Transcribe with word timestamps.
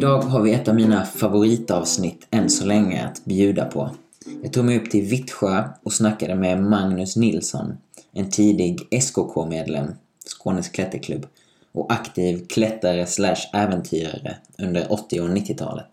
Idag 0.00 0.22
har 0.22 0.40
vi 0.40 0.52
ett 0.52 0.68
av 0.68 0.74
mina 0.74 1.04
favoritavsnitt 1.04 2.26
än 2.30 2.50
så 2.50 2.64
länge 2.66 3.06
att 3.06 3.24
bjuda 3.24 3.64
på. 3.64 3.90
Jag 4.42 4.52
tog 4.52 4.64
mig 4.64 4.78
upp 4.78 4.90
till 4.90 5.04
Vittsjö 5.04 5.64
och 5.82 5.92
snackade 5.92 6.34
med 6.34 6.62
Magnus 6.62 7.16
Nilsson, 7.16 7.72
en 8.12 8.30
tidig 8.30 9.02
SKK-medlem, 9.02 9.94
Skånes 10.26 10.68
klätterklubb, 10.68 11.26
och 11.72 11.92
aktiv 11.92 12.46
klättare 12.46 13.06
slash 13.06 13.36
äventyrare 13.52 14.36
under 14.58 14.92
80 14.92 15.20
och 15.20 15.28
90-talet. 15.28 15.88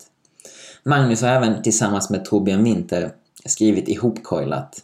Magnus 0.82 1.22
har 1.22 1.28
även 1.28 1.62
tillsammans 1.62 2.10
med 2.10 2.24
Torbjörn 2.24 2.64
Winter 2.64 3.12
skrivit 3.44 3.88
Ihopkoilat. 3.88 4.82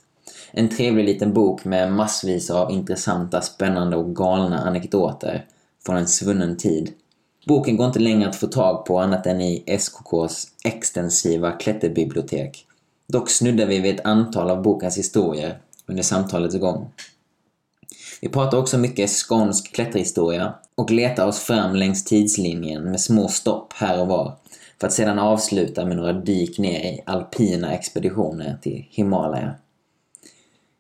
En 0.52 0.68
trevlig 0.68 1.04
liten 1.04 1.32
bok 1.32 1.64
med 1.64 1.92
massvis 1.92 2.50
av 2.50 2.70
intressanta, 2.70 3.40
spännande 3.40 3.96
och 3.96 4.16
galna 4.16 4.58
anekdoter 4.58 5.44
från 5.86 5.96
en 5.96 6.08
svunnen 6.08 6.56
tid. 6.56 6.92
Boken 7.46 7.76
går 7.76 7.86
inte 7.86 7.98
längre 7.98 8.28
att 8.28 8.36
få 8.36 8.46
tag 8.46 8.86
på 8.86 8.98
annat 8.98 9.26
än 9.26 9.40
i 9.40 9.62
SKKs 9.66 10.46
extensiva 10.64 11.52
klätterbibliotek. 11.52 12.66
Dock 13.08 13.30
snuddar 13.30 13.66
vi 13.66 13.80
vid 13.80 13.94
ett 13.94 14.06
antal 14.06 14.50
av 14.50 14.62
bokens 14.62 14.98
historier 14.98 15.58
under 15.86 16.02
samtalets 16.02 16.56
gång. 16.56 16.90
Vi 18.20 18.28
pratar 18.28 18.58
också 18.58 18.78
mycket 18.78 19.10
skånsk 19.10 19.74
klätterhistoria 19.74 20.54
och 20.74 20.90
letar 20.90 21.26
oss 21.26 21.38
fram 21.38 21.76
längs 21.76 22.04
tidslinjen 22.04 22.84
med 22.84 23.00
små 23.00 23.28
stopp 23.28 23.72
här 23.72 24.00
och 24.00 24.06
var 24.06 24.36
för 24.80 24.86
att 24.86 24.92
sedan 24.92 25.18
avsluta 25.18 25.84
med 25.84 25.96
några 25.96 26.12
dyk 26.12 26.58
ner 26.58 26.80
i 26.80 27.00
alpina 27.06 27.72
expeditioner 27.72 28.58
till 28.62 28.86
Himalaya. 28.90 29.54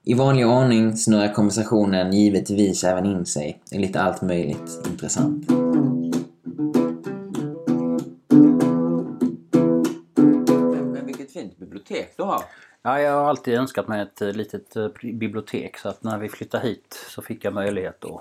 I 0.04 0.14
vanlig 0.14 0.46
ordning 0.46 0.96
snurrar 0.96 1.34
konversationen 1.34 2.12
givetvis 2.12 2.84
även 2.84 3.06
in 3.06 3.26
sig 3.26 3.58
i 3.70 3.78
lite 3.78 4.00
allt 4.00 4.22
möjligt 4.22 4.80
intressant. 4.90 5.63
Fint 11.54 11.58
bibliotek 11.58 12.16
du 12.16 12.22
har! 12.22 12.44
Ja, 12.82 13.00
jag 13.00 13.12
har 13.12 13.28
alltid 13.28 13.54
önskat 13.54 13.88
mig 13.88 14.02
ett 14.02 14.22
eh, 14.22 14.32
litet 14.32 14.76
eh, 14.76 14.88
bibliotek 15.02 15.78
så 15.78 15.88
att 15.88 16.02
när 16.02 16.18
vi 16.18 16.28
flyttade 16.28 16.66
hit 16.66 17.06
så 17.08 17.22
fick 17.22 17.44
jag 17.44 17.54
möjlighet 17.54 18.04
att 18.04 18.20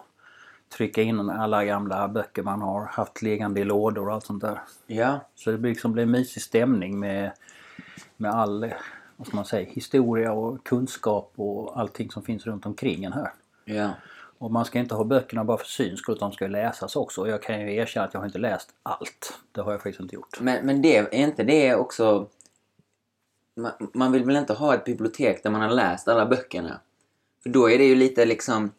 trycka 0.78 1.02
in 1.02 1.30
alla 1.30 1.66
gamla 1.66 2.08
böcker 2.08 2.44
man 2.44 2.62
har 2.62 2.86
haft 2.86 3.22
liggande 3.22 3.62
i 3.62 3.64
lådor 3.64 4.08
och 4.08 4.14
allt 4.14 4.25
sånt 4.25 4.42
där. 4.42 4.59
Ja, 4.88 5.20
Så 5.36 5.52
det 5.52 5.58
blir 5.58 5.72
liksom 5.72 5.94
blir 5.94 6.03
en 6.03 6.12
mysig 6.12 6.42
stämning 6.44 7.00
med, 7.00 7.31
med 8.17 8.31
all 8.31 8.64
eh, 8.64 8.72
vad 9.16 9.28
ska 9.28 9.36
man 9.36 9.45
säga, 9.45 9.70
historia 9.70 10.31
och 10.34 10.64
kunskap 10.64 11.31
och 11.36 11.80
allting 11.80 12.12
som 12.12 12.23
finns 12.23 12.45
runt 12.45 12.66
omkring 12.66 13.03
en 13.03 13.14
här. 13.14 13.31
ja. 13.66 13.90
Och 14.38 14.52
man 14.52 14.66
ska 14.66 14.80
inte 14.80 14.95
ha 14.95 15.03
böckerna 15.03 15.44
bara 15.44 15.58
för 15.58 15.66
syns 15.66 16.00
skull 16.00 16.16
utan 16.16 16.30
de 16.30 16.36
ska 16.36 16.47
läsas 16.47 16.95
också. 16.95 17.22
Och 17.22 17.30
jag 17.30 17.42
kan 17.42 17.62
ju 17.62 17.75
erkänna 17.75 18.06
att 18.06 18.14
jag 18.14 18.22
har 18.22 18.25
inte 18.25 18.40
läst 18.40 18.70
allt. 18.84 19.40
Det 19.52 19.62
har 19.62 19.72
jag 19.72 19.81
faktiskt 19.81 20.00
inte 20.00 20.16
gjort. 20.16 20.40
Men, 20.40 20.66
men 20.66 20.81
det, 20.81 20.97
är 20.97 21.14
inte 21.14 21.44
det 21.44 21.75
också... 21.75 22.28
Man, 23.56 23.72
man 23.94 24.12
vill 24.12 24.23
väl 24.23 24.36
inte 24.36 24.54
ha 24.54 24.73
ett 24.73 24.86
bibliotek 24.86 25.44
där 25.44 25.50
man 25.50 25.62
har 25.62 25.70
läst 25.70 26.08
alla 26.08 26.26
böckerna? 26.26 26.80
För 27.44 27.50
då 27.50 27.70
är 27.70 27.78
det 27.78 27.86
ju 27.86 27.96
lite 27.96 28.26
liksom... 28.26 28.72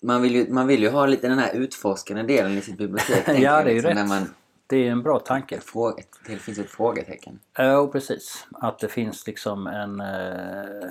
Man 0.00 0.22
vill 0.22 0.34
ju, 0.34 0.52
man 0.52 0.66
vill 0.66 0.82
ju 0.82 0.88
ha 0.88 1.06
lite 1.06 1.28
den 1.28 1.38
här 1.38 1.54
utforskande 1.54 2.22
delen 2.22 2.58
i 2.58 2.60
sitt 2.60 2.78
bibliotek. 2.78 3.28
Ja, 3.38 3.62
det 3.62 3.70
är 3.70 3.74
ju 3.74 3.74
liksom, 3.74 3.88
rätt. 3.88 3.96
När 3.96 4.06
man, 4.06 4.34
Det 4.66 4.76
är 4.76 4.90
en 4.90 5.02
bra 5.02 5.18
tanke. 5.18 5.60
fråga, 5.60 6.02
det 6.26 6.36
finns 6.36 6.58
ett 6.58 6.70
frågetecken. 6.70 7.38
Ja, 7.56 7.86
precis. 7.92 8.46
Att 8.52 8.78
det 8.78 8.88
finns 8.88 9.26
liksom 9.26 9.66
en... 9.66 10.00
Eh, 10.00 10.90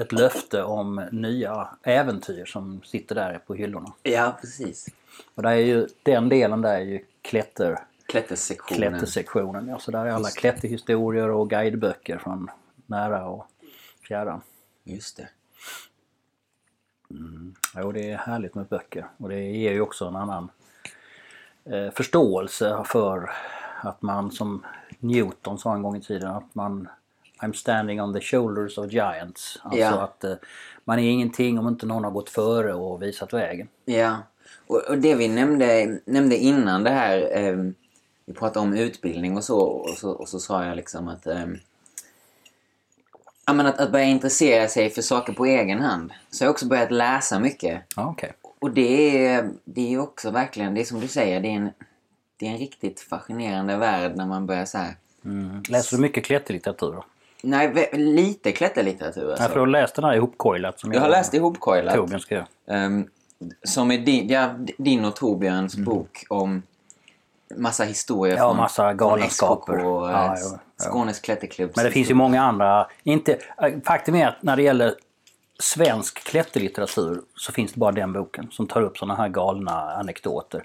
ett 0.00 0.12
löfte 0.12 0.62
om 0.62 1.08
nya 1.12 1.68
äventyr 1.82 2.44
som 2.44 2.82
sitter 2.84 3.14
där 3.14 3.38
på 3.46 3.54
hyllorna. 3.54 3.92
Ja, 4.02 4.36
precis. 4.40 4.86
Och 5.34 5.42
där 5.42 5.50
är 5.50 5.56
ju, 5.56 5.88
den 6.02 6.28
delen 6.28 6.62
där 6.62 6.74
är 6.74 6.84
ju 6.84 7.04
klätter, 7.22 7.78
Klättersektionen. 8.08 8.90
klättersektionen. 8.90 9.68
Ja, 9.68 9.78
så 9.78 9.90
där 9.90 10.06
är 10.06 10.10
alla 10.10 10.28
klätterhistorier 10.30 11.28
och 11.30 11.50
guideböcker 11.50 12.18
från 12.18 12.50
nära 12.86 13.26
och 13.26 13.46
fjärran. 14.08 14.40
Just 14.84 15.16
det. 15.16 15.28
Jo, 17.76 17.92
det 17.92 18.10
är 18.10 18.16
härligt 18.16 18.54
med 18.54 18.66
böcker 18.66 19.06
och 19.16 19.28
det 19.28 19.40
ger 19.40 19.72
ju 19.72 19.80
också 19.80 20.04
en 20.04 20.16
annan 20.16 20.50
eh, 21.64 21.90
förståelse 21.90 22.82
för 22.86 23.30
att 23.82 24.02
man 24.02 24.30
som 24.30 24.66
Newton 24.98 25.58
sa 25.58 25.74
en 25.74 25.82
gång 25.82 25.96
i 25.96 26.00
tiden 26.00 26.30
att 26.30 26.54
man 26.54 26.88
I'm 27.42 27.52
standing 27.52 28.00
on 28.02 28.14
the 28.14 28.20
shoulders 28.20 28.78
of 28.78 28.92
giants. 28.92 29.58
Alltså 29.62 29.80
Ja. 29.80 30.00
att 30.02 30.24
eh, 30.24 30.34
man 30.84 30.98
är 30.98 31.10
ingenting 31.10 31.58
om 31.58 31.68
inte 31.68 31.86
någon 31.86 32.04
har 32.04 32.10
gått 32.10 32.30
före 32.30 32.74
och 32.74 33.02
visat 33.02 33.32
vägen. 33.32 33.68
Ja, 33.84 34.16
och, 34.66 34.82
och 34.88 34.98
det 34.98 35.14
vi 35.14 35.28
nämnde, 35.28 36.00
nämnde 36.04 36.36
innan 36.36 36.84
det 36.84 36.90
här, 36.90 37.36
eh, 37.38 37.56
vi 38.28 38.34
pratade 38.34 38.66
om 38.66 38.74
utbildning 38.74 39.36
och 39.36 39.44
så, 39.44 39.60
och 39.60 39.90
så, 39.98 40.10
och 40.10 40.28
så 40.28 40.40
sa 40.40 40.64
jag 40.64 40.76
liksom 40.76 41.08
att, 41.08 41.26
eh, 41.26 41.46
ja, 43.46 43.52
men 43.52 43.66
att, 43.66 43.80
att 43.80 43.92
börja 43.92 44.04
intressera 44.04 44.68
sig 44.68 44.90
för 44.90 45.02
saker 45.02 45.32
på 45.32 45.46
egen 45.46 45.80
hand. 45.80 46.12
Så 46.30 46.44
jag 46.44 46.48
har 46.48 46.52
också 46.52 46.66
börjat 46.66 46.90
läsa 46.90 47.38
mycket. 47.38 47.82
Ja, 47.96 48.10
okej. 48.10 48.32
Och 48.58 48.70
det 48.70 49.26
är, 49.26 49.50
det 49.64 49.94
är 49.94 50.00
också 50.00 50.30
verkligen, 50.30 50.74
det 50.74 50.80
är 50.80 50.84
som 50.84 51.00
du 51.00 51.08
säger, 51.08 51.40
det 51.40 51.48
är 51.48 51.52
en, 51.52 51.70
det 52.36 52.46
är 52.46 52.50
en 52.50 52.58
riktigt 52.58 53.00
fascinerande 53.00 53.76
värld 53.76 54.16
när 54.16 54.26
man 54.26 54.46
börjar 54.46 54.64
så 54.64 54.78
här. 54.78 54.94
Mm. 55.24 55.62
Läser 55.68 55.96
du 55.96 56.02
mycket 56.02 56.24
klätterlitteratur 56.24 56.92
då? 56.92 57.04
Nej, 57.42 57.90
lite 57.92 58.52
klätterlitteratur 58.52 59.30
alltså. 59.30 59.44
Jag 59.44 59.52
får 59.52 59.66
läst 59.66 59.94
den 59.94 60.04
här 60.04 60.14
ihopkoilat 60.14 60.80
som 60.80 60.92
Jag 60.92 61.00
har 61.00 61.08
läst 61.08 61.34
ihopkoilat. 61.34 61.94
Torbjörn 61.94 62.20
skrev. 62.20 62.44
Ehm, 62.66 63.06
som 63.64 63.90
är 63.90 63.98
din, 63.98 64.28
ja, 64.28 64.54
din 64.78 65.04
och 65.04 65.16
Torbjörns 65.16 65.74
Mm. 65.74 65.84
bok 65.84 66.24
om 66.28 66.62
massa 67.56 67.84
historier 67.84 68.36
Ja, 68.36 68.48
från, 68.48 68.56
massa 68.56 68.94
galenskaper. 68.94 69.72
från 69.72 69.80
SKK 69.80 69.88
och 69.88 70.10
Ja, 70.10 70.34
eh, 70.34 70.40
ja. 70.42 70.58
Skånes 70.84 71.20
klätterklubb. 71.20 71.70
Men 71.76 71.84
det 71.84 71.90
finns 71.90 72.10
ju 72.10 72.14
många 72.14 72.42
andra. 72.42 72.86
Inte, 73.02 73.38
äh, 73.62 73.72
faktum 73.84 74.14
är 74.14 74.26
att 74.28 74.42
när 74.42 74.56
det 74.56 74.62
gäller 74.62 74.94
svensk 75.60 76.24
klätterlitteratur 76.24 77.20
så 77.34 77.52
finns 77.52 77.72
det 77.72 77.80
bara 77.80 77.92
den 77.92 78.12
boken 78.12 78.48
som 78.50 78.66
tar 78.66 78.82
upp 78.82 78.98
sådana 78.98 79.14
här 79.14 79.28
galna 79.28 79.72
anekdoter. 79.92 80.62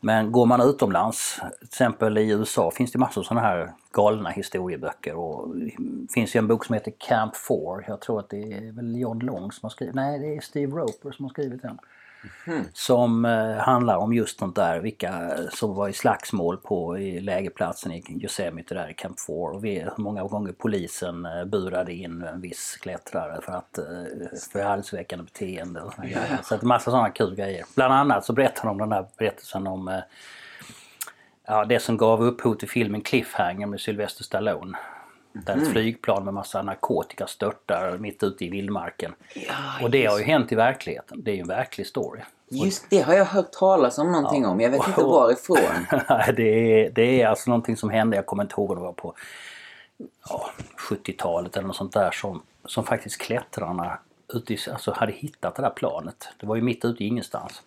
Men 0.00 0.32
går 0.32 0.46
man 0.46 0.60
utomlands, 0.60 1.40
till 1.58 1.68
exempel 1.68 2.18
i 2.18 2.30
USA, 2.30 2.70
finns 2.70 2.92
det 2.92 2.98
massor 2.98 3.20
av 3.20 3.24
sådana 3.24 3.46
här 3.46 3.72
galna 3.92 4.30
historieböcker. 4.30 5.14
Och 5.14 5.56
det 5.56 5.72
finns 6.14 6.36
ju 6.36 6.38
en 6.38 6.46
bok 6.48 6.64
som 6.64 6.74
heter 6.74 6.92
Camp 6.98 7.32
4. 7.48 7.84
Jag 7.86 8.00
tror 8.00 8.18
att 8.20 8.30
det 8.30 8.36
är 8.52 8.72
väl 8.72 8.96
John 9.00 9.18
Long 9.18 9.52
som 9.52 9.60
har 9.62 9.70
skrivit, 9.70 9.94
nej 9.94 10.18
det 10.18 10.36
är 10.36 10.40
Steve 10.40 10.76
Roper 10.76 11.10
som 11.12 11.24
har 11.24 11.30
skrivit 11.30 11.62
den. 11.62 11.78
Hmm. 12.46 12.64
Som 12.72 13.24
eh, 13.24 13.56
handlar 13.56 13.96
om 13.96 14.12
just 14.12 14.38
sånt 14.38 14.56
där, 14.56 14.80
vilka 14.80 15.30
som 15.50 15.74
var 15.74 15.88
i 15.88 15.92
slagsmål 15.92 16.56
på 16.56 16.98
i 16.98 17.20
lägerplatsen 17.20 17.92
i 17.92 18.04
Yosemite 18.22 18.74
där 18.74 18.90
i 18.90 18.94
Camp 18.94 19.16
4 19.26 19.36
och 19.36 19.64
vi, 19.64 19.80
hur 19.80 19.92
många 19.96 20.22
gånger 20.22 20.52
polisen 20.52 21.26
eh, 21.26 21.44
burade 21.44 21.92
in 21.92 22.22
en 22.22 22.40
viss 22.40 22.76
klättrare 22.80 23.40
för 23.42 23.52
att 23.52 23.78
eh, 23.78 23.84
för 24.52 24.62
halsväckande 24.62 25.24
beteende 25.24 25.80
och 25.80 25.92
såna 25.92 26.06
grejer. 26.06 26.38
Så 26.42 26.54
att 26.54 26.62
massa 26.62 26.90
sådana 26.90 27.10
kul 27.10 27.34
grejer. 27.34 27.64
Bland 27.74 27.94
annat 27.94 28.24
så 28.24 28.32
berättar 28.32 28.68
de 28.68 28.78
den 28.78 28.92
här 28.92 29.06
berättelsen 29.18 29.66
om 29.66 29.88
eh, 29.88 30.00
ja, 31.46 31.64
det 31.64 31.80
som 31.80 31.96
gav 31.96 32.22
upphov 32.22 32.54
till 32.54 32.68
filmen 32.68 33.00
Cliffhanger 33.00 33.66
med 33.66 33.80
Sylvester 33.80 34.24
Stallone. 34.24 34.78
Där 35.32 35.56
ett 35.56 35.68
flygplan 35.68 36.24
med 36.24 36.34
massa 36.34 36.62
narkotika 36.62 37.26
störtar 37.26 37.98
mitt 37.98 38.22
ute 38.22 38.44
i 38.44 38.48
vildmarken. 38.48 39.14
och 39.82 39.90
det 39.90 40.06
har 40.06 40.18
ju 40.18 40.24
hänt 40.24 40.52
i 40.52 40.54
verkligheten. 40.54 41.22
Det 41.22 41.30
är 41.30 41.34
ju 41.34 41.40
en 41.40 41.48
verklig 41.48 41.86
story. 41.86 42.20
Just 42.48 42.90
det 42.90 43.00
har 43.00 43.14
jag 43.14 43.24
hört 43.24 43.52
talas 43.52 43.98
om 43.98 44.12
någonting 44.12 44.46
om. 44.46 44.60
Jag 44.60 44.70
vet 44.70 44.88
inte 44.88 45.02
varifrån. 45.02 45.86
Det, 46.36 46.82
är, 46.84 46.90
det 46.90 47.22
är 47.22 47.26
alltså 47.26 47.50
någonting 47.50 47.76
som 47.76 47.90
hände, 47.90 48.16
jag 48.16 48.26
kommer 48.26 48.42
inte 48.42 48.54
ihåg 48.54 48.70
om 48.70 48.76
det 48.76 48.82
var 48.82 48.92
på 48.92 49.14
ja, 50.28 50.50
70-talet 50.90 51.56
eller 51.56 51.66
något 51.66 51.76
sånt 51.76 51.92
där 51.92 52.10
som, 52.10 52.42
som 52.64 52.84
faktiskt 52.84 53.18
klättrarna 53.20 53.98
ute 54.34 54.54
i, 54.54 54.58
alltså 54.72 54.92
hade 54.92 55.12
hittat 55.12 55.54
det 55.54 55.62
där 55.62 55.70
planet. 55.70 56.28
Det 56.40 56.46
var 56.46 56.56
ju 56.56 56.62
mitt 56.62 56.84
ute 56.84 57.04
i 57.04 57.06
ingenstans. 57.06 57.62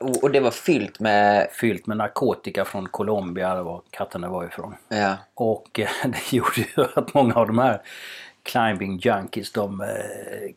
Och, 0.00 0.24
och, 0.24 0.30
det 0.30 0.40
var 0.40 0.50
fyllt 0.50 1.00
med... 1.00 1.48
Fyllt 1.60 1.86
med 1.86 1.96
narkotika 1.96 2.64
från 2.64 2.88
Colombia, 2.88 3.54
det 3.54 3.62
var 3.62 3.82
katten 3.90 4.30
var 4.30 4.44
ifrån. 4.44 4.74
Ja, 4.88 5.16
Och 5.34 5.80
eh, 5.80 5.88
det 6.04 6.36
gjorde 6.36 6.60
ju 6.60 6.84
att 6.94 7.14
många 7.14 7.34
av 7.34 7.46
de 7.46 7.58
här 7.58 7.82
climbing 8.52 8.98
junkies 8.98 9.52
de 9.52 9.80
eh, 9.80 9.86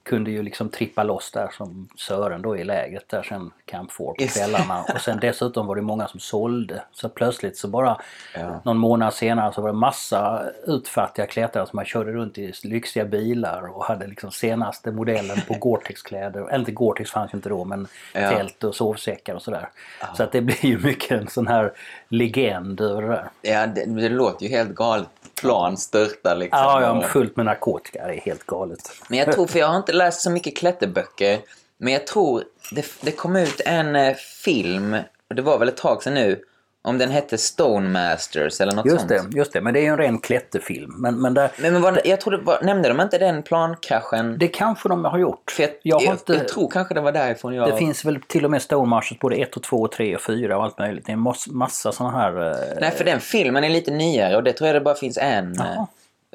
kunde 0.04 0.31
ju 0.31 0.44
liksom 0.44 0.69
trippa 0.69 1.04
loss 1.04 1.31
där 1.31 1.50
som 1.57 1.88
Sören 1.98 2.42
då 2.42 2.57
i 2.57 2.63
lägret 2.63 3.10
där 3.10 3.24
sen 3.24 3.51
Camp 3.66 3.92
4 3.92 4.06
på 4.07 4.16
kvällarna. 4.34 4.84
Och 4.95 5.01
sen 5.01 5.18
dessutom 5.22 5.68
var 5.68 5.75
det 5.75 5.81
många 5.81 6.07
som 6.07 6.19
sålde. 6.19 6.84
Så 6.92 7.10
plötsligt 7.10 7.57
så 7.57 7.68
bara 7.68 7.98
Ja. 8.36 8.62
någon 8.66 8.78
månad 8.78 9.13
senare 9.13 9.54
så 9.54 9.62
var 9.62 9.69
det 9.69 9.75
massa 9.78 10.44
utfattiga 10.66 11.25
klättrare 11.25 11.66
som 11.68 11.75
man 11.78 11.86
körde 11.86 12.12
runt 12.12 12.38
i 12.38 12.54
lyxiga 12.63 13.06
bilar 13.06 13.75
och 13.75 13.84
hade 13.86 14.07
liksom 14.07 14.31
senaste 14.31 14.92
modellen 14.92 15.38
på 15.48 15.54
Gore-Tex-kläder. 15.60 16.42
Eller 16.48 16.60
inte 16.60 16.72
Gore-Tex 16.72 17.12
fanns 17.12 17.33
ju 17.33 17.38
inte 17.38 17.50
då 17.50 17.66
men 17.66 17.88
Ja. 18.13 18.30
tält 18.30 18.63
och 18.63 18.75
sovsäckar 18.75 19.36
och 19.36 19.42
sådär. 19.42 19.69
Så 20.18 20.24
att 20.24 20.31
det 20.31 20.42
blir 20.42 20.66
ju 20.66 20.80
mycket 20.80 21.12
en 21.22 21.28
sån 21.28 21.48
här 21.48 21.72
legend 22.10 22.81
över 22.81 23.01
det 23.01 23.07
där. 23.07 23.30
ja 23.42 23.68
det, 23.68 23.86
det 23.86 24.10
låter 24.10 24.45
ju 24.45 24.51
helt 24.51 24.75
galet. 24.75 25.07
Plan 25.42 25.78
störtar 25.78 26.36
liksom. 26.36 26.60
Ja, 26.60 26.81
ja, 26.81 26.92
Och- 26.92 27.06
fullt 27.06 27.36
med 27.38 27.45
narkotika. 27.45 28.07
Det 28.07 28.13
är 28.13 28.22
helt 28.22 28.44
galet. 28.45 28.92
Men 29.07 29.19
jag 29.19 29.31
tror, 29.31 29.48
för 29.48 29.60
jag 29.60 29.68
har 29.68 29.78
inte 29.78 29.94
läst 29.94 30.22
så 30.22 30.30
mycket 30.30 30.57
klätterböcker, 30.57 31.39
men 31.78 31.94
jag 31.94 32.07
tror 32.07 32.44
det, 32.72 32.86
det 33.01 33.12
kom 33.12 33.36
ut 33.36 33.62
en 33.66 33.95
eh, 33.95 34.16
film, 34.16 34.98
och 35.30 35.36
det 35.36 35.42
var 35.42 35.57
väl 35.57 35.68
ett 35.68 35.78
tag 35.78 36.04
sedan 36.04 36.13
nu, 36.13 36.44
Om 36.83 36.97
den 36.97 37.12
hette 37.12 37.38
Stone 37.38 37.89
Masters 37.89 38.62
eller 38.62 38.75
något 38.75 38.85
Just 38.85 38.97
sånt. 39.00 39.09
det, 39.09 39.38
just 39.38 39.53
det, 39.53 39.62
men 39.62 39.74
det 39.74 39.79
är 39.79 39.81
ju 39.81 39.88
en 39.88 39.97
ren 39.97 40.19
klätterfilm. 40.19 40.94
Men, 40.97 41.21
men 41.21 41.33
där, 41.33 41.51
Men, 41.62 41.74
men 41.74 41.81
vad, 41.81 42.00
jag 42.06 42.21
trodde, 42.21 42.38
var, 42.38 42.62
nämnde 42.62 42.89
de 42.89 43.01
inte 43.01 43.18
den 43.18 43.44
plankraschen? 43.44 44.38
det 44.38 44.47
kanske 44.47 44.89
de 44.89 45.06
har 45.06 45.18
gjort. 45.18 45.51
För 45.51 45.63
jag, 45.63 45.71
jag 45.83 46.00
har 46.00 46.12
inte, 46.13 46.33
jag 46.33 46.47
tror 46.47 46.69
kanske 46.69 46.94
det 46.94 47.01
var 47.01 47.12
därifrån 47.12 47.53
jag... 47.56 47.69
Det 47.69 47.77
finns 47.77 48.06
väl 48.06 48.21
till 48.21 48.45
och 48.45 48.51
med 48.51 48.62
Stone 48.62 48.89
Masters 48.89 49.19
både 49.19 49.35
1 49.35 49.56
och 49.57 49.63
2 49.63 49.77
och 49.77 49.91
3 49.91 50.15
och 50.15 50.21
4 50.21 50.57
och 50.57 50.63
allt 50.63 50.79
möjligt. 50.79 51.06
Det 51.06 51.12
är 51.12 51.13
en 51.13 51.19
mass, 51.19 51.47
massa 51.47 51.91
sådana 51.91 52.18
här... 52.19 52.51
eh, 52.51 52.77
Nej, 52.81 52.91
för 52.91 53.03
den 53.06 53.19
filmen 53.19 53.63
är 53.63 53.69
lite 53.69 53.91
nyare 53.91 54.35
och 54.35 54.44
det 54.44 54.53
tror 54.53 54.68
jag 54.68 54.75
det 54.75 54.81
bara 54.81 54.95
finns 54.95 55.18
en. 55.18 55.59
Eh, 55.59 55.83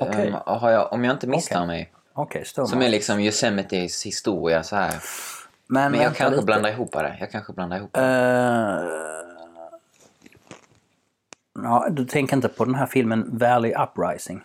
okej. 0.01 0.29
um, 0.29 0.37
jag, 0.63 0.93
om 0.93 1.05
jag 1.05 1.15
inte 1.15 1.27
misstar 1.27 1.57
Okej. 1.57 1.67
mig. 1.67 1.93
Okej, 2.15 2.45
Stone 2.45 2.69
Som 2.69 2.79
är 2.79 2.81
Masters. 2.81 2.93
liksom 2.93 3.19
Yosemite's 3.21 4.05
historia 4.05 4.63
så 4.63 4.77
här. 4.77 4.93
Men, 5.67 5.93
Men 5.93 6.01
jag 6.01 6.17
kanske 6.17 6.43
blandar 6.43 6.71
ihop 6.71 6.93
det. 6.93 7.17
Jag 7.21 7.31
kanske 7.31 7.53
blandar 7.53 7.77
ihop 7.77 7.91
det. 7.93 8.01
Eh, 8.01 9.32
ja, 11.55 11.87
du 11.91 12.05
tänker 12.05 12.37
inte 12.37 12.49
på 12.49 12.65
den 12.65 12.75
här 12.75 12.87
filmen 12.87 13.39
Valley 13.39 13.75
Uprising? 13.75 14.41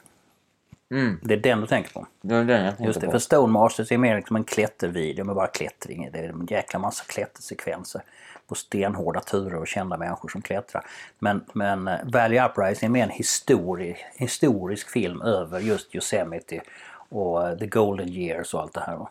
Mm. 0.91 1.19
Det 1.23 1.33
är 1.33 1.37
den 1.37 1.61
du 1.61 1.67
tänker 1.67 1.93
på? 1.93 2.07
Det 2.21 2.35
var 2.35 2.43
den 2.43 2.65
jag 2.65 2.87
Just 2.87 2.99
det, 2.99 3.05
på. 3.05 3.11
för 3.11 3.19
Stone 3.19 3.53
Masters 3.53 3.91
är 3.91 3.97
mer 3.97 4.15
liksom 4.15 4.35
en 4.35 4.43
klättervideo 4.43 5.25
med 5.25 5.35
bara 5.35 5.47
klättring. 5.47 6.09
Det 6.13 6.19
är 6.19 6.29
en 6.29 6.47
jäkla 6.49 6.79
massa 6.79 7.03
klättersekvenser 7.07 8.01
på 8.47 8.55
stenhårda 8.55 9.19
turer 9.19 9.55
och 9.55 9.67
kända 9.67 9.97
människor 9.97 10.29
som 10.29 10.41
klättrar. 10.41 10.85
Men, 11.19 11.45
men 11.53 11.87
eh, 11.87 11.97
Valley 12.03 12.39
Uprising 12.39 12.87
är 12.87 12.91
mer 12.91 13.03
en 13.03 13.09
histori, 13.09 13.97
historisk 14.15 14.89
film 14.89 15.21
över 15.21 15.59
just 15.59 15.95
Yosemite 15.95 16.61
och 17.09 17.47
eh, 17.47 17.57
The 17.57 17.67
Golden 17.67 18.09
Years 18.09 18.53
och 18.53 18.61
allt 18.61 18.73
det 18.73 18.81
här. 18.81 19.07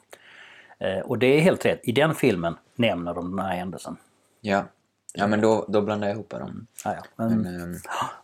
Eh, 0.78 1.00
Och 1.00 1.18
det 1.18 1.26
är 1.26 1.40
helt 1.40 1.64
rätt. 1.64 1.80
I 1.82 1.92
den 1.92 2.14
filmen 2.14 2.56
nämner 2.74 3.14
de 3.14 3.36
den 3.36 3.46
här 3.46 3.56
händelsen. 3.56 3.96
Ja. 4.40 4.64
Ja, 5.18 5.26
men 5.26 5.40
då, 5.40 5.64
då 5.68 5.80
blandar 5.80 6.08
jag 6.08 6.14
ihop 6.14 6.30
dem. 6.30 6.66
Ja, 6.84 6.94
ja. 6.94 7.02
Men, 7.16 7.42
Men, 7.42 7.60
ehm, 7.60 7.76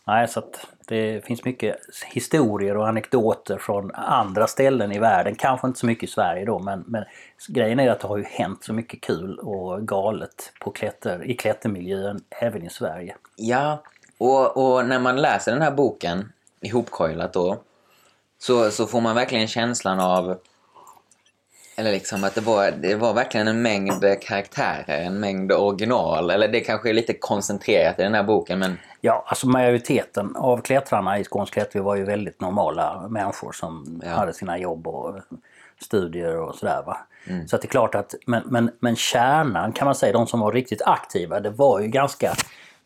nej, 0.07 0.29
så 0.29 0.39
att 0.39 0.67
det 0.87 1.25
finns 1.25 1.45
mycket 1.45 1.77
historier 2.07 2.77
och 2.77 2.89
anekdoter 2.89 3.59
från 3.59 3.91
andra 3.95 4.47
ställen 4.47 4.93
i 4.93 4.99
världen. 4.99 5.35
Kanske 5.35 5.67
inte 5.67 5.81
så 5.81 5.87
mycket 5.87 6.09
i 6.09 6.13
Sverige 6.13 6.45
då 6.45 6.59
men, 6.59 6.85
men 6.87 7.05
grejen 7.49 7.81
är 7.81 7.91
att 7.91 8.01
det 8.01 8.09
har 8.09 8.17
ju 8.17 8.25
hänt 8.25 8.65
så 8.65 8.73
mycket 8.73 9.01
kul 9.01 9.39
och 9.39 9.89
galet 9.89 10.53
på 10.61 10.71
klätter, 10.71 11.25
i 11.25 11.35
klättermiljön 11.35 12.21
även 12.31 12.63
i 12.63 12.71
Sverige. 12.71 13.17
Ja, 13.37 13.83
och, 14.19 14.57
och 14.57 14.87
när 14.87 14.99
man 14.99 15.17
läser 15.17 15.53
den 15.53 15.63
här 15.63 15.71
boken, 15.71 16.33
ihopkoilat 16.61 17.33
då, 17.33 17.63
så, 18.39 18.71
så 18.71 18.87
får 18.87 19.01
man 19.01 19.15
verkligen 19.15 19.49
känslan 19.49 20.01
av 20.01 20.39
eller 21.83 21.93
liksom 21.93 22.25
att 22.25 22.35
det 22.35 22.41
var, 22.41 22.71
det 22.71 22.95
var 22.95 23.15
verkligen 23.15 23.49
en 23.49 23.63
mängd 23.63 24.05
karaktärer, 24.23 24.99
en 25.03 25.21
mängd 25.21 25.53
original. 25.53 26.31
Eller 26.31 26.49
det 26.49 26.61
kanske 26.61 26.89
är 26.89 26.95
lite 26.95 27.13
koncentrerat 27.15 27.99
i 27.99 28.03
den 28.03 28.15
här 28.15 28.23
boken 28.23 28.59
men 28.59 28.79
Ja, 29.01 29.25
alltså 29.27 29.49
majoriteten 29.49 30.37
av 30.37 30.61
klättrarna 30.61 31.19
i 31.19 31.25
Skånsk 31.25 31.53
klättring 31.53 31.83
var 31.83 31.97
ju 31.97 32.05
väldigt 32.05 32.41
normala 32.41 33.09
människor 33.09 33.53
som 33.53 34.01
Ja. 34.05 34.11
hade 34.11 34.33
sina 34.33 34.59
jobb 34.59 34.87
och 34.87 35.15
studier 35.81 36.37
och 36.37 36.55
sådär. 36.55 36.83
Va? 36.87 36.99
Så 37.47 37.57
att 37.57 37.63
det 37.63 37.67
är 37.67 37.71
klart 37.71 37.95
att, 37.95 38.15
men, 38.27 38.43
men, 38.47 38.71
men 38.81 38.97
kärnan 38.97 39.73
kan 39.73 39.85
man 39.85 39.95
säga, 39.95 40.13
de 40.13 40.27
som 40.27 40.41
var 40.41 40.53
riktigt 40.53 40.83
aktiva, 40.83 41.41
det 41.41 41.51
var 41.51 41.81
ju 41.81 41.89
ganska 41.89 42.33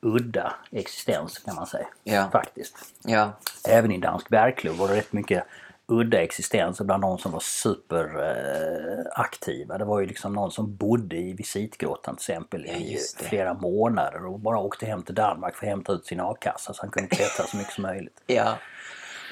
udda 0.01 0.53
existens 0.73 1.39
kan 1.39 1.55
man 1.55 1.67
säga. 1.67 1.87
Ja. 2.05 2.29
Faktiskt. 2.33 2.77
ja, 3.05 3.33
Även 3.69 3.93
i 3.93 3.99
Dansk 3.99 4.29
Bergklubb 4.29 4.77
var 4.77 4.89
det 4.89 4.95
rätt 4.97 5.13
mycket 5.13 5.45
udda 5.89 6.23
existenser 6.23 6.85
bland 6.85 7.03
de 7.03 7.19
som 7.19 7.33
var 7.33 7.41
superaktiva. 7.41 9.11
Aktiva. 9.15 9.79
det 9.79 9.85
var 9.85 10.01
ju 10.01 10.07
liksom 10.07 10.33
någon 10.33 10.51
som 10.51 10.77
bodde 10.77 11.17
i 11.17 11.33
visitgrottan 11.33 12.17
till 12.17 12.33
exempel 12.33 12.67
i 12.67 12.99
flera 13.23 13.55
månader 13.55 14.27
och 14.27 14.41
bara 14.41 14.59
åkte 14.59 14.87
hem 14.87 15.03
till 15.03 15.15
Danmark 15.15 15.57
för 15.57 15.67
att 15.67 15.71
hämta 15.71 15.93
ut 15.93 16.07
sin 16.07 16.21
a-kassa 16.21 16.75
så 16.75 16.83
han 16.83 16.91
kunde 16.91 17.09
klättra 17.09 17.47
så 17.47 17.57
mycket 17.57 17.73
som 17.73 17.83
möjligt. 17.83 18.23
ja. 18.27 18.55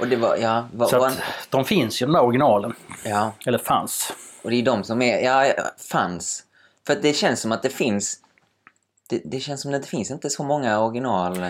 Och 0.01 0.09
det 0.09 0.17
var, 0.17 0.37
ja, 0.37 0.69
var, 0.73 0.87
Så 0.87 1.05
att 1.05 1.19
de 1.51 1.65
finns 1.65 2.03
ju 2.03 2.07
de 2.07 2.13
där 2.13 2.23
originalen. 2.23 2.75
ja. 3.05 3.33
Eller 3.47 3.59
fanns. 3.59 4.13
Och 4.43 4.51
det 4.51 4.57
är 4.57 4.63
de 4.63 4.85
som 4.85 5.03
är, 5.03 5.25
ja, 5.25 5.47
ja, 5.47 5.55
fanns. 5.91 6.45
För 6.87 6.93
att 6.93 7.03
det 7.03 7.13
känns 7.13 7.41
som 7.41 7.53
att 7.53 7.63
det 7.63 7.69
finns, 7.71 8.19
det, 9.09 9.23
det 9.25 9.41
känns 9.41 9.61
som 9.63 9.75
att 9.75 9.83
det 9.83 9.89
finns 9.89 10.11
inte 10.11 10.31
så 10.31 10.43
många 10.43 10.81
original. 10.81 11.45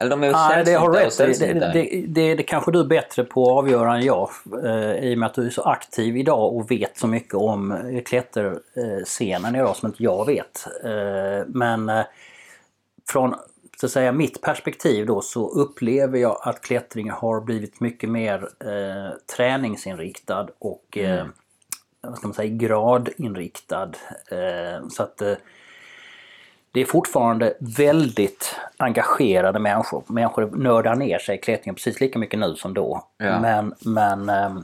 Eller 0.00 0.10
de 0.10 0.22
är 0.22 0.26
ju 0.26 0.32
Nej, 0.32 0.64
det 0.64 0.72
har 0.72 0.92
rätt. 0.92 1.18
Det, 1.18 1.72
det, 1.72 2.06
det, 2.06 2.34
det 2.34 2.42
kanske 2.42 2.72
du 2.72 2.80
är 2.80 2.84
bättre 2.84 3.24
på 3.24 3.50
att 3.50 3.58
avgöra 3.58 3.94
än 3.94 4.02
jag. 4.02 4.30
Eh, 4.64 4.94
I 4.94 5.14
och 5.14 5.18
med 5.18 5.26
att 5.26 5.34
du 5.34 5.46
är 5.46 5.50
så 5.50 5.62
aktiv 5.62 6.16
idag 6.16 6.56
och 6.56 6.70
vet 6.70 6.98
så 6.98 7.06
mycket 7.06 7.34
om 7.34 7.72
eh, 7.72 8.02
klätterscenen 8.02 9.54
idag 9.54 9.76
som 9.76 9.86
inte 9.86 10.02
jag 10.02 10.26
vet. 10.26 10.66
Eh, 10.84 11.46
Men 11.46 11.88
eh, 11.88 12.04
från 13.08 13.34
så 13.80 13.86
att 13.86 13.92
säga, 13.92 14.12
mitt 14.12 14.40
perspektiv 14.40 15.06
då 15.06 15.20
så 15.20 15.48
upplever 15.48 16.18
jag 16.18 16.38
att 16.42 16.60
klättring 16.60 17.10
har 17.10 17.40
blivit 17.40 17.80
mycket 17.80 18.10
mer 18.10 18.48
eh, 18.60 19.16
träningsinriktad 19.36 20.48
och 20.58 20.98
eh, 20.98 21.26
vad 22.00 22.18
ska 22.18 22.26
man 22.26 22.34
säga, 22.34 22.56
gradinriktad. 22.56 23.90
Eh, 24.30 24.88
så 24.88 25.02
att 25.02 25.22
det 26.72 26.80
är 26.80 26.84
fortfarande 26.84 27.54
väldigt 27.58 28.56
engagerade 28.76 29.58
människor. 29.58 30.02
Människor 30.06 30.50
nördar 30.56 30.94
ner 30.94 31.18
sig 31.18 31.34
i 31.34 31.38
klättringen 31.38 31.74
precis 31.74 32.00
lika 32.00 32.18
mycket 32.18 32.40
nu 32.40 32.54
som 32.54 32.74
då. 32.74 33.04
Ja. 33.16 33.40
Men, 33.40 33.74
men 33.80 34.28
ehm, 34.28 34.56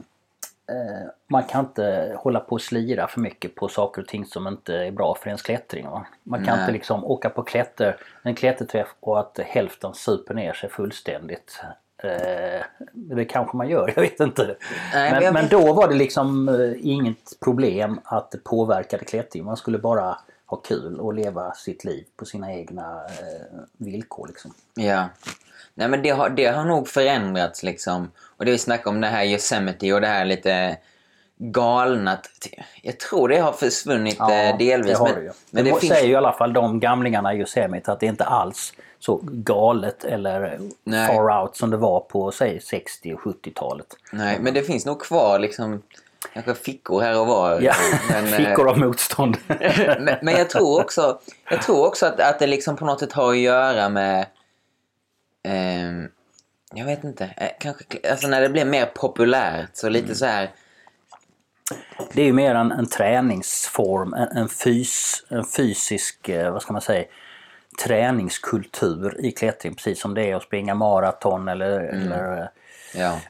eh, 0.69 1.09
man 1.27 1.43
kan 1.43 1.65
inte 1.65 2.17
hålla 2.19 2.41
på 2.41 2.53
och 2.53 2.63
slira 2.63 3.07
för 3.07 3.21
mycket 3.21 3.55
på 3.55 3.69
saker 3.69 4.03
och 4.03 4.09
ting 4.09 4.27
som 4.27 4.47
inte 4.47 4.75
är 4.75 4.91
bra 4.91 5.15
för 5.15 5.27
ens 5.29 5.43
klättring. 5.43 5.87
Va? 5.87 6.07
Man 6.23 6.45
kan 6.45 6.55
Nej. 6.55 6.63
inte 6.63 6.73
liksom 6.73 7.05
åka 7.05 7.31
på 7.31 7.43
klätter, 7.43 7.97
en 8.23 8.35
klätterträff 8.35 8.89
och 9.01 9.21
att 9.21 9.39
hälften 9.45 9.95
super 9.95 10.35
ner 10.35 10.53
sig 10.53 10.71
fullständigt. 10.71 11.61
Eh, 12.03 12.63
det 12.93 13.25
kanske 13.25 13.57
man 13.57 13.69
gör, 13.69 13.93
jag 13.97 14.03
vet 14.03 14.21
inte. 14.21 14.57
Nej, 14.93 15.13
men 15.13 15.23
men, 15.23 15.33
men 15.33 15.49
då 15.49 15.73
var 15.73 15.89
det 15.89 15.95
liksom 15.95 16.49
eh, 16.49 16.73
inget 16.81 17.41
problem 17.45 18.01
att 18.05 18.31
det 18.31 18.45
påverkade 18.45 19.05
klättring. 19.05 19.45
Man 19.45 19.57
skulle 19.57 19.79
bara 19.79 20.19
ha 20.55 20.63
kul 20.63 21.01
och 21.01 21.15
leva 21.15 21.53
sitt 21.55 21.85
liv 21.85 22.05
på 22.17 22.25
sina 22.25 22.53
egna 22.53 23.05
eh, 23.05 23.59
villkor. 23.77 24.29
Liksom. 24.29 24.55
Ja. 24.75 25.09
Nej 25.75 25.89
men 25.89 26.03
det 26.03 26.11
har, 26.11 26.31
det 26.31 26.47
har 26.47 26.65
nog 26.65 26.89
förändrats 26.89 27.63
liksom. 27.63 28.11
Och 28.37 28.45
det 28.45 28.51
vi 28.51 28.59
snackar 28.59 28.91
om 28.91 29.01
det 29.01 29.07
här 29.07 29.25
Yosemite 29.25 29.93
och 29.93 30.01
det 30.01 30.07
här 30.07 30.25
lite 30.25 30.77
galna. 31.37 32.19
Jag 32.83 33.01
tror 33.01 33.29
det 33.29 33.39
har 33.39 33.53
försvunnit 33.53 34.21
eh, 34.21 34.59
delvis. 34.59 34.93
det 34.93 34.99
har 34.99 35.09
men 35.09 35.25
det 35.25 35.33
men 35.51 35.65
det 35.65 35.71
det 35.71 35.81
finns... 35.81 35.93
säger 35.93 36.07
ju 36.07 36.13
i 36.13 36.17
alla 36.17 36.33
fall 36.33 36.53
de 36.53 36.81
gamlingarna 36.81 37.35
i 37.35 37.39
Yosemite 37.39 37.93
att 37.93 38.01
det 38.01 38.07
inte 38.07 38.25
alls 38.25 38.73
så 38.99 39.21
galet 39.23 40.05
eller 40.05 40.61
Nej. 40.85 41.09
far 41.09 41.43
out 41.43 41.57
som 41.57 41.71
det 41.71 41.77
var 41.77 42.01
på 42.01 42.31
säg 42.31 42.61
60 42.61 43.15
och 43.15 43.21
70-talet. 43.21 43.87
Nej, 44.13 44.39
men 44.41 44.55
det 44.55 44.63
finns 44.63 44.87
nog 44.87 45.01
kvar 45.01 45.39
liksom 45.39 45.83
kanske 46.33 46.55
fickor 46.55 47.01
här 47.01 47.21
och 47.21 47.27
var. 47.27 47.61
Ja, 47.61 47.75
Men, 48.11 48.27
eh, 48.27 48.31
fickor 48.33 48.69
av 48.69 48.79
motstånd. 48.79 49.37
men, 49.47 50.17
men 50.23 50.35
jag 50.37 50.51
tror 50.51 50.81
också, 50.81 51.21
jag 51.51 51.63
tror 51.63 51.87
också 51.87 52.07
att, 52.07 52.21
att 52.21 52.39
det 52.39 52.47
liksom 52.47 52.77
på 52.77 52.85
något 52.85 53.01
sätt 53.01 53.13
har 53.13 53.31
att 53.31 53.39
göra 53.39 53.89
med... 53.89 54.27
ehm, 55.45 56.09
jag 56.75 56.85
vet 56.87 57.05
inte. 57.05 57.25
eh, 57.37 57.49
Kanske, 57.61 57.85
alltså 58.11 58.27
när 58.29 58.41
det 58.41 58.49
blir 58.49 58.65
mer 58.65 58.87
populärt 58.87 59.71
så 59.73 59.89
lite 59.89 60.05
Mm. 60.05 60.17
så 60.17 60.27
här... 60.27 60.51
Det 62.13 62.21
är 62.23 62.27
ju 62.27 62.33
mer 62.33 62.55
en, 62.55 62.73
en 62.73 62.87
träningsform, 62.87 64.15
en, 64.15 64.29
en, 64.37 64.49
fys, 64.49 65.25
en 65.29 65.45
fysisk, 65.45 66.29
eh, 66.29 66.53
vad 66.53 66.63
ska 66.63 66.73
man 66.73 66.83
säga, 66.83 67.05
träningskultur 67.77 69.25
i 69.25 69.31
klättring. 69.31 69.75
Precis 69.75 70.01
som 70.01 70.15
det 70.15 70.31
är 70.31 70.37
att 70.37 70.43
springa 70.43 70.75
maraton 70.75 71.49
eller, 71.49 71.81
eller 71.81 72.41
eh, 72.41 72.47
Ja, 72.97 73.21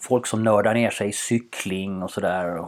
folk 0.00 0.26
som 0.26 0.44
nördar 0.44 0.74
ner 0.74 0.90
sig 0.90 1.08
i 1.08 1.12
cykling 1.12 2.02
och 2.02 2.10
sådär. 2.10 2.64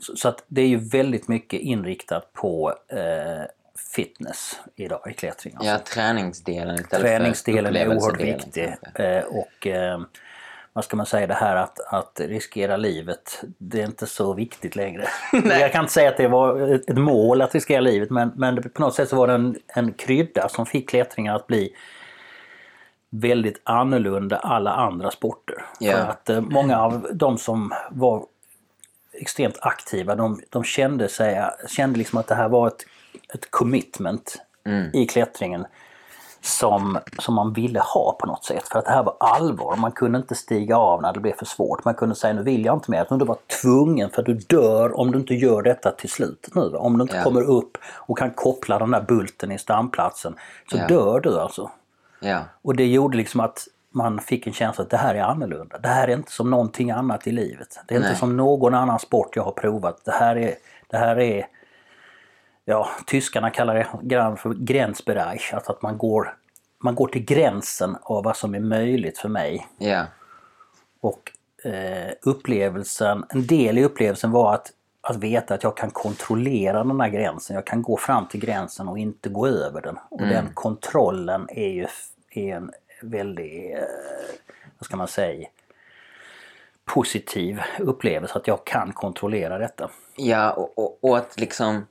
Så 0.00 0.28
att 0.28 0.44
det 0.46 0.62
är 0.62 0.66
ju 0.66 0.76
väldigt 0.76 1.28
mycket 1.28 1.60
inriktat 1.60 2.32
på 2.32 2.74
eh, 2.88 3.42
fitness 3.94 4.60
idag 4.76 5.00
i 5.10 5.14
klättring. 5.14 5.54
Alltså. 5.54 5.70
ja 5.70 5.78
träningsdelen 5.78 6.74
istället 6.74 7.02
Träningsdelen 7.02 7.72
för 7.72 7.80
är 7.80 7.88
oerhört 7.88 8.20
viktig. 8.20 8.74
kanske. 8.82 9.04
Eh, 9.04 9.24
och 9.24 9.66
eh, 9.66 10.00
vad 10.74 10.84
ska 10.84 10.96
man 10.96 11.06
säga, 11.06 11.26
det 11.26 11.34
här 11.34 11.56
att, 11.56 11.80
att 11.80 12.20
riskera 12.20 12.76
livet, 12.76 13.44
det 13.58 13.80
är 13.80 13.86
inte 13.86 14.06
så 14.06 14.34
viktigt 14.34 14.76
längre. 14.76 15.08
Jag 15.32 15.72
kan 15.72 15.80
inte 15.80 15.92
säga 15.92 16.08
att 16.08 16.16
det 16.16 16.28
var 16.28 16.74
ett 16.74 16.96
mål 16.96 17.42
att 17.42 17.54
riskera 17.54 17.80
livet 17.80 18.10
men, 18.10 18.32
men 18.36 18.62
på 18.62 18.82
något 18.82 18.94
sätt 18.94 19.08
så 19.08 19.16
var 19.16 19.26
det 19.26 19.34
en, 19.34 19.58
en 19.66 19.92
krydda 19.92 20.48
som 20.48 20.66
fick 20.66 20.88
klättringen 20.88 21.34
att 21.34 21.46
bli 21.46 21.74
väldigt 23.10 23.60
annorlunda 23.64 24.36
alla 24.36 24.70
andra 24.70 25.10
sporter. 25.10 25.64
Ja. 25.80 25.92
För 25.92 26.00
att 26.00 26.30
eh, 26.30 26.40
många 26.40 26.80
av 26.80 27.08
de 27.12 27.38
som 27.38 27.72
var 27.90 28.26
extremt 29.12 29.58
aktiva, 29.60 30.14
de, 30.14 30.40
de 30.50 30.64
kände, 30.64 31.08
sig, 31.08 31.44
kände 31.68 31.98
liksom 31.98 32.18
att 32.18 32.26
det 32.26 32.34
här 32.34 32.48
var 32.48 32.68
ett, 32.68 32.86
ett 33.34 33.50
commitment 33.50 34.42
i 34.92 35.06
klättringen 35.06 35.66
som, 36.44 36.98
som 37.18 37.34
man 37.34 37.52
ville 37.52 37.80
ha 37.80 38.16
på 38.20 38.26
något 38.26 38.44
sätt. 38.44 38.68
För 38.68 38.78
att 38.78 38.84
det 38.84 38.90
här 38.90 39.02
var 39.02 39.16
allvar. 39.20 39.76
Man 39.76 39.92
kunde 39.92 40.18
inte 40.18 40.34
stiga 40.34 40.76
av 40.76 41.02
när 41.02 41.12
det 41.12 41.20
blev 41.20 41.32
för 41.32 41.44
svårt. 41.46 41.84
Man 41.84 41.94
kunde 41.94 42.14
säga 42.14 42.32
nu 42.34 42.42
vill 42.42 42.64
jag 42.64 42.76
inte 42.76 42.90
mer. 42.90 43.02
Utan 43.02 43.18
du 43.18 43.24
var 43.24 43.36
tvungen 43.62 44.10
för 44.10 44.22
att 44.22 44.26
du 44.26 44.34
dör 44.34 45.00
om 45.00 45.12
du 45.12 45.18
inte 45.18 45.34
gör 45.34 45.62
detta 45.62 45.90
till 45.90 46.10
slutet 46.10 46.54
nu. 46.54 46.62
Om 46.76 46.98
du 46.98 47.02
inte 47.02 47.16
Ja. 47.16 47.22
kommer 47.22 47.42
upp 47.42 47.78
och 47.94 48.18
kan 48.18 48.30
koppla 48.30 48.78
den 48.78 48.90
där 48.90 49.00
bulten 49.00 49.52
i 49.52 49.58
stamplatsen 49.58 50.34
så 50.70 50.76
Ja. 50.76 50.86
dör 50.86 51.20
du 51.20 51.40
alltså. 51.40 51.70
Ja. 52.20 52.40
Och 52.62 52.76
det 52.76 52.86
gjorde 52.86 53.16
liksom 53.16 53.40
att 53.40 53.58
man 53.90 54.18
fick 54.18 54.46
en 54.46 54.52
känsla 54.52 54.84
att 54.84 54.90
det 54.90 54.96
här 54.96 55.14
är 55.14 55.22
annorlunda. 55.22 55.78
Det 55.78 55.88
här 55.88 56.08
är 56.08 56.12
inte 56.12 56.32
som 56.32 56.50
någonting 56.50 56.90
annat 56.90 57.26
i 57.26 57.32
livet. 57.32 57.80
Det 57.88 57.94
är 57.94 58.00
Nej. 58.00 58.08
inte 58.08 58.20
som 58.20 58.36
någon 58.36 58.74
annan 58.74 58.98
sport 58.98 59.36
jag 59.36 59.42
har 59.42 59.52
provat. 59.52 60.04
Det 60.04 60.12
här 60.12 60.36
är, 60.36 60.54
det 60.90 60.96
här 60.96 61.18
är 61.20 61.46
ja, 62.64 62.88
tyskarna 63.06 63.50
kallar 63.50 63.74
det 63.74 63.86
grann 64.02 64.36
för 64.36 64.54
gränsbereich. 64.54 65.54
Alltså 65.54 65.72
att 65.72 65.82
man 65.82 65.98
går, 65.98 66.36
man 66.78 66.94
går 66.94 67.08
till 67.08 67.24
gränsen 67.24 67.96
av 68.02 68.24
vad 68.24 68.36
som 68.36 68.54
är 68.54 68.60
möjligt 68.60 69.18
för 69.18 69.28
mig. 69.28 69.66
Ja. 69.78 70.04
Och 71.00 71.32
eh, 71.64 72.12
upplevelsen, 72.22 73.24
en 73.28 73.46
del 73.46 73.78
i 73.78 73.84
upplevelsen 73.84 74.30
var 74.30 74.54
att, 74.54 74.72
att 75.00 75.16
veta 75.16 75.54
att 75.54 75.62
jag 75.62 75.76
kan 75.76 75.90
kontrollera 75.90 76.84
den 76.84 77.00
här 77.00 77.08
gränsen. 77.08 77.56
Jag 77.56 77.66
kan 77.66 77.82
gå 77.82 77.96
fram 77.96 78.28
till 78.28 78.40
gränsen 78.40 78.88
och 78.88 78.98
inte 78.98 79.28
gå 79.28 79.46
över 79.46 79.82
den. 79.82 79.98
Och 80.08 80.20
den 80.20 80.48
kontrollen 80.54 81.48
är 81.50 81.68
ju 81.68 81.86
är 82.30 82.56
en 82.56 82.70
väldigt, 83.02 83.74
eh, 83.74 83.80
vad 84.78 84.86
ska 84.86 84.96
man 84.96 85.08
säga, 85.08 85.48
positiv 86.84 87.60
upplevelse. 87.78 88.38
Att 88.38 88.46
jag 88.46 88.64
kan 88.64 88.92
kontrollera 88.92 89.58
detta. 89.58 89.90
Ja, 90.16 90.52
och, 90.52 90.78
och, 90.78 90.98
och 91.00 91.18
att 91.18 91.40
liksom... 91.40 91.86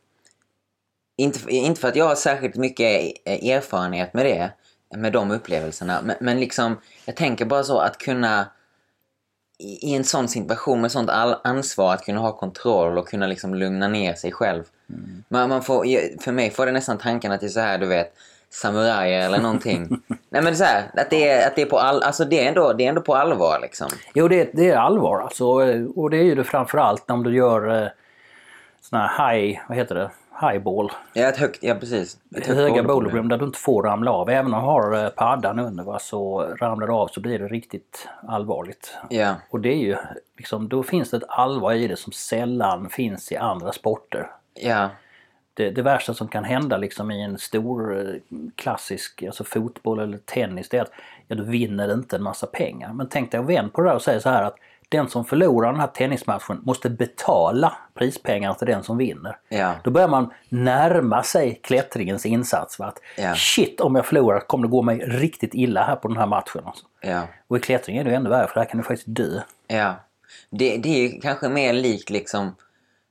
Inte, 1.18 1.40
inte 1.50 1.82
för 1.82 1.88
att 1.88 1.96
jag 1.96 2.06
har 2.06 2.16
särskilt 2.16 2.56
mycket 2.56 2.88
erfarenhet 3.26 4.14
med 4.14 4.26
det, 4.26 4.52
med 4.98 5.14
de 5.14 5.32
upplevelserna, 5.32 6.02
men, 6.04 6.16
men 6.20 6.40
liksom, 6.40 6.78
jag 7.06 7.16
tänker 7.16 7.46
bara 7.46 7.64
så 7.64 7.80
att 7.80 7.98
kunna 7.98 8.48
i, 9.58 9.90
i 9.90 9.96
en 9.96 10.04
sån 10.04 10.28
situation 10.28 10.82
med 10.82 10.92
sånt 10.92 11.10
all, 11.10 11.36
ansvar 11.44 11.94
att 11.94 12.06
kunna 12.06 12.20
ha 12.20 12.32
kontroll 12.32 12.98
och 12.98 13.08
kunna 13.08 13.28
liksom 13.28 13.56
lugna 13.56 13.88
ner 13.88 14.14
sig 14.14 14.32
själv. 14.32 14.64
Man, 15.28 15.50
man 15.50 15.64
får, 15.64 15.86
för 16.24 16.32
mig 16.32 16.50
får 16.50 16.66
det 16.66 16.72
nästan 16.72 16.98
tanken 16.98 17.32
att 17.32 17.40
det 17.40 17.48
är 17.48 17.50
så 17.50 17.60
här, 17.60 17.78
du 17.78 17.86
vet, 17.86 18.14
samurajer 18.50 19.26
eller 19.26 19.40
någonting. 19.40 19.88
Nej 20.30 20.42
men 20.42 20.58
så 20.58 20.64
här, 20.64 20.84
att 20.94 21.10
det 21.10 21.30
är, 21.30 21.48
att 21.48 21.56
det 21.56 21.62
är 21.62 21.66
på 21.66 21.80
all, 21.80 22.04
alltså 22.04 22.26
det 22.26 22.44
är 22.44 22.48
ändå, 22.48 22.74
det 22.74 22.86
är 22.86 22.90
ändå 22.90 23.02
på 23.02 23.16
allvar 23.16 23.60
liksom. 23.62 23.88
Jo, 24.14 24.28
det, 24.28 24.50
det 24.54 24.70
är 24.70 24.78
allvar 24.78 25.22
alltså. 25.22 25.46
Och 25.96 26.10
det 26.10 26.18
är 26.18 26.24
ju 26.24 26.36
det 26.36 26.44
framförallt 26.44 27.12
om 27.12 27.24
du 27.24 27.36
gör 27.36 27.84
eh, 27.84 27.88
sån 28.82 29.00
här 29.00 29.34
high, 29.34 29.60
vad 29.68 29.78
heter 29.78 29.96
det? 29.96 30.12
Highball. 30.42 30.92
Ja, 31.14 31.28
ett 31.28 31.38
högt, 31.38 31.64
ja 31.64 31.76
precis. 31.76 32.18
Ett 32.36 32.48
högt 32.48 32.60
höga 32.60 32.84
bowlerbrim 32.84 33.30
där 33.30 33.38
du 33.38 33.46
inte 33.46 33.60
får 33.60 33.84
ramla 33.84 34.12
av. 34.12 34.30
Även 34.30 34.54
om 34.54 34.60
du 34.62 34.66
har 34.68 35.04
eh, 35.04 35.10
paddan 35.10 35.60
under 35.60 35.84
va, 35.84 36.00
så 36.00 36.42
ramlar 36.60 36.88
du 36.88 36.94
av 36.94 37.08
så 37.08 37.20
blir 37.20 37.40
det 37.40 37.48
riktigt 37.48 38.08
allvarligt. 38.28 38.98
Ja, 39.10 39.36
Och 39.50 39.60
det 39.60 39.70
är 39.70 39.78
ju 39.78 39.96
liksom, 40.38 40.70
då 40.70 40.84
finns 40.84 41.10
det 41.10 41.18
ett 41.18 41.24
allvar 41.28 41.74
i 41.74 41.88
det 41.88 41.96
som 41.96 42.12
sällan 42.14 42.90
finns 42.90 43.32
i 43.32 43.38
andra 43.38 43.72
sporter. 43.72 44.28
ja, 44.54 44.90
Det, 45.54 45.70
det 45.70 45.82
värsta 45.82 46.14
som 46.14 46.28
kan 46.28 46.44
hända 46.44 46.78
liksom 46.78 47.12
i 47.12 47.22
en 47.24 47.38
stor 47.38 48.00
eh, 48.00 48.16
klassisk 48.56 49.24
alltså 49.24 49.44
fotboll 49.44 50.00
eller 50.00 50.18
tennis 50.18 50.70
det 50.70 50.78
är 50.78 50.82
att 50.82 50.92
ja, 51.28 51.36
du 51.36 51.44
vinner 51.44 51.94
inte 51.94 52.16
en 52.16 52.24
massa 52.24 52.48
pengar. 52.48 52.94
Men 52.94 53.10
tänk 53.10 53.32
dig 53.32 53.40
att 53.40 53.46
vända 53.46 53.72
på 53.72 53.82
det 53.82 53.90
där 53.90 53.96
och 53.96 54.02
säga 54.02 54.20
så 54.20 54.30
här 54.30 54.44
att 54.44 54.56
den 54.98 55.10
som 55.10 55.26
förlorar 55.26 55.72
den 55.72 55.80
här 55.80 55.88
tennismatchen 55.88 56.62
måste 56.64 56.90
betala 56.90 57.74
prispengar 57.94 58.54
till 58.54 58.68
den 58.68 58.84
som 58.84 58.98
vinner. 58.98 59.38
ja. 59.50 59.74
Då 59.84 59.92
börjar 59.92 60.08
man 60.08 60.34
närma 60.50 61.24
sig 61.24 61.60
klättringens 61.64 62.26
insats. 62.26 62.80
Va? 62.80 62.86
Att, 62.86 63.00
Ja. 63.18 63.36
Shit, 63.36 63.82
om 63.82 63.96
jag 63.96 64.06
förlorar 64.06 64.40
kommer 64.40 64.68
det 64.68 64.72
gå 64.72 64.82
mig 64.82 64.98
riktigt 65.00 65.54
illa 65.54 65.84
här 65.84 65.96
på 65.96 66.08
den 66.08 66.18
här 66.18 66.26
matchen. 66.28 66.62
Alltså. 66.66 66.86
ja. 67.02 67.22
Och 67.48 67.58
i 67.58 67.60
klättring 67.60 67.98
är 67.98 68.04
det 68.04 68.10
ju 68.10 68.16
ännu 68.16 68.30
värre 68.30 68.48
för 68.48 68.60
där 68.60 68.66
kan 68.66 68.78
du 68.78 68.84
faktiskt 68.84 69.08
dö. 69.16 69.40
Ja. 69.68 69.96
Det, 70.50 70.78
det 70.78 70.90
är 71.06 71.22
kanske 71.22 71.50
mer 71.50 71.74
likt 71.74 72.10
liksom 72.10 72.56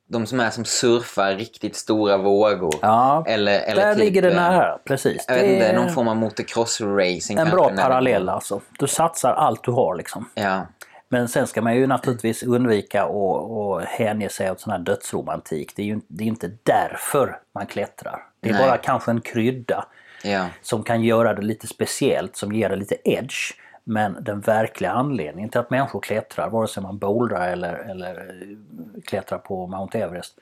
de 0.09 0.27
som 0.27 0.41
är 0.41 0.51
som 0.51 0.65
surfar 0.65 1.35
riktigt 1.35 1.77
stora 1.77 2.17
vågor. 2.17 2.75
Ja, 2.83 3.25
Eller, 3.27 3.61
eller 3.61 3.83
där 3.83 3.95
typ, 3.95 4.05
ligger 4.05 4.23
det 4.23 4.29
eh, 4.31 4.37
nära. 4.37 4.79
Precis. 4.85 5.25
Jag 5.29 5.35
vet 5.35 5.45
inte, 5.45 5.67
är 5.67 5.77
någon 5.77 5.91
form 5.91 6.09
av 6.09 6.17
motocross-racing 6.17 7.41
en 7.41 7.51
bra 7.51 7.69
parallell 7.69 8.29
alltså. 8.29 8.61
Du 8.79 8.87
satsar 8.87 9.33
allt 9.33 9.65
du 9.65 9.71
har 9.71 9.97
liksom. 9.97 10.29
Ja, 10.35 10.67
Men 11.13 11.29
sen 11.29 11.47
ska 11.47 11.63
man 11.63 11.77
ju 11.77 11.87
naturligtvis 11.87 12.43
undvika 12.43 13.03
att 13.05 13.85
hänge 13.85 14.29
sig 14.29 14.51
åt 14.51 14.61
sån 14.61 14.71
här 14.71 14.79
dödsromantik. 14.79 15.77
Det 15.77 15.83
är 15.83 15.87
ju 15.87 16.01
det 16.09 16.25
är 16.25 16.29
inte 16.29 16.51
därför 16.63 17.41
man 17.55 17.67
klättrar. 17.67 18.27
Det 18.41 18.49
är 18.49 18.53
Nej. 18.53 18.67
bara 18.67 18.77
kanske 18.77 19.11
en 19.11 19.21
krydda 19.21 19.87
ja, 20.23 20.47
som 20.63 20.83
kan 20.83 21.03
göra 21.03 21.35
det 21.35 21.43
lite 21.43 21.67
speciellt, 21.67 22.37
som 22.37 22.53
ger 22.53 22.69
det 22.69 22.77
lite 22.77 22.97
edge. 23.05 23.55
Men 23.85 24.25
den 24.25 24.41
verkliga 24.41 24.91
anledningen 24.91 25.51
till 25.51 25.61
att 25.61 25.71
människor 25.71 26.01
klättrar, 26.01 26.51
vare 26.51 26.69
sig 26.69 26.83
man 26.83 26.99
bouldrar 26.99 27.49
eller, 27.49 27.75
eller 27.75 28.15
eh, 28.15 29.03
klättrar 29.05 29.39
på 29.39 29.67
Mount 29.67 29.99
Everest, 29.99 30.39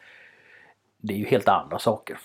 det 1.00 1.14
är 1.14 1.18
ju 1.18 1.26
helt 1.26 1.48
andra 1.48 1.78
saker. 1.78 2.18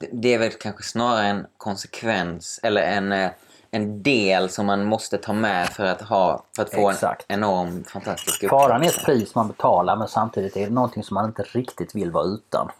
det, 0.00 0.08
det 0.12 0.34
är 0.34 0.38
väl 0.38 0.52
kanske 0.52 0.82
snarare 0.82 1.26
en 1.26 1.46
konsekvens 1.56 2.60
eller 2.62 2.82
en, 2.82 3.12
eh, 3.12 3.30
en 3.76 4.02
del 4.02 4.48
som 4.50 4.66
man 4.66 4.84
måste 4.84 5.18
ta 5.18 5.32
med 5.32 5.68
för 5.68 5.84
att, 5.84 6.02
ha, 6.02 6.44
för 6.56 6.62
att 6.62 6.74
få 6.74 6.90
Exakt. 6.90 7.24
en 7.28 7.38
enorm 7.38 7.84
fantastisk 7.84 8.48
Faran 8.50 8.62
är 8.70 8.74
upplevelse. 8.74 9.00
ett 9.00 9.06
pris 9.06 9.34
man 9.34 9.48
betalar 9.48 9.96
men 9.96 10.08
samtidigt 10.08 10.56
är 10.56 10.64
det 10.66 10.72
någonting 10.72 11.02
som 11.02 11.14
man 11.14 11.24
inte 11.24 11.42
riktigt 11.42 11.94
vill 11.94 12.10
vara 12.10 12.24
utan. 12.24 12.70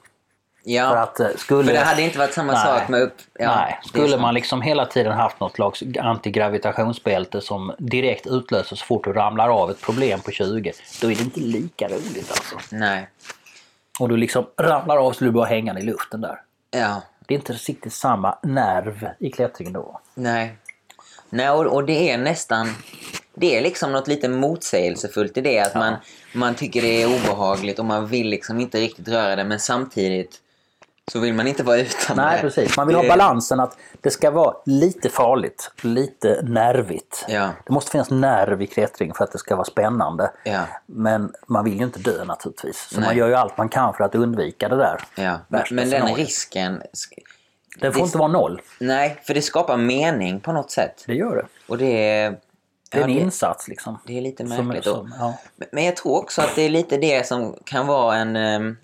Ja, 0.69 0.91
För 0.91 0.97
att 0.97 1.21
eh, 1.21 1.27
skulle... 1.37 1.65
för 1.67 1.73
det 1.73 1.81
hade 1.81 2.03
inte 2.03 2.19
varit 2.19 2.35
samma 2.35 2.53
Nej. 2.53 2.65
sak 2.65 2.89
med 2.89 3.03
upp... 3.03 3.15
Ja, 3.39 3.55
Nej, 3.57 3.79
skulle 3.85 4.19
man 4.19 4.35
liksom 4.35 4.63
hela 4.63 4.87
tiden 4.87 5.13
haft 5.13 5.41
något 5.41 5.55
slags 5.55 5.83
antigravitationsbälte 6.01 7.41
som 7.41 7.73
direkt 7.79 8.27
utlöser 8.27 8.77
så 8.77 8.85
fort 8.85 9.05
du 9.05 9.13
ramlar 9.13 9.49
av 9.49 9.71
ett 9.71 9.81
problem 9.81 10.21
på 10.21 10.31
20, 10.31 10.73
då 11.01 11.11
är 11.11 11.15
det 11.15 11.23
inte 11.23 11.41
lika 11.41 11.89
roligt 11.89 12.31
alltså. 12.31 12.57
Nej. 12.73 13.09
Och 14.01 14.09
du 14.09 14.17
liksom 14.17 14.47
ramlar 14.61 14.97
av 14.97 15.13
så 15.13 15.25
du 15.25 15.31
bara 15.31 15.47
hängande 15.47 15.81
i 15.81 15.85
luften 15.85 16.21
där. 16.21 16.41
Ja, 16.71 17.03
Det 17.27 17.35
är 17.35 17.39
inte 17.39 17.53
riktigt 17.53 17.93
samma 17.93 18.39
nerv 18.43 19.09
i 19.19 19.31
klättringen 19.31 19.73
då. 19.73 20.01
Nej. 20.15 20.57
Nej, 21.31 21.51
och, 21.51 21.67
och 21.67 21.85
det 21.85 22.11
är 22.11 22.19
nästan... 22.19 22.75
Det 23.35 23.57
är 23.59 23.63
liksom 23.63 23.93
något 23.93 24.09
lite 24.09 24.29
motsägelsefullt 24.29 25.37
i 25.37 25.41
det. 25.41 25.61
Att 25.61 25.75
man, 25.75 25.95
man 26.35 26.55
tycker 26.55 26.83
det 26.83 27.03
är 27.03 27.07
obehagligt 27.07 27.79
och 27.79 27.85
man 27.85 28.07
vill 28.07 28.29
liksom 28.29 28.61
inte 28.61 28.79
riktigt 28.79 29.09
röra 29.09 29.37
det. 29.37 29.45
Men 29.45 29.59
samtidigt 29.61 30.41
så 31.13 31.21
vill 31.21 31.35
man 31.35 31.47
inte 31.47 31.63
vara 31.63 31.77
utan 31.79 32.17
Nej 32.17 32.37
det. 32.37 32.41
precis, 32.43 32.77
man 32.77 32.87
vill 32.87 32.97
ha 32.97 33.03
Det- 33.03 33.09
balansen 33.09 33.61
att 33.61 33.77
det 34.01 34.11
ska 34.11 34.31
vara 34.31 34.57
lite 34.67 35.09
farligt, 35.09 35.71
lite 35.83 36.41
nervigt. 36.43 37.25
Ja. 37.29 37.51
Det 37.67 37.73
måste 37.73 37.91
finnas 37.91 38.11
nerv 38.11 38.63
i 38.63 38.67
klättring 38.67 39.15
för 39.15 39.25
att 39.25 39.33
det 39.33 39.39
ska 39.39 39.57
vara 39.57 39.65
spännande. 39.65 40.31
Ja. 40.45 40.61
Men 40.87 41.33
man 41.47 41.65
vill 41.65 41.77
ju 41.79 41.85
inte 41.85 41.99
dö 41.99 42.25
naturligtvis. 42.25 42.89
Så 42.93 43.01
Nej. 43.01 43.09
man 43.09 43.17
gör 43.17 43.29
ju 43.29 43.35
allt 43.35 43.59
man 43.59 43.69
kan 43.69 43.95
för 43.95 44.05
att 44.05 44.15
undvika 44.15 44.69
det 44.69 44.77
där. 44.77 45.01
Ja. 45.15 45.39
Men, 45.49 45.63
men 45.71 45.91
den 45.91 46.15
risken... 46.15 46.83
Den 47.81 47.93
får 47.93 48.01
det- 48.01 48.05
inte 48.05 48.19
vara 48.19 48.29
noll. 48.29 48.61
Nej, 48.81 49.21
för 49.25 49.35
det 49.35 49.43
skapar 49.43 49.77
mening 49.77 50.41
på 50.41 50.53
något 50.53 50.71
sätt. 50.71 51.05
Det 51.07 51.15
gör 51.15 51.37
det. 51.37 51.47
Och 51.69 51.79
det 51.79 52.11
är... 52.11 52.39
Det 52.91 52.99
är 52.99 53.03
en 53.05 53.11
ja, 53.15 53.21
insats 53.21 53.69
liksom. 53.69 53.99
det 54.07 54.19
är 54.19 54.21
lite 54.23 54.47
Som- 54.47 54.67
märkligt. 54.69 54.85
som- 54.85 55.15
ja. 55.19 55.39
Men- 55.73 55.85
jag 55.85 55.97
tror 55.97 56.17
också 56.17 56.43
att 56.43 56.55
det 56.55 56.63
är 56.63 56.69
lite 56.69 56.97
det 56.97 57.27
som 57.27 57.57
kan 57.65 57.87
vara 57.87 58.17
en... 58.17 58.37
ehm, 58.37 58.77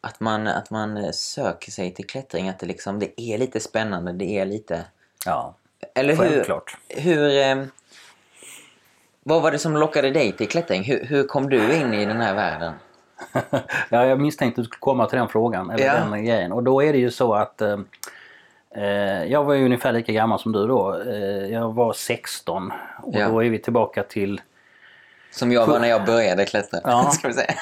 Att 0.00 0.20
man, 0.20 0.46
att 0.46 0.70
man 0.70 0.96
eh, 0.96 1.10
söker 1.10 1.70
sig 1.72 1.94
till 1.94 2.06
klättring. 2.06 2.48
Att 2.48 2.58
det, 2.58 2.66
liksom, 2.66 2.98
det 2.98 3.20
är 3.20 3.38
lite 3.38 3.60
spännande. 3.60 4.12
Det 4.12 4.38
är 4.38 4.44
lite... 4.46 4.84
ja. 5.26 5.54
Eller 5.94 6.16
hur? 6.16 6.24
Självklart. 6.30 6.76
hur 6.88 7.30
ehm, 7.30 7.70
vad 9.22 9.42
var 9.42 9.50
det 9.50 9.58
som 9.58 9.76
lockade 9.76 10.10
dig 10.10 10.32
till 10.32 10.48
klättring? 10.48 10.82
Hur, 10.84 11.04
hur 11.04 11.24
kom 11.26 11.48
du 11.50 11.74
in 11.76 11.94
i 11.94 12.04
den 12.06 12.20
här 12.20 12.34
världen? 12.34 12.72
ja, 13.88 14.06
jag 14.06 14.20
misstänkte 14.20 14.60
att 14.60 14.64
du 14.64 14.66
skulle 14.68 14.80
komma 14.80 15.06
till 15.06 15.18
den 15.18 15.28
frågan. 15.28 15.70
Eller 15.70 15.84
Ja. 15.86 15.94
den 15.94 16.24
grejen. 16.24 16.52
Och 16.52 16.62
då 16.62 16.82
är 16.82 16.92
det 16.92 16.98
ju 16.98 17.10
så 17.10 17.34
att 17.34 17.60
eh, 17.60 17.68
eh, 17.70 17.78
jag 19.28 19.44
var 19.44 19.54
ju 19.54 19.64
ungefär 19.64 19.92
lika 19.92 20.12
gammal 20.12 20.38
som 20.38 20.52
du 20.52 20.66
då. 20.66 21.02
Eh, 21.02 21.46
jag 21.52 21.74
var 21.74 21.92
16 21.92 22.72
och 23.02 23.14
Ja. 23.14 23.28
då 23.28 23.44
är 23.44 23.50
vi 23.50 23.58
tillbaka 23.58 24.02
till 24.02 24.40
Som 25.30 25.52
jag 25.52 25.66
var 25.66 25.80
när 25.80 25.88
jag 25.88 26.04
började 26.06 26.44
klättra. 26.44 26.80
Ja. 26.84 27.02
Ska 27.12 27.28
vi 27.28 27.34
säga. 27.34 27.54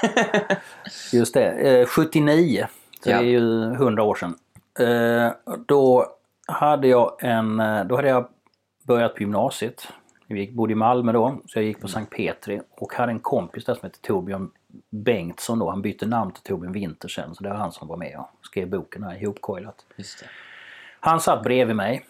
Just 1.13 1.35
det, 1.35 1.51
eh, 1.81 1.87
79. 1.87 2.67
Så 3.05 3.11
Ja. 3.11 3.19
det 3.19 3.25
är 3.25 3.29
ju 3.29 3.73
100 3.73 4.03
år 4.03 4.15
sedan. 4.15 4.35
Eh, 4.81 5.33
då 5.67 6.07
hade 6.47 6.89
jag 6.89 7.17
en, 7.25 7.61
eh, 7.61 7.85
då 7.85 7.97
hade 7.97 8.09
jag 8.09 8.29
börjat 8.87 9.15
på 9.15 9.21
gymnasiet. 9.23 9.89
Jag 10.27 10.53
bodde 10.55 10.73
i 10.73 10.77
Malmö 10.77 11.13
då, 11.13 11.41
så 11.47 11.59
jag 11.59 11.65
gick 11.65 11.81
på 11.81 11.89
Sankt 11.89 12.13
Petri 12.17 12.61
och 12.71 12.95
hade 12.95 13.13
en 13.13 13.19
kompis 13.21 13.65
där 13.65 13.75
som 13.75 13.81
hette 13.83 13.99
Torbjörn 14.01 14.51
Bengtsson 14.91 15.59
då. 15.59 15.71
Han 15.71 15.83
bytte 15.83 16.07
namn 16.07 16.31
till 16.33 16.43
Torbjörn 16.43 16.73
Winter 16.73 17.09
sen, 17.09 17.35
så 17.35 17.43
det 17.43 17.49
var 17.49 17.57
han 17.57 17.73
som 17.73 17.89
var 17.89 17.97
med 17.97 18.17
och 18.19 18.47
skrev 18.47 18.69
boken 18.71 19.03
här, 19.03 19.23
ihopcoilat. 19.23 19.85
Just 19.97 20.21
det. 20.21 20.27
Han 21.09 21.21
satt 21.21 21.43
bredvid 21.43 21.77
mig, 21.77 22.05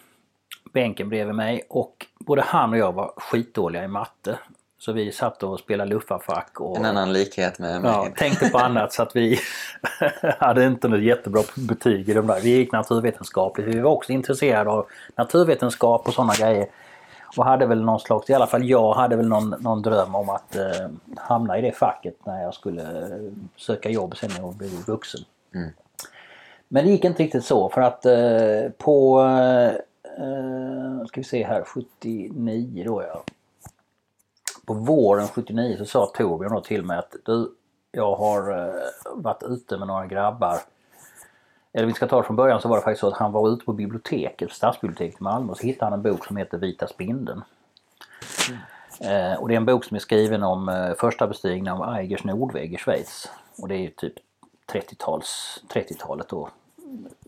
bänken 0.73 1.09
bredvid 1.09 1.35
mig 1.35 1.63
och 1.69 2.05
både 2.19 2.41
han 2.41 2.73
och 2.73 2.77
jag 2.77 2.91
var 2.91 3.13
skitdåliga 3.17 3.83
i 3.83 3.87
matte. 3.87 4.39
Så 4.79 4.91
vi 4.91 5.11
satt 5.11 5.43
och 5.43 5.59
spelade 5.59 5.89
luffarfack 5.89 6.59
och 6.59 6.77
En 6.77 6.85
annan 6.85 7.13
likhet 7.13 7.59
med 7.59 7.81
mig. 7.81 7.91
Ja, 7.91 8.07
tänkte 8.17 8.49
på 8.49 8.57
annat 8.57 8.93
så 8.93 9.03
att 9.03 9.15
vi 9.15 9.39
hade 10.39 10.65
inte 10.65 10.87
något 10.87 11.01
jättebra 11.01 11.43
betyg 11.55 12.09
i 12.09 12.13
de 12.13 12.27
där. 12.27 12.39
Vi 12.39 12.49
gick 12.49 12.71
naturvetenskapligt. 12.71 13.67
Vi 13.67 13.79
var 13.79 13.91
också 13.91 14.11
intresserade 14.11 14.69
av 14.69 14.87
naturvetenskap 15.15 16.07
och 16.07 16.13
sådana 16.13 16.33
grejer. 16.33 16.67
Och 17.37 17.45
hade 17.45 17.65
väl 17.65 17.81
någon 17.81 17.99
slags, 17.99 18.29
i 18.29 18.33
alla 18.33 18.47
fall 18.47 18.69
jag 18.69 18.93
hade 18.93 19.15
väl 19.15 19.27
någon, 19.27 19.49
någon 19.49 19.81
dröm 19.81 20.15
om 20.15 20.29
att 20.29 20.55
eh, 20.55 20.87
hamna 21.17 21.57
i 21.57 21.61
det 21.61 21.71
facket 21.71 22.25
när 22.25 22.41
jag 22.43 22.53
skulle 22.53 22.81
eh, 22.81 23.33
söka 23.55 23.89
jobb 23.89 24.17
sen 24.17 24.29
när 24.33 24.41
jag 24.41 24.55
blev 24.55 24.71
vuxen. 24.71 25.21
Men 26.71 26.85
det 26.85 26.91
gick 26.91 27.05
inte 27.05 27.23
riktigt 27.23 27.45
så 27.45 27.69
för 27.69 27.81
att 27.81 28.05
eh, 28.05 28.71
på 28.77 29.21
eh, 30.17 31.05
ska 31.07 31.21
vi 31.21 31.23
se 31.23 31.43
här, 31.43 31.63
79 31.63 32.83
då 32.85 33.03
ja. 33.03 33.23
På 34.65 34.73
våren 34.73 35.27
79 35.27 35.77
så 35.77 35.85
sa 35.85 36.05
Torbjörn 36.05 36.53
då 36.53 36.61
till 36.61 36.85
mig 36.85 36.97
att 36.97 37.15
du, 37.25 37.51
jag 37.91 38.15
har 38.15 38.51
eh, 38.51 38.73
varit 39.15 39.43
ute 39.43 39.77
med 39.77 39.87
några 39.87 40.05
grabbar. 40.05 40.57
Eller 41.73 41.87
vi 41.87 41.93
ska 41.93 42.07
ta 42.07 42.17
det 42.17 42.23
från 42.23 42.35
början 42.35 42.61
så 42.61 42.67
var 42.67 42.75
det 42.75 42.81
faktiskt 42.81 43.01
så 43.01 43.07
att 43.07 43.17
han 43.17 43.31
var 43.31 43.49
ute 43.49 43.65
på 43.65 43.73
biblioteket, 43.73 44.51
stadsbiblioteket 44.51 45.21
i 45.21 45.23
Malmö 45.23 45.51
och 45.51 45.57
så 45.57 45.67
hittade 45.67 45.91
han 45.91 45.99
en 45.99 46.11
bok 46.11 46.25
som 46.25 46.37
heter 46.37 46.57
Vita 46.57 46.87
spindeln. 46.87 47.43
Eh, 48.99 49.33
och 49.33 49.47
det 49.47 49.53
är 49.53 49.57
en 49.57 49.65
bok 49.65 49.85
som 49.85 49.95
är 49.95 49.99
skriven 49.99 50.43
om 50.43 50.69
eh, 50.69 50.93
första 50.93 51.27
bestigningen 51.27 51.73
av 51.73 51.95
Eigers 51.95 52.23
Nordvägg 52.23 52.73
i 52.73 52.77
Schweiz. 52.77 53.31
Och 53.57 53.67
det 53.67 53.75
är 53.75 53.79
ju 53.79 53.89
typ 53.89 54.13
30-tals, 54.71 55.63
30-talet 55.69 56.29
då. 56.29 56.49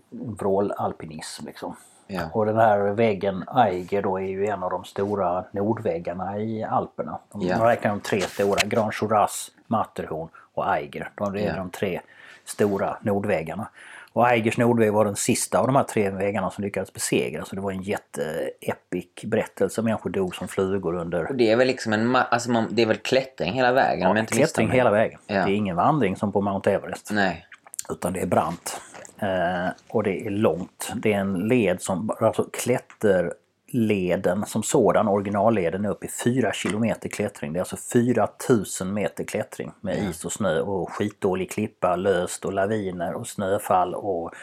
Vrålalpinism 0.09 1.45
liksom. 1.45 1.75
Ja. 2.07 2.21
Och 2.33 2.45
den 2.45 2.57
här 2.57 2.79
väggen 2.79 3.43
Eiger 3.55 4.01
då 4.01 4.17
är 4.19 4.27
ju 4.27 4.45
en 4.45 4.63
av 4.63 4.69
de 4.69 4.83
stora 4.83 5.45
nordväggarna 5.51 6.39
i 6.39 6.63
Alperna. 6.63 7.19
De 7.31 7.41
Ja. 7.41 7.65
räknar 7.69 7.91
de 7.91 7.99
tre 7.99 8.21
stora, 8.21 8.59
Grand 8.67 8.91
Joras, 9.01 9.51
Matterhorn 9.67 10.29
och 10.53 10.73
Eiger. 10.75 11.09
De 11.15 11.35
är 11.35 11.39
Ja. 11.39 11.55
de 11.55 11.69
tre 11.69 12.01
stora 12.45 12.97
nordväggarna. 13.01 13.67
Och 14.13 14.27
Eigers 14.29 14.57
nordvägg 14.57 14.93
var 14.93 15.05
den 15.05 15.15
sista 15.15 15.59
av 15.59 15.67
de 15.67 15.75
här 15.75 15.83
tre 15.83 16.09
väggarna 16.09 16.49
som 16.51 16.63
lyckades 16.63 16.93
besegra. 16.93 17.45
Så 17.45 17.55
det 17.55 17.61
var 17.61 17.71
en 17.71 17.81
jätteepic 17.81 19.05
berättelse. 19.25 19.81
Människor 19.81 20.09
dog 20.09 20.35
som 20.35 20.47
flugor 20.47 20.95
under 20.95 21.29
Och 21.29 21.35
det 21.35 21.51
är 21.51 21.55
väl 21.55 21.67
liksom 21.67 21.93
en... 21.93 22.15
Alltså 22.15 22.51
man, 22.51 22.67
det 22.71 22.81
är 22.81 22.85
väl 22.85 22.97
klättring 22.97 23.53
hela 23.53 23.71
vägen? 23.71 24.17
inte 24.17 24.33
klättring 24.33 24.71
hela 24.71 24.91
vägen. 24.91 25.19
Ja. 25.27 25.33
Det 25.45 25.51
är 25.51 25.55
ingen 25.55 25.75
vandring 25.75 26.15
som 26.15 26.31
på 26.31 26.41
Mount 26.41 26.71
Everest. 26.71 27.09
Nej. 27.11 27.45
Utan 27.89 28.13
det 28.13 28.19
är 28.19 28.25
brant. 28.25 28.81
Eh, 29.21 29.69
och 29.87 30.03
det 30.03 30.25
är 30.25 30.29
långt. 30.29 30.91
Det 30.95 31.13
är 31.13 31.19
en 31.19 31.33
led 31.33 31.81
som, 31.81 32.11
alltså 32.19 32.43
klätterleden 32.53 34.45
som 34.45 34.63
sådan, 34.63 35.07
originalleden 35.07 35.85
är 35.85 35.89
upp 35.89 36.03
i 36.03 36.07
4 36.07 36.53
kilometer 36.53 37.09
klättring. 37.09 37.53
Det 37.53 37.57
är 37.57 37.61
alltså 37.61 37.77
4000 37.77 38.93
meter 38.93 39.23
klättring 39.23 39.71
med 39.81 40.09
is 40.09 40.25
och 40.25 40.31
snö 40.31 40.59
och 40.59 40.91
skitdålig 40.91 41.51
klippa, 41.51 41.95
löst 41.95 42.45
och 42.45 42.53
laviner 42.53 43.13
och 43.13 43.27
snöfall 43.27 43.95
och 43.95 44.33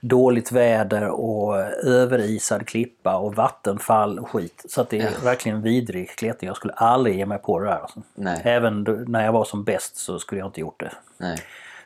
dåligt 0.00 0.52
väder 0.52 1.08
och 1.08 1.58
överisad 1.84 2.66
klippa 2.66 3.16
och 3.16 3.34
vattenfall 3.34 4.18
och 4.18 4.30
skit. 4.30 4.64
Så 4.68 4.80
att 4.80 4.90
det 4.90 5.00
är 5.00 5.24
verkligen 5.24 5.62
vidrig 5.62 6.10
klättring. 6.10 6.48
Jag 6.48 6.56
skulle 6.56 6.72
aldrig 6.72 7.16
ge 7.16 7.26
mig 7.26 7.38
på 7.38 7.58
det 7.58 7.66
där. 7.66 7.78
Alltså. 7.78 8.00
Även 8.44 8.82
när 9.08 9.24
jag 9.24 9.32
var 9.32 9.44
som 9.44 9.64
bäst 9.64 9.96
så 9.96 10.18
skulle 10.18 10.38
jag 10.38 10.48
inte 10.48 10.60
gjort 10.60 10.80
det. 10.80 10.92
Nej. 11.18 11.38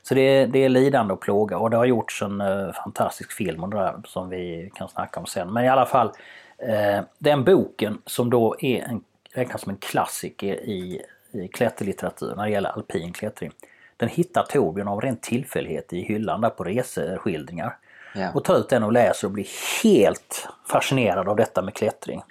Så 0.08 0.14
det 0.14 0.20
är, 0.20 0.46
det 0.46 0.58
är 0.58 0.68
lidande 0.68 1.14
och 1.14 1.20
plåga 1.20 1.58
och 1.58 1.70
det 1.70 1.76
har 1.76 1.84
gjorts 1.84 2.22
en 2.22 2.40
eh, 2.40 2.72
fantastisk 2.72 3.32
film 3.32 3.64
om 3.64 3.70
det 3.70 3.76
där 3.76 4.02
som 4.04 4.28
vi 4.28 4.70
kan 4.74 4.88
snacka 4.88 5.20
om 5.20 5.26
sen. 5.26 5.52
Men 5.52 5.64
i 5.64 5.68
alla 5.68 5.86
fall, 5.86 6.12
eh, 6.58 7.00
den 7.18 7.44
boken 7.44 7.98
som 8.06 8.30
då 8.30 8.56
är 8.60 8.82
en, 8.82 9.04
räknas 9.34 9.60
som 9.60 9.70
en 9.70 9.76
klassiker 9.76 10.54
i, 10.54 11.02
i 11.32 11.48
klätterlitteratur 11.48 12.34
när 12.36 12.44
det 12.44 12.50
gäller 12.50 12.70
alpin 12.70 13.12
klättring. 13.12 13.52
Den 13.96 14.08
hittar 14.08 14.42
Torbjörn 14.42 14.88
av 14.88 15.00
ren 15.00 15.16
tillfällighet 15.16 15.92
i 15.92 16.00
hyllan 16.00 16.40
där 16.40 16.50
på 16.50 16.64
reseskildringar. 16.64 17.76
Ja. 18.14 18.30
Och 18.34 18.44
tar 18.44 18.56
ut 18.56 18.68
den 18.68 18.82
och 18.82 18.92
läser 18.92 19.26
och 19.26 19.32
blir 19.32 19.48
helt 19.82 20.48
fascinerad 20.68 21.28
av 21.28 21.36
detta 21.36 21.62
med 21.62 21.74
klättring. 21.74 22.22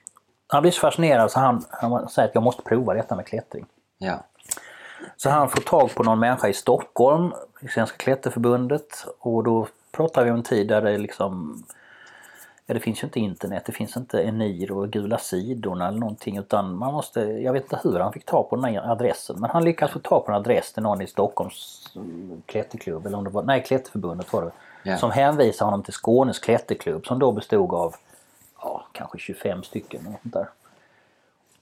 Han 0.48 0.62
blir 0.62 0.72
så 0.72 0.80
fascinerad 0.80 1.32
så 1.32 1.40
han, 1.40 1.66
han 1.70 2.10
säger 2.10 2.30
att 2.30 2.36
jag 2.36 2.44
måste 2.44 2.62
prova 2.62 2.94
detta 2.94 3.16
med 3.16 3.26
klättring. 3.26 3.66
Ja. 3.98 4.24
Så 5.18 5.30
han 5.30 5.50
får 5.50 5.62
tag 5.62 5.96
på 5.96 6.04
någon 6.04 6.20
människa 6.20 6.48
i 6.48 6.54
Stockholm, 6.54 7.34
Svenska 7.68 7.98
Klätterförbundet 7.98 9.06
och 9.20 9.44
då 9.44 9.68
pratar 9.92 10.24
vi 10.24 10.32
om 10.32 10.38
en 10.38 10.44
tid 10.44 10.68
där 10.68 10.82
det 10.82 10.98
liksom 10.98 11.64
Ja, 12.68 12.74
det 12.74 12.80
finns 12.80 13.04
ju 13.04 13.06
inte 13.06 13.20
internet, 13.20 13.64
det 13.66 13.72
finns 13.72 13.98
inte 13.98 14.22
Eniro 14.22 14.82
och 14.82 14.90
Gula 14.90 15.18
sidorna 15.18 15.88
eller 15.88 16.00
någonting 16.00 16.38
utan 16.38 16.76
man 16.78 16.94
måste, 16.94 17.22
jag 17.22 17.54
vet 17.54 17.64
inte 17.64 17.80
hur 17.84 18.00
han 18.00 18.14
fick 18.14 18.26
ta 18.26 18.44
på 18.44 18.56
den 18.56 18.66
här 18.66 18.92
adressen 18.92 19.36
men 19.40 19.50
han 19.50 19.64
lyckas 19.64 19.92
få 19.92 20.00
ta 20.00 20.20
på 20.20 20.32
en 20.32 20.38
adress 20.38 20.74
till 20.74 20.84
någon 20.84 21.02
i 21.02 21.08
Stockholms 21.08 21.90
mm, 21.96 22.42
klätterklubb 22.46 23.06
eller 23.06 23.18
om 23.18 23.24
det 23.24 23.30
var, 23.30 23.44
nej 23.44 23.64
Klätterförbundet 23.64 24.34
var 24.34 24.42
det. 24.42 24.52
Ja. 24.84 24.98
Som 24.98 25.12
hänvisar 25.12 25.66
honom 25.66 25.84
till 25.84 25.94
Skånes 25.94 26.40
klätterklubb 26.40 27.06
som 27.06 27.20
då 27.20 27.32
bestod 27.32 27.74
av 27.74 27.96
ja, 28.62 28.86
kanske 28.92 29.18
25 29.18 29.64
stycken. 29.64 30.16
där. 30.22 30.48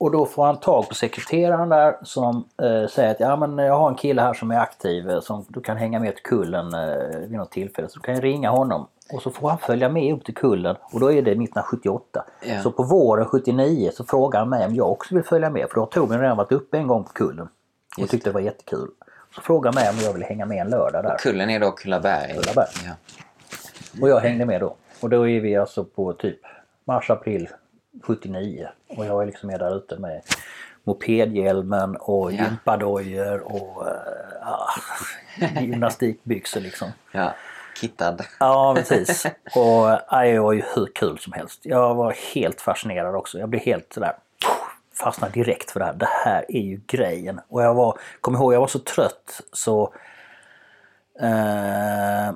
Och 0.03 0.11
då 0.11 0.25
får 0.25 0.45
han 0.45 0.59
tag 0.59 0.89
på 0.89 0.95
sekreteraren 0.95 1.69
där 1.69 1.95
som 2.01 2.47
eh, 2.61 2.87
säger 2.87 3.11
att 3.11 3.19
ja, 3.19 3.35
men 3.35 3.57
jag 3.65 3.77
har 3.77 3.89
en 3.89 3.95
kille 3.95 4.21
här 4.21 4.33
som 4.33 4.51
är 4.51 4.59
aktiv 4.59 5.09
eh, 5.09 5.19
som 5.19 5.45
du 5.47 5.61
kan 5.61 5.77
hänga 5.77 5.99
med 5.99 6.15
till 6.15 6.23
kullen 6.23 6.73
eh, 6.73 7.19
vid 7.19 7.37
något 7.37 7.51
tillfälle. 7.51 7.89
Så 7.89 7.99
du 7.99 8.03
kan 8.03 8.21
ringa 8.21 8.49
honom 8.49 8.87
och 9.13 9.21
så 9.21 9.31
får 9.31 9.49
han 9.49 9.57
följa 9.57 9.89
med 9.89 10.13
upp 10.13 10.25
till 10.25 10.35
kullen 10.35 10.75
och 10.81 10.99
då 10.99 11.11
är 11.11 11.21
det 11.21 11.31
1978. 11.31 12.25
Ja. 12.41 12.61
Så 12.61 12.71
på 12.71 12.83
våren 12.83 13.25
79 13.25 13.91
så 13.93 14.03
frågar 14.03 14.39
han 14.39 14.49
mig 14.49 14.65
om 14.65 14.75
jag 14.75 14.91
också 14.91 15.15
vill 15.15 15.23
följa 15.23 15.49
med 15.49 15.67
för 15.69 15.75
då 15.75 15.81
har 15.81 15.85
Torbjörn 15.85 16.21
redan 16.21 16.37
varit 16.37 16.51
uppe 16.51 16.77
en 16.77 16.87
gång 16.87 17.03
på 17.03 17.13
kullen 17.13 17.47
och 17.95 17.99
Just 17.99 18.11
tyckte 18.11 18.29
det 18.29 18.33
var 18.33 18.41
jättekul. 18.41 18.89
Så 19.35 19.41
frågar 19.41 19.71
han 19.71 19.83
mig 19.83 19.89
om 19.89 19.95
jag 20.05 20.13
vill 20.13 20.23
hänga 20.23 20.45
med 20.45 20.61
en 20.61 20.69
lördag 20.69 21.03
där. 21.03 21.17
Kullen 21.17 21.49
är 21.49 21.59
då 21.59 21.71
Kullaberg. 21.71 22.33
Kullaberg. 22.33 22.67
Ja. 22.85 22.91
Och 24.01 24.09
jag 24.09 24.19
hängde 24.19 24.45
med 24.45 24.61
då. 24.61 24.75
Och 24.99 25.09
då 25.09 25.27
är 25.27 25.39
vi 25.39 25.55
alltså 25.55 25.83
på 25.83 26.13
typ 26.13 26.39
mars-april 26.85 27.47
79. 28.01 28.67
Och 28.97 29.05
jag 29.05 29.21
är 29.21 29.25
liksom 29.25 29.47
med 29.47 29.59
där 29.59 29.77
ute 29.77 29.97
med 29.99 30.21
mopedhjälmen 30.83 31.95
och 31.95 32.31
Ja. 32.33 32.43
gympadojor 32.43 33.39
och 33.39 33.87
äh, 35.39 35.63
gymnastikbyxor 35.63 36.59
liksom. 36.61 36.87
ja. 37.11 37.33
Kittad. 37.81 38.21
Ja 38.39 38.73
precis. 38.77 39.25
Och 39.55 39.89
äh, 40.13 40.33
det 40.33 40.39
var 40.39 40.53
ju 40.53 40.63
hur 40.75 40.85
kul 40.95 41.17
som 41.19 41.33
helst. 41.33 41.59
Jag 41.63 41.95
var 41.95 42.15
helt 42.33 42.61
fascinerad 42.61 43.15
också. 43.15 43.39
Jag 43.39 43.49
blev 43.49 43.61
helt 43.61 43.93
sådär 43.93 44.13
fastnade 44.99 45.33
direkt 45.33 45.71
för 45.71 45.79
det 45.79 45.85
här. 45.85 45.93
Det 45.93 46.09
här 46.25 46.45
är 46.49 46.61
ju 46.61 46.81
grejen. 46.87 47.41
Och 47.47 47.63
jag 47.63 47.73
var, 47.73 47.97
kom 48.21 48.35
ihåg, 48.35 48.53
jag 48.53 48.59
var 48.59 48.67
så 48.67 48.79
trött 48.79 49.41
så 49.53 49.93
eh, 51.19 52.31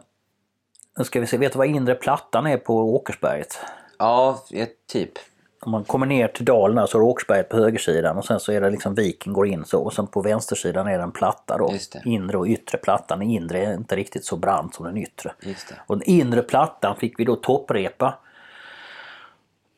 nu 0.98 1.04
ska 1.04 1.20
vi 1.20 1.28
se, 1.28 1.38
vet 1.38 1.52
du 1.54 1.58
vad 1.58 1.68
inre 1.68 1.96
plattan 1.96 2.48
är 2.48 2.58
på 2.58 2.96
Åkersberget? 2.96 3.60
Ja, 4.00 4.44
ja, 4.50 4.66
typ. 4.88 5.12
Om 5.60 5.72
man 5.72 5.84
kommer 5.84 6.06
ner 6.06 6.28
till 6.28 6.46
dalen 6.46 6.88
så 6.88 6.98
är 6.98 7.00
det 7.00 7.06
Åkersberget 7.06 7.50
på 7.50 7.58
högersidan 7.58 8.18
och 8.18 8.26
sen 8.26 8.40
så 8.40 8.52
är 8.52 8.62
det 8.62 8.70
liksom 8.70 8.96
viken 8.96 9.34
går 9.34 9.48
in 9.48 9.66
så 9.66 9.82
och 9.84 9.94
sen 9.94 10.08
på 10.08 10.22
vänstersidan 10.22 10.88
är 10.88 10.98
det 10.98 11.04
en 11.04 11.12
platta 11.12 11.58
då. 11.58 11.68
Inre 12.06 12.38
och 12.38 12.48
yttre 12.48 12.78
plattan. 12.78 13.20
Den 13.20 13.30
inre 13.30 13.66
är 13.66 13.74
inte 13.74 13.96
riktigt 13.96 14.26
så 14.26 14.36
brant 14.36 14.76
som 14.76 14.86
den 14.86 14.98
yttre. 14.98 15.34
Och 15.88 15.98
den 15.98 16.10
inre 16.10 16.42
plattan 16.42 16.96
fick 16.96 17.20
vi 17.20 17.24
då 17.24 17.36
topprepa. 17.36 18.14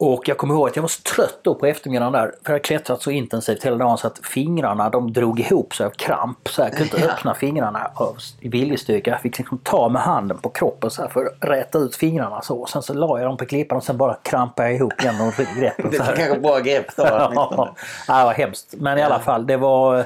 Och 0.02 0.28
jag 0.28 0.38
kommer 0.38 0.54
ihåg 0.54 0.68
att 0.70 0.76
jag 0.76 0.84
var 0.84 0.88
så 0.88 1.02
trött 1.02 1.40
då 1.42 1.56
på 1.56 1.66
eftermiddagen 1.66 2.14
där. 2.14 2.22
För 2.28 2.32
jag 2.44 2.50
hade 2.50 2.60
klättrat 2.60 3.02
så 3.02 3.12
intensivt 3.12 3.66
hela 3.66 3.78
dagen 3.78 3.98
så 3.98 4.08
att 4.08 4.20
fingrarna 4.26 4.90
de 4.90 5.14
drog 5.14 5.40
ihop 5.40 5.76
sig 5.76 5.86
av 5.86 5.90
kramp. 5.90 6.50
Så 6.50 6.62
jag 6.62 6.72
kunde 6.72 6.84
inte 6.84 7.00
Ja. 7.08 7.12
öppna 7.14 7.36
fingrarna 7.36 7.92
av, 7.96 8.18
viljestyrka. 8.42 9.12
Jag 9.12 9.22
fick 9.22 9.38
liksom 9.38 9.58
ta 9.58 9.90
med 9.90 10.02
handen 10.02 10.38
på 10.38 10.50
kroppen 10.50 10.92
så 10.92 11.08
för 11.08 11.26
att 11.26 11.50
räta 11.50 11.78
ut 11.78 11.96
fingrarna 11.96 12.42
så. 12.42 12.58
Och 12.62 12.70
sen 12.70 12.82
så 12.82 12.94
la 12.94 13.20
jag 13.20 13.28
dem 13.28 13.38
på 13.38 13.46
klippan 13.46 13.78
och 13.78 13.84
sen 13.84 13.98
bara 13.98 14.14
krampade 14.24 14.70
jag 14.70 14.76
ihop 14.78 15.02
igen 15.02 15.16
och 15.22 15.34
greppen. 15.60 15.92
Det 15.92 16.00
var 16.00 16.16
kanske 16.16 16.40
bra 16.40 16.60
grepp 16.60 16.96
då. 16.98 17.04
Ja, 18.08 18.20
det 18.20 18.24
var 18.26 18.34
hemskt. 18.34 18.74
Men 18.78 18.98
i 18.98 19.02
alla 19.04 19.20
fall, 19.20 19.48
det 19.48 19.58
var 19.58 19.98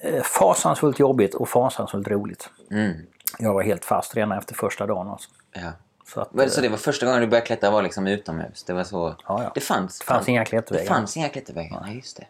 eh, 0.00 0.22
fasansfullt 0.22 0.98
jobbigt 0.98 1.34
och 1.34 1.48
fasansfullt 1.48 2.08
roligt. 2.08 2.50
Mm. 2.70 2.92
Jag 3.38 3.54
var 3.54 3.62
helt 3.62 3.84
fast 3.84 4.16
redan 4.16 4.32
efter 4.32 4.54
första 4.54 4.86
dagen. 4.86 5.08
Alltså. 5.08 5.30
Ja. 5.52 5.72
Så 6.06 6.20
att, 6.20 6.34
Men 6.34 6.50
Så 6.50 6.60
det 6.60 6.68
var 6.68 6.76
första 6.76 7.06
gången 7.06 7.20
du 7.20 7.26
började 7.26 7.46
klättra 7.46 7.70
var 7.70 7.82
liksom 7.82 8.06
utomhus? 8.06 8.64
Det 8.64 8.72
var 8.72 8.84
så... 8.84 9.14
Ja, 9.28 9.42
ja. 9.42 9.50
Det 9.54 9.60
fanns, 9.60 9.98
Det 9.98 10.04
fanns 10.04 10.28
inga 10.28 10.40
det 10.40 10.46
klättervägar. 10.46 10.86
fanns 10.86 11.16
inga 11.16 11.28
klättervägar. 11.28 11.80
Nej, 11.86 11.96
just 11.96 12.16
det. 12.16 12.26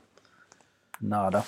Nada. 0.98 1.42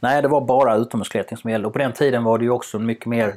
Nej, 0.00 0.22
det 0.22 0.28
var 0.28 0.40
bara 0.40 0.76
utomhusklättring 0.76 1.36
som 1.36 1.50
gällde. 1.50 1.66
Och 1.66 1.72
på 1.72 1.78
den 1.78 1.92
tiden 1.92 2.24
var 2.24 2.38
det 2.38 2.44
ju 2.44 2.50
också 2.50 2.78
mycket 2.78 3.06
mer 3.06 3.28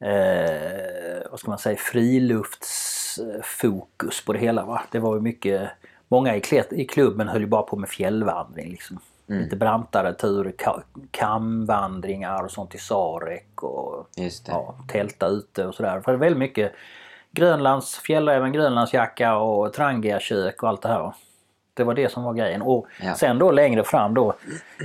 eh, 0.00 1.30
vad 1.30 1.40
ska 1.40 1.50
man 1.50 1.58
säga, 1.58 1.76
friluftsfokus 1.76 4.24
på 4.24 4.32
det 4.32 4.38
hela. 4.38 4.64
Va? 4.64 4.82
Det 4.90 4.98
var 4.98 5.14
ju 5.14 5.20
mycket, 5.20 5.70
många 6.08 6.36
i, 6.36 6.40
klätt, 6.40 6.72
i 6.72 6.84
klubben 6.84 7.28
höll 7.28 7.40
ju 7.40 7.46
bara 7.46 7.62
på 7.62 7.76
med 7.76 7.88
fjällvandring. 7.88 8.70
Liksom. 8.70 8.98
Lite 9.26 9.56
brantare 9.56 10.14
turer, 10.14 10.52
ka- 10.52 10.82
kamvandringar 11.10 12.42
och 12.42 12.50
sånt 12.50 12.74
i 12.74 12.78
Sarek 12.78 13.62
och 13.62 14.08
det. 14.16 14.30
ja, 14.46 14.74
tälta 14.88 15.26
ute 15.26 15.66
och 15.66 15.74
sådär. 15.74 16.00
För 16.00 16.12
det 16.12 16.16
är 16.16 16.20
väldigt 16.20 16.38
mycket 16.38 16.72
Grönlands, 17.32 17.98
fjällräven, 17.98 18.52
Grönlandsjacka 18.52 19.36
och 19.36 19.72
Trangia-kök 19.72 20.62
och 20.62 20.68
allt 20.68 20.82
det 20.82 20.88
här. 20.88 21.12
Det 21.74 21.84
var 21.84 21.94
det 21.94 22.08
som 22.12 22.24
var 22.24 22.32
grejen. 22.34 22.62
Och 22.62 22.86
Ja. 23.02 23.14
sen 23.14 23.38
då 23.38 23.50
längre 23.50 23.84
fram 23.84 24.14
då 24.14 24.34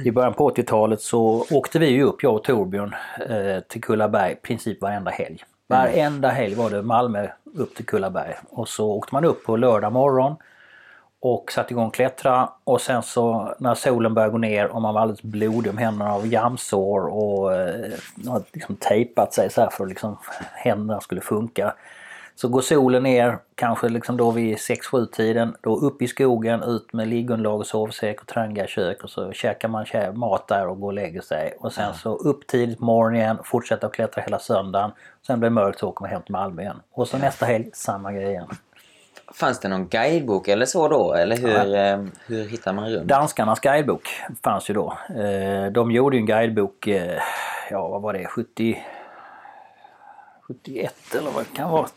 i 0.06 0.12
början 0.12 0.34
på 0.34 0.50
80-talet 0.52 1.02
så 1.02 1.46
åkte 1.52 1.80
vi 1.80 1.88
ju 1.88 2.04
upp, 2.04 2.24
jag 2.24 2.36
och 2.36 2.44
Torbjörn, 2.44 2.96
eh, 3.30 3.60
till 3.68 3.82
Kullaberg 3.84 4.32
i 4.32 4.36
princip 4.36 4.82
varenda 4.82 5.12
helg. 5.12 5.44
Varenda 5.68 6.30
helg 6.30 6.56
var 6.56 6.70
det 6.70 6.82
Malmö 6.82 7.28
upp 7.56 7.76
till 7.76 7.86
Kullaberg. 7.86 8.34
Och 8.50 8.68
så 8.70 8.92
åkte 8.92 9.16
man 9.16 9.26
upp 9.26 9.44
på 9.46 9.58
lördag 9.58 9.92
morgon 9.94 10.36
och 11.20 11.52
satte 11.52 11.74
igång 11.74 11.92
klättra 11.92 12.50
och 12.64 12.82
sen 12.82 13.04
så 13.04 13.56
när 13.60 13.76
solen 13.76 14.14
började 14.14 14.32
gå 14.32 14.38
ner 14.38 14.68
och 14.68 14.82
man 14.82 14.94
var 14.94 15.02
alldeles 15.02 15.22
blodig 15.22 15.72
om 15.72 15.78
händerna 15.78 16.14
av 16.14 16.28
jamsår 16.28 17.08
och 17.08 17.54
eh, 17.56 17.92
har 18.28 18.42
liksom 18.54 18.76
tejpat 18.76 19.34
sig 19.34 19.50
så 19.50 19.62
här 19.62 19.70
för 19.70 19.84
att 19.84 19.90
liksom 19.90 20.18
händerna 20.54 21.02
skulle 21.02 21.22
funka. 21.22 21.74
Så 22.40 22.48
går 22.48 22.62
solen 22.62 23.04
ner, 23.04 23.38
kanske 23.56 23.90
liksom 23.90 24.18
då 24.18 24.32
vid 24.32 24.56
6-7 24.58 25.06
tiden, 25.06 25.56
då 25.62 25.76
upp 25.76 26.02
i 26.02 26.08
skogen, 26.08 26.64
ut 26.64 26.94
med 26.94 27.08
liggunderlag 27.08 27.60
och 27.60 27.68
sovsäck 27.68 28.22
och 28.22 28.28
tranga 28.28 28.68
kök 28.68 29.04
och 29.04 29.10
så 29.10 29.32
käkar 29.32 29.68
man 29.68 29.86
mat 30.14 30.48
där 30.48 30.68
och 30.68 30.80
går 30.80 30.88
och 30.88 30.94
lägger 30.94 31.22
sig. 31.22 31.54
Och 31.60 31.74
sen 31.74 31.94
så 31.94 32.16
upp 32.16 32.48
tidigt 32.48 32.80
på 32.80 32.86
morgonen 32.86 33.38
fortsätta 33.44 33.88
att 33.88 33.94
klättra 33.94 34.22
hela 34.22 34.40
söndagen. 34.40 34.92
Sen 35.28 35.40
blir 35.40 35.50
det 35.50 35.54
mörkt 35.54 35.80
så 35.80 35.90
åker 35.90 36.02
man 36.02 36.10
hem 36.10 36.22
till 36.22 36.32
Malmö 36.32 36.62
igen. 36.62 36.82
Och 36.92 37.08
så 37.08 37.18
nästa 37.18 37.46
helg, 37.46 37.70
samma 37.74 38.12
grej 38.14 38.30
igen. 38.30 38.48
Fanns 39.34 39.60
det 39.60 39.68
någon 39.68 39.88
guidebok 39.88 40.48
eller 40.48 40.66
så 40.66 40.88
då? 40.88 41.14
Eller 41.14 41.38
hur, 41.38 41.76
eh, 41.76 42.06
hur 42.28 42.50
hittar 42.50 42.74
man 42.74 42.90
runt? 42.90 43.08
Danskarnas 43.08 43.60
guidebok 43.60 44.10
fanns 44.44 44.70
ju 44.70 44.74
då. 44.74 44.98
Eh, 45.10 45.72
De 45.72 45.92
gjorde 45.92 46.16
ju 46.16 46.20
en 46.20 46.26
guidebok, 46.26 46.88
eh, 46.88 47.20
ja 47.72 47.88
vad 47.88 48.02
var 48.02 48.14
det, 48.14 48.26
70, 48.26 48.84
71 50.48 51.16
eller 51.16 51.32
vad 51.32 51.44
det 51.44 51.56
kan 51.56 51.72
vara. 51.72 51.88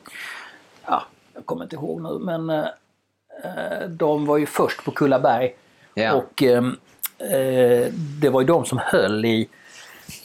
Ja, 0.87 1.03
jag 1.35 1.47
kommer 1.47 1.65
inte 1.65 1.77
ihåg 1.77 2.03
nu 2.03 2.19
men 2.19 2.51
eh, 2.51 2.67
eh, 3.45 3.89
de 3.89 4.27
var 4.27 4.39
ju 4.39 4.47
först 4.47 4.85
på 4.85 4.91
Kullaberg. 4.91 5.55
Ja. 5.95 6.13
Och 6.13 6.43
eh, 6.43 6.65
eh, 7.19 7.93
det 8.21 8.29
var 8.31 8.41
ju 8.41 8.47
de 8.47 8.65
som 8.65 8.79
höll 8.83 9.25
i, 9.25 9.49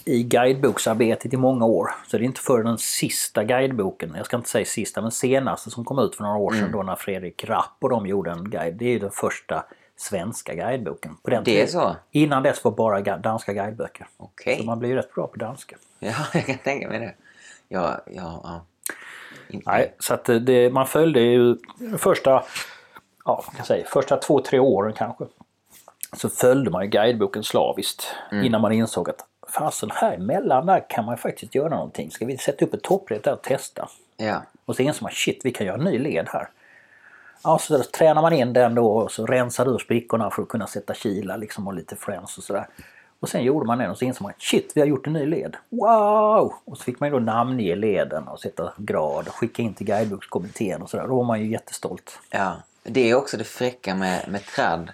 i 0.05 0.23
guideboksarbetet 0.23 1.33
i 1.33 1.37
många 1.37 1.65
år. 1.65 1.89
Så 2.07 2.17
det 2.17 2.23
är 2.23 2.25
inte 2.25 2.41
för 2.41 2.63
den 2.63 2.77
sista 2.77 3.43
guideboken, 3.43 4.13
jag 4.17 4.25
ska 4.25 4.37
inte 4.37 4.49
säga 4.49 4.65
sista, 4.65 5.01
men 5.01 5.11
senaste 5.11 5.71
som 5.71 5.85
kom 5.85 5.99
ut 5.99 6.15
för 6.15 6.23
några 6.23 6.37
år 6.37 6.51
sedan 6.51 6.71
då 6.71 6.83
när 6.83 6.95
Fredrik 6.95 7.45
Rapp 7.45 7.77
och 7.79 7.89
de 7.89 8.07
gjorde 8.07 8.31
en 8.31 8.49
guide. 8.49 8.75
Det 8.75 8.85
är 8.85 8.89
ju 8.89 8.99
den 8.99 9.11
första 9.11 9.65
svenska 9.97 10.53
guideboken. 10.53 11.17
På 11.23 11.29
den 11.29 11.43
Det 11.43 11.61
är 11.61 11.67
så? 11.67 11.95
Innan 12.11 12.43
dess 12.43 12.63
var 12.63 12.71
bara 12.71 13.17
danska 13.17 13.53
guideböcker. 13.53 14.07
Okej. 14.17 14.57
Så 14.59 14.63
man 14.63 14.79
blir 14.79 14.89
ju 14.89 14.95
rätt 14.95 15.15
bra 15.15 15.27
på 15.27 15.37
danska. 15.37 15.75
Ja, 15.99 16.13
jag 16.33 16.45
kan 16.45 16.57
tänka 16.57 16.87
mig 16.87 16.99
det. 16.99 17.13
Ja, 17.67 18.01
ja, 18.05 18.41
ja. 18.43 18.65
Nej, 19.65 19.95
så 19.99 20.13
att 20.13 20.25
det, 20.25 20.73
man 20.73 20.87
följde 20.87 21.19
ju 21.19 21.57
första, 21.97 22.43
ja, 23.25 23.45
kan 23.55 23.65
säga, 23.65 23.85
första 23.85 24.17
två, 24.17 24.39
tre 24.39 24.59
åren 24.59 24.93
kanske. 24.93 25.25
Så 26.13 26.29
följde 26.29 26.71
man 26.71 26.83
ju 26.83 26.89
guideboken 26.89 27.43
slaviskt 27.43 28.07
innan 28.31 28.61
man 28.61 28.71
insåg 28.71 29.09
att 29.09 29.25
fasen 29.47 29.91
här 29.93 30.13
emellan 30.13 30.65
där 30.65 30.85
kan 30.89 31.05
man 31.05 31.17
faktiskt 31.17 31.55
göra 31.55 31.69
någonting. 31.69 32.11
Ska 32.11 32.25
vi 32.25 32.37
sätta 32.37 32.65
upp 32.65 32.73
ett 32.73 32.83
topprep 32.83 33.23
där 33.23 33.33
och 33.33 33.41
testa? 33.41 33.89
Ja. 34.17 34.41
Och 34.65 34.75
så 34.75 34.81
insåg 34.81 35.03
man 35.03 35.11
shit, 35.11 35.41
vi 35.43 35.51
kan 35.51 35.67
göra 35.67 35.77
en 35.77 35.83
ny 35.83 35.99
led 35.99 36.27
här. 36.29 36.49
Ja, 37.43 37.59
så 37.59 37.83
tränar 37.83 38.21
man 38.21 38.33
in 38.33 38.53
den 38.53 38.75
då 38.75 38.87
och 38.87 39.11
så 39.11 39.25
rensar 39.25 39.73
ur 39.73 39.77
sprickorna 39.77 40.29
för 40.29 40.41
att 40.41 40.47
kunna 40.47 40.67
sätta 40.67 40.93
kilar 40.93 41.37
liksom 41.37 41.67
och 41.67 41.73
lite 41.73 41.95
friends 41.95 42.37
och 42.37 42.43
sådär. 42.43 42.67
Och 43.25 43.29
sen 43.29 43.43
gjorde 43.43 43.65
man 43.65 43.77
den 43.77 43.91
och 43.91 43.97
så 43.97 44.05
insåg 44.05 44.23
man 44.23 44.33
shit, 44.37 44.71
vi 44.75 44.81
har 44.81 44.87
gjort 44.87 45.07
en 45.07 45.13
ny 45.13 45.25
led. 45.25 45.55
Wow! 45.69 46.53
Och 46.65 46.77
så 46.77 46.83
fick 46.83 46.99
man 46.99 47.09
ju 47.09 47.13
då 47.13 47.19
namnge 47.19 47.75
leden 47.75 48.27
och 48.27 48.39
sätta 48.39 48.73
grad 48.77 49.27
och 49.27 49.35
skicka 49.35 49.61
in 49.61 49.73
till 49.73 49.85
guidebokskommittén 49.85 50.81
och 50.81 50.89
sådär. 50.89 51.07
Då 51.07 51.15
var 51.15 51.23
man 51.23 51.41
ju 51.41 51.51
jättestolt. 51.51 52.19
ja. 52.29 52.55
Det 52.83 53.09
är 53.09 53.15
också 53.15 53.37
det 53.37 53.43
fräcka 53.43 53.95
med, 53.95 54.29
med 54.29 54.45
tradd. 54.45 54.91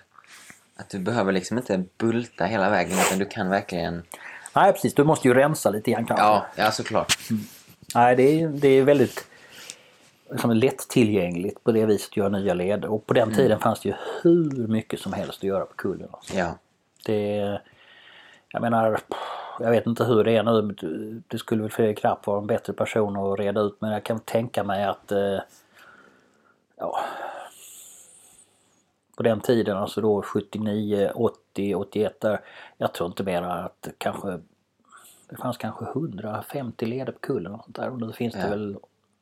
Att 0.76 0.90
du 0.90 1.00
behöver 1.00 1.32
liksom 1.32 1.58
inte 1.58 1.84
bulta 1.98 2.46
hela 2.46 2.70
vägen 2.70 2.98
utan 3.08 3.20
du 3.20 3.26
kan 3.26 3.50
verkligen... 3.50 4.04
Nej 4.56 4.74
precis, 4.74 4.94
du 4.94 5.04
måste 5.04 5.28
ju 5.28 5.34
rensa 5.34 5.70
lite 5.70 5.92
grann 5.92 6.06
kanske. 6.06 6.26
Ja, 6.26 6.46
ja 6.56 6.72
såklart. 6.72 7.18
Nej, 7.96 8.16
det 8.16 8.42
är, 8.42 8.48
det 8.48 8.68
är 8.68 8.84
väldigt 8.84 9.26
liksom, 10.32 10.52
lättillgängligt 10.52 11.64
på 11.64 11.72
det 11.72 11.86
viset 11.86 12.10
att 12.10 12.18
göra 12.18 12.30
nya 12.30 12.54
leder. 12.54 12.92
Och 12.92 13.06
på 13.06 13.14
den 13.14 13.34
tiden 13.34 13.60
fanns 13.60 13.80
det 13.82 13.90
ju 13.90 13.96
hur 14.22 14.68
mycket 14.68 15.00
som 15.00 15.14
helst 15.14 15.38
att 15.38 15.44
göra 15.44 15.66
på 15.66 15.74
kullen. 15.76 16.10
Alltså. 16.12 16.38
Ja. 16.38 16.58
Det, 17.06 17.60
jag 18.54 18.62
menar, 18.62 19.00
jag 19.60 19.72
vet 19.72 19.86
inte 19.88 20.04
hur 20.04 20.24
det 20.24 20.32
är 20.38 20.44
nu. 20.44 20.76
Det 21.28 21.38
skulle 21.38 21.62
väl 21.62 21.72
Fredrik 21.72 22.04
Rapp 22.06 22.28
vara 22.28 22.40
en 22.40 22.48
bättre 22.48 22.74
person 22.74 23.18
att 23.18 23.40
reda 23.40 23.62
ut. 23.62 23.76
Men 23.80 23.92
jag 23.92 24.04
kan 24.04 24.20
tänka 24.20 24.64
mig 24.64 24.84
att 24.84 25.12
eh, 25.12 25.40
ja, 26.78 27.00
på 29.18 29.24
den 29.24 29.40
tiden, 29.40 29.78
alltså 29.78 30.02
då 30.02 30.22
79, 30.22 31.12
80, 31.16 31.76
81 31.76 32.22
där. 32.22 32.42
Jag 32.78 32.94
tror 32.94 33.08
inte 33.08 33.24
mer 33.24 33.42
att 33.42 33.88
kanske 33.98 34.40
det 35.30 35.38
fanns 35.38 35.58
kanske 35.58 35.86
150 35.86 36.86
leder 36.86 37.12
på 37.12 37.20
kullen 37.20 37.54
och 37.54 37.64
sånt 37.64 37.76
där. 37.76 37.90
Och 37.90 38.00
nu 38.02 38.12
finns 38.14 38.34
det 38.34 38.40
Ja. 38.42 38.50
väl 38.50 38.78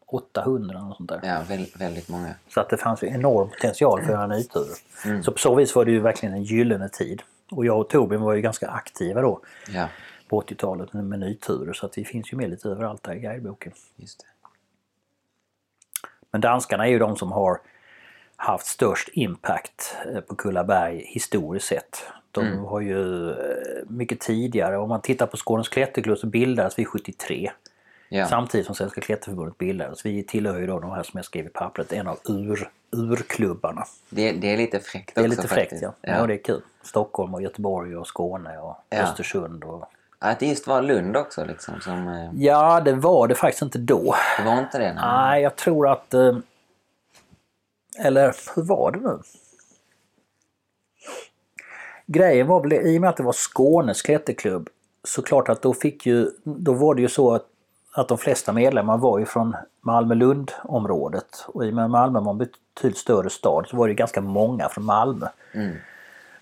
800 0.05 0.81
och 0.89 0.95
sånt 0.95 1.09
där. 1.09 1.19
Ja, 1.23 1.41
väldigt, 1.47 1.81
väldigt 1.81 2.09
många. 2.09 2.35
Så 2.49 2.59
att 2.61 2.69
det 2.69 2.77
fanns 2.77 3.03
ju 3.03 3.07
enorm 3.07 3.49
potential 3.49 3.99
för 4.01 4.05
att 4.05 4.13
göra 4.13 4.27
nyturer. 4.27 5.21
Så 5.21 5.31
på 5.31 5.37
så 5.37 5.55
vis 5.55 5.75
var 5.75 5.85
det 5.85 5.91
ju 5.91 5.99
verkligen 5.99 6.35
en 6.35 6.43
gyllene 6.43 6.89
tid. 6.89 7.21
Och 7.51 7.65
jag 7.65 7.79
och 7.79 7.89
Torbjörn 7.89 8.21
var 8.21 8.33
ju 8.33 8.41
ganska 8.41 8.67
aktiva 8.67 9.21
då 9.21 9.41
Ja, 9.73 9.87
på 10.27 10.41
80-talet 10.41 10.93
med, 10.93 11.19
nyturer 11.19 11.73
så 11.73 11.85
att 11.85 11.97
vi 11.97 12.05
finns 12.05 12.33
ju 12.33 12.37
med 12.37 12.49
lite 12.49 12.69
överallt 12.69 13.03
där 13.03 13.15
i 13.15 13.19
guideboken. 13.19 13.73
just 13.95 14.19
det. 14.19 14.25
Men 16.31 16.41
danskarna 16.41 16.87
är 16.87 16.91
ju 16.91 16.99
de 16.99 17.15
som 17.15 17.31
har 17.31 17.61
haft 18.35 18.65
störst 18.65 19.09
impact 19.13 19.97
eh, 20.13 20.21
på 20.21 20.35
Kullaberg 20.35 21.03
historiskt 21.05 21.67
sett. 21.67 22.03
De 22.31 22.57
har 22.65 22.81
ju 22.81 23.29
eh, 23.29 23.35
mycket 23.87 24.19
tidigare, 24.19 24.77
om 24.77 24.89
man 24.89 25.01
tittar 25.01 25.27
på 25.27 25.37
Skånes 25.37 25.69
klätterklubb 25.69 26.17
så 26.17 26.27
bildades 26.27 26.79
vi 26.79 26.85
73. 26.85 27.51
Ja, 28.11 28.27
Samtidigt 28.27 28.65
som 28.65 28.75
Svenska 28.75 29.01
klätterförbundet 29.01 29.57
bildades. 29.57 30.05
Vi 30.05 30.23
tillhör 30.23 30.59
ju 30.59 30.67
då 30.67 30.79
de 30.79 30.91
här 30.91 31.03
som 31.03 31.17
jag 31.17 31.25
skrev 31.25 31.45
i 31.45 31.49
pappret, 31.49 31.93
en 31.93 32.07
av 32.07 32.17
ur, 32.29 32.69
urklubbarna. 32.91 33.85
det, 34.09 34.31
det 34.31 34.53
är 34.53 34.57
lite 34.57 34.79
fräckt 34.79 35.15
Det 35.15 35.21
är 35.21 35.25
också 35.27 35.29
lite 35.41 35.47
fräckt 35.47 35.69
faktiskt. 35.71 35.81
ja. 35.83 35.93
ja. 36.01 36.27
det 36.27 36.33
är 36.33 36.43
kul. 36.43 36.61
Stockholm 36.83 37.33
och 37.33 37.41
Göteborg 37.41 37.97
och 37.97 38.07
Skåne 38.07 38.57
och 38.57 38.77
Ja. 38.89 38.97
Östersund. 38.97 39.63
Och... 39.63 39.85
Att 40.19 40.39
det 40.39 40.45
just 40.47 40.67
var 40.67 40.81
Lund 40.81 41.17
också 41.17 41.45
liksom 41.45 41.81
som... 41.81 42.07
eh, 42.07 42.29
Ja, 42.33 42.81
det 42.81 42.93
var 42.93 43.27
det 43.27 43.35
faktiskt 43.35 43.61
inte 43.61 43.77
då. 43.77 44.15
Det 44.37 44.45
var 44.45 44.59
inte 44.59 44.77
det? 44.79 44.93
Nej. 44.93 45.03
Nej, 45.03 45.41
jag 45.43 45.55
tror 45.55 45.87
att... 45.89 46.13
eh, 46.13 46.37
Eller 47.99 48.35
hur 48.55 48.63
var 48.63 48.91
det 48.91 48.99
nu? 48.99 49.19
Grejen 52.05 52.47
var 52.47 52.61
väl, 52.61 52.73
i 52.73 52.97
och 52.97 53.01
med 53.01 53.09
att 53.09 53.17
det 53.17 53.23
var 53.23 53.33
Skånes 53.33 54.01
klätterklubb, 54.01 54.69
så 55.03 55.21
klart 55.21 55.49
att 55.49 55.61
då 55.61 55.73
fick 55.73 56.05
ju, 56.05 56.31
då 56.43 56.73
var 56.73 56.95
det 56.95 57.01
ju 57.01 57.09
så 57.09 57.33
att, 57.35 57.45
att 57.91 58.07
de 58.07 58.17
flesta 58.17 58.53
medlemmar 58.53 58.97
var 58.97 59.19
ju 59.19 59.25
från 59.25 59.55
Malmö-Lund-området. 59.81 61.45
Och 61.47 61.65
i 61.65 61.69
och 61.69 61.73
med 61.73 61.89
Malmö 61.89 62.19
var 62.19 62.31
en 62.31 62.37
betydligt 62.37 62.97
större 62.97 63.29
stad 63.29 63.67
så 63.67 63.77
var 63.77 63.87
det 63.87 63.91
ju 63.91 63.95
ganska 63.95 64.21
många 64.21 64.69
från 64.69 64.85
Malmö. 64.85 65.27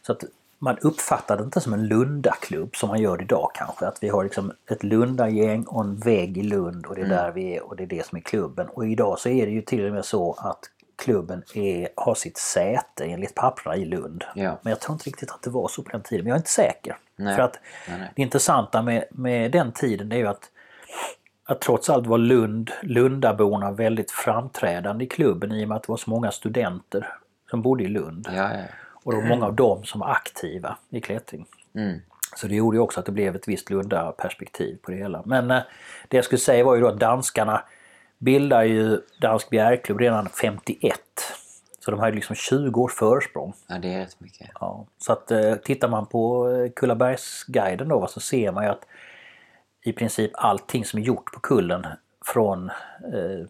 Så 0.02 0.12
att 0.12 0.24
man 0.60 0.78
uppfattade 0.82 1.42
det 1.42 1.46
inte 1.46 1.62
som 1.62 1.74
en 1.74 1.88
Lundaklubb 1.88 2.76
som 2.76 2.90
man 2.90 3.02
gör 3.02 3.22
idag 3.22 3.52
kanske. 3.54 3.86
Att 3.86 4.04
vi 4.04 4.10
har 4.10 4.24
liksom 4.24 4.52
ett 4.70 4.84
Lundagäng 4.84 5.64
och 5.64 5.82
en 5.82 5.98
vägg 5.98 6.38
i 6.38 6.44
Lund 6.44 6.86
och 6.86 6.96
det 6.96 7.02
är 7.02 7.10
där 7.10 7.32
vi 7.32 7.56
är 7.56 7.64
och 7.64 7.76
det 7.76 7.84
är 7.84 7.88
det 7.88 8.06
som 8.06 8.18
är 8.18 8.22
klubben. 8.22 8.68
Och 8.68 8.88
idag 8.88 9.20
så 9.20 9.30
är 9.30 9.46
det 9.46 9.52
ju 9.52 9.62
till 9.62 9.86
och 9.86 9.94
med 9.94 10.06
så 10.06 10.34
att 10.40 10.60
klubben 10.96 11.44
är, 11.56 11.90
har 11.96 12.16
sitt 12.16 12.38
säte 12.38 13.06
enligt 13.06 13.36
papperna 13.36 13.76
i 13.76 13.86
Lund. 13.86 14.24
Ja. 14.36 14.58
Men 14.62 14.72
jag 14.72 14.80
tror 14.80 14.94
inte 14.94 15.06
riktigt 15.06 15.32
att 15.32 15.42
det 15.42 15.50
var 15.50 15.68
så 15.68 15.84
på 15.84 15.90
den 15.90 16.02
tiden. 16.02 16.24
Men 16.24 16.30
jag 16.30 16.36
är 16.36 16.40
inte 16.40 16.50
säker. 16.50 16.98
Nej. 17.16 17.36
För 17.36 17.44
att 17.44 17.60
Nej, 17.90 18.00
nej. 18.00 18.12
det 18.16 18.22
intressanta 18.22 18.82
med, 18.82 19.04
med 19.12 19.52
den 19.52 19.72
tiden 19.72 20.12
är 20.12 20.18
ju 20.18 20.28
att, 20.28 20.50
att 21.50 21.62
trots 21.62 21.90
allt 21.90 22.08
var 22.08 22.18
Lund, 22.18 22.72
Lundaborna 22.82 23.72
väldigt 23.72 24.12
framträdande 24.12 25.06
i 25.06 25.08
klubben 25.08 25.52
i 25.52 25.64
och 25.64 25.68
med 25.68 25.76
att 25.76 25.84
det 25.84 25.92
var 25.92 25.98
så 25.98 26.10
många 26.10 26.32
studenter 26.32 27.08
som 27.50 27.62
bodde 27.62 27.84
i 27.84 27.88
Lund. 27.88 28.28
Ja, 28.36 28.54
ja. 28.54 28.64
Och 28.94 29.14
det 29.14 29.22
var 29.22 29.28
många 29.28 29.46
av 29.46 29.56
dem 29.56 29.84
som 29.84 30.00
var 30.00 30.08
aktiva 30.08 30.78
i 30.90 31.02
klättring. 31.02 31.46
Mm. 31.76 32.00
Så 32.36 32.48
det 32.48 32.56
gjorde 32.56 32.78
ju 32.78 32.82
också 32.82 33.00
att 33.00 33.06
det 33.06 33.12
blev 33.12 33.36
ett 33.36 33.48
visst 33.48 33.70
Lunda-perspektiv 33.70 34.78
på 34.82 34.92
det 34.92 34.98
hela. 34.98 35.22
Men 35.26 35.52
eh, 35.52 35.62
det 36.08 36.18
jag 36.18 36.26
skulle 36.26 36.40
säga 36.40 36.64
var 36.64 36.76
ju 36.76 36.82
då 36.82 36.88
att 36.88 37.00
danskarna 37.00 37.64
bildar 38.18 38.64
ju 38.64 39.02
Dansk 39.22 39.50
Bjärklubb 39.50 40.00
redan 40.00 40.30
51. 40.30 41.00
Så 41.80 41.92
de 41.92 42.00
har 42.00 42.08
ju 42.08 42.16
liksom 42.16 42.36
20 42.36 42.82
års 42.82 42.94
försprång. 42.94 43.54
ja, 43.68 43.78
det 43.80 43.94
är 43.94 44.00
rätt 44.00 44.20
mycket. 44.20 44.50
Ja, 44.60 44.86
så 44.98 45.14
att 45.14 45.32
eh, 45.32 45.56
tittar 45.56 45.88
man 45.88 46.06
på 46.06 46.50
eh, 46.50 46.72
Kullabergsguiden 46.72 47.88
då 47.88 48.08
så 48.08 48.20
ser 48.20 48.52
man 48.52 48.64
ju 48.64 48.70
att 48.70 48.86
i 49.88 49.94
princip 49.94 50.32
allting 50.34 50.86
som 50.86 51.00
är 51.00 51.04
gjort 51.04 51.32
på 51.34 51.40
kullen 51.40 51.86
från 52.26 52.70
eh, 53.14 53.46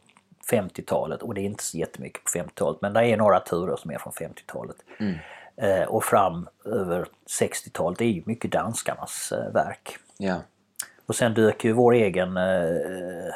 50-talet 0.52 1.22
och 1.22 1.34
det 1.34 1.42
är 1.42 1.46
inte 1.46 1.64
så 1.64 1.78
jättemycket 1.78 2.24
på 2.24 2.30
50-talet 2.30 2.82
men 2.82 2.94
det 2.94 3.06
är 3.06 3.18
några 3.18 3.40
turer 3.40 3.76
som 3.76 3.92
är 3.92 3.98
från 3.98 4.14
50-talet. 4.14 4.76
Eh, 5.56 5.84
och 5.84 6.04
fram 6.04 6.48
över 6.66 7.08
60-talet 7.42 8.00
det 8.00 8.06
är 8.06 8.12
ju 8.12 8.24
mycket 8.26 8.52
danskarnas 8.52 9.32
eh, 9.32 9.54
verk. 9.54 9.98
Ja. 10.18 10.36
Och 11.06 11.16
sen 11.16 11.34
dök 11.34 11.66
ju 11.66 11.72
vår 11.72 11.94
egen 11.94 12.38
eh, 12.38 13.34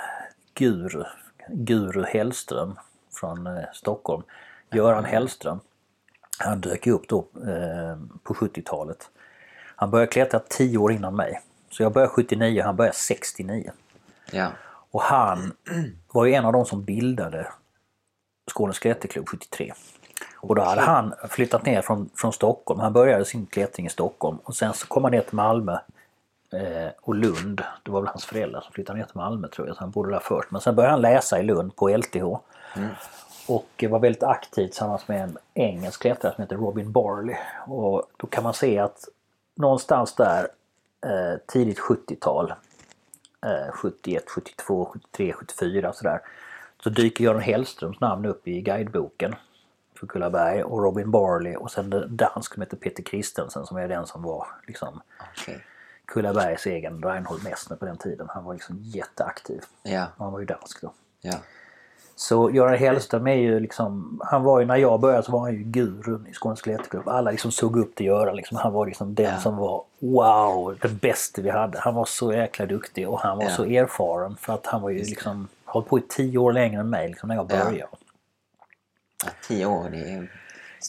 guru, 0.54 1.04
Guru 1.48 2.04
Hellström 2.04 2.80
från 3.14 3.48
eh, 3.48 3.64
Stockholm, 3.74 4.24
Göran 4.72 5.06
Hellström. 5.06 5.60
Han 6.40 6.62
dök 6.62 6.88
ju 6.88 6.94
upp 6.94 7.08
då 7.08 7.20
eh, 7.20 7.98
på 8.24 8.34
70-talet. 8.34 9.10
Han 9.76 9.92
började 9.92 10.12
klättra 10.12 10.40
10 10.40 10.78
år 10.78 10.92
innan 10.92 11.16
mig. 11.16 11.42
Så 11.72 11.84
jag 11.84 11.94
började 11.94 12.14
79 12.14 12.60
och 12.60 12.66
han 12.66 12.76
började 12.76 12.98
69. 12.98 13.72
Ja. 14.32 14.48
Och 14.92 15.02
han 15.02 15.54
var 16.12 16.26
ju 16.26 16.34
en 16.34 16.46
av 16.46 16.54
de 16.54 16.66
som 16.66 16.84
bildade 16.84 17.48
Skånes 18.52 18.80
klätterklubb 18.80 19.30
73. 19.30 19.74
Och 20.36 20.56
då 20.56 20.62
hade 20.62 20.82
han 20.82 21.14
flyttat 21.30 21.66
ner 21.66 21.82
från, 21.82 22.10
från 22.16 22.34
Stockholm. 22.34 22.80
Han 22.80 22.94
började 22.94 23.26
sin 23.26 23.46
klättring 23.46 23.86
i 23.86 23.90
Stockholm 23.90 24.38
och 24.44 24.56
sen 24.56 24.74
så 24.74 24.88
kom 24.88 25.04
han 25.04 25.12
ner 25.12 25.22
till 25.22 25.36
Malmö 25.36 25.78
eh, 26.54 26.92
och 27.02 27.16
Lund. 27.16 27.64
Det 27.84 27.92
var 27.92 28.02
väl 28.02 28.08
hans 28.08 28.26
föräldrar 28.26 28.62
som 28.62 28.74
flyttade 28.74 29.00
ner 29.00 29.06
till 29.06 29.18
Malmö 29.18 29.48
tror 29.48 29.68
jag, 29.68 29.76
så 29.76 29.84
han 29.84 29.92
bodde 29.92 30.12
där 30.12 30.20
först. 30.20 30.52
Men 30.52 30.62
sen 30.62 30.76
började 30.76 30.92
han 30.92 31.02
läsa 31.02 31.40
i 31.40 31.44
Lund 31.44 31.76
på 31.76 31.90
LTH. 31.90 32.24
Och 33.48 33.84
var 33.90 34.00
väldigt 34.00 34.24
aktiv 34.24 34.68
tillsammans 34.68 35.08
med 35.08 35.24
en 35.24 35.38
engelsk 35.54 36.02
klättrare 36.02 36.36
som 36.36 36.42
heter 36.42 36.56
Robin 36.56 36.92
Barley. 36.92 37.36
Och 37.68 38.04
då 38.18 38.28
kan 38.28 38.44
man 38.44 38.54
se 38.54 38.80
att 38.80 39.08
någonstans 39.56 40.16
där 40.16 40.48
eh, 41.06 41.40
tidigt 41.48 41.80
70-tal, 41.80 42.54
eh, 43.46 43.72
71, 43.74 44.24
72, 44.30 44.92
73, 44.94 45.34
74 45.34 45.94
sådär. 45.94 46.20
Så 46.84 46.90
dyker 46.90 47.24
Göran 47.24 47.42
Hellströms 47.42 48.00
namn 48.00 48.26
upp 48.26 48.48
i 48.48 48.62
guideboken 48.62 49.36
för 50.00 50.08
Kullaberg 50.08 50.64
och 50.64 50.84
Robin 50.84 51.12
Barley 51.12 51.56
och 51.56 51.72
sen 51.72 51.94
en 51.94 52.18
dansk 52.18 52.54
som 52.54 52.62
heter 52.62 52.78
Peter 52.78 53.04
Christensen 53.04 53.66
som 53.66 53.78
är 53.78 53.88
den 53.88 54.08
som 54.08 54.24
var 54.24 54.48
liksom 54.68 55.02
Okej. 55.32 55.66
Kullabergs 56.06 56.66
egen 56.66 57.04
Reinhold 57.04 57.44
Messner 57.44 57.78
på 57.78 57.86
den 57.86 57.98
tiden. 57.98 58.28
Han 58.30 58.44
var 58.44 58.54
liksom 58.54 58.78
jätteaktiv. 58.82 59.62
Ja, 59.84 60.08
Han 60.18 60.32
var 60.32 60.40
ju 60.40 60.46
dansk 60.46 60.82
då. 60.82 60.94
ja. 61.22 61.34
Så 62.22 62.52
Göran 62.52 62.78
Hellström 62.78 63.28
är 63.28 63.36
ju 63.36 63.60
liksom, 63.60 64.20
han 64.26 64.44
var 64.44 64.60
ju 64.60 64.66
när 64.66 64.76
jag 64.76 65.00
började 65.00 65.24
så 65.24 65.32
var 65.32 65.40
han 65.40 65.52
ju 65.54 65.64
gurun 65.64 66.28
i 66.30 66.34
Skånes 66.34 66.62
Klätterklubb. 66.62 67.08
Alla 67.10 67.32
liksom 67.32 67.52
såg 67.52 67.78
upp 67.78 67.96
till 67.96 68.06
Göran 68.06 68.36
liksom. 68.36 68.58
Han 68.58 68.74
var 68.74 68.86
liksom 68.86 69.16
den 69.16 69.26
Ja. 69.34 69.40
som 69.40 69.58
var 69.58 69.84
wow, 70.00 70.78
den 70.82 70.98
bästa 70.98 71.42
vi 71.42 71.50
hade. 71.50 71.80
Han 71.80 71.96
var 71.96 72.06
så 72.06 72.34
jäkla 72.34 72.66
duktig 72.66 73.10
och 73.10 73.20
han 73.20 73.38
var 73.38 73.44
Ja. 73.44 73.50
så 73.50 73.64
erfaren 73.66 74.36
för 74.40 74.54
att 74.54 74.66
han 74.66 74.82
var 74.82 74.90
ju 74.90 74.98
liksom, 74.98 75.48
hållit 75.66 75.90
på 75.90 76.00
i 76.00 76.02
tio 76.10 76.38
år 76.38 76.52
längre 76.54 76.80
än 76.80 76.90
mig 76.90 77.08
liksom, 77.08 77.30
när 77.30 77.36
jag 77.36 77.52
Ja. 77.52 77.64
började. 77.66 77.78
ja 79.26 79.32
tio 79.48 79.66
år, 79.66 79.90
det 79.92 79.98
är, 79.98 80.32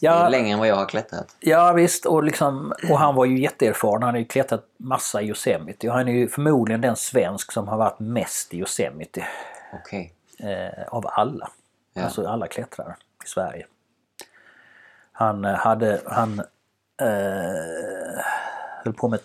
Ja. 0.01 0.29
längre 0.29 0.49
än 0.53 0.59
vad 0.59 0.69
jag 0.69 0.77
har 0.77 0.87
klättrat. 0.87 1.37
Ja 1.41 1.73
visst 1.73 2.07
och, 2.07 2.23
liksom, 2.25 2.73
och 2.91 2.99
han 2.99 3.15
var 3.15 3.25
ju 3.25 3.41
jätteerfaren. 3.41 4.03
Han 4.03 4.15
har 4.15 4.19
ju 4.19 4.25
klättrat 4.25 4.65
massa 4.77 5.23
i 5.23 5.29
Yosemite. 5.29 5.89
Och 5.89 5.95
han 5.95 6.09
är 6.09 6.13
ju 6.13 6.29
förmodligen 6.29 6.81
den 6.81 6.97
svensk 6.97 7.53
som 7.53 7.69
har 7.69 7.77
varit 7.79 7.99
mest 8.01 8.55
i 8.55 8.59
Yosemite 8.59 9.27
Okej. 9.83 10.13
Eh, 10.43 10.85
av 10.89 11.07
alla. 11.07 11.51
Ja. 11.95 12.03
Alltså 12.03 12.27
alla 12.27 12.47
klättrare 12.47 12.97
i 13.25 13.29
Sverige. 13.29 13.67
Han 15.13 15.45
eh, 15.45 15.55
hade, 15.55 16.01
han 16.07 16.39
eh, 17.01 18.25
höll 18.85 18.95
på 18.95 19.09
med 19.09 19.21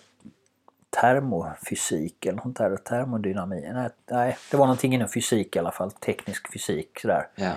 termofysik 1.00 2.26
eller 2.26 2.44
något 2.44 2.56
där, 2.56 2.76
termodynamik. 2.76 3.64
Nej, 3.72 3.88
nej, 4.10 4.36
det 4.50 4.56
var 4.56 4.66
någonting 4.66 4.94
inom 4.94 5.08
fysik 5.08 5.56
i 5.56 5.58
alla 5.58 5.70
fall, 5.70 5.90
teknisk 5.90 6.52
fysik 6.52 7.00
sådär. 7.00 7.28
Ja. 7.34 7.52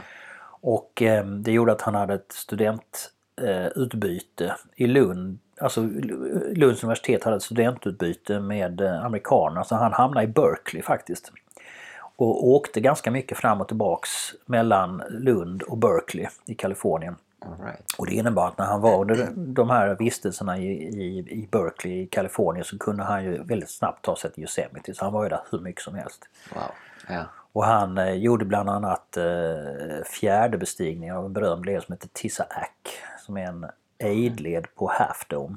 Och 0.62 1.02
eh, 1.02 1.26
det 1.26 1.52
gjorde 1.52 1.72
att 1.72 1.82
han 1.82 1.96
hade 1.96 2.14
ett 2.14 2.32
studentutbyte 2.32 4.46
eh, 4.46 4.54
i 4.76 4.88
Lund. 4.88 5.40
Alltså 5.60 5.82
Lunds 5.82 6.84
universitet 6.84 7.24
hade 7.24 7.38
ett 7.38 7.44
studentutbyte 7.44 8.40
med 8.40 8.82
eh, 8.82 9.06
amerikaner 9.06 9.64
så 9.64 9.76
han 9.76 9.94
hamnade 9.94 10.24
i 10.24 10.28
Berkeley 10.28 10.84
faktiskt. 10.84 11.32
Och 12.22 12.48
åkte 12.48 12.82
ganska 12.82 13.12
mycket 13.12 13.38
fram 13.38 13.62
och 13.62 13.68
tillbaks 13.68 14.10
mellan 14.46 15.04
Lund 15.10 15.64
och 15.64 15.78
Berkeley 15.78 16.28
i 16.46 16.56
Kalifornien. 16.56 17.16
Right. 17.64 17.86
Och 17.98 18.06
det 18.06 18.14
innebar 18.14 18.48
att 18.48 18.58
när 18.58 18.66
han 18.66 18.82
var 18.82 19.02
under 19.02 19.30
de 19.36 19.70
här 19.70 19.96
vistelserna 20.00 20.58
i, 20.58 20.72
i, 20.72 21.18
i 21.18 21.48
Berkeley 21.52 22.02
i 22.02 22.08
Kalifornien 22.08 22.66
så 22.66 22.78
kunde 22.78 23.04
han 23.04 23.24
ju 23.24 23.44
väldigt 23.44 23.70
snabbt 23.70 24.06
ta 24.06 24.16
sig 24.16 24.32
till 24.32 24.44
Yosemite. 24.44 24.94
Så 24.94 25.06
han 25.06 25.14
var 25.14 25.24
ju 25.24 25.30
där 25.30 25.42
hur 25.52 25.60
mycket 25.60 25.82
som 25.82 25.96
helst. 25.96 26.30
Wow. 26.54 26.64
Ja. 27.10 27.24
Och 27.54 27.66
han 27.66 27.98
eh, 27.98 28.14
gjorde 28.14 28.46
bland 28.46 28.70
annat 28.70 29.18
eh, 29.18 30.04
fjärde 30.06 30.58
bestigningen 30.58 31.16
av 31.16 31.26
en 31.26 31.34
berömd 31.34 31.66
led 31.66 31.84
som 31.84 31.94
heter 31.94 32.10
Tissa 32.14 32.44
Ack. 32.44 32.90
Som 33.26 33.38
är 33.38 33.48
en 33.48 33.66
aidled 34.04 34.76
på 34.76 34.92
Half 34.92 35.28
Dome. 35.28 35.56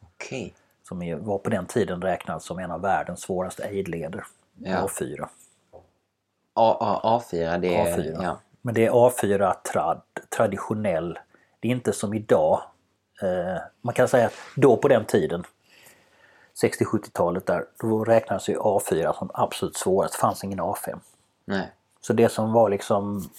Okej. 0.00 0.54
Som 0.82 1.24
var 1.24 1.38
på 1.38 1.50
den 1.50 1.66
tiden 1.66 2.02
räknad 2.02 2.42
som 2.42 2.58
en 2.58 2.70
av 2.70 2.80
världens 2.80 3.20
svåraste 3.20 3.64
aidleder. 3.64 4.24
Ja. 4.58 4.86
A4. 4.86 5.28
A, 6.56 6.76
A, 6.80 7.20
A4, 7.20 7.58
det 7.58 7.76
är... 7.76 7.96
A4. 7.96 8.22
Ja. 8.22 8.36
Men 8.62 8.74
det 8.74 8.86
är 8.86 8.90
A4 8.90 9.54
trad, 9.72 10.00
traditionell. 10.36 11.18
Det 11.60 11.68
är 11.68 11.72
inte 11.72 11.92
som 11.92 12.14
idag. 12.14 12.62
Eh, 13.22 13.62
man 13.80 13.94
kan 13.94 14.08
säga 14.08 14.26
att 14.26 14.32
då 14.56 14.76
på 14.76 14.88
den 14.88 15.04
tiden 15.04 15.44
60-70-talet 16.62 17.46
där, 17.46 17.64
då 17.80 18.04
räknades 18.04 18.48
ju 18.48 18.56
A4 18.58 19.12
som 19.12 19.30
absolut 19.34 19.76
svårast. 19.76 20.14
Det 20.14 20.20
fanns 20.20 20.44
ingen 20.44 20.60
A5. 20.60 20.98
Nej. 21.44 21.72
Så 22.00 22.12
det 22.12 22.28
som 22.28 22.52
var 22.52 22.70
liksom 22.70 23.30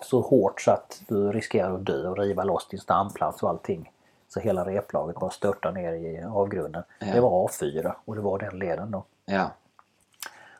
så 0.00 0.20
hårt 0.20 0.60
så 0.60 0.70
att 0.70 1.02
du 1.08 1.32
riskerar 1.32 1.74
att 1.74 1.86
dö 1.86 2.08
och 2.08 2.18
riva 2.18 2.44
loss 2.44 2.68
din 2.68 2.80
stamplats 2.80 3.42
och 3.42 3.48
allting. 3.48 3.92
Så 4.28 4.40
hela 4.40 4.66
replaget 4.66 5.16
bara 5.16 5.30
störtar 5.30 5.72
ner 5.72 5.92
i 5.92 6.22
avgrunden. 6.22 6.82
Ja. 6.98 7.06
Det 7.12 7.20
var 7.20 7.48
A4 7.48 7.94
och 8.04 8.14
det 8.14 8.20
var 8.20 8.38
den 8.38 8.58
leden 8.58 8.90
då. 8.90 9.04
Ja. 9.24 9.50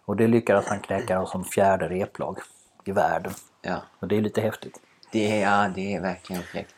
Och 0.06 0.16
det 0.16 0.26
lyckades 0.26 0.66
han 0.66 0.80
knäcka 0.80 1.26
som 1.26 1.44
fjärde 1.44 1.88
replag 1.88 2.38
i 2.84 2.92
världen. 2.92 3.32
Ja. 3.62 3.82
Och 4.00 4.08
det 4.08 4.16
är 4.16 4.20
lite 4.20 4.40
häftigt. 4.40 4.80
Det 5.12 5.42
är, 5.42 5.42
ja, 5.42 5.68
det 5.74 5.94
är 5.94 6.00
verkligen 6.00 6.42
fräckt. 6.42 6.74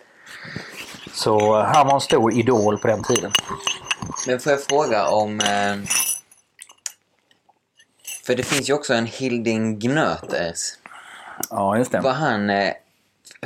Så 1.12 1.62
han 1.62 1.86
var 1.86 1.94
en 1.94 2.00
stor 2.00 2.32
idol 2.32 2.78
på 2.78 2.86
den 2.88 3.02
tiden. 3.02 3.32
Men 4.26 4.40
får 4.40 4.52
jag 4.52 4.62
fråga 4.62 5.08
om... 5.08 5.40
Eh, 5.40 5.76
för 8.26 8.34
det 8.34 8.42
finns 8.42 8.70
ju 8.70 8.74
också 8.74 8.94
en 8.94 9.06
Hilding 9.06 9.78
Gnöters. 9.78 10.78
Ja, 11.50 11.78
just 11.78 11.92
det. 11.92 12.00
Var 12.00 12.12
han... 12.12 12.50
Eh, 12.50 12.72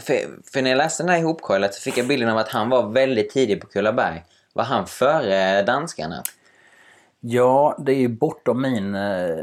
för, 0.00 0.14
för 0.52 0.62
när 0.62 0.70
jag 0.70 0.76
läste 0.76 1.02
den 1.02 1.10
här 1.10 1.18
ihopkollat 1.18 1.74
så 1.74 1.80
fick 1.80 1.98
jag 1.98 2.06
bilden 2.06 2.28
av 2.28 2.38
att 2.38 2.48
han 2.48 2.68
var 2.68 2.88
väldigt 2.88 3.30
tidig 3.30 3.60
på 3.60 3.66
Kullaberg. 3.66 4.24
Var 4.52 4.64
han 4.64 4.86
före 4.86 5.62
danskarna? 5.62 6.22
Ja, 7.24 7.76
det 7.78 7.92
är 7.92 7.98
ju 7.98 8.08
bortom 8.08 8.62
min 8.62 8.94
eh, 8.94 9.36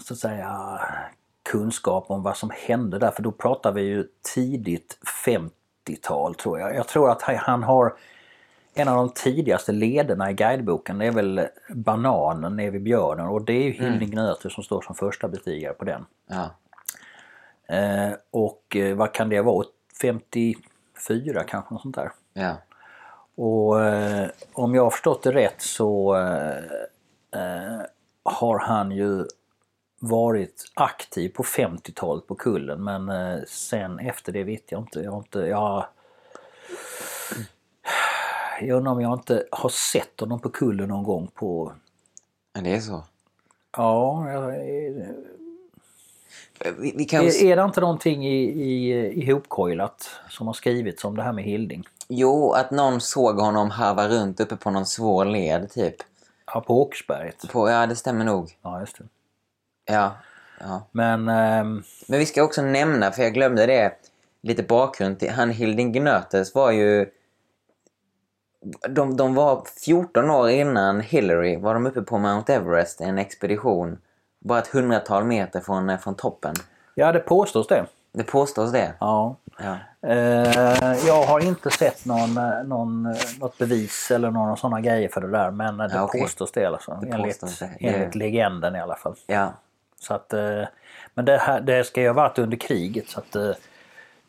så 0.00 0.14
att 0.14 0.18
säga 0.18 0.80
kunskap 1.42 2.10
om 2.10 2.22
vad 2.22 2.36
som 2.36 2.50
hände 2.54 2.98
där. 2.98 3.10
För 3.10 3.22
då 3.22 3.32
pratar 3.32 3.72
vi 3.72 3.82
ju 3.82 4.08
tidigt 4.34 4.98
50-tal 5.24 6.34
tror 6.34 6.60
jag. 6.60 6.74
Jag 6.74 6.88
tror 6.88 7.10
att 7.10 7.22
han 7.22 7.62
har 7.62 7.96
en 8.74 8.88
av 8.88 8.96
de 8.96 9.08
tidigaste 9.08 9.72
lederna 9.72 10.30
i 10.30 10.34
guideboken. 10.34 10.98
Det 10.98 11.06
är 11.06 11.12
väl 11.12 11.46
Bananen 11.74 12.56
nere 12.56 12.70
vid 12.70 12.82
björnen 12.82 13.26
och 13.26 13.44
det 13.44 13.52
är 13.52 13.62
ju 13.62 13.70
Hilding 13.70 14.10
Gnöter 14.10 14.48
som 14.48 14.64
står 14.64 14.82
som 14.82 14.94
första 14.94 15.28
bestigare 15.28 15.74
på 15.74 15.84
den. 15.84 16.04
Ja. 16.26 16.50
Eh, 17.76 18.12
och 18.30 18.76
eh, 18.76 18.96
vad 18.96 19.12
kan 19.12 19.28
det 19.28 19.40
vara? 19.40 19.66
54 20.00 21.44
kanske 21.48 21.74
något 21.74 21.82
sånt 21.82 21.96
där. 21.96 22.12
Ja. 22.32 22.56
Och 23.36 23.84
eh, 23.84 24.28
om 24.52 24.74
jag 24.74 24.82
har 24.82 24.90
förstått 24.90 25.22
det 25.22 25.32
rätt 25.32 25.62
så 25.62 26.16
eh, 26.16 26.56
eh, 27.40 27.80
har 28.22 28.58
han 28.58 28.90
ju 28.90 29.24
varit 30.00 30.72
aktiv 30.74 31.28
på 31.28 31.42
50-talet 31.42 32.26
på 32.26 32.34
kullen 32.34 32.84
men 32.84 33.08
eh, 33.08 33.38
sen 33.48 33.98
efter 33.98 34.32
det 34.32 34.44
vet 34.44 34.72
jag 34.72 34.80
inte. 34.80 35.00
Jag 35.00 35.10
har 35.10 35.18
inte 35.18 35.38
jag, 35.38 35.86
jag 38.60 38.76
undrar 38.76 38.92
om 38.92 39.00
jag 39.00 39.12
inte 39.12 39.44
har 39.50 39.68
sett 39.68 40.20
honom 40.20 40.40
på 40.40 40.48
kullen 40.48 40.88
någon 40.88 41.04
gång 41.04 41.26
på... 41.34 41.72
ja, 42.52 42.60
det 42.60 42.74
är 42.74 42.80
så. 42.80 43.04
Ja, 43.76 44.30
jag, 44.30 44.50
Vi, 46.78 46.94
vi 46.96 47.04
kan... 47.04 47.24
är, 47.24 47.44
är 47.44 47.56
det 47.56 47.62
inte 47.62 47.80
någonting 47.80 48.26
i, 48.26 48.42
i, 48.42 48.92
ihopkoilat 49.22 50.10
som 50.28 50.46
har 50.46 50.54
skrivits 50.54 51.04
om 51.04 51.16
det 51.16 51.22
här 51.22 51.32
med 51.32 51.44
Hilding? 51.44 51.84
Jo, 52.08 52.52
att 52.52 52.70
någon 52.70 53.00
såg 53.00 53.36
honom 53.40 53.70
harva 53.70 54.08
runt 54.08 54.40
uppe 54.40 54.56
på 54.56 54.70
någon 54.70 54.86
svår 54.86 55.24
led, 55.24 55.70
typ. 55.70 55.94
Ja, 56.46 56.60
på 56.60 56.82
Åkersberget. 56.82 57.52
På, 57.52 57.70
ja, 57.70 57.86
det 57.86 57.96
stämmer 57.96 58.24
nog. 58.24 58.58
Ja, 58.62 58.80
just 58.80 58.98
det. 58.98 59.04
Ja. 59.92 60.12
ja. 60.60 60.86
Men... 60.92 61.28
ehm, 61.28 61.82
Men 62.08 62.18
vi 62.18 62.26
ska 62.26 62.42
också 62.42 62.62
nämna, 62.62 63.10
för 63.12 63.22
jag 63.22 63.34
glömde 63.34 63.66
det, 63.66 63.92
lite 64.42 64.62
bakgrund 64.62 65.18
till 65.18 65.30
han 65.30 65.50
Hilding 65.50 65.92
Gnötes 65.92 66.54
var 66.54 66.70
ju... 66.70 67.10
De, 68.88 69.16
de 69.16 69.34
var 69.34 69.64
14 69.84 70.30
år 70.30 70.50
innan 70.50 71.00
Hillary 71.00 71.56
var 71.56 71.74
de 71.74 71.86
uppe 71.86 72.02
på 72.02 72.18
Mount 72.18 72.54
Everest 72.54 73.00
i 73.00 73.04
en 73.04 73.18
expedition. 73.18 73.98
Bara 74.40 74.58
ett 74.58 74.66
hundratal 74.68 75.24
meter 75.24 75.60
från, 75.60 75.90
eh, 75.90 75.98
från 75.98 76.14
toppen. 76.14 76.54
Ja, 76.94 77.12
det 77.12 77.18
påstås 77.20 77.66
det. 77.66 77.86
Det 78.12 78.22
påstås 78.22 78.72
det. 78.72 78.94
Ja. 79.00 79.36
Ja. 79.58 79.76
Eh, 80.06 81.06
jag 81.06 81.22
har 81.22 81.40
inte 81.40 81.70
sett 81.70 82.04
någon, 82.04 82.36
eh, 82.36 82.64
någon, 82.64 83.06
eh, 83.06 83.12
något 83.40 83.58
bevis 83.58 84.10
eller 84.10 84.30
några 84.30 84.56
sådana 84.56 84.80
grejer 84.80 85.08
för 85.08 85.20
det 85.20 85.30
där 85.30 85.50
men 85.50 85.76
det 85.76 85.90
Ja, 85.94 86.02
okej. 86.02 86.20
påstås 86.22 86.52
det 86.52 86.64
alltså. 86.66 86.98
Det 87.02 87.08
enligt 87.08 87.40
det. 87.60 87.70
enligt 87.80 88.12
Det- 88.12 88.18
legenden 88.18 88.76
i 88.76 88.80
alla 88.80 88.96
fall. 88.96 89.14
ja. 89.26 89.52
Så 90.00 90.14
att, 90.14 90.34
men 91.14 91.24
det, 91.24 91.36
här, 91.38 91.60
det 91.60 91.84
ska 91.84 92.00
ju 92.00 92.06
ha 92.06 92.14
varit 92.14 92.38
under 92.38 92.56
kriget 92.56 93.08
så 93.08 93.20
att 93.20 93.36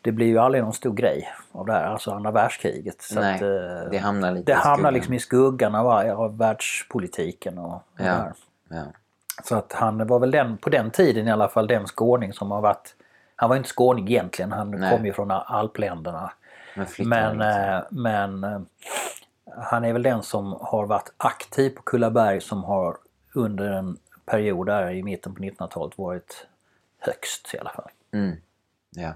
det 0.02 0.12
blir 0.12 0.26
ju 0.26 0.38
aldrig 0.38 0.64
någon 0.64 0.72
stor 0.72 0.92
grej 0.94 1.28
av 1.52 1.66
det 1.66 1.72
här, 1.72 1.84
alltså 1.84 2.10
andra 2.10 2.30
världskriget. 2.30 3.02
Så 3.02 3.20
Nej, 3.20 3.34
att, 3.34 3.90
det 3.90 3.98
hamnar 3.98 4.32
lite 4.32 4.52
det 4.52 4.58
i 4.58 4.60
hamnar 4.60 4.90
liksom 4.90 5.14
i 5.14 5.18
skuggan 5.18 5.74
av, 5.74 5.86
av 6.20 6.38
världspolitiken 6.38 7.58
och, 7.58 7.82
det 7.96 8.04
Ja. 8.04 8.12
här. 8.12 8.32
ja. 8.68 8.82
Så 9.44 9.56
att 9.56 9.72
han 9.72 10.06
var 10.06 10.18
väl 10.18 10.30
den, 10.30 10.56
på 10.56 10.70
den 10.70 10.90
tiden 10.90 11.28
i 11.28 11.30
alla 11.30 11.48
fall 11.48 11.66
den 11.66 11.86
skåning 11.86 12.32
som 12.32 12.50
har 12.50 12.60
varit... 12.60 12.94
Han 13.40 13.48
var 13.48 13.56
inte 13.56 13.68
skåning 13.68 14.08
egentligen, 14.08 14.52
han 14.52 14.70
Nej. 14.70 14.96
kom 14.96 15.06
ju 15.06 15.12
från 15.12 15.30
alpländerna. 15.30 16.32
Men 16.74 16.86
Men, 16.98 17.38
liksom. 17.38 17.40
eh, 17.40 17.82
men 17.90 18.66
han 19.56 19.84
är 19.84 19.92
väl 19.92 20.02
den 20.02 20.22
som 20.22 20.52
har 20.60 20.86
varit 20.86 21.12
aktiv 21.16 21.70
på 21.70 21.82
Kullaberg 21.82 22.40
som 22.40 22.64
har 22.64 22.96
under 23.32 23.72
en 23.72 23.98
period 24.26 24.66
där 24.66 24.90
i 24.90 25.02
mitten 25.02 25.34
på 25.34 25.42
1900-talet 25.42 25.98
varit 25.98 26.46
högst 26.98 27.54
i 27.54 27.58
alla 27.58 27.70
fall. 27.70 27.90
Mm. 28.12 28.36
Ja. 28.90 29.12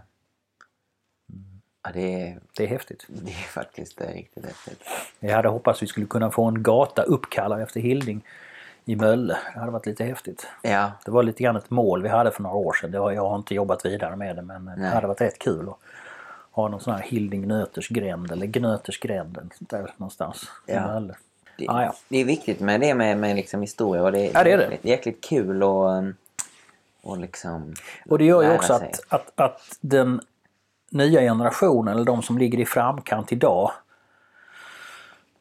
ja 1.84 1.90
det, 1.92 2.22
är, 2.22 2.40
Det 2.56 2.64
är 2.64 2.68
häftigt. 2.68 3.04
det 3.08 3.30
är 3.30 3.48
faktiskt 3.48 4.00
eh, 4.00 4.06
riktigt 4.08 4.44
häftigt. 4.46 4.82
Jag 5.20 5.36
hade 5.36 5.48
hoppats 5.48 5.82
vi 5.82 5.86
skulle 5.86 6.06
kunna 6.06 6.30
få 6.30 6.44
en 6.44 6.62
gata 6.62 7.02
uppkallad 7.02 7.62
efter 7.62 7.80
Hilding 7.80 8.24
i 8.84 8.96
Mölle. 8.96 9.38
Det 9.54 9.60
hade 9.60 9.72
varit 9.72 9.86
lite 9.86 10.04
häftigt. 10.04 10.46
Ja, 10.62 10.90
Det 11.04 11.10
var 11.10 11.22
lite 11.22 11.42
grann 11.42 11.56
ett 11.56 11.70
mål 11.70 12.02
vi 12.02 12.08
hade 12.08 12.30
för 12.30 12.42
några 12.42 12.56
år 12.56 12.72
sedan. 12.72 12.90
Det 12.90 12.98
var, 12.98 13.12
jag 13.12 13.28
har 13.28 13.36
inte 13.36 13.54
jobbat 13.54 13.84
vidare 13.84 14.16
med 14.16 14.36
det 14.36 14.42
men 14.42 14.64
det 14.64 14.76
Nej. 14.76 14.90
hade 14.90 15.06
varit 15.06 15.20
rätt 15.20 15.38
kul 15.38 15.68
att 15.68 15.78
ha 16.50 16.68
någon 16.68 16.80
sån 16.80 16.94
här 16.94 17.00
Hilding 17.02 17.42
Gnöters 17.42 17.88
gränd 17.88 18.32
eller 18.32 18.46
Gnöters 18.46 19.00
gränd 19.00 19.36
eller 19.38 19.50
sånt 19.58 19.70
där 19.70 19.94
någonstans 19.96 20.42
i 20.66 20.72
Ja. 20.72 20.86
Mölle. 20.86 21.14
det, 21.58 21.68
Ah, 21.68 21.82
ja. 21.82 21.94
det 22.08 22.18
är 22.18 22.24
viktigt 22.24 22.60
med 22.60 22.80
det 22.80 22.94
med, 22.94 23.18
med 23.18 23.36
liksom 23.36 23.60
historia 23.60 24.02
och 24.02 24.12
det, 24.12 24.30
Ja, 24.34 24.44
det 24.44 24.52
är 24.52 24.58
det. 24.58 24.78
jäkligt, 24.88 25.24
kul 25.24 25.62
och, 25.62 26.02
och 27.02 27.18
liksom 27.18 27.74
Och 28.08 28.18
det 28.18 28.24
gör 28.24 28.42
ju 28.42 28.52
också 28.54 28.78
sig. 28.78 28.90
att, 29.08 29.12
att, 29.36 29.40
att 29.40 29.60
den 29.80 30.20
nya 30.90 31.20
generationen, 31.20 31.94
eller 31.94 32.04
de 32.04 32.22
som 32.22 32.38
ligger 32.38 32.58
i 32.60 32.64
framkant 32.66 33.32
idag, 33.32 33.72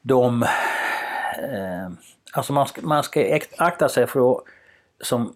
de... 0.01 0.43
Eh, 0.43 1.89
alltså 2.31 2.53
man 2.53 2.67
ska, 2.67 2.81
man 2.81 3.03
ska 3.03 3.39
akta 3.57 3.89
sig 3.89 4.07
för 4.07 4.31
att 4.31 4.43
som, 5.01 5.35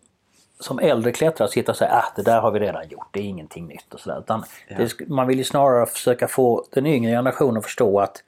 som 0.59 0.79
äldre 0.79 1.11
klättrare 1.11 1.49
sitta 1.49 1.71
och 1.71 1.77
säga 1.77 1.91
att 1.91 2.15
det 2.15 2.21
där 2.23 2.41
har 2.41 2.51
vi 2.51 2.59
redan 2.59 2.87
gjort, 2.89 3.07
det 3.11 3.19
är 3.19 3.23
ingenting 3.23 3.67
nytt 3.67 3.93
och 3.93 3.99
sådär. 3.99 4.19
Utan 4.19 4.43
det, 4.69 4.85
sk- 4.85 5.09
man 5.09 5.27
vill 5.27 5.37
ju 5.37 5.43
snarare 5.43 5.85
försöka 5.85 6.27
få 6.27 6.65
den 6.71 6.85
yngre 6.85 7.11
generationen 7.11 7.57
att 7.57 7.63
förstå 7.63 7.99
att 7.99 8.23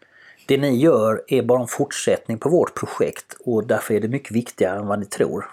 det 0.46 0.58
ni 0.58 0.76
gör 0.78 1.24
är 1.28 1.42
bara 1.42 1.62
en 1.62 1.68
fortsättning 1.68 2.38
på 2.38 2.50
vårt 2.50 2.76
projekt 2.76 3.38
och 3.46 3.68
därför 3.68 3.94
är 3.94 4.00
det 4.00 4.08
mycket 4.08 4.32
viktigare 4.32 4.80
än 4.80 4.88
vad 4.88 5.00
ni 5.00 5.06
tror. 5.06 5.46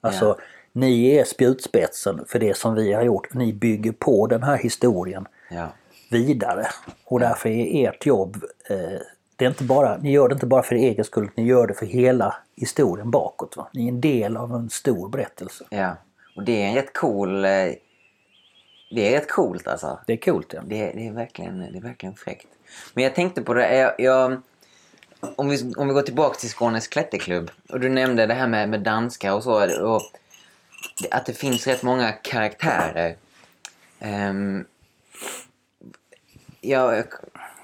Alltså, 0.00 0.24
Ja. 0.26 0.36
ni 0.72 1.16
är 1.16 1.24
spjutspetsen 1.24 2.24
för 2.28 2.38
det 2.38 2.56
som 2.56 2.74
vi 2.74 2.92
har 2.92 3.02
gjort. 3.02 3.34
Ni 3.34 3.52
bygger 3.52 3.92
på 3.92 4.26
den 4.26 4.42
här 4.42 4.56
historien 4.56 5.26
Ja, 5.50 5.68
vidare. 6.10 6.66
Och 7.04 7.20
därför 7.20 7.48
är 7.48 7.88
ert 7.88 8.06
jobb, 8.06 8.36
eh, 8.70 9.00
det 9.36 9.44
är 9.44 9.48
inte 9.48 9.64
bara, 9.64 9.96
ni 9.96 10.10
gör 10.12 10.28
det 10.28 10.32
inte 10.32 10.46
bara 10.46 10.62
för 10.62 10.74
er 10.74 10.78
egen 10.78 11.04
skull, 11.04 11.30
ni 11.36 11.44
gör 11.44 11.66
det 11.66 11.74
för 11.74 11.86
hela 11.86 12.36
historien 12.56 13.10
bakåt. 13.10 13.56
Va? 13.56 13.68
Ni 13.72 13.84
är 13.84 13.88
en 13.88 14.00
del 14.00 14.36
av 14.36 14.54
en 14.54 14.70
stor 14.70 15.08
berättelse. 15.08 15.64
ja. 15.70 15.96
Och 16.36 16.42
det 16.44 16.62
är 16.62 16.66
en 16.68 16.74
rätt 16.74 16.92
cool... 16.92 17.44
eh, 17.44 17.50
Det 18.90 19.14
är 19.14 19.20
rätt 19.20 19.30
coolt 19.30 19.66
alltså. 19.68 19.98
Det 20.06 20.12
är 20.12 20.16
coolt 20.16 20.52
ja. 20.52 20.60
Det, 20.66 20.92
det, 20.94 21.06
är, 21.06 21.12
verkligen, 21.12 21.58
det 21.58 21.78
är 21.78 21.82
verkligen 21.82 22.14
fräckt. 22.14 22.46
Men 22.94 23.04
jag 23.04 23.14
tänkte 23.14 23.42
på 23.42 23.54
det, 23.54 23.76
jag, 23.76 23.94
jag, 23.98 24.42
om, 25.36 25.48
vi, 25.48 25.74
om 25.76 25.88
vi 25.88 25.94
går 25.94 26.02
tillbaka 26.02 26.34
till 26.38 26.48
Skånes 26.50 26.88
klätterklubb. 26.88 27.50
Och 27.68 27.80
du 27.80 27.88
nämnde 27.88 28.26
det 28.26 28.34
här 28.34 28.46
med, 28.46 28.68
med 28.68 28.80
danskar 28.80 29.32
och 29.32 29.42
så. 29.42 29.84
Och 29.86 30.02
att 31.10 31.26
det 31.26 31.32
finns 31.32 31.66
rätt 31.66 31.82
många 31.82 32.12
karaktärer. 32.12 33.16
Ehm, 33.98 34.64
jag, 36.60 37.04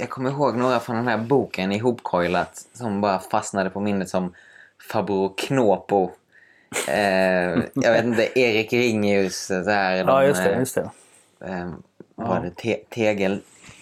jag, 0.02 0.10
kommer 0.10 0.30
ihåg 0.30 0.56
några 0.56 0.80
från 0.80 0.96
den 0.96 1.08
här 1.08 1.18
boken 1.18 1.72
Ihopcoilat 1.72 2.66
som 2.72 3.00
bara 3.00 3.18
fastnade 3.18 3.70
på 3.70 3.80
minnet 3.80 4.08
som 4.08 4.34
Farbror 4.90 5.32
Knåpo. 5.36 6.10
Eh, 6.88 7.62
jag 7.74 7.92
vet 7.92 8.04
inte, 8.04 8.40
Erik 8.40 8.72
Ringius. 8.72 9.46
Så 9.46 9.70
här, 9.70 9.96
Ja 9.96 10.04
de, 10.20 10.26
just 10.26 10.44
det, 10.44 10.52
eh, 10.52 10.58
just 10.58 10.74
det. 10.74 10.90
Ehm, 11.46 11.82
var 12.14 12.40
det 12.40 12.50
te- 12.50 12.84
tegel... 12.90 13.40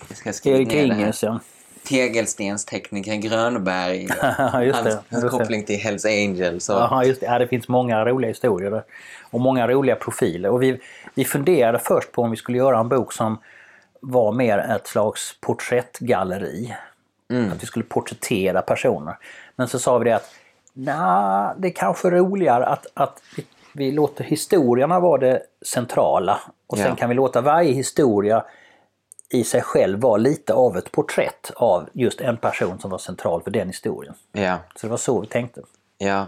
Jag 0.09 0.16
ska 0.18 0.33
skriva 0.33 0.59
Erik. 0.59 0.72
Ringius 0.72 1.22
ja. 1.22 1.40
Tegelstensteknikern 1.88 3.20
Grönberg. 3.20 4.02
just 4.02 4.20
det. 4.20 4.26
hans 4.37 4.87
just 4.87 4.98
hans 5.11 5.24
det. 5.24 5.28
koppling 5.28 5.64
till 5.64 5.78
Hells 5.80 6.04
Angels. 6.04 6.68
Och, 6.68 6.76
Ja, 6.76 7.04
just 7.04 7.20
det. 7.20 7.26
Ja, 7.26 7.38
det 7.38 7.46
finns 7.48 7.68
många 7.68 8.04
roliga 8.04 8.28
historier 8.28 8.70
där. 8.70 8.83
Och 9.30 9.40
många 9.40 9.68
roliga 9.68 9.96
profiler. 9.96 10.50
Och 10.50 10.62
vi, 10.62 10.80
vi 11.14 11.24
funderade 11.24 11.78
först 11.78 12.12
på 12.12 12.22
om 12.22 12.30
vi 12.30 12.37
skulle 12.37 12.59
göra 12.59 12.78
en 12.78 12.88
bok 12.88 13.12
som 13.12 13.38
var 14.00 14.32
mer 14.32 14.58
ett 14.58 14.86
slags 14.86 15.36
porträttgalleri. 15.40 16.76
Att 17.52 17.62
vi 17.62 17.66
skulle 17.66 17.84
porträttera 17.84 18.62
personer. 18.62 19.18
Men 19.56 19.68
så 19.68 19.78
sa 19.78 19.98
vi 19.98 20.04
det 20.04 20.16
att 20.16 20.30
nej, 20.72 21.54
det 21.58 21.68
är 21.68 21.72
kanske 21.74 22.10
roligare 22.10 22.66
att, 22.66 22.86
att 22.94 23.22
vi, 23.36 23.46
vi 23.74 23.92
låter 23.92 24.24
historierna 24.24 25.00
vara 25.00 25.18
det 25.20 25.42
centrala. 25.66 26.40
Och 26.66 26.78
sen 26.78 26.86
Ja. 26.86 26.96
kan 26.96 27.08
vi 27.08 27.14
låta 27.14 27.40
varje 27.40 27.72
historia 27.72 28.44
i 29.28 29.44
sig 29.44 29.62
själv 29.62 30.00
vara 30.00 30.16
lite 30.16 30.54
av 30.54 30.76
ett 30.76 30.92
porträtt 30.92 31.50
av 31.56 31.88
just 31.92 32.20
en 32.20 32.36
person 32.36 32.78
som 32.78 32.90
var 32.90 32.98
central 32.98 33.42
för 33.42 33.50
den 33.50 33.66
historien. 33.66 34.14
ja, 34.32 34.58
Så 34.76 34.86
det 34.86 34.90
var 34.90 34.96
så 34.96 35.20
vi 35.20 35.26
tänkte. 35.26 35.60
ja. 35.98 36.26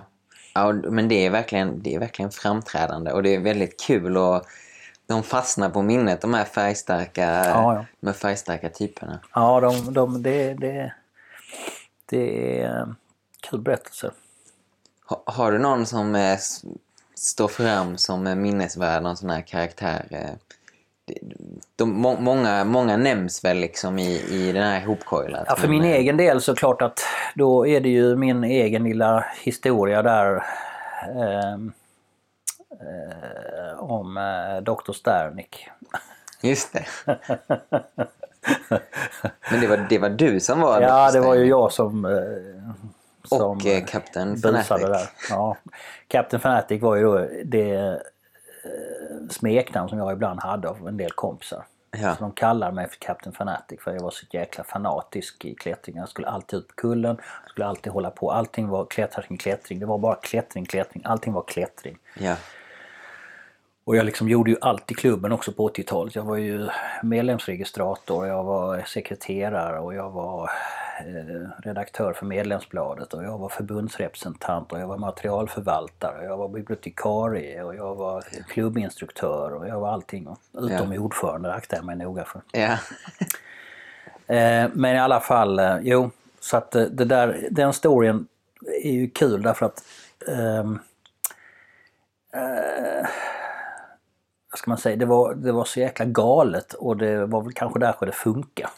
ja 0.55 0.73
men 0.73 1.09
det 1.09 1.27
är, 1.27 1.31
verkligen, 1.31 1.83
det 1.83 1.95
är 1.95 1.99
verkligen 1.99 2.31
framträdande 2.31 3.13
och 3.13 3.23
det 3.23 3.35
är 3.35 3.41
väldigt 3.41 3.81
kul 3.81 4.17
och 4.17 4.43
de 5.13 5.23
fastnar 5.23 5.71
på 5.71 5.83
minnet, 5.83 6.21
de 6.21 6.35
här 6.35 6.45
färgstarka, 6.45 7.23
Ja, 7.23 7.75
ja. 7.75 7.85
De 8.01 8.15
färgstarka 8.15 8.69
typerna. 8.69 9.21
Ja, 9.35 9.61
de, 9.61 9.95
de, 9.95 10.23
det, 10.23 10.55
det, 10.55 10.93
det 12.07 12.61
är 12.61 12.79
eh, 12.79 12.87
kul 13.51 13.61
berättelse. 13.61 14.11
Ha, 15.07 15.23
har 15.27 15.53
du 15.53 15.59
någon 15.59 15.87
som 15.87 16.15
eh, 16.15 16.39
står 17.15 17.49
fram 17.49 17.97
som 17.97 18.27
är 18.27 18.37
minnesvärd, 18.37 19.03
någon 19.03 19.17
sån 19.17 19.31
här 19.31 19.41
karaktär? 19.41 20.07
eh? 20.11 20.31
De, 21.77 22.01
må, 22.01 22.21
många, 22.21 22.65
många 22.65 22.97
nämns 22.97 23.45
väl 23.45 23.57
liksom 23.59 23.99
i, 23.99 24.21
i 24.31 24.53
den 24.53 24.63
här 24.63 24.81
ihopcoilat. 24.81 25.45
Ja, 25.49 25.57
för 25.57 25.69
men, 25.69 25.79
min 25.79 25.91
eh, 25.91 25.97
egen 25.97 26.17
del 26.17 26.41
så 26.41 26.55
klart 26.55 26.83
att 26.83 27.01
då 27.35 27.67
är 27.67 27.81
det 27.81 27.89
ju 27.89 28.17
min 28.17 28.45
egen 28.45 28.85
lilla 28.85 29.25
historia 29.43 30.03
där 30.03 30.37
eh, 31.03 31.57
om 33.79 34.17
eh, 34.17 34.63
Dr. 34.63 34.93
Sternik. 34.93 35.69
Just 36.41 36.73
det. 36.73 36.87
Men 39.51 39.61
det 39.61 39.67
var, 39.67 39.87
det 39.89 39.99
var 39.99 40.09
du 40.09 40.41
som 40.41 40.61
var 40.61 40.81
Ja, 40.81 41.11
Dr. 41.11 41.13
det 41.15 41.21
var 41.27 41.35
ju 41.35 41.45
jag 41.45 41.73
som, 41.73 42.05
eh, 42.05 42.13
som 43.25 43.43
Och 43.51 43.67
eh, 43.67 43.85
busade 43.85 44.63
Fanatic. 44.63 44.89
där. 44.89 45.11
Ja. 45.31 45.57
Captain 46.09 46.41
Fanatic 46.41 46.83
var 46.83 46.97
ju 46.97 47.03
då 47.03 47.29
det 47.45 47.75
eh, 47.75 47.95
smeknamn 49.31 49.89
som 49.89 49.99
jag 49.99 50.13
ibland 50.13 50.41
hade 50.41 50.69
av 50.69 50.89
en 50.89 50.97
del 50.97 51.11
kompisar. 51.11 51.65
Ja. 52.03 52.15
Så 52.17 52.23
de 52.23 52.33
kallar 52.33 52.73
mig 52.73 52.89
för 52.89 52.97
Captain 52.97 53.33
Fanatic 53.35 53.81
för 53.81 53.93
jag 53.93 54.01
var 54.03 54.11
så 54.11 54.27
jäkla 54.31 54.65
fanatisk 54.65 55.45
i 55.45 55.55
klättring. 55.55 55.97
Jag 55.97 56.09
skulle 56.09 56.29
alltid 56.29 56.59
ut 56.59 56.69
på 56.69 56.75
kullen, 56.75 57.17
skulle 57.47 57.67
alltid 57.67 57.93
hålla 57.93 58.11
på. 58.11 58.31
Allting 58.33 58.69
var 58.69 58.85
klättring, 58.85 59.39
klättring. 59.39 59.79
Det 59.79 59.87
var 59.87 59.99
bara 59.99 60.15
klättring, 60.15 60.65
klättring. 60.65 61.03
Allting 61.07 61.33
var 61.33 61.43
klättring. 61.43 61.99
Ja. 62.19 62.37
Och 63.85 63.97
jag 63.97 64.07
liksom 64.07 64.29
gjorde 64.29 64.51
ju 64.51 64.57
allt 64.61 64.91
i 64.91 64.95
klubben 64.95 65.33
också 65.33 65.53
på 65.53 65.69
80-talet. 65.69 66.15
Jag 66.15 66.23
var 66.23 66.37
ju 66.37 66.69
medlemsregistrator, 67.03 68.27
jag 68.27 68.45
var 68.45 68.83
sekreterare 68.87 69.79
och 69.79 69.95
jag 69.95 70.11
var 70.11 70.51
eh, 70.99 71.63
redaktör 71.65 72.13
för 72.13 72.27
medlemsbladet 72.27 73.15
och 73.15 73.25
jag 73.25 73.39
var 73.39 73.49
förbundsrepresentant 73.49 74.73
och 74.73 74.81
jag 74.81 74.87
var 74.87 74.99
materialförvaltare 74.99 76.19
och 76.19 76.25
jag 76.25 76.37
var 76.37 76.49
bibliotekarie 76.49 77.63
och 77.63 77.75
jag 77.75 77.95
var 77.95 78.25
klubbinstruktör 78.49 79.55
och 79.55 79.69
jag 79.69 79.81
var 79.81 79.89
allting. 79.89 80.37
Utom 80.59 80.93
ordförande, 80.93 81.49
det 81.49 81.55
aktade 81.55 81.79
jag 81.79 81.87
mig 81.87 81.97
noga 81.97 82.25
för. 82.25 82.43
Ja. 82.53 82.79
Eh, 84.27 84.71
men 84.73 84.97
i 84.97 84.99
alla 84.99 85.21
fall, 85.21 85.59
eh, 85.59 85.79
jo. 85.83 86.11
Så 86.41 86.57
att 86.57 86.71
det 86.71 87.05
där, 87.05 87.49
den 87.51 87.73
storyn 87.73 88.27
är 88.83 88.91
ju 88.91 89.11
kul 89.11 89.43
därför 89.43 89.67
att 89.67 89.85
ehm, 90.29 90.79
eh, 92.35 93.07
vad 94.53 94.59
ska 94.59 94.71
man 94.71 94.79
säga, 94.79 94.97
det 94.97 95.07
var, 95.07 95.35
det 95.35 95.53
var 95.53 95.65
så 95.65 95.81
jäkla 95.81 96.05
galet 96.05 96.75
och 96.75 96.97
det 96.97 97.27
var 97.27 97.43
väl 97.43 97.53
kanske 97.53 97.79
därför 97.79 98.07
det 98.07 98.13
funkar. 98.13 98.71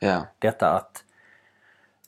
ja. 0.00 0.26
Detta 0.38 0.70
att, 0.70 1.04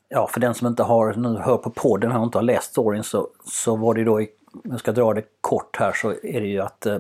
ja 0.09 0.27
för 0.27 0.41
den 0.41 0.55
som 0.55 0.67
inte 0.67 0.83
har, 0.83 1.15
nu 1.15 1.39
hör 1.39 1.57
på 1.57 1.71
podden 1.71 2.13
och 2.13 2.25
inte 2.25 2.39
har 2.39 2.43
läst 2.43 2.71
storyn 2.71 3.05
så, 3.05 3.29
så 3.45 3.77
var 3.77 3.95
det 3.95 4.05
då, 4.05 4.21
i, 4.21 4.29
jag 4.65 4.81
ska 4.81 4.93
dra 4.93 5.15
det 5.15 5.23
kort 5.41 5.77
här 5.79 5.93
så 5.93 6.11
är 6.11 6.41
det 6.41 6.47
ju 6.47 6.61
att 6.61 6.87
eh, 6.87 6.95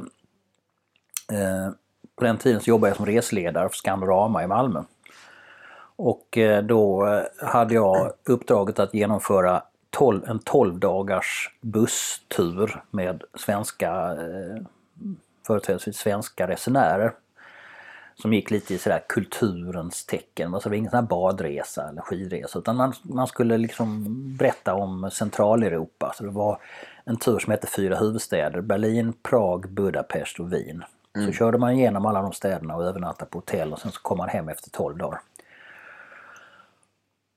eh, 1.32 1.70
på 2.16 2.24
den 2.24 2.38
tiden 2.38 2.60
så 2.60 2.70
jobbade 2.70 2.90
jag 2.90 2.96
som 2.96 3.06
resledare 3.06 3.68
för 3.68 3.76
Skandorama 3.76 4.44
i 4.44 4.46
Malmö. 4.46 4.82
Och 5.96 6.38
eh, 6.38 6.62
då 6.62 7.06
eh, 7.06 7.48
hade 7.48 7.74
jag 7.74 8.12
uppdraget 8.24 8.78
att 8.78 8.94
genomföra 8.94 9.62
12, 9.90 10.24
en 10.26 10.38
12 10.38 10.78
dagars 10.78 11.50
busstur 11.60 12.82
med 12.90 13.22
svenska, 13.34 14.12
eh, 14.12 14.62
företrädesvis 15.46 15.96
svenska 15.96 16.48
resenärer. 16.48 17.12
Som 18.14 18.32
gick 18.32 18.50
lite 18.50 18.74
i 18.74 18.78
sådär 18.78 19.02
kulturens 19.08 20.06
tecken. 20.06 20.54
Alltså 20.54 20.68
det 20.68 20.72
var 20.72 20.76
ingen 20.76 20.90
sån 20.90 21.00
här 21.00 21.06
badresa 21.06 21.88
eller 21.88 22.02
skidresa 22.02 22.58
utan 22.58 22.76
man, 22.76 22.92
man 23.02 23.26
skulle 23.26 23.58
liksom 23.58 24.04
berätta 24.36 24.74
om 24.74 25.10
Centraleuropa. 25.12 26.12
Så 26.16 26.24
det 26.24 26.30
var 26.30 26.60
en 27.04 27.16
tur 27.16 27.38
som 27.38 27.50
hette 27.50 27.66
Fyra 27.66 27.96
huvudstäder. 27.96 28.60
Berlin, 28.60 29.12
Prag, 29.22 29.68
Budapest 29.68 30.40
och 30.40 30.52
Wien. 30.52 30.84
Så 31.26 31.32
körde 31.32 31.58
man 31.58 31.72
igenom 31.72 32.06
alla 32.06 32.22
de 32.22 32.32
städerna 32.32 32.76
och 32.76 32.84
övernattade 32.84 33.30
på 33.30 33.38
hotell 33.38 33.72
och 33.72 33.78
sen 33.78 33.92
så 33.92 34.00
kom 34.00 34.18
man 34.18 34.28
hem 34.28 34.48
efter 34.48 34.70
12 34.70 34.98
dagar. 34.98 35.20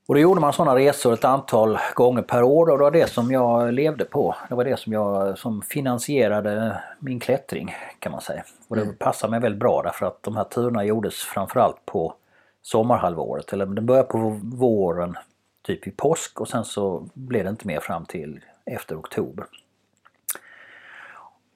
Och 0.09 0.15
då 0.15 0.21
gjorde 0.21 0.41
man 0.41 0.53
sådana 0.53 0.75
resor 0.75 1.13
ett 1.13 1.25
antal 1.25 1.77
gånger 1.93 2.21
per 2.21 2.43
år 2.43 2.69
och 2.69 2.77
det 2.77 2.83
var 2.83 2.91
det 2.91 3.09
som 3.09 3.31
jag 3.31 3.73
levde 3.73 4.05
på. 4.05 4.35
Det 4.49 4.55
var 4.55 4.65
det 4.65 4.79
som 4.79 4.93
jag 4.93 5.37
som 5.37 5.61
finansierade 5.61 6.83
min 6.99 7.19
klättring 7.19 7.75
kan 7.99 8.11
man 8.11 8.21
säga. 8.21 8.43
Och 8.67 8.75
det 8.75 8.81
mm. 8.81 8.95
passade 8.95 9.31
mig 9.31 9.39
väldigt 9.39 9.59
bra 9.59 9.81
därför 9.81 10.05
att 10.05 10.23
de 10.23 10.37
här 10.37 10.43
turerna 10.43 10.85
gjordes 10.85 11.15
framförallt 11.15 11.85
på 11.85 12.13
sommarhalvåret. 12.61 13.53
Eller 13.53 13.65
det 13.65 13.81
började 13.81 14.07
på 14.07 14.39
våren, 14.43 15.17
typ 15.61 15.87
i 15.87 15.91
påsk 15.91 16.41
och 16.41 16.47
sen 16.47 16.65
så 16.65 17.09
blev 17.13 17.43
det 17.43 17.49
inte 17.49 17.67
mer 17.67 17.79
fram 17.79 18.05
till 18.05 18.39
efter 18.65 18.99
oktober. 18.99 19.45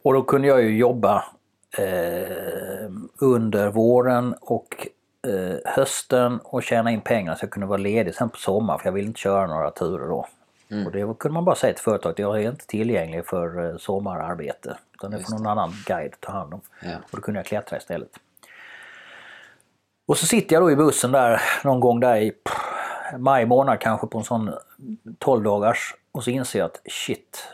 Och 0.03 0.13
då 0.13 0.23
kunde 0.23 0.47
jag 0.47 0.63
ju 0.63 0.77
jobba 0.77 1.23
eh, 1.77 2.91
under 3.19 3.69
våren 3.69 4.35
och 4.41 4.87
hösten 5.65 6.39
och 6.43 6.63
tjäna 6.63 6.91
in 6.91 7.01
pengar 7.01 7.35
så 7.35 7.43
jag 7.43 7.51
kunde 7.51 7.67
vara 7.67 7.77
ledig 7.77 8.15
sen 8.15 8.29
på 8.29 8.37
sommaren 8.37 8.79
för 8.79 8.87
jag 8.87 8.93
ville 8.93 9.07
inte 9.07 9.19
köra 9.19 9.47
några 9.47 9.71
turer 9.71 10.07
då. 10.07 10.27
Mm. 10.71 10.85
Och 10.85 10.91
det 10.91 11.19
kunde 11.19 11.33
man 11.33 11.45
bara 11.45 11.55
säga 11.55 11.73
till 11.73 11.83
företaget, 11.83 12.19
jag 12.19 12.43
är 12.43 12.49
inte 12.49 12.67
tillgänglig 12.67 13.25
för 13.25 13.65
eh, 13.65 13.77
sommararbete. 13.77 14.77
Utan 14.93 15.11
det 15.11 15.19
får 15.19 15.33
någon 15.33 15.47
annan 15.47 15.73
guide 15.85 16.13
ta 16.19 16.31
hand 16.31 16.53
om. 16.53 16.61
Ja. 16.81 16.95
Och 17.11 17.17
då 17.17 17.21
kunde 17.21 17.39
jag 17.39 17.45
klättra 17.45 17.77
istället. 17.77 18.09
Och 20.05 20.17
så 20.17 20.25
sitter 20.25 20.55
jag 20.55 20.63
då 20.63 20.71
i 20.71 20.75
bussen 20.75 21.11
där 21.11 21.41
någon 21.63 21.79
gång 21.79 21.99
där 21.99 22.15
i 22.15 22.31
pff, 22.31 22.57
maj 23.17 23.45
månad 23.45 23.79
kanske 23.79 24.07
på 24.07 24.17
en 24.17 24.23
sån 24.23 24.53
12 25.19 25.43
dagars 25.43 25.95
och 26.11 26.23
så 26.23 26.29
inser 26.29 26.59
jag 26.59 26.65
att 26.65 26.81
shit, 26.85 27.47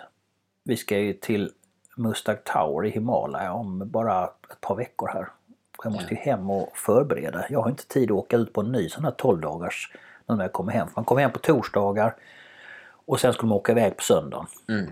vi 0.63 0.77
ska 0.77 0.97
ju 0.97 1.13
till 1.13 1.51
Mustang 1.97 2.37
Tower 2.43 2.85
i 2.85 2.89
Himalaya 2.89 3.53
om 3.53 3.89
bara 3.89 4.23
ett 4.23 4.61
par 4.61 4.75
veckor 4.75 5.07
här. 5.07 5.29
Jag 5.83 5.93
måste 5.93 6.13
ju 6.13 6.19
hem 6.19 6.49
och 6.49 6.77
förbereda. 6.77 7.45
Jag 7.49 7.61
har 7.61 7.69
inte 7.69 7.87
tid 7.87 8.11
att 8.11 8.17
åka 8.17 8.37
ut 8.37 8.53
på 8.53 8.61
en 8.61 8.71
ny 8.71 8.89
sån 8.89 9.03
här 9.05 9.11
12 9.11 9.41
dagars 9.41 9.93
när 10.25 10.41
jag 10.41 10.53
kommer 10.53 10.73
hem. 10.73 10.87
Man 10.95 11.05
kommer 11.05 11.21
hem 11.21 11.31
på 11.31 11.39
torsdagar 11.39 12.15
och 13.05 13.19
sen 13.19 13.33
skulle 13.33 13.49
man 13.49 13.57
åka 13.57 13.71
iväg 13.71 13.97
på 13.97 14.03
söndagen. 14.03 14.45
Mm. 14.69 14.91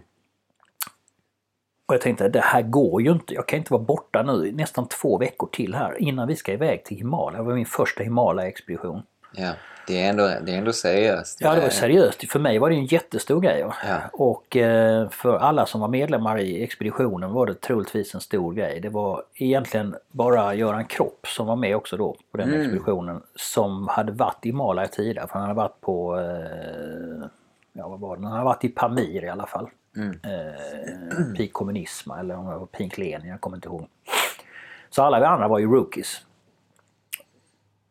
Och 1.85 1.93
jag 1.93 2.01
tänkte 2.01 2.29
det 2.29 2.39
här 2.39 2.61
går 2.61 3.01
ju 3.01 3.11
inte. 3.11 3.33
Jag 3.33 3.47
kan 3.47 3.59
inte 3.59 3.73
vara 3.73 3.83
borta 3.83 4.23
nu 4.23 4.51
nästan 4.51 4.87
två 4.87 5.17
veckor 5.17 5.49
till 5.51 5.75
här 5.75 6.01
innan 6.01 6.27
vi 6.27 6.35
ska 6.35 6.53
iväg 6.53 6.85
till 6.85 6.97
Himalaya. 6.97 7.37
Det 7.37 7.43
var 7.43 7.53
min 7.53 7.65
första 7.65 8.03
Himalaya-expedition. 8.03 9.03
Ja. 9.31 9.53
Det 9.87 10.01
är, 10.03 10.09
ändå, 10.09 10.27
det 10.41 10.53
är 10.53 10.57
ändå 10.57 10.73
seriöst. 10.73 11.41
Ja, 11.41 11.55
det 11.55 11.61
var 11.61 11.69
seriöst. 11.69 12.31
För 12.31 12.39
mig 12.39 12.59
var 12.59 12.69
det 12.69 12.75
en 12.75 12.85
jättestor 12.85 13.41
grej. 13.41 13.59
Ja. 13.59 13.97
Och 14.13 14.57
eh, 14.57 15.09
för 15.09 15.37
alla 15.37 15.65
som 15.65 15.81
var 15.81 15.87
medlemmar 15.87 16.39
i 16.39 16.63
expeditionen 16.63 17.33
var 17.33 17.45
det 17.45 17.61
troligtvis 17.61 18.15
en 18.15 18.21
stor 18.21 18.53
grej. 18.53 18.79
Det 18.79 18.89
var 18.89 19.23
egentligen 19.35 19.95
bara 20.11 20.53
Göran 20.53 20.85
Kropp 20.85 21.27
som 21.27 21.47
var 21.47 21.55
med 21.55 21.75
också 21.75 21.97
då 21.97 22.15
på 22.31 22.37
den 22.37 22.49
mm. 22.49 22.61
expeditionen 22.61 23.21
som 23.35 23.87
hade 23.87 24.11
varit 24.11 24.45
i 24.45 24.49
Himalaya 24.49 24.87
tidigare. 24.87 25.27
För 25.27 25.33
han 25.33 25.41
hade 25.41 25.53
varit 25.53 25.81
på, 25.81 26.19
eh, 26.19 27.27
ja 27.73 27.87
vad 27.87 27.99
var 27.99 28.17
det, 28.17 28.23
han 28.23 28.31
hade 28.31 28.45
varit 28.45 28.63
i 28.63 28.69
Pamir 28.69 29.23
i 29.23 29.29
alla 29.29 29.45
fall. 29.45 29.69
Mm. 29.95 30.19
Eh, 30.23 31.33
Peak 31.37 31.53
Kommunisma 31.53 32.19
eller 32.19 32.37
om 32.37 32.45
det 32.45 32.57
var 32.57 32.65
Pink 32.65 32.97
Lenin, 32.97 33.29
jag 33.29 33.41
kommer 33.41 33.57
inte 33.57 33.67
ihåg. 33.67 33.87
Så 34.89 35.03
alla 35.03 35.19
vi 35.19 35.25
andra 35.25 35.47
var 35.47 35.59
ju 35.59 35.67
rookies. 35.67 36.26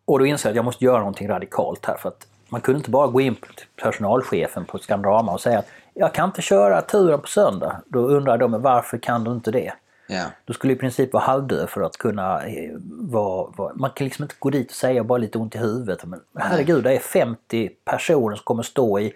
Och 0.06 0.18
då 0.18 0.26
insåg 0.26 0.48
jag 0.48 0.52
att 0.52 0.56
jag 0.56 0.64
måste 0.64 0.84
göra 0.84 0.98
någonting 0.98 1.28
radikalt 1.28 1.86
här 1.86 1.96
för 1.96 2.08
att 2.08 2.26
man 2.48 2.60
kunde 2.60 2.78
inte 2.78 2.90
bara 2.90 3.06
gå 3.06 3.20
in 3.20 3.34
till 3.34 3.66
personalchefen 3.82 4.64
på 4.64 4.78
Scandrama 4.78 5.32
och 5.32 5.40
säga 5.40 5.58
att 5.58 5.68
jag 5.94 6.14
kan 6.14 6.28
inte 6.28 6.42
köra 6.42 6.82
turen 6.82 7.20
på 7.20 7.28
söndag. 7.28 7.82
Då 7.86 7.98
undrar 8.00 8.38
de 8.38 8.62
varför 8.62 8.98
kan 8.98 9.24
du 9.24 9.32
inte 9.32 9.50
det? 9.50 9.72
Yeah. 10.08 10.26
Du 10.44 10.52
skulle 10.52 10.72
i 10.72 10.76
princip 10.76 11.12
vara 11.12 11.24
halvdöd 11.24 11.70
för 11.70 11.80
att 11.80 11.96
kunna 11.96 12.46
eh, 12.46 12.70
vara, 13.00 13.50
vara, 13.56 13.74
Man 13.74 13.90
kan 13.90 14.04
liksom 14.04 14.22
inte 14.22 14.34
gå 14.38 14.50
dit 14.50 14.70
och 14.70 14.76
säga 14.76 15.04
bara 15.04 15.18
lite 15.18 15.38
ont 15.38 15.54
i 15.54 15.58
huvudet. 15.58 16.04
Men 16.04 16.20
herregud, 16.38 16.84
det 16.84 16.94
är 16.94 16.98
50 16.98 17.68
personer 17.84 18.36
som 18.36 18.44
kommer 18.44 18.62
stå 18.62 18.98
i 18.98 19.12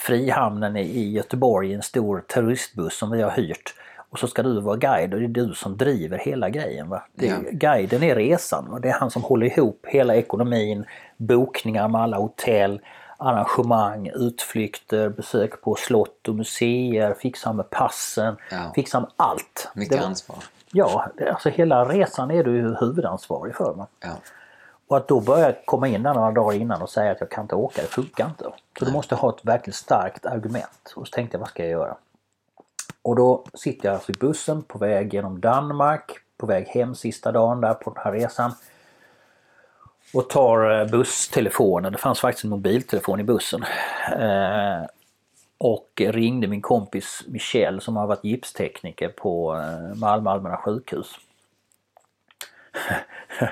Frihamnen 0.00 0.76
i 0.76 1.10
Göteborg 1.10 1.70
i 1.70 1.74
en 1.74 1.82
stor 1.82 2.20
turistbuss 2.20 2.98
som 2.98 3.10
vi 3.10 3.22
har 3.22 3.30
hyrt. 3.30 3.74
Och 4.10 4.18
så 4.18 4.26
ska 4.26 4.42
du 4.42 4.60
vara 4.60 4.76
guide 4.76 5.14
och 5.14 5.20
det 5.20 5.26
är 5.26 5.28
du 5.28 5.54
som 5.54 5.76
driver 5.76 6.18
hela 6.18 6.50
grejen. 6.50 6.88
Va? 6.88 7.02
Det, 7.14 7.26
ja. 7.26 7.36
Guiden 7.52 8.02
är 8.02 8.14
resan. 8.14 8.70
Va? 8.70 8.78
Det 8.78 8.88
är 8.88 8.92
han 8.92 9.10
som 9.10 9.22
håller 9.22 9.46
ihop 9.46 9.86
hela 9.88 10.14
ekonomin, 10.14 10.84
bokningar 11.16 11.88
med 11.88 12.00
alla 12.00 12.16
hotell, 12.16 12.80
arrangemang, 13.16 14.10
utflykter, 14.14 15.08
besök 15.08 15.62
på 15.62 15.74
slott 15.74 16.28
och 16.28 16.34
museer, 16.34 17.14
fixar 17.14 17.52
med 17.52 17.70
passen, 17.70 18.36
ja. 18.50 18.72
fixar 18.74 19.00
med 19.00 19.10
allt. 19.16 19.68
Mycket 19.74 19.98
det, 19.98 20.06
ansvar. 20.06 20.36
Ja, 20.72 21.10
alltså 21.30 21.48
hela 21.48 21.84
resan 21.84 22.30
är 22.30 22.44
du 22.44 22.76
huvudansvarig 22.80 23.54
för. 23.54 23.72
Va? 23.72 23.86
Ja. 24.00 24.08
Och 24.88 24.96
att 24.96 25.08
då 25.08 25.20
börja 25.20 25.54
komma 25.64 25.88
in 25.88 26.02
där 26.02 26.14
några 26.14 26.30
dagar 26.30 26.56
innan 26.58 26.82
och 26.82 26.90
säga 26.90 27.12
att 27.12 27.20
jag 27.20 27.30
kan 27.30 27.44
inte 27.44 27.54
åka, 27.54 27.82
det 27.82 27.88
funkar 27.88 28.26
inte. 28.26 28.44
Så 28.78 28.84
du 28.84 28.92
måste 28.92 29.14
ha 29.14 29.28
ett 29.28 29.44
verkligt 29.44 29.76
starkt 29.76 30.26
argument. 30.26 30.92
Och 30.96 31.08
så 31.08 31.14
tänkte 31.14 31.34
jag, 31.34 31.40
vad 31.40 31.48
ska 31.48 31.62
jag 31.62 31.70
göra? 31.70 31.96
Och 33.02 33.16
då 33.16 33.44
sitter 33.54 33.88
jag 33.88 33.94
alltså 33.94 34.12
i 34.12 34.14
bussen 34.14 34.62
på 34.62 34.78
väg 34.78 35.14
genom 35.14 35.40
Danmark, 35.40 36.12
på 36.36 36.46
väg 36.46 36.66
hem 36.66 36.94
sista 36.94 37.32
dagen 37.32 37.60
där 37.60 37.74
på 37.74 37.90
den 37.90 38.02
här 38.04 38.12
resan. 38.12 38.52
Och 40.14 40.30
tar 40.30 40.80
eh, 40.80 40.86
busstelefonen, 40.86 41.92
det 41.92 41.98
fanns 41.98 42.20
faktiskt 42.20 42.44
en 42.44 42.50
mobiltelefon 42.50 43.20
i 43.20 43.24
bussen. 43.24 43.64
Eh, 44.12 44.86
och 45.58 45.90
ringde 45.96 46.46
min 46.46 46.62
kompis 46.62 47.22
Michel 47.26 47.80
som 47.80 47.96
har 47.96 48.06
varit 48.06 48.24
gipstekniker 48.24 49.08
på 49.08 49.56
eh, 49.56 49.96
Malmö 49.96 50.30
allmänna 50.30 50.56
sjukhus. 50.56 51.06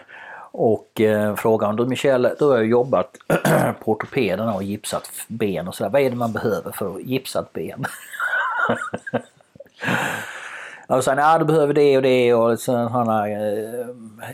och 0.52 1.00
eh, 1.00 1.36
frågade 1.36 1.76
du 1.76 1.88
Michel, 1.88 2.28
du 2.38 2.44
har 2.44 2.56
jag 2.56 2.66
jobbat 2.66 3.16
på 3.84 3.92
ortopederna 3.92 4.54
och 4.54 4.62
gipsat 4.62 5.10
ben 5.28 5.68
och 5.68 5.74
sådär. 5.74 5.90
Vad 5.90 6.02
är 6.02 6.10
det 6.10 6.16
man 6.16 6.32
behöver 6.32 6.72
för 6.72 6.98
gipsat 6.98 7.52
ben? 7.52 7.84
Och 10.88 11.04
sen, 11.04 11.18
ja 11.18 11.38
du 11.38 11.44
behöver 11.44 11.74
det 11.74 11.96
och 11.96 12.02
det 12.02 12.34
och 12.34 12.60
sådana 12.60 13.28
eh, 13.28 13.86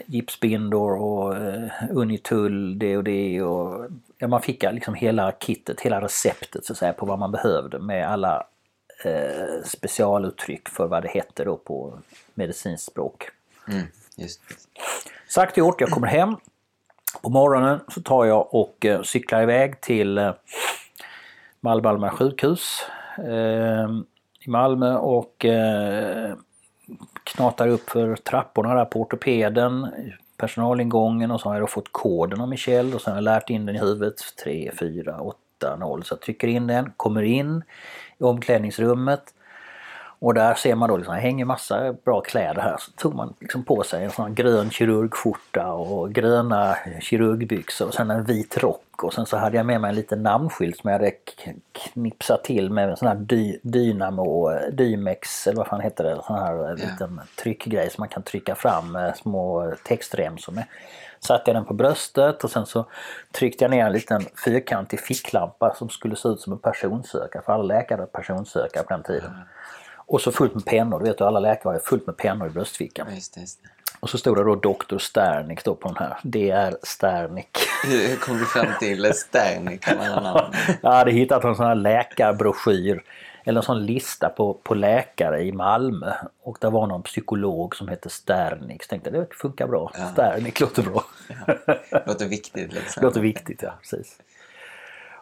gipsbindor 0.06 0.92
och 0.92 1.36
eh, 1.36 1.70
Unitull, 1.90 2.78
det 2.78 2.96
och 2.96 3.04
det 3.04 3.42
och 3.42 3.86
ja, 4.18 4.28
man 4.28 4.42
fick 4.42 4.62
liksom 4.62 4.94
hela 4.94 5.32
kittet, 5.32 5.80
hela 5.80 6.00
receptet 6.00 6.64
så 6.64 6.72
att 6.72 6.78
säga 6.78 6.92
på 6.92 7.06
vad 7.06 7.18
man 7.18 7.32
behövde 7.32 7.78
med 7.78 8.08
alla 8.08 8.46
eh, 9.04 9.64
specialuttryck 9.64 10.68
för 10.68 10.86
vad 10.86 11.02
det 11.02 11.08
hette 11.08 11.44
då 11.44 11.56
på 11.56 11.98
medicinskt 12.34 12.86
språk. 12.86 13.28
Mm, 13.68 13.86
just 14.16 14.40
Sagt 15.28 15.52
och 15.52 15.58
gjort, 15.58 15.80
jag 15.80 15.90
kommer 15.90 16.08
hem. 16.08 16.36
På 17.22 17.30
morgonen 17.30 17.80
så 17.88 18.02
tar 18.02 18.24
jag 18.24 18.54
och 18.54 18.86
eh, 18.86 19.02
cyklar 19.02 19.42
iväg 19.42 19.80
till 19.80 20.18
eh, 20.18 20.32
Malmö 21.60 22.10
sjukhus. 22.10 22.86
Eh, 23.18 23.88
i 24.46 24.50
Malmö 24.50 24.96
och 24.96 25.44
eh, 25.44 26.34
knatar 27.24 27.68
upp 27.68 27.90
för 27.90 28.16
trapporna 28.16 28.74
där 28.74 28.84
på 28.84 29.00
ortopeden, 29.00 29.88
personalingången 30.36 31.30
och 31.30 31.40
så 31.40 31.48
har 31.48 31.54
jag 31.54 31.62
då 31.62 31.66
fått 31.66 31.92
koden 31.92 32.40
av 32.40 32.48
Michel 32.48 32.94
och 32.94 33.00
sen 33.00 33.12
har 33.12 33.18
jag 33.18 33.24
lärt 33.24 33.50
in 33.50 33.66
den 33.66 33.76
i 33.76 33.78
huvudet 33.78 34.14
3, 34.44 34.70
4, 34.78 35.20
8, 35.20 35.76
0. 35.76 36.04
Så 36.04 36.12
jag 36.12 36.20
trycker 36.20 36.48
in 36.48 36.66
den, 36.66 36.92
kommer 36.96 37.22
in 37.22 37.62
i 38.18 38.24
omklädningsrummet 38.24 39.34
och 40.24 40.34
där 40.34 40.54
ser 40.54 40.74
man 40.74 40.88
då 40.88 40.96
liksom, 40.96 41.14
det 41.14 41.20
hänger 41.20 41.44
massa 41.44 41.92
bra 41.92 42.20
kläder 42.20 42.62
här. 42.62 42.76
Så 42.78 42.90
tog 42.90 43.14
man 43.14 43.34
liksom 43.40 43.64
på 43.64 43.82
sig 43.82 44.04
en 44.04 44.10
sån 44.10 44.34
grön 44.34 44.70
kirurgskjorta 44.70 45.72
och 45.72 46.12
gröna 46.12 46.76
kirurgbyxor 47.00 47.86
och 47.86 47.94
sen 47.94 48.10
en 48.10 48.24
vit 48.24 48.58
rock. 48.58 49.04
Och 49.04 49.14
sen 49.14 49.26
så 49.26 49.36
hade 49.36 49.56
jag 49.56 49.66
med 49.66 49.80
mig 49.80 49.88
en 49.88 49.94
liten 49.94 50.22
namnskylt 50.22 50.76
som 50.76 50.90
jag 50.90 50.98
hade 50.98 51.12
knipsat 51.72 52.44
till 52.44 52.70
med 52.70 52.90
en 52.90 52.96
sån 52.96 53.08
här 53.08 53.14
dy, 53.14 53.58
Dynamo, 53.62 54.50
Dymex 54.72 55.46
eller 55.46 55.56
vad 55.56 55.66
fan 55.66 55.80
heter 55.80 56.04
det, 56.04 56.22
sån 56.26 56.38
här 56.38 56.54
yeah. 56.54 56.74
liten 56.74 57.20
tryckgrej 57.42 57.90
som 57.90 58.02
man 58.02 58.08
kan 58.08 58.22
trycka 58.22 58.54
fram 58.54 58.98
små 59.16 59.74
textremsor 59.84 60.52
med. 60.52 60.64
Satte 61.20 61.50
jag 61.50 61.56
den 61.56 61.64
på 61.64 61.74
bröstet 61.74 62.44
och 62.44 62.50
sen 62.50 62.66
så 62.66 62.86
tryckte 63.32 63.64
jag 63.64 63.70
ner 63.70 63.86
en 63.86 63.92
liten 63.92 64.22
fyrkantig 64.44 65.00
ficklampa 65.00 65.74
som 65.74 65.88
skulle 65.88 66.16
se 66.16 66.28
ut 66.28 66.40
som 66.40 66.52
en 66.52 66.58
personsökare, 66.58 67.42
för 67.42 67.52
alla 67.52 67.62
läkare 67.62 68.06
personsökare 68.06 68.84
på 68.84 68.92
den 68.92 69.02
tiden. 69.02 69.30
Mm. 69.30 69.46
Och 70.06 70.20
så 70.20 70.32
fullt 70.32 70.54
med 70.54 70.64
pennor, 70.64 70.98
du 70.98 71.04
vet 71.04 71.20
alla 71.20 71.40
läkare 71.40 71.72
har 71.72 71.78
fullt 71.78 72.06
med 72.06 72.16
pennor 72.16 72.46
i 72.46 72.50
bröstfickan. 72.50 73.06
Just, 73.14 73.36
just. 73.36 73.60
Och 74.00 74.10
så 74.10 74.18
stod 74.18 74.36
det 74.36 74.44
då 74.44 74.54
Dr. 74.54 74.98
Sternik 74.98 75.64
då 75.64 75.74
på 75.74 75.88
den 75.88 75.96
här. 75.96 76.18
Det 76.22 76.50
är 76.50 76.76
Sternik. 76.82 77.58
Hur 77.84 78.16
kom 78.16 78.38
du 78.38 78.44
fram 78.44 78.66
till 78.80 79.14
Sternik? 79.14 79.84
jag 80.82 80.92
hade 80.92 81.10
hittat 81.10 81.44
en 81.44 81.56
sån 81.56 81.66
här 81.66 81.74
läkarbroschyr 81.74 83.02
eller 83.44 83.60
en 83.60 83.64
sån 83.64 83.86
lista 83.86 84.28
på, 84.28 84.54
på 84.54 84.74
läkare 84.74 85.42
i 85.42 85.52
Malmö. 85.52 86.12
Och 86.42 86.56
det 86.60 86.70
var 86.70 86.86
någon 86.86 87.02
psykolog 87.02 87.76
som 87.76 87.88
hette 87.88 88.08
Sternik. 88.08 88.82
Så 88.82 88.88
tänkte 88.88 89.10
det 89.10 89.26
funkar 89.34 89.66
bra. 89.66 89.92
Ja. 89.98 90.06
Sternik 90.06 90.60
låter 90.60 90.82
bra. 90.82 91.04
Ja. 91.46 92.02
Låter 92.06 92.28
viktigt 92.28 92.72
liksom. 92.72 93.02
Låter 93.02 93.20
viktigt, 93.20 93.62
ja 93.62 93.74
precis. 93.80 94.18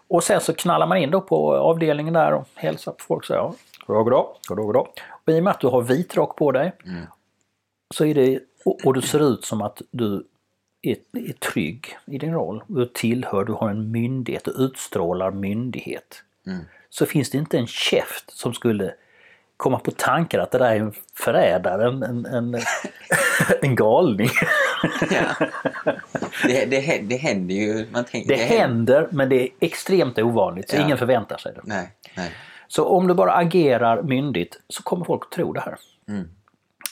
Och 0.08 0.24
sen 0.24 0.40
så 0.40 0.54
knallar 0.54 0.86
man 0.86 0.98
in 0.98 1.10
då 1.10 1.20
på 1.20 1.56
avdelningen 1.56 2.14
där 2.14 2.32
och 2.32 2.48
hälsar 2.54 2.92
på 2.92 3.04
folk. 3.04 3.24
Så, 3.24 3.32
ja, 3.32 3.54
Goddag, 3.86 4.04
goddag, 4.04 4.26
goddag, 4.48 4.64
goddag. 4.64 4.88
Och 5.24 5.32
I 5.32 5.40
och 5.40 5.44
med 5.44 5.50
att 5.50 5.60
du 5.60 5.66
har 5.66 5.82
vit 5.82 6.16
rock 6.16 6.36
på 6.36 6.52
dig 6.52 6.72
mm. 6.86 7.04
så 7.94 8.04
är 8.04 8.14
det, 8.14 8.40
och, 8.64 8.80
och 8.84 8.94
du 8.94 9.00
ser 9.00 9.32
ut 9.32 9.44
som 9.44 9.62
att 9.62 9.82
du 9.90 10.24
är, 10.82 10.96
är 11.12 11.32
trygg 11.32 11.96
i 12.06 12.18
din 12.18 12.32
roll, 12.32 12.64
du 12.66 12.86
tillhör, 12.86 13.44
du 13.44 13.52
har 13.52 13.70
en 13.70 13.90
myndighet, 13.90 14.44
du 14.44 14.50
utstrålar 14.50 15.30
myndighet. 15.30 16.22
Så 16.90 17.06
finns 17.06 17.30
det 17.30 17.38
inte 17.38 17.58
en 17.58 17.66
käft 17.66 18.30
som 18.30 18.54
skulle 18.54 18.94
komma 19.56 19.78
på 19.78 19.90
tankar 19.90 20.38
att 20.38 20.50
det 20.50 20.58
där 20.58 20.70
är 20.70 20.80
en 20.80 20.92
förrädare, 21.14 21.88
en, 21.88 22.02
en, 22.02 22.26
en, 22.26 22.54
en 23.62 23.76
galning. 23.76 24.30
Ja. 25.10 25.46
Det, 26.46 26.64
det, 26.70 27.00
det 27.02 27.16
händer 27.16 27.54
ju. 27.54 27.86
Man 27.92 28.04
tänker, 28.04 28.28
Det 28.28 28.42
händer, 28.42 29.08
men 29.10 29.28
det 29.28 29.42
är 29.42 29.48
extremt 29.60 30.18
ovanligt, 30.18 30.70
så 30.70 30.76
Ja. 30.76 30.82
ingen 30.82 30.98
förväntar 30.98 31.36
sig 31.36 31.52
det. 31.54 31.60
Nej, 31.64 31.88
nej. 32.16 32.32
Så 32.74 32.84
om 32.84 33.06
du 33.06 33.14
bara 33.14 33.32
agerar 33.32 34.02
myndigt 34.02 34.60
så 34.68 34.82
kommer 34.82 35.04
folk 35.04 35.22
att 35.24 35.30
tro 35.30 35.52
det 35.52 35.60
här. 35.60 35.78
Mm. 36.08 36.28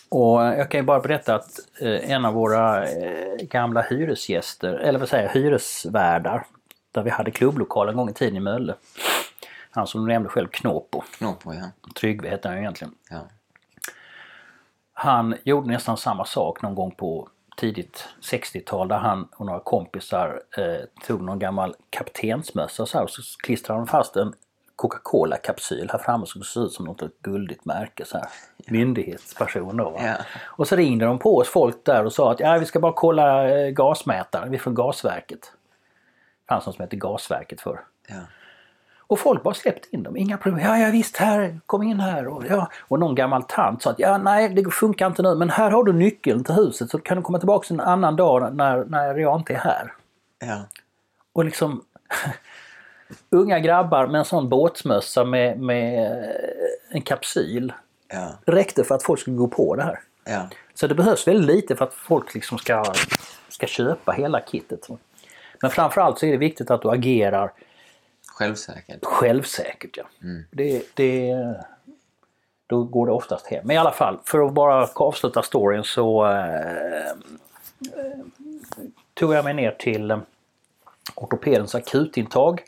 Och 0.09 0.41
jag 0.41 0.71
kan 0.71 0.81
ju 0.81 0.85
bara 0.85 1.01
berätta 1.01 1.35
att 1.35 1.51
eh, 1.81 2.11
en 2.11 2.25
av 2.25 2.35
våra 2.35 2.89
eh, 2.89 3.37
gamla 3.41 3.83
hyresgäster, 3.83 4.75
eller 4.75 4.99
vad 4.99 5.09
säger 5.09 5.25
jag, 5.25 5.33
hyresvärdar, 5.33 6.47
där 6.93 7.03
vi 7.03 7.11
hade 7.11 7.31
klubblokal 7.31 7.89
en 7.89 7.97
gång 7.97 8.09
i 8.09 8.13
tiden 8.13 8.37
i 8.37 8.41
Mölle. 8.41 8.75
Han 9.71 9.87
som 9.87 10.01
du 10.07 10.13
nämnde 10.13 10.29
själv, 10.29 10.49
Knåpo. 10.49 11.03
Knåpor, 11.19 11.55
ja. 11.55 11.71
Tryggve 12.01 12.29
hette 12.29 12.49
han 12.49 12.57
ju 12.57 12.63
egentligen. 12.63 12.95
ja. 13.11 13.21
Han 14.93 15.35
gjorde 15.43 15.69
nästan 15.69 15.97
samma 15.97 16.25
sak 16.25 16.63
någon 16.63 16.75
gång 16.75 16.91
på 16.91 17.29
tidigt 17.57 18.09
60-tal 18.23 18.89
där 18.89 18.99
han 18.99 19.29
och 19.37 19.47
några 19.47 19.61
kompisar 19.61 20.43
eh, 20.59 21.05
tog 21.07 21.23
någon 21.23 21.39
gammal 21.39 21.75
kaptensmössa 21.91 22.87
så, 22.87 22.99
här, 22.99 23.05
och 23.05 23.11
så 23.11 23.23
klistrade 23.39 23.81
de 23.81 23.87
fast 23.87 24.17
en 24.17 24.35
Coca-Cola-kapsyl 24.81 25.89
här 25.93 25.99
framme 25.99 26.27
som 26.27 26.43
såg 26.43 26.65
ut 26.65 26.73
som 26.73 26.85
något 26.85 27.23
guldigt 27.23 27.65
märke. 27.65 28.05
Så 28.05 28.19
här. 28.19 28.27
Myndighetsperson 28.67 29.77
då. 29.77 29.97
Ja. 29.99 30.15
Och 30.43 30.69
så 30.69 30.77
ringde 30.77 31.05
de 31.05 31.19
på 31.19 31.37
oss 31.37 31.49
folk 31.49 31.85
där 31.85 32.05
och 32.05 32.13
sa 32.13 32.33
att 32.33 32.41
ja, 32.41 32.59
vi 32.59 32.67
ska 32.67 32.81
bara 32.81 32.93
kolla 32.93 33.51
eh, 33.51 33.71
gasmätaren, 33.71 34.51
vi 34.51 34.57
är 34.57 34.61
från 34.61 34.75
gasverket. 34.75 35.41
Det 35.41 36.49
fanns 36.49 36.67
något 36.67 36.75
som 36.75 36.83
hette 36.83 36.97
gasverket 36.97 37.61
förr. 37.61 37.81
ja. 38.09 38.17
Och 38.99 39.19
folk 39.19 39.43
bara 39.43 39.55
släppte 39.55 39.89
in 39.91 40.03
dem, 40.03 40.17
inga 40.17 40.37
problem. 40.39 40.67
Ja, 40.67 40.79
ja 40.79 40.91
visst, 40.91 41.17
här, 41.17 41.61
kom 41.67 41.83
in 41.83 42.01
här. 42.01 42.29
Och, 42.29 42.45
ja. 42.49 42.71
och 42.81 42.99
någon 42.99 43.15
gammal 43.15 43.43
tant 43.43 43.83
sa 43.83 43.91
att 43.91 43.99
ja, 43.99 44.19
nej, 44.19 44.49
det 44.49 44.71
funkar 44.71 45.07
inte 45.07 45.23
nu, 45.23 45.35
men 45.35 45.51
här 45.51 45.71
har 45.71 45.85
du 45.85 45.93
nyckeln 45.93 46.45
till 46.45 46.55
huset 46.55 46.91
så 46.91 46.99
kan 46.99 47.17
du 47.17 47.23
komma 47.23 47.39
tillbaka 47.39 47.75
en 47.75 47.81
annan 47.81 48.17
dag 48.17 48.55
när, 48.55 48.85
när 48.85 49.15
jag 49.15 49.41
inte 49.41 49.53
är 49.53 49.59
här. 49.59 49.93
ja. 50.39 50.63
Och 51.33 51.45
liksom 51.45 51.85
unga 53.31 53.59
grabbar 53.59 54.07
med 54.07 54.19
en 54.19 54.25
sån 54.25 54.49
båtsmössa 54.49 55.25
med, 55.25 55.61
med 55.61 56.25
en 56.89 57.03
kapsyl 57.03 57.73
ja. 58.09 58.33
räckte 58.47 58.85
för 58.85 58.95
att 58.95 59.03
folk 59.03 59.21
skulle 59.21 59.37
gå 59.37 59.49
på 59.49 59.77
det 59.77 59.83
här. 59.83 60.01
ja. 60.25 60.49
Så 60.75 60.87
det 60.87 60.95
behövs 60.95 61.29
väldigt 61.29 61.57
lite 61.57 61.77
för 61.77 61.85
att 61.85 61.95
folk 61.95 62.35
liksom 62.35 62.59
ska, 62.59 62.85
ska 63.49 63.67
köpa 63.67 64.13
hela 64.13 64.41
kittet. 64.41 64.89
Men 65.63 65.71
framförallt 65.71 66.19
så 66.19 66.27
är 66.27 66.31
det 66.31 66.37
viktigt 66.37 66.71
att 66.71 66.83
du 66.83 66.91
agerar 66.91 67.53
Självsäkert. 68.27 69.05
självsäkert. 69.05 69.97
Ja. 69.97 70.05
Det, 70.51 70.83
det, 70.95 71.35
då 72.67 72.83
går 72.85 73.07
det 73.07 73.13
oftast 73.13 73.47
hem. 73.47 73.67
Men 73.67 73.77
i 73.77 73.79
alla 73.79 73.93
fall, 73.93 74.19
för 74.25 74.47
att 74.47 74.53
bara 74.53 74.89
avsluta 74.95 75.43
storyn 75.43 75.85
så 75.85 76.27
eh, 76.27 77.07
eh, 77.07 77.13
tog 79.15 79.35
jag 79.35 79.45
mig 79.45 79.55
ner 79.55 79.71
till 79.71 80.11
eh, 80.11 80.19
ortopedens 81.15 81.75
akutintag. 81.75 82.63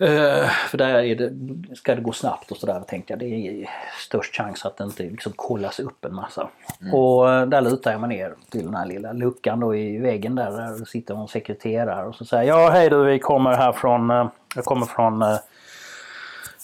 Eh, 0.00 0.48
för 0.68 0.78
där 0.78 1.02
är 1.02 1.14
det, 1.16 1.32
ska 1.76 1.94
det 1.94 2.00
gå 2.00 2.12
snabbt 2.12 2.50
och 2.50 2.56
sådär 2.56 2.80
tänkte 2.88 3.12
jag. 3.12 3.20
Det 3.20 3.26
är 3.26 3.70
störst 3.98 4.36
chans 4.36 4.64
att 4.64 4.76
det 4.76 4.84
inte 4.84 5.02
liksom 5.02 5.32
kollas 5.36 5.80
upp 5.80 6.04
en 6.04 6.14
massa. 6.14 6.48
Och 6.92 7.30
eh, 7.30 7.46
där 7.46 7.60
lutar 7.60 7.92
jag 7.92 8.00
mig 8.00 8.08
ner 8.08 8.34
till 8.50 8.64
den 8.64 8.74
här 8.74 8.86
lilla 8.86 9.12
luckan 9.12 9.60
då 9.60 9.76
i 9.76 9.98
väggen 9.98 10.34
där. 10.34 10.50
Där 10.50 10.84
sitter 10.84 11.14
någon 11.14 11.28
sekreterare 11.28 12.06
och 12.06 12.14
så 12.14 12.24
säger 12.24 12.44
jag, 12.44 12.60
ja 12.60 12.70
hej 12.70 12.90
du 12.90 13.04
vi 13.04 13.18
kommer 13.18 13.52
här 13.54 13.72
från, 13.72 14.10
eh, 14.10 14.26
jag 14.54 14.64
kommer 14.64 14.86
från 14.86 15.22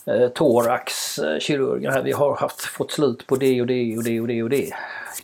eh, 0.09 0.29
thoraxkirurgen 0.29 1.93
här. 1.93 2.03
Vi 2.03 2.13
har 2.13 2.37
haft, 2.37 2.61
fått 2.61 2.93
slut 2.93 3.27
på 3.27 3.37
det 3.37 3.61
och 3.61 3.67
det 3.67 3.97
och 3.97 4.05
det 4.05 4.21
och 4.21 4.29
det 4.29 4.43
och 4.43 4.51
det. 4.51 4.71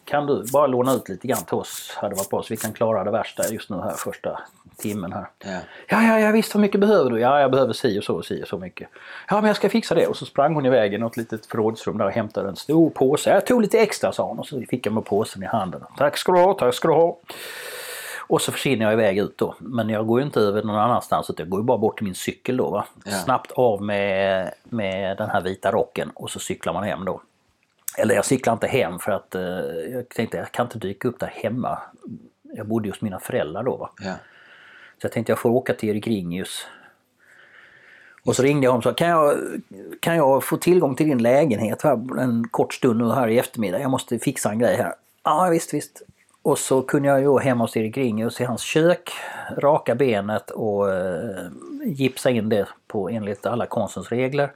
Kan 0.05 0.27
du 0.27 0.45
bara 0.53 0.67
låna 0.67 0.95
ut 0.95 1.09
lite 1.09 1.27
grann 1.27 1.45
till 1.45 1.55
oss? 1.55 1.95
Hade 1.97 2.15
varit 2.15 2.31
bra 2.31 2.43
så 2.43 2.47
vi 2.51 2.57
kan 2.57 2.73
klara 2.73 3.05
det 3.05 3.11
värsta 3.11 3.49
just 3.53 3.71
nu 3.71 3.77
här 3.77 3.95
första 3.97 4.41
timmen 4.77 5.13
här. 5.13 5.27
Ja. 5.45 5.59
Ja, 5.89 6.03
ja, 6.03 6.21
ja 6.21 6.31
visst, 6.31 6.55
hur 6.55 6.61
mycket 6.61 6.81
behöver 6.81 7.11
du? 7.11 7.21
Ja, 7.21 7.41
jag 7.41 7.51
behöver 7.51 7.73
si 7.73 8.01
och 8.01 8.05
så 8.05 8.15
och 8.15 8.25
si 8.25 8.43
och 8.43 8.49
så 8.49 8.59
mycket. 8.59 8.89
Ja, 9.29 9.35
men 9.37 9.45
jag 9.45 9.57
ska 9.57 9.69
fixa 9.69 9.95
det. 9.95 10.07
Och 10.07 10.17
så 10.17 10.27
sprang 10.27 10.55
hon 10.55 10.67
iväg 10.67 10.95
i 10.95 10.99
något 10.99 11.17
litet 11.17 11.47
förrådsrum 11.47 11.99
där 11.99 12.05
och 12.05 12.13
hämtade 12.13 12.49
en 12.49 12.57
stor 12.57 12.91
påse. 12.91 13.31
Jag 13.31 13.47
tog 13.47 13.63
lite 13.63 13.79
extra, 13.79 14.13
sa 14.13 14.29
hon. 14.29 14.39
Och 14.39 14.47
så 14.47 14.63
fick 14.71 14.87
jag 14.87 14.93
med 14.93 15.05
påsen 15.05 15.43
i 15.43 15.47
handen. 15.47 15.85
Tack 15.99 16.17
ska 16.17 16.33
du 16.33 16.39
ha, 16.41 16.55
tack 16.55 16.75
ska 16.75 16.89
du 16.89 16.95
ha. 16.95 17.19
Och 18.27 18.43
så 18.43 18.53
försvinner 18.53 18.85
jag 18.85 18.93
iväg 18.93 19.19
ut 19.19 19.39
då. 19.39 19.55
Men 19.59 19.89
jag 19.89 20.07
går 20.07 20.21
ju 20.21 20.27
inte 20.27 20.41
över 20.41 20.63
någon 20.63 20.79
annanstans. 20.79 21.31
utan 21.31 21.45
Jag 21.45 21.51
går 21.51 21.61
ju 21.61 21.65
bara 21.65 21.79
bort 21.79 21.97
till 21.97 22.05
min 22.05 22.15
cykel 22.15 22.57
då. 22.57 22.71
Va? 22.71 22.87
Ja. 23.05 23.13
Snabbt 23.13 23.53
av 23.53 23.83
med, 23.83 24.55
med 24.65 25.17
den 25.17 25.31
här 25.31 25.41
vita 25.41 25.73
rocken 25.73 26.11
och 26.15 26.31
så 26.31 26.39
cyklar 26.39 26.73
man 26.73 26.85
hem 26.85 27.05
då. 27.05 27.21
Eller 27.99 28.15
jag 28.15 28.25
cyklar 28.25 28.53
inte 28.53 28.67
hem 28.67 28.99
för 28.99 29.13
att 29.13 29.35
eh, 29.35 29.43
jag 29.93 30.09
tänkte 30.09 30.37
jag 30.37 30.53
kan 30.53 30.67
inte 30.67 30.79
dyka 30.79 31.09
upp 31.09 31.21
där 31.21 31.33
hemma. 31.35 31.79
Jag 32.43 32.67
bodde 32.67 32.89
hos 32.89 33.01
mina 33.01 33.19
föräldrar 33.19 33.63
då. 33.63 33.77
Va? 33.77 33.91
Ja. 34.01 34.15
Så 34.99 35.05
jag 35.05 35.13
tänkte 35.13 35.33
jag 35.33 35.39
får 35.39 35.51
åka 35.51 35.75
till 35.75 35.89
Erik 35.89 36.07
Ringius. 36.07 36.67
Och 38.25 38.37
så 38.37 38.43
ringde 38.43 38.65
jag 38.65 38.73
om 38.73 38.79
och 38.79 38.85
sa, 38.85 38.93
kan 38.93 39.09
jag, 39.09 39.35
kan 40.01 40.17
jag 40.17 40.45
få 40.45 40.57
tillgång 40.57 40.97
till 40.97 41.09
din 41.09 41.23
lägenhet 41.23 41.83
här 41.83 42.21
en 42.21 42.49
kort 42.49 42.75
stund 42.75 42.99
nu 42.99 43.13
här 43.13 43.29
i 43.29 43.39
eftermiddag? 43.39 43.81
Jag 43.81 43.91
måste 43.91 44.19
fixa 44.19 44.51
en 44.51 44.59
grej 44.59 44.77
här. 44.77 44.95
Ja 45.23 45.49
visst, 45.51 45.75
visst. 45.75 46.03
Och 46.45 46.59
så 46.59 46.83
kunde 46.83 47.09
jag 47.09 47.21
ju 47.21 47.27
gå 47.27 47.41
hos 47.41 47.77
Erik 47.77 47.97
Ringius 47.97 48.41
i 48.41 48.45
hans 48.45 48.63
kök, 48.63 49.13
raka 49.57 49.95
benet 49.95 50.51
och 50.51 50.93
eh, 50.93 51.47
gipsa 51.85 52.31
in 52.31 52.49
det 52.49 52.69
på 52.87 53.09
enligt 53.09 53.47
alla 53.47 53.67
konstens 53.67 54.09
regler. 54.09 54.53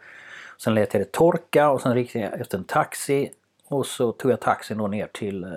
Sen 0.58 0.74
lät 0.74 0.94
jag 0.94 1.00
det 1.00 1.12
torka 1.12 1.70
och 1.70 1.80
sen 1.80 1.94
riktade 1.94 2.24
jag 2.24 2.40
efter 2.40 2.58
en 2.58 2.64
taxi 2.64 3.30
och 3.68 3.86
så 3.86 4.12
tog 4.12 4.30
jag 4.30 4.40
taxin 4.40 4.78
då 4.78 4.86
ner 4.86 5.06
till, 5.12 5.44
eh, 5.44 5.50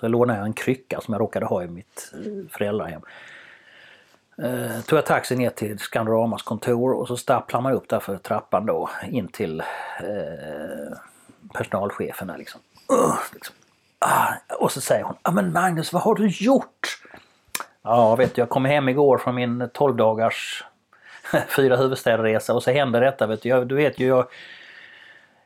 så 0.00 0.08
lånade 0.08 0.38
jag 0.38 0.46
en 0.46 0.52
krycka 0.52 1.00
som 1.00 1.14
jag 1.14 1.20
råkade 1.20 1.46
ha 1.46 1.62
i 1.62 1.66
mitt 1.66 2.12
eh, 2.14 2.50
föräldrahem. 2.50 3.02
Eh, 4.42 4.80
tog 4.86 4.96
jag 4.96 5.06
taxi 5.06 5.36
ner 5.36 5.50
till 5.50 5.78
Scandoramas 5.78 6.42
kontor 6.42 6.92
och 6.92 7.08
så 7.08 7.16
stapplar 7.16 7.60
man 7.60 7.72
upp 7.72 7.88
där 7.88 8.00
för 8.00 8.16
trappan 8.16 8.66
då 8.66 8.90
in 9.10 9.28
till 9.28 9.60
eh, 10.00 10.98
personalchefen 11.52 12.28
där 12.28 12.38
liksom. 12.38 12.60
Uh, 12.92 13.14
liksom. 13.34 13.54
Ah, 13.98 14.34
och 14.58 14.72
så 14.72 14.80
säger 14.80 15.04
hon, 15.04 15.16
ah, 15.22 15.30
men 15.30 15.52
Magnus 15.52 15.92
vad 15.92 16.02
har 16.02 16.14
du 16.14 16.28
gjort? 16.28 16.98
Ja 17.82 18.16
vet 18.16 18.34
du, 18.34 18.40
jag 18.42 18.48
kom 18.48 18.64
hem 18.64 18.88
igår 18.88 19.18
från 19.18 19.34
min 19.34 19.70
12 19.74 19.96
dagars 19.96 20.64
fyra 21.56 21.76
huvudstäderresa 21.76 22.54
och 22.54 22.62
så 22.62 22.70
händer 22.70 23.00
detta. 23.00 23.26
Vet 23.26 23.42
du, 23.42 23.48
jag, 23.48 23.68
du 23.68 23.74
vet 23.74 23.98
ju 23.98 24.06
jag, 24.06 24.26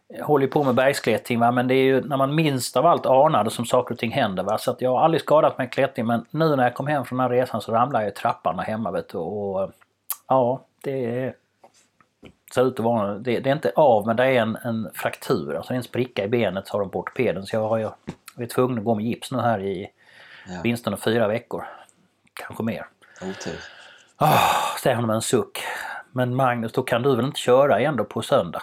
jag 0.09 0.25
håller 0.25 0.47
på 0.47 0.65
med 0.65 0.75
bergsklättring 0.75 1.41
va? 1.41 1.51
men 1.51 1.69
det 1.69 1.75
är 1.75 1.85
ju 1.85 2.01
när 2.01 2.17
man 2.17 2.35
minst 2.35 2.77
av 2.77 2.87
allt 2.87 3.07
anade 3.07 3.51
som 3.51 3.67
saker 3.67 3.95
och 3.95 3.99
ting 3.99 4.13
händer. 4.13 4.43
Va? 4.43 4.59
Så 4.59 4.71
att 4.71 4.81
jag 4.81 4.91
har 4.91 5.01
aldrig 5.01 5.21
skadat 5.21 5.59
mig 5.59 5.67
i 5.67 5.71
klättring 5.71 6.07
men 6.07 6.25
nu 6.31 6.57
när 6.57 6.65
jag 6.65 6.75
kom 6.75 6.87
hem 6.87 7.05
från 7.05 7.19
den 7.19 7.31
här 7.31 7.37
resan 7.37 7.61
så 7.61 7.73
ramlade 7.73 8.05
jag 8.05 8.13
i 8.13 8.15
trappan 8.15 8.57
där 8.57 8.65
hemma. 8.65 8.91
Vet 8.91 9.09
du, 9.09 9.19
och, 9.19 9.71
ja, 10.29 10.61
det 10.83 11.21
är, 11.21 11.35
ser 12.55 12.67
ut 12.67 12.79
att 12.79 12.85
vara, 12.85 13.15
det, 13.15 13.41
det 13.41 13.51
är 13.51 13.55
inte 13.55 13.73
av 13.77 14.07
men 14.07 14.17
det 14.17 14.25
är 14.25 14.43
en, 14.43 14.57
en 14.65 14.91
fraktur. 14.95 15.55
Alltså 15.55 15.75
en 15.75 15.83
spricka 15.83 16.25
i 16.25 16.29
benet 16.29 16.67
sa 16.67 16.73
har 16.73 16.81
de 16.81 16.91
på 16.91 16.99
ortopeden. 16.99 17.47
Så 17.47 17.57
jag, 17.57 17.69
har, 17.69 17.79
jag 18.35 18.43
är 18.45 18.49
tvungen 18.49 18.79
att 18.79 18.85
gå 18.85 18.95
med 18.95 19.05
gips 19.05 19.33
nu 19.33 19.39
här 19.41 19.61
i 19.61 19.91
Ja. 20.47 20.53
åtminstone 20.61 20.97
fyra 20.97 21.29
veckor. 21.29 21.65
Kanske 22.35 22.63
mer. 22.63 22.87
Otur. 23.21 23.59
Oh, 24.19 24.77
säger 24.83 24.97
hon 24.97 25.07
med 25.07 25.15
en 25.17 25.23
suck. 25.23 25.63
Men 26.13 26.35
Magnus, 26.37 26.73
då 26.73 26.83
kan 26.83 27.03
du 27.03 27.17
väl 27.17 27.25
inte 27.25 27.41
köra 27.41 27.81
ändå 27.81 28.05
på 28.05 28.23
söndag? 28.23 28.63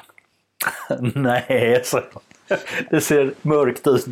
Nej, 1.00 1.82
så. 1.86 2.02
Det 2.90 3.02
ser 3.02 3.34
mörkt 3.42 3.88
ut. 3.88 4.06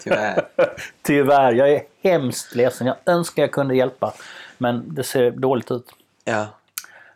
Tyvärr. 0.00 0.42
Tyvärr, 1.02 1.52
jag 1.52 1.70
är 1.72 1.82
hemskt 2.02 2.54
ledsen. 2.54 2.86
Jag 2.86 2.96
önskar 3.06 3.42
jag 3.42 3.52
kunde 3.52 3.76
hjälpa. 3.76 4.14
Men 4.58 4.94
det 4.94 5.02
ser 5.04 5.30
dåligt 5.30 5.70
ut. 5.70 5.86
Ja. 6.24 6.46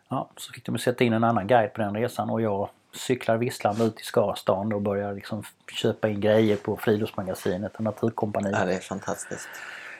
Ja, 0.09 0.29
så 0.37 0.53
fick 0.53 0.65
de 0.65 0.77
sätta 0.77 1.03
in 1.03 1.13
en 1.13 1.23
annan 1.23 1.47
guide 1.47 1.73
på 1.73 1.81
den 1.81 1.95
resan 1.95 2.29
och 2.29 2.41
jag 2.41 2.69
cyklar 2.93 3.37
visslande 3.37 3.83
ut 3.83 3.99
i 3.99 4.03
Skarstan 4.03 4.73
och 4.73 4.81
börjar 4.81 5.13
liksom 5.13 5.43
köpa 5.81 6.09
in 6.09 6.21
grejer 6.21 6.55
på 6.55 6.77
Friluftsmagasinet 6.77 7.75
och 7.75 7.81
Naturkompaniet. 7.81 8.55
ja, 8.59 8.65
det 8.65 8.73
är 8.73 8.79
fantastiskt. 8.79 9.47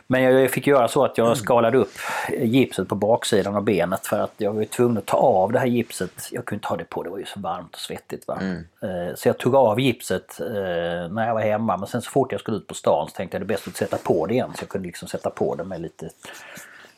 Men 0.07 0.23
jag 0.23 0.51
fick 0.51 0.67
göra 0.67 0.87
så 0.87 1.05
att 1.05 1.17
jag 1.17 1.37
skalade 1.37 1.77
upp 1.77 1.91
gipset 2.39 2.87
på 2.87 2.95
baksidan 2.95 3.55
av 3.55 3.63
benet 3.63 4.07
för 4.07 4.19
att 4.19 4.33
jag 4.37 4.53
var 4.53 4.63
tvungen 4.65 4.97
att 4.97 5.05
ta 5.05 5.17
av 5.17 5.51
det 5.51 5.59
här 5.59 5.65
gipset. 5.65 6.11
Jag 6.31 6.45
kunde 6.45 6.57
inte 6.57 6.67
ha 6.67 6.75
det 6.75 6.83
på, 6.83 7.03
det 7.03 7.09
var 7.09 7.17
ju 7.17 7.25
så 7.25 7.39
varmt 7.39 7.73
och 7.73 7.79
svettigt. 7.79 8.27
Va? 8.27 8.39
Eh, 8.81 9.15
Så 9.15 9.27
jag 9.29 9.37
tog 9.37 9.55
av 9.55 9.79
gipset 9.79 10.39
eh, 10.39 10.45
när 11.11 11.27
jag 11.27 11.33
var 11.33 11.41
hemma 11.41 11.77
men 11.77 11.87
sen 11.87 12.01
så 12.01 12.09
fort 12.11 12.31
jag 12.31 12.41
skulle 12.41 12.57
ut 12.57 12.67
på 12.67 12.73
stan 12.73 13.07
så 13.09 13.15
tänkte 13.15 13.35
jag 13.37 13.41
det 13.41 13.45
är 13.45 13.55
bäst 13.55 13.67
att 13.67 13.75
sätta 13.75 13.97
på 13.97 14.25
det 14.25 14.33
igen. 14.33 14.51
Så 14.55 14.63
jag 14.63 14.69
kunde 14.69 14.87
liksom 14.87 15.07
sätta 15.07 15.29
på 15.29 15.55
det 15.55 15.63
med 15.63 15.81
lite 15.81 16.09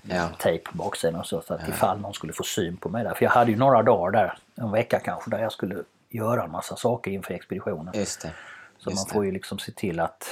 Ja. 0.06 0.30
tejp 0.40 0.64
på 0.72 0.78
baksidan 0.78 1.20
och 1.20 1.26
så, 1.28 1.42
så 1.42 1.54
att 1.54 1.68
ifall 1.70 2.00
någon 2.00 2.14
skulle 2.14 2.34
få 2.34 2.44
syn 2.44 2.78
på 2.78 2.90
mig 2.90 3.04
där. 3.04 3.14
För 3.14 3.26
jag 3.26 3.32
hade 3.32 3.52
ju 3.52 3.58
några 3.58 3.84
dagar 3.84 4.12
där, 4.12 4.38
en 4.56 4.72
vecka 4.72 5.00
kanske, 5.00 5.30
där 5.30 5.40
jag 5.40 5.52
skulle 5.52 5.76
göra 6.10 6.44
en 6.44 6.52
massa 6.52 6.76
saker 6.76 7.12
inför 7.12 7.34
expeditionen. 7.34 7.94
Just 7.98 8.22
det. 8.22 8.32
Så 8.78 8.90
Just 8.90 9.08
man 9.08 9.14
får 9.14 9.26
ju 9.26 9.32
liksom 9.32 9.60
se 9.60 9.72
till 9.72 10.00
att 10.00 10.30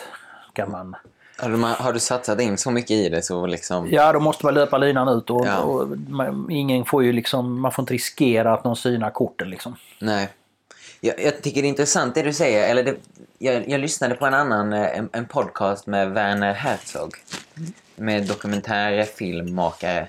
ska 0.54 0.66
man 0.66 0.96
Har 1.38 1.50
du, 1.50 1.58
har 1.58 1.94
du 1.94 2.00
satsat 2.00 2.42
in 2.42 2.58
så 2.58 2.72
mycket 2.72 2.92
i 2.92 3.10
det 3.10 3.22
så 3.22 3.46
liksom... 3.46 3.88
Ja, 3.92 4.14
då 4.14 4.20
måste 4.20 4.46
man 4.46 4.54
löpa 4.54 4.78
linan 4.78 5.08
ut 5.08 5.30
och, 5.30 5.48
Ja. 5.48 5.58
och 5.58 5.88
man, 6.10 6.48
ingen 6.52 6.86
får 6.86 7.04
ju 7.04 7.12
liksom, 7.12 7.62
man 7.62 7.72
får 7.72 7.84
inte 7.84 7.94
riskera 7.94 8.54
att 8.54 8.64
någon 8.64 8.76
synar 8.76 9.10
korten 9.10 9.50
liksom. 9.50 9.76
Nej. 10.00 10.30
Jag, 11.02 11.20
jag 11.24 11.42
tycker 11.42 11.62
det 11.62 11.68
är 11.68 11.70
intressant 11.70 12.16
det 12.16 12.22
du 12.22 12.34
säger. 12.34 12.70
Eller 12.70 12.84
det, 12.84 12.96
jag, 13.38 13.70
jag 13.70 13.80
lyssnade 13.82 14.16
på 14.16 14.26
en 14.26 14.34
annan 14.34 14.74
eh, 14.74 14.98
en, 14.98 15.10
en 15.12 15.26
podcast 15.26 15.88
med 15.88 16.12
Werner 16.12 16.54
Herzog. 16.54 17.16
Med 18.02 18.28
dokumentärfilmmakare. 18.28 20.08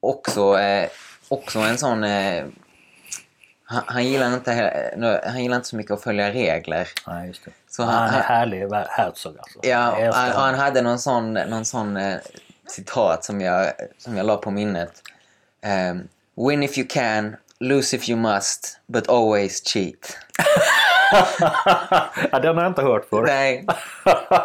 Också, 0.00 0.58
eh, 0.58 0.88
också 1.28 1.58
en 1.58 1.78
sån... 1.78 2.04
Eh, 2.04 2.44
han, 3.64 3.82
han, 3.86 4.06
gillar 4.06 4.34
inte, 4.34 5.20
han 5.24 5.42
gillar 5.42 5.56
inte 5.56 5.68
så 5.68 5.76
mycket 5.76 5.92
att 5.92 6.02
följa 6.02 6.32
regler. 6.32 6.88
Nej, 7.06 7.28
just 7.28 7.44
det. 7.44 7.50
Så 7.70 7.82
han, 7.82 7.94
han- 7.94 8.20
är 8.20 8.22
härlig, 8.22 8.60
Herzog 8.88 9.38
alltså. 9.38 9.58
Ja, 9.62 10.10
han, 10.12 10.30
han 10.32 10.54
hade 10.54 10.82
någon 10.82 10.98
sån, 10.98 11.32
någon 11.32 11.64
sån 11.64 11.96
eh, 11.96 12.18
citat 12.68 13.24
som 13.24 13.40
jag, 13.40 13.72
som 13.98 14.16
jag 14.16 14.26
la 14.26 14.36
på 14.36 14.50
minnet. 14.50 15.02
Ehm, 15.62 16.08
Win 16.48 16.62
if 16.62 16.78
you 16.78 16.86
can, 16.90 17.36
lose 17.60 17.96
if 17.96 18.08
you 18.08 18.18
must, 18.18 18.78
but 18.86 19.08
always 19.08 19.68
cheat. 19.68 20.18
ja, 22.32 22.38
den 22.38 22.56
har 22.56 22.62
jag 22.62 22.70
inte 22.70 22.82
hört 22.82 23.04
förr. 23.10 23.22
Nej. 23.22 23.66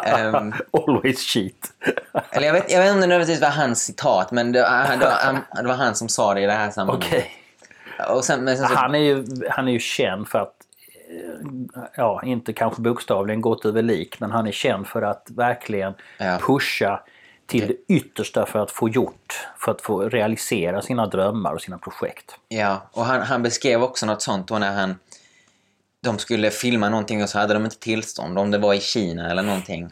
Ehm, 0.04 0.52
Always 0.72 1.20
cheat. 1.20 1.72
eller 2.30 2.46
jag 2.46 2.54
vet, 2.54 2.72
jag 2.72 2.80
vet 2.80 2.88
inte 2.88 3.06
nödvändigtvis 3.06 3.40
var 3.40 3.50
hans 3.50 3.84
citat, 3.84 4.30
men 4.30 4.52
det, 4.52 4.66
han, 4.66 4.98
det, 4.98 5.04
var, 5.04 5.12
han, 5.12 5.38
det 5.62 5.68
var 5.68 5.74
han 5.74 5.94
som 5.94 6.08
sa 6.08 6.34
det 6.34 6.40
i 6.40 6.46
det 6.46 6.52
här 6.52 6.70
sammanhanget. 6.70 7.24
Sen, 8.22 8.46
sen 8.46 8.56
så, 8.56 8.74
Han 8.74 8.94
är, 8.94 8.98
ju, 8.98 9.24
han 9.50 9.68
är 9.68 9.72
ju 9.72 9.78
känd 9.78 10.28
för 10.28 10.38
att, 10.38 10.54
eh, 11.10 11.86
ja, 11.96 12.22
inte 12.24 12.52
kanske 12.52 12.80
bokstavligen 12.82 13.40
gått 13.40 13.64
över 13.64 13.82
lik, 13.82 14.20
men 14.20 14.30
han 14.30 14.46
är 14.46 14.52
känd 14.52 14.86
för 14.86 15.02
att 15.02 15.26
verkligen 15.30 15.94
Ja. 16.18 16.38
pusha 16.40 17.00
till 17.46 17.66
det 17.66 17.94
yttersta 17.94 18.46
för 18.46 18.58
att 18.58 18.70
få 18.70 18.88
gjort, 18.88 19.46
för 19.58 19.72
att 19.72 19.80
få 19.80 20.00
realisera 20.08 20.82
sina 20.82 21.06
drömmar 21.06 21.52
och 21.52 21.60
sina 21.60 21.78
projekt. 21.78 22.36
Ja, 22.48 22.82
och 22.92 23.04
han, 23.04 23.20
han 23.22 23.42
beskrev 23.42 23.82
också 23.82 24.06
något 24.06 24.22
sånt 24.22 24.48
då 24.48 24.58
när 24.58 24.72
han... 24.72 24.98
De 26.02 26.18
skulle 26.18 26.50
filma 26.50 26.88
någonting 26.88 27.22
och 27.22 27.28
så 27.28 27.38
hade 27.38 27.54
de 27.54 27.64
inte 27.64 27.78
tillstånd, 27.78 28.38
om 28.38 28.50
det 28.50 28.58
var 28.58 28.74
i 28.74 28.80
Kina 28.80 29.30
eller 29.30 29.42
någonting. 29.42 29.88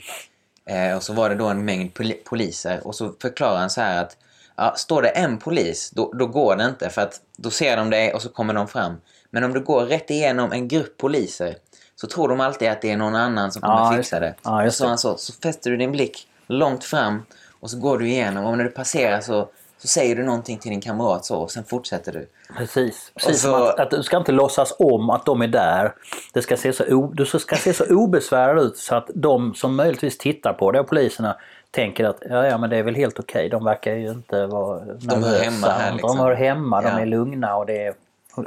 Eh, 0.66 0.96
och 0.96 1.02
så 1.02 1.12
var 1.12 1.28
det 1.28 1.34
då 1.34 1.46
en 1.46 1.64
mängd 1.64 1.92
poli- 1.92 2.24
poliser 2.24 2.86
och 2.86 2.94
så 2.94 3.12
förklarar 3.22 3.58
han 3.58 3.70
så 3.70 3.80
här 3.80 4.02
att 4.02 4.16
ja, 4.56 4.74
står 4.76 5.02
det 5.02 5.08
en 5.08 5.38
polis, 5.38 5.90
då, 5.90 6.12
då 6.12 6.26
går 6.26 6.56
det 6.56 6.64
inte 6.64 6.90
för 6.90 7.02
att 7.02 7.20
då 7.36 7.50
ser 7.50 7.76
de 7.76 7.90
dig 7.90 8.14
och 8.14 8.22
så 8.22 8.28
kommer 8.28 8.54
de 8.54 8.68
fram. 8.68 8.96
Men 9.30 9.44
om 9.44 9.52
du 9.52 9.60
går 9.60 9.82
rätt 9.86 10.10
igenom 10.10 10.52
en 10.52 10.68
grupp 10.68 10.96
poliser 10.98 11.56
så 11.96 12.06
tror 12.06 12.28
de 12.28 12.40
alltid 12.40 12.68
att 12.68 12.82
det 12.82 12.90
är 12.90 12.96
någon 12.96 13.14
annan 13.16 13.52
som 13.52 13.62
kommer 13.62 13.74
Ja, 13.74 13.96
fixa 13.96 14.20
det. 14.20 14.34
Ja, 14.42 14.70
så 14.70 14.86
han 14.86 14.98
så, 14.98 15.16
så 15.16 15.32
fäster 15.32 15.70
du 15.70 15.76
din 15.76 15.92
blick 15.92 16.28
långt 16.46 16.84
fram 16.84 17.22
och 17.60 17.70
så 17.70 17.76
går 17.78 17.98
du 17.98 18.08
igenom 18.08 18.44
och 18.44 18.56
när 18.56 18.64
du 18.64 18.70
passerar 18.70 19.20
så, 19.20 19.48
så 19.80 19.88
säger 19.88 20.16
du 20.16 20.22
någonting 20.24 20.58
till 20.58 20.70
din 20.70 20.80
kamrat 20.80 21.24
så 21.24 21.36
och 21.36 21.50
sen 21.50 21.64
fortsätter 21.64 22.12
du. 22.12 22.26
Precis. 22.56 23.12
Precis 23.14 23.42
så- 23.42 23.54
att, 23.54 23.80
att 23.80 23.90
du 23.90 24.02
ska 24.02 24.16
inte 24.16 24.32
låtsas 24.32 24.74
om 24.78 25.10
att 25.10 25.26
de 25.26 25.42
är 25.42 25.48
där. 25.48 25.92
Det 26.32 26.42
ska 26.42 26.56
se 26.56 26.72
så, 26.72 26.84
o, 26.94 27.12
du 27.14 27.26
ska 27.26 27.56
se 27.56 27.72
så 27.72 27.84
obesvärad 27.94 28.58
ut 28.62 28.76
så 28.76 28.94
att 28.94 29.10
de 29.14 29.54
som 29.54 29.76
möjligtvis 29.76 30.18
tittar 30.18 30.52
på 30.52 30.72
det, 30.72 30.80
och 30.80 30.88
poliserna, 30.88 31.36
tänker 31.70 32.04
att 32.04 32.22
ja, 32.30 32.46
ja 32.46 32.58
men 32.58 32.70
det 32.70 32.76
är 32.76 32.82
väl 32.82 32.94
helt 32.94 33.18
okej. 33.18 33.48
De 33.48 33.64
verkar 33.64 33.94
ju 33.94 34.08
inte 34.10 34.46
vara 34.46 34.84
nervösa. 34.84 35.42
hemma 35.44 35.66
här, 35.66 35.92
liksom. 35.92 36.16
De 36.16 36.18
hör 36.18 36.34
hemma, 36.34 36.82
de 36.82 36.88
Ja. 36.88 37.00
är 37.00 37.06
lugna 37.06 37.56
och 37.56 37.66
det 37.66 37.84
är, 37.86 37.94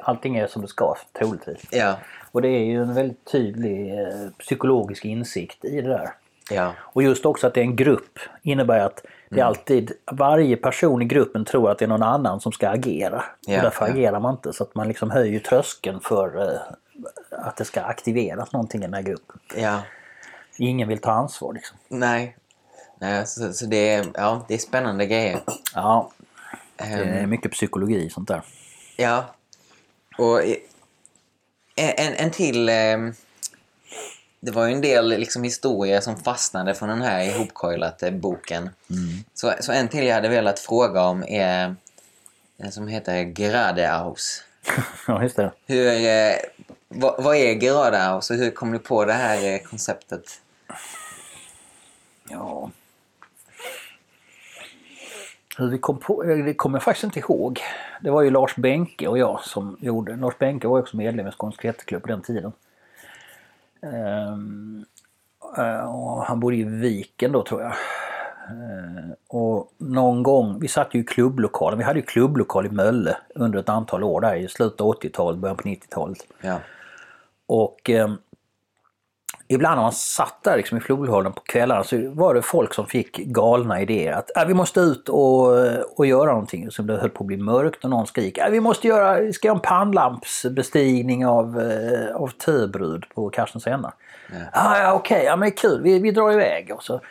allting 0.03 0.35
är 0.37 0.47
som 0.47 0.61
det 0.61 0.67
ska 0.67 0.95
troligtvis. 1.19 1.61
Ja, 1.71 1.95
Och 2.31 2.41
det 2.41 2.47
är 2.47 2.65
ju 2.65 2.81
en 2.81 2.93
väldigt 2.93 3.25
tydlig 3.31 3.99
eh, 3.99 4.07
psykologisk 4.39 5.05
insikt 5.05 5.65
i 5.65 5.81
det 5.81 5.89
där. 5.89 6.09
ja, 6.51 6.73
Och 6.79 7.03
just 7.03 7.25
också 7.25 7.47
att 7.47 7.53
det 7.53 7.59
är 7.59 7.65
en 7.65 7.75
grupp 7.75 8.19
innebär 8.41 8.79
att 8.79 9.05
det 9.33 9.39
Mm. 9.39 9.43
är 9.43 9.47
alltid, 9.47 9.91
varje 10.11 10.57
person 10.57 11.01
i 11.01 11.05
gruppen 11.05 11.45
tror 11.45 11.71
att 11.71 11.79
det 11.79 11.85
är 11.85 11.89
någon 11.89 12.03
annan 12.03 12.39
som 12.41 12.51
ska 12.51 12.69
agera. 12.69 13.23
Ja, 13.47 13.57
och 13.57 13.63
därför 13.63 13.85
ja. 13.87 13.93
agerar 13.93 14.19
man 14.19 14.33
inte 14.35 14.53
så 14.53 14.63
att 14.63 14.75
man 14.75 14.87
liksom 14.87 15.11
höjer 15.11 15.39
tröskeln 15.39 15.99
för 15.99 16.51
eh, 16.51 16.59
att 17.31 17.57
det 17.57 17.65
ska 17.65 17.81
aktiveras 17.81 18.51
någonting 18.51 18.81
i 18.81 18.85
den 18.85 18.93
här 18.93 19.01
gruppen. 19.01 19.39
ja. 19.55 19.79
Ingen 20.57 20.87
vill 20.87 20.99
ta 20.99 21.11
ansvar 21.11 21.53
liksom. 21.53 21.77
Nej. 21.87 22.37
Nej, 22.99 23.27
så, 23.27 23.53
så 23.53 23.65
det, 23.65 23.89
är, 23.93 24.05
ja, 24.13 24.45
det 24.47 24.53
är 24.53 24.57
spännande 24.57 25.05
grejer. 25.05 25.39
Ja, 25.75 26.11
det 26.75 26.83
Ehm, 26.83 27.23
är 27.23 27.25
mycket 27.27 27.51
psykologi 27.51 28.09
sånt 28.09 28.27
där. 28.27 28.41
Ja. 28.97 29.25
Och 30.17 30.41
eh, 30.43 30.55
en, 31.75 32.13
en 32.13 32.31
till... 32.31 32.69
ehm, 32.69 33.13
Det 34.45 34.51
var 34.51 34.67
ju 34.67 34.73
en 34.73 34.81
del 34.81 35.09
liksom, 35.09 35.43
historier 35.43 36.01
som 36.01 36.17
fastnade 36.17 36.73
från 36.73 36.89
den 36.89 37.01
här 37.01 37.23
ihopcoilat-boken. 37.23 38.69
Så, 39.33 39.53
så 39.59 39.71
en 39.71 39.87
till 39.87 40.05
jag 40.05 40.15
hade 40.15 40.29
velat 40.29 40.59
fråga 40.59 41.01
om 41.01 41.23
är 41.23 41.75
den 42.57 42.71
som 42.71 42.87
heter 42.87 43.35
Geradeaus. 43.35 44.43
Ja, 45.07 45.23
just 45.23 45.35
det. 45.35 45.51
Hur, 45.65 45.87
eh, 45.87 46.35
vad, 46.87 47.23
vad 47.23 47.35
är 47.35 47.59
Geradeaus 47.59 48.29
och 48.29 48.35
hur 48.35 48.51
kom 48.51 48.71
du 48.71 48.79
på 48.79 49.05
det 49.05 49.13
här 49.13 49.53
eh, 49.53 49.59
konceptet? 49.59 50.41
Ja. 52.29 52.71
Hur 55.57 55.67
vi 55.67 55.77
kom 55.77 55.99
på, 55.99 56.23
eh, 56.23 56.45
det 56.45 56.53
kommer 56.53 56.77
jag 56.77 56.83
faktiskt 56.83 57.03
inte 57.03 57.19
ihåg. 57.19 57.59
Det 58.01 58.11
var 58.11 58.21
ju 58.21 58.29
Lars 58.29 58.55
Benke 58.55 59.07
och 59.07 59.17
jag 59.17 59.43
som 59.43 59.77
gjorde. 59.81 60.15
Lars 60.15 60.37
Benke 60.37 60.67
var 60.67 60.79
också 60.79 60.97
medlem 60.97 61.27
i 61.27 61.31
Skånsk 61.31 61.61
på 61.87 62.07
den 62.07 62.21
tiden. 62.21 62.51
Ehm, 63.83 64.85
eh, 65.57 66.23
han 66.27 66.39
bodde 66.39 66.55
i 66.55 66.63
Viken 66.63 67.31
då 67.31 67.43
tror 67.43 67.61
jag. 67.61 67.73
Ehm, 68.49 69.13
och 69.29 69.71
någon 69.77 70.23
gång, 70.23 70.59
vi 70.59 70.67
satt 70.67 70.95
ju 70.95 70.99
i 70.99 71.03
klubblokalen. 71.03 71.79
Vi 71.79 71.85
hade 71.85 71.99
ju 71.99 72.05
klubblokal 72.05 72.65
i 72.65 72.69
Mölle 72.69 73.17
under 73.35 73.59
ett 73.59 73.69
antal 73.69 74.03
år 74.03 74.21
där 74.21 74.35
i 74.35 74.47
slutet 74.47 74.81
av 74.81 74.87
80-talet, 74.87 75.39
början 75.39 75.57
på 75.57 75.63
90-talet. 75.63 76.27
Ja. 76.41 76.59
Och 77.45 77.89
eh, 77.89 78.13
ibland 79.53 79.75
när 79.75 79.83
man 79.83 79.91
satt 79.91 80.43
där 80.43 80.57
liksom 80.57 80.77
i 80.77 80.81
flodhållen 80.81 81.33
på 81.33 81.41
kvällarna 81.41 81.83
så 81.83 82.09
var 82.09 82.33
det 82.33 82.41
folk 82.41 82.73
som 82.73 82.85
fick 82.85 83.17
galna 83.17 83.81
idéer. 83.81 84.13
Att 84.13 84.37
äh, 84.37 84.45
vi 84.45 84.53
måste 84.53 84.79
ut 84.79 85.09
och, 85.09 85.47
och 85.97 86.05
göra 86.05 86.31
någonting. 86.31 86.71
Så 86.71 86.81
det 86.81 86.97
höll 86.97 87.09
på 87.09 87.23
att 87.23 87.27
bli 87.27 87.37
mörkt 87.37 87.83
och 87.83 87.89
någon 87.89 88.07
skrek 88.07 88.37
äh, 88.37 88.49
vi 88.49 88.59
måste 88.59 88.87
göra, 88.87 89.33
ska 89.33 89.47
göra 89.47 89.55
en 89.55 89.61
pannlampsbestigning 89.61 91.25
av, 91.25 91.59
eh, 91.59 92.15
av 92.15 92.27
Töbrud 92.27 93.05
på 93.15 93.29
Karstens 93.29 93.67
änna. 93.67 93.93
Ah, 94.51 94.77
ja 94.77 94.93
okej, 94.93 95.23
ja, 95.25 95.35
men 95.35 95.49
det 95.49 95.55
är 95.55 95.57
kul, 95.57 95.81
vi, 95.81 95.99
vi 95.99 96.11
drar 96.11 96.31
iväg. 96.31 96.71
Och, 96.75 96.83
så, 96.83 97.01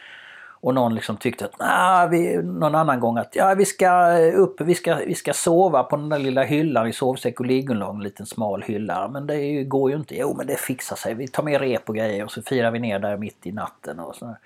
och 0.62 0.74
någon 0.74 0.94
liksom 0.94 1.16
tyckte 1.16 1.44
att 1.44 1.58
nah, 1.58 2.08
vi, 2.08 2.36
någon 2.42 2.74
annan 2.74 3.00
gång 3.00 3.18
att 3.18 3.36
ja, 3.36 3.54
vi 3.54 3.64
ska 3.64 4.18
upp, 4.18 4.60
vi 4.60 4.74
ska, 4.74 4.94
vi 4.94 5.14
ska 5.14 5.32
sova 5.32 5.82
på 5.82 5.96
den 5.96 6.08
där 6.08 6.18
lilla 6.18 6.42
hyllan 6.42 6.88
i 6.88 6.92
sovsäck 6.92 7.40
och 7.40 7.46
liggunderlag, 7.46 7.94
en 7.94 8.02
liten 8.02 8.26
smal 8.26 8.62
hylla. 8.62 9.08
Men 9.08 9.26
det 9.26 9.64
går 9.64 9.90
ju 9.90 9.96
inte. 9.96 10.16
Jo 10.16 10.34
men 10.36 10.46
det 10.46 10.56
fixar 10.56 10.96
sig. 10.96 11.14
Vi 11.14 11.28
tar 11.28 11.42
med 11.42 11.60
rep 11.60 11.88
och 11.88 11.94
grejer 11.94 12.24
och 12.24 12.30
så 12.30 12.42
firar 12.42 12.70
vi 12.70 12.78
ner 12.78 12.98
där 12.98 13.16
mitt 13.16 13.46
i 13.46 13.52
natten. 13.52 14.00
Och, 14.00 14.16
så. 14.16 14.36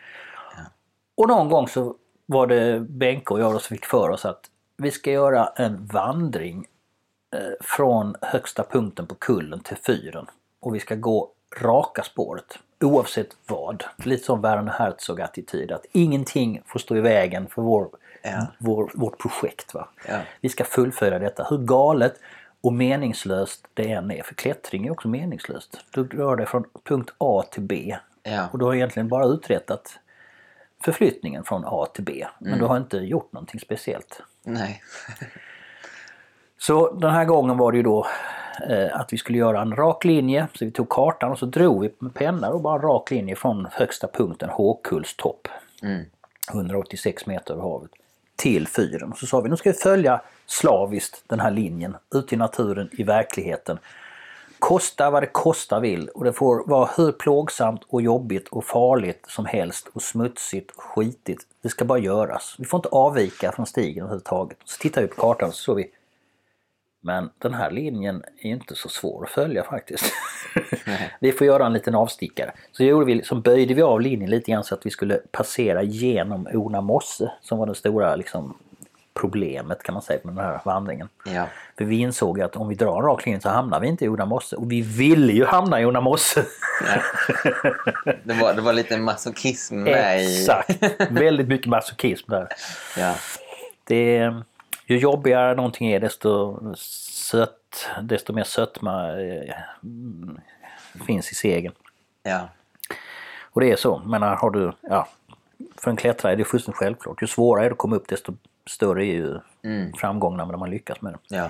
och 1.14 1.28
någon 1.28 1.48
gång 1.48 1.68
så 1.68 1.94
var 2.26 2.46
det 2.46 2.80
Benke 2.80 3.34
och 3.34 3.40
jag 3.40 3.60
som 3.60 3.76
fick 3.76 3.86
för 3.86 4.10
oss 4.10 4.24
att 4.24 4.50
vi 4.76 4.90
ska 4.90 5.10
göra 5.10 5.46
en 5.56 5.86
vandring 5.86 6.66
eh, 7.36 7.40
från 7.60 8.14
högsta 8.22 8.62
punkten 8.62 9.06
på 9.06 9.14
kullen 9.14 9.60
till 9.60 9.76
fyren. 9.76 10.26
Och 10.60 10.74
vi 10.74 10.80
ska 10.80 10.94
gå 10.94 11.30
raka 11.60 12.02
spåret 12.02 12.58
oavsett 12.80 13.36
vad. 13.46 13.84
Lite 13.96 14.24
som 14.24 14.42
Werner 14.42 14.72
Herzog-attityd 14.72 15.72
att 15.72 15.86
ingenting 15.92 16.62
får 16.66 16.78
stå 16.78 16.96
i 16.96 17.00
vägen 17.00 17.46
för 17.48 17.62
vår, 17.62 17.88
Ja. 18.22 18.46
vår, 18.58 18.90
vårt 18.94 19.18
projekt. 19.18 19.74
Va? 19.74 19.88
Ja. 20.08 20.18
Vi 20.40 20.48
ska 20.48 20.64
fullfölja 20.64 21.18
detta. 21.18 21.46
Hur 21.50 21.58
galet 21.58 22.14
och 22.60 22.72
meningslöst 22.72 23.66
det 23.74 23.92
än 23.92 24.10
är. 24.10 24.22
För 24.22 24.34
klättring 24.34 24.86
är 24.86 24.90
också 24.90 25.08
meningslöst. 25.08 25.80
Du 25.90 26.08
rör 26.08 26.36
dig 26.36 26.46
från 26.46 26.64
punkt 26.84 27.14
A 27.18 27.42
till 27.50 27.62
B. 27.62 27.96
Ja. 28.22 28.48
Och 28.52 28.58
du 28.58 28.64
har 28.64 28.74
egentligen 28.74 29.08
bara 29.08 29.24
uträttat 29.26 29.98
förflyttningen 30.84 31.44
från 31.44 31.62
A 31.66 31.86
till 31.94 32.04
B. 32.04 32.26
Men 32.38 32.58
du 32.58 32.64
har 32.64 32.76
inte 32.76 32.96
gjort 32.96 33.32
någonting 33.32 33.60
speciellt. 33.60 34.22
Nej. 34.44 34.82
Så 36.58 36.94
den 36.94 37.10
här 37.10 37.24
gången 37.24 37.58
var 37.58 37.72
det 37.72 37.76
ju 37.76 37.82
då 37.82 38.06
eh, 38.68 39.00
att 39.00 39.12
vi 39.12 39.18
skulle 39.18 39.38
göra 39.38 39.62
en 39.62 39.76
rak 39.76 40.04
linje. 40.04 40.48
Så 40.54 40.64
vi 40.64 40.70
tog 40.70 40.88
kartan 40.88 41.32
och 41.32 41.38
så 41.38 41.46
drog 41.46 41.82
vi 41.82 41.94
med 41.98 42.14
penna 42.14 42.48
och 42.48 42.60
bara 42.60 42.74
en 42.74 42.82
rak 42.82 43.10
linje 43.10 43.36
från 43.36 43.68
högsta 43.72 44.08
punkten, 44.08 44.48
Håkulls 44.48 45.16
topp. 45.16 45.48
186 46.52 47.26
meter 47.26 47.54
över 47.54 47.62
havet. 47.62 47.90
Till 48.36 48.68
fyren. 48.68 49.12
Så 49.16 49.26
sa 49.26 49.40
vi 49.40 49.48
nu 49.48 49.56
ska 49.56 49.70
vi 49.70 49.78
följa 49.78 50.20
slaviskt 50.46 51.22
den 51.26 51.40
här 51.40 51.50
linjen 51.50 51.96
ut 52.14 52.32
i 52.32 52.36
naturen, 52.36 52.90
i 52.92 53.02
verkligheten. 53.02 53.78
Kosta 54.58 55.10
vad 55.10 55.22
det 55.22 55.26
kosta 55.26 55.80
vill 55.80 56.08
och 56.08 56.24
det 56.24 56.32
får 56.32 56.66
vara 56.66 56.90
hur 56.96 57.12
plågsamt 57.12 57.82
och 57.88 58.02
jobbigt 58.02 58.48
och 58.48 58.64
farligt 58.64 59.24
som 59.28 59.46
helst 59.46 59.88
och 59.92 60.02
smutsigt 60.02 60.70
och 60.70 60.82
skitigt. 60.82 61.42
Det 61.62 61.68
ska 61.68 61.84
bara 61.84 61.98
göras. 61.98 62.56
Vi 62.58 62.64
får 62.64 62.78
inte 62.78 62.88
avvika 62.88 63.52
från 63.52 63.66
stigen 63.66 64.02
överhuvudtaget. 64.02 64.58
Så 64.64 64.78
tittar 64.78 65.02
vi 65.02 65.08
på 65.08 65.20
kartan 65.20 65.52
så 65.52 65.56
såg 65.56 65.76
vi 65.76 65.90
Men 67.06 67.30
den 67.38 67.54
här 67.54 67.70
linjen 67.70 68.22
är 68.40 68.50
inte 68.50 68.74
så 68.74 68.88
svår 68.88 69.24
att 69.24 69.30
följa 69.30 69.64
faktiskt. 69.64 70.12
vi 71.20 71.32
får 71.32 71.46
göra 71.46 71.66
en 71.66 71.72
liten 71.72 71.94
avstickare. 71.94 72.50
Så 72.72 72.84
gjorde 72.84 73.06
vi, 73.06 73.22
så 73.22 73.34
böjde 73.34 73.74
vi 73.74 73.82
av 73.82 74.00
linjen 74.00 74.30
lite 74.30 74.50
grann 74.50 74.64
så 74.64 74.74
att 74.74 74.86
vi 74.86 74.90
skulle 74.90 75.20
passera 75.32 75.82
genom 75.82 76.48
Ona 76.52 76.80
mosse 76.80 77.32
som 77.40 77.58
var 77.58 77.66
det 77.66 77.74
stora 77.74 78.16
liksom, 78.16 78.56
problemet 79.14 79.82
kan 79.82 79.92
man 79.92 80.02
säga 80.02 80.20
med 80.24 80.34
den 80.34 80.44
här 80.44 80.60
vandringen. 80.64 81.08
Ja. 81.24 81.46
För 81.78 81.84
vi 81.84 81.96
insåg 81.96 82.40
att 82.40 82.56
om 82.56 82.68
vi 82.68 82.74
drar 82.74 82.98
en 82.98 83.04
rak 83.04 83.26
linje 83.26 83.40
så 83.40 83.48
hamnar 83.48 83.80
vi 83.80 83.88
inte 83.88 84.04
i 84.04 84.08
Ona 84.08 84.24
mosse. 84.24 84.56
Och 84.56 84.72
vi 84.72 84.82
ville 84.82 85.32
ju 85.32 85.44
hamna 85.44 85.80
i 85.80 85.84
Ona 85.84 86.00
mosse. 86.00 86.44
Ja. 86.86 87.02
Det, 88.24 88.34
var, 88.34 88.54
det 88.54 88.60
var 88.60 88.72
lite 88.72 88.96
masochism 88.96 89.86
i... 89.86 89.90
Exakt! 89.90 90.82
Väldigt 91.10 91.48
mycket 91.48 91.66
masochism 91.66 92.30
där. 92.30 92.48
Ja. 92.96 93.14
Det 93.84 94.32
ju 94.86 94.98
jobbigare 94.98 95.54
någonting 95.54 95.88
är 95.88 96.00
desto, 96.00 96.58
sött, 96.76 97.88
desto 98.02 98.32
mer 98.32 98.44
sötma 98.44 99.20
eh, 99.20 99.54
mm, 99.82 100.38
finns 101.06 101.32
i 101.32 101.34
segern. 101.34 101.72
Ja. 102.22 102.48
Och 103.42 103.60
det 103.60 103.70
är 103.70 103.76
så. 103.76 104.02
Men 104.06 104.22
har 104.22 104.50
du, 104.50 104.72
ja, 104.80 105.08
för 105.76 105.90
en 105.90 105.96
klättrare 105.96 106.32
är 106.32 106.36
det 106.36 106.44
fullständigt 106.44 106.78
självklart. 106.78 107.22
Ju 107.22 107.26
svårare 107.26 107.64
är 107.64 107.68
det 107.68 107.72
att 107.72 107.78
komma 107.78 107.96
upp 107.96 108.08
desto 108.08 108.32
större 108.66 109.06
är 109.06 109.14
ju 109.14 109.38
framgångarna 109.96 110.44
när 110.44 110.58
man 110.58 110.70
lyckas 110.70 111.00
med 111.00 111.12
det. 111.12 111.36
Ja. 111.36 111.48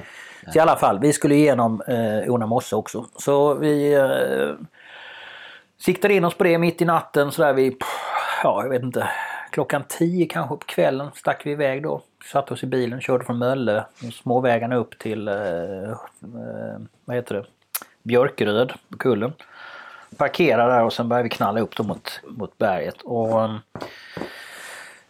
Så 0.53 0.59
i 0.59 0.61
alla 0.61 0.77
fall, 0.77 0.99
vi 0.99 1.13
skulle 1.13 1.35
igenom 1.35 1.83
eh, 1.89 2.33
Ona 2.33 2.47
mosse 2.47 2.77
också. 2.77 3.07
Så 3.17 3.55
vi 3.55 3.95
eh, 3.95 4.67
siktade 5.79 6.15
in 6.15 6.25
oss 6.25 6.35
på 6.35 6.45
det 6.45 6.59
mitt 6.59 6.83
i 6.83 6.85
natten 6.85 7.33
sådär 7.33 7.53
vid, 7.53 7.79
pff, 7.79 7.89
ja 8.43 8.63
jag 8.63 8.71
vet 8.71 8.83
inte, 8.83 9.09
klockan 9.57 9.85
10 9.89 10.27
kanske 10.27 10.57
på 10.57 10.67
kvällen 10.67 11.11
stack 11.15 11.47
vi 11.47 11.51
iväg 11.51 11.83
då. 11.83 12.03
Satte 12.33 12.55
oss 12.55 12.63
i 12.63 12.67
bilen, 12.67 13.01
körde 13.01 13.25
från 13.25 13.39
Mölle, 13.39 13.85
småvägarna 14.13 14.77
upp 14.77 14.99
till, 14.99 15.29
eh, 15.29 15.91
eh, 15.91 16.79
vad 17.05 17.17
heter 17.17 17.35
det, 17.35 17.45
Björkeröd 18.03 18.73
på 18.89 18.99
kullen. 18.99 19.33
Parkerade 20.17 20.73
där 20.73 20.85
och 20.85 20.93
sen 20.93 21.09
började 21.09 21.23
vi 21.23 21.31
knalla 21.31 21.61
upp 21.61 21.77
då 21.77 21.83
mot, 21.83 22.21
mot 22.25 22.59
berget. 22.59 23.03
Och, 23.03 23.45
eh, 23.45 23.57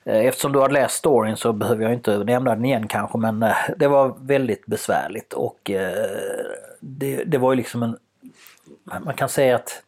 Eftersom 0.04 0.52
du 0.52 0.58
har 0.58 0.68
läst 0.68 0.96
storyn 0.96 1.36
så 1.36 1.52
behöver 1.52 1.82
jag 1.82 1.92
inte 1.92 2.24
nämna 2.24 2.54
den 2.54 2.64
igen 2.64 2.88
kanske 2.88 3.18
men 3.18 3.42
eh, 3.42 3.56
det 3.76 3.88
var 3.88 4.14
väldigt 4.20 4.66
besvärligt 4.66 5.32
och 5.32 5.70
eh, 5.70 6.06
det, 6.80 7.24
det 7.24 7.38
var 7.38 7.52
ju 7.52 7.56
liksom 7.56 7.82
en... 7.82 7.98
Man 8.84 9.14
kan 9.14 9.28
säga 9.28 9.56
att 9.56 9.82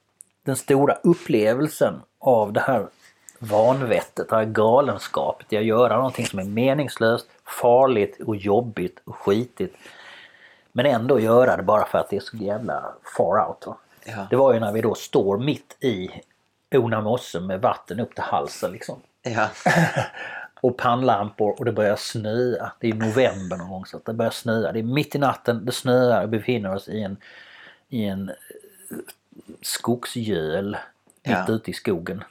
den 0.44 0.56
stora 0.56 0.94
upplevelsen 0.94 1.94
av 2.18 2.52
det 2.52 2.60
här 2.60 2.86
vanvettet, 3.38 4.28
det 4.28 4.36
här 4.36 4.44
galenskapet 4.44 5.52
i 5.52 5.56
att 5.56 5.64
göra 5.64 5.96
någonting 5.96 6.26
som 6.26 6.38
är 6.38 6.44
meningslöst, 6.44 7.26
farligt 7.44 8.20
och 8.26 8.36
jobbigt 8.36 9.00
och 9.04 9.16
skitigt. 9.16 9.76
Men 10.72 10.86
ändå 10.86 11.20
göra 11.20 11.56
det 11.56 11.62
bara 11.62 11.84
för 11.84 11.98
att 11.98 12.10
det 12.10 12.16
är 12.16 12.20
så 12.20 12.36
jävla 12.36 12.92
far 13.16 13.48
out. 13.48 13.76
Ja. 14.04 14.26
Det 14.30 14.36
var 14.36 14.54
ju 14.54 14.60
när 14.60 14.72
vi 14.72 14.80
då 14.80 14.94
står 14.94 15.38
mitt 15.38 15.76
i 15.80 16.10
Ona 16.74 17.00
mosse 17.00 17.40
med 17.40 17.60
vatten 17.60 18.00
upp 18.00 18.14
till 18.14 18.24
halsen 18.24 18.72
liksom. 18.72 18.96
Ja. 19.22 19.48
Och 20.60 20.76
pannlampor 20.76 21.54
och 21.58 21.64
det 21.64 21.72
börjar 21.72 21.96
snöa. 21.96 22.72
Det 22.80 22.88
är 22.88 22.94
november 22.94 23.56
någon 23.56 23.70
gång 23.70 23.86
så 23.86 23.96
att 23.96 24.04
det 24.04 24.12
börjar 24.12 24.30
snöa. 24.30 24.72
Det 24.72 24.78
är 24.78 24.82
mitt 24.82 25.14
i 25.14 25.18
natten, 25.18 25.64
det 25.64 25.72
snöar 25.72 26.22
och 26.22 26.28
befinner 26.28 26.74
oss 26.74 26.88
i 26.88 27.02
en, 27.02 27.16
i 27.88 28.04
en 28.04 28.28
eh, 28.28 28.96
skogsgöl 29.62 30.76
Ja. 31.28 31.40
mitt 31.40 31.50
ute 31.50 31.70
i 31.70 31.74
skogen 31.74 32.24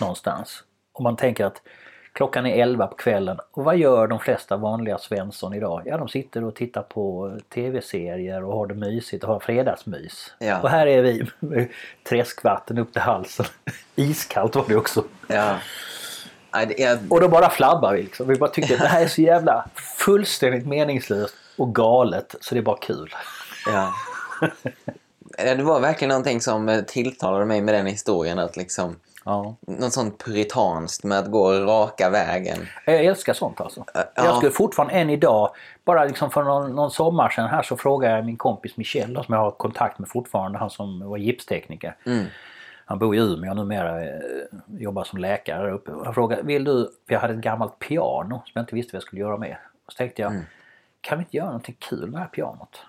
någonstans. 0.00 0.64
Och 0.92 1.02
man 1.02 1.16
tänker 1.16 1.44
att 1.44 1.62
klockan 2.12 2.46
är 2.46 2.62
11 2.62 2.86
på 2.86 2.94
kvällen 2.96 3.38
och 3.50 3.64
vad 3.64 3.76
gör 3.76 4.06
de 4.06 4.18
flesta 4.20 4.56
vanliga 4.56 4.98
Svensson 4.98 5.54
idag? 5.54 5.82
Ja, 5.84 5.96
de 5.98 6.08
sitter 6.08 6.44
och 6.44 6.54
tittar 6.54 6.82
på 6.82 7.36
tv-serier 7.54 8.44
och 8.44 8.56
har 8.56 8.66
det 8.66 8.74
mysigt 8.74 9.24
och 9.24 9.32
har 9.32 9.40
fredagsmys. 9.40 10.34
Ja. 10.38 10.60
Och 10.60 10.70
här 10.70 10.86
är 10.86 11.02
vi 11.02 11.26
med 11.38 11.68
träskvatten 12.08 12.78
upp 12.78 12.92
till 12.92 13.02
halsen. 13.02 13.46
Iskallt 13.94 14.56
var 14.56 14.64
det 14.68 14.76
också. 14.76 15.04
ja. 15.28 15.56
Och 17.08 17.20
då 17.20 17.28
bara 17.28 17.50
flabbar 17.50 17.94
vi 17.94 18.02
liksom. 18.02 18.28
Vi 18.28 18.36
bara 18.36 18.50
tyckte 18.50 18.74
att 18.74 18.80
det 18.80 18.88
här 18.88 19.02
är 19.02 19.08
så 19.08 19.22
jävla 19.22 19.68
fullständigt 19.98 20.66
meningslöst 20.66 21.34
och 21.58 21.74
galet 21.74 22.34
så 22.40 22.54
det 22.54 22.58
är 22.60 22.62
bara 22.62 22.78
kul. 22.78 23.14
ja. 23.72 23.92
Ja, 25.38 25.54
Det 25.54 25.62
var 25.62 25.80
verkligen 25.80 26.08
någonting 26.08 26.40
som 26.40 26.68
eh, 26.68 26.80
tilltalade 26.80 27.44
mig 27.44 27.60
med 27.60 27.74
den 27.74 27.86
historien. 27.86 28.38
Att 28.38 28.56
liksom, 28.56 28.96
Ja. 29.24 29.56
något 29.60 29.92
sånt 29.92 30.24
puritanskt 30.24 31.04
med 31.04 31.18
att 31.18 31.30
gå 31.30 31.52
raka 31.52 32.10
vägen. 32.10 32.58
Jag 32.84 33.04
älskar 33.04 33.32
sånt 33.32 33.60
alltså. 33.60 33.84
Ja. 33.94 34.04
Jag 34.14 34.36
skulle 34.36 34.52
fortfarande 34.52 34.94
än 34.94 35.10
idag, 35.10 35.50
bara 35.84 36.04
liksom 36.04 36.30
för 36.30 36.42
någon, 36.42 36.72
någon 36.72 36.90
sommar 36.90 37.28
sedan 37.28 37.48
här 37.48 37.62
så 37.62 37.76
frågade 37.76 38.16
jag 38.16 38.24
min 38.26 38.36
kompis 38.36 38.76
Michel 38.76 39.14
som 39.24 39.34
jag 39.34 39.40
har 39.40 39.50
kontakt 39.50 39.98
med 39.98 40.08
fortfarande, 40.08 40.58
han 40.58 40.70
som 40.70 41.08
var 41.08 41.16
gipstekniker. 41.16 41.96
Mm. 42.06 42.24
Han 42.84 42.98
bor 42.98 43.16
i 43.16 43.18
Umeå 43.18 43.54
numera, 43.54 44.04
eh, 44.04 44.10
jobbar 44.66 45.04
som 45.04 45.18
läkare 45.18 45.62
där 45.62 45.70
uppe. 45.72 45.92
Han 46.04 46.14
frågade, 46.14 46.42
vill 46.42 46.64
du, 46.64 46.90
för 47.06 47.14
jag 47.14 47.20
hade 47.20 47.34
ett 47.34 47.40
gammalt 47.40 47.78
piano 47.78 48.42
som 48.44 48.52
jag 48.54 48.62
inte 48.62 48.74
visste 48.74 48.92
vad 48.92 48.96
jag 48.96 49.06
skulle 49.06 49.20
göra 49.20 49.36
med. 49.36 49.56
Och 49.86 49.92
så 49.92 49.96
tänkte 49.96 50.22
jag, 50.22 50.32
kan 51.00 51.18
vi 51.18 51.22
inte 51.24 51.36
göra 51.36 51.46
någonting 51.46 51.76
kul 51.78 52.00
med 52.06 52.12
det 52.12 52.18
här 52.18 52.26
pianot? 52.26 52.80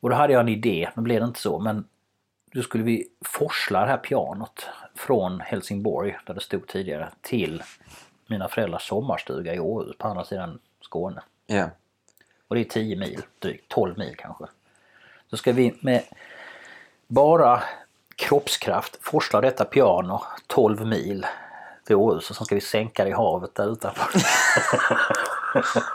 Och 0.00 0.10
då 0.10 0.16
hade 0.16 0.32
jag 0.32 0.40
en 0.40 0.48
idé, 0.48 0.90
nu 0.94 1.02
blev 1.02 1.20
det 1.20 1.26
inte 1.26 1.40
så, 1.40 1.58
men 1.58 1.84
då 2.52 2.62
skulle 2.62 2.84
vi 2.84 3.08
forsla 3.24 3.80
det 3.80 3.86
här 3.86 3.96
pianot 3.96 4.66
från 4.94 5.40
Helsingborg, 5.40 6.18
där 6.26 6.34
det 6.34 6.40
stod 6.40 6.66
tidigare, 6.66 7.08
till 7.20 7.62
mina 8.26 8.48
föräldrars 8.48 8.88
sommarstuga 8.88 9.54
i 9.54 9.60
Åhus 9.60 9.96
på 9.98 10.08
andra 10.08 10.24
sidan 10.24 10.58
Skåne. 10.80 11.22
Ja. 11.46 11.70
Och 12.48 12.54
det 12.54 12.60
är 12.60 12.64
10 12.64 12.96
mil, 12.96 13.22
drygt 13.38 13.68
12 13.68 13.98
mil 13.98 14.14
kanske. 14.18 14.44
Så 15.30 15.36
ska 15.36 15.52
vi 15.52 15.74
med 15.80 16.02
bara 17.06 17.62
kroppskraft 18.16 18.98
forsla 19.00 19.40
detta 19.40 19.64
piano 19.64 20.22
12 20.46 20.86
mil 20.86 21.26
till 21.84 21.96
Åhus 21.96 22.30
och 22.30 22.36
så 22.36 22.44
ska 22.44 22.54
vi 22.54 22.60
sänka 22.60 23.04
det 23.04 23.10
i 23.10 23.12
havet 23.12 23.54
där 23.54 23.72
utanför. 23.72 24.20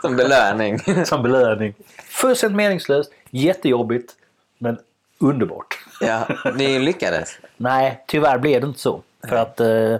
Som 0.02 0.16
belöning. 0.16 0.78
Som 1.06 1.22
belöning. 1.22 1.74
Fullständigt 1.96 2.56
meningslöst, 2.56 3.12
jättejobbigt, 3.30 4.16
men 4.58 4.78
underbart. 5.18 5.78
ja, 6.00 6.28
ni 6.54 6.78
lyckades. 6.78 7.38
Nej, 7.56 8.04
tyvärr 8.06 8.38
blev 8.38 8.60
det 8.60 8.66
inte 8.66 8.80
så. 8.80 9.02
För 9.28 9.36
att 9.36 9.60
eh, 9.60 9.92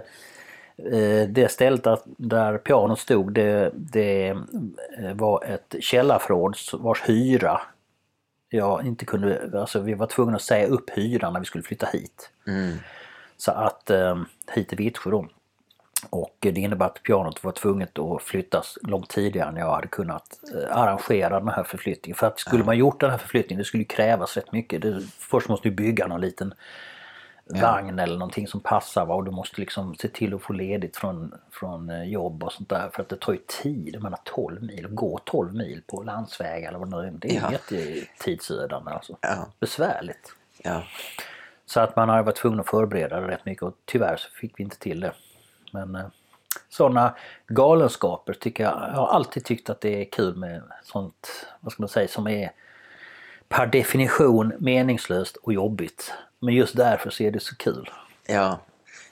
eh, 0.99 1.27
det 1.29 1.51
stället 1.51 1.83
där, 1.83 1.99
där 2.05 2.57
pianot 2.57 2.99
stod 2.99 3.33
det, 3.33 3.71
det 3.73 4.27
eh, 4.27 5.13
var 5.13 5.43
ett 5.43 5.75
källarförråd 5.79 6.57
vars 6.73 7.01
hyra 7.05 7.61
jag 8.49 8.85
inte 8.85 9.05
kunde, 9.05 9.59
alltså 9.59 9.79
vi 9.79 9.93
var 9.93 10.07
tvungna 10.07 10.35
att 10.35 10.41
säga 10.41 10.67
upp 10.67 10.89
hyran 10.89 11.33
när 11.33 11.39
vi 11.39 11.45
skulle 11.45 11.63
flytta 11.63 11.85
hit. 11.93 12.29
Mm. 12.47 12.77
Så 13.37 13.51
att 13.51 13.89
eh, 13.89 14.21
hit 14.51 14.69
till 14.69 14.77
Vittsjö 14.77 15.11
då. 15.11 15.27
Och 16.09 16.35
det 16.39 16.59
innebär 16.59 16.85
att 16.85 17.03
pianot 17.03 17.43
var 17.43 17.51
tvunget 17.51 17.99
att 17.99 18.21
flyttas 18.23 18.77
långt 18.83 19.09
tidigare 19.09 19.49
än 19.49 19.55
jag 19.55 19.75
hade 19.75 19.87
kunnat 19.87 20.39
eh, 20.55 20.77
arrangera 20.77 21.39
den 21.39 21.49
här 21.49 21.63
förflyttningen. 21.63 22.15
För 22.15 22.27
att 22.27 22.39
skulle 22.39 22.63
man 22.63 22.77
gjort 22.77 22.99
den 22.99 23.09
här 23.09 23.17
förflyttningen, 23.17 23.57
det 23.57 23.65
skulle 23.65 23.83
krävas 23.83 24.37
rätt 24.37 24.51
mycket. 24.51 24.81
Det, 24.81 25.01
först 25.19 25.49
måste 25.49 25.69
du 25.69 25.75
bygga 25.75 26.07
någon 26.07 26.21
liten 26.21 26.53
vagn 27.49 27.99
eller 27.99 28.17
någonting 28.17 28.47
som 28.47 28.59
passar 28.59 29.05
va? 29.05 29.15
och 29.15 29.23
du 29.23 29.31
måste 29.31 29.61
liksom 29.61 29.95
se 29.95 30.07
till 30.07 30.33
att 30.33 30.41
få 30.41 30.53
ledigt 30.53 30.97
från, 30.97 31.33
från 31.51 31.89
eh, 31.89 32.03
jobb 32.03 32.43
och 32.43 32.51
sånt 32.53 32.69
där 32.69 32.89
för 32.93 33.01
att 33.01 33.09
det 33.09 33.19
tar 33.19 33.33
ju 33.33 33.39
tid, 33.63 33.89
jag 33.93 34.03
menar 34.03 34.19
12 34.23 34.63
mil, 34.63 34.85
att 34.85 34.95
gå 34.95 35.19
12 35.25 35.53
mil 35.55 35.81
på 35.87 36.03
landsväg 36.03 36.63
eller 36.63 36.79
vad 36.79 36.91
det 36.91 37.01
nu 37.01 37.07
är, 37.07 37.11
det 37.11 37.37
är 37.37 37.41
Ja. 37.41 37.51
jättetidsödande 37.51 38.91
alltså. 38.91 39.17
Ja. 39.21 39.47
Besvärligt. 39.59 40.35
Ja. 40.63 40.83
Så 41.65 41.79
att 41.79 41.95
man 41.95 42.09
har 42.09 42.23
varit 42.23 42.35
tvungen 42.35 42.59
att 42.59 42.69
förbereda 42.69 43.19
det 43.19 43.27
rätt 43.27 43.45
mycket 43.45 43.63
och 43.63 43.73
tyvärr 43.85 44.17
så 44.17 44.29
fick 44.29 44.59
vi 44.59 44.63
inte 44.63 44.79
till 44.79 44.99
det. 44.99 45.11
Men 45.71 45.95
eh, 45.95 46.05
sådana 46.69 47.15
galenskaper 47.47 48.33
tycker 48.33 48.63
jag, 48.63 48.73
jag 48.73 48.97
har 48.97 49.07
alltid 49.07 49.45
tyckt 49.45 49.69
att 49.69 49.81
det 49.81 50.01
är 50.01 50.05
kul 50.05 50.35
med 50.35 50.61
sånt, 50.83 51.47
vad 51.59 51.73
ska 51.73 51.81
man 51.83 51.89
säga, 51.89 52.07
som 52.07 52.27
är 52.27 52.51
per 53.49 53.67
definition 53.67 54.53
meningslöst 54.59 55.35
och 55.35 55.53
jobbigt. 55.53 56.13
Men 56.39 56.53
just 56.53 56.75
därför 56.77 57.09
så 57.09 57.23
är 57.23 57.31
det 57.31 57.39
så 57.39 57.55
kul. 57.55 57.89
Ja. 58.27 58.59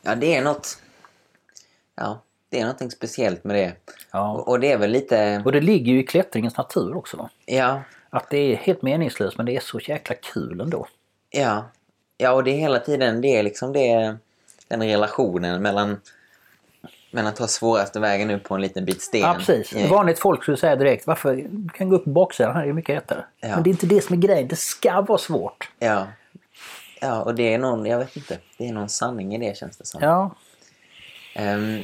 ja, 0.01 0.15
det 0.15 0.35
är 0.35 0.41
något... 0.41 0.81
Ja, 1.95 2.21
det 2.49 2.59
är 2.59 2.61
någonting 2.61 2.91
speciellt 2.91 3.43
med 3.43 3.55
det. 3.55 3.73
Ja. 4.11 4.31
Och, 4.31 4.47
och 4.47 4.59
det 4.59 4.71
är 4.71 4.77
väl 4.77 4.91
lite... 4.91 5.41
Och 5.45 5.51
det 5.51 5.61
ligger 5.61 5.93
ju 5.93 5.99
i 5.99 6.03
klättringens 6.03 6.57
natur 6.57 6.97
också. 6.97 7.17
Då. 7.17 7.29
Ja, 7.45 7.81
Att 8.09 8.29
det 8.29 8.37
är 8.37 8.55
helt 8.55 8.81
meningslöst 8.81 9.37
men 9.37 9.45
det 9.45 9.55
är 9.55 9.59
så 9.59 9.79
jäkla 9.79 10.15
kul 10.15 10.61
ändå. 10.61 10.87
ja. 11.29 11.65
Ja, 12.17 12.31
och 12.31 12.43
det 12.43 12.51
är 12.51 12.57
hela 12.57 12.79
tiden 12.79 13.21
det 13.21 13.27
är 13.27 13.43
liksom 13.43 13.73
det, 13.73 14.17
den 14.67 14.83
relationen 14.83 15.61
mellan, 15.61 16.01
mellan 17.15 17.29
att 17.29 17.35
ta 17.35 17.47
svåraste 17.47 17.99
vägen 17.99 18.31
upp 18.31 18.43
på 18.43 18.55
en 18.55 18.61
liten 18.61 18.85
bit 18.85 19.01
sten. 19.01 19.21
Ja, 19.21 19.35
precis. 19.37 19.73
Ja. 19.73 19.87
Vanligt 19.87 20.19
folk 20.19 20.41
skulle 20.41 20.57
säga 20.57 20.75
direkt 20.75 21.07
varför 21.07 21.35
du 21.35 21.69
kan 21.69 21.89
gå 21.89 21.95
upp 21.95 22.03
på 22.03 22.09
baksidan 22.09 22.55
här 22.55 22.63
är 22.63 22.67
det 22.67 22.73
mycket 22.73 22.95
lättare. 22.95 23.21
Ja. 23.39 23.47
Men 23.47 23.63
det 23.63 23.69
är 23.69 23.71
inte 23.71 23.85
det 23.85 24.01
som 24.01 24.15
är 24.15 24.19
grejen. 24.19 24.47
Det 24.47 24.55
ska 24.55 25.01
vara 25.01 25.17
svårt. 25.17 25.69
Ja. 25.79 26.07
Ja, 27.01 27.21
och 27.21 27.35
det 27.35 27.53
är 27.53 27.57
någon, 27.57 27.85
jag 27.85 27.99
vet 27.99 28.17
inte, 28.17 28.37
det 28.57 28.67
är 28.67 28.73
någon 28.73 28.89
sanning 28.89 29.35
i 29.35 29.37
det 29.37 29.57
känns 29.57 29.77
det 29.77 29.85
som. 29.85 30.01
Ja, 30.01 30.35
Ehm, 31.35 31.83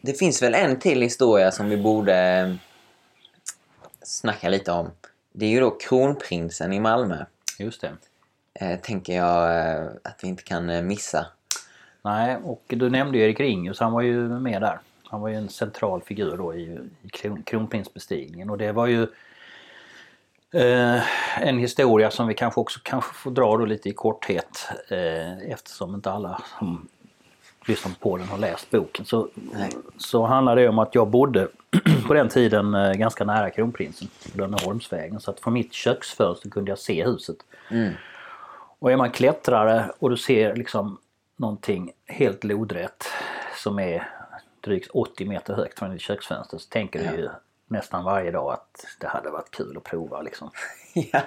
det 0.00 0.12
finns 0.18 0.42
väl 0.42 0.54
en 0.54 0.78
till 0.78 1.02
historia 1.02 1.52
som 1.52 1.68
vi 1.68 1.76
borde 1.76 2.14
eh, 2.14 2.54
snacka 4.02 4.48
lite 4.48 4.72
om. 4.72 4.90
Det 5.32 5.46
är 5.46 5.50
ju 5.50 5.60
då 5.60 5.70
kronprinsen 5.70 6.72
i 6.72 6.80
Malmö. 6.80 7.24
Just 7.58 7.80
det. 7.80 7.92
Eh, 8.54 8.80
tänker 8.80 9.16
jag 9.16 9.58
eh, 9.58 9.86
att 10.04 10.18
vi 10.22 10.28
inte 10.28 10.42
kan 10.42 10.70
eh, 10.70 10.82
missa. 10.82 11.26
Nej, 12.04 12.36
och 12.44 12.62
du 12.66 12.90
nämnde 12.90 13.18
Erik 13.18 13.40
Ringus, 13.40 13.80
han 13.80 13.92
var 13.92 14.02
ju 14.02 14.28
med 14.28 14.62
där. 14.62 14.78
Han 15.04 15.20
var 15.20 15.28
ju 15.28 15.34
en 15.34 15.48
central 15.48 16.02
figur 16.02 16.36
då 16.36 16.54
i, 16.54 16.78
i 17.02 17.08
kron, 17.08 17.42
kronprinsbestigningen 17.42 18.50
och 18.50 18.58
det 18.58 18.72
var 18.72 18.86
ju 18.86 19.02
eh, 20.52 21.02
en 21.42 21.58
historia 21.58 22.10
som 22.10 22.26
vi 22.26 22.34
kanske 22.34 22.60
också 22.60 22.80
kanske 22.82 23.14
får 23.14 23.30
dra 23.30 23.56
då 23.56 23.64
lite 23.64 23.88
i 23.88 23.92
korthet 23.92 24.68
eh, 24.88 25.38
eftersom 25.38 25.94
inte 25.94 26.10
alla 26.10 26.42
som 26.58 26.88
lyssnar 27.66 27.92
på 27.92 28.16
den 28.16 28.28
har 28.28 28.38
läst 28.38 28.70
boken. 28.70 29.04
Så, 29.04 29.28
så 29.96 30.26
handlar 30.26 30.56
det 30.56 30.68
om 30.68 30.78
att 30.78 30.94
jag 30.94 31.08
bodde 31.08 31.48
på 32.06 32.14
den 32.14 32.28
tiden 32.28 32.74
eh, 32.74 32.92
ganska 32.92 33.24
nära 33.24 33.50
kronprinsen 33.50 34.08
på 34.32 34.38
Dönneholmsvägen 34.38 35.20
så 35.20 35.30
att 35.30 35.40
från 35.40 35.52
mitt 35.52 35.72
köksfönster 35.72 36.50
kunde 36.50 36.70
jag 36.70 36.78
se 36.78 37.04
huset. 37.04 37.36
Mm. 37.70 37.92
Och 38.78 38.92
är 38.92 38.96
man 38.96 39.10
klättrare 39.10 39.90
och 39.98 40.10
du 40.10 40.16
ser 40.16 40.56
liksom 40.56 40.98
någonting 41.36 41.92
helt 42.06 42.44
lodrätt 42.44 43.04
som 43.56 43.78
är 43.78 44.08
drygt 44.60 44.90
80 44.90 45.24
meter 45.26 45.54
högt 45.54 45.78
från 45.78 45.90
ditt 45.90 46.00
köksfönster 46.00 46.58
så 46.58 46.68
tänker 46.68 46.98
du 46.98 47.22
ju 47.22 47.28
nästan 47.66 48.04
varje 48.04 48.30
dag 48.30 48.52
att 48.52 48.86
det 49.00 49.06
hade 49.06 49.30
varit 49.30 49.50
kul 49.50 49.76
att 49.76 49.84
prova 49.84 50.22
liksom. 50.22 50.50
ja. 50.94 51.22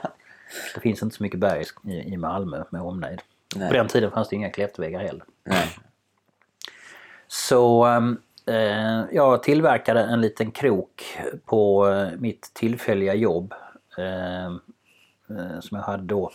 Det 0.76 0.82
finns 0.82 1.04
inte 1.04 1.16
så 1.16 1.24
mycket 1.24 1.40
berg 1.40 1.64
i, 1.84 2.14
i 2.14 2.18
Malmö 2.18 2.64
med 2.70 2.82
omnejd. 2.82 3.22
Nej. 3.56 3.68
På 3.68 3.74
den 3.74 3.88
tiden 3.88 4.12
fanns 4.12 4.30
det 4.30 4.36
inga 4.36 4.50
klätterväggar 4.50 5.00
heller. 5.00 5.24
Nej. 5.44 5.78
Så 7.28 7.86
ehm, 7.86 8.18
eh, 8.46 9.06
jag 9.12 9.44
tillverkade 9.44 10.04
en 10.04 10.22
liten 10.22 10.52
krok 10.52 11.18
på 11.46 11.90
eh, 11.90 12.20
mitt 12.20 12.52
tillfälliga 12.54 13.14
jobb. 13.14 13.54
Eh, 13.98 14.46
eh, 15.30 15.60
som 15.60 15.78
jag 15.78 15.84
hade 15.84 16.04
då. 16.04 16.32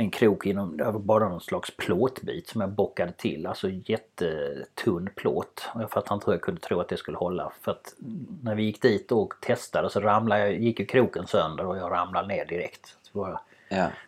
En 0.00 0.10
krok 0.10 0.46
inom, 0.46 0.76
det 0.76 0.84
var 0.84 0.92
bara 0.92 1.28
någon 1.28 1.40
slags 1.40 1.76
plåtbit 1.76 2.48
som 2.48 2.60
jag 2.60 2.70
bockade 2.70 3.12
till. 3.12 3.46
Alltså 3.46 3.68
jättetunn 3.70 5.10
plåt. 5.14 5.68
Och 5.74 5.82
jag 5.82 5.90
fattar 5.90 6.14
inte 6.14 6.26
hur 6.26 6.32
jag 6.32 6.40
kunde 6.40 6.60
tro 6.60 6.80
att 6.80 6.88
det 6.88 6.96
skulle 6.96 7.18
hålla. 7.18 7.52
För 7.60 7.70
att 7.70 7.94
när 8.42 8.54
vi 8.54 8.62
gick 8.62 8.82
dit 8.82 9.12
och 9.12 9.34
testade 9.40 9.90
så 9.90 10.00
ramlade 10.00 10.40
jag, 10.40 10.60
gick 10.60 10.80
ju 10.80 10.86
kroken 10.86 11.26
sönder 11.26 11.66
och 11.66 11.76
jag 11.76 11.92
ramlade 11.92 12.28
ner 12.28 12.44
direkt. 12.44 12.96
Ja. 13.12 13.40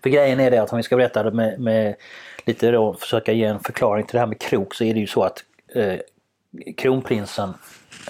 för 0.02 0.10
grejen 0.10 0.40
är 0.40 0.50
det 0.50 0.58
att 0.58 0.72
om 0.72 0.76
vi 0.76 0.82
ska 0.82 0.96
berätta 0.96 1.22
det 1.22 1.30
med, 1.30 1.60
med 1.60 1.94
lite 2.44 2.70
då, 2.70 2.94
försöka 2.94 3.32
ge 3.32 3.44
en 3.44 3.60
förklaring 3.60 4.06
till 4.06 4.12
det 4.12 4.20
här 4.20 4.26
med 4.26 4.40
krok 4.40 4.74
så 4.74 4.84
är 4.84 4.94
det 4.94 5.00
ju 5.00 5.06
så 5.06 5.22
att 5.22 5.44
eh, 5.74 5.98
kronprinsen, 6.76 7.54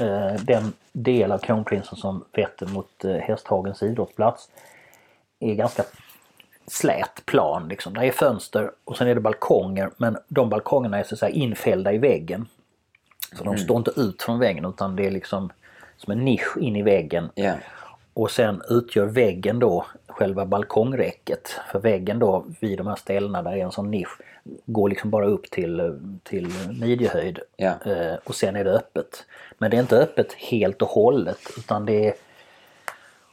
eh, 0.00 0.34
den 0.42 0.72
del 0.92 1.32
av 1.32 1.38
kronprinsen 1.38 1.98
som 1.98 2.24
vetter 2.32 2.66
mot 2.66 3.04
eh, 3.04 3.14
Hästhagens 3.14 3.82
idrottsplats 3.82 4.48
är 5.40 5.54
ganska 5.54 5.84
slät 6.66 7.26
plan. 7.26 7.68
Liksom. 7.68 7.94
Det 7.94 8.06
är 8.06 8.12
fönster 8.12 8.70
och 8.84 8.96
sen 8.96 9.08
är 9.08 9.14
det 9.14 9.20
balkonger 9.20 9.90
men 9.96 10.16
de 10.28 10.48
balkongerna 10.48 10.98
är 10.98 11.02
så 11.02 11.14
att 11.14 11.18
säga 11.18 11.34
infällda 11.34 11.92
i 11.92 11.98
väggen. 11.98 12.46
Så 13.38 13.44
de 13.44 13.58
står 13.58 13.76
inte 13.76 13.92
ut 13.96 14.22
från 14.22 14.38
väggen 14.38 14.64
utan 14.64 14.96
det 14.96 15.06
är 15.06 15.10
liksom 15.10 15.50
som 15.96 16.12
en 16.12 16.24
nisch 16.24 16.56
in 16.60 16.76
i 16.76 16.82
väggen 16.82 17.28
Ja. 17.34 17.52
och 18.14 18.30
sen 18.30 18.62
utgör 18.68 19.06
väggen 19.06 19.58
då 19.58 19.86
själva 20.06 20.46
balkongräcket. 20.46 21.48
För 21.72 21.78
väggen 21.78 22.18
då 22.18 22.44
vid 22.60 22.78
de 22.78 22.86
här 22.86 22.96
ställena 22.96 23.42
där 23.42 23.52
är 23.52 23.64
en 23.64 23.72
sån 23.72 23.90
nisch 23.90 24.18
går 24.66 24.88
liksom 24.88 25.10
bara 25.10 25.26
upp 25.26 25.50
till, 25.50 25.98
till 26.22 26.48
midjehöjd. 26.80 27.38
Ja. 27.56 27.74
Eh, 27.86 28.14
och 28.24 28.34
sen 28.34 28.56
är 28.56 28.64
det 28.64 28.72
öppet. 28.72 29.24
Men 29.58 29.70
det 29.70 29.76
är 29.76 29.80
inte 29.80 29.98
öppet 29.98 30.32
helt 30.32 30.82
och 30.82 30.88
hållet 30.88 31.38
utan 31.58 31.86
det 31.86 32.06
är 32.08 32.14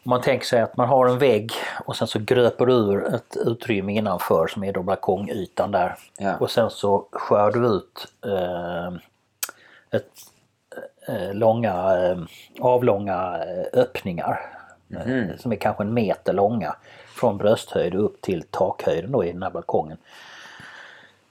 om 0.09 0.11
man 0.11 0.21
tänker 0.21 0.45
sig 0.45 0.61
att 0.61 0.77
man 0.77 0.87
har 0.87 1.07
en 1.07 1.17
vägg 1.17 1.51
och 1.85 1.95
sen 1.95 2.07
så 2.07 2.19
gröper 2.19 2.65
du 2.65 2.73
ur 2.73 3.15
ett 3.15 3.37
utrymme 3.37 3.93
innanför 3.93 4.47
som 4.47 4.63
är 4.63 4.73
då 4.73 4.83
balkongytan 4.83 5.71
där. 5.71 5.95
Ja. 6.17 6.37
Och 6.37 6.51
sen 6.51 6.69
så 6.69 7.07
skär 7.11 7.51
du 7.51 7.67
ut 7.67 8.07
eh, 8.25 8.87
ett, 9.91 10.11
eh, 11.07 11.33
långa, 11.33 11.97
eh, 11.97 12.17
avlånga 12.59 13.37
eh, 13.37 13.79
öppningar. 13.79 14.39
eh, 14.95 15.37
Som 15.37 15.51
är 15.51 15.55
kanske 15.55 15.83
en 15.83 15.93
meter 15.93 16.33
långa. 16.33 16.75
Från 17.07 17.37
brösthöjd 17.37 17.95
upp 17.95 18.21
till 18.21 18.43
takhöjden 18.43 19.11
då 19.11 19.23
i 19.25 19.31
den 19.31 19.43
här 19.43 19.49
balkongen. 19.51 19.97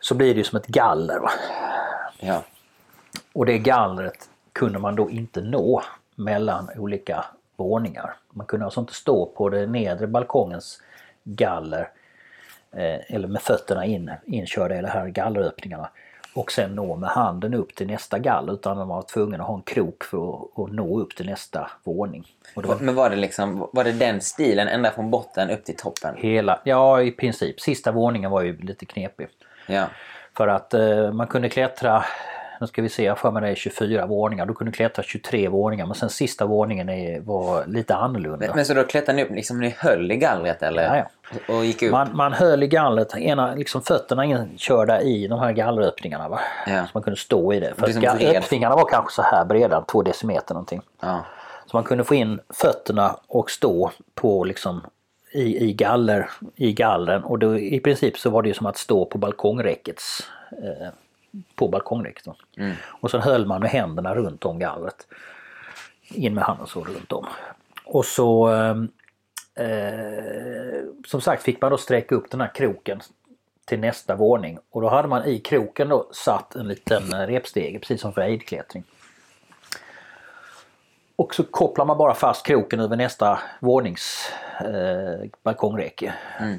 Så 0.00 0.14
blir 0.14 0.34
det 0.34 0.38
ju 0.38 0.44
som 0.44 0.56
ett 0.58 0.66
galler. 0.66 1.20
Ja. 2.20 2.42
Och 3.32 3.46
det 3.46 3.58
gallret 3.58 4.28
kunde 4.52 4.78
man 4.78 4.94
då 4.96 5.10
inte 5.10 5.40
nå 5.40 5.82
mellan 6.14 6.70
olika 6.76 7.24
våningar. 7.58 8.16
Man 8.30 8.46
kunde 8.46 8.64
alltså 8.64 8.80
inte 8.80 8.94
stå 8.94 9.26
på 9.26 9.48
det 9.48 9.66
nedre 9.66 10.06
balkongens 10.06 10.82
galler 11.24 11.90
eh, 12.72 13.14
eller 13.14 13.28
med 13.28 13.42
fötterna 13.42 13.86
in, 13.86 14.10
inkörda 14.26 14.78
i 14.78 14.82
de 14.82 14.88
här 14.88 15.08
galleröppningarna 15.08 15.90
och 16.34 16.52
sen 16.52 16.74
nå 16.74 16.96
med 16.96 17.10
handen 17.10 17.54
upp 17.54 17.74
till 17.74 17.86
nästa 17.86 18.18
galler 18.18 18.52
utan 18.52 18.76
man 18.76 18.88
var 18.88 19.02
tvungen 19.02 19.40
att 19.40 19.46
ha 19.46 19.54
en 19.54 19.62
krok 19.62 20.04
för 20.04 20.34
att, 20.34 20.58
att 20.58 20.72
nå 20.72 21.00
upp 21.00 21.16
till 21.16 21.26
nästa 21.26 21.70
våning. 21.84 22.26
Var 22.54 22.76
Men 22.80 22.94
var 22.94 23.10
det 23.10 23.16
liksom, 23.16 23.68
var 23.72 23.84
det 23.84 23.92
den 23.92 24.20
stilen 24.20 24.68
ända 24.68 24.90
från 24.90 25.10
botten 25.10 25.50
upp 25.50 25.64
till 25.64 25.76
toppen? 25.76 26.14
hela, 26.16 26.60
ja 26.64 27.02
i 27.02 27.10
princip. 27.10 27.60
Sista 27.60 27.92
våningen 27.92 28.30
var 28.30 28.42
ju 28.42 28.56
lite 28.56 28.86
knepig. 28.86 29.28
Ja. 29.66 29.86
För 30.36 30.48
att 30.48 30.74
eh, 30.74 31.12
man 31.12 31.26
kunde 31.26 31.48
klättra, 31.48 32.04
nu 32.60 32.66
ska 32.66 32.82
vi 32.82 32.88
se, 32.88 33.04
jag 33.04 33.18
för 33.18 33.30
mig 33.30 33.42
det 33.42 33.48
är 33.48 33.54
24 33.54 34.06
våningar. 34.06 34.46
Du 34.46 34.54
kunde 34.54 34.72
klättra 34.72 35.02
23 35.02 35.48
våningar 35.48 35.86
men 35.86 35.94
sen 35.94 36.10
sista 36.10 36.46
våningen 36.46 36.88
är, 36.88 37.20
var 37.20 37.66
lite 37.66 37.94
annorlunda. 37.94 38.38
Men, 38.46 38.50
men 38.56 38.64
så 38.64 38.74
då 38.74 38.84
klättrade 38.84 39.16
ni 39.16 39.24
upp, 39.24 39.30
liksom 39.30 39.60
ni 39.60 39.74
höll 39.78 40.12
i 40.12 40.16
gallret 40.16 40.62
eller? 40.62 40.82
Ja, 40.82 40.96
ja. 40.96 41.54
Och, 41.54 41.64
gick 41.64 41.82
upp? 41.82 41.90
Man, 41.92 42.08
man 42.16 42.32
höll 42.32 42.62
i 42.62 42.66
gallret, 42.66 43.16
ena, 43.16 43.54
liksom 43.54 43.82
fötterna 43.82 44.24
inkörda 44.24 45.00
i 45.00 45.26
de 45.26 45.38
här 45.40 45.52
galleröppningarna. 45.52 46.28
Va? 46.28 46.40
Ja. 46.66 46.82
Så 46.84 46.90
man 46.94 47.02
kunde 47.02 47.18
stå 47.18 47.52
i 47.52 47.60
det. 47.60 47.74
För 47.74 47.80
Det 47.80 47.86
är 47.86 47.88
att 47.88 47.94
som 47.94 48.02
ga- 48.02 48.16
vred. 48.16 48.36
öppningarna 48.36 48.74
var 48.76 48.88
kanske 48.90 49.12
så 49.12 49.22
här 49.22 49.44
breda, 49.44 49.80
två 49.92 50.02
decimeter 50.02 50.54
någonting. 50.54 50.80
Ja. 51.00 51.24
Så 51.66 51.76
man 51.76 51.84
kunde 51.84 52.04
få 52.04 52.14
in 52.14 52.40
fötterna 52.54 53.16
och 53.26 53.50
stå 53.50 53.90
på 54.14 54.44
liksom 54.44 54.80
i, 55.32 55.64
i, 55.68 55.72
galler, 55.72 56.30
i 56.56 56.72
gallren 56.72 57.24
och 57.24 57.38
då, 57.38 57.58
i 57.58 57.80
princip 57.80 58.18
så 58.18 58.30
var 58.30 58.42
det 58.42 58.48
ju 58.48 58.54
som 58.54 58.66
att 58.66 58.76
stå 58.76 59.04
på 59.04 59.18
balkongräckets 59.18 60.20
eh, 60.52 60.88
på 61.54 61.68
balkongräcket. 61.68 62.24
Då. 62.24 62.36
Mm. 62.56 62.76
Och 62.84 63.10
så 63.10 63.18
höll 63.18 63.46
man 63.46 63.60
med 63.60 63.70
händerna 63.70 64.14
runt 64.14 64.44
om 64.44 64.58
gallret. 64.58 65.06
In 66.10 66.34
med 66.34 66.44
handen 66.44 66.66
så 66.66 66.84
runt 66.84 67.12
om. 67.12 67.26
Och 67.84 68.04
så 68.04 68.46
ehm, 68.46 68.88
eh, 69.54 70.84
som 71.06 71.20
sagt 71.20 71.42
fick 71.42 71.60
man 71.60 71.70
då 71.70 71.78
sträcka 71.78 72.14
upp 72.14 72.30
den 72.30 72.40
här 72.40 72.54
kroken 72.54 73.00
till 73.64 73.80
nästa 73.80 74.16
våning 74.16 74.58
och 74.70 74.80
då 74.80 74.88
hade 74.88 75.08
man 75.08 75.24
i 75.24 75.38
kroken 75.38 75.88
då 75.88 76.08
satt 76.12 76.54
en 76.54 76.68
liten 76.68 77.12
eh, 77.12 77.26
repstege 77.26 77.78
precis 77.78 78.00
som 78.00 78.12
för 78.12 78.20
aidklättring. 78.20 78.84
Och 81.18 81.34
så 81.34 81.42
kopplar 81.44 81.84
man 81.84 81.98
bara 81.98 82.14
fast 82.14 82.46
kroken 82.46 82.80
över 82.80 82.96
nästa 82.96 83.38
vånings 83.60 84.32
eh, 84.60 85.28
balkongräcke. 85.44 86.14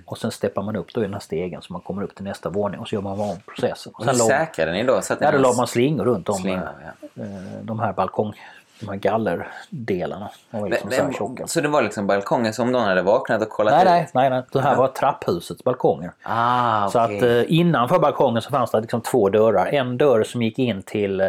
Och 0.06 0.18
sen 0.18 0.32
steppar 0.32 0.64
man 0.64 0.76
upp 0.76 0.94
då 0.94 1.02
i 1.02 1.04
den 1.04 1.14
här 1.14 1.20
stegen 1.20 1.62
så 1.62 1.74
man 1.74 1.82
kommer 1.82 2.04
upp 2.04 2.16
till 2.16 2.24
nästa 2.24 2.50
våning 2.50 2.80
och 2.80 2.88
så 2.88 2.96
gör 2.96 3.02
man 3.02 3.20
om 3.20 3.38
processen. 3.56 3.94
Och 3.96 4.06
hur 4.06 4.12
sen 4.14 4.18
la, 4.20 4.26
säkrade 4.26 4.72
ni 4.72 4.84
då? 4.84 5.02
Så 5.02 5.14
att 5.14 5.22
ja, 5.22 5.32
då 5.32 5.38
la 5.38 5.54
man 5.54 5.68
slingor 5.68 6.06
runt 6.06 6.30
om 6.30 6.36
Slingor, 6.36 6.70
eh, 7.16 7.24
de 7.62 7.80
här 7.80 7.94
balkong 7.94 8.34
de 8.80 8.90
här 8.90 8.96
gallerdelarna. 8.96 10.30
De 10.52 10.62
var 10.62 10.70
liksom 10.70 10.92
så 10.92 11.04
Men- 11.04 11.14
tjocka. 11.14 11.48
Så 11.48 11.62
det 11.62 11.68
var 11.68 11.82
liksom 11.82 12.08
balkongen 12.08 12.54
som 12.54 12.72
någon 12.72 12.84
hade 12.84 13.02
vaknat 13.02 13.42
och 13.42 13.50
kollat 13.50 13.74
Nej, 13.74 13.82
ut? 13.84 13.88
nej, 13.88 14.08
nej, 14.14 14.30
nej. 14.30 14.44
Det 14.52 14.62
här 14.62 14.76
var 14.76 14.88
trapphusets 14.88 15.64
balkonger. 15.64 16.12
Ah, 16.24 16.88
Så 16.90 17.04
okej. 17.04 17.18
att 17.18 17.24
eh, 17.24 17.54
innanför 17.60 18.00
balkongen 18.00 18.42
så 18.42 18.50
fanns 18.50 18.72
det 18.72 18.82
liksom 18.82 19.02
två 19.02 19.30
dörrar. 19.30 19.66
En 19.66 19.98
dörr 19.98 20.24
som 20.24 20.42
gick 20.42 20.60
in 20.60 20.82
till 20.82 21.22
eh, 21.22 21.28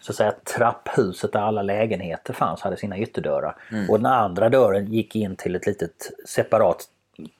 så 0.00 0.12
att 0.12 0.16
säga 0.16 0.32
trapphuset 0.56 1.32
där 1.32 1.40
alla 1.40 1.62
lägenheter 1.62 2.32
fanns, 2.32 2.60
hade 2.60 2.76
sina 2.76 2.98
ytterdörrar. 2.98 3.56
Och 3.88 3.98
den 3.98 4.06
andra 4.06 4.48
dörren 4.48 4.92
gick 4.92 5.16
in 5.16 5.36
till 5.36 5.56
ett 5.56 5.66
litet 5.66 6.10
separat 6.26 6.88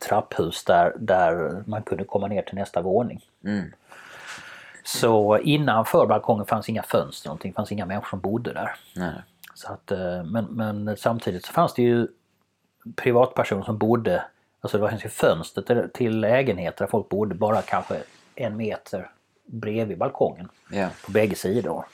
trapphus 0.08 0.64
där, 0.64 0.94
där 0.98 1.62
man 1.66 1.82
kunde 1.82 2.04
komma 2.04 2.26
ner 2.26 2.42
till 2.42 2.54
nästa 2.54 2.82
våning. 2.82 3.20
Mm. 3.44 3.72
Så 4.84 5.38
innanför 5.38 6.06
balkongen 6.06 6.46
fanns 6.46 6.68
inga 6.68 6.82
fönster, 6.82 7.28
någonting. 7.28 7.52
fanns 7.52 7.72
inga 7.72 7.86
människor 7.86 8.08
som 8.08 8.20
bodde 8.20 8.52
där. 8.52 8.74
Nej. 8.96 9.14
Så 9.54 9.72
att, 9.72 9.90
eh, 9.90 10.24
men, 10.24 10.44
men 10.44 10.96
samtidigt 10.96 11.44
så 11.44 11.52
fanns 11.52 11.74
det 11.74 11.82
ju 11.82 12.08
privatpersoner 12.96 13.62
som 13.62 13.78
bodde, 13.78 14.24
alltså 14.60 14.78
det 14.78 14.88
fanns 14.88 15.04
ju 15.04 15.08
fönster 15.08 15.62
till, 15.62 15.88
till 15.94 16.20
lägenheter 16.20 16.84
där 16.84 16.90
folk 16.90 17.08
bodde 17.08 17.34
bara 17.34 17.62
kanske 17.62 17.96
en 18.34 18.56
meter 18.56 19.10
bredvid 19.50 19.98
balkongen 19.98 20.48
Ja. 20.70 20.88
på 21.04 21.10
bägge 21.10 21.36
sidor. 21.36 21.84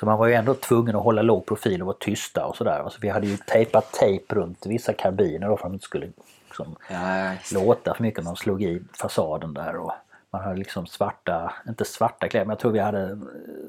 Så 0.00 0.06
man 0.06 0.18
var 0.18 0.26
ju 0.26 0.34
ändå 0.34 0.54
tvungen 0.54 0.96
att 0.96 1.02
hålla 1.02 1.22
låg 1.22 1.46
profil 1.46 1.80
och 1.82 1.86
vara 1.86 1.96
tysta 2.00 2.46
och 2.46 2.56
sådär. 2.56 2.78
Alltså 2.78 2.98
vi 3.02 3.08
hade 3.08 3.26
ju 3.26 3.36
tejpat 3.36 3.92
tejp 3.92 4.34
runt 4.34 4.66
vissa 4.66 4.92
karbiner 4.92 5.48
då 5.48 5.56
för 5.56 5.64
att 5.64 5.70
de 5.70 5.74
inte 5.74 5.84
skulle 5.84 6.12
liksom, 6.46 6.76
det. 6.88 7.38
låta 7.54 7.94
för 7.94 8.02
mycket 8.02 8.24
när 8.24 8.30
de 8.30 8.36
slog 8.36 8.62
i 8.62 8.82
fasaden 9.00 9.54
där. 9.54 9.76
Och 9.76 9.92
man 10.30 10.42
hade 10.42 10.56
liksom 10.56 10.86
svarta, 10.86 11.52
inte 11.68 11.84
svarta 11.84 12.28
kläder, 12.28 12.46
men 12.46 12.52
jag 12.52 12.58
tror 12.58 12.72
vi 12.72 12.78
hade 12.78 13.02
eh, 13.02 13.16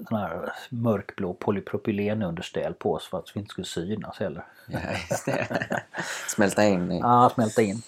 sån 0.09 0.17
här 0.17 0.53
mörkblå 0.69 1.33
polypropylenunderställ 1.33 2.73
på 2.73 2.93
oss 2.93 3.07
för 3.07 3.17
att 3.17 3.31
vi 3.33 3.39
inte 3.39 3.49
skulle 3.51 3.65
synas 3.67 4.19
heller. 4.19 4.43
Det. 4.67 4.99
Smälta 6.27 6.63
in 6.63 6.91
i... 6.91 6.99
Ja, 6.99 7.31
smälta 7.33 7.61
in. 7.61 7.81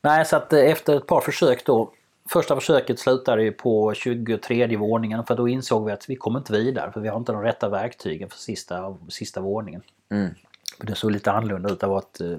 Nej, 0.00 0.24
så 0.24 0.36
att 0.36 0.52
eh, 0.52 0.60
efter 0.60 0.96
ett 0.96 1.06
par 1.06 1.20
försök 1.20 1.64
då. 1.66 1.90
Första 2.30 2.54
försöket 2.54 2.98
slutade 2.98 3.42
ju 3.42 3.52
på 3.52 3.94
23 3.94 4.76
våningen 4.76 5.24
för 5.24 5.36
då 5.36 5.48
insåg 5.48 5.86
vi 5.86 5.92
att 5.92 6.10
vi 6.10 6.16
kommer 6.16 6.38
inte 6.38 6.52
vidare 6.52 6.92
för 6.92 7.00
vi 7.00 7.08
har 7.08 7.16
inte 7.16 7.32
de 7.32 7.42
rätta 7.42 7.68
verktygen 7.68 8.28
för 8.28 8.38
sista, 8.38 8.96
sista 9.08 9.40
våningen. 9.40 9.82
Mm. 10.08 10.34
Det 10.80 10.94
såg 10.94 11.10
lite 11.10 11.32
annorlunda 11.32 11.70
ut. 11.70 11.80
Det 11.80 11.86
var 11.86 11.98
ett, 11.98 12.20
eh, 12.20 12.38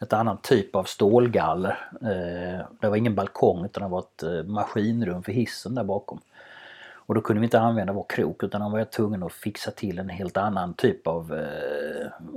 ett 0.00 0.12
annan 0.12 0.38
typ 0.42 0.76
av 0.76 0.84
stålgaller. 0.84 1.88
Eh, 2.00 2.66
Det 2.80 2.88
var 2.88 2.96
ingen 2.96 3.14
balkong 3.14 3.64
utan 3.64 3.82
det 3.82 3.88
var 3.88 3.98
ett 3.98 4.22
eh, 4.22 4.42
maskinrum 4.52 5.22
för 5.22 5.32
hissen 5.32 5.74
där 5.74 5.84
bakom. 5.84 6.20
Och 7.06 7.14
då 7.14 7.20
kunde 7.20 7.40
vi 7.40 7.44
inte 7.44 7.60
använda 7.60 7.92
vår 7.92 8.06
krok 8.08 8.42
utan 8.42 8.60
då 8.60 8.68
var 8.68 8.78
jag 8.78 8.90
tvungen 8.90 9.22
att 9.22 9.32
fixa 9.32 9.70
till 9.70 9.98
en 9.98 10.08
helt 10.08 10.36
annan 10.36 10.74
typ 10.74 11.06
av, 11.06 11.46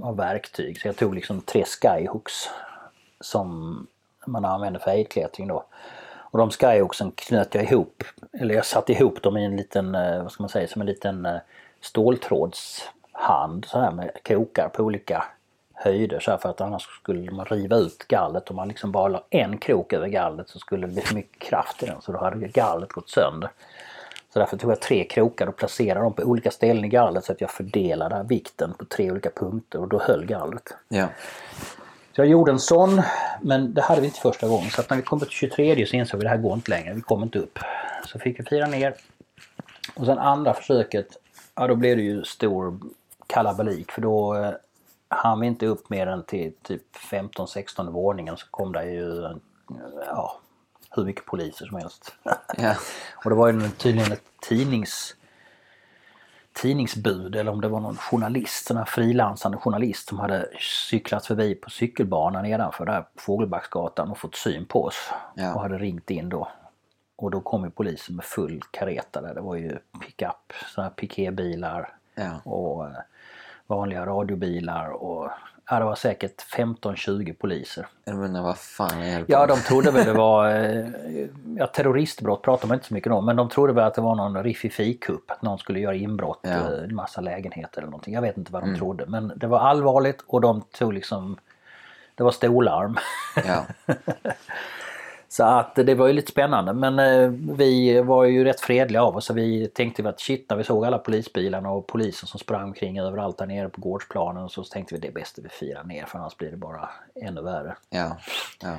av 0.01 0.17
verktyg. 0.17 0.81
Så 0.81 0.87
jag 0.87 0.95
tog 0.95 1.15
liksom 1.15 1.41
tre 1.41 1.63
skyhooks 1.65 2.33
som 3.19 3.87
man 4.25 4.45
använder 4.45 4.79
för 4.79 4.91
ejdklättring 4.91 5.47
då. 5.47 5.65
Och 6.31 6.39
de 6.39 6.51
skyhooksen 6.51 7.11
knöt 7.11 7.55
jag 7.55 7.63
ihop, 7.63 8.03
eller 8.39 8.55
jag 8.55 8.65
satte 8.65 8.91
ihop 8.91 9.21
dem 9.21 9.37
i 9.37 9.45
en 9.45 9.57
liten, 9.57 9.95
eh, 9.95 10.23
vad 10.23 10.31
ska 10.31 10.43
man 10.43 10.49
säga, 10.49 10.67
som 10.67 10.81
en 10.81 10.87
liten 10.87 11.25
eh, 11.25 11.37
ståltrådshand 11.81 13.65
så 13.65 13.79
här 13.79 13.91
med 13.91 14.11
krokar 14.23 14.69
på 14.69 14.83
olika 14.83 15.23
höjder 15.73 16.19
så 16.19 16.31
här 16.31 16.37
för 16.37 16.49
att 16.49 16.61
annars 16.61 16.83
skulle 16.83 17.31
man 17.31 17.45
riva 17.45 17.75
ut 17.75 18.07
gallret. 18.07 18.49
Om 18.49 18.55
man 18.55 18.67
liksom 18.67 18.91
bara 18.91 19.07
la 19.07 19.23
en 19.29 19.57
krok 19.57 19.93
över 19.93 20.07
gallret 20.07 20.49
så 20.49 20.59
skulle 20.59 20.87
det 20.87 20.93
bli 20.93 21.01
för 21.01 21.15
mycket 21.15 21.41
kraft 21.41 21.83
i 21.83 21.85
den 21.85 22.01
så 22.01 22.11
då 22.11 22.19
hade 22.19 22.47
gallret 22.47 22.91
gått 22.91 23.09
sönder. 23.09 23.49
Så 24.33 24.39
därför 24.39 24.57
tog 24.57 24.71
jag 24.71 24.81
tre 24.81 25.03
krokar 25.03 25.47
och 25.47 25.55
placerade 25.55 25.99
dem 25.99 26.13
på 26.13 26.23
olika 26.23 26.51
ställen 26.51 26.85
i 26.85 26.87
gallret 26.87 27.25
så 27.25 27.31
att 27.31 27.41
jag 27.41 27.51
fördelade 27.51 28.25
vikten 28.29 28.73
på 28.73 28.85
tre 28.85 29.11
olika 29.11 29.29
punkter 29.29 29.79
och 29.79 29.87
då 29.87 29.99
höll 29.99 30.25
gallret. 30.25 30.73
Ja. 30.87 31.07
Så 32.17 32.21
jag 32.21 32.29
gjorde 32.29 32.51
en 32.51 32.59
sån, 32.59 33.01
men 33.41 33.73
det 33.73 33.81
hade 33.81 34.01
vi 34.01 34.07
inte 34.07 34.19
första 34.19 34.47
gången. 34.47 34.69
Så 34.69 34.81
att 34.81 34.89
när 34.89 34.97
vi 34.97 35.03
kom 35.03 35.19
till 35.19 35.29
23 35.29 35.85
så 35.85 35.95
insåg 35.95 36.19
vi 36.19 36.25
att 36.25 36.31
det 36.31 36.37
här 36.37 36.43
går 36.43 36.53
inte 36.53 36.71
längre, 36.71 36.93
vi 36.93 37.01
kommer 37.01 37.23
inte 37.25 37.39
upp. 37.39 37.59
Så 38.05 38.19
fick 38.19 38.39
vi 38.39 38.43
fira 38.43 38.67
ner. 38.67 38.95
Och 39.95 40.05
sen 40.05 40.19
andra 40.19 40.53
försöket, 40.53 41.07
ja 41.55 41.67
då 41.67 41.75
blev 41.75 41.97
det 41.97 42.03
ju 42.03 42.23
stor 42.23 42.79
kalabalik 43.27 43.91
för 43.91 44.01
då 44.01 44.35
eh, 44.35 44.51
hann 45.07 45.39
vi 45.39 45.47
inte 45.47 45.65
upp 45.65 45.89
mer 45.89 46.07
än 46.07 46.23
till 46.23 46.53
typ 46.63 46.83
15-16 47.11 47.91
våningen 47.91 48.37
så 48.37 48.45
kom 48.51 48.73
det 48.73 48.91
ju 48.91 49.23
eh, 49.23 49.31
ja, 50.05 50.39
hur 50.91 51.05
mycket 51.05 51.25
poliser 51.25 51.65
som 51.65 51.77
helst. 51.77 52.13
Ja. 52.57 52.75
Och 53.23 53.29
det 53.29 53.35
var 53.35 53.51
ju 53.51 53.69
tydligen 53.69 54.11
ett 54.11 54.23
tidnings, 54.41 55.15
tidningsbud 56.61 57.35
eller 57.35 57.51
om 57.51 57.61
det 57.61 57.67
var 57.67 57.79
någon 57.79 57.95
journalist, 57.97 58.67
sån 58.67 58.77
här 58.77 58.85
frilansande 58.85 59.57
journalist 59.57 60.09
som 60.09 60.19
hade 60.19 60.49
cyklat 60.89 61.25
förbi 61.25 61.55
på 61.55 61.69
cykelbanan 61.69 62.43
nedanför 62.43 62.85
där 62.85 63.05
Fågelbacksgatan 63.15 64.11
och 64.11 64.17
fått 64.17 64.35
syn 64.35 64.65
på 64.65 64.83
oss. 64.83 65.11
Ja. 65.35 65.53
Och 65.55 65.61
hade 65.61 65.77
ringt 65.77 66.09
in 66.09 66.29
då. 66.29 66.47
Och 67.15 67.31
då 67.31 67.41
kom 67.41 67.63
ju 67.63 67.69
polisen 67.71 68.15
med 68.15 68.25
full 68.25 68.61
kareta 68.71 69.21
där. 69.21 69.33
Det 69.33 69.41
var 69.41 69.55
ju 69.55 69.77
pickup, 70.05 70.53
såna 70.75 70.87
här 70.87 70.93
piketbilar 70.93 71.93
Ja. 72.15 72.51
och 72.51 72.85
eh, 72.85 72.91
vanliga 73.67 74.05
radiobilar 74.05 74.89
och 74.89 75.29
ja, 75.69 75.79
det 75.79 75.85
var 75.85 75.95
säkert 75.95 76.41
15-20 76.55 77.33
poliser. 77.33 77.87
Jag 78.05 78.15
vad 78.43 78.57
fan 78.57 79.01
höll 79.01 79.25
på 79.25 79.31
Ja, 79.31 79.45
de 79.47 79.57
trodde 79.59 79.91
väl 79.91 80.05
det 80.05 80.13
var... 80.27 80.49
eh, 80.51 80.85
Ja, 81.57 81.67
terroristbrott 81.67 82.41
pratar 82.41 82.67
man 82.67 82.75
inte 82.75 82.87
så 82.87 82.93
mycket 82.93 83.11
om, 83.11 83.25
men 83.25 83.35
de 83.35 83.49
trodde 83.49 83.73
väl 83.73 83.83
att 83.83 83.93
det 83.95 84.01
var 84.01 84.15
någon 84.15 84.43
riffifikupp. 84.43 85.31
Att 85.31 85.41
någon 85.41 85.59
skulle 85.59 85.79
göra 85.79 85.95
inbrott 85.95 86.39
Ja. 86.43 86.49
Mm. 86.49 86.73
i 86.73 86.83
en 86.83 86.95
massa 86.95 87.21
lägenheter 87.21 87.77
eller 87.81 87.91
någonting. 87.91 88.13
Jag 88.13 88.21
vet 88.21 88.37
inte 88.37 88.51
vad 88.53 88.63
de 88.63 88.75
trodde, 88.77 89.05
men 89.05 89.33
det 89.35 89.47
var 89.47 89.59
allvarligt 89.59 90.23
och 90.27 90.41
de 90.41 90.61
tog 90.61 90.93
liksom... 90.93 91.37
Det 92.15 92.23
var 92.23 92.31
storlarm. 92.31 92.97
Ja. 93.45 93.65
Så 95.29 95.43
att 95.43 95.75
det 95.75 95.95
var 95.95 96.07
ju 96.07 96.13
lite 96.13 96.31
spännande 96.31 96.73
men 96.73 96.99
eh, 96.99 97.29
vi 97.57 98.01
var 98.01 98.25
ju 98.25 98.43
rätt 98.43 98.59
fredliga 98.59 99.03
av 99.03 99.17
oss 99.17 99.25
så 99.25 99.33
vi 99.33 99.67
tänkte 99.67 100.01
vi 100.01 100.09
att 100.09 100.19
shit 100.19 100.45
när 100.49 100.57
vi 100.57 100.63
såg 100.63 100.85
alla 100.85 100.97
polisbilarna 100.97 101.69
och 101.69 101.87
polisen 101.87 102.27
som 102.27 102.39
sprang 102.39 102.63
omkring 102.63 102.99
överallt 102.99 103.37
där 103.37 103.45
nere 103.45 103.69
på 103.69 103.81
gårdsplanen 103.81 104.49
så 104.49 104.63
tänkte 104.63 104.95
vi 104.95 105.01
det 105.01 105.07
är 105.07 105.11
bäst 105.11 105.39
att 105.39 105.45
vi 105.45 105.49
firar 105.49 105.83
ner 105.83 106.05
för 106.05 106.19
annars 106.19 106.37
blir 106.37 106.51
det 106.51 106.57
bara 106.57 106.89
ännu 107.21 107.41
värre. 107.41 107.75
Ja. 107.89 108.17
Ja. 108.61 108.75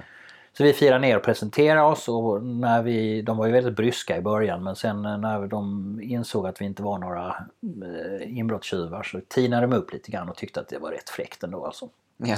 Så 0.52 0.64
vi 0.64 0.72
firade 0.72 1.00
ner 1.00 1.16
och 1.16 1.22
presenterade 1.22 1.82
oss 1.82 2.08
och 2.08 2.42
när 2.42 2.82
vi, 2.82 3.22
de 3.22 3.36
var 3.36 3.46
ju 3.46 3.52
väldigt 3.52 3.76
bryska 3.76 4.16
i 4.16 4.20
början 4.20 4.62
men 4.62 4.76
sen 4.76 5.02
när 5.02 5.46
de 5.46 6.00
insåg 6.02 6.46
att 6.46 6.60
vi 6.60 6.64
inte 6.64 6.82
var 6.82 6.98
några 6.98 7.26
eh, 7.26 8.38
inbrottstjuvar 8.38 9.02
så 9.02 9.20
tinade 9.28 9.66
de 9.66 9.76
upp 9.76 9.92
lite 9.92 10.10
grann 10.10 10.28
och 10.28 10.36
tyckte 10.36 10.60
att 10.60 10.68
det 10.68 10.78
var 10.78 10.90
rätt 10.90 11.10
fräckt 11.10 11.42
ändå 11.42 11.66
alltså. 11.66 11.88
Ja. 12.16 12.36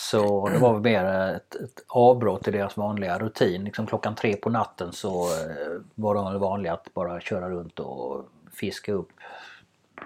Så 0.00 0.48
det 0.48 0.58
var 0.58 0.72
väl 0.72 0.82
mer 0.82 1.04
ett, 1.36 1.54
ett 1.54 1.84
avbrott 1.88 2.48
i 2.48 2.50
deras 2.50 2.76
vanliga 2.76 3.18
rutin. 3.18 3.64
Liksom 3.64 3.86
klockan 3.86 4.14
tre 4.14 4.36
på 4.36 4.50
natten 4.50 4.92
så 4.92 5.24
eh, 5.24 5.80
var 5.94 6.14
de 6.14 6.40
vanliga 6.40 6.72
att 6.72 6.94
bara 6.94 7.20
köra 7.20 7.50
runt 7.50 7.78
och 7.78 8.24
fiska 8.52 8.92
upp 8.92 9.08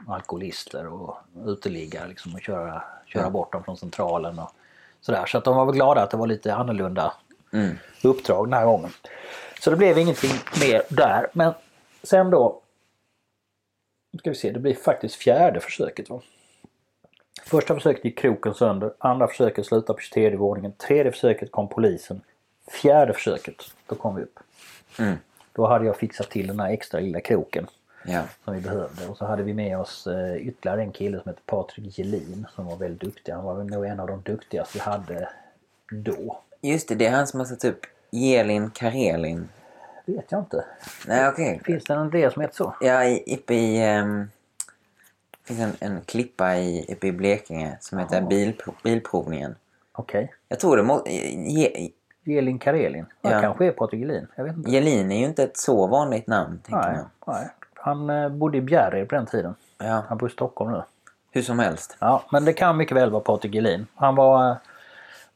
alkoholister 0.09 0.87
och 0.87 1.17
uteliggare 1.47 2.09
liksom 2.09 2.35
och 2.35 2.41
köra, 2.41 2.83
köra 3.07 3.31
bort 3.31 3.53
dem 3.53 3.65
från 3.65 3.77
centralen 3.77 4.39
och 4.39 4.51
sådär. 5.01 5.27
Så 5.27 5.39
att 5.39 5.45
de 5.45 5.57
var 5.57 5.67
väl 5.67 5.75
glada 5.75 6.03
att 6.03 6.11
det 6.11 6.17
var 6.17 6.27
lite 6.27 6.55
annorlunda 6.55 7.13
Mm. 7.53 7.79
uppdrag 8.03 8.47
den 8.47 8.53
här 8.53 8.65
gången. 8.65 8.91
Så 9.61 9.71
det 9.71 9.77
blev 9.77 9.99
ingenting 9.99 10.33
mer 10.61 10.83
där. 10.89 11.27
Men 11.33 11.53
sen 12.03 12.31
då 12.31 12.61
nu 14.13 14.19
ska 14.19 14.31
vi 14.31 14.37
se, 14.37 14.51
det 14.51 14.61
blir 14.61 14.75
faktiskt 14.75 15.15
fjärde 15.15 15.61
försöket. 15.61 16.11
Va? 16.11 16.21
Första 17.43 17.75
försöket 17.75 18.05
gick 18.05 18.19
kroken 18.19 18.55
sönder, 18.55 18.93
andra 18.99 19.27
försöket 19.29 19.67
slutade 19.67 19.95
på 19.97 20.01
23 20.01 20.37
våningen, 20.37 20.73
tredje 20.73 21.13
försöket 21.13 21.53
kom 21.53 21.69
polisen, 21.69 22.21
fjärde 22.83 23.13
försöket, 23.13 23.55
då 23.87 23.95
kom 23.95 24.15
vi 24.15 24.23
upp. 24.23 24.39
Mm. 24.99 25.17
Då 25.53 25.67
hade 25.67 25.87
jag 25.87 25.97
fixat 25.97 26.31
till 26.31 26.47
den 26.47 26.61
här 26.61 26.71
extra 26.71 27.01
lilla 27.01 27.21
kroken 27.21 27.67
Ja. 28.07 28.23
som 28.45 28.55
vi 28.55 28.61
behövde 28.61 29.07
och 29.09 29.17
så 29.17 29.25
hade 29.25 29.43
vi 29.43 29.55
med 29.55 29.79
oss 29.79 30.07
eh, 30.07 30.37
ytterligare 30.37 30.81
en 30.83 30.93
kille 30.93 31.21
som 31.21 31.29
heter 31.31 31.43
Patrik 31.47 31.99
Gelin 31.99 32.47
som 32.55 32.67
var 32.67 32.77
väldigt 32.77 33.01
duktig. 33.01 33.33
Han 33.33 33.45
var 33.45 33.55
väl 33.55 33.67
nog 33.67 33.87
en 33.87 34.01
av 34.01 34.07
de 34.07 34.23
duktigaste 34.23 34.79
vi 34.79 34.81
hade 34.81 35.29
då. 35.91 36.41
Just 36.61 36.89
det, 36.89 36.95
det 36.95 37.07
är 37.07 37.11
han 37.11 37.27
som 37.27 37.41
har 37.41 37.47
satt 37.47 37.65
upp 37.65 37.81
Jelin 38.11 38.71
Karelin. 38.71 39.49
Vet 40.07 40.25
jag 40.33 40.41
inte. 40.41 40.65
Nej, 41.07 41.29
okej. 41.29 41.61
Finns 41.65 41.85
det 41.85 41.95
en 41.95 42.11
del 42.11 42.33
som 42.33 42.43
heter 42.43 42.55
så? 42.55 42.75
Ja, 42.81 43.05
i, 43.05 43.35
uppe 43.35 43.55
i... 43.55 43.99
Um, 43.99 44.31
finns 45.47 45.61
en, 45.61 45.73
en 45.81 46.01
klippa 46.01 46.57
i, 46.57 46.87
uppe 46.93 47.07
i 47.07 47.13
Blekinge 47.13 47.77
som 47.81 47.99
heter 47.99 48.17
Jaha. 48.17 48.27
Bilpro, 48.29 48.73
Bilprovningen. 48.83 49.55
Okej. 49.93 50.35
Jag 50.49 50.61
tror 50.61 50.77
det 50.77 50.83
må, 50.83 51.03
Je, 51.07 51.91
Gelin 52.25 52.59
Karelin. 52.59 53.07
Ja. 53.23 53.31
Ja. 53.31 53.41
kanske 53.41 53.67
är 53.67 53.71
Patrik 53.73 54.01
Gelin. 54.01 54.27
Jag 54.37 54.45
vet 54.45 54.57
inte. 54.57 54.71
Jelin 54.71 55.13
är 55.13 55.19
ju 55.19 55.25
inte 55.25 55.43
ett 55.45 55.57
så 55.57 55.87
vanligt 55.87 56.27
namn, 56.27 56.61
Nej, 56.67 56.99
nej. 57.27 57.49
Han 57.75 58.11
eh, 58.11 58.29
bodde 58.29 58.59
i 58.59 58.61
Bjärred 58.61 59.09
på 59.09 59.15
den 59.15 59.27
tiden. 59.27 59.55
Ja, 59.79 60.05
Han 60.09 60.19
bor 60.19 60.29
i 60.29 60.33
Stockholm 60.33 60.73
nu. 60.73 60.83
hur 61.31 61.43
som 61.43 61.59
helst. 61.59 61.97
Ja, 62.01 62.25
men 62.33 62.45
det 62.45 62.53
kan 62.53 62.77
mycket 62.77 62.97
väl 62.97 63.11
vara 63.11 63.23
Patrik 63.23 63.55
Gelin. 63.55 63.87
Han 63.95 64.15
var, 64.17 64.51
eh, 64.51 64.57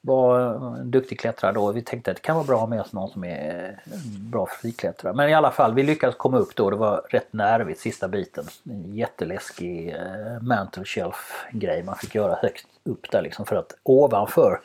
var 0.01 0.41
en 0.79 0.91
duktig 0.91 1.21
klättrare 1.21 1.53
då. 1.53 1.73
Vi 1.73 1.83
tänkte 1.83 2.11
att 2.11 2.17
det 2.17 2.23
kan 2.23 2.37
vara 2.37 2.47
bra 2.47 2.55
att 2.55 2.61
ha 2.61 2.67
med 2.67 2.81
oss 2.81 2.93
någon 2.93 3.11
som 3.11 3.25
är 3.25 3.81
en 3.85 4.31
bra 4.31 4.47
friklättrare. 4.47 5.15
Men 5.15 5.29
i 5.29 5.35
alla 5.35 5.51
fall, 5.51 5.75
vi 5.75 5.83
lyckades 5.83 6.17
komma 6.17 6.39
upp 6.39 6.57
då. 6.57 6.71
Det 6.71 6.77
var 6.77 7.07
rätt 7.11 7.33
nervigt 7.33 7.81
sista 7.81 8.09
biten. 8.09 8.45
En 8.65 8.97
jätteläskig 8.97 9.89
eh, 9.89 10.43
mantle 10.43 10.85
shelf 10.85 11.47
grej 11.53 11.83
man 11.83 11.97
fick 11.97 12.15
göra 12.15 12.39
högt 12.43 12.67
upp 12.85 13.11
där 13.11 13.23
liksom 13.23 13.47
för 13.47 13.57
att 13.57 13.75
ovanför 13.83 14.61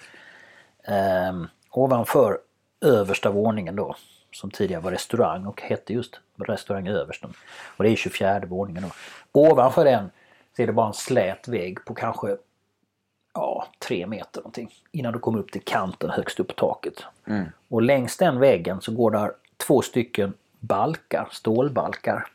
eh, 0.83 1.33
ovanför 1.71 2.37
översta 2.81 3.31
våningen 3.31 3.75
då 3.75 3.95
som 4.31 4.51
tidigare 4.51 4.81
var 4.81 4.91
restaurang 4.91 5.45
och 5.45 5.61
hette 5.61 5.93
just 5.93 6.19
restaurang 6.35 6.87
översten. 6.87 7.33
Och 7.77 7.83
det 7.83 7.89
är 7.89 7.95
24 7.95 8.41
våningen 8.47 8.83
då. 8.83 8.89
Ovanför 9.31 9.85
den 9.85 10.11
så 10.55 10.61
är 10.61 10.67
det 10.67 10.73
bara 10.73 10.87
en 10.87 10.93
slät 10.93 11.47
vägg 11.47 11.85
på 11.85 11.93
kanske 11.93 12.37
ja, 13.33 13.67
tre 13.79 14.07
meter 14.07 14.41
någonting. 14.41 14.73
Innan 14.91 15.13
du 15.13 15.19
kommer 15.19 15.39
upp 15.39 15.51
till 15.51 15.63
kanten 15.63 16.09
högst 16.09 16.39
upp 16.39 16.47
på 16.47 16.53
taket. 16.53 17.03
Mm. 17.25 17.45
Och 17.67 17.81
längs 17.81 18.17
den 18.17 18.39
väggen 18.39 18.81
så 18.81 18.91
går 18.91 19.11
där 19.11 19.31
två 19.57 19.81
stycken 19.81 20.33
balkar, 20.59 21.27
stålbalkar. 21.31 22.27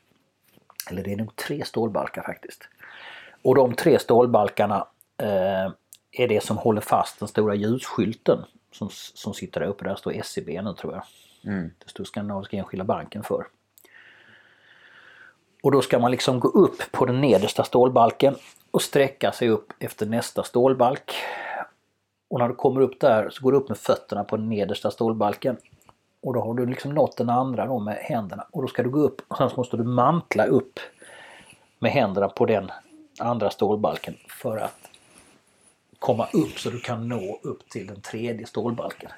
Eller 0.91 1.05
det 1.05 1.13
är 1.13 1.17
nog 1.17 1.37
tre 1.37 1.65
stålbalkar 1.65 2.23
faktiskt. 2.23 2.69
Och 3.43 3.55
de 3.55 3.75
tre 3.75 3.99
stålbalkarna 3.99 4.87
eh, 5.19 5.73
är 6.13 6.29
det 6.29 6.45
som 6.45 6.57
håller 6.57 6.81
fast 6.81 7.19
den 7.19 7.29
stora 7.29 7.55
ljusskylten 7.55 8.45
som, 8.73 8.89
som 8.93 9.35
sitter 9.35 9.61
där 9.61 9.67
uppe. 9.67 9.85
Där 9.85 9.97
står 9.97 10.23
SEB 10.23 10.49
nu 10.49 10.75
tror 10.75 10.93
jag. 10.93 11.03
Mm. 11.53 11.71
Det 11.79 11.91
står 11.91 12.05
Skandinaviska 12.05 12.57
Enskilda 12.57 12.85
Banken 12.85 13.23
för. 13.23 13.47
Och 15.63 15.73
då 15.73 15.83
ska 15.83 15.99
man 15.99 16.11
liksom 16.11 16.41
gå 16.41 16.49
upp 16.49 16.93
på 16.93 17.07
den 17.07 17.21
nedersta 17.21 17.65
stålbalken 17.65 18.35
och 18.79 18.83
sträcka 18.83 19.33
sig 19.33 19.49
upp 19.49 19.73
efter 19.79 20.07
nästa 20.07 20.43
stålbalk. 20.43 21.15
Och 22.31 22.39
när 22.39 22.49
du 22.49 22.55
kommer 22.55 22.81
upp 22.81 23.01
där 23.01 23.31
så 23.31 23.43
går 23.43 23.53
du 23.53 23.59
upp 23.59 23.69
med 23.69 23.79
fötterna 23.79 24.25
på 24.25 24.37
den 24.37 24.49
nedersta 24.49 24.91
stålbalken. 24.91 25.57
Och 26.23 26.35
då 26.35 26.41
har 26.41 26.55
du 26.55 26.67
liksom 26.67 26.95
nått 26.95 27.17
den 27.17 27.31
andra 27.31 27.67
då 27.67 27.79
med 27.79 27.97
händerna. 27.97 28.47
Och 28.53 28.63
då 28.63 28.69
ska 28.69 28.83
du 28.83 28.91
gå 28.91 28.99
upp 28.99 29.21
och 29.29 29.37
sen 29.37 29.51
så 29.51 29.57
måste 29.57 29.77
du 29.77 29.85
mantla 29.85 30.47
upp 30.47 30.81
med 31.79 31.93
händerna 31.93 32.29
på 32.29 32.47
den 32.47 32.71
andra 33.19 33.51
stålbalken 33.51 34.15
för 34.29 34.57
att 34.57 34.91
komma 35.99 36.29
upp 36.33 36.59
så 36.59 36.71
du 36.71 36.81
kan 36.81 37.09
nå 37.09 37.41
upp 37.43 37.69
till 37.69 37.87
den 37.87 38.01
tredje 38.01 38.47
stålbalken. 38.47 39.11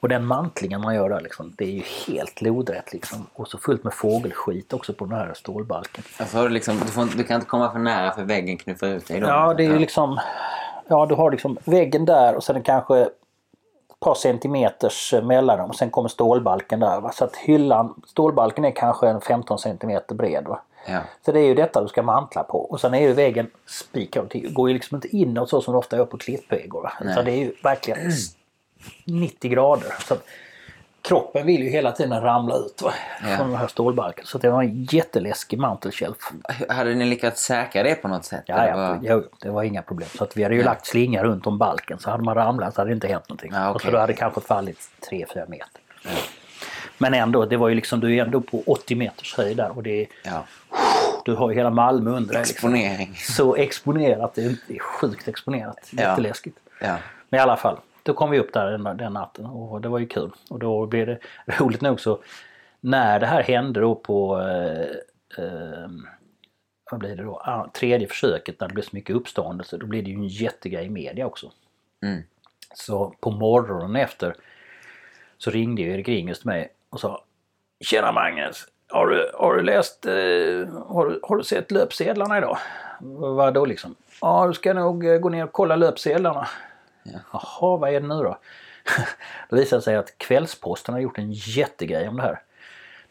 Och 0.00 0.08
den 0.08 0.26
mantlingen 0.26 0.80
man 0.80 0.94
gör 0.94 1.10
där 1.10 1.20
liksom, 1.20 1.52
det 1.58 1.64
är 1.64 1.70
ju 1.70 1.82
helt 2.06 2.42
lodrätt 2.42 2.92
liksom. 2.92 3.26
Och 3.34 3.48
så 3.48 3.58
fullt 3.58 3.84
med 3.84 3.94
fågelskit 3.94 4.72
också 4.72 4.92
på 4.92 5.04
den 5.04 5.18
här 5.18 5.34
stålbalken. 5.34 6.04
Alltså, 6.18 6.48
liksom, 6.48 6.78
du, 6.78 6.86
får, 6.86 7.16
du 7.16 7.24
kan 7.24 7.34
inte 7.34 7.46
komma 7.46 7.72
för 7.72 7.78
nära 7.78 8.12
för 8.12 8.22
väggen 8.22 8.58
knuffar 8.58 8.86
ut 8.86 9.08
dig 9.08 9.20
då? 9.20 9.26
Ja, 9.26 9.54
det 9.54 9.64
är 9.64 9.68
ju 9.68 9.78
liksom... 9.78 10.20
Ja, 10.88 11.06
du 11.06 11.14
har 11.14 11.30
liksom 11.30 11.58
väggen 11.64 12.04
där 12.04 12.34
och 12.34 12.44
sen 12.44 12.62
kanske 12.62 12.98
ett 13.00 13.12
par 14.00 14.14
centimeters 14.14 15.14
mellanrum. 15.22 15.72
Sen 15.72 15.90
kommer 15.90 16.08
stålbalken 16.08 16.80
där. 16.80 17.00
Va? 17.00 17.12
Så 17.12 17.24
att 17.24 17.36
hyllan, 17.36 18.02
stålbalken 18.06 18.64
är 18.64 18.70
kanske 18.70 19.08
en 19.08 19.20
15 19.20 19.58
centimeter 19.58 20.14
bred. 20.14 20.44
Va? 20.44 20.60
Ja. 20.86 21.00
Så 21.24 21.32
det 21.32 21.40
är 21.40 21.46
ju 21.46 21.54
detta 21.54 21.82
du 21.82 21.88
ska 21.88 22.02
mantla 22.02 22.42
på. 22.42 22.58
Och 22.58 22.80
sen 22.80 22.94
är 22.94 23.00
ju 23.00 23.12
väggen 23.12 23.50
spikad. 23.66 24.28
Det 24.30 24.38
går 24.38 24.68
ju 24.68 24.74
liksom 24.74 24.94
inte 24.94 25.16
inåt 25.16 25.50
så 25.50 25.60
som 25.60 25.72
det 25.72 25.78
ofta 25.78 25.96
gör 25.96 26.04
på 26.04 26.18
klippväggar. 26.18 26.92
Utan 27.00 27.24
det 27.24 27.32
är 27.32 27.36
ju 27.36 27.52
verkligen 27.62 28.12
90 29.04 29.50
grader. 29.50 29.94
Så 30.08 30.16
kroppen 31.02 31.46
vill 31.46 31.62
ju 31.62 31.68
hela 31.70 31.92
tiden 31.92 32.20
ramla 32.20 32.56
ut 32.56 32.82
va? 32.82 32.92
Ja. 33.22 33.36
från 33.36 33.50
den 33.50 33.56
här 33.58 33.66
stålbalken. 33.66 34.26
Så 34.26 34.38
det 34.38 34.50
var 34.50 34.62
en 34.62 34.84
jätteläskig 34.84 35.58
mantelshelf. 35.58 36.16
Hade 36.68 36.94
ni 36.94 37.04
lyckats 37.04 37.42
säkra 37.42 37.82
det 37.82 37.94
på 37.94 38.08
något 38.08 38.24
sätt? 38.24 38.42
Ja, 38.46 38.66
ja, 38.68 38.76
vad- 38.76 38.98
jo, 39.02 39.24
det 39.40 39.50
var 39.50 39.62
inga 39.62 39.82
problem. 39.82 40.08
Så 40.18 40.24
att 40.24 40.36
vi 40.36 40.42
hade 40.42 40.54
ju 40.54 40.62
lagt 40.62 40.86
slinga 40.86 41.22
runt 41.24 41.46
om 41.46 41.58
balken. 41.58 41.98
Så 41.98 42.10
hade 42.10 42.22
man 42.22 42.34
ramlat 42.34 42.74
så 42.74 42.80
hade 42.80 42.90
det 42.90 42.94
inte 42.94 43.08
hänt 43.08 43.28
någonting. 43.28 43.50
Ja, 43.54 43.68
Och 43.70 43.76
okej. 43.76 43.86
så 43.86 43.92
då 43.92 43.98
hade 44.00 44.12
det 44.12 44.16
kanske 44.16 44.40
fallit 44.40 44.78
3-4 45.10 45.48
meter. 45.48 45.80
Men 46.98 47.14
ändå, 47.14 47.44
det 47.44 47.56
var 47.56 47.68
ju 47.68 47.74
liksom, 47.74 48.00
du 48.00 48.16
är 48.16 48.24
ändå 48.24 48.40
på 48.40 48.62
80 48.66 48.94
meters 48.94 49.34
höjd 49.36 49.56
där 49.56 49.76
och 49.76 49.82
det 49.82 50.00
är, 50.02 50.06
ja. 50.24 50.44
du 51.24 51.34
har 51.34 51.50
ju 51.50 51.56
hela 51.56 51.70
Malmö 51.70 52.10
under 52.10 52.32
dig. 52.34 52.42
Liksom. 52.46 52.74
Exponering. 52.74 53.14
Så 53.16 53.56
exponerat, 53.56 54.34
det 54.34 54.44
är, 54.44 54.78
sjukt 54.78 55.28
exponerat. 55.28 55.88
Ja. 55.90 56.02
Jätteläskigt. 56.02 56.58
Ja. 56.80 56.96
Men 57.28 57.38
i 57.38 57.42
alla 57.42 57.56
fall, 57.56 57.78
då 58.04 58.14
kom 58.14 58.30
vi 58.30 58.38
upp 58.38 58.52
där 58.52 58.70
den, 58.70 58.96
den 58.96 59.12
natten 59.12 59.46
och 59.46 59.80
det 59.80 59.88
var 59.88 59.98
ju 59.98 60.06
kul. 60.06 60.32
Och 60.50 60.58
då 60.58 60.86
blev 60.86 61.06
det 61.06 61.18
roligt 61.60 61.80
nog 61.80 62.00
så 62.00 62.22
när 62.80 63.20
det 63.20 63.26
här 63.26 63.42
hände 63.42 63.80
då 63.80 63.94
på 63.94 64.40
eh, 64.40 65.44
eh, 65.44 65.88
vad 66.90 67.00
blir 67.00 67.16
det 67.16 67.22
då? 67.22 67.42
Ah, 67.44 67.70
tredje 67.74 68.08
försöket 68.08 68.60
när 68.60 68.68
det 68.68 68.74
blev 68.74 68.82
så 68.82 68.90
mycket 68.92 69.16
uppståndelse 69.16 69.76
då 69.76 69.86
blev 69.86 70.04
det 70.04 70.10
ju 70.10 70.16
en 70.16 70.28
jättegrej 70.28 70.86
i 70.86 70.90
media 70.90 71.26
också. 71.26 71.50
Mm. 72.02 72.22
Så 72.74 73.14
på 73.20 73.30
morgonen 73.30 73.96
efter 73.96 74.34
så 75.38 75.50
ringde 75.50 75.82
ju 75.82 75.92
Erik 75.92 76.08
Ringus 76.08 76.38
till 76.38 76.48
mig 76.48 76.68
och 76.90 77.00
sa 77.00 77.24
Tjena 77.84 78.12
Magnus! 78.12 78.66
Har 78.88 79.06
du, 79.06 79.30
har 79.34 79.54
du 79.54 79.62
läst, 79.62 80.06
eh, 80.06 80.12
har, 80.86 81.08
du, 81.08 81.20
har 81.22 81.36
du 81.36 81.44
sett 81.44 81.70
löpsedlarna 81.70 82.38
idag? 82.38 82.58
Vad 83.00 83.54
då 83.54 83.64
liksom? 83.64 83.94
Ja, 84.20 84.46
du 84.46 84.54
ska 84.54 84.74
nog 84.74 85.06
eh, 85.06 85.18
gå 85.18 85.28
ner 85.28 85.44
och 85.44 85.52
kolla 85.52 85.76
löpsedlarna. 85.76 86.48
Ja. 87.04 87.18
Jaha, 87.32 87.76
vad 87.76 87.94
är 87.94 88.00
det 88.00 88.06
nu 88.06 88.14
då? 88.14 88.38
då 89.48 89.56
visade 89.56 89.80
det 89.80 89.84
sig 89.84 89.96
att 89.96 90.18
Kvällsposten 90.18 90.94
har 90.94 91.00
gjort 91.00 91.18
en 91.18 91.32
jättegrej 91.32 92.08
om 92.08 92.16
det 92.16 92.22
här. 92.22 92.30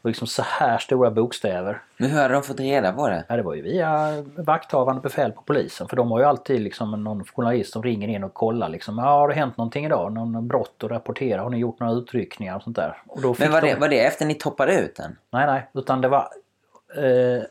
Det 0.04 0.08
var 0.08 0.10
liksom 0.10 0.28
så 0.28 0.42
här 0.42 0.78
stora 0.78 1.12
bokstäver. 1.12 1.82
Men 1.98 2.10
hur 2.10 2.22
hade 2.22 2.34
de 2.34 2.44
fått 2.44 2.60
reda 2.60 2.94
på 2.94 3.08
det? 3.08 3.26
Ja, 3.30 3.36
det 3.36 3.44
var 3.44 3.54
ju 3.54 3.62
via 3.62 4.22
vakthavande 4.38 5.02
befäl 5.02 5.32
på 5.32 5.42
polisen. 5.42 5.88
För 5.88 5.96
de 5.96 6.12
har 6.12 6.20
ju 6.20 6.26
alltid 6.26 6.62
liksom 6.62 7.04
någon 7.04 7.26
journalist 7.26 7.74
som 7.74 7.84
ringer 7.84 8.08
in 8.08 8.24
och 8.24 8.34
kollar 8.34 8.70
liksom. 8.70 8.98
Ja, 8.98 9.04
har 9.04 9.28
det 9.28 9.34
hänt 9.34 9.58
någonting 9.58 9.86
idag? 9.86 10.14
Någon 10.14 10.48
brott 10.48 10.84
att 10.84 10.92
rapportera? 10.92 11.42
Har 11.42 11.50
ni 11.50 11.58
gjort 11.58 11.80
några 11.80 11.94
utryckningar 11.94 12.56
och 12.56 12.64
sånt 12.64 12.76
där? 12.76 13.02
Och 13.08 13.40
Men 13.40 13.52
var 13.52 13.62
de... 13.62 13.68
det, 13.68 13.80
var 13.80 13.90
det 13.90 14.06
efter 14.06 14.26
ni 14.26 14.36
toppade 14.36 14.80
ut 14.80 14.96
den? 14.96 15.18
Nej, 15.30 15.46
nej. 15.46 15.70
Utan 15.74 16.02
det 16.02 16.08
var 16.08 16.30
eh, 16.98 17.44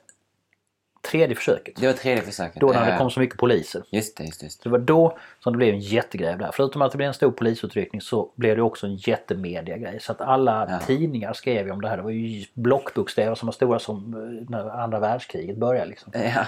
tredje 1.10 1.36
försöket. 1.36 1.76
Det 1.76 1.86
var 1.86 1.94
tredje 1.94 2.22
försöket? 2.22 2.60
Då 2.60 2.72
när 2.72 2.90
det 2.90 2.98
kom 2.98 3.10
så 3.10 3.20
mycket 3.20 3.38
poliser. 3.38 3.82
Just 3.90 4.16
det, 4.16 4.24
just 4.24 4.40
det. 4.40 4.46
Just 4.46 4.62
det. 4.62 4.68
det 4.68 4.72
var 4.72 4.78
då 4.78 5.18
som 5.42 5.52
det 5.52 5.56
blev 5.56 5.74
en 5.74 5.80
jättegrej 5.80 6.36
där. 6.38 6.50
Förutom 6.52 6.82
att 6.82 6.92
det 6.92 6.96
blev 6.96 7.08
en 7.08 7.14
stor 7.14 7.30
polisutryckning 7.30 8.00
så 8.00 8.30
blev 8.34 8.56
det 8.56 8.62
också 8.62 8.86
en 8.86 8.96
jättemediagrej. 8.96 10.00
Så 10.00 10.12
att 10.12 10.20
alla 10.20 10.66
Ja. 10.70 10.78
tidningar 10.86 11.32
skrev 11.32 11.66
ju 11.66 11.72
om 11.72 11.80
det 11.80 11.88
här. 11.88 11.96
Det 11.96 12.02
var 12.02 12.10
ju 12.10 12.44
blockbokstäver 12.54 13.34
som 13.34 13.46
var 13.46 13.52
stora 13.52 13.78
som 13.78 14.14
eh, 14.14 14.50
när 14.50 14.68
andra 14.70 15.00
världskriget 15.00 15.56
började. 15.56 15.90
Liksom. 15.90 16.12
Ja. 16.14 16.46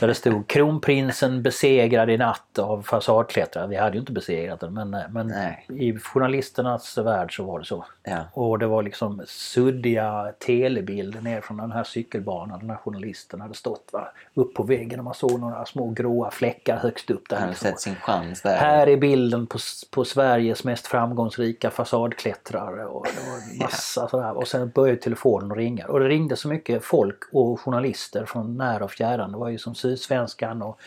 Där 0.00 0.06
det 0.08 0.14
stod 0.14 0.46
kronprinsen 0.46 1.42
besegrad 1.42 2.10
i 2.10 2.16
natt 2.18 2.58
av 2.58 2.82
fasadklättrare. 2.82 3.66
Vi 3.66 3.76
hade 3.76 3.92
ju 3.92 4.00
inte 4.00 4.12
besegrat 4.12 4.60
den 4.60 4.74
men, 4.74 4.96
men 5.10 5.26
Nej. 5.26 5.66
i 5.68 5.98
journalisternas 5.98 6.98
värld 6.98 7.36
så 7.36 7.44
var 7.44 7.58
det 7.58 7.64
så. 7.64 7.84
Ja. 8.02 8.18
Och 8.32 8.58
det 8.58 8.66
var 8.66 8.82
liksom 8.82 9.22
suddiga 9.26 10.32
telebilder 10.38 11.20
ner 11.20 11.40
från 11.40 11.56
den 11.56 11.72
här 11.72 11.84
cykelbanan. 11.84 12.58
Den 12.60 12.70
här 12.70 12.76
journalisten 12.76 13.40
hade 13.40 13.54
stått 13.54 13.88
va, 13.92 14.08
upp 14.34 14.54
på 14.54 14.62
väggen 14.62 14.98
och 14.98 15.04
man 15.04 15.14
såg 15.14 15.40
några 15.40 15.64
små 15.64 15.90
gråa 15.90 16.30
fläckar 16.30 16.76
högst 16.76 17.10
upp 17.10 17.28
där. 17.28 17.36
Han 17.36 17.42
hade 17.42 17.50
liksom. 17.52 17.68
sett 17.70 17.80
sin 17.80 17.94
chans 17.94 18.29
där. 18.42 18.56
Här 18.56 18.86
är 18.86 18.96
bilden 18.96 19.46
på, 19.46 19.58
på 19.90 20.04
Sveriges 20.04 20.64
mest 20.64 20.86
framgångsrika 20.86 21.70
fasadklättrare 21.70 22.86
och 22.86 23.06
en 23.06 23.58
massa 23.58 24.08
sådär. 24.08 24.36
Och 24.36 24.48
sen 24.48 24.70
började 24.74 25.00
telefonen 25.00 25.56
ringa. 25.56 25.86
Och 25.86 26.00
det 26.00 26.08
ringde 26.08 26.36
så 26.36 26.48
mycket 26.48 26.84
folk 26.84 27.18
och 27.32 27.60
journalister 27.60 28.24
från 28.24 28.56
nära 28.56 28.84
och 28.84 28.90
fjärran. 28.90 29.32
Det 29.32 29.38
var 29.38 29.48
ju 29.48 29.58
som 29.58 29.74
Sydsvenskan 29.74 30.62
och 30.62 30.80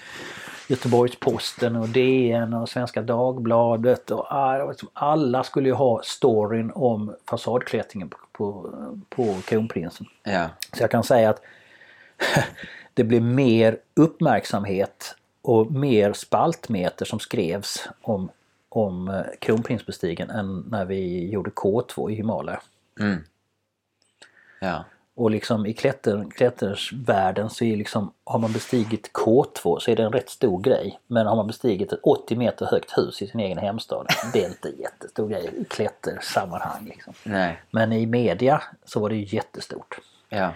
Göteborgs-Posten 0.68 1.76
och 1.76 1.90
DN 1.90 2.54
och 2.54 2.70
Svenska 2.70 3.02
Dagbladet. 3.02 4.12
Och, 4.12 4.26
ah, 4.30 4.74
alla 4.94 5.44
skulle 5.44 5.70
ju 5.70 5.76
ha 5.76 6.02
storyn 6.04 6.72
om 6.76 7.16
fasadklättringen 7.30 8.10
på, 8.10 8.18
på, 8.32 8.70
på 9.10 9.36
kronprinsen. 9.46 10.08
Ja. 10.24 10.50
Så 10.78 10.84
jag 10.84 10.92
kan 10.92 11.04
säga 11.04 11.30
att 11.30 11.42
det 12.94 13.04
blev 13.04 13.22
mer 13.22 13.78
uppmärksamhet 13.96 15.16
och 15.44 15.72
mer 15.72 16.14
spaltmeter 16.14 17.06
som 17.06 17.20
skrevs 17.20 17.88
om, 18.02 18.30
om 18.70 19.08
eh, 19.08 19.22
kronprinsbestigen 19.40 20.30
än 20.30 20.66
när 20.70 20.86
vi 20.86 21.30
gjorde 21.30 21.50
K2 21.50 22.12
i 22.12 22.16
Himalaya. 22.16 22.62
Mm. 23.00 23.24
Ja. 24.62 24.86
Och 25.16 25.32
liksom 25.32 25.66
i 25.66 25.74
klätter, 25.74 26.26
klättersvärlden 26.32 27.50
så 27.50 27.66
är 27.66 27.78
liksom, 27.78 28.14
har 28.24 28.40
man 28.40 28.54
bestigit 28.54 29.12
K2 29.14 29.80
så 29.80 29.92
är 29.92 29.96
det 29.96 30.04
en 30.04 30.12
rätt 30.12 30.30
stor 30.30 30.62
grej. 30.62 31.00
Men 31.08 31.28
har 31.28 31.36
man 31.36 31.48
bestigit 31.48 31.94
ett 31.94 32.00
80 32.04 32.36
meter 32.36 32.66
högt 32.66 32.98
hus 32.98 33.22
i 33.22 33.28
sin 33.28 33.40
egen 33.40 33.58
hemstad, 33.58 34.08
det 34.34 34.44
är 34.44 34.48
inte 34.48 34.70
en 34.70 34.78
jättestor 34.78 35.30
grej 35.30 35.50
i 35.58 35.66
klättersammanhang. 35.66 36.86
Liksom. 36.86 37.14
Nej. 37.24 37.62
Men 37.72 37.92
i 37.92 38.06
media 38.06 38.64
så 38.86 39.00
var 39.00 39.10
det 39.10 39.16
ju 39.16 39.36
jättestort. 39.36 40.00
Ja. 40.30 40.54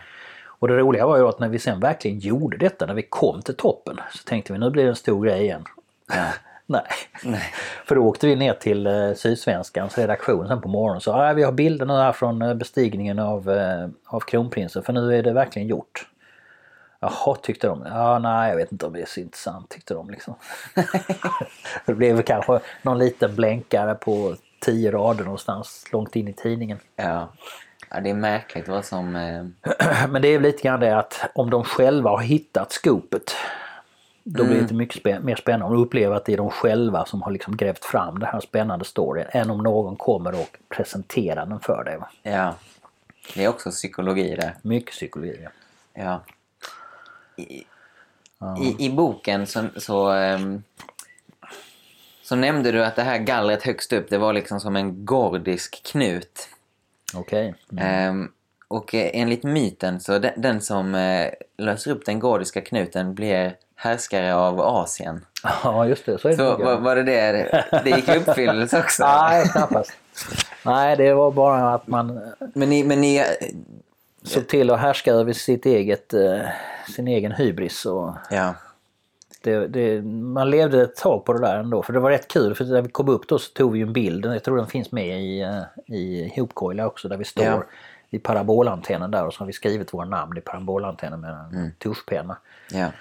Och 0.60 0.68
det 0.68 0.78
roliga 0.78 1.08
var 1.08 1.18
ju 1.18 1.28
att 1.28 1.40
när 1.40 1.50
vi 1.50 1.60
sen 1.60 1.80
verkligen 1.80 2.20
gjorde 2.20 2.58
detta, 2.58 2.86
när 2.86 2.94
vi 2.94 3.02
kom 3.02 3.42
till 3.42 3.56
toppen, 3.56 4.00
så 4.14 4.24
tänkte 4.24 4.54
vi 4.54 4.60
nu 4.60 4.70
blir 4.70 4.84
det 4.84 4.90
en 4.90 4.96
stor 4.96 5.26
grej 5.26 5.42
igen. 5.42 5.64
Ja. 6.08 6.26
Nej. 6.70 6.84
Nej. 7.24 7.54
För 7.86 7.96
då 7.96 8.02
åkte 8.02 8.28
vi 8.28 8.36
ner 8.36 8.54
till 8.54 8.88
eh, 8.88 9.14
Sydsvenskans 9.14 9.98
redaktion 9.98 10.48
sen 10.48 10.62
på 10.62 10.68
morgonen 10.68 10.96
och 10.96 11.04
sa 11.04 11.28
att 11.28 11.38
vi 11.38 11.44
har 11.44 11.52
bilder 11.52 11.86
nu 11.86 11.94
här 11.94 12.12
från 12.12 12.42
eh, 12.42 12.54
bestigningen 12.54 13.20
av, 13.20 13.50
eh, 13.50 13.88
av 14.06 14.20
kronprinsen 14.20 14.84
för 14.84 14.94
nu 14.94 15.18
är 15.18 15.24
det 15.24 15.34
verkligen 15.34 15.68
gjort. 15.68 16.08
Jaha, 17.00 17.36
tyckte 17.42 17.68
de. 17.68 17.84
Ja, 17.86 18.20
nej, 18.20 18.50
jag 18.50 18.58
vet 18.58 18.72
inte 18.72 18.86
om 18.86 18.94
det 18.94 19.02
är 19.02 19.06
så 19.06 19.20
intressant, 19.20 19.70
tyckte 19.70 19.94
de 19.94 20.10
liksom. 20.10 20.36
det 21.86 21.94
blev 21.94 22.22
kanske 22.22 22.60
någon 22.82 23.00
liten 23.00 23.36
blänkare 23.36 23.96
på 23.96 24.36
tio 24.60 24.92
rader 24.92 25.24
någonstans 25.24 25.86
långt 25.92 26.16
in 26.16 26.28
i 26.28 26.34
tidningen. 26.34 26.80
Ja. 26.96 27.30
Ja. 27.90 28.00
Det 28.02 28.10
är 28.10 28.14
märkligt 28.14 28.68
vad 28.68 28.86
som... 28.86 29.16
Eh... 29.16 29.46
Men 30.10 30.22
det 30.22 30.28
är 30.28 30.40
lite 30.40 30.64
grann 30.64 30.80
det 30.80 30.98
att 30.98 31.22
om 31.36 31.50
de 31.50 31.64
själva 31.64 32.10
har 32.10 32.22
hittat 32.22 32.72
skopet 32.72 33.36
då 34.24 34.44
blir 34.44 34.56
Mm. 34.56 34.68
det 34.68 34.74
mycket 34.74 35.04
spä- 35.04 35.24
mer 35.24 35.36
spännande 35.36 35.76
och 35.78 35.82
uppleva 35.82 36.16
att 36.16 36.26
det 36.26 36.34
är 36.34 36.38
de 36.38 36.50
själva 36.50 37.06
som 37.06 37.22
har 37.22 37.32
liksom 37.32 37.58
grävt 37.58 37.86
fram 37.86 38.20
den 38.20 38.30
här 38.30 38.40
spännande 38.40 38.86
storyn 38.86 39.26
än 39.32 39.50
om 39.50 39.58
någon 39.64 39.96
kommer 39.96 40.34
och 40.42 40.58
presenterar 40.70 41.46
den 41.46 41.60
för 41.60 41.84
dig. 41.84 41.98
va. 41.98 42.10
Ja. 42.24 42.56
Det 43.36 43.44
är 43.44 43.48
också 43.50 43.72
psykologi 43.72 44.36
där. 44.36 44.56
Mycket 44.62 44.92
psykologi. 44.92 45.40
ja. 45.44 45.50
Ja. 45.94 46.22
I, 47.38 47.66
i, 48.62 48.86
i 48.86 48.90
boken 48.90 49.48
så, 49.48 49.68
så, 49.78 50.10
ehm, 50.12 50.64
så 52.24 52.36
nämnde 52.36 52.72
du 52.72 52.86
att 52.86 52.96
det 52.96 53.04
här 53.04 53.18
gallret 53.18 53.64
högst 53.64 53.94
upp 53.94 54.10
det 54.10 54.18
var 54.18 54.34
liksom 54.34 54.60
som 54.60 54.76
en 54.76 55.06
gordisk 55.06 55.84
knut. 55.84 56.50
Okej. 57.16 57.56
Mm. 57.72 57.84
Ehm, 57.86 58.32
och 58.68 58.96
eh, 58.96 59.10
enligt 59.14 59.44
myten 59.44 60.00
så 60.00 60.20
den, 60.20 60.42
den 60.42 60.62
som 60.62 60.96
eh, 60.96 61.30
löser 61.58 61.92
upp 61.92 62.06
den 62.06 62.20
gordiska 62.20 62.62
knuten 62.62 63.14
blir 63.14 63.56
härskare 63.76 64.36
av 64.36 64.62
Asien. 64.62 65.26
Ja 65.64 65.88
just 65.88 66.06
det, 66.06 66.18
så 66.18 66.28
är 66.28 66.32
det. 66.32 66.38
Så 66.38 66.58
var, 66.58 66.78
var 66.78 66.96
det 66.96 67.04
det? 67.04 67.66
Det 67.84 67.90
gick 67.90 68.10
i 68.10 68.18
uppfyllelse 68.18 68.80
också? 68.80 69.04
Nej, 69.30 69.50
knappast. 69.50 69.94
Nej, 70.64 70.98
det 70.98 71.14
var 71.14 71.32
bara 71.32 71.74
att 71.74 71.88
man 71.88 72.20
Men 72.54 72.70
ni, 72.70 72.84
men 72.84 73.02
ni... 73.02 73.24
såg 74.24 74.48
till 74.48 74.70
att 74.70 74.80
härska 74.80 75.14
över 75.14 75.34
sitt 75.34 75.66
eget, 75.66 76.14
eh, 76.14 76.40
sin 76.96 77.08
egen 77.08 77.32
hybris. 77.32 77.86
Och 77.86 78.14
Ja. 78.30 78.54
Det, 79.44 79.68
det, 79.68 80.02
man 80.02 80.50
levde 80.50 80.82
ett 80.82 80.96
tag 80.96 81.26
på 81.26 81.34
det 81.34 81.40
där 81.40 81.60
ändå. 81.60 81.84
För 81.84 81.94
det 81.94 82.00
var 82.00 82.10
rätt 82.10 82.28
kul 82.28 82.56
för 82.56 82.66
när 82.66 82.82
vi 82.82 82.90
kom 82.90 83.10
upp 83.10 83.28
då 83.28 83.40
så 83.40 83.52
tog 83.54 83.74
vi 83.74 83.82
en 83.82 83.94
bild. 83.94 84.26
Jag 84.26 84.44
tror 84.44 84.58
den 84.58 84.68
finns 84.68 84.92
med 84.92 85.22
i, 85.22 85.42
eh, 85.42 85.96
i 85.96 86.34
Hopcoila 86.36 86.88
också 86.88 87.08
där 87.10 87.18
vi 87.18 87.24
står 87.26 87.46
Ja. 87.46 87.64
i 88.10 88.20
parabolantennen 88.20 89.12
där 89.12 89.26
och 89.26 89.34
så 89.34 89.40
har 89.40 89.48
vi 89.48 89.54
skrivit 89.54 89.94
våra 89.94 90.06
namn 90.06 90.38
i 90.38 90.42
parabolantennen 90.42 91.22
med 91.22 91.30
en 91.30 91.56
Mm. 91.60 91.72
tuschpenna. 91.80 92.38
Ja. 92.72 92.92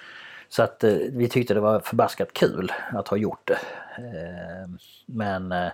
Så 0.49 0.63
att 0.63 0.83
eh, 0.83 0.91
vi 1.11 1.27
tyckte 1.29 1.53
det 1.53 1.59
var 1.59 1.79
förbaskat 1.79 2.33
kul 2.33 2.71
att 2.93 3.07
ha 3.07 3.17
gjort 3.17 3.47
det. 3.47 3.59
Eh, 3.97 4.69
men 5.05 5.51
eh, 5.51 5.67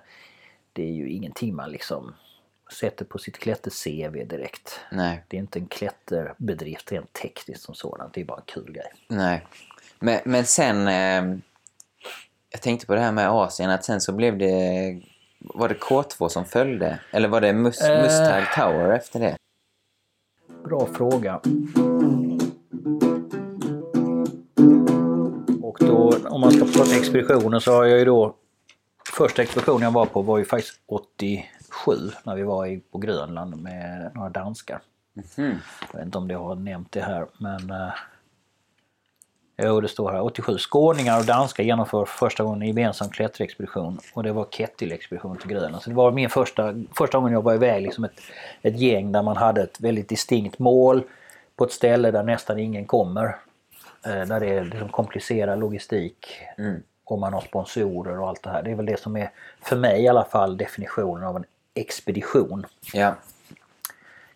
det 0.74 0.84
är 0.84 0.94
ju 0.94 1.10
ingenting 1.10 1.56
man 1.56 1.72
liksom 1.72 2.14
sätter 2.80 3.06
på 3.06 3.18
sitt 3.18 3.38
klätter-CV 3.40 4.26
direkt. 4.26 4.80
Nej. 4.92 5.24
Det 5.28 5.38
är 5.38 5.40
inte 5.40 5.60
en 5.60 5.66
klätterbedrift 5.68 6.92
rent 6.92 7.14
tekniskt 7.14 7.62
som 7.64 7.76
sådant. 7.76 8.14
Det 8.14 8.22
är 8.22 8.26
bara 8.26 8.38
en 8.38 8.44
kul 8.46 8.72
grej. 8.72 8.92
Nej. 9.08 9.46
Men, 10.04 10.20
men 10.26 10.46
sen... 10.46 10.88
Eh, 10.88 11.38
jag 12.50 12.62
tänkte 12.62 12.86
på 12.86 12.96
det 12.96 13.02
här 13.02 13.12
med 13.12 13.30
Asien, 13.30 13.70
att 13.70 13.86
sen 13.86 14.02
så 14.02 14.12
blev 14.12 14.38
det... 14.38 15.02
Var 15.40 15.70
det 15.70 15.76
K2 15.76 16.28
som 16.28 16.46
följde? 16.46 17.00
Eller 17.12 17.28
var 17.28 17.42
det 17.42 17.54
Mus, 17.54 17.82
Eh. 17.82 18.02
Mustang 18.02 18.44
Tower 18.56 18.90
efter 18.90 19.20
det? 19.20 19.38
Bra 20.64 20.88
fråga. 20.94 21.36
Och 25.62 25.78
då, 25.80 26.18
om 26.30 26.42
man 26.42 26.52
ska 26.52 26.66
prata 26.66 26.96
expeditioner 26.96 27.60
så 27.60 27.72
har 27.72 27.86
jag 27.86 28.00
ju 28.00 28.06
då... 28.06 28.36
Första 29.18 29.42
expeditionen 29.42 29.82
jag 29.82 29.92
var 29.92 30.06
på 30.06 30.22
var 30.22 30.38
ju 30.38 30.46
faktiskt 30.46 30.80
87 30.86 31.46
när 32.24 32.36
vi 32.36 32.44
var 32.44 32.66
i, 32.66 32.80
på 32.80 32.98
Grönland 32.98 33.62
med 33.62 34.12
några 34.16 34.30
danskar. 34.30 34.82
Mhm. 35.14 35.60
Jag 35.92 35.98
vet 35.98 36.06
inte 36.06 36.18
om 36.18 36.28
det 36.28 36.36
har 36.36 36.56
nämnt 36.56 36.92
det 36.92 37.02
här 37.02 37.28
men... 37.38 37.72
Eh, 39.58 39.68
jo, 39.68 39.82
det 39.82 39.88
står 39.88 40.12
här. 40.12 40.22
87. 40.22 40.58
Skåningar 40.58 41.20
och 41.20 41.26
danskar 41.26 41.64
genomför 41.64 42.06
för 42.06 42.18
första 42.18 42.44
gången 42.44 42.62
en 42.62 42.68
gemensam 42.68 43.10
klätterexpedition. 43.10 44.00
Och 44.14 44.24
det 44.24 44.32
var 44.32 44.46
Kettil-expedition 44.46 45.38
till 45.38 45.50
Grönland. 45.50 45.84
Så 45.84 45.90
det 45.90 45.96
var 45.96 46.12
min 46.12 46.30
första, 46.30 46.74
första 46.98 47.18
gången 47.18 47.34
jag 47.34 47.42
var 47.42 47.54
iväg 47.54 47.84
liksom 47.84 48.04
ett, 48.04 48.20
ett 48.62 48.80
gäng 48.80 49.12
där 49.12 49.24
man 49.24 49.38
hade 49.38 49.62
ett 49.62 49.80
väldigt 49.80 50.10
distinkt 50.10 50.60
mål 50.60 51.04
på 51.56 51.64
ett 51.64 51.72
ställe 51.72 52.12
där 52.12 52.24
nästan 52.24 52.60
ingen 52.60 52.86
kommer. 52.86 53.36
Eh, 54.06 54.22
där 54.22 54.40
det 54.40 54.50
är 54.50 54.64
liksom 54.64 54.90
komplicerad 54.90 55.60
logistik. 55.60 56.28
Mm. 56.58 56.84
Och 57.06 57.20
man 57.20 57.34
har 57.34 57.42
sponsorer 57.42 58.20
och 58.20 58.28
allt 58.28 58.44
det 58.44 58.50
här. 58.50 58.64
Det 58.64 58.72
är 58.72 58.76
väl 58.76 58.86
det 58.86 59.00
som 59.00 59.18
är, 59.18 59.32
för 59.62 59.76
mig 59.76 60.04
i 60.04 60.08
alla 60.08 60.24
fall, 60.24 60.58
definitionen 60.58 61.24
av 61.24 61.36
en 61.36 61.46
expedition. 61.74 62.66
Ja. 62.94 63.16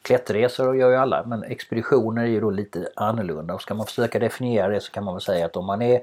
Klätterresor 0.08 0.76
gör 0.76 0.90
ju 0.90 0.96
alla 0.96 1.24
men 1.24 1.44
expeditioner 1.44 2.24
är 2.24 2.28
ju 2.28 2.42
då 2.42 2.50
lite 2.50 2.90
annorlunda 2.96 3.54
och 3.54 3.62
ska 3.62 3.74
man 3.74 3.86
försöka 3.86 4.20
definiera 4.20 4.68
det 4.68 4.82
så 4.82 4.92
kan 4.92 5.04
man 5.04 5.14
väl 5.14 5.22
säga 5.22 5.46
att 5.46 5.56
om 5.56 5.66
man 5.66 5.82
är 5.82 6.02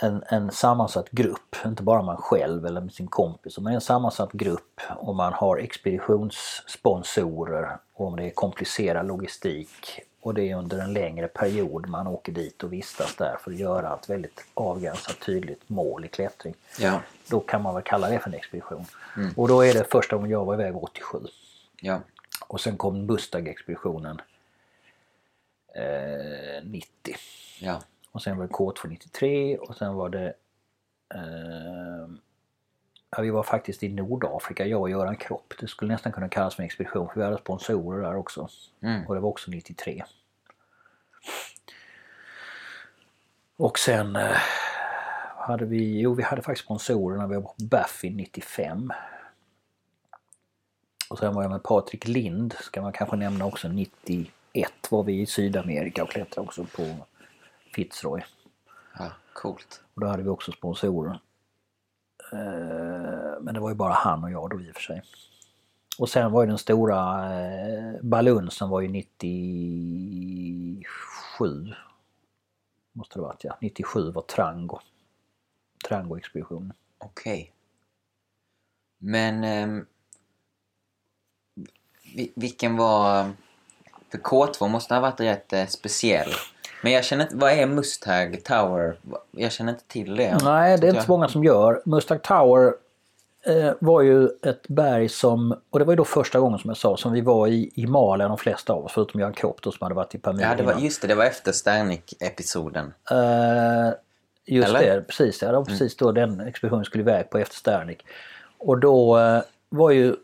en, 0.00 0.22
en 0.28 0.50
sammansatt 0.50 1.10
grupp, 1.10 1.56
inte 1.66 1.82
bara 1.82 2.02
man 2.02 2.16
själv 2.16 2.66
eller 2.66 2.80
med 2.80 2.92
sin 2.92 3.06
kompis, 3.06 3.58
om 3.58 3.64
man 3.64 3.72
är 3.72 3.74
en 3.74 3.80
sammansatt 3.80 4.32
grupp 4.32 4.80
och 4.96 5.14
man 5.14 5.32
har 5.32 5.56
expeditionssponsorer 5.56 7.78
och 7.94 8.06
om 8.06 8.16
det 8.16 8.24
är 8.24 8.30
komplicerad 8.30 9.06
logistik 9.06 10.00
och 10.20 10.34
det 10.34 10.50
är 10.50 10.56
under 10.56 10.78
en 10.78 10.92
längre 10.92 11.28
period 11.28 11.88
man 11.88 12.06
åker 12.06 12.32
dit 12.32 12.62
och 12.62 12.72
vistas 12.72 13.16
där 13.16 13.36
för 13.40 13.50
att 13.50 13.58
göra 13.58 13.94
ett 13.94 14.10
väldigt 14.10 14.44
avgränsat 14.54 15.20
tydligt 15.20 15.68
mål 15.68 16.04
i 16.04 16.08
klättring. 16.08 16.54
Ja. 16.78 17.00
Då 17.30 17.40
kan 17.40 17.62
man 17.62 17.74
väl 17.74 17.82
kalla 17.82 18.08
det 18.08 18.18
för 18.18 18.28
en 18.28 18.34
expedition. 18.34 18.84
Och 19.36 19.48
då 19.48 19.64
är 19.64 19.74
det 19.74 19.92
första 19.92 20.16
gången 20.16 20.30
jag 20.30 20.44
var 20.44 20.54
iväg 20.54 20.76
87. 20.76 21.18
Ja. 21.80 22.00
Och 22.52 22.60
sen 22.60 22.76
kom 22.76 23.06
Mustang-expeditionen 23.06 24.20
eh, 25.74 26.64
90. 26.64 27.16
Ja. 27.60 27.82
Och 28.10 28.22
sen 28.22 28.38
var 28.38 28.46
det 28.46 28.52
K2 28.52 28.88
93 28.88 29.58
och 29.58 29.76
sen 29.76 29.94
var 29.94 30.08
det 30.08 30.34
eh, 31.14 32.08
ja, 33.10 33.22
vi 33.22 33.30
var 33.30 33.42
faktiskt 33.42 33.82
i 33.82 33.88
Nordafrika, 33.88 34.66
jag 34.66 34.80
och 34.80 34.90
Göran 34.90 35.16
Kropp. 35.16 35.54
Det 35.60 35.68
skulle 35.68 35.92
nästan 35.92 36.12
kunna 36.12 36.28
kallas 36.28 36.54
för 36.54 36.62
en 36.62 36.66
expedition 36.66 37.08
för 37.08 37.20
vi 37.20 37.24
hade 37.24 37.38
sponsorer 37.38 38.02
där 38.02 38.16
också. 38.16 38.48
Mm. 38.82 39.06
Och 39.06 39.14
det 39.14 39.20
var 39.20 39.28
också 39.28 39.50
93. 39.50 40.04
Och 43.56 43.78
sen 43.78 44.16
eh, 44.16 44.36
hade 45.36 45.64
vi, 45.64 46.00
jo 46.00 46.14
vi 46.14 46.22
hade 46.22 46.42
faktiskt 46.42 46.64
sponsorer 46.64 47.18
när 47.18 47.26
vi 47.26 47.34
var 47.34 47.42
på 47.42 47.54
Baffin 47.58 48.16
95. 48.16 48.92
Och 51.12 51.18
sen 51.18 51.34
var 51.34 51.42
jag 51.42 51.50
med 51.50 51.62
Patrik 51.62 52.08
Lind, 52.08 52.54
ska 52.60 52.82
man 52.82 52.92
kanske 52.92 53.16
nämna 53.16 53.46
också, 53.46 53.68
91 53.68 54.30
var 54.90 55.02
vi 55.02 55.20
i 55.20 55.26
Sydamerika 55.26 56.02
och 56.02 56.10
klättrade 56.10 56.46
också 56.46 56.64
på 56.64 56.96
Fitzroy. 57.74 58.22
ja. 58.98 59.12
Coolt. 59.32 59.82
Och 59.94 60.00
då 60.00 60.06
hade 60.06 60.22
vi 60.22 60.28
också 60.28 60.52
sponsorer. 60.52 61.20
Eh, 62.32 63.40
Men 63.40 63.54
det 63.54 63.60
var 63.60 63.68
ju 63.70 63.74
bara 63.74 63.92
han 63.92 64.24
och 64.24 64.30
jag 64.30 64.50
då 64.50 64.60
i 64.60 64.70
och 64.70 64.74
för 64.74 64.82
sig. 64.82 65.02
Och 65.98 66.08
sen 66.08 66.32
var 66.32 66.42
ju 66.42 66.48
den 66.48 66.58
stora 66.58 67.30
eh, 67.40 67.94
balunsen 68.02 68.68
var 68.68 68.80
ju 68.80 68.88
97. 68.88 70.84
Måste 72.92 73.18
det 73.18 73.22
varit 73.22 73.44
ja. 73.44 73.58
97 73.60 74.10
var 74.10 74.22
Trango. 74.22 74.78
Trango-expeditionen. 75.88 76.72
Okej. 76.98 77.52
Men... 78.98 79.86
vi- 82.16 82.32
vilken 82.36 82.76
var... 82.76 83.30
För 84.10 84.18
K2 84.18 84.68
måste 84.68 84.94
ha 84.94 85.00
varit 85.00 85.20
rätt 85.20 85.52
eh, 85.52 85.66
speciell. 85.66 86.28
Men 86.82 86.92
jag 86.92 87.04
känner 87.04 87.24
inte... 87.24 87.36
Vad 87.36 87.52
är 87.52 87.66
Mustang 87.66 88.36
Tower? 88.44 88.96
Jag 89.30 89.52
känner 89.52 89.72
inte 89.72 89.84
till 89.86 90.16
det. 90.16 90.38
Nej, 90.44 90.78
det 90.78 90.86
är 90.86 90.90
inte 90.90 91.02
så 91.02 91.12
många 91.12 91.28
som 91.28 91.44
gör. 91.44 91.82
Mustang 91.84 92.18
Tower 92.18 92.72
eh, 93.46 93.72
var 93.78 94.02
ju 94.02 94.28
ett 94.42 94.68
berg 94.68 95.08
som, 95.08 95.56
och 95.70 95.78
det 95.78 95.84
var 95.84 95.92
ju 95.92 95.96
då 95.96 96.04
första 96.04 96.40
gången 96.40 96.58
som 96.58 96.70
jag 96.70 96.76
sa, 96.76 96.96
som 96.96 97.12
vi 97.12 97.20
var 97.20 97.46
i 97.46 97.70
Himalaya 97.74 98.28
de 98.28 98.38
flesta 98.38 98.72
av 98.72 98.84
oss, 98.84 98.92
förutom 98.92 99.20
Göran 99.20 99.32
Kropp 99.32 99.60
som 99.62 99.72
hade 99.80 99.94
varit 99.94 100.14
i 100.14 100.18
Pamir 100.18 100.42
Ja, 100.42 100.54
det 100.54 100.62
var, 100.62 100.74
just 100.74 101.02
det. 101.02 101.08
Det 101.08 101.14
var 101.14 101.24
efter 101.24 101.52
Sternik-episoden. 101.52 102.92
Eh, 103.10 103.92
just 104.46 104.68
Eller? 104.68 104.80
det, 104.80 105.02
precis. 105.02 105.38
Det 105.38 105.52
var 105.52 105.64
precis 105.64 105.96
då 105.96 106.12
den 106.12 106.40
expeditionen 106.40 106.84
skulle 106.84 107.02
iväg 107.02 107.30
på 107.30 107.38
efter 107.38 107.56
Sternik. 107.56 108.06
Och 108.58 108.78
då 108.78 109.18
eh, 109.18 109.42
var 109.68 109.90
ju 109.90 110.16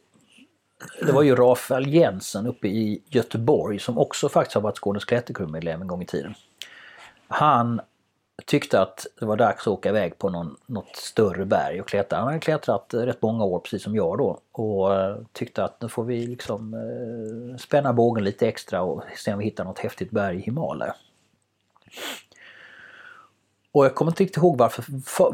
det 1.00 1.12
var 1.12 1.22
ju 1.22 1.34
Rafael 1.34 1.94
Jensen 1.94 2.46
uppe 2.46 2.68
i 2.68 3.02
Göteborg 3.06 3.78
som 3.78 3.98
också 3.98 4.28
faktiskt 4.28 4.54
har 4.54 4.62
varit 4.62 4.76
Skånes 4.76 5.04
klätterklubbmedlem 5.04 5.82
en 5.82 5.88
gång 5.88 6.02
i 6.02 6.06
tiden. 6.06 6.34
Han 7.28 7.80
tyckte 8.46 8.80
att 8.80 9.06
det 9.20 9.26
var 9.26 9.36
dags 9.36 9.60
att 9.60 9.66
åka 9.66 9.88
iväg 9.88 10.18
på 10.18 10.30
någon, 10.30 10.56
något 10.66 10.96
större 10.96 11.44
berg 11.44 11.80
och 11.80 11.88
klättra. 11.88 12.18
Han 12.18 12.26
hade 12.26 12.38
klättrat 12.38 12.94
eh, 12.94 13.00
rätt 13.00 13.22
många 13.22 13.44
år 13.44 13.58
precis 13.58 13.82
som 13.82 13.96
jag 13.96 14.18
då 14.18 14.40
och 14.52 14.94
eh, 14.94 15.16
tyckte 15.32 15.64
att 15.64 15.82
nu 15.82 15.88
får 15.88 16.04
vi 16.04 16.26
liksom 16.26 16.74
eh, 16.74 17.56
spänna 17.56 17.92
bågen 17.92 18.24
lite 18.24 18.48
extra 18.48 18.82
och 18.82 19.02
se 19.16 19.32
om 19.32 19.38
vi 19.38 19.44
hittar 19.44 19.64
något 19.64 19.78
häftigt 19.78 20.10
berg 20.10 20.36
i 20.36 20.40
Himalaya. 20.40 20.94
Och 23.72 23.84
jag 23.84 23.94
kommer 23.94 24.12
inte 24.12 24.22
riktigt 24.22 24.36
ihåg 24.36 24.58
varför 24.58 24.84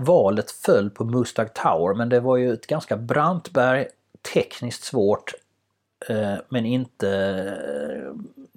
valet 0.05 0.51
föll 0.51 0.91
på 0.91 1.05
Mustang 1.05 1.49
Tower 1.55 1.95
men 1.95 2.09
det 2.09 2.21
var 2.21 2.37
ju 2.37 2.53
ett 2.53 2.67
ganska 2.67 2.97
brant 2.97 3.51
berg, 3.51 3.87
tekniskt 4.33 4.85
svårt 4.85 5.35
eh, 6.09 6.35
men 6.49 6.67
inte 6.67 7.11
eh, 7.97 8.13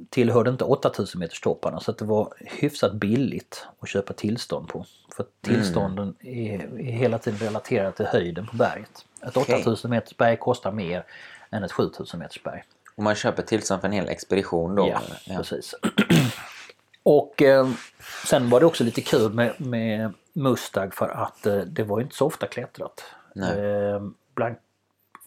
tillhörde 0.09 0.49
inte 0.49 0.63
8000 0.63 1.19
meters 1.19 1.41
topparna 1.41 1.79
så 1.79 1.91
att 1.91 1.97
det 1.97 2.05
var 2.05 2.33
hyfsat 2.39 2.93
billigt 2.93 3.67
att 3.79 3.89
köpa 3.89 4.13
tillstånd 4.13 4.67
på. 4.67 4.85
För 5.15 5.23
att 5.23 5.41
tillstånden 5.41 6.15
är, 6.19 6.79
är 6.79 6.91
hela 6.91 7.17
tiden 7.17 7.39
relaterade 7.39 7.91
till 7.91 8.05
höjden 8.05 8.47
på 8.47 8.57
berget. 8.57 9.05
Ett 9.27 9.37
Okej. 9.37 9.61
8000 9.61 9.89
meters 9.89 10.17
berg 10.17 10.37
kostar 10.37 10.71
mer 10.71 11.05
än 11.49 11.63
ett 11.63 11.71
7000 11.71 12.19
meters 12.19 12.43
berg. 12.43 12.63
Och 12.95 13.03
man 13.03 13.15
köper 13.15 13.43
tillstånd 13.43 13.81
för 13.81 13.87
en 13.87 13.93
hel 13.93 14.09
expedition 14.09 14.75
då? 14.75 14.87
Ja, 14.87 15.01
eller? 15.25 15.37
precis. 15.37 15.75
Och 17.03 17.41
eh, 17.41 17.69
sen 18.25 18.49
var 18.49 18.59
det 18.59 18.65
också 18.65 18.83
lite 18.83 19.01
kul 19.01 19.33
med, 19.33 19.61
med 19.61 20.13
Mustang 20.33 20.91
för 20.91 21.09
att 21.09 21.45
eh, 21.45 21.57
det 21.57 21.83
var 21.83 22.01
inte 22.01 22.15
så 22.15 22.25
ofta 22.25 22.47
klättrat. 22.47 23.03
Eh, 23.35 24.01
bland 24.35 24.55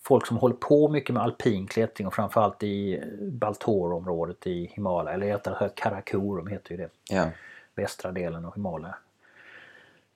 folk 0.03 0.27
som 0.27 0.37
håller 0.37 0.55
på 0.57 0.89
mycket 0.89 1.15
med 1.15 1.23
alpin 1.23 1.67
klättring 1.67 2.07
och 2.07 2.15
framförallt 2.15 2.63
i 2.63 3.03
Baltor-området 3.21 4.47
i 4.47 4.67
Himalaya, 4.75 5.15
eller 5.15 5.27
rättare 5.27 5.59
sagt 5.59 5.75
Karakorum 5.75 6.47
heter 6.47 6.71
ju 6.71 6.77
det, 6.77 6.89
Ja. 7.11 7.31
västra 7.75 8.13
delen 8.13 8.45
av 8.45 8.55
Himalaya. 8.55 8.95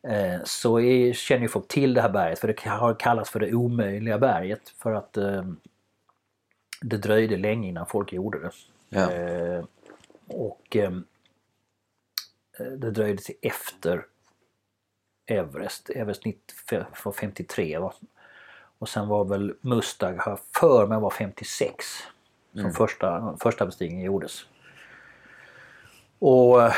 Eh, 0.08 0.40
så 0.44 0.80
är, 0.80 1.12
känner 1.12 1.42
ju 1.42 1.48
folk 1.48 1.68
till 1.68 1.94
det 1.94 2.00
här 2.00 2.08
berget 2.08 2.38
för 2.38 2.48
det 2.48 2.68
har 2.68 2.94
kallats 2.94 3.30
för 3.30 3.40
det 3.40 3.54
omöjliga 3.54 4.18
berget 4.18 4.68
för 4.68 4.92
att 4.94 5.16
eh, 5.16 5.44
det 6.82 6.96
dröjde 6.96 7.36
länge 7.36 7.68
innan 7.68 7.86
folk 7.86 8.12
gjorde 8.12 8.38
det. 8.40 8.50
Ja. 8.88 9.10
Eh, 9.12 9.64
och 10.26 10.76
eh, 10.76 10.92
det 12.58 12.90
dröjde 12.90 13.22
till 13.22 13.34
efter 13.42 14.06
Everest. 15.26 15.90
Everest 15.90 16.24
90 16.24 16.86
var 17.04 17.12
53 17.12 17.78
va? 17.78 17.94
Och 18.84 18.88
sen 18.88 19.08
var 19.08 19.24
väl 19.24 19.54
Mustang, 19.60 20.18
har 20.18 20.38
för 20.60 20.86
mig 20.86 20.98
var 20.98 21.10
56 21.10 21.84
som 22.52 22.72
första, 22.72 23.36
första 23.40 23.66
bestigningen 23.66 24.04
gjordes. 24.04 24.46
Och 26.18 26.62
eh, 26.62 26.72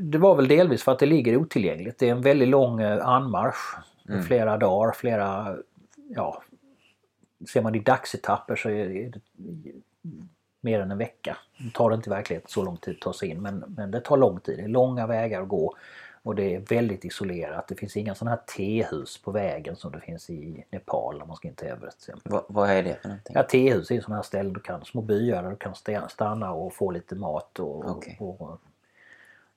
det 0.00 0.18
var 0.18 0.34
väl 0.34 0.48
delvis 0.48 0.82
för 0.82 0.92
att 0.92 0.98
det 0.98 1.06
ligger 1.06 1.36
otillgängligt. 1.36 1.98
Det 1.98 2.08
är 2.08 2.12
en 2.12 2.22
väldigt 2.22 2.48
lång 2.48 2.80
eh, 2.80 3.06
anmarsch. 3.06 3.76
med 4.02 4.26
Flera 4.26 4.56
dagar, 4.56 4.92
flera, 4.92 5.56
ja, 6.08 6.42
ser 7.52 7.62
man 7.62 7.74
i 7.74 7.80
dagsetapper 7.80 8.56
så 8.56 8.70
är 8.70 8.88
det 8.88 9.20
mer 10.60 10.80
än 10.80 10.90
en 10.90 10.98
vecka. 10.98 11.36
Det 11.58 11.74
tar 11.74 11.90
det 11.90 11.96
inte 11.96 12.10
i 12.10 12.12
verkligheten 12.12 12.50
så 12.50 12.62
lång 12.62 12.76
tid 12.76 12.94
att 12.94 13.00
ta 13.00 13.12
sig 13.12 13.28
in 13.28 13.42
men, 13.42 13.64
men 13.76 13.90
det 13.90 14.00
tar 14.00 14.16
lång 14.16 14.40
tid. 14.40 14.58
Det 14.58 14.64
är 14.64 14.68
långa 14.68 15.06
vägar 15.06 15.42
att 15.42 15.48
gå. 15.48 15.76
Och 16.22 16.34
det 16.34 16.54
är 16.54 16.60
väldigt 16.60 17.04
isolerat. 17.04 17.68
Det 17.68 17.74
finns 17.74 17.96
inga 17.96 18.14
sådana 18.14 18.30
här 18.36 18.42
tehus 18.56 19.22
på 19.22 19.30
vägen 19.30 19.76
som 19.76 19.92
det 19.92 20.00
finns 20.00 20.30
i 20.30 20.64
Nepal 20.70 21.18
när 21.18 21.26
man 21.26 21.36
ska 21.36 21.48
in 21.48 21.54
till 21.54 21.68
Everest. 21.68 22.00
till 22.00 22.10
exempel. 22.10 22.32
Va, 22.32 22.44
vad 22.48 22.70
är 22.70 22.82
det 22.82 22.94
för 23.02 23.08
någonting? 23.08 23.36
Ja, 23.36 23.42
tehus 23.42 23.90
är 23.90 24.00
sådana 24.00 24.16
här 24.16 24.22
ställen 24.22 24.52
du 24.52 24.60
kan, 24.60 24.84
små 24.84 25.02
byar 25.02 25.42
där 25.42 25.50
du 25.50 25.56
kan 25.56 25.72
sta- 25.72 26.08
stanna 26.08 26.52
och 26.52 26.74
få 26.74 26.90
lite 26.90 27.14
mat 27.14 27.58
och, 27.58 27.90
Okej. 27.90 28.16
och, 28.20 28.40
och, 28.40 28.60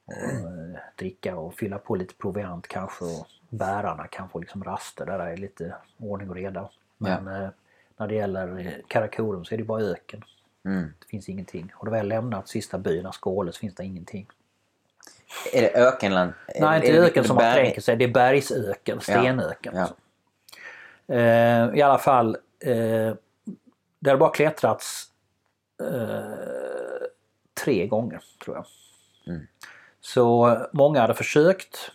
och 0.05 0.13
eh, 0.13 0.79
dricka 0.95 1.37
och 1.37 1.53
fylla 1.53 1.77
på 1.77 1.95
lite 1.95 2.13
proviant 2.15 2.67
kanske. 2.67 3.05
Och 3.05 3.27
bärarna 3.49 4.07
kan 4.07 4.29
få 4.29 4.39
liksom 4.39 4.63
raster 4.63 5.05
där 5.05 5.17
det 5.17 5.23
är 5.23 5.37
lite 5.37 5.75
ordning 5.97 6.29
och 6.29 6.35
reda. 6.35 6.69
Men 6.97 7.27
eh, 7.27 7.49
när 7.97 8.07
det 8.07 8.15
gäller 8.15 8.59
eh, 8.59 8.71
Karakorum 8.87 9.45
så 9.45 9.53
är 9.53 9.57
det 9.57 9.63
bara 9.63 9.81
öken. 9.81 10.23
Mm. 10.65 10.93
Det 10.99 11.05
finns 11.07 11.29
ingenting. 11.29 11.71
Har 11.75 11.85
du 11.85 11.91
väl 11.91 12.07
lämnat 12.07 12.47
sista 12.47 12.77
byn, 12.77 13.11
Skåle, 13.11 13.51
så 13.51 13.59
finns 13.59 13.75
det 13.75 13.85
ingenting. 13.85 14.27
Är 15.53 15.61
det 15.61 15.73
ökenland? 15.73 16.33
Nej, 16.59 16.75
inte 16.77 16.87
är 16.91 16.93
det 17.01 17.07
öken 17.07 17.23
som 17.23 17.35
man 17.35 17.45
berg- 17.45 17.63
tänker 17.63 17.81
sig. 17.81 17.95
Det 17.95 18.03
är 18.03 18.11
bergsöken, 18.13 19.01
stenöken. 19.01 19.73
Ja. 19.75 19.87
Eh, 21.15 21.75
I 21.75 21.81
alla 21.81 21.97
fall, 21.97 22.37
eh, 22.65 23.15
det 23.99 24.09
har 24.09 24.17
bara 24.17 24.29
klättrats 24.29 25.05
eh, 25.81 27.07
tre 27.63 27.87
gånger 27.87 28.19
tror 28.45 28.55
jag. 28.55 28.65
Mm. 29.33 29.47
Så 30.01 30.57
många 30.73 31.01
hade 31.01 31.13
försökt. 31.13 31.91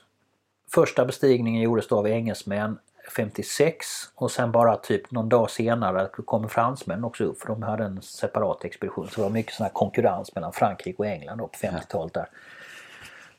Första 0.75 1.05
bestigningen 1.05 1.63
gjordes 1.63 1.89
då 1.89 1.99
av 1.99 2.09
engelsmän 2.09 2.79
56 3.17 3.87
och 4.15 4.31
sen 4.31 4.53
bara 4.53 4.77
typ 4.77 5.11
någon 5.11 5.29
dag 5.29 5.51
senare 5.51 6.09
kom 6.13 6.49
fransmän 6.49 7.05
också 7.05 7.25
upp 7.25 7.41
för 7.41 7.47
de 7.49 7.63
hade 7.63 7.85
en 7.85 8.03
separat 8.03 8.65
expedition. 8.65 9.09
Så 9.09 9.15
det 9.17 9.23
var 9.23 9.31
mycket 9.31 9.55
sån 9.55 9.65
här 9.65 9.73
konkurrens 9.73 10.35
mellan 10.35 10.53
Frankrike 10.53 10.99
och 10.99 11.07
England 11.07 11.39
då 11.39 11.47
på 11.47 11.59
50-talet 11.59 12.15
där. 12.15 12.29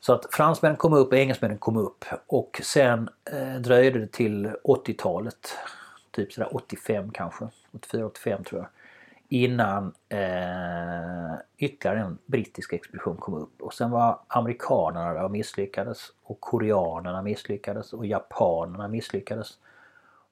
Så 0.00 0.12
att 0.12 0.26
fransmännen 0.34 0.76
kom 0.76 0.92
upp 0.92 1.08
och 1.08 1.18
engelsmännen 1.18 1.58
kom 1.58 1.76
upp 1.76 2.04
och 2.26 2.60
sen 2.64 3.08
eh, 3.32 3.54
dröjde 3.60 3.98
det 3.98 4.06
till 4.12 4.46
80-talet, 4.64 5.48
typ 6.10 6.32
sådär 6.32 6.56
85 6.56 7.10
kanske, 7.10 7.48
84-85 7.72 8.44
tror 8.44 8.60
jag, 8.60 8.68
innan 9.28 9.94
eh, 10.08 11.38
ytterligare 11.58 12.00
en 12.00 12.18
brittisk 12.26 12.72
expedition 12.72 13.16
kom 13.16 13.34
upp. 13.34 13.62
Och 13.62 13.74
sen 13.74 13.90
var 13.90 14.18
amerikanerna 14.26 15.14
där 15.14 15.24
och 15.24 15.30
misslyckades 15.30 16.12
och 16.22 16.40
koreanerna 16.40 17.22
misslyckades 17.22 17.92
och 17.92 18.06
japanerna 18.06 18.88
misslyckades. 18.88 19.58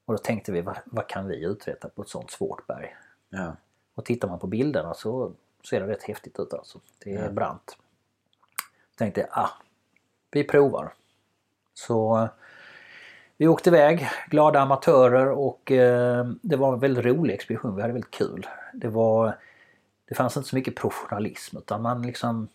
Och 0.04 0.14
då 0.14 0.18
tänkte 0.18 0.52
vi, 0.52 0.60
vad, 0.60 0.76
vad 0.84 1.06
kan 1.06 1.26
vi 1.28 1.44
uträtta 1.44 1.88
på 1.88 2.02
ett 2.02 2.08
sånt 2.08 2.30
svårt 2.30 2.66
berg? 2.66 2.96
Ja. 3.30 3.56
Och 3.94 4.04
tittar 4.04 4.28
man 4.28 4.38
på 4.38 4.46
bilderna 4.46 4.94
så 4.94 5.32
ser 5.70 5.80
det 5.80 5.86
rätt 5.86 6.02
häftigt 6.02 6.40
ut 6.40 6.52
alltså. 6.54 6.80
Det 7.04 7.14
är 7.14 7.24
Ja. 7.24 7.30
brant. 7.30 7.76
Tänkte 8.98 9.28
ah, 9.30 9.50
vi 10.30 10.44
provar. 10.44 10.92
Så 11.74 12.28
vi 13.36 13.48
åkte 13.48 13.70
iväg, 13.70 14.08
glada 14.30 14.60
amatörer 14.60 15.30
och 15.30 15.72
eh, 15.72 16.26
det 16.42 16.56
var 16.56 16.72
en 16.72 16.80
väldigt 16.80 17.04
rolig 17.04 17.34
expedition. 17.34 17.76
Vi 17.76 17.82
hade 17.82 17.92
väldigt 17.92 18.10
kul. 18.10 18.46
Det 18.72 18.88
var 18.88 19.34
det 20.08 20.14
fanns 20.14 20.36
inte 20.36 20.48
så 20.48 20.56
mycket 20.56 20.76
professionalism 20.76 21.56
utan 21.56 21.82
man 21.82 22.02
liksom 22.02 22.48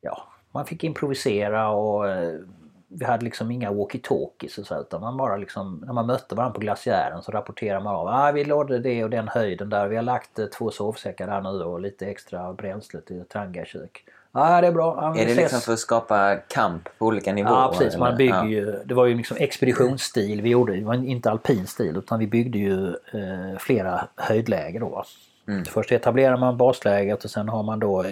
ja, 0.00 0.28
man 0.50 0.66
fick 0.66 0.84
improvisera 0.84 1.68
och 1.68 2.08
eh, 2.08 2.40
vi 2.88 3.04
hade 3.04 3.24
liksom 3.24 3.50
inga 3.50 3.70
walkie-talkies 3.70 4.60
och 4.60 4.66
så 4.66 4.80
utan 4.80 5.00
man 5.00 5.16
bara 5.16 5.36
liksom, 5.36 5.82
när 5.86 5.92
man 5.92 6.06
mötte 6.06 6.34
varandra 6.34 6.54
på 6.54 6.60
glaciären 6.60 7.22
så 7.22 7.32
rapporterade 7.32 7.84
man 7.84 7.94
av 7.94 8.06
ah, 8.08 8.32
vi 8.32 8.44
lade 8.44 8.78
det 8.78 9.04
och 9.04 9.10
den 9.10 9.28
höjden 9.28 9.70
där, 9.70 9.88
vi 9.88 9.96
har 9.96 10.02
lagt 10.02 10.38
eh, 10.38 10.46
två 10.46 10.70
sovsäckar 10.70 11.26
där 11.26 11.40
nu 11.40 11.64
och 11.64 11.80
lite 11.80 12.06
extra 12.06 12.52
bränsle 12.52 13.00
till 13.00 13.24
Tanga-kök. 13.28 14.04
Ja, 14.32 14.60
det 14.60 14.66
är 14.66 14.72
bra. 14.72 14.98
Ja, 15.00 15.10
Är 15.10 15.14
det 15.26 15.32
ses. 15.32 15.36
liksom 15.38 15.60
för 15.60 15.72
att 15.72 15.78
skapa 15.78 16.36
kamp 16.36 16.88
på 16.98 17.06
olika 17.06 17.32
nivåer? 17.32 17.52
Ja 17.52 17.74
precis, 17.78 17.98
man 17.98 18.16
bygger 18.16 18.34
Ja. 18.34 18.46
ju, 18.48 18.82
det 18.84 18.94
var 18.94 19.06
ju 19.06 19.14
liksom 19.14 19.36
expeditionsstil 19.40 20.42
vi 20.42 20.48
gjorde, 20.50 20.76
det 20.76 20.84
var 20.84 20.94
inte 20.94 21.30
alpin 21.30 21.66
stil 21.66 21.96
utan 21.96 22.18
vi 22.18 22.26
byggde 22.26 22.58
ju 22.58 22.88
eh, 22.88 23.58
flera 23.58 24.08
höjdläger 24.16 24.80
då. 24.80 25.04
Mm. 25.48 25.64
Först 25.64 25.92
etablerar 25.92 26.36
man 26.36 26.56
basläget 26.56 27.24
och 27.24 27.30
sen 27.30 27.48
har 27.48 27.62
man 27.62 27.78
då 27.80 28.02
eh, 28.02 28.10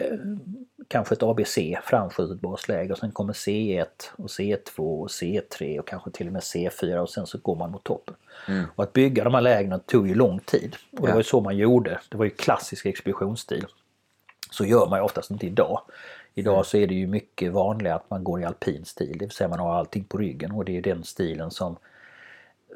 kanske 0.88 1.14
ett 1.14 1.22
ABC, 1.22 1.58
framskjutet 1.84 2.40
basläge 2.40 2.92
och 2.92 2.98
sen 2.98 3.12
kommer 3.12 3.32
C1 3.32 3.84
och 4.16 4.26
C2 4.26 4.78
och 4.78 5.08
C3 5.08 5.78
och 5.78 5.86
kanske 5.88 6.10
till 6.10 6.26
och 6.26 6.32
med 6.32 6.42
C4 6.42 6.98
och 6.98 7.10
sen 7.10 7.26
så 7.26 7.38
går 7.38 7.56
man 7.56 7.70
mot 7.70 7.84
toppen. 7.84 8.14
Mm. 8.48 8.64
Och 8.74 8.84
att 8.84 8.92
bygga 8.92 9.24
de 9.24 9.34
här 9.34 9.40
lägren 9.40 9.80
tog 9.80 10.08
ju 10.08 10.14
lång 10.14 10.38
tid 10.40 10.76
och 10.92 11.00
det 11.02 11.08
Ja. 11.08 11.12
var 11.14 11.20
ju 11.20 11.24
så 11.24 11.40
man 11.40 11.56
gjorde. 11.56 12.00
Det 12.10 12.16
var 12.16 12.24
ju 12.24 12.30
klassisk 12.30 12.86
expeditionsstil. 12.86 13.66
Så 14.50 14.64
gör 14.64 14.86
man 14.86 14.98
ju 14.98 15.02
oftast 15.04 15.30
inte 15.30 15.46
idag. 15.46 15.80
Idag 16.34 16.66
så 16.66 16.76
är 16.76 16.86
det 16.86 16.94
ju 16.94 17.06
mycket 17.06 17.52
vanligare 17.52 17.96
att 17.96 18.10
man 18.10 18.24
går 18.24 18.40
i 18.40 18.44
alpin 18.44 18.84
stil, 18.84 19.18
det 19.18 19.24
vill 19.24 19.30
säga 19.30 19.48
man 19.48 19.58
har 19.58 19.74
allting 19.74 20.04
på 20.04 20.18
ryggen 20.18 20.50
och 20.52 20.64
det 20.64 20.76
är 20.76 20.82
den 20.82 21.04
stilen 21.04 21.50
som 21.50 21.76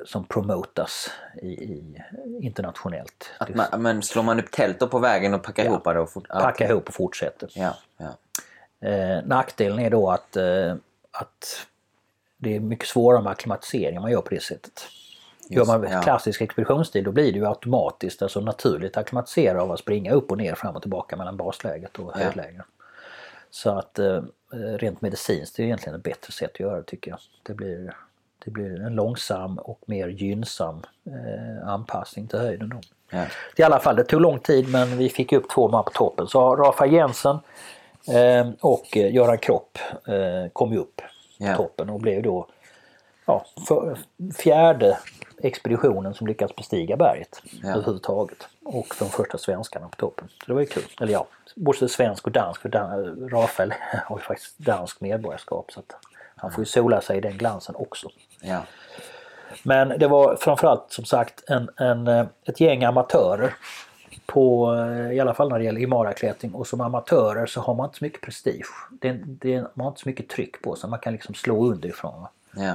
som 0.07 0.25
promotas 0.25 1.11
i, 1.43 1.47
i, 1.49 2.03
internationellt. 2.41 3.31
Att 3.39 3.55
man, 3.55 3.83
men 3.83 4.03
slår 4.03 4.23
man 4.23 4.41
upp 4.41 4.51
tält 4.51 4.81
då 4.81 4.87
på 4.89 4.99
vägen 4.99 5.35
och 5.35 5.43
packar 5.43 5.65
Ja. 5.65 5.71
ihop 5.71 5.85
det? 5.85 6.01
Och 6.01 6.11
fort, 6.11 6.27
ja, 6.29 6.35
Packa 6.35 6.51
okej. 6.51 6.67
ihop 6.71 6.89
och 6.89 6.95
fortsätter. 6.95 7.51
Ja, 7.55 7.77
ja. 7.97 8.17
Eh, 8.89 9.25
nackdelen 9.25 9.79
är 9.79 9.91
då 9.91 10.11
att, 10.11 10.37
eh, 10.37 10.75
att 11.11 11.67
det 12.37 12.57
är 12.57 12.61
mycket 12.61 12.89
svårare 12.89 13.23
med 13.23 13.31
akklimatisering 13.33 13.99
om 13.99 14.03
man 14.03 14.11
gör 14.13 14.21
på 14.21 14.31
det 14.35 14.43
sättet. 14.43 14.89
Gör 15.57 15.65
man 15.65 15.83
ja. 15.91 16.03
klassisk 16.03 16.41
expeditionsstil 16.41 17.05
då 17.05 17.13
blir 17.13 17.33
det 17.33 17.39
ju 17.39 17.47
automatiskt, 17.47 18.23
alltså 18.23 18.41
naturligt 18.41 18.97
akklimatisera 18.97 19.63
av 19.63 19.73
att 19.73 19.79
springa 19.79 20.13
upp 20.13 20.31
och 20.31 20.39
ner 20.39 20.55
fram 20.55 20.77
och 20.77 20.83
tillbaka 20.83 21.17
mellan 21.17 21.37
basläget 21.37 21.99
och 21.99 22.13
Ja. 22.17 22.65
Så 23.51 23.71
att 23.71 23.99
eh, 23.99 24.23
rent 24.79 25.01
medicinskt 25.01 25.59
är 25.59 25.63
det 25.63 25.67
egentligen 25.67 25.99
ett 25.99 26.03
bättre 26.03 26.33
sätt 26.33 26.51
att 26.55 26.61
göra 26.61 26.77
det 26.77 26.83
tycker 26.83 27.11
jag. 27.11 27.21
Det 27.43 27.55
blir, 27.55 27.95
det 28.45 28.51
blir 28.51 28.81
en 28.81 28.95
långsam 28.95 29.59
och 29.59 29.81
mer 29.87 30.09
gynnsam 30.09 30.83
eh, 31.07 31.69
anpassning 31.69 32.27
till 32.27 32.39
höjden. 32.39 32.69
Då. 32.69 32.81
ja. 33.11 33.25
I 33.57 33.63
alla 33.63 33.79
fall, 33.79 33.97
det 33.97 34.05
tog 34.05 34.21
lång 34.21 34.39
tid 34.39 34.69
men 34.69 34.99
vi 34.99 35.09
fick 35.09 35.33
upp 35.33 35.51
två 35.51 35.69
man 35.69 35.85
på 35.85 35.91
toppen. 35.91 36.27
Så 36.27 36.57
Rafael 36.57 36.93
Jensen 36.93 37.39
eh, 38.09 38.51
och 38.61 38.97
eh, 38.97 39.15
Göran 39.15 39.39
Kropp 39.39 39.79
eh, 40.09 40.51
kom 40.53 40.73
ju 40.73 40.79
upp 40.79 41.01
på 41.39 41.55
toppen 41.57 41.91
och 41.91 42.01
blev 42.01 42.23
då 42.23 42.47
ja, 43.31 43.95
fjärde 44.39 44.99
expeditionen 45.43 46.15
som 46.15 46.27
lyckades 46.27 46.57
bestiga 46.57 46.97
berget 46.97 47.43
Ja. 47.63 47.69
överhuvudtaget. 47.71 48.49
Och 48.65 48.87
de 48.99 49.05
första 49.09 49.39
svenskarna 49.39 49.89
på 49.89 49.97
toppen. 49.97 50.29
Så 50.29 50.45
det 50.47 50.53
var 50.53 50.61
ju 50.61 50.67
kul. 50.67 50.83
Eller 51.01 51.13
ja, 51.13 51.27
både 51.57 51.89
svensk 51.89 52.27
och 52.27 52.33
dansk. 52.33 52.61
För 52.63 52.69
Dan- 52.69 53.29
Rafael 53.31 53.75
har 54.07 54.17
ju 54.19 54.23
faktiskt 54.23 54.59
dansk 54.59 55.01
medborgarskap 55.01 55.73
så 55.73 55.81
att 55.81 55.97
han 56.37 56.53
får 56.53 56.63
ju 56.63 56.67
sola 56.67 57.01
sig 57.01 57.17
i 57.19 57.21
den 57.21 57.39
glansen 57.39 57.75
också. 57.79 58.09
ja. 58.43 58.61
Men 59.63 59.89
det 59.89 60.07
var 60.09 60.37
framförallt 60.37 60.93
som 60.93 61.05
sagt 61.05 61.51
en, 61.51 61.71
en, 61.77 62.09
ett 62.45 62.61
gäng 62.61 62.85
amatörer. 62.85 63.55
På, 64.27 64.75
eh, 64.75 65.13
I 65.13 65.21
alla 65.21 65.35
fall 65.35 65.49
när 65.49 65.59
det 65.59 65.65
gäller 65.65 65.81
Himalaya-klättring. 65.81 66.55
Och 66.55 66.67
som 66.67 66.81
amatörer 66.81 67.47
så 67.47 67.61
har 67.61 67.75
man 67.75 67.87
inte 67.87 67.99
så 67.99 68.05
mycket 68.05 68.21
prestige. 68.21 68.67
Det, 69.01 69.13
det, 69.13 69.57
man 69.61 69.85
har 69.85 69.89
inte 69.89 70.01
så 70.01 70.09
mycket 70.09 70.29
tryck 70.29 70.63
på 70.63 70.77
sig. 70.77 70.91
Man 70.91 70.99
kan 70.99 71.13
liksom 71.13 71.35
slå 71.35 71.67
underifrån. 71.67 72.21
va. 72.23 72.31
Ja. 72.55 72.75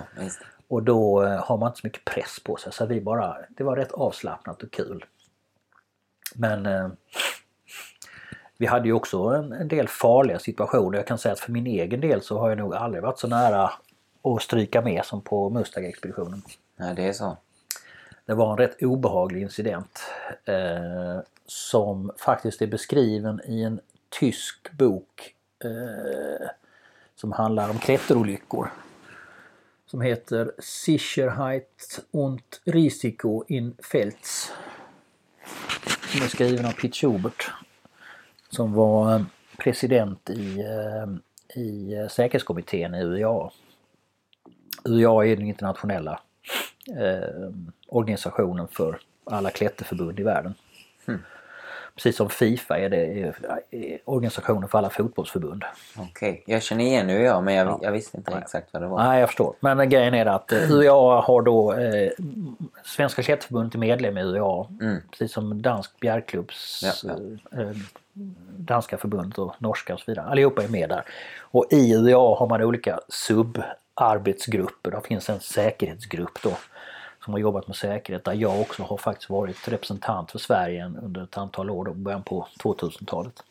Och 0.67 0.83
då 0.83 1.23
eh, 1.23 1.43
har 1.45 1.57
man 1.57 1.67
inte 1.67 1.79
så 1.79 1.87
mycket 1.87 2.05
press 2.05 2.39
på 2.43 2.55
sig. 2.55 2.73
Så 2.73 2.85
vi 2.85 3.01
bara, 3.01 3.37
det 3.49 3.63
var 3.63 3.75
rätt 3.75 3.91
avslappnat 3.91 4.63
och 4.63 4.71
kul. 4.71 5.05
Men 6.35 6.65
eh, 6.65 6.89
vi 8.57 8.65
hade 8.65 8.87
ju 8.87 8.93
också 8.93 9.17
en, 9.17 9.51
en 9.51 9.67
del 9.67 9.87
farliga 9.87 10.39
situationer. 10.39 10.97
Jag 10.97 11.07
kan 11.07 11.17
säga 11.17 11.33
att 11.33 11.39
för 11.39 11.51
min 11.51 11.67
egen 11.67 12.01
del 12.01 12.21
så 12.21 12.39
har 12.39 12.49
jag 12.49 12.57
nog 12.57 12.75
aldrig 12.75 13.03
varit 13.03 13.19
så 13.19 13.27
nära 13.27 13.71
att 14.23 14.41
stryka 14.41 14.81
med 14.81 15.05
som 15.05 15.21
på 15.21 15.49
Mustang-expeditionen. 15.49 16.41
Ja, 16.77 16.93
det 16.93 17.07
är 17.07 17.13
så. 17.13 17.37
Det 18.25 18.33
var 18.33 18.51
en 18.51 18.57
rätt 18.57 18.83
obehaglig 18.83 19.41
incident 19.41 19.99
eh, 20.45 21.19
som 21.45 22.11
faktiskt 22.17 22.61
är 22.61 22.67
beskriven 22.67 23.41
i 23.45 23.63
en 23.63 23.79
tysk 24.19 24.71
bok 24.71 25.35
eh, 25.63 26.47
som 27.15 27.31
handlar 27.31 27.69
om 27.69 27.79
klätterolyckor. 27.79 28.71
Som 29.85 30.01
heter 30.01 30.51
Sicherheit 30.59 31.99
und 32.11 32.41
Risiko 32.65 33.43
in 33.47 33.75
Felds. 33.91 34.53
Som 36.11 36.21
är 36.21 36.27
skriven 36.27 36.65
av 36.65 36.71
Pitt 36.71 36.95
Schubert. 36.95 37.51
Som 38.49 38.73
var 38.73 39.15
eh, 39.15 39.21
president 39.57 40.29
i, 40.29 40.59
eh, 40.59 41.61
i 41.61 41.93
eh, 41.93 42.07
säkerhetskommittén 42.07 42.95
i 42.95 43.03
UIA. 43.03 43.51
UIA 44.85 45.25
är 45.25 45.35
den 45.35 45.45
internationella 45.45 46.19
eh, 46.97 47.49
organisationen 47.87 48.67
för 48.67 48.99
alla 49.23 49.49
klätterförbund 49.49 50.19
i 50.19 50.23
världen. 50.23 50.53
Hmm. 51.05 51.19
Precis 51.95 52.15
som 52.15 52.29
Fifa 52.29 52.79
är 52.79 52.89
det 52.89 52.97
är, 52.97 53.35
är 53.71 53.99
organisationen 54.05 54.69
för 54.69 54.77
alla 54.77 54.89
fotbollsförbund. 54.89 55.63
Okej, 55.97 56.43
jag 56.47 56.63
känner 56.63 56.83
igen 56.83 57.07
nu 57.07 57.21
jag 57.21 57.43
men 57.43 57.53
jag, 57.53 57.79
jag 57.81 57.91
visste 57.91 58.17
inte 58.17 58.31
exakt 58.31 58.73
vad 58.73 58.81
det 58.81 58.87
var. 58.87 59.03
Nej, 59.03 59.19
jag 59.19 59.29
förstår. 59.29 59.55
Men 59.59 59.89
grejen 59.89 60.13
är 60.13 60.25
att 60.25 60.51
eh, 60.51 60.71
UIA 60.71 60.91
har 61.21 61.41
då 61.41 61.73
eh, 61.73 62.11
Svenska 62.83 63.23
klätterförbundet 63.23 63.75
är 63.75 63.79
medlem 63.79 64.17
i 64.17 64.21
UIA. 64.21 64.67
Mm. 64.81 65.01
Precis 65.11 65.31
som 65.31 65.61
Dansk 65.61 65.99
bjärklubbs 65.99 66.81
Ja, 66.83 67.11
ja. 67.51 67.61
eh, 67.61 67.71
danska 68.57 68.97
förbundet 68.97 69.39
och 69.39 69.55
norska 69.57 69.93
och 69.93 69.99
så 69.99 70.11
vidare. 70.11 70.25
Allihopa 70.25 70.63
är 70.63 70.67
med 70.67 70.89
där. 70.89 71.03
Och 71.39 71.65
i 71.71 71.93
UEA 71.93 72.35
har 72.35 72.47
man 72.47 72.61
olika 72.61 72.99
subarbetsgrupper. 73.09 74.91
Det 74.91 75.01
finns 75.07 75.29
en 75.29 75.39
säkerhetsgrupp 75.39 76.41
då 76.43 76.51
som 77.25 77.33
har 77.33 77.39
jobbat 77.39 77.67
med 77.67 77.75
säkerhet 77.75 78.23
där 78.23 78.33
jag 78.33 78.61
också 78.61 78.83
har 78.83 78.97
faktiskt 78.97 79.29
varit 79.29 79.67
representant 79.67 80.31
för 80.31 80.39
Sverige 80.39 80.91
under 81.03 81.23
ett 81.23 81.37
antal 81.37 81.69
år, 81.69 81.85
då, 81.85 81.93
början 81.93 82.23
på 82.23 82.47
2000-talet. 82.63 83.43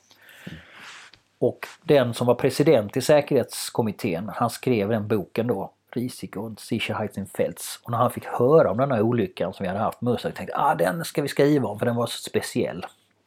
Och 1.39 1.67
den 1.83 2.15
som 2.15 2.27
var 2.27 2.35
president 2.35 2.97
i 2.97 3.01
säkerhetskommittén, 3.01 4.31
han 4.35 4.51
skrev 4.51 4.89
den 4.89 5.09
boken 5.09 5.47
då, 5.47 5.71
Risiko 5.91 6.41
och 6.41 6.61
Sicherheitsinfels. 6.61 7.81
Och 7.83 7.91
när 7.91 7.99
han 7.99 8.11
fick 8.11 8.25
höra 8.25 8.71
om 8.71 8.77
den 8.77 8.91
här 8.91 9.03
olyckan 9.03 9.53
som 9.53 9.65
vi 9.65 9.69
hade 9.69 9.81
haft 9.81 10.01
med 10.01 10.11
Mursak 10.11 10.35
tänkte 10.35 10.57
ah, 10.57 10.75
den 10.75 11.05
ska 11.05 11.23
vi 11.23 11.29
skriva 11.29 11.69
om 11.69 11.79
för 11.79 11.87
den 11.87 11.97
var 11.97 12.07
så 12.07 12.19
speciell. 12.19 12.87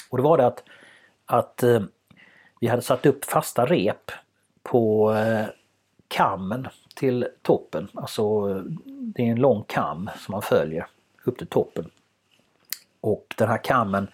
Och 0.09 0.17
det 0.17 0.23
var 0.23 0.37
det 0.37 0.47
att, 0.47 0.63
att 1.25 1.63
eh, 1.63 1.81
vi 2.59 2.67
hade 2.67 2.81
satt 2.81 3.05
upp 3.05 3.25
fasta 3.25 3.65
rep 3.65 4.11
på 4.63 5.13
eh, 5.13 5.45
kammen 6.07 6.67
till 6.95 7.27
toppen. 7.41 7.87
Alltså 7.93 8.49
eh, 8.49 8.63
det 9.13 9.27
är 9.27 9.31
en 9.31 9.41
lång 9.41 9.63
kam 9.63 10.09
som 10.17 10.31
man 10.31 10.41
följer 10.41 10.87
upp 11.23 11.37
till 11.37 11.47
toppen. 11.47 11.89
Och 13.01 13.35
den 13.37 13.49
här 13.49 13.63
kammen 13.63 14.07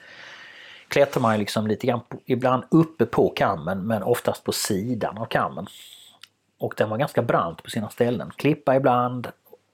klättrar 0.88 1.22
man 1.22 1.40
liksom 1.40 1.68
lite 1.68 1.88
grann, 1.88 2.02
på, 2.10 2.18
ibland 2.26 2.64
uppe 2.70 3.06
på 3.06 3.34
kammen 3.36 3.88
men 3.88 4.04
oftast 4.04 4.44
på 4.44 4.52
sidan 4.52 5.18
av 5.18 5.26
kammen. 5.26 5.68
Och 6.58 6.74
den 6.78 6.90
var 6.90 6.98
ganska 6.98 7.22
brant 7.22 7.64
på 7.64 7.70
sina 7.70 7.90
ställen. 7.90 8.32
Klippa 8.36 8.76
ibland, 8.76 9.28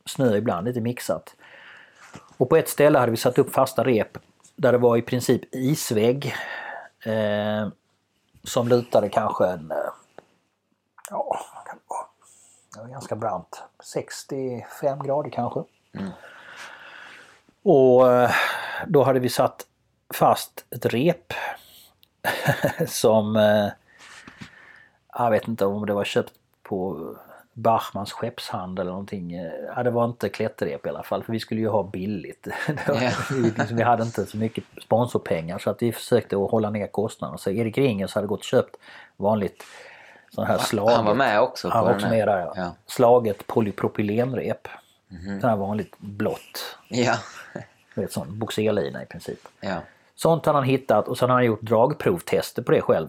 snö 0.05 0.37
ibland, 0.37 0.67
lite 0.67 0.81
mixat. 0.81 1.35
Och 2.37 2.49
på 2.49 2.57
ett 2.57 2.69
ställe 2.69 2.99
hade 2.99 3.11
vi 3.11 3.17
satt 3.17 3.37
upp 3.37 3.53
fasta 3.53 3.83
rep 3.83 4.17
där 4.55 4.71
det 4.71 4.77
var 4.77 4.97
i 4.97 5.01
princip 5.01 5.55
isvägg. 5.55 6.35
Eh, 7.05 7.67
som 8.43 8.67
lutade 8.67 9.09
kanske 9.09 9.45
en... 9.45 9.71
Eh, 9.71 9.77
ja, 11.09 11.39
det 12.79 12.83
var 12.83 12.91
ganska 12.91 13.15
brant. 13.15 13.63
65 13.83 15.03
grader 15.03 15.29
kanske. 15.29 15.63
Mm. 15.93 16.11
Och 17.63 18.11
eh, 18.11 18.31
då 18.87 19.03
hade 19.03 19.19
vi 19.19 19.29
satt 19.29 19.65
fast 20.13 20.65
ett 20.69 20.85
rep 20.85 21.33
som 22.87 23.35
eh, 23.35 23.67
jag 25.13 25.31
vet 25.31 25.47
inte 25.47 25.65
om 25.65 25.85
det 25.85 25.93
var 25.93 26.03
köpt 26.03 26.33
på 26.63 27.09
Bachmans 27.53 28.11
skeppshandel 28.11 28.81
eller 28.81 28.91
någonting. 28.91 29.33
Ja, 29.75 29.83
det 29.83 29.91
var 29.91 30.05
inte 30.05 30.29
klätterrep 30.29 30.85
i 30.85 30.89
alla 30.89 31.03
fall 31.03 31.23
för 31.23 31.33
vi 31.33 31.39
skulle 31.39 31.61
ju 31.61 31.67
ha 31.67 31.83
billigt. 31.83 32.47
Yeah. 32.89 33.13
vi, 33.31 33.41
liksom, 33.41 33.77
vi 33.77 33.83
hade 33.83 34.03
inte 34.03 34.25
så 34.25 34.37
mycket 34.37 34.63
sponsorpengar 34.81 35.57
så 35.57 35.69
att 35.69 35.81
vi 35.81 35.91
försökte 35.91 36.35
att 36.35 36.51
hålla 36.51 36.69
ner 36.69 36.87
kostnaderna. 36.87 37.37
Så 37.37 37.49
Erik 37.49 37.77
Ringers 37.77 38.15
hade 38.15 38.27
gått 38.27 38.39
och 38.39 38.43
köpt 38.43 38.75
vanligt 39.17 39.63
sån 40.31 40.45
här 40.45 40.57
slaget. 40.57 40.95
Han 40.95 41.05
var 41.05 41.15
med 41.15 41.41
också? 41.41 41.69
Han 41.69 41.85
var 41.85 41.93
också 41.93 42.07
med 42.07 42.27
där 42.27 42.39
ja. 42.39 42.53
ja. 42.55 42.75
Slaget 42.85 43.47
polypropylenrep. 43.47 44.67
Mm 45.11 45.23
-hmm. 45.23 45.41
Sån 45.41 45.49
här 45.49 45.57
vanligt 45.57 45.97
blått. 45.97 46.77
Ja. 46.87 47.15
Vet, 47.95 48.11
sån 48.11 48.39
boxerlina 48.39 49.03
i 49.03 49.05
princip. 49.05 49.39
Ja. 49.59 49.77
Sånt 50.15 50.45
har 50.45 50.53
han 50.53 50.63
hittat 50.63 51.07
och 51.07 51.17
sen 51.17 51.29
har 51.29 51.35
han 51.35 51.45
gjort 51.45 51.61
dragprovtester 51.61 52.61
på 52.61 52.71
det 52.71 52.81
själv. 52.81 53.07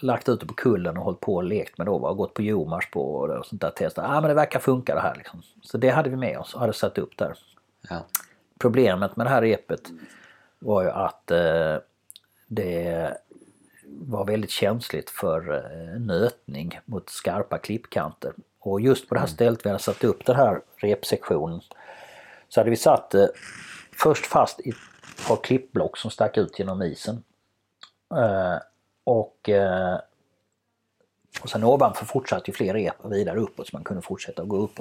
Lagt 0.00 0.28
ut 0.28 0.40
det 0.40 0.46
på 0.46 0.54
kullen 0.54 0.96
och 0.96 1.04
hållit 1.04 1.20
på 1.20 1.34
och 1.34 1.44
lekt 1.44 1.78
med 1.78 1.86
det 1.86 1.90
och 1.90 2.16
gått 2.16 2.34
på 2.34 2.42
Jomars 2.42 2.90
på 2.90 3.14
och 3.14 3.46
sånt 3.46 3.60
där 3.60 3.70
testat. 3.70 4.04
Ja 4.08 4.16
ah, 4.16 4.20
men 4.20 4.28
det 4.28 4.34
verkar 4.34 4.60
funka 4.60 4.94
det 4.94 5.00
här 5.00 5.14
liksom. 5.14 5.42
Så 5.62 5.78
det 5.78 5.88
hade 5.88 6.10
vi 6.10 6.16
med 6.16 6.38
oss 6.38 6.54
och 6.54 6.60
hade 6.60 6.72
satt 6.72 6.98
upp 6.98 7.16
där. 7.16 7.34
Ja. 7.88 8.04
Problemet 8.58 9.16
med 9.16 9.26
det 9.26 9.30
här 9.30 9.42
repet 9.42 9.80
var 10.58 10.82
ju 10.82 10.90
att 10.90 11.30
eh, 11.30 11.76
det 12.46 13.14
var 13.90 14.24
väldigt 14.24 14.50
känsligt 14.50 15.10
för 15.10 15.54
eh, 15.54 16.00
nötning 16.00 16.80
mot 16.84 17.10
skarpa 17.10 17.58
klippkanter. 17.58 18.32
Och 18.58 18.80
just 18.80 19.08
på 19.08 19.14
det 19.14 19.20
här 19.20 19.26
mm. 19.26 19.34
stället 19.34 19.66
vi 19.66 19.70
hade 19.70 19.82
satt 19.82 20.04
upp 20.04 20.26
den 20.26 20.36
här 20.36 20.60
repsektionen 20.76 21.60
så 22.48 22.60
hade 22.60 22.70
vi 22.70 22.76
satt 22.76 23.10
det 23.10 23.30
först 23.92 24.26
fast 24.26 24.60
i 24.60 24.68
ett 24.68 24.76
par 25.28 25.36
klippblock 25.36 25.96
som 25.96 26.10
stack 26.10 26.36
ut 26.36 26.58
genom 26.58 26.82
isen. 26.82 27.22
Eh, 28.14 28.58
och, 29.04 29.48
eh, 29.48 29.98
och 31.42 31.50
sen 31.50 31.64
ovanför 31.64 32.06
fortsatte 32.06 32.50
ju 32.50 32.54
fler 32.54 32.74
rep 32.74 33.04
vidare 33.04 33.38
uppåt 33.38 33.68
så 33.68 33.76
man 33.76 33.84
kunde 33.84 34.02
fortsätta 34.02 34.42
att 34.42 34.48
gå 34.48 34.56
upp. 34.56 34.80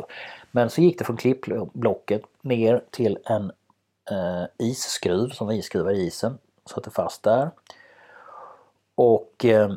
Men 0.52 0.70
så 0.70 0.82
gick 0.82 1.00
det 1.00 1.06
från 1.06 1.18
klippblocket 1.18 2.22
ner 2.42 2.84
till 2.90 3.18
en 3.26 3.52
isskruv 4.58 5.30
som 5.30 5.48
vi 5.48 5.62
skruvar 5.62 5.92
i 5.92 6.06
isen. 6.06 6.38
Satte 6.66 6.92
fast 6.92 7.24
där. 7.24 7.52
Och 8.98 9.45
eh, 9.45 9.72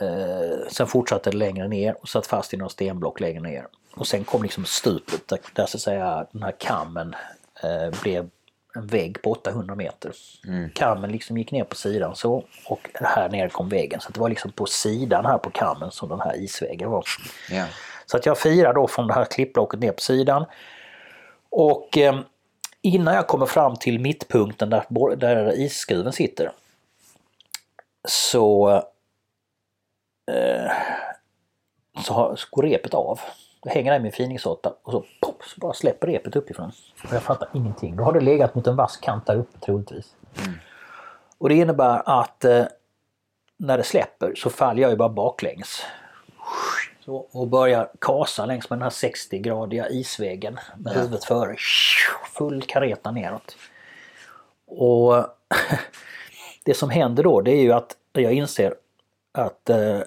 eh, 0.00 0.68
sen 0.68 0.86
fortsatte 0.86 1.30
det 1.30 1.36
längre 1.36 1.68
ner 1.68 1.96
och 2.00 2.08
satt 2.08 2.26
fast 2.26 2.54
i 2.54 2.56
några 2.56 2.68
stenblock 2.68 3.20
längre 3.20 3.40
ner. 3.40 3.66
Och 3.94 4.06
sen 4.06 4.24
kom 4.24 4.42
liksom 4.42 4.64
stupet 4.64 5.28
där, 5.28 5.38
där 5.52 5.66
så 5.66 5.76
att 5.76 5.80
säga 5.80 6.26
den 6.32 6.42
här 6.42 6.54
kammen 6.58 7.14
eh, 7.62 8.00
blev 8.02 8.30
en 8.74 8.86
vägg 8.86 9.22
på 9.22 9.30
800 9.30 9.74
meter. 9.74 10.12
Mm. 10.46 10.70
Kammen 10.74 11.12
liksom 11.12 11.38
gick 11.38 11.52
ner 11.52 11.64
på 11.64 11.74
sidan 11.74 12.16
så 12.16 12.44
och 12.66 12.88
här 12.94 13.28
nere 13.28 13.48
kom 13.48 13.68
väggen. 13.68 14.00
Så 14.00 14.12
det 14.12 14.20
var 14.20 14.28
liksom 14.28 14.52
på 14.52 14.66
sidan 14.66 15.26
här 15.26 15.38
på 15.38 15.50
kammen 15.50 15.90
som 15.90 16.08
den 16.08 16.20
här 16.20 16.36
isväggen 16.36 16.90
var. 16.90 17.04
Yeah. 17.50 17.68
Så 18.06 18.16
att 18.16 18.26
jag 18.26 18.38
firar 18.38 18.74
då 18.74 18.88
från 18.88 19.06
det 19.06 19.14
här 19.14 19.24
klippblocket 19.24 19.80
ner 19.80 19.92
på 19.92 20.00
sidan. 20.00 20.44
Och 21.50 21.98
eh, 21.98 22.20
innan 22.82 23.14
jag 23.14 23.26
kommer 23.26 23.46
fram 23.46 23.76
till 23.76 24.00
mittpunkten 24.00 24.70
där, 24.70 25.16
där 25.16 25.60
isskruven 25.60 26.12
sitter 26.12 26.52
så, 28.08 28.72
eh, 30.32 30.72
så, 32.04 32.14
har, 32.14 32.36
så 32.36 32.46
går 32.50 32.62
repet 32.62 32.94
av. 32.94 33.20
Jag 33.62 33.72
hänger 33.72 33.90
där 33.90 34.00
i 34.00 34.02
min 34.02 34.12
finingsåtta 34.12 34.74
och 34.82 34.92
så, 34.92 35.04
pop, 35.20 35.44
så 35.44 35.60
bara 35.60 35.72
släpper 35.72 36.06
repet 36.06 36.36
uppifrån. 36.36 36.72
Och 37.04 37.12
jag 37.12 37.22
fattar 37.22 37.48
ingenting. 37.54 37.96
Då 37.96 38.04
har 38.04 38.12
det 38.12 38.20
legat 38.20 38.54
mot 38.54 38.66
en 38.66 38.76
vass 38.76 38.96
kant 38.96 39.26
där 39.26 39.36
uppe 39.36 39.58
troligtvis. 39.58 40.14
Mm. 40.38 40.54
Och 41.38 41.48
det 41.48 41.54
innebär 41.54 42.02
att 42.22 42.44
eh, 42.44 42.64
när 43.56 43.78
det 43.78 43.84
släpper 43.84 44.34
så 44.34 44.50
faller 44.50 44.82
jag 44.82 44.90
ju 44.90 44.96
bara 44.96 45.08
baklänges. 45.08 45.82
Så, 47.04 47.16
och 47.16 47.48
börjar 47.48 47.90
kasa 48.00 48.46
längs 48.46 48.70
med 48.70 48.78
den 48.78 48.82
här 48.82 48.90
60-gradiga 48.90 49.88
isvägen 49.88 50.58
med 50.76 50.92
ja. 50.96 51.00
huvudet 51.00 51.24
före. 51.24 51.56
Full 52.38 52.62
kareta 52.62 53.10
neråt. 53.10 53.56
Och 54.66 55.14
det 56.64 56.74
som 56.74 56.90
händer 56.90 57.22
då 57.22 57.40
det 57.40 57.50
är 57.50 57.62
ju 57.62 57.72
att 57.72 57.96
jag 58.12 58.32
inser 58.32 58.74
att 59.32 59.70
eh, 59.70 60.00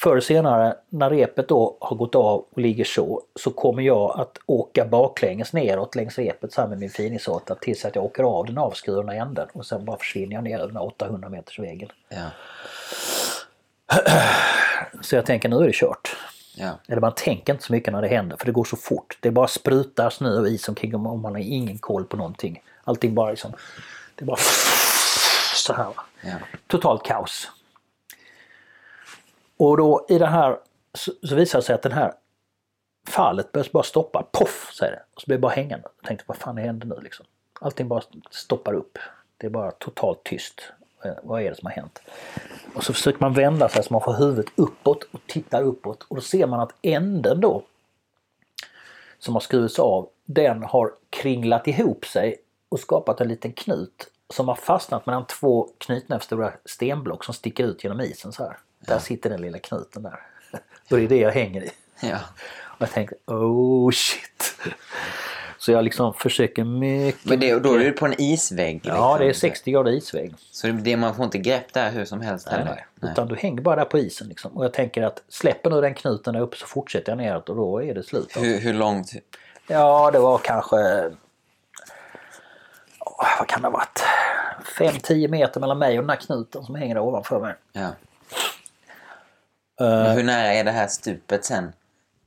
förr 0.00 0.10
eller 0.10 0.20
senare 0.20 0.74
när 0.88 1.10
repet 1.10 1.48
då 1.48 1.76
har 1.80 1.96
gått 1.96 2.14
av 2.14 2.44
och 2.50 2.60
ligger 2.60 2.84
så, 2.84 3.22
så 3.36 3.50
kommer 3.50 3.82
jag 3.82 4.20
att 4.20 4.38
åka 4.46 4.84
baklänges 4.84 5.52
neråt 5.52 5.94
längs 5.94 6.18
repet 6.18 6.52
så 6.52 6.66
med 6.66 6.78
min 6.78 6.90
finisåta 6.90 7.54
tills 7.54 7.84
att 7.84 7.96
jag 7.96 8.04
åker 8.04 8.22
av 8.22 8.46
den 8.46 8.58
avskurna 8.58 9.14
änden 9.14 9.48
och 9.52 9.66
sen 9.66 9.84
bara 9.84 9.96
försvinner 9.96 10.34
jag 10.34 10.44
ner 10.44 10.58
över 10.58 10.72
den 10.72 10.76
800 10.76 11.28
meters 11.28 11.58
vägen. 11.58 11.88
Ja. 12.08 12.26
Så 15.00 15.16
jag 15.16 15.26
tänker 15.26 15.48
nu 15.48 15.56
är 15.56 15.66
det 15.66 15.74
kört. 15.74 16.16
Ja. 16.56 16.70
Eller 16.88 17.00
man 17.00 17.14
tänker 17.14 17.52
inte 17.52 17.64
så 17.64 17.72
mycket 17.72 17.92
när 17.92 18.02
det 18.02 18.08
händer 18.08 18.36
för 18.36 18.46
det 18.46 18.52
går 18.52 18.64
så 18.64 18.76
fort. 18.76 19.18
Det 19.20 19.30
bara 19.30 19.48
sprutar 19.48 20.10
snö 20.10 20.40
och 20.40 20.48
is 20.48 20.68
omkring 20.68 20.94
och 20.94 21.18
man 21.18 21.32
har 21.32 21.38
ingen 21.38 21.78
koll 21.78 22.04
på 22.04 22.16
någonting. 22.16 22.62
Allting 22.84 23.14
bara 23.14 23.30
liksom... 23.30 23.52
Det 24.14 24.24
bara 24.24 24.38
så 25.62 25.72
här. 25.72 25.94
Ja. 26.20 26.34
Totalt 26.66 27.04
kaos. 27.04 27.50
Och 29.56 29.76
då 29.76 30.06
i 30.08 30.18
det 30.18 30.26
här 30.26 30.58
så, 30.94 31.12
så 31.22 31.34
visar 31.34 31.58
det 31.58 31.62
sig 31.62 31.74
att 31.74 31.82
den 31.82 31.92
här 31.92 32.12
fallet 33.08 33.52
börjar 33.52 33.68
bara 33.72 33.82
stoppa. 33.82 34.26
Poff 34.32 34.72
säger 34.78 34.92
det. 34.92 35.02
Och 35.14 35.20
så 35.20 35.26
blir 35.26 35.36
det 35.36 35.40
bara 35.40 35.52
hängande. 35.52 35.88
Jag 36.00 36.08
tänkte 36.08 36.24
vad 36.28 36.36
fan 36.36 36.56
händer 36.56 36.86
nu 36.86 37.00
liksom? 37.02 37.26
Allting 37.60 37.88
bara 37.88 38.02
stoppar 38.30 38.74
upp. 38.74 38.98
Det 39.36 39.46
är 39.46 39.50
bara 39.50 39.70
totalt 39.70 40.24
tyst. 40.24 40.72
Eh, 41.04 41.12
vad 41.22 41.42
är 41.42 41.50
det 41.50 41.56
som 41.56 41.66
har 41.66 41.72
hänt? 41.72 42.02
Och 42.74 42.84
så 42.84 42.92
försöker 42.92 43.20
man 43.20 43.32
vända 43.32 43.68
sig 43.68 43.82
så 43.82 43.92
man 43.92 44.00
får 44.00 44.14
huvudet 44.14 44.52
uppåt 44.56 45.02
och 45.02 45.20
tittar 45.26 45.62
uppåt 45.62 46.02
och 46.02 46.16
då 46.16 46.22
ser 46.22 46.46
man 46.46 46.60
att 46.60 46.74
änden 46.82 47.40
då 47.40 47.62
som 49.18 49.34
har 49.34 49.40
skurits 49.40 49.78
av, 49.78 50.08
den 50.24 50.62
har 50.62 50.92
kringlat 51.10 51.68
ihop 51.68 52.06
sig 52.06 52.36
och 52.68 52.80
skapat 52.80 53.20
en 53.20 53.28
liten 53.28 53.52
knut 53.52 54.11
som 54.32 54.48
har 54.48 54.54
fastnat 54.54 55.06
mellan 55.06 55.26
två 55.26 55.68
knytnävsstora 55.78 56.52
stenblock 56.64 57.24
som 57.24 57.34
sticker 57.34 57.64
ut 57.64 57.84
genom 57.84 58.00
isen 58.00 58.32
så 58.32 58.42
här. 58.42 58.58
Där 58.78 58.98
sitter 58.98 59.30
den 59.30 59.40
lilla 59.40 59.58
knuten 59.58 60.02
där. 60.02 60.20
Och 60.90 60.96
det 60.96 61.02
är 61.02 61.08
det 61.08 61.16
jag 61.18 61.32
hänger 61.32 61.62
i. 61.62 61.70
Ja. 62.00 62.18
Och 62.60 62.82
jag 62.82 62.90
tänkte 62.90 63.16
oh 63.26 63.90
shit. 63.90 64.54
Så 65.58 65.72
jag 65.72 65.84
liksom 65.84 66.14
försöker 66.14 66.64
mycket... 66.64 67.24
Men 67.24 67.40
det, 67.40 67.58
då 67.58 67.74
är 67.74 67.78
du 67.78 67.92
på 67.92 68.06
en 68.06 68.20
isvägg? 68.20 68.74
Liksom. 68.74 68.94
Ja, 68.94 69.18
det 69.18 69.26
är 69.26 69.32
60 69.32 69.70
grader 69.70 69.92
isvägg. 69.92 70.34
Så 70.50 70.66
det, 70.66 70.96
man 70.96 71.14
får 71.14 71.24
inte 71.24 71.38
grepp 71.38 71.72
där 71.72 71.90
hur 71.90 72.04
som 72.04 72.20
helst 72.20 72.48
nej? 72.50 72.64
Nej. 72.64 73.10
Utan 73.12 73.28
du 73.28 73.36
hänger 73.36 73.62
bara 73.62 73.76
där 73.76 73.84
på 73.84 73.98
isen 73.98 74.28
liksom. 74.28 74.56
Och 74.56 74.64
jag 74.64 74.72
tänker 74.72 75.02
att 75.02 75.22
släpper 75.28 75.70
nu 75.70 75.80
den 75.80 75.94
knuten 75.94 76.36
upp 76.36 76.56
så 76.56 76.66
fortsätter 76.66 77.12
jag 77.12 77.16
neråt 77.16 77.48
och 77.48 77.56
då 77.56 77.82
är 77.82 77.94
det 77.94 78.02
slut. 78.02 78.36
Hur, 78.36 78.60
hur 78.60 78.74
långt? 78.74 79.12
Ja, 79.66 80.10
det 80.10 80.18
var 80.18 80.38
kanske... 80.38 80.76
vad 83.38 83.48
kan 83.48 83.62
det 83.62 83.68
ha 83.68 83.72
varit? 83.72 84.04
5-10 84.78 85.28
meter 85.28 85.60
mellan 85.60 85.78
mig 85.78 85.98
och 85.98 86.02
den 86.02 86.10
här 86.10 86.16
knuten 86.16 86.64
som 86.64 86.74
hänger 86.74 86.94
där 86.94 87.02
ovanför 87.02 87.40
mig. 87.40 87.54
Ja. 87.72 87.80
Eh, 89.80 89.86
Men 89.86 90.16
hur 90.16 90.22
nära 90.24 90.52
är 90.52 90.64
det 90.64 90.70
här 90.70 90.86
stupet 90.86 91.44
sen? 91.44 91.72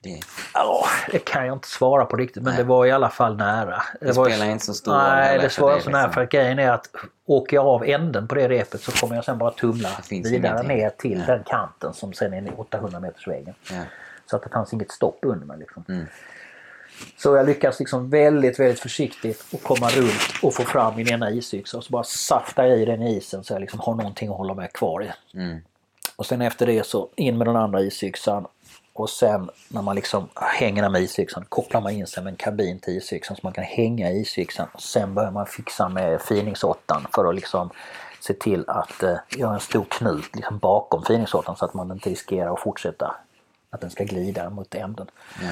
Det, 0.04 0.20
Ja, 0.54 0.86
det 1.12 1.20
kan 1.20 1.46
jag 1.46 1.56
inte 1.56 1.68
svara 1.68 2.06
på 2.06 2.16
riktigt 2.18 2.44
men 2.44 2.56
det 2.56 2.64
var 2.64 2.86
i 2.86 2.92
alla 2.92 3.10
fall 3.10 3.38
nära. 3.38 3.82
det 4.02 4.12
var, 4.12 4.26
spelar 4.30 4.46
inte 4.46 4.66
så 4.66 4.74
stor 4.74 4.92
roll 4.92 5.02
Nej, 5.02 5.36
det 5.36 5.42
dig, 5.42 5.50
så 5.50 5.66
nära 5.68 5.76
liksom. 6.06 6.14
för 6.14 6.26
grejen 6.26 6.60
är 6.60 6.72
att 6.72 6.90
åker 7.26 7.58
jag 7.58 7.66
av 7.68 7.84
änden 7.86 8.28
på 8.28 8.36
det 8.36 8.50
repet 8.50 8.82
så 8.82 8.92
kommer 8.92 9.16
jag 9.16 9.26
sen 9.26 9.38
bara 9.38 9.52
tumla 9.52 9.90
vidare 10.10 10.36
ingenting. 10.36 10.68
ner 10.78 10.90
till 10.90 11.24
den 11.28 11.44
kanten 11.44 11.94
som 11.94 12.14
sen 12.14 12.34
är 12.34 12.60
800 12.60 13.00
meters 13.00 13.28
vägen. 13.28 13.54
Ja. 13.72 13.82
Så 14.26 14.36
att 14.36 14.44
det 14.44 14.50
fanns 14.50 14.74
inget 14.74 14.92
stopp 14.92 15.20
under 15.22 15.46
mig. 15.46 15.58
Liksom. 15.58 15.86
Mm. 15.90 16.06
Så 17.18 17.36
jag 17.36 17.46
lyckas 17.46 17.80
liksom 17.80 18.10
väldigt, 18.10 18.60
väldigt 18.60 18.80
försiktigt 18.80 19.46
och 19.54 19.62
komma 19.64 19.90
runt 19.90 20.22
och 20.42 20.54
få 20.54 20.64
fram 20.64 20.96
min 20.96 21.10
ena 21.10 21.32
isyxa 21.32 21.78
och 21.78 21.84
så 21.84 21.92
bara 21.92 22.04
saftar 22.04 22.66
jag 22.66 22.80
i 22.80 22.86
den 22.86 23.02
i 23.02 23.18
isen 23.18 23.44
så 23.44 23.54
jag 23.54 23.62
liksom 23.62 23.80
har 23.80 23.96
någonting 23.96 24.30
att 24.30 24.38
hålla 24.38 24.54
mig 24.54 24.70
kvar 24.74 25.04
i. 25.04 25.38
Mm. 25.38 25.60
Och 26.16 26.26
sen 26.26 26.42
efter 26.42 26.66
det 26.66 26.86
så 26.86 27.10
in 27.16 27.38
med 27.38 27.48
den 27.48 27.56
andra 27.56 27.82
isyxan 27.82 28.48
och 28.94 29.10
sen 29.10 29.50
när 29.68 29.82
man 29.82 29.96
liksom 29.96 30.30
hänger 30.36 30.82
där 30.82 30.90
med 30.90 31.02
isyxan 31.02 31.46
kopplar 31.50 31.82
man 31.82 31.92
in 31.92 32.08
sig 32.08 32.24
med 32.24 32.32
en 32.32 32.38
kabin 32.38 32.80
till 32.80 32.98
isyxan 32.98 33.36
så 33.36 33.40
man 33.44 33.54
kan 33.54 33.64
hänga 33.64 34.12
isyxan. 34.12 34.68
Och 34.74 34.82
sen 34.82 35.14
börjar 35.14 35.32
man 35.32 35.46
fixa 35.46 35.90
med 35.90 36.22
finingsåttan 36.22 37.08
för 37.16 37.26
att 37.30 37.36
liksom 37.36 37.70
se 38.20 38.34
till 38.34 38.64
att 38.68 39.04
eh, 39.04 39.16
göra 39.38 39.54
en 39.54 39.60
stor 39.60 39.86
knut 39.90 40.36
liksom 40.36 40.58
bakom 40.58 41.04
finingsåttan 41.04 41.56
så 41.56 41.66
att 41.66 41.74
man 41.74 41.92
inte 41.92 42.10
riskerar 42.10 42.54
att 42.54 42.60
fortsätta 42.60 43.16
att 43.76 43.82
den 43.82 43.90
ska 43.90 44.04
glida 44.04 44.50
mot 44.50 44.76
änden. 44.76 45.08
Ja. 45.42 45.50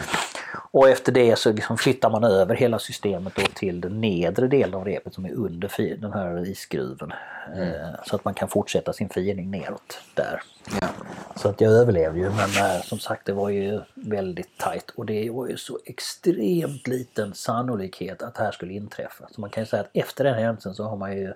Och 0.72 0.90
efter 0.90 1.12
det 1.12 1.40
så 1.40 1.52
liksom 1.52 1.78
flyttar 1.78 2.10
man 2.10 2.24
över 2.24 2.56
hela 2.56 2.80
systemet 2.80 3.36
då 3.36 3.42
till 3.42 3.82
den 3.82 4.02
nedre 4.02 4.48
delen 4.48 4.76
av 4.76 4.86
repet 4.86 5.14
som 5.14 5.26
är 5.26 5.32
under 5.32 5.98
den 6.02 6.14
här 6.14 6.50
isskruven. 6.50 7.12
Eh, 7.56 7.90
Så 8.06 8.16
att 8.16 8.26
man 8.26 8.34
kan 8.34 8.48
fortsätta 8.48 8.94
sin 8.94 9.10
fining 9.10 9.52
neråt 9.52 10.00
där. 10.14 10.42
Ja. 10.82 10.88
Så 11.36 11.50
att 11.50 11.62
jag 11.62 11.72
överlevde 11.74 12.20
ju 12.20 12.30
men 12.30 12.76
eh, 12.76 12.82
som 12.84 13.00
sagt 13.00 13.26
det 13.26 13.34
var 13.34 13.50
ju 13.50 13.82
väldigt 13.94 14.58
tajt 14.58 14.90
och 14.96 15.06
det 15.06 15.30
var 15.30 15.48
ju 15.48 15.58
så 15.58 15.80
extremt 15.86 16.88
liten 16.88 17.34
sannolikhet 17.34 18.22
att 18.22 18.36
det 18.36 18.44
här 18.44 18.52
skulle 18.52 18.74
inträffa. 18.74 19.28
Så 19.32 19.42
man 19.42 19.50
kan 19.50 19.64
ju 19.64 19.68
säga 19.68 19.82
att 19.82 19.90
efter 19.94 20.24
den 20.24 20.34
händelsen 20.36 20.76
så 20.76 20.84
har 20.84 20.98
man 20.98 21.18
ju 21.18 21.34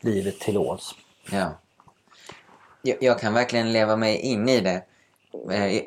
livet 0.00 0.40
till 0.40 0.54
låns. 0.54 0.94
Ja. 1.30 1.58
Jag, 2.82 2.96
jag 3.00 3.20
kan 3.20 3.34
verkligen 3.34 3.72
leva 3.72 3.96
mig 3.96 4.16
in 4.16 4.48
i 4.48 4.60
det. 4.60 4.82
Eh, 5.52 5.82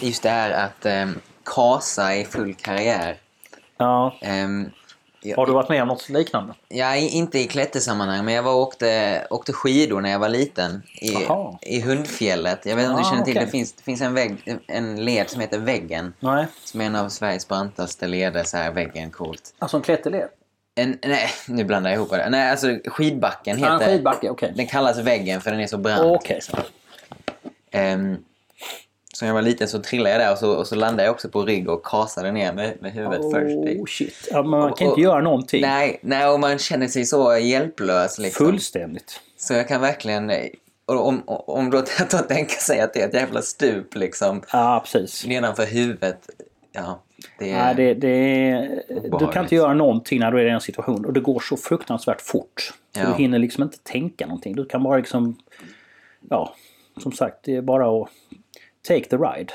Just 0.00 0.22
det 0.22 0.28
här 0.30 0.50
att 0.50 0.86
um, 0.86 1.20
kasa 1.44 2.16
i 2.16 2.24
full 2.24 2.54
karriär. 2.54 3.16
Ja, 3.76 4.14
Ehm, 4.20 4.70
jag- 5.22 5.36
har 5.36 5.46
du 5.46 5.52
varit 5.52 5.68
med 5.68 5.82
om 5.82 5.88
något 5.88 6.08
liknande? 6.08 6.54
Ja, 6.68 6.96
inte 6.96 7.38
i 7.38 7.46
klättersammanhang, 7.46 8.24
men 8.24 8.34
jag 8.34 8.42
var 8.42 8.52
och 8.52 8.60
åkte, 8.60 9.26
åkte 9.30 9.52
skidor 9.52 10.00
när 10.00 10.10
jag 10.10 10.18
var 10.18 10.28
liten. 10.28 10.82
I, 11.00 11.14
i 11.62 11.80
Hundfjället. 11.80 12.66
Jag 12.66 12.76
vet 12.76 12.82
inte 12.84 12.94
om 12.94 13.00
du 13.02 13.06
Ah, 13.08 13.10
känner 13.10 13.24
till 13.24 13.36
okej. 13.36 13.44
det. 13.46 13.50
Finns, 13.50 13.72
det 13.72 13.82
finns 13.82 14.00
en, 14.00 14.14
vägg, 14.14 14.58
en 14.66 15.04
led 15.04 15.30
som 15.30 15.40
heter 15.40 15.58
Väggen. 15.58 16.12
Nej. 16.20 16.46
Som 16.64 16.80
är 16.80 16.84
en 16.84 16.96
av 16.96 17.08
Sveriges 17.08 17.48
brantaste 17.48 18.06
leder. 18.06 18.44
Så 18.44 18.56
här, 18.56 18.70
väggen, 18.72 19.10
coolt. 19.10 19.54
Alltså 19.58 19.76
en 19.76 19.82
klätterled? 19.82 20.28
En, 20.74 20.98
nej, 21.02 21.28
nu 21.48 21.64
blandar 21.64 21.90
jag 21.90 21.96
ihop 21.98 22.10
det. 22.10 22.30
Nej, 22.30 22.50
alltså 22.50 22.78
skidbacken 22.86 23.58
Ja, 23.60 23.66
en 23.66 23.72
heter... 23.80 23.92
skidbacke, 23.92 24.30
okej. 24.30 24.52
Den 24.56 24.66
kallas 24.66 24.98
Väggen 24.98 25.40
för 25.40 25.50
den 25.50 25.60
är 25.60 25.66
så 25.66 25.78
brant. 25.78 26.02
Okej. 26.04 26.34
liksom. 26.34 26.58
Ehm, 27.70 28.16
så 29.18 29.24
när 29.24 29.28
jag 29.28 29.34
var 29.34 29.42
liten 29.42 29.68
så 29.68 29.78
trillade 29.78 30.10
jag 30.10 30.20
där 30.20 30.32
och 30.32 30.38
så, 30.38 30.50
och 30.52 30.66
så 30.66 30.74
landade 30.74 31.02
jag 31.04 31.12
också 31.14 31.28
på 31.28 31.44
rygg 31.44 31.68
och 31.68 31.86
kasade 31.86 32.32
ner 32.32 32.52
med, 32.52 32.76
med 32.80 32.92
huvudet 32.92 33.20
först. 33.32 33.56
Oh 33.56 33.84
shit. 33.86 34.28
Ja, 34.30 34.42
man 34.42 34.62
kan 34.62 34.86
Och- 34.86 34.92
inte 34.92 35.00
göra 35.00 35.20
någonting. 35.20 35.60
Nej, 35.62 35.98
nej, 36.02 36.28
och 36.28 36.40
man 36.40 36.58
känner 36.58 36.86
sig 36.86 37.04
så 37.04 37.36
hjälplös. 37.38 38.18
Liksom. 38.18 38.46
Fullständigt. 38.46 39.20
Så 39.36 39.54
jag 39.54 39.68
kan 39.68 39.80
verkligen... 39.80 40.32
Och 40.86 41.06
om, 41.08 41.22
om 41.26 41.70
då 41.70 41.78
att 41.78 42.28
tänka 42.28 42.54
sig 42.54 42.80
att 42.80 42.94
det 42.94 43.02
är 43.02 43.08
ett 43.08 43.14
jävla 43.14 43.42
stup 43.42 43.94
liksom 43.94 44.42
Ja, 44.52 44.84
precis. 44.84 45.26
nedanför 45.26 45.66
huvudet. 45.66 46.30
Ja, 46.72 47.02
det 47.38 47.50
är... 47.50 47.64
Nej, 47.64 47.74
det, 47.74 47.94
det 47.94 48.08
är, 48.50 48.82
du 49.18 49.32
kan 49.32 49.42
inte 49.42 49.54
göra 49.54 49.74
någonting 49.74 50.20
när 50.20 50.30
du 50.32 50.40
är 50.40 50.46
i 50.46 50.50
den 50.50 50.60
situationen 50.60 51.04
och 51.04 51.12
det 51.12 51.20
går 51.20 51.40
så 51.40 51.56
fruktansvärt 51.56 52.20
fort. 52.20 52.72
Ja. 52.96 53.06
Du 53.06 53.22
hinner 53.22 53.38
liksom 53.38 53.62
inte 53.62 53.78
tänka 53.78 54.26
någonting. 54.26 54.56
Du 54.56 54.64
kan 54.64 54.82
bara 54.82 54.96
liksom... 54.96 55.36
Ja, 56.30 56.54
som 57.02 57.12
sagt, 57.12 57.36
det 57.42 57.56
är 57.56 57.62
bara 57.62 58.02
att 58.02 58.08
take 58.88 59.08
the 59.08 59.16
ride. 59.16 59.52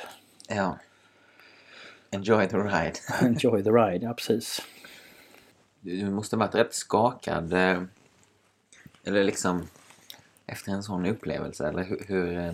Ja. 0.47 0.77
Enjoy 2.11 2.47
the 2.47 2.57
ride. 2.57 2.93
Enjoy 3.21 3.63
the 3.63 3.69
ride, 3.69 4.05
ja 4.05 4.13
precis. 4.13 4.61
Du 5.81 6.09
måste 6.09 6.35
varit 6.35 6.55
rätt 6.55 6.73
skakad. 6.73 7.53
eh, 7.53 7.81
Eller 9.03 9.23
liksom 9.23 9.67
efter 10.45 10.71
en 10.71 10.83
sån 10.83 11.05
upplevelse. 11.05 11.67
Eller 11.67 11.83
hur... 11.83 12.03
hur 12.07 12.37
eh, 12.37 12.53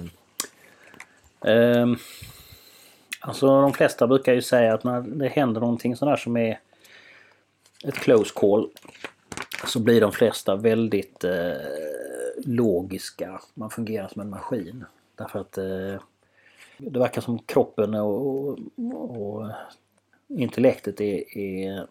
Ehm, 1.42 1.98
alltså 3.20 3.62
de 3.62 3.74
flesta 3.74 4.08
brukar 4.08 4.34
ju 4.34 4.42
säga 4.42 4.74
att 4.74 4.84
när 4.84 5.02
det 5.02 5.28
händer 5.28 5.62
någonting 5.62 5.96
sådär 5.96 6.16
som 6.16 6.38
är 6.38 6.60
ett 7.84 7.96
close 7.96 8.32
call 8.36 8.70
så 9.66 9.80
blir 9.80 10.02
de 10.02 10.12
flesta 10.12 10.56
väldigt 10.56 11.24
eh, 11.24 11.52
logiska. 12.46 13.42
Man 13.54 13.70
fungerar 13.70 14.08
som 14.08 14.22
en 14.22 14.30
maskin. 14.30 14.86
Därför 15.16 15.40
att 15.40 15.58
eh, 15.58 16.02
det 16.80 17.00
verkar 17.00 17.22
som 17.22 17.40
kroppen 17.40 17.94
och, 17.96 18.28
och, 18.28 18.60
och 18.78 19.52
intellektet 20.28 21.02
är, 21.02 21.38
är 21.38 21.88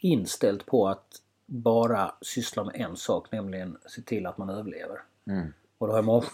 inställt 0.00 0.66
på 0.66 0.88
att 0.88 1.22
bara 1.46 2.14
syssla 2.20 2.64
med 2.64 2.74
en 2.74 2.96
sak, 2.96 3.32
nämligen 3.32 3.76
se 3.86 4.02
till 4.02 4.26
att 4.26 4.38
man 4.38 4.50
överlever. 4.50 4.98
mm. 5.26 5.52
Och 5.78 5.86
det 5.86 5.92
har 5.94 6.02
må- 6.02 6.24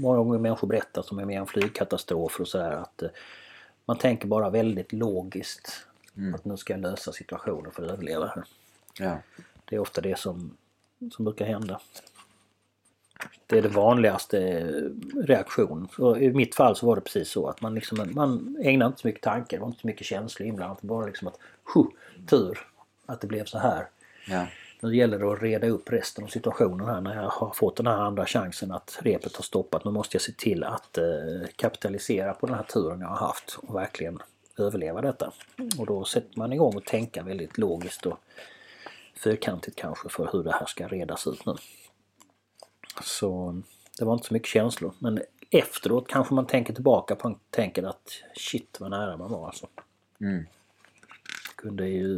många 0.00 0.16
gånger 0.16 0.38
människor 0.38 0.68
berättat 0.68 1.06
som 1.06 1.18
är 1.18 1.24
med 1.24 1.40
om 1.40 1.46
flygkatastrofer 1.46 2.40
och 2.40 2.48
sådär 2.48 2.70
att 2.70 3.02
eh, 3.02 3.08
man 3.84 3.98
tänker 3.98 4.28
bara 4.28 4.50
väldigt 4.50 4.92
logiskt 4.92 5.86
att 6.34 6.44
nu 6.44 6.56
ska 6.56 6.72
jag 6.72 6.80
lösa 6.80 7.12
situationen 7.12 7.72
för 7.72 7.82
att 7.82 7.90
överleva 7.90 8.26
här. 8.26 8.44
Ja. 8.98 9.18
Det 9.64 9.76
är 9.76 9.80
ofta 9.80 10.00
det 10.00 10.18
som, 10.18 10.56
som 11.12 11.24
brukar 11.24 11.46
hända. 11.46 11.80
Det 13.46 13.58
är 13.58 13.62
det 13.62 13.68
vanligaste 13.68 14.66
reaktionen. 15.26 15.88
Så 15.96 16.16
I 16.16 16.32
mitt 16.32 16.54
fall 16.54 16.76
så 16.76 16.86
var 16.86 16.96
det 16.96 17.00
precis 17.00 17.30
så 17.30 17.46
att 17.46 17.60
man, 17.60 17.74
liksom, 17.74 18.10
man 18.14 18.56
ägnade 18.62 18.86
inte 18.86 19.00
så 19.00 19.06
mycket 19.06 19.22
tanke, 19.22 19.56
det 19.56 19.60
var 19.60 19.68
inte 19.68 19.80
så 19.80 19.86
mycket 19.86 20.06
känslor 20.06 20.48
inblandat. 20.48 20.82
Bara 20.82 21.06
liksom 21.06 21.28
att, 21.28 21.38
huh, 21.74 21.86
tur 22.30 22.58
att 23.06 23.20
det 23.20 23.26
blev 23.26 23.44
så 23.44 23.58
här. 23.58 23.88
Ja. 24.28 24.46
Nu 24.80 24.96
gäller 24.96 25.18
det 25.18 25.32
att 25.32 25.42
reda 25.42 25.66
upp 25.66 25.92
resten 25.92 26.24
av 26.24 26.28
situationen 26.28 26.86
här 26.86 27.00
när 27.00 27.14
jag 27.14 27.28
har 27.28 27.50
fått 27.50 27.76
den 27.76 27.86
här 27.86 27.98
andra 27.98 28.26
chansen 28.26 28.72
att 28.72 28.98
repet 29.02 29.36
har 29.36 29.42
stoppat. 29.42 29.84
Nu 29.84 29.90
måste 29.90 30.14
jag 30.14 30.22
se 30.22 30.32
till 30.32 30.64
att 30.64 30.98
eh, 30.98 31.04
kapitalisera 31.56 32.34
på 32.34 32.46
den 32.46 32.56
här 32.56 32.62
turen 32.62 33.00
jag 33.00 33.08
har 33.08 33.26
haft 33.26 33.58
och 33.62 33.76
verkligen 33.76 34.18
överleva 34.58 35.00
detta. 35.00 35.32
Och 35.78 35.86
då 35.86 36.04
sätter 36.04 36.38
man 36.38 36.52
igång 36.52 36.76
och 36.76 36.84
tänka 36.84 37.22
väldigt 37.22 37.58
logiskt 37.58 38.06
och 38.06 38.18
fyrkantigt 39.24 39.76
kanske 39.76 40.08
för 40.08 40.28
hur 40.32 40.44
det 40.44 40.52
här 40.52 40.66
ska 40.66 40.88
redas 40.88 41.26
ut 41.26 41.46
nu. 41.46 41.54
Så 43.02 43.62
det 43.98 44.04
var 44.04 44.12
inte 44.12 44.26
så 44.26 44.34
mycket 44.34 44.48
känslor. 44.48 44.92
Men 44.98 45.22
efteråt 45.50 46.08
kanske 46.08 46.34
man 46.34 46.46
tänker 46.46 46.74
tillbaka 46.74 47.16
på 47.16 47.28
och 47.28 47.38
tänker 47.50 47.82
att 47.82 48.12
shit 48.34 48.76
vad 48.80 48.90
nära 48.90 49.16
man 49.16 49.30
var 49.30 49.46
alltså. 49.46 49.66
Mm. 50.20 50.46
Kunde 51.56 51.88
ju... 51.88 52.16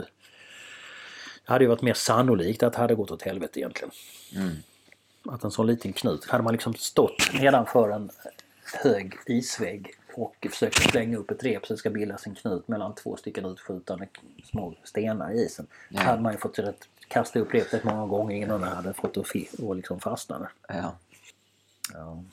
Det 1.47 1.52
hade 1.52 1.65
ju 1.65 1.69
varit 1.69 1.82
mer 1.82 1.94
sannolikt 1.94 2.62
att 2.62 2.73
det 2.73 2.78
hade 2.78 2.94
gått 2.94 3.11
åt 3.11 3.23
helvete 3.23 3.61
egentligen. 3.61 3.90
Mm. 4.35 4.57
Att 5.24 5.44
en 5.44 5.51
sån 5.51 5.66
liten 5.66 5.93
knut, 5.93 6.24
hade 6.24 6.44
man 6.44 6.52
liksom 6.52 6.74
stått 6.74 7.32
nedanför 7.40 7.90
en 7.90 8.11
hög 8.82 9.15
isvägg 9.27 9.94
och 10.15 10.47
försökt 10.51 10.90
slänga 10.90 11.19
upp 11.19 11.31
ett 11.31 11.44
rep 11.44 11.66
så 11.66 11.73
det 11.73 11.78
ska 11.78 11.90
bildas 11.90 12.27
en 12.27 12.35
knut 12.35 12.69
mellan 12.69 12.94
två 12.94 13.16
stycken 13.16 13.44
utskjutande 13.44 14.09
små 14.44 14.74
stenar 14.85 15.32
i 15.32 15.44
isen. 15.44 15.66
Ja. 15.89 16.01
hade 16.01 16.23
man 16.23 16.32
ju 16.32 16.39
fått 16.39 16.59
rätt, 16.59 16.89
kasta 17.11 17.39
upp 17.39 17.55
repet 17.55 17.85
många 17.85 18.07
gånger 18.07 18.37
innan 18.37 18.61
det 18.61 18.66
hade 18.66 18.93
fått 18.93 19.16
att 19.16 19.27
och 19.59 19.77
liksom 19.77 20.01
fastna 20.01 20.39
där. 20.39 20.51
Ja. 20.69 20.99
Ja. 21.93 22.24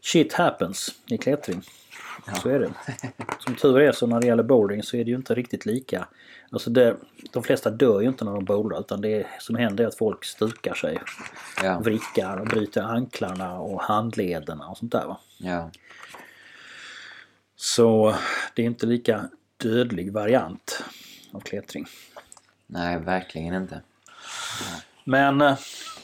Shit 0.00 0.32
happens 0.32 0.94
i 1.06 1.18
klättring. 1.18 1.62
Så 2.42 2.48
är 2.48 2.60
det. 2.60 2.72
Som 3.38 3.54
tur 3.54 3.80
är 3.80 3.92
så 3.92 4.06
när 4.06 4.20
det 4.20 4.26
gäller 4.26 4.42
bouldering 4.42 4.82
så 4.82 4.96
är 4.96 5.04
det 5.04 5.10
ju 5.10 5.16
inte 5.16 5.34
riktigt 5.34 5.66
lika. 5.66 6.08
Alltså 6.50 6.70
det, 6.70 6.96
de 7.32 7.42
flesta 7.42 7.70
dör 7.70 8.00
ju 8.00 8.08
inte 8.08 8.24
när 8.24 8.32
de 8.32 8.44
bouldrar 8.44 8.80
utan 8.80 9.00
det 9.00 9.26
som 9.40 9.56
händer 9.56 9.84
är 9.84 9.88
att 9.88 9.98
folk 9.98 10.24
stukar 10.24 10.74
sig. 10.74 10.98
Ja. 11.62 11.78
Vrickar 11.78 12.36
och 12.36 12.46
bryter 12.46 12.82
anklarna 12.82 13.58
och 13.58 13.82
handlederna 13.82 14.68
och 14.68 14.78
sånt 14.78 14.92
där 14.92 15.06
va. 15.06 15.20
Ja. 15.38 15.70
Så 17.56 18.14
det 18.54 18.62
är 18.62 18.66
inte 18.66 18.86
lika 18.86 19.28
dödlig 19.56 20.12
variant 20.12 20.84
av 21.32 21.40
klättring. 21.40 21.86
Nej, 22.66 22.98
verkligen 22.98 23.54
inte. 23.54 23.80
Men 25.04 25.40
eh, 25.40 25.58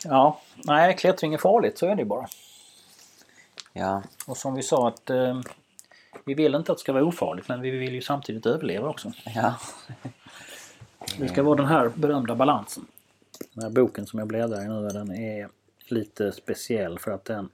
ja, 0.05 0.41
nej 0.55 0.97
klättring 0.97 1.35
är 1.35 1.39
farligt 1.39 1.79
så 1.79 1.87
är 1.87 1.95
det 1.95 2.03
ju 2.03 2.09
bara. 2.09 2.27
Ja. 3.73 4.03
Och 4.27 4.37
som 4.37 4.55
vi 4.55 4.63
sa 4.63 4.89
att 4.89 5.11
eh, 5.11 5.41
vi 6.25 6.35
vill 6.35 6.55
inte 6.55 6.73
att 6.73 6.79
det 6.79 6.83
ska 6.83 6.93
vara 6.93 7.05
ofarligt 7.05 7.49
men 7.49 7.61
vi 7.61 7.71
vill 7.71 7.95
ju 7.95 8.03
samtidigt 8.03 8.47
överleva 8.47 8.89
också. 8.89 9.13
Ja. 9.35 9.55
Det 11.19 11.29
ska 11.29 11.43
vara 11.43 11.57
den 11.57 11.67
här 11.67 11.89
berömda 11.89 12.35
balansen. 12.35 12.87
Den 13.55 13.63
här 13.63 13.71
boken 13.71 14.07
som 14.07 14.19
jag 14.19 14.29
bläddrar 14.29 14.65
i 14.65 14.69
nu 14.69 14.89
den 14.89 15.13
är 15.17 15.49
lite 15.89 16.33
speciell 16.33 16.99
för 16.99 17.11
att 17.11 17.25
den 17.25 17.51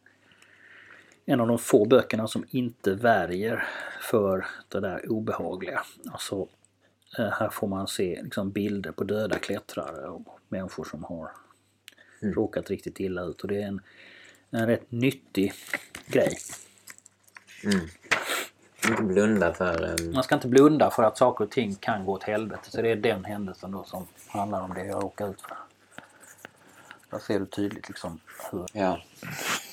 en 1.27 1.41
av 1.41 1.49
de 1.49 1.59
få 1.59 1.85
böckerna 1.85 2.29
som 2.29 2.45
inte 2.51 2.95
värjer 2.95 3.69
för 4.01 4.47
det 4.69 4.81
där 4.81 5.13
obehagliga. 5.13 5.83
Alltså, 6.13 6.47
här 7.17 7.49
får 7.51 7.69
man 7.69 7.89
se 7.89 8.23
liksom, 8.23 8.51
bilder 8.51 8.93
på 8.93 9.05
döda 9.05 9.39
klättrare 9.39 10.09
och 10.09 10.41
människor 10.49 10.85
som 10.85 11.05
har 11.05 11.31
mm. 12.23 12.35
råkat 12.35 12.71
riktigt 12.71 13.01
illa 13.01 13.23
ut. 13.23 13.41
Och 13.41 13.49
det 13.49 13.63
är 13.63 13.67
en, 13.67 13.81
en 14.51 14.67
rätt 14.67 14.91
nyttig 14.91 15.53
grej. 16.07 16.39
Mm. 17.65 17.89
Inte 18.89 19.03
blunda 19.03 19.55
för... 19.55 20.01
Um... 20.01 20.13
Man 20.13 20.23
ska 20.23 20.35
inte 20.35 20.49
blunda 20.49 20.91
för 20.91 21.03
att 21.03 21.19
saker 21.19 21.45
och 21.45 21.51
ting 21.51 21.75
kan 21.75 22.05
gå 22.05 22.13
åt 22.13 22.23
helvete. 22.23 22.71
Så 22.71 22.83
det 22.83 22.91
är 22.91 22.97
den 22.97 23.25
händelsen 23.25 23.73
då 23.73 23.85
som 23.85 24.07
handlar 24.29 24.63
om 24.63 24.75
det 24.75 24.85
jag 24.85 25.03
råkade 25.03 25.31
ut 25.31 25.41
för. 25.41 25.57
Där 27.11 27.19
ser 27.19 27.41
du 27.41 27.47
tydligt 27.47 27.89
liksom 27.89 28.21
hur... 28.51 28.67
Ja, 28.73 29.03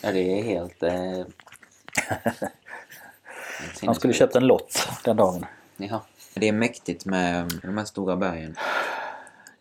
ja 0.02 0.12
det 0.12 0.40
är 0.40 0.44
helt... 0.44 0.84
Eh... 0.84 1.26
Han 3.86 3.96
skulle 3.96 4.14
köpt 4.14 4.36
en 4.36 4.48
lott 4.48 4.90
den 5.04 5.18
dagen. 5.18 5.46
Ja, 5.78 6.06
det 6.40 6.48
är 6.48 6.54
mäktigt 6.54 7.06
med 7.06 7.52
de 7.64 7.78
här 7.78 7.86
stora 7.86 8.16
bergen. 8.16 8.56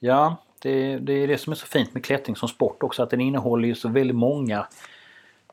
Ja, 0.00 0.36
det, 0.62 0.98
det 0.98 1.12
är 1.12 1.28
det 1.28 1.38
som 1.38 1.50
är 1.50 1.56
så 1.56 1.66
fint 1.66 1.94
med 1.94 2.04
klättring 2.04 2.36
som 2.36 2.48
sport 2.48 2.82
också. 2.82 3.02
Att 3.02 3.10
den 3.10 3.20
innehåller 3.20 3.68
ju 3.68 3.74
så 3.74 3.88
väldigt 3.88 4.16
många 4.16 4.66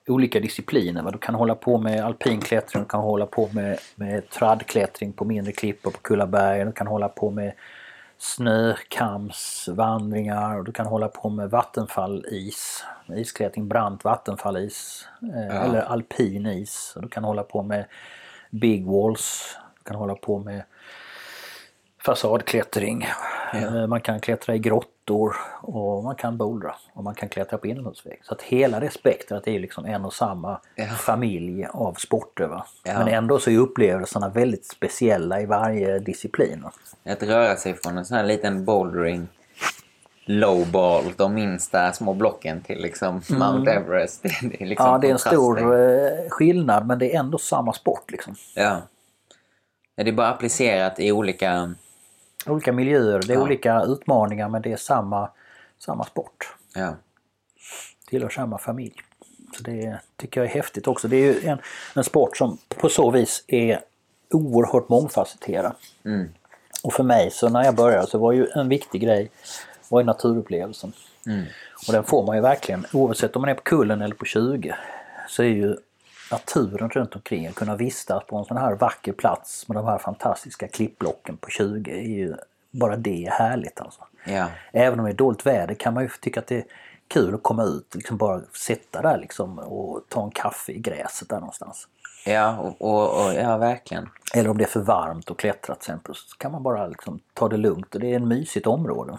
olika 0.07 0.39
discipliner. 0.39 1.11
Du 1.11 1.17
kan 1.17 1.35
hålla 1.35 1.55
på 1.55 1.77
med 1.77 2.05
alpinklättring, 2.05 2.83
du 2.83 2.89
kan 2.89 3.01
hålla 3.01 3.25
på 3.25 3.49
med, 3.53 3.79
med 3.95 4.29
traddklättring 4.29 5.13
på 5.13 5.25
mindre 5.25 5.51
klippor 5.51 5.91
på 5.91 5.97
Kullaberg, 5.97 6.65
du 6.65 6.71
kan 6.71 6.87
hålla 6.87 7.09
på 7.09 7.31
med 7.31 7.53
snökamsvandringar 8.17 10.57
och 10.57 10.63
du 10.63 10.71
kan 10.71 10.85
hålla 10.85 11.07
på 11.07 11.29
med 11.29 11.49
vattenfallis, 11.49 12.85
isklättring, 13.15 13.67
brant 13.67 14.03
vattenfallis 14.03 15.07
eh, 15.21 15.45
ja. 15.45 15.63
eller 15.63 15.81
alpin 15.81 16.45
is. 16.45 16.97
Du 17.01 17.07
kan 17.07 17.23
hålla 17.23 17.43
på 17.43 17.63
med 17.63 17.85
big 18.49 18.85
walls, 18.85 19.57
du 19.77 19.83
kan 19.83 19.95
hålla 19.95 20.15
på 20.15 20.39
med 20.39 20.63
fasadklättring. 22.05 23.07
Ja. 23.53 23.59
Eh, 23.59 23.87
man 23.87 24.01
kan 24.01 24.19
klättra 24.19 24.55
i 24.55 24.59
grottor 24.59 25.35
och 25.61 26.03
man 26.03 26.15
kan 26.15 26.37
bouldra 26.37 26.75
och 26.93 27.03
man 27.03 27.15
kan 27.15 27.29
klättra 27.29 27.57
på 27.57 27.67
inomhusvägg. 27.67 28.19
Så 28.23 28.33
att 28.33 28.41
hela 28.41 28.79
det 28.79 28.89
spektrat 28.89 29.47
är 29.47 29.59
liksom 29.59 29.85
en 29.85 30.05
och 30.05 30.13
samma 30.13 30.59
ja. 30.75 30.85
familj 30.85 31.65
av 31.65 31.93
sporter. 31.93 32.47
Va? 32.47 32.65
Ja. 32.83 32.99
Men 32.99 33.07
ändå 33.07 33.39
så 33.39 33.49
är 33.49 33.57
upplevelserna 33.57 34.29
väldigt 34.29 34.65
speciella 34.65 35.41
i 35.41 35.45
varje 35.45 35.99
disciplin. 35.99 36.65
Att 37.05 37.23
röra 37.23 37.55
sig 37.55 37.73
från 37.73 37.97
en 37.97 38.05
sån 38.05 38.17
här 38.17 38.25
liten 38.25 38.65
bouldering 38.65 39.27
lowball, 40.25 41.03
de 41.17 41.33
minsta 41.33 41.93
små 41.93 42.13
blocken 42.13 42.61
till 42.61 42.81
liksom 42.81 43.21
mm. 43.29 43.39
Mount 43.39 43.71
Everest. 43.71 44.23
Det 44.23 44.61
är 44.61 44.65
liksom 44.65 44.85
ja, 44.85 44.97
det 44.97 45.07
är 45.07 45.11
en 45.11 45.19
stor 45.19 45.59
eh, 45.59 46.29
skillnad 46.29 46.87
men 46.87 46.99
det 46.99 47.15
är 47.15 47.19
ändå 47.19 47.37
samma 47.37 47.73
sport. 47.73 48.11
Liksom. 48.11 48.35
Ja. 48.55 48.81
Det 49.95 50.09
är 50.09 50.11
bara 50.11 50.29
applicerat 50.29 50.99
i 50.99 51.11
olika 51.11 51.73
olika 52.45 52.71
miljöer, 52.71 53.21
det 53.27 53.33
är 53.33 53.37
ja. 53.37 53.43
olika 53.43 53.81
utmaningar 53.81 54.49
men 54.49 54.61
det 54.61 54.71
är 54.71 54.77
samma, 54.77 55.29
samma 55.79 56.05
sport. 56.05 56.55
Ja. 56.75 56.95
Tillhör 58.09 58.29
samma 58.29 58.57
familj. 58.57 58.95
Så 59.57 59.63
det 59.63 59.99
tycker 60.17 60.41
jag 60.41 60.49
är 60.49 60.53
häftigt 60.53 60.87
också. 60.87 61.07
Det 61.07 61.15
är 61.15 61.33
ju 61.33 61.49
en, 61.49 61.57
en 61.95 62.03
sport 62.03 62.37
som 62.37 62.57
på 62.67 62.89
så 62.89 63.11
vis 63.11 63.43
är 63.47 63.79
oerhört 64.29 64.89
mångfacetterad. 64.89 65.73
Mm. 66.05 66.29
Och 66.83 66.93
för 66.93 67.03
mig 67.03 67.31
så 67.31 67.49
när 67.49 67.63
jag 67.63 67.75
började 67.75 68.07
så 68.07 68.17
var 68.17 68.31
ju 68.31 68.47
en 68.55 68.69
viktig 68.69 69.01
grej 69.01 69.31
var 69.89 69.99
ju 69.99 70.05
naturupplevelsen. 70.05 70.93
Mm. 71.25 71.45
Och 71.87 71.93
den 71.93 72.03
får 72.03 72.25
man 72.25 72.35
ju 72.35 72.41
verkligen 72.41 72.85
oavsett 72.93 73.35
om 73.35 73.41
man 73.41 73.49
är 73.49 73.55
på 73.55 73.61
kullen 73.61 74.01
eller 74.01 74.15
på 74.15 74.25
20 74.25 74.75
så 75.27 75.43
är 75.43 75.47
ju 75.47 75.75
naturen 76.31 76.89
runt 76.89 77.15
omkring, 77.15 77.47
att 77.47 77.55
kunna 77.55 77.75
vistas 77.75 78.23
på 78.27 78.37
en 78.37 78.45
sån 78.45 78.57
här 78.57 78.75
vacker 78.75 79.13
plats 79.13 79.67
med 79.67 79.77
de 79.77 79.85
här 79.85 79.97
fantastiska 79.97 80.67
klippblocken 80.67 81.37
på 81.37 81.49
20 81.49 81.91
är 81.91 82.01
ju 82.01 82.35
bara 82.71 82.95
det 82.95 83.25
är 83.25 83.31
härligt 83.31 83.81
alltså. 83.81 84.01
Ja. 84.25 84.47
Även 84.71 84.99
om 84.99 85.05
det 85.05 85.11
är 85.11 85.15
dåligt 85.15 85.45
väder 85.45 85.73
kan 85.75 85.93
man 85.93 86.03
ju 86.03 86.09
tycka 86.21 86.39
att 86.39 86.47
det 86.47 86.57
är 86.57 86.65
kul 87.07 87.35
att 87.35 87.43
komma 87.43 87.63
ut, 87.63 87.95
liksom 87.95 88.17
bara 88.17 88.41
sitta 88.53 89.01
där 89.01 89.17
liksom 89.17 89.59
och 89.59 90.01
ta 90.09 90.23
en 90.23 90.31
kaffe 90.31 90.71
i 90.71 90.79
gräset 90.79 91.29
där 91.29 91.39
någonstans. 91.39 91.87
Ja, 92.25 92.57
och, 92.57 92.81
och, 92.81 93.25
och, 93.25 93.33
ja 93.33 93.57
verkligen. 93.57 94.09
Eller 94.35 94.49
om 94.49 94.57
det 94.57 94.63
är 94.63 94.67
för 94.67 94.79
varmt 94.79 95.29
och 95.29 95.39
klättra 95.39 95.75
till 95.75 95.81
exempel 95.81 96.15
så 96.15 96.37
kan 96.37 96.51
man 96.51 96.63
bara 96.63 96.87
liksom 96.87 97.19
ta 97.33 97.49
det 97.49 97.57
lugnt 97.57 97.95
och 97.95 98.01
det 98.01 98.11
är 98.11 98.15
en 98.15 98.27
mysigt 98.27 98.67
område. 98.67 99.17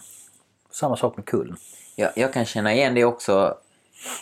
Samma 0.71 0.97
sak 0.97 1.17
med 1.17 1.25
kullen. 1.25 1.57
Ja, 1.95 2.09
jag 2.15 2.33
kan 2.33 2.45
känna 2.45 2.73
igen 2.73 2.93
det 2.93 3.05
också 3.05 3.57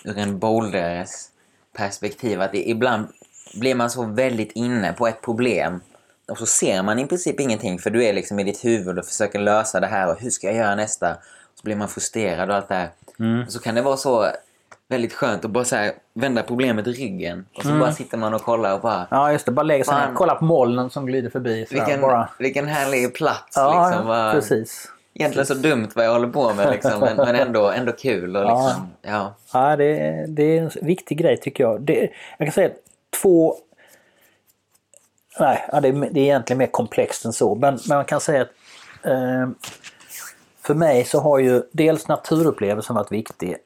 ur 0.04 0.18
en 0.18 0.40
boulderes 0.40 1.31
perspektiv. 1.78 2.42
Att 2.42 2.56
ibland 2.56 3.08
blir 3.54 3.76
man 3.76 3.90
så 3.90 4.06
väldigt 4.06 4.52
inne 4.52 4.94
på 4.94 5.08
ett 5.08 5.22
problem 5.22 5.82
och 6.32 6.38
så 6.38 6.46
ser 6.46 6.84
man 6.84 7.00
i 7.00 7.08
princip 7.08 7.40
ingenting 7.40 7.80
för 7.80 7.90
du 7.90 8.04
är 8.04 8.14
liksom 8.14 8.40
i 8.40 8.44
ditt 8.44 8.66
huvud 8.66 9.00
och 9.00 9.06
försöker 9.06 9.40
lösa 9.40 9.80
det 9.80 9.88
här 9.88 10.10
och 10.12 10.20
hur 10.20 10.30
ska 10.30 10.48
jag 10.48 10.56
göra 10.56 10.76
nästa? 10.76 11.18
Så 11.56 11.64
blir 11.64 11.76
man 11.76 11.88
frustrerad 11.88 12.50
och 12.50 12.56
allt 12.56 12.68
det 12.68 12.76
här. 12.76 12.90
Mm. 13.20 13.48
så 13.48 13.60
kan 13.60 13.76
det 13.76 13.82
vara 13.82 13.98
så 13.98 14.28
väldigt 14.88 15.14
skönt 15.14 15.46
att 15.46 15.52
bara 15.52 15.66
så 15.66 15.76
här, 15.76 15.92
vända 16.14 16.44
problemet 16.44 16.88
i 16.88 16.92
ryggen. 16.92 17.46
Och 17.56 17.62
så 17.62 17.70
mm. 17.70 17.80
bara 17.80 17.92
sitter 17.92 18.18
man 18.18 18.34
och 18.34 18.42
kollar 18.42 18.74
och 18.74 18.82
bara... 18.82 19.08
Ja 19.12 19.32
just 19.32 19.46
det, 19.46 19.52
bara 19.52 19.64
lägga 19.64 19.84
sig 19.84 19.96
ner, 19.96 20.14
kolla 20.16 20.36
på 20.36 20.46
molnen 20.46 20.90
som 20.90 21.06
glider 21.06 21.30
förbi. 21.30 21.66
vilken, 21.70 22.02
bara... 22.02 22.30
vilken 22.40 22.68
härlig 22.68 23.14
plats 23.14 23.54
ja, 23.56 23.90
liksom. 23.90 24.08
Bara... 24.08 24.32
precis. 24.34 24.92
Egentligen 25.14 25.46
så 25.46 25.54
dumt 25.54 25.90
vad 25.96 26.06
jag 26.06 26.12
håller 26.12 26.28
på 26.28 26.54
med 26.54 26.72
liksom, 26.72 27.00
men, 27.00 27.18
men 27.18 27.36
ändå, 27.36 27.70
ändå 27.70 27.92
kul. 27.92 28.36
Och 28.36 28.44
liksom, 28.44 28.88
ja. 29.02 29.34
Ja, 29.54 29.76
det, 29.76 30.00
är, 30.00 30.28
det 30.28 30.44
är 30.44 30.62
en 30.62 30.72
viktig 30.82 31.18
grej 31.18 31.38
tycker 31.38 31.64
jag. 31.64 31.82
Det, 31.82 32.10
jag 32.38 32.48
kan 32.48 32.52
säga 32.52 32.70
två... 33.22 33.56
Nej, 35.40 35.66
ja, 35.72 35.82
det, 35.82 35.88
är, 35.88 35.94
det 35.94 36.20
är 36.20 36.24
egentligen 36.24 36.58
mer 36.58 36.68
komplext 36.68 37.26
än 37.26 37.34
så. 37.34 37.56
Men, 37.56 37.80
men 37.88 37.98
man 37.98 38.06
kan 38.06 38.20
säga 38.20 38.42
att 38.42 38.50
eh, 39.04 39.50
för 40.62 40.74
mig 40.74 41.06
så 41.06 41.20
har 41.20 41.40
ju 41.40 41.64
dels 41.72 42.08
naturupplevelsen 42.08 42.96
varit 42.96 43.12
viktig 43.12 43.58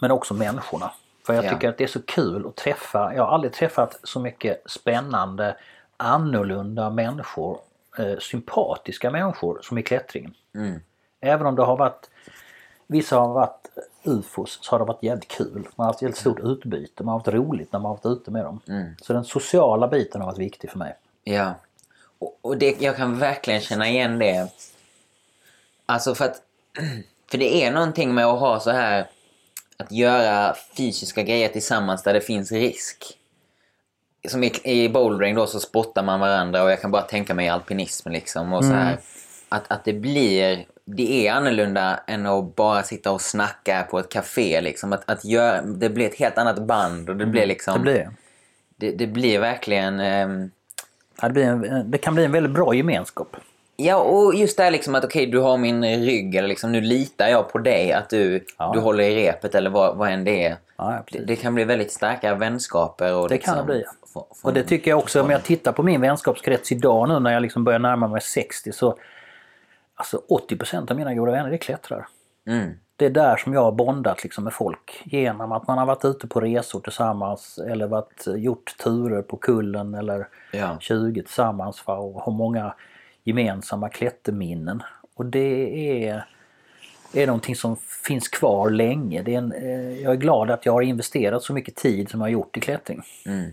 men 0.00 0.10
också 0.10 0.34
människorna. 0.34 0.90
För 1.26 1.34
jag 1.34 1.48
tycker 1.48 1.68
att 1.68 1.78
det 1.78 1.84
är 1.84 1.88
så 1.88 2.02
kul 2.02 2.46
att 2.46 2.56
träffa, 2.56 3.14
jag 3.14 3.22
har 3.22 3.34
aldrig 3.34 3.52
träffat 3.52 4.00
så 4.02 4.20
mycket 4.20 4.62
spännande, 4.66 5.56
annorlunda 5.96 6.90
människor, 6.90 7.58
eh, 7.98 8.18
sympatiska 8.18 9.10
människor 9.10 9.58
som 9.62 9.78
i 9.78 9.82
klättringen. 9.82 10.34
Mm. 10.54 10.80
Även 11.20 11.46
om 11.46 11.56
det 11.56 11.62
har 11.62 11.76
varit 11.76 12.10
Vissa 12.90 13.16
har 13.16 13.28
varit 13.28 13.70
ufos 14.04 14.58
så 14.62 14.70
har 14.70 14.78
det 14.78 14.84
varit 14.84 15.02
jävligt 15.02 15.28
kul. 15.28 15.68
Man 15.76 15.84
har 15.84 15.92
haft 15.92 16.02
ett 16.02 16.16
stort 16.16 16.40
utbyte. 16.40 17.04
Man 17.04 17.12
har 17.12 17.18
haft 17.18 17.28
roligt 17.28 17.72
när 17.72 17.80
man 17.80 17.88
har 17.88 17.96
varit 17.96 18.18
ute 18.20 18.30
med 18.30 18.44
dem. 18.44 18.60
Mm. 18.68 18.94
Så 19.02 19.12
den 19.12 19.24
sociala 19.24 19.88
biten 19.88 20.20
har 20.20 20.28
varit 20.28 20.38
viktig 20.38 20.70
för 20.70 20.78
mig. 20.78 20.94
Ja. 21.24 21.54
Och, 22.18 22.38
och 22.40 22.56
det, 22.56 22.80
jag 22.80 22.96
kan 22.96 23.18
verkligen 23.18 23.60
känna 23.60 23.88
igen 23.88 24.18
det. 24.18 24.48
Alltså 25.86 26.14
för 26.14 26.24
att... 26.24 26.42
För 27.30 27.38
det 27.38 27.64
är 27.64 27.72
någonting 27.72 28.14
med 28.14 28.26
att 28.26 28.40
ha 28.40 28.60
så 28.60 28.70
här... 28.70 29.06
Att 29.76 29.92
göra 29.92 30.54
fysiska 30.76 31.22
grejer 31.22 31.48
tillsammans 31.48 32.02
där 32.02 32.14
det 32.14 32.20
finns 32.20 32.52
risk. 32.52 33.18
Som 34.28 34.44
i, 34.44 34.52
i 34.64 34.88
bouldering 34.88 35.34
då 35.34 35.46
så 35.46 35.60
spottar 35.60 36.02
man 36.02 36.20
varandra 36.20 36.62
och 36.62 36.70
jag 36.70 36.80
kan 36.80 36.90
bara 36.90 37.02
tänka 37.02 37.34
mig 37.34 37.48
alpinism 37.48 38.10
liksom. 38.10 38.52
Och 38.52 38.64
så 38.64 38.72
här. 38.72 38.92
Mm 38.92 39.00
att, 39.50 39.64
att 39.70 39.84
det 39.84 39.92
blir 39.92 40.66
det 40.96 41.26
är 41.26 41.32
annorlunda 41.32 42.00
än 42.06 42.26
att 42.26 42.56
bara 42.56 42.82
sitta 42.82 43.12
och 43.12 43.20
snacka 43.20 43.86
på 43.90 43.98
ett 43.98 44.08
café. 44.08 44.60
Liksom. 44.60 44.92
Att, 44.92 45.10
att 45.10 45.24
gör, 45.24 45.62
det 45.62 45.90
blir 45.90 46.06
ett 46.06 46.18
helt 46.18 46.38
annat 46.38 46.62
band 46.62 47.10
och 47.10 47.16
det 47.16 47.26
blir 47.26 47.42
mm. 47.42 47.48
liksom... 47.48 47.74
Det 47.74 47.80
blir 47.80 48.10
det. 48.76 48.90
Det, 48.92 49.06
blir 49.06 49.38
verkligen... 49.38 50.00
Um... 50.00 50.50
Ja, 51.22 51.28
det, 51.28 51.34
blir 51.34 51.44
en, 51.44 51.90
det 51.90 51.98
kan 51.98 52.14
bli 52.14 52.24
en 52.24 52.32
väldigt 52.32 52.52
bra 52.52 52.74
gemenskap. 52.74 53.36
Ja, 53.76 53.96
och 53.96 54.34
just 54.34 54.56
det 54.56 54.62
här 54.62 54.70
liksom 54.70 54.94
att 54.94 55.04
okej, 55.04 55.22
okay, 55.22 55.32
du 55.32 55.38
har 55.38 55.56
min 55.56 55.84
rygg 55.84 56.34
eller 56.34 56.48
liksom 56.48 56.72
nu 56.72 56.80
litar 56.80 57.28
jag 57.28 57.52
på 57.52 57.58
dig 57.58 57.92
att 57.92 58.10
du, 58.10 58.44
ja. 58.58 58.70
du 58.74 58.80
håller 58.80 59.04
i 59.04 59.26
repet 59.26 59.54
eller 59.54 59.70
vad, 59.70 59.96
vad 59.96 60.10
än 60.10 60.24
det 60.24 60.44
är. 60.44 60.56
Ja, 60.76 61.04
det, 61.12 61.18
det, 61.18 61.36
kan 61.36 61.54
bli 61.54 61.64
väldigt 61.64 61.92
starka 61.92 62.34
vänskaper. 62.34 63.14
Och 63.14 63.28
det 63.28 63.34
liksom, 63.34 63.54
kan 63.54 63.66
det 63.66 63.72
bli. 63.72 63.84
och 64.42 64.52
det 64.52 64.62
tycker 64.62 64.90
jag 64.90 64.98
också, 64.98 65.22
om 65.22 65.30
jag 65.30 65.42
tittar 65.42 65.72
på 65.72 65.82
min 65.82 66.00
vänskapskrets 66.00 66.72
idag 66.72 67.08
nu 67.08 67.20
när 67.20 67.32
jag 67.32 67.42
liksom 67.42 67.64
börjar 67.64 67.78
närma 67.78 68.08
mig 68.08 68.20
60 68.20 68.72
så 68.72 68.98
Alltså 70.00 70.22
80% 70.28 70.90
av 70.90 70.96
mina 70.96 71.14
goda 71.14 71.32
vänner 71.32 71.50
det 71.50 71.56
är 71.56 71.58
klättrare. 71.58 72.06
Mm. 72.46 72.70
Det 72.96 73.06
är 73.06 73.10
där 73.10 73.36
som 73.36 73.52
jag 73.52 73.62
har 73.62 73.72
bondat 73.72 74.22
liksom 74.22 74.44
med 74.44 74.52
folk. 74.52 75.02
Genom 75.04 75.52
att 75.52 75.66
man 75.66 75.78
har 75.78 75.86
varit 75.86 76.04
ute 76.04 76.26
på 76.26 76.40
resor 76.40 76.80
tillsammans 76.80 77.58
eller 77.58 77.86
varit, 77.86 78.24
gjort 78.26 78.76
turer 78.78 79.22
på 79.22 79.36
kullen 79.36 79.94
eller 79.94 80.28
ja. 80.52 80.76
20 80.80 81.22
tillsammans 81.22 81.80
för 81.80 81.92
att 81.92 82.24
ha 82.24 82.32
många 82.32 82.74
gemensamma 83.24 83.88
klätterminnen. 83.88 84.82
Och 85.14 85.26
det 85.26 86.08
är, 86.08 86.26
är 87.14 87.26
någonting 87.26 87.56
som 87.56 87.76
finns 88.06 88.28
kvar 88.28 88.70
länge. 88.70 89.22
Det 89.22 89.34
är 89.34 89.38
en, 89.38 89.52
eh, 89.52 90.00
jag 90.02 90.12
är 90.12 90.16
glad 90.16 90.50
att 90.50 90.66
jag 90.66 90.72
har 90.72 90.82
investerat 90.82 91.42
så 91.42 91.52
mycket 91.52 91.76
tid 91.76 92.10
som 92.10 92.20
jag 92.20 92.24
har 92.24 92.32
gjort 92.32 92.56
i 92.56 92.60
klättring. 92.60 93.02
Mm. 93.26 93.50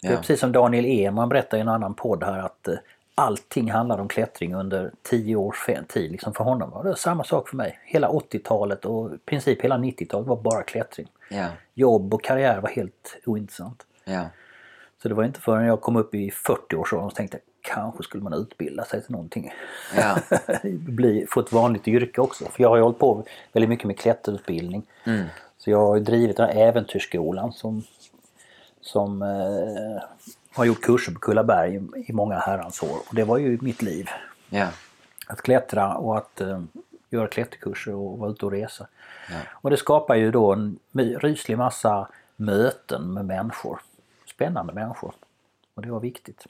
Ja. 0.00 0.08
Det 0.08 0.14
är 0.14 0.18
precis 0.18 0.40
som 0.40 0.52
Daniel 0.52 0.84
Eman 0.84 1.28
berättade 1.28 1.56
i 1.58 1.60
en 1.60 1.68
annan 1.68 1.94
podd 1.94 2.24
här 2.24 2.38
att 2.38 2.68
eh, 2.68 2.74
allting 3.18 3.70
handlade 3.70 4.02
om 4.02 4.08
klättring 4.08 4.54
under 4.54 4.92
tio 5.02 5.36
års 5.36 5.66
tid 5.88 6.12
liksom 6.12 6.34
för 6.34 6.44
honom. 6.44 6.72
Och 6.72 6.84
det 6.84 6.88
var 6.88 6.96
samma 6.96 7.24
sak 7.24 7.48
för 7.48 7.56
mig. 7.56 7.78
Hela 7.84 8.08
80-talet 8.08 8.84
och 8.84 9.14
i 9.14 9.18
princip 9.18 9.62
hela 9.62 9.78
90-talet 9.78 10.28
var 10.28 10.36
bara 10.36 10.62
klättring. 10.62 11.08
Ja. 11.30 11.46
Jobb 11.74 12.14
och 12.14 12.24
karriär 12.24 12.60
var 12.60 12.68
helt 12.68 13.18
ointressant. 13.26 13.86
Ja. 14.04 14.24
Så 15.02 15.08
det 15.08 15.14
var 15.14 15.24
inte 15.24 15.40
förrän 15.40 15.66
jag 15.66 15.80
kom 15.80 15.96
upp 15.96 16.14
i 16.14 16.30
40-årsåldern 16.30 17.10
som 17.10 17.16
tänkte 17.16 17.38
kanske 17.60 18.02
skulle 18.02 18.22
man 18.22 18.34
utbilda 18.34 18.84
sig 18.84 19.02
till 19.02 19.12
någonting. 19.12 19.52
Ja. 19.96 20.18
Bli, 20.70 21.26
få 21.30 21.40
ett 21.40 21.52
vanligt 21.52 21.88
yrke 21.88 22.20
också. 22.20 22.44
För 22.44 22.62
jag 22.62 22.68
har 22.68 22.76
ju 22.76 22.82
hållit 22.82 22.98
på 22.98 23.24
väldigt 23.52 23.68
mycket 23.68 23.86
med 23.86 23.98
klätterutbildning. 23.98 24.86
Mm. 25.04 25.26
Så 25.58 25.70
jag 25.70 25.86
har 25.86 25.96
ju 25.96 26.02
drivit 26.02 26.36
den 26.36 26.48
här 26.48 26.56
äventyrsskolan 26.56 27.52
som, 27.52 27.82
som 28.80 29.22
eh, 29.22 30.02
har 30.58 30.64
gjort 30.64 30.80
kurser 30.80 31.12
på 31.12 31.18
Kullaberg 31.18 31.80
i, 32.06 32.12
många 32.12 32.38
herrans 32.38 32.82
år. 32.82 32.98
Och 33.08 33.14
det 33.14 33.24
var 33.24 33.38
ju 33.38 33.58
mitt 33.60 33.82
liv. 33.82 34.08
Ja. 34.50 34.68
Att 35.26 35.42
klättra 35.42 35.94
och 35.94 36.18
att 36.18 36.40
eh, 36.40 36.62
göra 37.10 37.28
klätterkurser 37.28 37.94
och 37.94 38.18
vara 38.18 38.30
ute 38.30 38.46
och 38.46 38.52
resa. 38.52 38.86
Ja. 39.30 39.36
Och 39.50 39.70
det 39.70 39.76
skapar 39.76 40.14
ju 40.14 40.30
då 40.30 40.52
en 40.52 40.78
ryslig 40.92 41.58
massa 41.58 42.08
möten 42.36 43.12
med 43.12 43.24
människor. 43.24 43.80
Spännande 44.26 44.72
människor. 44.72 45.14
Och 45.74 45.82
det 45.82 45.90
var 45.90 46.00
viktigt. 46.00 46.46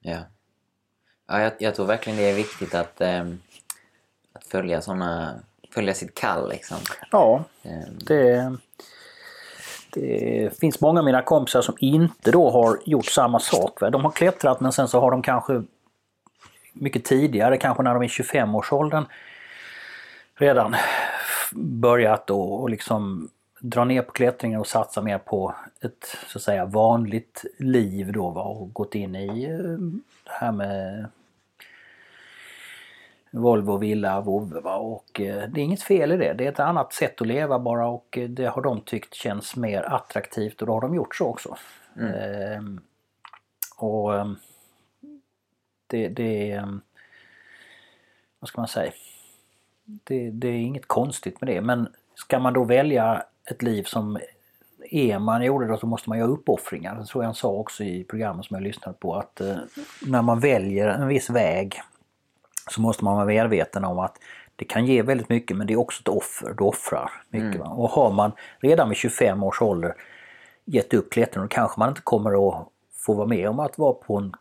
Ja. 0.00 0.18
ja 1.26 1.40
jag, 1.40 1.52
jag 1.58 1.74
tror 1.74 1.86
verkligen 1.86 2.18
det 2.18 2.30
är 2.30 2.34
viktigt 2.34 2.74
att, 2.74 3.00
ehm, 3.00 3.40
att 4.32 4.44
följa 4.44 4.80
såna, 4.80 5.34
följa 5.70 5.94
sitt 5.94 6.14
kall 6.14 6.48
liksom. 6.48 6.78
Ja, 7.10 7.44
Ehm, 7.64 7.98
det, 8.06 8.56
det 9.94 10.58
finns 10.60 10.80
många 10.80 11.00
av 11.00 11.04
mina 11.04 11.22
kompisar 11.22 11.62
som 11.62 11.74
inte 11.78 12.30
då 12.30 12.50
har 12.50 12.78
gjort 12.84 13.06
samma 13.06 13.40
sak. 13.40 13.80
va. 13.80 13.90
De 13.90 14.04
har 14.04 14.10
klättrat 14.10 14.60
men 14.60 14.72
sen 14.72 14.88
så 14.88 15.00
har 15.00 15.10
de 15.10 15.22
kanske 15.22 15.62
mycket 16.72 17.04
tidigare, 17.04 17.56
kanske 17.56 17.82
när 17.82 17.94
de 17.94 18.02
är 18.02 18.08
25-årsåldern, 18.08 19.04
redan 20.34 20.76
börjat 21.52 22.30
och, 22.30 22.60
och 22.62 22.70
liksom 22.70 23.28
dra 23.60 23.84
ner 23.84 24.02
på 24.02 24.12
klättringen 24.12 24.60
och 24.60 24.66
satsa 24.66 25.02
mer 25.02 25.18
på 25.18 25.54
ett 25.80 26.16
så 26.26 26.38
att 26.38 26.42
säga 26.42 26.64
vanligt 26.64 27.44
liv 27.58 28.12
då 28.12 28.30
va, 28.30 28.42
och 28.42 28.72
gått 28.72 28.94
in 28.94 29.14
i 29.16 29.44
eh, 29.44 29.58
det 30.24 30.30
här 30.30 30.52
med 30.52 31.06
Volvo, 33.36 33.76
villa, 33.78 34.20
vovve 34.20 34.60
och 34.60 35.20
eh, 35.20 35.48
det 35.48 35.60
är 35.60 35.64
inget 35.64 35.82
fel 35.82 36.12
i 36.12 36.16
det. 36.16 36.32
Det 36.32 36.44
är 36.44 36.52
ett 36.52 36.60
annat 36.60 36.92
sätt 36.92 37.20
att 37.20 37.26
leva 37.26 37.58
bara 37.58 37.86
och 37.86 38.18
eh, 38.18 38.28
det 38.28 38.46
har 38.46 38.62
de 38.62 38.80
tyckt 38.80 39.14
känns 39.14 39.56
mer 39.56 39.82
attraktivt 39.82 40.60
och 40.60 40.66
då 40.66 40.72
har 40.72 40.80
de 40.80 40.94
gjort 40.94 41.16
så 41.16 41.26
också. 41.26 41.56
Ehm, 42.00 42.80
och 43.76 44.14
ehm, 44.14 44.36
det, 45.86 46.08
det 46.08 46.52
är, 46.52 46.58
ehm, 46.58 46.80
vad 48.40 48.48
ska 48.48 48.60
man 48.60 48.68
säga, 48.68 48.92
det, 49.84 50.30
det 50.30 50.48
är 50.48 50.58
inget 50.58 50.86
konstigt 50.86 51.40
med 51.40 51.48
det 51.48 51.60
men 51.60 51.88
ska 52.14 52.38
man 52.38 52.52
då 52.52 52.64
välja 52.64 53.22
ett 53.50 53.62
liv 53.62 53.82
som 53.82 54.18
Eman 54.90 55.44
gjorde 55.44 55.66
då 55.66 55.76
så 55.76 55.86
måste 55.86 56.08
man 56.08 56.18
göra 56.18 56.28
uppoffringar. 56.28 56.94
Det 56.94 57.06
tror 57.06 57.24
jag 57.24 57.28
han 57.28 57.34
sa 57.34 57.48
också 57.48 57.84
i 57.84 58.04
programmet 58.04 58.46
som 58.46 58.54
jag 58.54 58.62
lyssnade 58.62 58.98
på 58.98 59.14
att 59.14 59.40
eh, 59.40 59.56
när 60.06 60.22
man 60.22 60.40
väljer 60.40 60.88
en 60.88 61.08
viss 61.08 61.30
väg 61.30 61.80
så 62.70 62.80
måste 62.80 63.04
man 63.04 63.14
vara 63.16 63.26
medveten 63.26 63.84
om 63.84 63.98
att 63.98 64.18
det 64.56 64.64
kan 64.64 64.86
ge 64.86 65.02
väldigt 65.02 65.28
mycket 65.28 65.56
men 65.56 65.66
det 65.66 65.72
är 65.72 65.78
också 65.80 66.00
ett 66.02 66.08
offer. 66.08 66.54
Du 66.58 66.64
offrar 66.64 67.10
mycket. 67.28 67.60
Va? 67.60 67.66
Och 67.66 67.90
har 67.90 68.10
man 68.12 68.32
redan 68.60 68.88
vid 68.88 68.98
25 68.98 69.42
års 69.42 69.62
ålder 69.62 69.94
gett 70.64 70.94
upp 70.94 71.12
klättringen 71.12 71.48
då 71.48 71.54
kanske 71.54 71.80
man 71.80 71.88
inte 71.88 72.00
kommer 72.00 72.48
att 72.48 72.68
få 72.92 73.14
vara 73.14 73.26
med 73.26 73.48
om 73.48 73.60
att 73.60 73.78
vara 73.78 73.92
på 73.92 74.16
en 74.16 74.32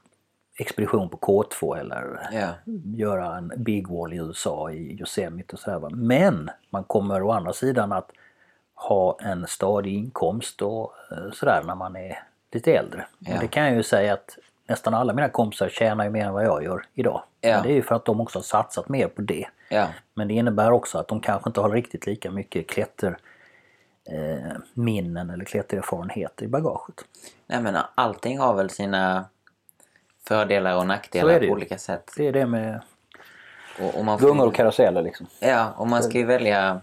expedition 0.57 1.09
på 1.09 1.17
K2 1.17 1.77
eller 1.79 2.29
Ja. 2.31 2.47
göra 2.95 3.35
en 3.37 3.51
Big 3.57 3.87
Wall 3.87 4.13
i 4.13 4.17
USA 4.17 4.71
i 4.71 4.99
Yosemite 4.99 5.53
och 5.53 5.59
sådär. 5.59 5.89
Men 5.89 6.49
man 6.69 6.83
kommer 6.83 7.23
å 7.23 7.31
andra 7.31 7.53
sidan 7.53 7.91
att 7.91 8.11
ha 8.75 9.17
en 9.21 9.47
stadig 9.47 9.93
inkomst 9.93 10.61
och 10.61 10.93
eh, 11.11 11.31
sådär 11.33 11.63
när 11.65 11.75
man 11.75 11.95
är 11.95 12.19
lite 12.51 12.73
äldre. 12.73 13.05
Och 13.19 13.39
det 13.41 13.47
kan 13.47 13.65
jag 13.65 13.75
ju 13.75 13.83
säga 13.83 14.13
att 14.13 14.37
nästan 14.67 14.93
alla 14.93 15.13
mina 15.13 15.29
kompisar 15.29 15.69
tjänar 15.69 16.03
ju 16.03 16.09
mer 16.09 16.25
än 16.25 16.33
vad 16.33 16.45
jag 16.45 16.63
gör 16.63 16.85
idag. 16.93 17.23
Ja. 17.41 17.53
Men 17.53 17.63
det 17.63 17.69
är 17.69 17.75
ju 17.75 17.81
för 17.81 17.95
att 17.95 18.05
de 18.05 18.21
också 18.21 18.39
har 18.39 18.43
satsat 18.43 18.89
mer 18.89 19.07
på 19.07 19.21
det. 19.21 19.47
Ja. 19.69 19.87
Men 20.13 20.27
det 20.27 20.33
innebär 20.33 20.71
också 20.71 20.97
att 20.97 21.07
de 21.07 21.19
kanske 21.19 21.49
inte 21.49 21.61
har 21.61 21.69
riktigt 21.69 22.05
lika 22.05 22.31
mycket 22.31 22.67
klätter 22.67 23.17
eh, 24.09 24.51
minnen 24.73 25.29
eller 25.29 25.45
klättererfarenheter 25.45 26.45
i 26.45 26.47
bagaget. 26.47 27.05
Nej 27.47 27.61
men 27.61 27.77
allting 27.95 28.39
har 28.39 28.53
väl 28.53 28.69
sina 28.69 29.25
fördelar 30.27 30.77
och 30.77 30.87
nackdelar 30.87 31.39
på 31.39 31.45
olika 31.45 31.77
sätt. 31.77 32.11
Det 32.17 32.27
är 32.27 32.31
det 32.31 32.45
med 32.45 32.81
Och, 33.79 33.99
och 33.99 34.05
får 34.05 34.27
gungor 34.27 34.47
och 34.47 34.55
karuseller 34.55 35.01
liksom. 35.01 35.27
Ja, 35.39 35.73
och 35.77 35.87
man 35.87 36.03
ska 36.03 36.17
ju 36.17 36.25
välja... 36.25 36.81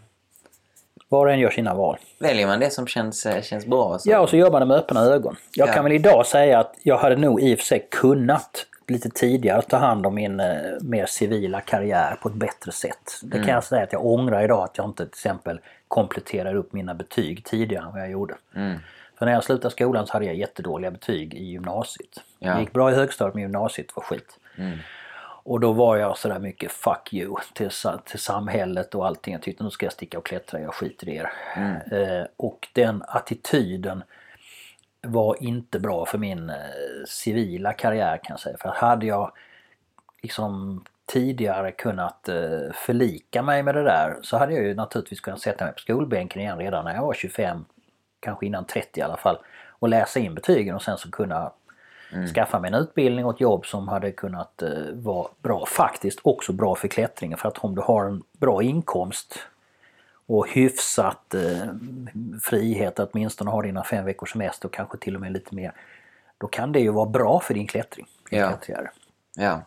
Var 1.12 1.26
och 1.26 1.32
en 1.32 1.38
gör 1.38 1.50
sina 1.50 1.74
val. 1.74 1.98
Väljer 2.18 2.46
man 2.46 2.60
det 2.60 2.70
som 2.70 2.86
känns, 2.86 3.26
eh, 3.26 3.42
känns 3.42 3.66
bra 3.66 3.98
så... 3.98 4.10
Ja, 4.10 4.20
och 4.20 4.28
så 4.28 4.36
gör 4.36 4.50
man 4.50 4.60
det 4.60 4.66
med 4.66 4.76
öppna 4.76 5.00
ögon. 5.00 5.36
Jag 5.54 5.68
Ja. 5.68 5.72
kan 5.72 5.84
väl 5.84 5.92
idag 5.92 6.26
säga 6.26 6.58
att 6.58 6.74
jag 6.82 6.98
hade 6.98 7.16
nog 7.16 7.40
i 7.42 7.54
och 7.54 7.58
för 7.58 7.66
sig 7.66 7.88
kunnat 7.90 8.66
lite 8.88 9.10
tidigare 9.10 9.62
ta 9.62 9.76
hand 9.76 10.06
om 10.06 10.14
min 10.14 10.40
eh, 10.40 10.56
mer 10.80 11.06
civila 11.06 11.60
karriär 11.60 12.16
på 12.22 12.28
ett 12.28 12.34
bättre 12.34 12.72
sätt. 12.72 13.20
Det 13.22 13.36
kan 13.38 13.48
jag 13.48 13.64
säga 13.64 13.82
att 13.82 13.92
jag 13.92 14.06
ångrar 14.06 14.44
idag 14.44 14.64
att 14.64 14.78
jag 14.78 14.86
inte 14.86 14.96
till 15.04 15.08
exempel 15.12 15.60
kompletterar 15.88 16.54
upp 16.54 16.72
mina 16.72 16.94
betyg 16.94 17.44
tidigare 17.44 17.84
än 17.84 17.92
vad 17.92 18.00
jag 18.00 18.10
gjorde. 18.10 18.34
Mm. 18.56 18.78
För 19.18 19.26
när 19.26 19.32
jag 19.32 19.44
slutade 19.44 19.70
skolan 19.72 20.06
så 20.06 20.12
hade 20.12 20.24
jag 20.24 20.34
jättedåliga 20.34 20.90
betyg 20.90 21.34
i 21.34 21.44
gymnasiet. 21.44 22.08
Ja. 22.38 22.54
Det 22.54 22.60
gick 22.60 22.72
bra 22.72 22.90
i 22.90 22.94
högstadiet 22.94 23.34
men 23.34 23.42
gymnasiet 23.42 23.96
var 23.96 24.02
skit. 24.02 24.38
Mm. 24.58 24.78
Och 25.42 25.60
då 25.60 25.72
var 25.72 25.96
jag 25.96 26.18
sådär 26.18 26.38
mycket 26.38 26.72
fuck 26.72 27.12
you 27.12 27.36
till, 27.54 27.70
till 28.04 28.18
samhället 28.18 28.94
och 28.94 29.06
allting. 29.06 29.32
Jag 29.32 29.42
tyckte 29.42 29.64
nu 29.64 29.70
ska 29.70 29.86
jag 29.86 29.92
sticka 29.92 30.18
och 30.18 30.26
klättra, 30.26 30.60
jag 30.60 30.74
skiter 30.74 31.08
i 31.08 31.16
er. 31.16 31.32
Eh, 31.92 32.26
och 32.36 32.68
den 32.72 33.02
attityden 33.08 34.02
var 35.02 35.42
inte 35.42 35.80
bra 35.80 36.06
för 36.06 36.18
min 36.18 36.50
eh, 36.50 36.56
civila 37.06 37.72
karriär 37.72 38.16
kan 38.16 38.34
jag 38.34 38.40
säga. 38.40 38.56
För 38.56 38.68
hade 38.68 39.06
jag 39.06 39.32
liksom 40.22 40.84
tidigare 41.06 41.72
kunnat 41.72 42.28
eh, 42.28 42.72
förlika 42.74 43.42
mig 43.42 43.62
med 43.62 43.74
det 43.74 43.82
där 43.82 44.16
så 44.22 44.36
hade 44.36 44.54
jag 44.54 44.64
ju 44.64 44.74
naturligtvis 44.74 45.20
kunnat 45.20 45.40
sätta 45.40 45.64
mig 45.64 45.74
på 45.74 45.80
skolbänken 45.80 46.42
igen 46.42 46.58
redan 46.58 46.84
när 46.84 46.94
jag 46.94 47.02
var 47.02 47.14
25, 47.14 47.64
kanske 48.20 48.46
innan 48.46 48.64
30 48.64 49.00
i 49.00 49.02
alla 49.02 49.16
fall. 49.16 49.38
Och 49.68 49.88
läsa 49.88 50.20
in 50.20 50.34
betygen 50.34 50.74
och 50.74 50.82
sen 50.82 50.98
så 50.98 51.10
kunna 51.10 51.52
skaffa 52.34 52.58
mig 52.60 52.68
en 52.68 52.74
utbildning 52.74 53.24
och 53.24 53.34
ett 53.34 53.40
jobb 53.40 53.66
som 53.66 53.88
hade 53.88 54.12
kunnat 54.12 54.62
eh, 54.62 54.68
vara 54.92 55.28
bra. 55.42 55.66
Faktiskt 55.66 56.18
också 56.22 56.52
bra 56.52 56.74
för 56.74 56.88
klättringen 56.88 57.38
för 57.38 57.48
att 57.48 57.58
om 57.58 57.74
du 57.74 57.82
har 57.82 58.04
en 58.04 58.22
bra 58.38 58.62
inkomst 58.62 59.38
och 60.26 60.48
hyfsat 60.48 61.34
eh, 61.34 61.66
frihet 62.42 63.00
att 63.00 63.10
åtminstone 63.12 63.50
ha 63.50 63.62
dina 63.62 63.84
fem 63.84 64.04
veckors 64.04 64.32
semester 64.32 64.68
och 64.68 64.72
kanske 64.74 64.98
till 64.98 65.14
och 65.14 65.20
med 65.20 65.32
lite 65.32 65.54
mer. 65.54 65.72
Då 66.38 66.46
kan 66.46 66.72
det 66.72 66.80
ju 66.80 66.90
vara 66.90 67.06
bra 67.06 67.40
för 67.40 67.54
din 67.54 67.66
klättring. 67.66 68.06
Din 68.30 68.38
Ja. 68.38 68.48
klättrare. 68.48 68.90
Ja. 69.36 69.62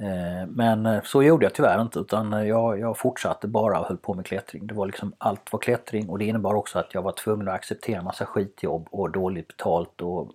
Eh, 0.00 0.46
Men 0.46 0.86
eh, 0.86 1.02
så 1.04 1.22
gjorde 1.22 1.44
jag 1.44 1.54
tyvärr 1.54 1.82
inte 1.82 1.98
utan 1.98 2.32
eh, 2.32 2.44
jag, 2.44 2.78
jag 2.80 2.98
fortsatte 2.98 3.48
bara 3.48 3.80
och 3.80 3.86
höll 3.86 3.96
på 3.96 4.14
med 4.14 4.26
klättring. 4.26 4.66
Det 4.66 4.74
var 4.74 4.86
liksom, 4.86 5.12
allt 5.18 5.52
var 5.52 5.60
klättring 5.60 6.08
och 6.08 6.18
det 6.18 6.24
innebar 6.24 6.54
också 6.54 6.78
att 6.78 6.94
jag 6.94 7.02
var 7.02 7.12
tvungen 7.12 7.48
att 7.48 7.54
acceptera 7.54 7.98
en 7.98 8.04
massa 8.04 8.26
skitjobb 8.26 8.88
och 8.90 9.10
dåligt 9.10 9.48
betalt 9.48 10.00
och 10.00 10.32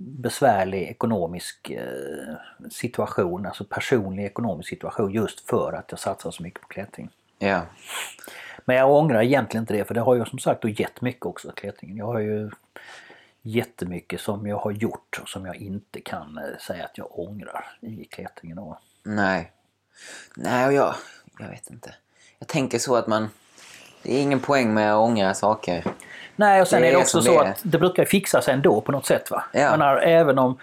besvärlig 0.00 0.82
ekonomisk 0.82 1.72
situation, 2.70 3.46
alltså 3.46 3.64
personlig 3.64 4.24
ekonomisk 4.24 4.68
situation 4.68 5.12
just 5.12 5.48
för 5.48 5.72
att 5.72 5.84
jag 5.88 5.98
satsade 5.98 6.34
så 6.34 6.42
mycket 6.42 6.60
på 6.60 6.68
klättring. 6.68 7.10
Ja. 7.38 7.62
Men 8.64 8.76
jag 8.76 8.90
ångrar 8.90 9.22
egentligen 9.22 9.62
inte 9.62 9.74
det 9.74 9.84
för 9.84 9.94
det 9.94 10.00
har 10.00 10.14
ju 10.14 10.24
som 10.24 10.38
sagt 10.38 10.80
gett 10.80 11.00
mycket 11.00 11.26
också 11.26 11.52
klättringen. 11.52 11.96
Jag 11.96 12.06
har 12.06 12.20
ju 12.20 12.50
jättemycket 13.46 14.20
som 14.20 14.46
jag 14.46 14.56
har 14.56 14.70
gjort 14.70 15.20
och 15.22 15.28
som 15.28 15.46
jag 15.46 15.56
inte 15.56 16.00
kan 16.00 16.38
eh, 16.38 16.58
säga 16.66 16.84
att 16.84 16.98
jag 16.98 17.18
ångrar 17.18 17.76
i 17.80 18.04
klättringen. 18.04 18.58
Nej. 19.02 19.52
Nej, 20.36 20.66
och 20.66 20.72
jag... 20.72 20.94
Jag 21.38 21.48
vet 21.48 21.70
inte. 21.70 21.94
Jag 22.38 22.48
tänker 22.48 22.78
så 22.78 22.96
att 22.96 23.06
man... 23.06 23.28
Det 24.02 24.14
är 24.14 24.22
ingen 24.22 24.40
poäng 24.40 24.74
med 24.74 24.92
att 24.92 24.98
ångra 24.98 25.34
saker. 25.34 25.84
Nej, 26.36 26.60
och 26.60 26.68
sen 26.68 26.82
Det 26.82 26.88
är 26.88 26.92
det 26.92 26.98
också 26.98 27.22
så 27.22 27.42
det 27.42 27.50
att 27.50 27.60
det 27.62 27.78
brukar 27.78 28.04
fixa 28.04 28.42
sig 28.42 28.54
ändå 28.54 28.80
på 28.80 28.92
något 28.92 29.06
sätt. 29.06 29.30
Va? 29.30 29.44
Ja. 29.52 29.70
Menar, 29.70 29.96
även 29.96 30.38
om 30.38 30.58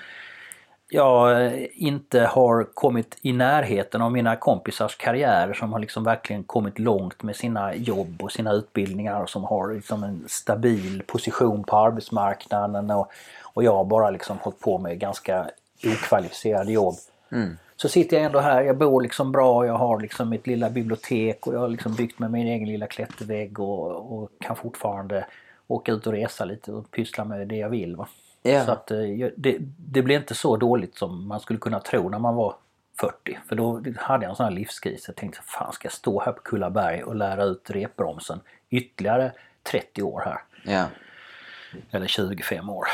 jag 0.94 1.46
eh, 1.46 1.68
inte 1.74 2.20
har 2.20 2.64
kommit 2.74 3.18
i 3.22 3.34
närheten 3.34 4.02
av 4.02 4.12
mina 4.12 4.36
kompisars 4.36 4.96
karriärer 4.98 5.54
som 5.54 5.74
har 5.74 5.80
liksom 5.80 6.04
verkligen 6.04 6.44
kommit 6.44 6.80
långt 6.80 7.24
med 7.24 7.36
sina 7.36 7.76
jobb 7.76 8.24
och 8.24 8.32
sina 8.32 8.52
utbildningar 8.52 9.22
och 9.22 9.30
som 9.30 9.44
har 9.44 9.74
liksom 9.74 10.04
en 10.04 10.24
stabil 10.28 11.04
position 11.08 11.64
på 11.64 11.78
arbetsmarknaden 11.78 12.92
och, 12.92 13.12
och 13.44 13.64
jag 13.64 13.76
har 13.76 13.86
bara 13.86 14.10
liksom 14.10 14.38
hållit 14.38 14.60
på 14.60 14.78
med 14.78 15.00
ganska 15.00 15.50
okvalificerade 15.86 16.72
jobb. 16.72 16.96
Mm. 17.32 17.58
Så 17.76 17.90
sitter 17.90 18.18
jag 18.18 18.26
ändå 18.26 18.40
här, 18.40 18.62
jag 18.62 18.78
bor 18.78 19.02
liksom 19.02 19.32
bra, 19.32 19.66
jag 19.66 19.78
har 19.78 20.00
liksom 20.00 20.30
mitt 20.30 20.48
lilla 20.48 20.70
bibliotek 20.70 21.48
och 21.48 21.54
jag 21.54 21.60
har 21.60 21.70
liksom 21.70 21.96
byggt 21.96 22.20
med 22.20 22.32
min 22.32 22.48
egen 22.48 22.68
lilla 22.68 22.88
klättervägg 22.88 23.60
och, 23.60 24.14
och 24.14 24.30
kan 24.40 24.56
fortfarande 24.56 25.26
åka 25.68 25.92
ut 25.92 26.08
och 26.08 26.14
resa 26.14 26.46
lite 26.46 26.72
och 26.72 26.92
pyssla 26.92 27.26
med 27.26 27.48
det 27.48 27.58
jag 27.58 27.70
vill. 27.70 27.96
Va? 27.96 28.08
Ja. 28.42 28.66
Så 28.66 28.72
att, 28.72 28.92
eh, 28.92 28.98
det, 29.36 29.58
det 29.78 30.02
blev 30.02 30.22
inte 30.22 30.36
så 30.36 30.58
dåligt 30.58 30.98
som 30.98 31.28
man 31.28 31.40
skulle 31.40 31.60
kunna 31.60 31.80
tro 31.80 32.10
när 32.10 32.20
man 32.20 32.36
var 32.36 32.56
40. 33.00 33.40
För 33.48 33.56
då 33.56 33.84
hade 33.98 34.26
jag 34.26 34.30
en 34.30 34.36
sån 34.36 34.44
här 34.44 34.52
livskris. 34.52 35.04
Jag 35.08 35.16
tänkte, 35.16 35.42
fan 35.42 35.74
ska 35.74 35.86
jag 35.86 35.94
stå 35.94 36.22
här 36.22 36.32
på 36.32 36.42
Kullaberg 36.42 37.04
och 37.04 37.16
lära 37.16 37.44
ut 37.44 37.70
repbromsen 37.70 38.40
ytterligare 38.70 39.32
30 39.64 40.04
år 40.04 40.22
här? 40.26 40.42
Ja. 40.64 40.86
Eller 41.92 42.08
25 42.08 42.70
år. 42.70 42.86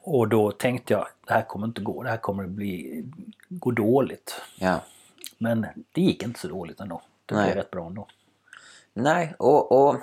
Och 0.00 0.28
då 0.28 0.50
tänkte 0.50 0.92
jag, 0.92 1.06
det 1.26 1.32
här 1.32 1.42
kommer 1.42 1.66
inte 1.66 1.80
gå. 1.80 2.02
Det 2.02 2.10
här 2.10 2.16
kommer 2.16 2.46
bli, 2.46 3.04
gå 3.48 3.70
dåligt. 3.70 4.42
Ja. 4.56 4.80
Men 5.38 5.66
det 5.92 6.00
gick 6.00 6.22
inte 6.22 6.40
så 6.40 6.48
dåligt 6.48 6.80
ändå. 6.80 7.02
Det 7.26 7.34
blev 7.34 7.54
rätt 7.54 7.70
bra 7.70 7.86
ändå. 7.86 8.06
Nej, 8.94 9.34
och, 9.38 9.72
och... 9.72 9.96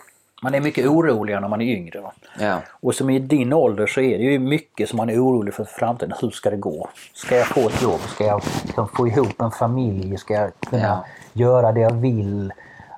Man 0.46 0.54
är 0.56 0.62
mycket 0.62 0.88
oroligare 0.88 1.42
när 1.42 1.48
man 1.48 1.62
är 1.62 1.66
yngre. 1.66 2.04
Ja. 2.40 2.62
Och 2.70 2.96
som 2.96 3.10
i 3.10 3.20
din 3.20 3.54
ålder 3.54 3.88
så 3.88 4.02
är 4.02 4.18
det 4.18 4.24
ju 4.24 4.40
mycket 4.40 4.90
som 4.90 4.98
man 4.98 5.10
är 5.10 5.24
orolig 5.24 5.54
för 5.54 5.64
framtiden. 5.64 6.14
Hur 6.22 6.30
ska 6.30 6.50
det 6.50 6.58
gå? 6.58 6.90
Ska 7.14 7.38
jag 7.38 7.48
få 7.48 7.68
ett 7.68 7.82
jobb? 7.82 8.00
Ska 8.00 8.26
jag 8.26 8.42
liksom 8.64 8.88
få 8.88 9.08
ihop 9.08 9.42
en 9.42 9.52
familj? 9.52 10.18
Ska 10.18 10.34
jag 10.34 10.52
kunna 10.60 10.82
ja. 10.84 11.06
göra 11.34 11.72
det 11.72 11.80
jag 11.80 11.94
vill? 11.94 12.54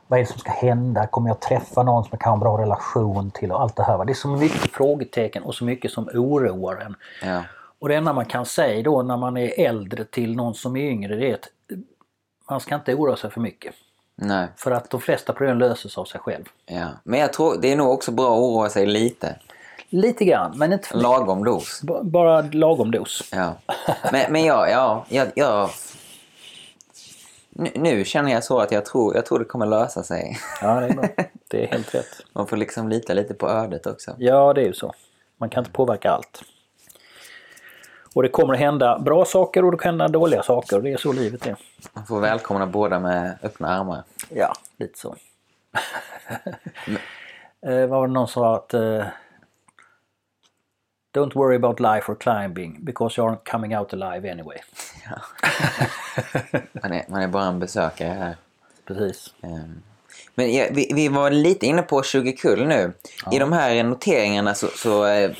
Vad 0.07 0.19
är 0.19 0.23
det 0.23 0.29
som 0.29 0.39
ska 0.39 0.51
hända? 0.51 1.07
Kommer 1.07 1.29
jag 1.29 1.39
träffa 1.39 1.83
någon 1.83 2.03
som 2.03 2.09
jag 2.11 2.19
kan 2.19 2.29
ha 2.29 2.33
en 2.33 2.39
bra 2.39 2.57
relation 2.57 3.31
till? 3.31 3.51
Och 3.51 3.61
allt 3.61 3.75
det 3.75 3.83
här. 3.83 3.97
Va? 3.97 4.05
Det 4.05 4.11
är 4.11 4.13
så 4.13 4.27
mycket 4.27 4.71
frågetecken 4.71 5.43
och 5.43 5.55
så 5.55 5.65
mycket 5.65 5.91
som 5.91 6.09
oroar 6.13 6.75
en. 6.75 6.95
Ja. 7.23 7.43
Och 7.79 7.89
det 7.89 7.95
enda 7.95 8.13
man 8.13 8.25
kan 8.25 8.45
säga 8.45 8.83
då 8.83 9.03
när 9.03 9.17
man 9.17 9.37
är 9.37 9.59
äldre 9.59 10.03
till 10.03 10.35
någon 10.35 10.53
som 10.53 10.77
är 10.77 10.89
yngre 10.89 11.15
det 11.15 11.29
är 11.29 11.33
att 11.33 11.49
man 12.49 12.59
ska 12.59 12.75
inte 12.75 12.95
oroa 12.95 13.15
sig 13.15 13.31
för 13.31 13.41
mycket. 13.41 13.73
Nej. 14.21 14.47
För 14.55 14.71
att 14.71 14.89
de 14.89 15.01
flesta 15.01 15.33
problem 15.33 15.59
löses 15.59 15.97
av 15.97 16.05
sig 16.05 16.19
själv. 16.21 16.45
Ja. 16.65 16.87
Men 17.03 17.19
jag 17.19 17.33
tror 17.33 17.57
det 17.61 17.71
är 17.71 17.75
nog 17.75 17.91
också 17.91 18.11
bra 18.11 18.25
att 18.25 18.39
oroa 18.39 18.69
sig 18.69 18.85
lite. 18.85 19.35
Lite 19.89 20.25
grann, 20.25 20.57
men 20.57 20.73
inte 20.73 20.87
för 20.87 20.97
Lagom 20.97 21.43
dos. 21.43 21.81
B 21.83 21.93
bara 22.01 22.41
lagom 22.41 22.91
dos. 22.91 23.23
Ja. 23.31 23.53
Men, 24.11 24.31
men 24.31 24.45
ja, 24.45 24.69
ja, 24.69 25.05
jag, 25.09 25.27
jag... 25.35 25.69
Nu, 27.49 27.71
nu 27.75 28.05
känner 28.05 28.31
jag 28.31 28.43
så 28.43 28.59
att 28.59 28.71
jag 28.71 28.85
tror, 28.85 29.15
jag 29.15 29.25
tror 29.25 29.39
det 29.39 29.45
kommer 29.45 29.65
lösa 29.65 30.03
sig. 30.03 30.37
Ja, 30.61 30.79
det 30.79 30.87
är 30.87 30.93
bra. 30.93 31.07
Det 31.47 31.63
är 31.63 31.67
helt 31.67 31.95
rätt. 31.95 32.21
Man 32.33 32.47
får 32.47 32.57
liksom 32.57 32.89
lita 32.89 33.13
lite 33.13 33.33
på 33.33 33.49
ödet 33.49 33.87
också. 33.87 34.15
Ja, 34.17 34.53
det 34.53 34.61
är 34.61 34.65
ju 34.65 34.73
så. 34.73 34.93
Man 35.37 35.49
kan 35.49 35.61
inte 35.61 35.71
påverka 35.71 36.11
allt. 36.11 36.43
Och 38.17 38.23
det 38.23 38.29
kommer 38.29 38.53
att 38.53 38.59
hända 38.59 38.99
bra 38.99 39.25
saker 39.25 39.65
och 39.65 39.71
det 39.71 39.77
kan 39.77 39.89
hända 39.89 40.07
dåliga 40.07 40.43
saker. 40.43 40.81
Det 40.81 40.91
är 40.91 40.97
så 40.97 41.13
livet 41.13 41.47
är. 41.47 41.55
Man 41.93 42.05
får 42.05 42.19
välkomna 42.19 42.67
båda 42.67 42.99
med 42.99 43.37
öppna 43.43 43.67
armar. 43.67 44.03
Ja, 44.29 44.53
lite 44.77 44.99
så. 44.99 45.15
eh, 47.67 47.87
var 47.87 48.07
det 48.07 48.13
någon 48.13 48.27
sa 48.27 48.55
att 48.55 48.73
eh, 48.73 49.05
Don't 51.15 51.35
worry 51.35 51.55
about 51.55 51.79
life 51.79 52.11
or 52.11 52.15
climbing 52.15 52.77
because 52.85 53.21
you 53.21 53.29
aren't 53.29 53.51
coming 53.51 53.77
out 53.77 53.93
alive 53.93 54.31
anyway. 54.31 54.57
Ja. 55.09 55.21
man, 56.81 56.93
är, 56.93 57.05
man 57.09 57.21
är 57.21 57.27
bara 57.27 57.45
en 57.45 57.59
besökare 57.59 58.09
här. 58.09 58.35
Precis. 58.85 59.33
Um, 59.41 59.83
men 60.35 60.53
ja, 60.53 60.65
vi, 60.71 60.91
vi 60.95 61.07
var 61.07 61.31
lite 61.31 61.65
inne 61.65 61.81
på 61.81 62.03
20 62.03 62.33
kull 62.33 62.67
nu. 62.67 62.93
Ja. 63.25 63.33
I 63.35 63.39
de 63.39 63.51
här 63.51 63.83
noteringarna 63.83 64.55
så, 64.55 64.67
så 64.67 65.07
eh, 65.07 65.31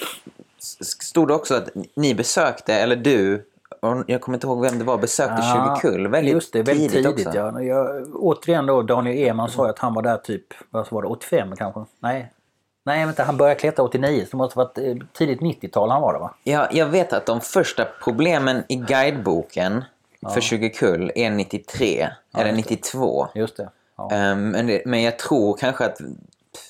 stod 0.60 1.28
det 1.28 1.34
också 1.34 1.56
att 1.56 1.70
ni 1.96 2.16
besökte, 2.16 2.74
eller 2.74 2.96
du, 2.96 3.46
jag 4.08 4.22
kommer 4.22 4.38
inte 4.38 4.48
ihåg 4.48 4.62
vem 4.62 4.80
det 4.80 4.86
var, 4.86 4.98
besökte 4.98 5.42
ja, 5.42 5.78
20 5.82 5.90
kull 5.92 6.08
väldigt 6.08 6.34
just 6.34 6.54
det, 6.54 6.64
väldigt 6.64 6.92
tidigt, 6.92 7.06
tidigt 7.06 7.28
också. 7.28 7.40
Ja. 7.40 7.62
Jag, 7.62 8.16
återigen 8.16 8.66
då, 8.66 8.82
Daniel 8.82 9.30
Eman 9.30 9.50
sa 9.50 9.70
att 9.70 9.80
han 9.80 9.94
var 9.94 10.02
där 10.02 10.18
typ, 10.18 10.44
vad 10.70 10.92
var 10.92 11.02
det, 11.02 11.08
85 11.08 11.56
kanske? 11.56 11.86
Nej, 12.00 12.32
Nej, 12.88 13.06
vänta, 13.06 13.24
han 13.24 13.38
började 13.38 13.60
klättra 13.60 13.86
89, 13.86 14.26
så 14.26 14.32
det 14.32 14.38
måste 14.38 14.58
varit 14.58 14.78
eh, 14.78 14.96
tidigt 15.14 15.40
90-tal 15.40 15.90
han 15.90 16.02
var 16.02 16.14
det 16.14 16.20
va? 16.20 16.34
Ja, 16.44 16.68
jag 16.72 16.86
vet 16.86 17.14
att 17.14 17.26
de 17.26 17.42
första 17.42 17.86
problemen 18.04 18.64
i 18.70 18.76
guideboken 18.76 19.84
ja. 20.20 20.30
för 20.30 20.42
20 20.42 20.70
kull 20.70 21.12
är 21.16 21.30
93, 21.30 22.10
ja, 22.32 22.40
eller 22.40 22.52
92. 22.52 23.28
Just 23.36 23.58
det. 23.58 23.70
Ja. 23.98 24.04
Um, 24.04 24.50
men 24.50 24.68
det. 24.68 24.82
Men 24.86 25.04
jag 25.04 25.20
tror 25.20 25.58
kanske 25.58 25.86
att 25.86 25.98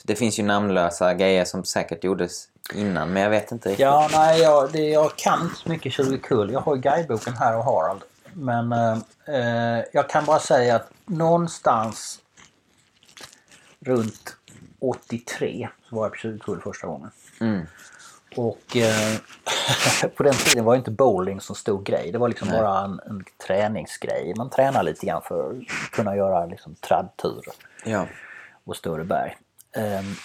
det 0.08 0.16
finns 0.16 0.40
ju 0.40 0.44
namnlösa 0.44 1.14
grejer 1.14 1.46
som 1.46 1.66
säkert 1.66 2.04
gjordes 2.04 2.48
innan, 2.74 3.14
men 3.14 3.24
jag 3.24 3.30
vet 3.30 3.52
inte 3.52 3.70
riktigt. 3.70 3.84
Ja, 3.84 4.10
nej, 4.12 4.42
jag, 4.42 4.72
det, 4.72 4.90
jag 4.90 5.16
kan 5.16 5.42
inte 5.42 5.56
så 5.56 5.70
mycket 5.70 5.94
20 5.94 6.18
kull. 6.18 6.52
Jag 6.52 6.60
har 6.60 6.76
ju 6.76 6.82
guideboken 6.82 7.34
här 7.34 7.58
och 7.58 7.64
Harald. 7.64 8.02
Men 8.34 8.72
eh, 9.26 9.84
jag 9.94 10.10
kan 10.10 10.26
bara 10.26 10.40
säga 10.40 10.76
att 10.76 10.90
någonstans 11.06 12.20
runt 13.80 14.36
83 14.80 15.70
så 15.90 15.96
var 15.96 16.06
jag 16.06 16.12
på 16.12 16.18
20 16.18 16.40
kull 16.40 16.62
första 16.62 16.88
gången. 16.88 17.12
Mm. 17.40 17.66
Och 18.36 18.78
eh, 18.78 19.18
på 20.16 20.24
den 20.24 20.34
tiden 20.34 20.66
var 20.66 20.76
inte 20.76 20.92
bowling 20.92 21.42
så 21.42 21.56
stor 21.56 21.84
grej. 21.84 22.12
Det 22.12 22.18
var 22.18 22.28
liksom 22.28 22.48
Nej. 22.48 22.62
bara 22.62 22.84
en, 22.84 23.00
en 23.06 23.24
träningsgrej. 23.48 24.34
Man 24.38 24.50
tränar 24.50 24.84
lite 24.84 25.06
grann 25.06 25.22
för 25.22 25.50
att 25.50 25.92
kunna 25.92 26.16
göra 26.16 26.46
liksom 26.46 26.76
tradturer. 26.76 27.54
Ja. 27.86 28.08
Och 28.66 28.76
större 28.76 29.04
berg. 29.04 29.38
Um, 29.78 30.16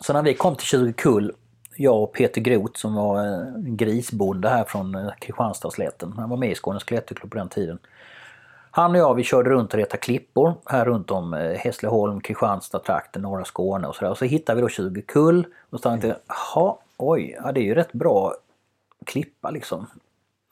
så 0.00 0.12
när 0.12 0.22
vi 0.22 0.34
kom 0.34 0.56
till 0.56 0.66
20 0.66 0.92
kull, 0.92 1.32
jag 1.76 2.02
och 2.02 2.12
Peter 2.12 2.40
Groth 2.40 2.80
som 2.80 2.94
var 2.94 3.20
en 3.20 3.76
grisbonde 3.76 4.48
här 4.48 4.64
från 4.64 4.94
eh, 4.94 5.10
Kristianstadsslätten. 5.20 6.12
Han 6.12 6.30
var 6.30 6.36
med 6.36 6.50
i 6.50 6.54
Skånes 6.54 6.84
klätterklubb 6.84 7.32
på 7.32 7.38
den 7.38 7.48
tiden. 7.48 7.78
Han 8.70 8.90
och 8.90 8.96
jag 8.96 9.14
vi 9.14 9.24
körde 9.24 9.50
runt 9.50 9.72
och 9.72 9.78
retade 9.78 9.98
klippor 9.98 10.54
här 10.66 10.84
runt 10.84 11.10
om 11.10 11.34
eh, 11.34 11.58
Hässleholm, 11.58 12.20
Kristianstad, 12.20 12.78
trakten, 12.78 13.22
norra 13.22 13.44
Skåne 13.44 13.88
och 13.88 13.96
sådär. 13.96 14.10
Och 14.10 14.18
så 14.18 14.24
hittade 14.24 14.56
vi 14.56 14.62
då 14.62 14.68
20 14.68 15.02
kull 15.02 15.46
och 15.70 15.80
så 15.80 15.88
tänkte 15.88 16.08
jag, 16.08 16.16
jaha, 16.26 16.76
oj, 16.96 17.38
ja, 17.42 17.52
det 17.52 17.60
är 17.60 17.64
ju 17.64 17.74
rätt 17.74 17.92
bra 17.92 18.34
klippa 19.06 19.50
liksom. 19.50 19.86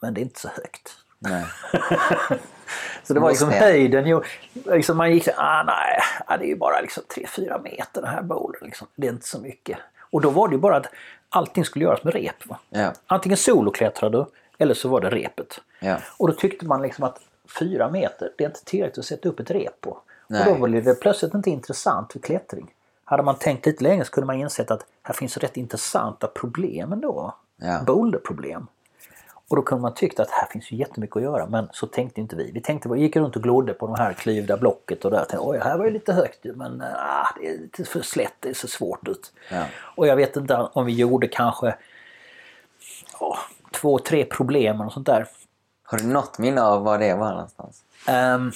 Men 0.01 0.13
det 0.13 0.21
är 0.21 0.23
inte 0.23 0.39
så 0.39 0.47
högt. 0.47 0.97
Nej. 1.19 1.45
så 3.03 3.13
det 3.13 3.19
var 3.19 3.29
liksom 3.29 3.49
höjden. 3.49 4.07
Jo, 4.07 4.23
liksom 4.65 4.97
man 4.97 5.11
gick 5.11 5.27
ah, 5.37 5.63
nej, 5.63 5.99
det 6.39 6.45
är 6.45 6.49
ju 6.49 6.55
bara 6.55 6.81
liksom 6.81 7.03
3-4 7.15 7.63
meter 7.63 8.01
den 8.01 8.09
här 8.09 8.21
bouldern. 8.21 8.65
Liksom. 8.65 8.87
Det 8.95 9.07
är 9.07 9.11
inte 9.11 9.27
så 9.27 9.39
mycket. 9.39 9.77
Och 9.99 10.21
då 10.21 10.29
var 10.29 10.47
det 10.47 10.55
ju 10.55 10.59
bara 10.59 10.77
att 10.77 10.87
allting 11.29 11.65
skulle 11.65 11.85
göras 11.85 12.03
med 12.03 12.13
rep. 12.13 12.47
Va? 12.47 12.59
Ja. 12.69 12.93
Antingen 13.07 13.37
soloklättrade 13.37 14.17
du 14.17 14.25
eller 14.57 14.73
så 14.73 14.89
var 14.89 15.01
det 15.01 15.09
repet. 15.09 15.59
Ja. 15.79 15.97
Och 16.17 16.27
då 16.27 16.33
tyckte 16.33 16.65
man 16.65 16.81
liksom 16.81 17.03
att 17.03 17.19
fyra 17.59 17.89
meter, 17.89 18.31
det 18.37 18.43
är 18.43 18.47
inte 18.47 18.65
tillräckligt 18.65 18.97
att 18.97 19.05
sätta 19.05 19.29
upp 19.29 19.39
ett 19.39 19.51
rep 19.51 19.81
på. 19.81 19.99
Nej. 20.27 20.41
Och 20.41 20.59
då 20.59 20.67
blev 20.67 20.83
det 20.83 20.95
plötsligt 20.95 21.33
inte 21.33 21.49
intressant 21.49 22.11
för 22.11 22.19
klättring. 22.19 22.73
Hade 23.05 23.23
man 23.23 23.35
tänkt 23.35 23.65
lite 23.65 23.83
längre 23.83 24.05
så 24.05 24.11
kunde 24.11 24.27
man 24.27 24.35
insett 24.35 24.71
att 24.71 24.85
här 25.03 25.13
finns 25.13 25.37
rätt 25.37 25.57
intressanta 25.57 26.27
problem 26.27 26.93
ändå. 26.93 27.35
Ja. 27.57 27.81
Boulderproblem. 27.87 28.67
Och 29.53 29.57
då 29.57 29.63
kunde 29.63 29.81
man 29.81 29.93
tycka 29.93 30.21
att 30.21 30.29
här 30.29 30.47
finns 30.51 30.71
ju 30.71 30.77
jättemycket 30.77 31.15
att 31.15 31.23
göra 31.23 31.45
men 31.45 31.69
så 31.71 31.87
tänkte 31.87 32.21
inte 32.21 32.35
vi. 32.35 32.51
Vi 32.51 32.61
tänkte, 32.61 32.89
vi 32.89 32.99
gick 32.99 33.15
runt 33.15 33.35
och 33.35 33.43
glodde 33.43 33.73
på 33.73 33.87
de 33.87 33.95
här 33.95 34.13
klyvda 34.13 34.57
blocket 34.57 35.05
och 35.05 35.11
där 35.11 35.17
tänkte 35.17 35.37
oj 35.39 35.59
här 35.63 35.77
var 35.77 35.85
ju 35.85 35.91
lite 35.91 36.13
högt 36.13 36.39
men 36.43 36.81
ah, 36.81 37.27
det 37.39 37.47
är 37.47 37.57
lite 37.57 37.85
för 37.85 38.01
slätt, 38.01 38.33
det 38.39 38.53
ser 38.53 38.67
svårt 38.67 39.07
ut. 39.07 39.33
Ja. 39.51 39.63
Och 39.75 40.07
jag 40.07 40.15
vet 40.15 40.35
inte 40.35 40.55
om 40.55 40.85
vi 40.85 40.93
gjorde 40.93 41.27
kanske 41.27 41.75
oh, 43.19 43.37
två, 43.71 43.99
tre 43.99 44.25
problem 44.25 44.81
och 44.81 44.93
sånt 44.93 45.05
där. 45.05 45.27
Har 45.83 45.97
du 45.97 46.07
något 46.07 46.37
minne 46.37 46.61
av 46.61 46.83
var 46.83 46.99
det 46.99 47.15
var 47.15 47.31
någonstans? 47.31 47.83
Um, 48.09 48.51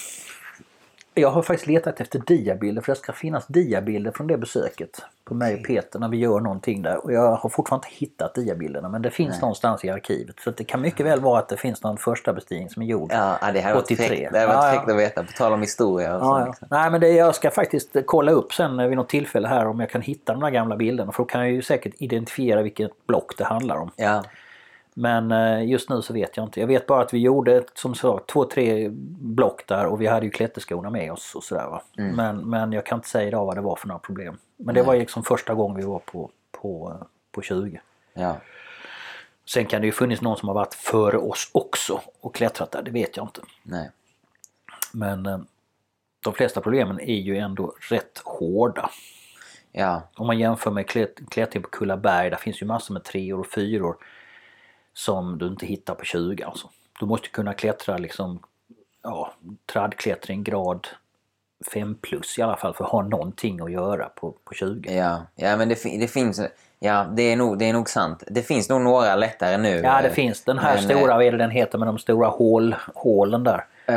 jag 1.20 1.30
har 1.30 1.42
faktiskt 1.42 1.66
letat 1.66 2.00
efter 2.00 2.18
diabilder 2.26 2.82
för 2.82 2.92
det 2.92 2.98
ska 2.98 3.12
finnas 3.12 3.46
diabilder 3.46 4.10
från 4.10 4.26
det 4.26 4.38
besöket 4.38 5.02
på 5.24 5.34
mig 5.34 5.54
och 5.54 5.66
Peter 5.66 5.98
när 5.98 6.08
vi 6.08 6.16
gör 6.16 6.40
någonting 6.40 6.82
där. 6.82 7.04
Och 7.04 7.12
jag 7.12 7.36
har 7.36 7.48
fortfarande 7.48 7.86
inte 7.86 7.98
hittat 7.98 8.34
diabilderna 8.34 8.88
men 8.88 9.02
det 9.02 9.10
finns 9.10 9.30
Nej. 9.30 9.40
någonstans 9.40 9.84
i 9.84 9.90
arkivet. 9.90 10.36
Så 10.40 10.50
det 10.50 10.64
kan 10.64 10.80
mycket 10.80 11.06
väl 11.06 11.20
vara 11.20 11.38
att 11.38 11.48
det 11.48 11.56
finns 11.56 11.82
någon 11.82 11.98
första 11.98 12.32
bestigning 12.32 12.70
som 12.70 12.82
är 12.82 12.86
gjord 12.86 13.10
ja, 13.12 13.38
det 13.52 13.60
här 13.60 13.76
83. 13.76 14.28
det 14.32 14.38
hade 14.38 14.52
varit 14.52 14.74
fräckt 14.74 14.90
att 14.90 14.96
veta, 14.96 15.22
på 15.22 15.32
tal 15.32 15.52
om 15.52 15.60
historia. 15.60 16.16
Och 16.16 16.24
ja, 16.24 16.54
så. 16.60 16.66
Nej 16.70 16.90
men 16.90 17.00
det, 17.00 17.08
jag 17.08 17.34
ska 17.34 17.50
faktiskt 17.50 17.96
kolla 18.06 18.32
upp 18.32 18.54
sen 18.54 18.88
vid 18.88 18.96
något 18.96 19.08
tillfälle 19.08 19.48
här 19.48 19.66
om 19.66 19.80
jag 19.80 19.90
kan 19.90 20.02
hitta 20.02 20.32
de 20.32 20.42
här 20.42 20.50
gamla 20.50 20.76
bilderna. 20.76 21.12
För 21.12 21.22
då 21.22 21.26
kan 21.26 21.40
jag 21.40 21.50
ju 21.50 21.62
säkert 21.62 21.94
identifiera 21.98 22.62
vilket 22.62 23.06
block 23.06 23.38
det 23.38 23.44
handlar 23.44 23.76
om. 23.76 23.90
Ja. 23.96 24.22
Men 24.98 25.32
eh, 25.32 25.64
just 25.68 25.90
nu 25.90 26.02
så 26.02 26.12
vet 26.12 26.36
jag 26.36 26.46
inte. 26.46 26.60
Jag 26.60 26.66
vet 26.66 26.86
bara 26.86 27.02
att 27.02 27.14
vi 27.14 27.18
gjorde 27.18 27.64
som 27.74 27.94
så, 27.94 28.18
två, 28.18 28.44
tre 28.44 28.88
block 29.18 29.66
där 29.66 29.86
och 29.86 30.00
vi 30.00 30.06
hade 30.06 30.26
ju 30.26 30.30
klätterskorna 30.30 30.90
med 30.90 31.12
oss 31.12 31.34
och 31.34 31.44
sådär. 31.44 31.66
Va? 31.66 31.82
Mm. 31.98 32.16
Men, 32.16 32.50
men 32.50 32.72
jag 32.72 32.86
kan 32.86 32.98
inte 32.98 33.08
säga 33.08 33.28
idag 33.28 33.46
vad 33.46 33.56
det 33.56 33.60
var 33.60 33.76
för 33.76 33.88
några 33.88 33.98
problem. 33.98 34.38
Men 34.56 34.74
det 34.74 34.80
Nej. 34.80 34.86
var 34.86 34.96
liksom 34.96 35.22
första 35.22 35.54
gången 35.54 35.76
vi 35.76 35.82
var 35.82 35.98
på, 35.98 36.30
på, 36.50 36.96
på 37.32 37.42
20. 37.42 37.80
Ja. 38.14 38.36
Sen 39.46 39.66
kan 39.66 39.80
det 39.80 39.86
ju 39.86 39.92
funnits 39.92 40.22
någon 40.22 40.36
som 40.36 40.48
har 40.48 40.54
varit 40.54 40.74
före 40.74 41.18
oss 41.18 41.50
också 41.52 42.00
och 42.20 42.34
klättrat 42.34 42.70
där, 42.70 42.82
det 42.82 42.90
vet 42.90 43.16
jag 43.16 43.26
inte. 43.26 43.40
Nej. 43.62 43.90
Men 44.92 45.26
eh, 45.26 45.38
de 46.24 46.34
flesta 46.34 46.60
problemen 46.60 47.00
är 47.00 47.18
ju 47.18 47.36
ändå 47.36 47.74
rätt 47.90 48.22
hårda. 48.24 48.90
Ja. 49.72 50.02
Om 50.14 50.26
man 50.26 50.38
jämför 50.38 50.70
med 50.70 50.88
klättring 51.30 51.62
på 51.62 51.68
Kullaberg, 51.68 52.30
där 52.30 52.36
finns 52.36 52.62
ju 52.62 52.66
massor 52.66 52.94
med 52.94 53.04
treor 53.04 53.40
och 53.40 53.46
fyror 53.46 53.96
som 54.98 55.38
du 55.38 55.46
inte 55.46 55.66
hittar 55.66 55.94
på 55.94 56.04
20 56.04 56.42
alltså. 56.42 56.68
Du 57.00 57.06
måste 57.06 57.28
kunna 57.28 57.54
klättra 57.54 57.98
liksom, 57.98 58.42
ja, 59.02 59.32
tradklättring 59.72 60.44
grad 60.44 60.88
5 61.72 61.94
plus 61.94 62.38
i 62.38 62.42
alla 62.42 62.56
fall 62.56 62.74
för 62.74 62.84
att 62.84 62.90
ha 62.90 63.02
någonting 63.02 63.60
att 63.60 63.72
göra 63.72 64.08
på, 64.08 64.34
på 64.44 64.54
20. 64.54 64.96
Ja, 64.96 65.22
ja 65.34 65.56
men 65.56 65.68
det, 65.68 65.74
det 65.84 66.08
finns 66.08 66.40
Ja, 66.80 67.06
det 67.16 67.22
är, 67.22 67.36
nog, 67.36 67.58
det 67.58 67.64
är 67.64 67.72
nog 67.72 67.90
sant. 67.90 68.22
Det 68.26 68.42
finns 68.42 68.68
nog 68.68 68.80
några 68.80 69.16
lättare 69.16 69.56
nu. 69.56 69.80
Ja, 69.84 70.02
det 70.02 70.08
eh, 70.08 70.14
finns. 70.14 70.44
Den 70.44 70.58
här 70.58 70.74
men, 70.74 70.82
stora, 70.82 71.14
vad 71.14 71.24
är 71.24 71.32
det 71.32 71.38
den 71.38 71.50
heter 71.50 71.78
med 71.78 71.88
de 71.88 71.98
stora 71.98 72.28
hål, 72.28 72.74
hålen 72.94 73.44
där. 73.44 73.64
Eh, 73.88 73.94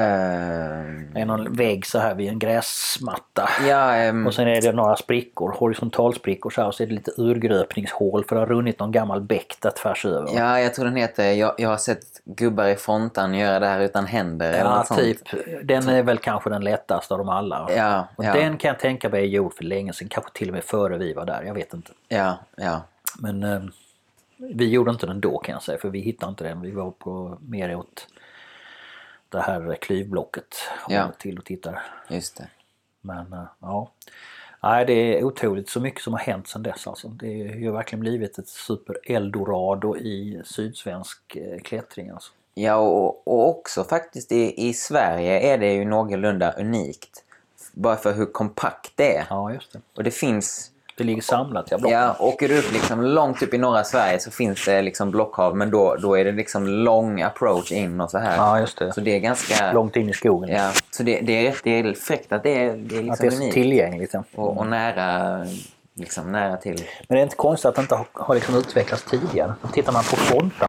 Det 1.14 1.20
är 1.22 1.26
någon 1.26 1.54
vägg 1.54 1.86
så 1.86 2.00
här 2.00 2.16
vid 2.16 2.30
en 2.30 2.40
gräsmatta. 2.40 3.50
ja, 3.68 3.96
ehm, 3.96 4.28
Och 4.28 4.34
sen 4.34 4.48
är 4.48 4.62
det 4.62 4.72
några 4.72 4.96
sprickor, 4.96 5.52
horisontalsprickor 5.58 6.50
så 6.50 6.62
här. 6.62 6.68
Och 6.68 6.76
så 6.76 6.84
är 6.84 6.88
det 6.88 6.94
lite 6.94 7.12
urgröpningshål 7.18 8.24
för 8.26 8.36
det 8.36 8.42
har 8.42 8.46
runnit 8.48 8.80
någon 8.80 8.92
gammal 8.92 9.22
bäck 9.22 9.56
där 9.60 9.72
tvärs 9.72 10.06
över. 10.06 10.30
ja, 10.36 10.60
jag 10.60 10.74
tror 10.74 10.86
den 10.86 10.96
heter... 10.96 11.32
Jag, 11.32 11.54
jag 11.58 11.70
har 11.70 11.78
sett 11.78 12.04
gubbar 12.26 12.68
i 12.68 12.76
fontan 12.76 13.34
göra 13.34 13.60
det 13.60 13.68
här 13.68 13.80
utan 13.80 14.06
händer 14.06 14.50
eller 14.50 14.60
Ja, 14.60 14.84
sånt. 14.84 15.00
typ. 15.00 15.18
Den 15.64 15.90
är 15.90 16.04
väl 16.04 16.18
kanske 16.18 16.50
den 16.50 16.64
lättaste 16.64 17.14
av 17.14 17.18
dem 17.18 17.30
alla. 17.30 17.68
Ja, 17.76 18.08
och 18.16 18.26
ja. 18.26 18.34
Den 18.34 18.58
kan 18.58 18.68
jag 18.70 18.80
tänka 18.80 19.10
mig 19.10 19.22
är 19.24 19.28
gjord 19.28 19.54
för 19.54 19.64
länge 19.64 19.94
sedan, 19.94 20.08
kanske 20.12 20.32
till 20.34 20.48
och 20.50 20.54
med 20.54 20.64
före 20.64 20.98
vi 20.98 21.14
var 21.14 21.26
där. 21.26 21.44
Jag 21.44 21.54
vet 21.54 21.74
inte. 21.74 21.92
Ja, 22.08 22.38
ja. 22.56 22.82
Men 23.20 23.44
eh, 23.44 23.62
vi 24.38 24.70
gjorde 24.70 24.92
inte 24.92 25.06
den 25.06 25.22
då 25.22 25.38
kan 25.38 25.54
jag 25.54 25.62
säga, 25.64 25.78
för 25.78 25.90
vi 25.90 26.00
hittade 26.00 26.30
inte 26.30 26.44
den. 26.44 26.62
Vi 26.62 26.72
var 26.72 26.92
på 26.92 27.38
mer 27.50 27.76
åt 27.76 28.08
det 29.32 29.42
här 29.42 29.76
klyvblocket 29.76 30.56
Ja. 30.88 31.12
till 31.20 31.38
och 31.38 31.46
tittade. 31.46 31.82
Just 32.10 32.38
det. 32.38 32.48
Men 33.02 33.34
eh, 33.34 33.44
ja. 33.60 33.92
Nej, 34.64 34.86
det 34.86 34.94
är 34.94 35.24
otroligt 35.24 35.70
så 35.70 35.80
mycket 35.80 36.02
som 36.02 36.14
har 36.14 36.20
hänt 36.20 36.48
sedan 36.48 36.64
dess 36.64 36.88
alltså. 36.88 37.08
Det 37.08 37.48
har 37.48 37.56
ju 37.56 37.72
verkligen 37.72 38.00
blivit 38.00 38.38
ett 38.38 38.48
super-eldorado 38.48 39.98
i 39.98 40.42
sydsvensk 40.46 41.36
eh, 41.36 41.60
klättring 41.60 42.10
alltså. 42.10 42.32
Ja, 42.54 42.76
och, 42.76 43.28
och 43.28 43.50
också 43.50 43.84
faktiskt 43.84 44.32
i, 44.32 44.70
i 44.70 44.74
Sverige 44.74 45.54
är 45.54 45.58
det 45.58 45.74
ju 45.74 45.86
någorlunda 45.86 46.52
unikt. 46.52 47.24
Bara 47.74 47.96
för 47.96 48.14
hur 48.14 48.26
kompakt 48.26 48.92
det 48.96 49.18
är. 49.18 49.26
Ja, 49.30 49.54
just 49.54 49.74
det. 49.74 49.82
Och 49.96 50.04
det 50.04 50.12
finns... 50.12 50.71
Det 50.98 51.04
ligger 51.04 51.22
samlat, 51.22 51.68
ja, 51.72 51.78
blocken. 51.78 52.00
Ja, 52.00 52.16
åker 52.20 52.48
du 52.48 52.60
upp 52.60 52.72
liksom 52.72 53.02
långt 53.02 53.44
upp 53.44 53.54
i 53.54 53.58
norra 53.58 53.84
Sverige 53.84 54.20
så 54.20 54.32
finns 54.32 54.66
det 54.66 54.82
liksom 54.82 55.12
blockhav 55.12 55.58
men 55.58 55.72
då, 55.72 55.96
då 55.96 56.18
är 56.18 56.26
det 56.26 56.32
liksom 56.32 56.68
lång 56.68 57.22
approach 57.22 57.72
in 57.72 58.02
och 58.02 58.12
så 58.12 58.18
här. 58.18 58.38
Ja, 58.38 58.60
just 58.60 58.78
det. 58.78 58.94
Så 58.94 59.02
det 59.02 59.16
är 59.16 59.20
ganska... 59.20 59.74
Långt 59.74 59.96
in 59.96 60.10
i 60.10 60.14
skogen. 60.14 60.56
Ja, 60.56 60.72
så 60.92 61.04
det, 61.04 61.20
det, 61.22 61.48
är, 61.48 61.56
det 61.64 61.80
är 61.80 61.94
fräckt 61.94 62.32
att 62.32 62.44
det 62.44 62.66
är, 62.66 62.78
det 62.78 62.96
är 62.96 63.00
Att 63.00 63.06
liksom 63.06 63.40
det 63.40 63.46
är 63.46 63.50
så 63.50 63.54
tillgängligt. 63.54 64.14
Ja. 64.14 64.24
Och, 64.36 64.58
och 64.58 64.68
nära, 64.68 65.38
liksom 65.94 66.32
nära 66.32 66.58
till. 66.58 66.84
Men 67.08 67.16
det 67.16 67.22
är 67.22 67.24
inte 67.24 67.36
konstigt 67.36 67.66
att 67.66 67.76
det 67.76 67.82
inte 67.82 67.96
har, 67.96 68.06
har 68.14 68.36
liksom 68.36 68.56
utvecklats 68.56 69.04
tidigare. 69.04 69.54
Tittar 69.74 69.94
man 69.94 70.04
på 70.04 70.16
Fontan 70.16 70.68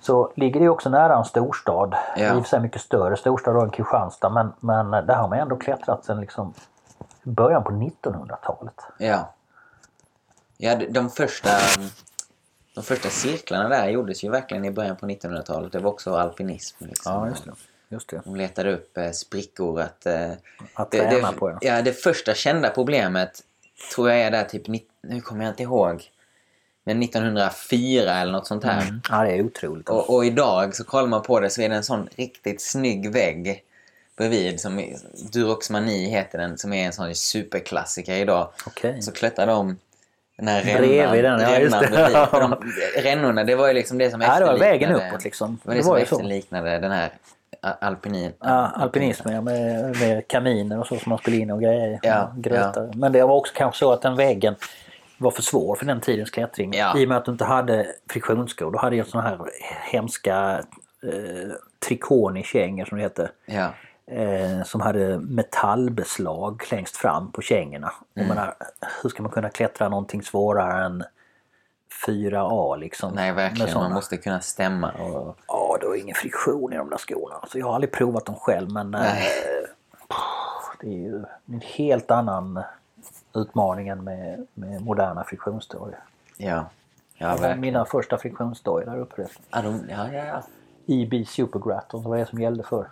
så 0.00 0.32
ligger 0.36 0.60
det 0.60 0.68
också 0.68 0.90
nära 0.90 1.16
en 1.16 1.24
storstad. 1.24 1.94
Ja. 2.16 2.34
I 2.34 2.38
och 2.38 2.42
för 2.42 2.48
sig 2.48 2.60
mycket 2.60 2.80
större 2.80 3.16
storstad 3.16 3.62
än 3.62 3.70
Kristianstad 3.70 4.28
men, 4.28 4.52
men 4.60 5.06
där 5.06 5.14
har 5.14 5.28
man 5.28 5.38
ändå 5.38 5.56
klättrat 5.56 6.04
sedan 6.04 6.20
liksom 6.20 6.54
början 7.24 7.64
på 7.64 7.70
1900-talet. 7.70 8.80
Ja. 8.98 9.34
Ja, 10.56 10.76
de, 10.90 11.10
första... 11.10 11.50
De 12.74 12.84
första 12.84 13.08
cirklarna 13.08 13.68
där 13.68 13.88
gjordes 13.88 14.24
ju 14.24 14.30
verkligen 14.30 14.64
i 14.64 14.70
början 14.70 14.96
på 14.96 15.06
1900-talet. 15.06 15.72
Det 15.72 15.78
var 15.78 15.90
också 15.90 16.14
alpinism. 16.14 16.84
Liksom. 16.84 17.34
det. 17.44 17.52
Just 17.88 18.08
det. 18.08 18.20
De 18.24 18.36
letade 18.36 18.72
upp 18.72 18.98
eh, 18.98 19.10
sprickor 19.10 19.80
att... 19.80 20.06
Eh, 20.06 20.30
Att 20.74 20.90
det, 20.90 20.98
träna 20.98 21.30
det, 21.30 21.36
på 21.38 21.50
ja. 21.50 21.58
ja, 21.60 21.82
det 21.82 21.92
första 21.92 22.34
kända 22.34 22.70
problemet 22.70 23.40
tror 23.94 24.10
jag 24.10 24.20
är 24.20 24.30
där 24.30 24.44
typ... 24.44 24.68
Nu 25.02 25.20
kommer 25.20 25.44
jag 25.44 25.52
inte 25.52 25.62
ihåg. 25.62 26.10
Men 26.84 27.02
1904 27.02 28.12
eller 28.12 28.32
något 28.32 28.46
sånt 28.46 28.64
här. 28.64 28.82
Mm. 28.82 29.00
Ja, 29.10 29.24
det 29.24 29.30
är 29.30 29.44
otroligt. 29.44 29.88
Och, 29.88 30.14
och 30.14 30.24
idag 30.24 30.76
så 30.76 30.84
kollar 30.84 31.08
man 31.08 31.22
på 31.22 31.40
det 31.40 31.50
så 31.50 31.62
är 31.62 31.68
det 31.68 31.74
en 31.74 31.84
sån 31.84 32.08
riktigt 32.16 32.62
snygg 32.62 33.12
vägg 33.12 33.64
bredvid. 34.16 34.60
Som 34.60 34.94
Durox 35.32 35.70
Mani 35.70 36.08
heter 36.10 36.38
den. 36.38 36.58
Som 36.58 36.72
är 36.72 36.86
en 36.86 36.92
sån 36.92 37.14
superklassiker 37.14 38.14
idag. 38.14 38.48
Okej. 38.66 39.02
Så 39.02 39.12
klättrar 39.12 39.46
de 39.46 39.76
den 40.38 40.48
här 40.48 40.62
rännan, 40.62 40.88
den, 40.88 40.96
ja, 40.96 41.22
rännan 41.22 41.82
det. 41.82 41.88
bredvid. 41.90 42.16
De, 42.32 42.56
rännorna, 43.02 43.44
det 43.44 43.54
var 43.54 43.68
ju 43.68 43.74
liksom 43.74 43.98
det 43.98 44.10
som 44.10 44.20
Ja, 44.20 44.38
det 44.38 44.46
var 44.46 44.58
vägen 44.58 44.90
efterliknade- 44.90 45.08
uppåt 45.08 45.24
liksom. 45.24 45.58
Det 45.62 45.68
var 45.68 45.74
det, 45.74 45.78
Det 45.80 45.84
som 45.84 45.90
var 45.92 45.98
ju 45.98 46.06
så. 46.06 46.14
efterliknade 46.14 46.78
den 46.78 46.90
här 46.92 47.10
alpinin... 47.80 48.32
Ja, 48.40 48.72
alpinismen 48.74 49.34
ja, 49.34 49.40
med, 49.40 49.96
med 50.00 50.28
kaminer 50.28 50.80
och 50.80 50.86
så 50.86 50.96
som 50.98 51.10
man 51.10 51.18
skulle 51.18 51.36
in 51.36 51.50
och 51.50 51.60
grejer. 51.62 51.98
Ja, 52.02 52.32
Grötar. 52.36 52.90
Men 52.94 53.12
det 53.12 53.22
var 53.24 53.34
också 53.34 53.52
kanske 53.56 53.78
så 53.78 53.92
att 53.92 54.02
den 54.02 54.16
väggen 54.16 54.54
var 55.18 55.30
för 55.30 55.42
svår 55.42 55.74
för 55.76 55.86
den 55.86 56.00
tidens 56.00 56.30
klättring. 56.30 56.72
Ja. 56.74 56.98
I 56.98 57.04
och 57.04 57.08
med 57.08 57.18
att 57.18 57.24
du 57.24 57.32
inte 57.32 57.44
hade 57.44 57.86
friktionsskor. 58.10 58.70
Då 58.70 58.78
hade 58.78 58.96
jag 58.96 59.06
såna 59.06 59.22
här 59.22 59.38
hemska 59.92 60.60
eh, 61.06 61.50
trikoni-kängor 61.88 62.84
som 62.84 62.98
det 62.98 63.02
hette. 63.04 63.30
Ja. 63.46 63.68
Eh, 64.06 64.62
som 64.62 64.80
hade 64.80 65.18
metallbeslag 65.18 66.62
längst 66.70 66.96
fram 66.96 67.32
på 67.32 67.42
kängorna. 67.42 67.92
Jag 68.14 68.28
menar, 68.28 68.54
hur 69.02 69.10
ska 69.10 69.22
man 69.22 69.32
kunna 69.32 69.50
klättra 69.50 69.88
någonting 69.88 70.22
svårare 70.22 70.84
än 70.84 71.04
4A 72.06 72.76
liksom? 72.76 73.12
Nej, 73.14 73.32
verkligen. 73.32 73.74
Man 73.74 73.92
måste 73.92 74.16
kunna 74.16 74.40
stämma. 74.40 74.90
Och... 74.90 75.36
Ja, 75.48 75.78
det 75.80 75.86
var 75.86 75.94
ingen 75.94 76.14
friktion 76.14 76.72
i 76.72 76.76
de 76.76 76.90
där 76.90 76.98
skorna. 76.98 77.34
Alltså, 77.34 77.58
jag 77.58 77.66
har 77.66 77.74
aldrig 77.74 77.92
provat 77.92 78.26
dem 78.26 78.34
själv 78.34 78.72
men 78.72 78.94
eh, 78.94 79.00
det 80.80 80.86
är 80.86 80.92
ju 80.92 81.24
en 81.46 81.60
helt 81.60 82.10
annan 82.10 82.62
utmaning 83.34 83.88
än 83.88 84.04
med, 84.04 84.46
med 84.54 84.82
moderna 84.82 85.24
friktionsdojor. 85.24 85.98
Ja. 86.36 86.64
Ja, 87.16 87.28
har 87.28 87.34
verkligen. 87.34 87.60
mina 87.60 87.84
första 87.84 88.18
friktionsdojor 88.18 88.84
där 88.84 88.98
uppe. 88.98 89.26
Ja, 89.50 89.62
de, 89.62 89.84
ja, 89.88 90.12
ja, 90.12 90.24
ja. 90.24 90.42
EB 90.86 91.26
Supergraton, 91.28 92.02
det 92.02 92.08
var 92.08 92.16
det 92.16 92.26
som 92.26 92.40
gällde 92.40 92.62
för. 92.62 92.88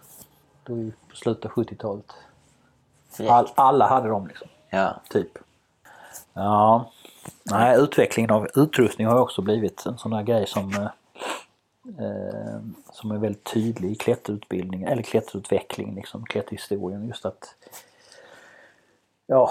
Det 0.64 0.72
var 0.72 0.78
ju 0.78 0.92
på 1.12 1.16
slutet 1.16 1.44
av 1.44 1.50
70-talet. 1.50 2.12
Fräckt. 3.10 3.30
All, 3.30 3.48
alla 3.54 3.88
hade 3.88 4.08
dem 4.08 4.26
liksom, 4.26 4.48
ja. 4.70 5.00
typ. 5.10 5.38
Ja, 6.32 6.90
nej, 7.42 7.78
utvecklingen 7.78 8.30
av 8.30 8.48
utrustning 8.54 9.06
har 9.06 9.20
också 9.20 9.42
blivit 9.42 9.86
en 9.86 9.98
sån 9.98 10.10
där 10.10 10.22
grej 10.22 10.46
som 10.46 10.72
eh, 10.72 10.88
eh, 11.98 12.60
som 12.92 13.10
är 13.10 13.18
väldigt 13.18 13.44
tydlig 13.44 13.90
i 13.90 13.94
klätterutbildningen 13.94 14.88
eller 14.88 15.02
klätterutveckling, 15.02 15.94
liksom, 15.94 16.24
klätterhistorien. 16.24 17.06
Just 17.08 17.24
att 17.24 17.54
ja, 19.26 19.50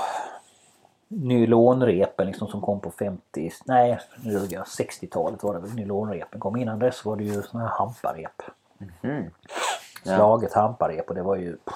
nylonrepen 1.07 2.27
liksom, 2.27 2.47
som 2.47 2.61
kom 2.61 2.79
på 2.79 2.91
50, 2.91 3.51
nej 3.65 3.99
nu 4.23 4.31
ljuger 4.31 4.57
jag, 4.57 4.65
60-talet 4.65 5.43
var 5.43 5.53
det 5.53 5.59
väl 5.59 5.73
nylonrepen 5.73 6.39
kom. 6.39 6.55
Innan 6.55 6.79
dess 6.79 7.05
var 7.05 7.15
det 7.15 7.23
ju 7.23 7.41
såna 7.41 7.63
här 7.63 7.77
hamparep. 7.77 8.41
Mhm. 8.77 8.89
Ja. 9.01 9.23
Slaget 10.03 10.53
hamparep 10.53 11.09
och 11.09 11.15
det 11.15 11.21
var 11.23 11.35
ju 11.35 11.57
pff, 11.57 11.75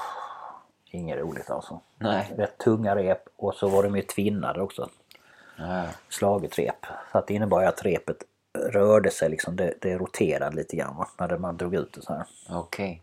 inget 0.91 1.19
roligt 1.19 1.49
alltså. 1.49 1.81
Nej. 1.97 2.33
Rätt 2.37 2.57
tunga 2.57 2.95
rep 2.95 3.23
och 3.35 3.53
så 3.55 3.67
var 3.67 3.83
de 3.83 3.95
ju 3.95 4.01
tvinnade 4.01 4.61
också 4.61 4.89
Ja. 5.57 5.85
slaget 6.09 6.57
rep. 6.59 6.85
Så 7.11 7.17
att 7.17 7.27
det 7.27 7.33
innebar 7.33 7.61
ju 7.61 7.67
att 7.67 7.85
repet 7.85 8.17
rörde 8.57 9.11
sig 9.11 9.29
liksom, 9.29 9.55
det, 9.55 9.73
det 9.81 9.97
roterade 9.97 10.55
lite 10.55 10.75
grann 10.75 10.97
va? 10.97 11.07
när 11.19 11.37
man 11.37 11.57
drog 11.57 11.75
ut 11.75 11.93
det 11.93 12.01
så 12.01 12.13
här. 12.13 12.25
Okej. 12.49 13.01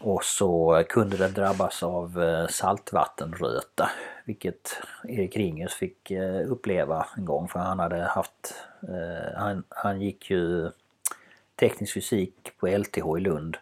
Och 0.00 0.24
så 0.24 0.82
kunde 0.88 1.16
det 1.16 1.28
drabbas 1.28 1.82
av 1.82 2.22
eh, 2.22 2.46
saltvattenröta. 2.46 3.90
Vilket 4.24 4.80
Erik 5.08 5.36
Ringes 5.36 5.74
fick 5.74 6.10
eh, 6.10 6.50
uppleva 6.50 7.06
en 7.16 7.24
gång 7.24 7.48
för 7.48 7.58
han 7.58 7.78
hade 7.78 8.02
haft... 8.02 8.54
eh, 8.82 9.38
Han, 9.40 9.64
han 9.68 10.00
gick 10.00 10.30
ju 10.30 10.70
teknisk 11.56 11.94
fysik 11.94 12.52
på 12.60 12.66
LTH 12.66 13.16
i 13.18 13.20
Lund. 13.20 13.56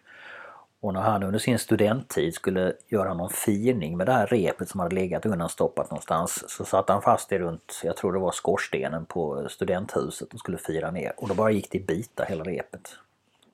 Och 0.83 0.93
när 0.93 1.01
han 1.01 1.23
under 1.23 1.39
sin 1.39 1.59
studenttid 1.59 2.35
skulle 2.35 2.73
göra 2.89 3.15
någon 3.15 3.31
firning 3.31 3.97
med 3.97 4.07
det 4.07 4.13
här 4.13 4.27
repet 4.27 4.69
som 4.69 4.81
hade 4.81 4.95
legat 4.95 5.27
undanstoppat 5.27 5.91
någonstans 5.91 6.45
så 6.49 6.65
satte 6.65 6.93
han 6.93 7.03
fast 7.03 7.29
det 7.29 7.39
runt, 7.39 7.81
jag 7.85 7.97
tror 7.97 8.13
det 8.13 8.19
var 8.19 8.33
skorstenen 8.33 9.05
på 9.05 9.49
studenthuset 9.49 10.35
och 10.35 10.39
skulle 10.39 10.59
fira 10.59 10.91
ner. 10.91 11.13
Och 11.17 11.29
då 11.29 11.35
bara 11.35 11.51
gick 11.51 11.71
det 11.71 11.79
i 11.79 11.85
bitar 11.85 12.27
hela 12.27 12.45
repet. 12.45 12.97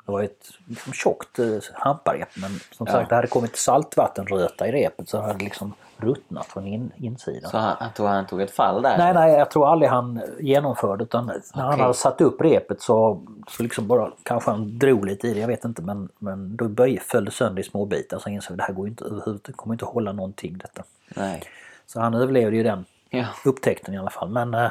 Det 0.09 0.12
var 0.12 0.22
ett 0.22 0.51
liksom, 0.66 0.93
tjockt 0.93 1.39
eh, 1.39 1.47
hamparep 1.74 2.28
men 2.36 2.51
som 2.72 2.86
Ja. 2.86 2.93
sagt 2.93 3.09
det 3.09 3.14
hade 3.14 3.28
kommit 3.28 3.56
saltvattenröta 3.56 4.68
i 4.68 4.72
repet 4.72 5.09
så 5.09 5.16
det 5.16 5.22
hade 5.22 5.44
liksom 5.44 5.72
ruttnat 5.97 6.47
från 6.47 6.66
in, 6.66 6.93
insidan. 6.97 7.51
Så 7.51 7.59
han, 7.59 7.76
tog, 7.94 8.06
han 8.06 8.26
tog 8.26 8.40
ett 8.40 8.51
fall 8.51 8.82
där? 8.82 8.98
Nej, 8.98 9.14
nej, 9.14 9.32
jag 9.32 9.51
tror 9.51 9.68
aldrig 9.68 9.90
han 9.90 10.20
genomförde 10.40 11.05
utan 11.05 11.26
när 11.26 11.62
han 11.62 11.80
hade 11.80 11.94
satt 11.94 12.20
upp 12.20 12.40
repet 12.40 12.82
så, 12.82 13.22
så 13.48 13.62
liksom 13.62 13.86
bara 13.89 14.10
kanske 14.22 14.51
han 14.51 14.78
drog 14.78 15.06
lite 15.06 15.28
i 15.28 15.35
det, 15.35 15.40
jag 15.40 15.48
vet 15.48 15.64
inte 15.64 15.82
men, 15.82 16.09
men 16.18 16.56
då 16.56 16.68
böj, 16.68 16.98
föll 16.98 17.24
det 17.24 17.30
sönder 17.30 17.60
i 17.60 17.64
små 17.64 17.85
bitar 17.85 18.18
så 18.18 18.28
insåg 18.30 18.52
att 18.52 18.59
det 18.59 18.64
här 18.64 18.74
går 18.74 18.89
inte 18.89 19.05
överhuvudtaget, 19.05 19.56
kommer 19.56 19.74
inte 19.74 19.85
hålla 19.85 20.12
någonting 20.12 20.59
detta. 20.59 20.82
Nej. 21.16 21.43
Så 21.86 22.01
han 22.01 22.14
överlevde 22.14 22.56
ju 22.56 22.62
den 22.62 22.85
Ja. 23.10 23.24
upptäckten 23.44 23.94
i 23.94 23.98
alla 23.98 24.10
fall. 24.10 24.28
Men 24.28 24.55
eh, 24.55 24.70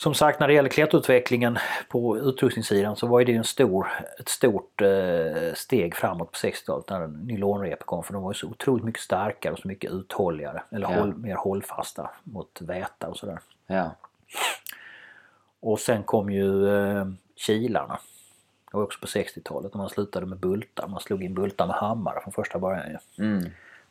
som 0.00 0.14
sagt 0.14 0.40
när 0.40 0.48
det 0.48 0.54
gäller 0.54 0.68
klätterutvecklingen 0.68 1.58
på 1.88 2.18
utrustningssidan 2.18 2.96
så 2.96 3.06
var 3.06 3.24
det 3.24 3.34
en 3.34 3.44
stor, 3.44 3.88
ett 4.20 4.28
stort 4.28 4.82
eh, 4.82 5.54
steg 5.54 5.94
framåt 5.94 6.32
på 6.32 6.36
60-talet 6.38 6.90
när 6.90 7.06
nylonrep 7.06 7.86
kom 7.86 8.02
för 8.04 8.12
de 8.12 8.22
var 8.22 8.30
ju 8.30 8.34
så 8.34 8.46
otroligt 8.46 8.84
mycket 8.84 9.02
starkare 9.02 9.52
och 9.52 9.58
så 9.58 9.68
mycket 9.68 9.90
uthålligare. 9.90 10.62
Eller 10.70 10.90
Ja. 10.92 10.98
håll, 11.00 11.16
mer 11.16 11.34
hållfasta 11.36 12.10
mot 12.24 12.60
väta 12.60 13.08
och 13.08 13.16
sådär. 13.16 13.38
Ja. 13.66 13.90
Och 15.60 15.80
sen 15.80 16.02
kom 16.02 16.30
ju 16.30 16.68
eh, 16.76 17.06
kilarna. 17.36 17.98
Det 18.70 18.76
var 18.76 18.84
också 18.84 19.00
på 19.00 19.06
60-talet 19.06 19.74
när 19.74 19.78
man 19.78 19.88
slutade 19.90 20.26
med 20.26 20.38
bultar. 20.38 20.88
Man 20.88 21.00
slog 21.00 21.22
in 21.24 21.34
bultar 21.34 21.66
med 21.66 21.76
hammare 21.76 22.20
från 22.22 22.32
första 22.32 22.58
början. 22.58 22.98
Mm. 23.18 23.44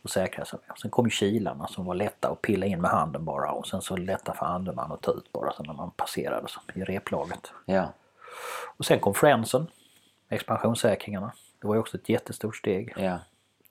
Och 0.08 0.12
säkra 0.12 0.46
sig 0.46 0.60
med. 0.68 0.78
Sen 0.78 0.92
kom 0.92 1.06
ju 1.06 1.10
kilarna 1.10 1.68
som 1.68 1.86
var 1.86 1.96
lätta 1.96 2.30
att 2.30 2.42
pilla 2.42 2.66
in 2.66 2.82
med 2.82 2.92
handen 2.92 3.26
bara 3.26 3.52
och 3.52 3.68
sen 3.68 3.82
så 3.82 3.98
lätta 3.98 4.34
för 4.34 4.46
andre 4.46 4.74
man 4.74 4.92
att 4.92 5.02
ta 5.02 5.12
ut 5.12 5.32
bara 5.32 5.54
så 5.54 5.64
när 5.64 5.74
man 5.74 5.92
passerade 5.92 6.48
så, 6.48 6.60
i 6.74 6.84
replaget. 6.84 7.52
Ja. 7.66 7.94
Och 8.78 8.86
sen 8.86 9.00
kom 9.00 9.14
Friendsen, 9.14 9.68
expansionssäkringarna. 10.30 11.32
Det 11.62 11.68
var 11.68 11.76
ju 11.76 11.80
också 11.80 11.98
ett 11.98 12.10
jättestort 12.10 12.56
steg. 12.56 12.94
Ja. 12.98 13.20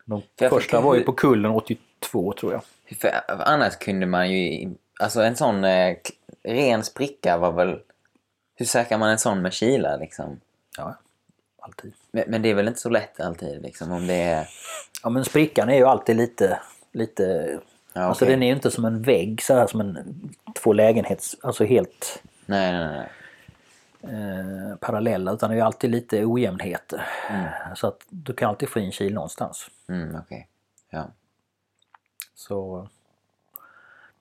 De 0.05 0.23
jag 0.39 0.51
första 0.51 0.81
var 0.81 0.95
ju 0.95 1.03
på 1.03 1.13
kullen 1.13 1.51
82 1.51 2.33
tror 2.33 2.53
jag. 2.53 2.63
För 2.99 3.11
annars 3.29 3.77
kunde 3.77 4.07
man 4.07 4.33
ju... 4.33 4.75
Alltså 5.01 5.23
en 5.23 5.37
sån 5.37 5.65
eh, 5.65 5.97
ren 6.43 6.85
spricka 6.85 7.39
var 7.39 7.53
väl... 7.53 7.81
Hur 8.55 8.67
säkrar 8.67 8.99
man 8.99 9.11
en 9.11 9.19
sån 9.19 9.43
med 9.43 9.53
kilar 9.53 9.99
liksom? 9.99 10.41
Ja, 10.77 10.97
alltid. 11.59 11.93
Men, 12.17 12.25
men 12.31 12.43
det 12.43 12.49
är 12.51 12.55
väl 12.55 12.69
inte 12.69 12.81
så 12.81 12.89
lätt 12.91 13.21
alltid 13.21 13.63
liksom 13.63 13.93
om 13.93 14.07
det 14.07 14.15
är... 14.15 14.49
Ja 15.03 15.11
men 15.11 15.25
sprickan 15.25 15.69
är 15.69 15.77
ju 15.77 15.85
alltid 15.85 16.17
lite, 16.17 16.61
lite 16.93 17.59
Ja, 17.93 18.01
Alltså 18.03 18.25
okej. 18.25 18.35
den 18.35 18.43
är 18.43 18.47
ju 18.47 18.53
inte 18.53 18.71
som 18.71 18.85
en 18.85 19.03
vägg 19.03 19.43
så 19.43 19.55
här 19.55 19.67
som 19.67 19.81
en 19.81 20.31
två 20.63 20.73
lägenhets, 20.73 21.37
alltså 21.43 21.65
helt 21.65 22.23
Nej, 22.47 22.73
nej, 22.73 23.07
nej. 24.01 24.15
eh, 24.15 24.77
parallella 24.77 25.33
utan 25.33 25.51
det 25.51 25.55
är 25.55 25.57
ju 25.57 25.63
alltid 25.65 25.91
lite 25.91 26.25
ojämnheter. 26.25 27.07
Så 27.75 27.87
att 27.87 28.01
du 28.09 28.33
kan 28.33 28.49
alltid 28.49 28.69
få 28.69 28.79
in 28.81 28.91
kil 28.93 29.15
någonstans. 29.15 29.71
Mm, 29.89 30.17
okej. 30.17 30.49
Ja. 30.91 31.11
Så 32.35 32.89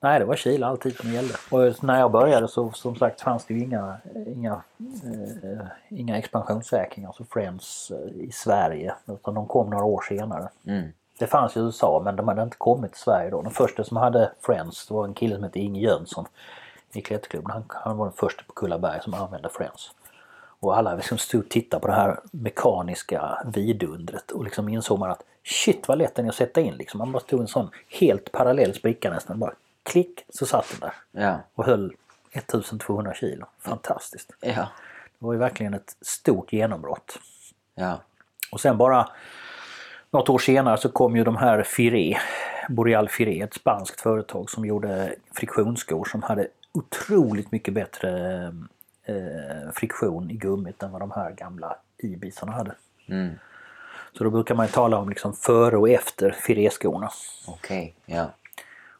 Nej, 0.06 0.18
det 0.18 0.24
var 0.24 0.36
kil 0.36 0.64
alltid 0.64 0.96
som 0.96 1.12
gällde. 1.12 1.34
Och 1.50 1.84
när 1.84 2.00
jag 2.00 2.10
började 2.10 2.48
så 2.48 2.72
som 2.72 2.96
sagt 2.96 3.20
fanns 3.20 3.44
det 3.44 3.54
ju 3.54 3.60
inga, 3.60 3.96
inga, 4.26 4.62
eh, 5.42 5.66
inga 5.88 6.18
expansionssäkringar, 6.18 7.08
alltså 7.08 7.24
Friends 7.24 7.90
eh, 7.90 8.24
i 8.24 8.32
Sverige. 8.32 8.94
Utan 9.06 9.34
de 9.34 9.46
kom 9.46 9.70
några 9.70 9.84
år 9.84 10.04
senare. 10.08 10.48
Mm. 10.66 10.88
Det 11.18 11.26
fanns 11.26 11.56
i 11.56 11.60
USA 11.60 12.02
men 12.04 12.16
de 12.16 12.28
hade 12.28 12.42
inte 12.42 12.56
kommit 12.56 12.92
till 12.92 13.00
Sverige 13.00 13.30
då. 13.30 13.42
Den 13.42 13.50
första 13.50 13.84
som 13.84 13.96
hade 13.96 14.32
Friends 14.40 14.90
var 14.90 15.04
en 15.04 15.14
kille 15.14 15.34
som 15.34 15.44
hette 15.44 15.60
Inge 15.60 15.80
Jönsson 15.80 16.26
i 16.92 17.00
klätterklubben. 17.00 17.50
Han, 17.50 17.64
han 17.68 17.96
var 17.96 18.06
den 18.06 18.14
första 18.14 18.42
på 18.46 18.52
Kullaberg 18.52 19.00
som 19.02 19.14
använde 19.14 19.48
Friends. 19.48 19.90
Och 20.60 20.76
alla 20.76 20.94
liksom 20.94 21.18
stod 21.18 21.40
och 21.40 21.48
tittade 21.48 21.80
på 21.80 21.86
det 21.86 21.94
här 21.94 22.20
mekaniska 22.30 23.38
vidundret 23.54 24.30
och 24.30 24.44
liksom 24.44 24.68
insåg 24.68 24.98
man 24.98 25.10
att 25.10 25.22
shit 25.44 25.88
vad 25.88 25.98
lätt 25.98 26.14
den 26.14 26.24
är 26.24 26.28
att 26.28 26.34
sätta 26.34 26.60
in. 26.60 26.74
Liksom. 26.74 26.98
Man 26.98 27.12
bara 27.12 27.22
tog 27.22 27.40
en 27.40 27.48
sån 27.48 27.70
helt 28.00 28.32
parallell 28.32 28.74
spricka 28.74 29.10
nästan. 29.10 29.38
Bara 29.38 29.52
klick 29.86 30.24
så 30.28 30.46
satt 30.46 30.66
den 30.70 30.80
där 30.80 31.22
Ja. 31.22 31.40
och 31.54 31.64
höll 31.64 31.92
1200 32.32 33.14
kilo. 33.14 33.46
Fantastiskt. 33.58 34.32
Ja. 34.40 34.68
Det 35.18 35.26
var 35.26 35.32
ju 35.32 35.38
verkligen 35.38 35.74
ett 35.74 35.96
stort 36.00 36.52
genombrott. 36.52 37.18
Ja. 37.74 38.00
Och 38.52 38.60
sen 38.60 38.78
bara 38.78 39.08
något 40.10 40.28
år 40.28 40.38
senare 40.38 40.76
så 40.76 40.88
kom 40.88 41.16
ju 41.16 41.24
de 41.24 41.36
här 41.36 41.62
Firé, 41.62 42.16
Boreal 42.68 43.08
Firé, 43.08 43.42
ett 43.42 43.54
spanskt 43.54 44.00
företag 44.00 44.50
som 44.50 44.64
gjorde 44.64 45.14
friktionsskor 45.32 46.04
som 46.04 46.22
hade 46.22 46.48
otroligt 46.72 47.52
mycket 47.52 47.74
bättre 47.74 48.42
eh, 49.04 49.72
friktion 49.74 50.30
i 50.30 50.34
gummit 50.34 50.82
än 50.82 50.92
vad 50.92 51.00
de 51.02 51.10
här 51.10 51.30
gamla 51.30 51.76
Ibisarna 51.98 52.52
hade. 52.52 52.74
Mm. 53.08 53.34
Så 54.12 54.24
då 54.24 54.30
brukar 54.30 54.54
man 54.54 54.68
tala 54.68 54.98
om 54.98 55.08
liksom 55.08 55.32
före 55.32 55.76
och 55.76 55.88
efter 55.88 56.30
Firé-skorna. 56.30 57.10
Okej. 57.46 57.94
Ja. 58.06 58.30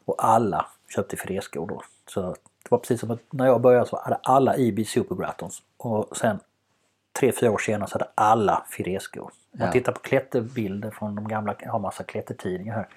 Och 0.05 0.25
alla 0.25 0.65
köpte 0.95 1.17
Firé-skor 1.17 1.67
då. 1.67 1.81
Så 2.07 2.21
det 2.63 2.71
var 2.71 2.77
precis 2.77 2.99
som 2.99 3.11
att 3.11 3.19
när 3.29 3.45
jag 3.45 3.61
började 3.61 3.85
så 3.85 4.01
hade 4.03 4.15
alla 4.23 4.57
Ibis 4.57 4.89
Supergrattons 4.89 5.61
och 5.77 6.17
sen 6.17 6.39
tre, 7.19 7.31
fyra 7.31 7.51
år 7.51 7.57
senare 7.57 7.89
så 7.89 7.93
hade 7.95 8.09
alla 8.15 8.65
Firé-skor. 8.69 9.23
Om 9.23 9.59
man 9.59 9.67
Ja. 9.67 9.71
tittar 9.71 9.91
på 9.91 9.99
klätterbilder 9.99 10.91
från 10.91 11.15
de 11.15 11.27
gamla, 11.27 11.55
jag 11.59 11.71
har 11.71 11.79
massa 11.79 12.03
klättertidningar 12.03 12.75
här. 12.75 12.87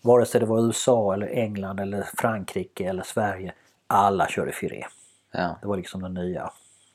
Vare 0.00 0.26
sig 0.26 0.40
det 0.40 0.46
var 0.46 0.66
USA 0.66 1.14
eller 1.14 1.26
England 1.26 1.80
eller 1.80 2.02
Frankrike 2.16 2.84
eller 2.88 3.02
Sverige. 3.02 3.52
Alla 3.86 4.28
körde 4.28 4.52
Firé. 4.52 4.84
Ja. 5.32 5.56
Det 5.60 5.66
var 5.68 5.76
liksom 5.76 6.02
den 6.02 6.14
nya. 6.14 6.50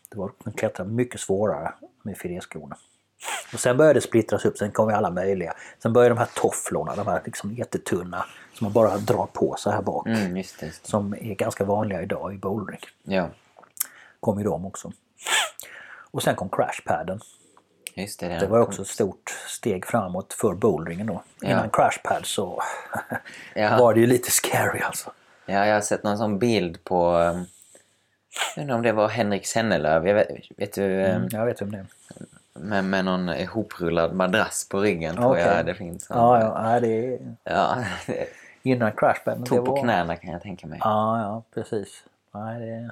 Det 0.10 0.18
var 0.18 0.32
de 0.44 0.54
klättrade 0.54 0.90
mycket 0.92 1.20
svårare 1.22 1.74
med 2.04 2.18
Firé-skorna. 2.18 2.78
Och 3.54 3.60
sen 3.60 3.78
började 3.78 3.98
det 3.98 4.02
splittras 4.02 4.46
upp, 4.46 4.58
sen 4.58 4.72
kom 4.72 4.90
ju 4.90 4.96
alla 4.96 5.10
möjliga. 5.12 5.54
Sen 5.82 5.94
började 5.94 6.16
de 6.16 6.20
här 6.20 6.30
tofflorna, 6.36 6.96
de 6.96 7.08
här 7.08 7.22
liksom 7.26 7.54
jättetunna 7.54 8.26
som 8.54 8.66
man 8.66 8.74
bara 8.74 8.98
drar 8.98 9.26
på 9.34 9.56
så 9.58 9.72
här 9.72 9.82
bak. 9.82 10.08
Mm, 10.08 10.38
just 10.38 10.60
det. 10.60 10.66
Just 10.66 10.84
det. 10.84 10.90
Som 10.90 11.14
är 11.14 11.34
ganska 11.36 11.64
vanliga 11.64 12.02
idag 12.02 12.34
i 12.34 12.38
bouldering. 12.38 12.80
Ja. 13.04 13.30
Kom 14.20 14.38
ju 14.38 14.44
de 14.44 14.66
också. 14.66 14.92
Och 16.12 16.24
sen 16.24 16.36
kom 16.36 16.50
crashpadden. 16.50 17.20
Just 17.96 18.20
det. 18.20 18.28
Det 18.28 18.48
var 18.48 18.60
också 18.60 18.82
ett 18.82 18.88
stort 18.88 19.30
steg 19.48 19.86
framåt 19.86 20.34
för 20.34 20.54
boulderingen 20.54 21.08
då. 21.08 21.24
Ja. 21.42 21.50
Innan 21.50 21.70
crashpad 21.70 22.26
så 22.26 22.62
var 23.80 23.94
det 23.94 24.00
ju 24.00 24.08
lite 24.08 24.32
scary 24.32 24.80
alltså. 24.80 25.12
Ja, 25.46 25.66
jag 25.66 25.74
har 25.74 25.82
sett 25.82 26.04
någon 26.04 26.18
sån 26.18 26.40
bild 26.40 26.84
på... 26.84 27.12
um, 27.12 27.46
Jag 28.56 28.56
vet 28.56 28.58
inte 28.58 28.74
om 28.74 28.82
det 28.82 28.92
var 28.92 29.08
Henrik 29.08 29.48
Sennelöv. 29.48 30.08
Jag 30.08 30.16
vet, 30.16 30.28
vet 30.58 30.74
du? 30.74 30.82
um, 30.84 31.06
Mm, 31.16 31.28
jag 31.32 31.46
vet 31.46 31.62
vem 31.62 31.72
det 31.72 31.78
är. 31.78 31.86
Med, 32.60 32.86
med 32.86 33.06
någon 33.06 33.30
ihoprullad 33.30 34.14
madrass 34.14 34.68
på 34.70 34.80
ryggen 34.80 35.16
tror 35.16 35.32
Okej. 35.32 35.44
jag 35.44 35.66
det 35.66 35.76
finns. 35.76 36.08
Ja, 36.10 36.40
ja, 36.42 36.62
nej, 36.64 36.82
det 36.82 37.14
är 37.14 37.36
ja. 37.44 37.78
innan 38.64 38.92
crashpad. 38.92 39.38
men 39.38 39.48
Tog 39.48 39.58
det 39.58 39.66
på 39.66 39.72
var... 39.72 39.84
knäna 39.84 40.16
kan 40.16 40.32
jag 40.32 40.42
tänka 40.42 40.68
mig. 40.68 40.80
Ja, 40.84 41.22
ja 41.22 41.44
precis. 41.54 42.04
Nej, 42.32 42.60
det, 42.60 42.92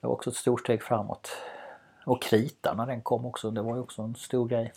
det 0.00 0.06
var 0.06 0.10
också 0.10 0.30
ett 0.30 0.36
stort 0.36 0.60
steg 0.60 0.82
framåt. 0.82 1.30
Och 2.04 2.22
krita 2.22 2.74
när 2.74 2.86
den 2.86 3.00
kom 3.00 3.26
också, 3.26 3.50
det 3.50 3.62
var 3.62 3.74
ju 3.74 3.80
också 3.80 4.02
en 4.02 4.14
stor 4.14 4.48
grej. 4.48 4.72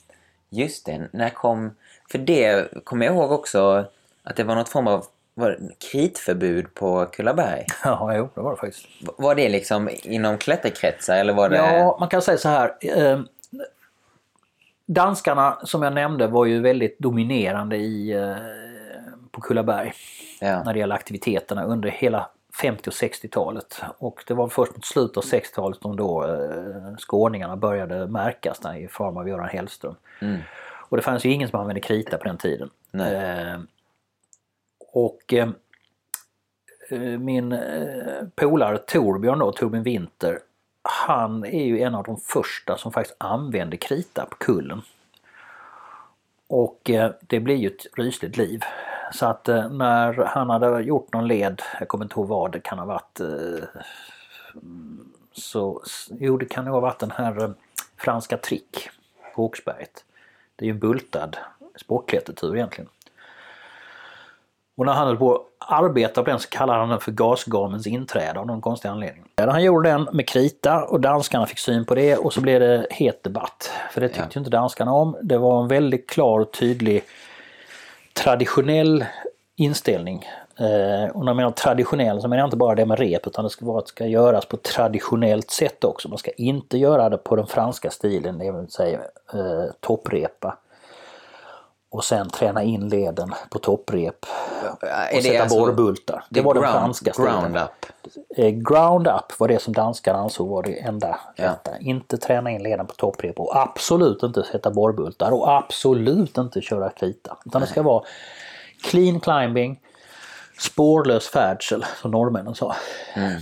Just 0.50 0.86
det, 0.86 1.08
när 1.12 1.30
kom... 1.30 1.76
För 2.12 2.18
det 2.18 2.70
kommer 2.84 3.06
jag 3.06 3.16
ihåg 3.16 3.32
också 3.32 3.86
att 4.24 4.36
det 4.36 4.44
var 4.44 4.56
något 4.56 4.70
form 4.70 4.88
av 4.88 5.06
var 5.34 5.50
det 5.50 5.90
kritförbud 5.92 6.74
på 6.74 7.06
Kullaberg. 7.06 7.66
Ja, 7.84 8.16
jo, 8.16 8.30
det 8.36 8.42
var 8.42 8.52
det 8.52 8.58
faktiskt. 8.58 8.86
Var 9.18 9.36
det 9.36 9.50
liksom 9.50 9.90
inom 10.04 10.38
klätterkretsar 10.38 11.18
eller 11.18 11.34
var 11.34 11.50
det... 11.50 11.56
Ja, 11.56 11.98
man 12.00 12.10
kan 12.10 12.22
säga 12.22 12.38
så 12.38 12.50
här. 12.50 12.76
Danskarna 14.94 15.60
som 15.64 15.84
jag 15.84 15.94
nämnde 15.94 16.28
var 16.28 16.46
ju 16.46 16.62
väldigt 16.62 17.00
dominerande 17.00 17.78
i, 17.78 18.12
eh, 18.12 18.36
på 19.32 19.42
Kullaberg 19.42 19.94
Ja. 20.42 20.64
när 20.64 20.74
det 20.74 20.80
gäller 20.80 20.96
aktiviteterna 20.96 21.64
under 21.64 21.90
hela 21.90 22.30
50 22.62 22.90
och 22.90 22.94
60-talet. 22.94 23.82
Och 23.98 24.24
det 24.28 24.34
var 24.34 24.48
först 24.48 24.76
mot 24.76 24.86
slutet 24.86 25.18
av 25.18 25.24
60-talet 25.24 25.82
som 25.82 25.96
då 25.96 26.26
eh, 26.26 26.96
skåningarna 26.98 27.58
började 27.58 28.08
märkas 28.08 28.60
där, 28.60 28.76
i 28.76 28.88
form 28.88 29.18
av 29.18 29.30
Göran 29.30 29.50
Hellström. 29.50 29.96
Mm. 30.22 30.40
Och 30.90 30.98
det 30.98 31.04
fanns 31.04 31.26
ju 31.26 31.32
ingen 31.32 31.50
som 31.50 31.60
använde 31.60 31.82
krita 31.82 32.18
på 32.18 32.24
den 32.24 32.38
tiden. 32.38 32.70
Eh, 32.94 33.60
och 34.94 35.34
eh, 35.34 35.50
eh, 36.90 37.00
min 37.00 37.52
eh, 37.52 38.24
polare 38.36 38.78
Torbjörn 38.78 39.40
då, 39.40 39.52
Torbjörn 39.52 39.84
Winter, 39.84 40.40
han 40.92 41.46
är 41.46 41.66
ju 41.66 41.82
en 41.82 41.96
av 41.96 42.04
de 42.04 42.18
första 42.18 42.78
som 42.78 42.92
faktiskt 42.92 43.16
använder 43.20 43.78
krita 43.78 44.26
på 44.26 44.36
kullen. 44.38 44.82
Och 46.48 46.90
eh, 46.90 47.12
det 47.22 47.40
blir 47.40 47.56
ju 47.56 47.68
ett 47.68 47.86
rysligt 47.98 48.38
liv. 48.38 48.64
Så 49.14 49.26
att 49.26 49.50
eh, 49.50 49.70
när 49.70 50.14
han 50.14 50.50
hade 50.50 50.82
gjort 50.82 51.14
någon 51.14 51.28
led, 51.28 51.62
jag 51.80 51.88
kommer 51.88 52.06
inte 52.06 52.14
ihåg 52.20 52.28
vad 52.28 52.52
det 52.52 52.60
kan 52.60 52.80
ha 52.80 52.86
varit, 52.86 53.20
eh, 53.20 53.82
så, 55.32 55.84
jo 56.10 56.38
det 56.38 56.46
kan 56.46 56.66
nog 56.66 56.74
ha 56.74 56.82
varit 56.82 57.00
den 57.00 57.12
här 57.12 57.54
franska 57.98 58.38
trick 58.38 58.90
på 59.36 59.46
Åksberget. 59.46 60.06
Det 60.56 60.66
är 60.66 60.68
ju 60.68 60.74
en 60.74 60.80
bultad 60.80 61.38
sportklättertur 61.76 62.56
egentligen. 62.56 62.90
Och 64.80 64.86
när 64.86 64.94
han 64.94 65.08
höll 65.08 65.18
på 65.18 65.36
att 65.36 65.42
arbeta 65.60 66.24
på 66.24 66.30
den 66.30 66.40
så 66.40 66.50
kallade 66.50 66.80
han 66.80 66.90
den 66.90 67.00
för 67.00 67.12
gasgamens 67.12 67.88
inträde 67.88 68.40
av 68.40 68.48
någon 68.48 68.62
konstig 68.62 68.90
anledning. 68.90 69.24
Han 69.38 69.64
gjorde 69.64 69.90
den 69.90 70.08
med 70.14 70.28
krita 70.28 70.84
och 70.84 71.00
danskarna 71.00 71.46
fick 71.46 71.60
syn 71.60 71.86
på 71.86 71.96
det 71.96 72.16
och 72.18 72.34
så 72.34 72.42
blev 72.42 72.60
det 72.60 72.88
het 72.90 73.24
debatt. 73.24 73.72
För 73.92 74.02
det 74.02 74.08
tyckte 74.08 74.22
Ja. 74.24 74.28
ju 74.34 74.40
inte 74.40 74.50
danskarna 74.52 74.94
om. 74.94 75.18
Det 75.22 75.38
var 75.38 75.62
en 75.62 75.68
väldigt 75.68 76.10
klar 76.10 76.40
och 76.40 76.52
tydlig 76.54 77.04
traditionell 78.14 79.06
inställning. 79.56 80.26
Eh, 80.60 81.10
och 81.16 81.26
när 81.26 81.30
jag 81.30 81.36
menar 81.36 81.52
traditionell 81.52 82.22
så 82.22 82.28
menar 82.28 82.40
jag 82.42 82.48
inte 82.48 82.58
bara 82.58 82.76
det 82.76 82.86
med 82.86 83.00
rep 83.00 83.28
utan 83.28 83.44
det 83.44 83.50
ska 83.50 83.66
vara 83.66 83.82
det 83.82 83.88
ska 83.88 84.06
göras 84.06 84.46
på 84.46 84.58
traditionellt 84.58 85.52
sätt 85.52 85.84
också. 85.84 86.10
Man 86.10 86.18
ska 86.18 86.32
inte 86.32 86.78
göra 86.78 87.10
det 87.10 87.18
på 87.18 87.36
den 87.36 87.48
franska 87.48 87.90
stilen, 87.90 88.38
det 88.38 88.52
vill 88.52 88.70
säga 88.72 89.00
eh, 89.34 89.72
topprepa. 89.80 90.58
Och 91.92 92.04
sen 92.04 92.30
träna 92.30 92.64
in 92.64 92.90
leden 92.90 93.34
på 93.50 93.60
topprep 93.60 94.26
Är 94.82 95.18
och 95.18 95.24
sätta 95.24 95.48
borrbultar. 95.48 96.24
Det, 96.30 96.40
är 96.40 96.44
var 96.44 96.54
den 96.54 96.64
ground- 96.64 96.80
franska 96.80 97.14
stilen. 97.14 97.34
Ground 97.34 97.58
up. 97.58 97.86
Eh, 98.38 98.50
ground 98.50 99.08
up 99.08 99.40
var 99.40 99.48
det 99.48 99.62
som 99.62 99.74
danskarna 99.74 100.20
ansåg 100.20 100.50
var 100.50 100.64
det 100.64 100.80
enda 100.80 101.20
Ja. 101.36 101.50
rätta. 101.50 101.78
Inte 101.80 102.18
träna 102.18 102.52
in 102.52 102.64
leden 102.64 102.88
på 102.88 102.94
topprep 102.94 103.40
och 103.40 103.58
absolut 103.58 104.24
inte 104.24 104.44
sätta 104.44 104.72
borrbultar 104.72 105.32
och 105.32 105.52
absolut 105.52 106.38
inte 106.38 106.62
köra 106.62 106.90
krita. 106.90 107.38
Utan 107.46 107.62
det 107.62 107.68
ska 107.68 107.82
vara 107.82 108.04
clean 108.84 109.20
climbing, 109.20 109.80
spårlös 110.60 111.28
färdsel 111.28 111.86
som 112.02 112.12
norrmännen 112.12 112.56
sa. 112.56 112.76
Mm. 113.16 113.36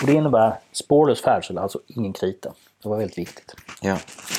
Och 0.00 0.06
det 0.06 0.12
innebär 0.12 0.54
spårlös 0.72 1.22
färdsel, 1.22 1.58
alltså 1.58 1.80
ingen 1.86 2.12
krita. 2.12 2.52
Det 2.82 2.88
var 2.88 2.96
väldigt 2.96 3.18
viktigt. 3.18 3.54
Ja. 3.80 3.96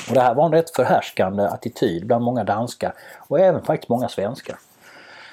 Och 0.10 0.14
det 0.14 0.22
här 0.22 0.34
var 0.34 0.46
en 0.46 0.52
rätt 0.52 0.76
förhärskande 0.76 1.44
attityd 1.44 2.08
bland 2.08 2.24
många 2.24 2.44
danskar 2.44 2.94
och 3.28 3.40
även 3.40 3.66
faktiskt 3.66 3.90
många 3.90 4.10
svenskar. 4.10 4.58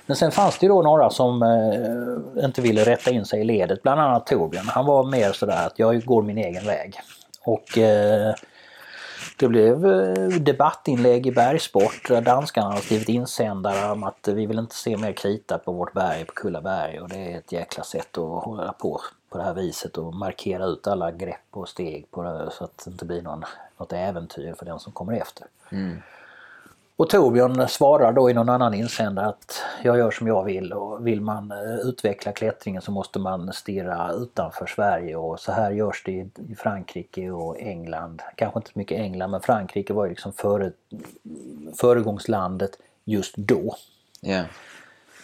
Men 0.06 0.16
sen 0.16 0.30
fanns 0.30 0.58
det 0.58 0.66
ju 0.66 0.72
då 0.72 0.82
några 0.82 1.10
som 1.10 1.42
eh, 1.42 2.44
inte 2.44 2.60
ville 2.62 2.84
rätta 2.84 3.10
in 3.10 3.24
sig 3.24 3.40
i 3.40 3.44
ledet, 3.44 3.82
bland 3.82 4.00
annat 4.00 4.26
Torbjörn. 4.26 4.68
Han 4.68 4.86
var 4.86 5.04
mer 5.04 5.32
sådär 5.32 5.66
att 5.66 5.78
jag 5.78 6.04
går 6.04 6.22
min 6.22 6.38
egen 6.38 6.66
väg. 6.66 7.00
Och 7.44 7.78
eh, 7.78 8.34
det 9.38 9.48
blev 9.48 9.86
eh, 9.86 10.28
debattinlägg 10.28 11.26
i 11.26 11.30
Bergsport 11.30 12.08
där 12.08 12.20
danskarna 12.20 12.70
har 12.70 12.80
skrivit 12.80 13.08
insändare 13.08 13.92
om 13.92 14.04
att 14.04 14.28
vi 14.28 14.46
vill 14.46 14.58
inte 14.58 14.74
se 14.74 14.96
mer 14.96 15.12
krita 15.12 15.58
på 15.58 15.72
vårt 15.72 15.92
berg, 15.92 16.24
på 16.24 16.32
Kullaberg 16.32 17.00
och 17.00 17.08
det 17.08 17.32
är 17.32 17.38
ett 17.38 17.52
jäkla 17.52 17.84
sätt 17.84 18.18
att 18.18 18.44
hålla 18.44 18.72
på 18.72 19.00
på 19.30 19.38
det 19.38 19.44
här 19.44 19.54
viset 19.54 19.98
och 19.98 20.14
markera 20.14 20.64
ut 20.64 20.86
alla 20.86 21.10
grepp 21.10 21.46
och 21.50 21.68
steg 21.68 22.10
på 22.10 22.22
det, 22.22 22.50
så 22.52 22.64
att 22.64 22.82
det 22.84 22.90
inte 22.90 23.04
blir 23.04 23.22
någon, 23.22 23.44
något 23.78 23.92
äventyr 23.92 24.54
för 24.58 24.66
den 24.66 24.80
som 24.80 24.92
kommer 24.92 25.12
efter. 25.12 25.46
Mm. 25.70 26.02
Och 27.00 27.10
Torbjörn 27.10 27.68
svarar 27.68 28.12
då 28.12 28.30
i 28.30 28.34
någon 28.34 28.48
annan 28.48 28.74
insändare 28.74 29.26
att 29.26 29.62
jag 29.82 29.98
gör 29.98 30.10
som 30.10 30.26
jag 30.26 30.44
vill 30.44 30.72
och 30.72 31.06
vill 31.06 31.20
man 31.20 31.50
eh, 31.50 31.88
utveckla 31.88 32.32
klättringen 32.32 32.82
så 32.82 32.92
måste 32.92 33.18
man 33.18 33.52
stirra 33.52 34.12
utanför 34.12 34.66
Sverige 34.66 35.16
och 35.16 35.40
så 35.40 35.52
här 35.52 35.70
görs 35.70 36.02
det 36.04 36.12
i 36.12 36.54
Frankrike 36.58 37.30
och 37.30 37.60
England. 37.60 38.22
Kanske 38.34 38.58
inte 38.58 38.70
så 38.72 38.78
mycket 38.78 38.98
England 38.98 39.30
men 39.30 39.40
Frankrike 39.40 39.92
var 39.92 40.04
ju 40.04 40.10
liksom 40.10 40.32
före, 40.32 40.72
föregångslandet 41.76 42.70
just 43.04 43.36
då. 43.36 43.76
Ja. 44.20 44.44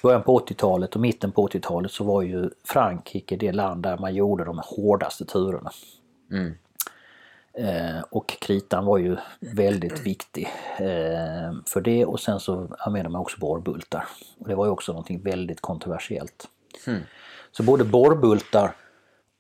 Början 0.07 0.23
på 0.23 0.39
80-talet 0.39 0.95
och 0.95 1.01
mitten 1.01 1.33
på 1.33 1.49
80-talet 1.49 1.93
så 1.93 2.05
var 2.05 2.23
ju 2.23 2.51
Frankrike 2.65 3.37
det 3.37 3.53
land 3.53 3.83
där 3.83 3.99
man 3.99 4.15
gjorde 4.15 4.45
de 4.45 4.61
hårdaste 4.65 5.25
turerna. 5.25 5.71
Mm. 6.31 6.55
Eh, 7.55 8.03
och 8.11 8.29
kritan 8.29 8.85
var 8.85 8.99
ju 8.99 9.17
väldigt 9.41 10.07
viktig 10.07 10.49
eh, 10.79 11.53
för 11.67 11.81
det 11.81 12.05
och 12.05 12.21
sen 12.21 12.41
så 12.41 12.69
använde 12.79 13.11
man 13.11 13.21
också 13.21 13.41
borrbultar. 13.41 14.05
Och 14.39 14.49
det 14.49 14.55
var 14.55 14.65
ju 14.67 14.71
också 14.71 14.93
någonting 14.93 15.23
väldigt 15.23 15.61
kontroversiellt. 15.61 16.49
Mm. 16.87 17.01
Så 17.53 17.63
både 17.63 17.85
borrbultar 17.85 18.75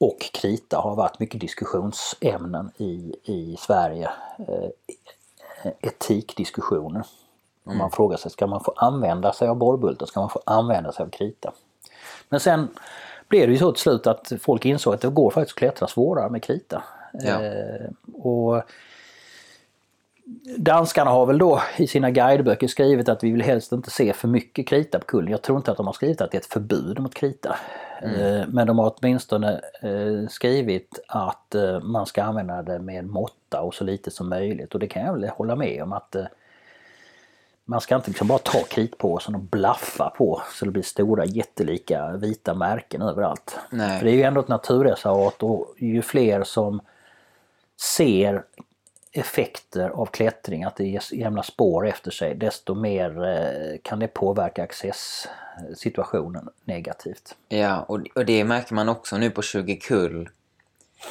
och 0.01 0.19
krita 0.33 0.79
har 0.79 0.97
varit 0.97 1.19
mycket 1.19 1.41
diskussionsämnen 1.41 2.71
i, 2.77 3.15
i 3.25 3.57
Sverige. 3.59 4.11
Eh, 4.39 4.71
etikdiskussioner. 5.81 7.05
Mm. 7.67 7.79
Man 7.79 7.91
frågar 7.91 8.17
sig, 8.17 8.31
ska 8.31 8.47
man 8.47 8.61
få 8.61 8.73
använda 8.77 9.33
sig 9.33 9.49
av 9.49 9.57
borrbultar? 9.57 10.07
Ska 10.07 10.21
man 10.21 10.31
få 10.31 10.41
använda 10.47 10.93
sig 10.93 11.05
av 11.05 11.11
krita? 11.11 11.53
Men 12.29 12.41
sen 12.41 12.69
blev 13.29 13.47
det 13.47 13.53
ju 13.53 13.59
så 13.59 13.73
till 13.73 13.83
slut 13.83 14.07
att 14.07 14.33
folk 14.41 14.65
insåg 14.65 14.95
att 14.95 15.01
det 15.01 15.09
går 15.09 15.31
faktiskt 15.31 15.55
att 15.55 15.59
klättra 15.59 15.89
svårare 15.89 16.31
med 16.31 16.43
krita. 16.43 16.83
Ja. 17.13 17.43
Eh, 17.43 17.91
och 18.23 18.63
Danskarna 20.57 21.11
har 21.11 21.27
väl 21.27 21.39
då 21.39 21.63
i 21.77 21.87
sina 21.87 22.11
guideböcker 22.11 22.67
skrivit 22.67 23.09
att 23.09 23.25
vi 23.25 23.33
vill 23.33 23.43
helst 23.43 23.73
inte 23.73 23.91
se 23.91 24.13
för 24.13 24.29
mycket 24.29 24.69
krita 24.69 24.99
på 24.99 25.05
kullen. 25.05 25.31
Jag 25.31 25.43
tror 25.43 25.59
inte 25.59 25.71
att 25.71 25.77
de 25.77 25.87
har 25.87 25.93
skrivit 25.93 26.21
att 26.21 26.31
det 26.31 26.37
är 26.37 26.41
ett 26.41 26.47
förbud 26.47 26.99
mot 26.99 27.15
krita. 27.15 27.57
Mm. 28.03 28.51
Men 28.51 28.67
de 28.67 28.79
har 28.79 28.95
åtminstone 28.97 29.61
eh, 29.83 30.29
skrivit 30.29 30.99
att 31.09 31.55
eh, 31.55 31.81
man 31.81 32.07
ska 32.07 32.23
använda 32.23 32.63
det 32.63 32.79
med 32.79 33.07
måtta 33.07 33.61
och 33.61 33.75
så 33.75 33.85
lite 33.85 34.11
som 34.11 34.29
möjligt. 34.29 34.75
Och 34.75 34.81
det 34.81 34.87
kan 34.87 35.03
jag 35.03 35.13
väl 35.13 35.29
hålla 35.29 35.57
med 35.57 35.83
om 35.83 35.93
att 35.93 36.17
man 37.69 37.81
ska 37.81 37.97
inte 37.97 38.11
liksom 38.11 38.29
bara 38.29 38.39
ta 38.39 38.63
kritpåsen 38.63 39.35
och 39.35 39.41
blaffa 39.41 40.11
på 40.11 40.43
så 40.53 40.65
det 40.65 40.71
blir 40.71 40.83
stora 40.83 41.25
jättelika 41.25 42.13
vita 42.13 42.55
märken 42.55 43.03
överallt. 43.03 43.59
Nej. 43.71 43.99
För 43.99 44.07
det 44.07 44.13
är 44.13 44.15
ju 44.15 44.23
ändå 44.23 44.41
ett 44.41 44.49
naturreservat 44.49 45.43
och 45.43 45.75
ju 45.79 46.03
fler 46.03 46.45
som 46.45 46.81
ser 47.81 48.45
effekter 49.13 49.89
av 49.89 50.07
klättring, 50.07 50.65
att 50.65 50.77
det 50.77 51.01
jämnar 51.13 51.43
spår 51.43 51.87
efter 51.87 52.11
sig, 52.11 52.35
desto 52.35 52.75
mer 52.75 53.25
eh, 53.25 53.79
kan 53.83 53.99
det 53.99 54.09
påverka 54.09 54.63
accesssituationen 54.63 56.49
negativt. 56.65 57.37
Ja, 57.49 57.83
och, 57.83 58.01
och 58.15 58.27
det 58.27 58.45
märker 58.45 58.75
man 58.75 58.89
också 58.89 59.19
nu 59.19 59.31
på 59.31 59.43
20 59.43 59.77
kull. 59.77 60.29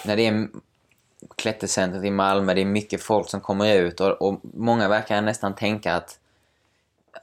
När 0.06 0.16
det 0.16 0.28
är 0.28 0.48
klättercentret 1.36 2.04
i 2.04 2.12
Malmö, 2.12 2.54
det 2.54 2.62
är 2.62 2.66
mycket 2.66 3.02
folk 3.02 3.30
som 3.30 3.42
kommer 3.42 3.76
ut 3.76 4.00
och, 4.00 4.22
och 4.22 4.40
många 4.42 4.88
verkar 4.88 5.22
nästan 5.22 5.56
tänka 5.56 5.96
att 5.96 6.20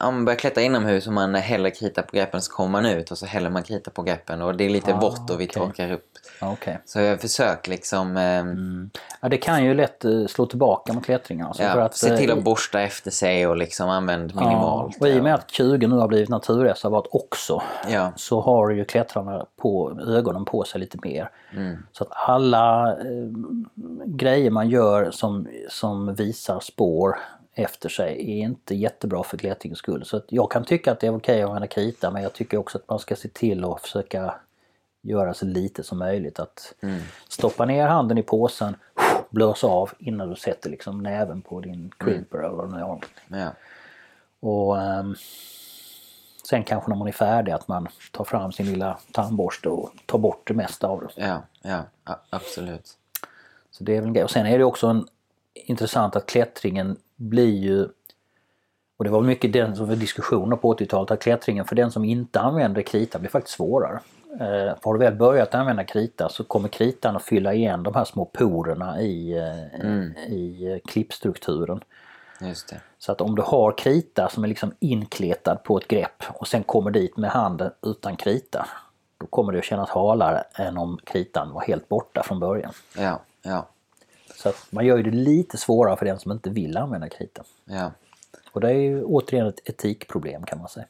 om 0.00 0.14
man 0.14 0.24
börjar 0.24 0.38
klättra 0.38 0.62
inomhus 0.62 1.06
och 1.06 1.12
man 1.12 1.34
häller 1.34 1.70
krita 1.70 2.02
på 2.02 2.16
greppen 2.16 2.42
så 2.42 2.52
kommer 2.52 2.70
man 2.70 2.86
ut 2.86 3.10
och 3.10 3.18
så 3.18 3.26
häller 3.26 3.50
man 3.50 3.62
krita 3.62 3.90
på 3.90 4.02
greppen 4.02 4.42
och 4.42 4.56
det 4.56 4.64
är 4.64 4.70
lite 4.70 4.94
Ah, 4.94 5.00
vått 5.00 5.30
och 5.30 5.40
vi 5.40 5.44
okej. 5.46 5.62
torkar 5.62 5.92
upp. 5.92 6.04
Okay. 6.52 6.76
Så 6.84 7.00
jag 7.00 7.20
försöker 7.20 7.70
liksom 7.70 8.16
eh, 8.16 8.22
Mm. 8.38 8.90
Ja, 9.20 9.28
det 9.28 9.36
kan 9.36 9.64
ju 9.64 9.74
lätt 9.74 10.04
eh, 10.04 10.26
slå 10.26 10.46
tillbaka 10.46 10.92
mot 10.92 11.04
klättringen. 11.04 11.46
Alltså, 11.46 11.62
ja, 11.62 11.82
att, 11.82 11.96
se 11.96 12.16
till 12.16 12.30
eh, 12.30 12.36
att 12.36 12.44
borsta 12.44 12.80
efter 12.80 13.10
sig 13.10 13.46
och 13.46 13.56
liksom 13.56 13.88
använd 13.88 14.34
minimalt. 14.34 14.96
Ja, 15.00 15.06
och 15.06 15.08
i 15.08 15.18
och 15.20 15.22
med 15.24 15.34
att 15.34 15.50
20 15.50 15.86
nu 15.86 15.96
har 15.96 16.08
blivit 16.08 16.28
naturreservat 16.28 17.06
också 17.10 17.62
Ja, 17.88 18.12
så 18.16 18.40
har 18.40 18.70
ju 18.70 18.84
klättrarna 18.84 19.46
på 19.62 19.98
ögonen 20.06 20.44
på 20.44 20.64
sig 20.64 20.80
lite 20.80 20.98
mer. 21.02 21.30
mm, 21.56 21.76
Så 21.92 22.04
att 22.04 22.10
alla 22.12 22.90
eh, 22.92 22.96
grejer 24.06 24.50
man 24.50 24.68
gör 24.68 25.10
som, 25.10 25.48
som 25.68 26.14
visar 26.14 26.60
spår 26.60 27.18
efter 27.54 27.88
sig 27.88 28.12
är 28.12 28.44
inte 28.44 28.74
jättebra 28.74 29.22
för 29.22 29.36
klättringens 29.36 29.78
skull. 29.78 30.04
Så 30.04 30.16
att 30.16 30.24
jag 30.28 30.50
kan 30.50 30.64
tycka 30.64 30.92
att 30.92 31.00
det 31.00 31.06
är 31.06 31.16
okej 31.16 31.42
att 31.42 31.48
använda 31.48 31.66
krita 31.66 32.10
men 32.10 32.22
jag 32.22 32.32
tycker 32.32 32.58
också 32.58 32.78
att 32.78 32.88
man 32.88 32.98
ska 32.98 33.16
se 33.16 33.28
till 33.28 33.64
att 33.64 33.80
försöka 33.80 34.34
göra 35.02 35.34
så 35.34 35.46
lite 35.46 35.82
som 35.82 35.98
möjligt. 35.98 36.38
Att 36.38 36.74
mm, 36.80 37.00
stoppa 37.28 37.64
ner 37.64 37.86
handen 37.86 38.18
i 38.18 38.22
påsen, 38.22 38.76
blåsa 39.30 39.66
av 39.66 39.90
innan 39.98 40.30
du 40.30 40.36
sätter 40.36 40.70
liksom 40.70 41.02
näven 41.02 41.42
på 41.42 41.60
din 41.60 41.90
creeper 41.98 42.38
eller 42.38 42.56
vad 42.56 42.68
det 42.68 42.76
nu 42.76 42.82
är. 42.82 42.98
ja, 43.44 43.52
Och 44.40 44.82
ehm, 44.82 45.14
sen 46.48 46.64
kanske 46.64 46.90
när 46.90 46.96
man 46.96 47.08
är 47.08 47.12
färdig 47.12 47.52
att 47.52 47.68
man 47.68 47.88
tar 48.12 48.24
fram 48.24 48.52
sin 48.52 48.66
lilla 48.66 48.98
tandborste 49.12 49.68
och 49.68 49.90
tar 50.06 50.18
bort 50.18 50.48
det 50.48 50.54
mesta 50.54 50.86
av 50.86 51.00
det. 51.00 51.08
ja, 51.62 51.84
ja, 52.04 52.20
absolut. 52.30 52.98
Så 53.70 53.84
det 53.84 53.96
är 53.96 54.00
väl 54.00 54.08
en 54.08 54.12
grej. 54.12 54.24
Och 54.24 54.30
sen 54.30 54.46
är 54.46 54.58
det 54.58 54.64
också 54.64 54.86
en, 54.86 55.06
intressant 55.54 56.16
att 56.16 56.26
klättringen 56.26 56.96
blir 57.22 57.56
ju 57.58 57.88
och 58.96 59.04
det 59.04 59.10
var 59.10 59.20
mycket 59.20 59.52
den 59.52 59.76
som 59.76 59.88
var 59.88 59.96
diskussioner 59.96 60.56
på 60.56 60.74
80-talet 60.74 61.10
att 61.10 61.22
klättringen 61.22 61.64
för 61.64 61.76
den 61.76 61.90
som 61.90 62.04
inte 62.04 62.40
använder 62.40 62.82
krita 62.82 63.18
blir 63.18 63.30
faktiskt 63.30 63.56
svårare. 63.56 64.00
Eh, 64.40 64.76
har 64.82 64.94
du 64.94 64.98
väl 64.98 65.14
börjat 65.14 65.54
använda 65.54 65.84
krita 65.84 66.28
så 66.28 66.44
kommer 66.44 66.68
kritan 66.68 67.16
att 67.16 67.22
fylla 67.22 67.54
igen 67.54 67.82
de 67.82 67.94
här 67.94 68.04
små 68.04 68.24
porerna 68.24 69.00
i, 69.00 69.38
eh, 69.38 69.80
Mm. 69.80 70.16
i 70.16 70.72
eh, 70.72 70.90
klippstrukturen. 70.90 71.80
Så 72.98 73.12
att 73.12 73.20
om 73.20 73.34
du 73.34 73.42
har 73.42 73.78
krita 73.78 74.28
som 74.28 74.44
är 74.44 74.48
liksom 74.48 74.72
inkletad 74.80 75.56
på 75.64 75.78
ett 75.78 75.88
grepp 75.88 76.22
och 76.28 76.48
sen 76.48 76.62
kommer 76.62 76.90
dit 76.90 77.16
med 77.16 77.30
handen 77.30 77.70
utan 77.82 78.16
krita. 78.16 78.66
Då 79.18 79.26
kommer 79.26 79.52
det 79.52 79.58
att 79.58 79.64
kännas 79.64 79.90
halare 79.90 80.44
än 80.54 80.78
om 80.78 80.98
kritan 81.04 81.52
var 81.52 81.60
helt 81.60 81.88
borta 81.88 82.22
från 82.22 82.40
början. 82.40 82.72
Ja, 82.98 83.20
ja, 83.42 83.66
Så 84.42 84.48
att 84.48 84.66
man 84.70 84.86
gör 84.86 85.02
det 85.02 85.10
lite 85.10 85.56
svårare 85.56 85.96
för 85.96 86.06
den 86.06 86.18
som 86.18 86.32
inte 86.32 86.50
vill 86.50 86.76
använda 86.76 87.08
krita. 87.08 87.42
ja. 87.64 87.92
Och 88.52 88.60
det 88.60 88.68
är 88.68 88.74
ju 88.74 89.04
återigen 89.04 89.46
ett 89.46 89.68
etikproblem 89.68 90.44
kan 90.44 90.58
man 90.58 90.68
säga. 90.68 90.86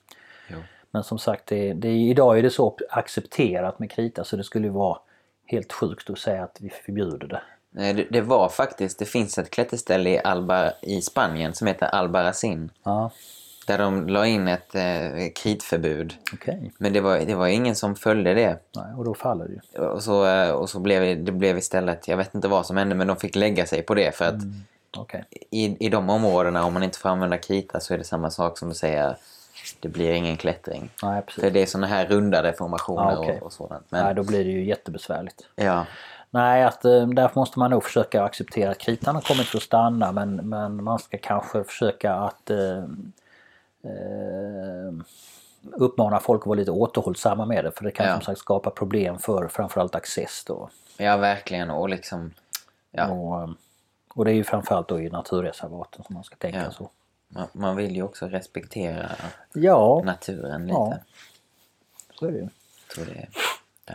Jo. 0.48 0.58
Men 0.90 1.04
som 1.04 1.18
sagt, 1.18 1.46
det, 1.46 1.72
det, 1.72 1.88
idag 1.88 2.38
är 2.38 2.42
det 2.42 2.50
så 2.50 2.76
accepterat 2.90 3.78
med 3.78 3.90
krita 3.90 4.24
så 4.24 4.36
det 4.36 4.44
skulle 4.44 4.68
vara 4.68 4.98
helt 5.46 5.72
sjukt 5.72 6.10
att 6.10 6.18
säga 6.18 6.44
att 6.44 6.56
vi 6.60 6.70
förbjuder 6.70 7.26
det. 7.28 7.42
Nej, 7.70 7.94
det, 7.94 8.06
det 8.10 8.20
var 8.20 8.48
faktiskt, 8.48 8.98
det 8.98 9.04
finns 9.04 9.38
ett 9.38 9.50
klätterställe 9.50 10.10
i, 10.10 10.18
Alba, 10.18 10.72
i 10.82 11.02
Spanien 11.02 11.54
som 11.54 11.66
heter 11.66 11.86
Albarracin. 11.86 12.70
Ja, 12.82 13.10
Där 13.72 13.78
de 13.78 14.08
la 14.08 14.26
in 14.26 14.48
ett 14.48 14.74
eh, 14.74 15.28
kritförbud. 15.34 16.14
okej. 16.32 16.72
Men 16.78 16.92
det 16.92 17.00
var, 17.00 17.18
det 17.18 17.34
var 17.34 17.46
ingen 17.46 17.76
som 17.76 17.96
följde 17.96 18.34
det. 18.34 18.58
Nej, 18.76 18.84
Och 18.96 19.04
då 19.04 19.14
faller 19.14 19.44
det 19.48 19.52
ju. 19.78 19.84
Och 19.86 20.02
så, 20.02 20.26
eh, 20.26 20.50
och 20.50 20.70
så 20.70 20.78
blev 20.80 21.24
det- 21.24 21.32
blev 21.32 21.58
istället, 21.58 22.08
jag 22.08 22.16
vet 22.16 22.34
inte 22.34 22.48
vad 22.48 22.66
som 22.66 22.76
hände, 22.76 22.94
men 22.94 23.06
de 23.06 23.16
fick 23.16 23.36
lägga 23.36 23.66
sig 23.66 23.82
på 23.82 23.94
det. 23.94 24.14
För 24.16 24.24
att 24.24 24.34
Okej. 24.96 25.24
i, 25.50 25.86
i 25.86 25.88
de 25.88 26.10
områdena, 26.10 26.64
om 26.64 26.72
man 26.72 26.82
inte 26.82 26.98
får 26.98 27.08
använda 27.08 27.38
krita 27.38 27.80
så 27.80 27.94
är 27.94 27.98
det 27.98 28.04
samma 28.04 28.30
sak 28.30 28.58
som 28.58 28.70
att 28.70 28.76
säga 28.76 29.16
det 29.80 29.88
blir 29.88 30.12
ingen 30.12 30.36
klättring. 30.36 30.90
Nej, 31.02 31.22
precis. 31.22 31.42
För 31.44 31.50
det 31.50 31.62
är 31.62 31.66
såna 31.66 31.86
här 31.86 32.06
rundade 32.06 32.52
formationer 32.52 33.12
Ja, 33.12 33.18
okej. 33.18 33.36
och, 33.40 33.46
och 33.46 33.52
sådant. 33.52 33.86
Men, 33.88 34.04
Nej, 34.04 34.14
då 34.14 34.22
blir 34.22 34.44
det 34.44 34.50
ju 34.50 34.64
jättebesvärligt. 34.64 35.42
ja, 35.56 35.86
Nej, 36.34 36.64
att, 36.64 36.84
eh, 36.84 37.06
därför 37.08 37.40
måste 37.40 37.58
man 37.58 37.70
nog 37.70 37.84
försöka 37.84 38.22
acceptera 38.24 38.70
att 38.70 38.78
kritan 38.78 39.14
har 39.14 39.22
kommit 39.22 39.46
för 39.46 39.56
att 39.56 39.62
stanna 39.62 40.12
men, 40.12 40.34
men 40.36 40.84
man 40.84 40.98
ska 40.98 41.18
kanske 41.18 41.64
försöka 41.64 42.14
att 42.14 42.50
eh, 42.50 42.84
eh, 43.84 44.92
uppmana 45.72 46.20
folk 46.20 46.42
att 46.42 46.46
vara 46.46 46.58
lite 46.58 46.70
återhållsamma 46.70 47.46
med 47.46 47.64
det 47.64 47.72
för 47.72 47.84
det 47.84 47.90
kan 47.90 48.06
Ja. 48.06 48.12
som 48.14 48.22
sagt 48.22 48.38
skapa 48.40 48.70
problem 48.70 49.18
för 49.18 49.48
framförallt 49.48 49.94
access 49.94 50.44
då. 50.46 50.70
ja, 50.96 51.16
verkligen. 51.16 51.70
Och 51.70 51.88
liksom, 51.88 52.32
ja, 52.90 53.08
Och, 53.08 53.42
eh, 53.42 53.50
och 54.14 54.24
det 54.24 54.30
är 54.30 54.34
ju 54.34 54.44
framförallt 54.44 54.88
då 54.88 55.00
i 55.00 55.10
naturreservaten 55.10 56.04
som 56.04 56.14
man 56.14 56.24
ska 56.24 56.36
tänka 56.36 56.62
Ja. 56.62 56.70
så. 56.70 56.90
man, 57.28 57.46
man 57.52 57.76
vill 57.76 57.96
ju 57.96 58.02
också 58.02 58.26
respektera 58.28 59.10
Ja, 59.52 60.02
naturen 60.04 60.62
lite. 60.66 60.72
Ja. 60.74 60.98
så 62.18 62.26
är 62.26 62.32
det 62.32 62.38
ju. 62.38 62.48
Tror 62.94 63.04
det 63.04 63.12
är. 63.12 63.28
Ja. 63.86 63.94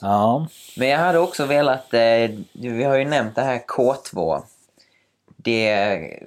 Ja, 0.00 0.48
Men 0.76 0.88
jag 0.88 0.98
hade 0.98 1.18
också 1.18 1.46
velat, 1.46 1.94
eh, 1.94 2.30
vi 2.52 2.84
har 2.84 2.96
ju 2.96 3.04
nämnt 3.04 3.34
det 3.34 3.42
här 3.42 3.58
K2. 3.58 4.42
Det 5.36 6.20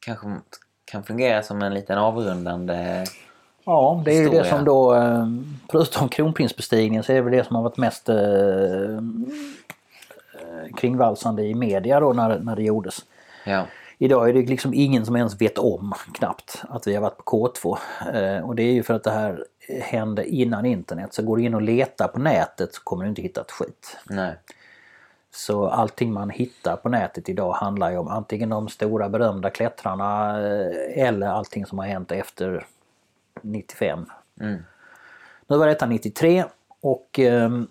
kanske 0.00 0.26
kan 0.94 1.04
fungera 1.04 1.42
som 1.42 1.62
en 1.62 1.74
liten 1.74 1.98
avrundande 1.98 3.04
Ja, 3.64 4.02
det 4.04 4.10
är 4.10 4.14
ju 4.14 4.20
det 4.20 4.24
historia. 4.24 4.56
som 4.56 4.64
då, 4.64 4.94
eh, 4.94 5.26
förutom 5.70 6.08
kronprinsbestigningen, 6.08 7.02
så 7.02 7.12
är 7.12 7.16
det 7.16 7.22
väl 7.22 7.32
det 7.32 7.44
som 7.44 7.56
har 7.56 7.62
varit 7.62 7.76
mest 7.76 8.08
eh, 8.08 8.16
eh, 10.34 10.74
kringvalsande 10.76 11.42
i 11.42 11.54
media 11.54 12.00
då 12.00 12.12
när, 12.12 12.38
när 12.38 12.56
det 12.56 12.62
gjordes. 12.62 13.04
Ja. 13.44 13.64
Idag 13.98 14.28
är 14.28 14.32
det 14.32 14.42
liksom 14.42 14.74
ingen 14.74 15.06
som 15.06 15.16
ens 15.16 15.40
vet 15.40 15.58
om 15.58 15.94
knappt 16.14 16.62
att 16.68 16.86
vi 16.86 16.94
har 16.94 17.02
varit 17.02 17.24
på 17.24 17.48
K2. 17.54 17.78
Eh, 18.14 18.46
och 18.46 18.54
det 18.56 18.62
är 18.62 18.72
ju 18.72 18.82
för 18.82 18.94
att 18.94 19.04
det 19.04 19.10
här 19.10 19.44
hände 19.80 20.26
innan 20.26 20.64
internet. 20.64 21.14
Så 21.14 21.22
går 21.22 21.36
du 21.36 21.42
in 21.42 21.54
och 21.54 21.62
letar 21.62 22.08
på 22.08 22.18
nätet 22.18 22.74
så 22.74 22.82
kommer 22.82 23.04
du 23.04 23.08
inte 23.08 23.22
hitta 23.22 23.40
ett 23.40 23.50
skit. 23.50 23.96
Nej. 24.04 24.34
Så 25.34 25.68
allting 25.68 26.12
man 26.12 26.30
hittar 26.30 26.76
på 26.76 26.88
nätet 26.88 27.28
idag 27.28 27.52
handlar 27.52 27.90
ju 27.90 27.96
om 27.96 28.08
antingen 28.08 28.48
de 28.48 28.68
stora 28.68 29.08
berömda 29.08 29.50
klättrarna 29.50 30.40
eh, 30.40 31.06
eller 31.06 31.26
allting 31.26 31.66
som 31.66 31.78
har 31.78 31.86
hänt 31.86 32.12
efter 32.12 32.66
95. 33.42 34.06
Mm. 34.40 34.62
Nu 35.46 35.56
var 35.56 35.66
detta 35.66 35.86
93 35.86 36.44
och 36.80 37.18
ehm, 37.18 37.66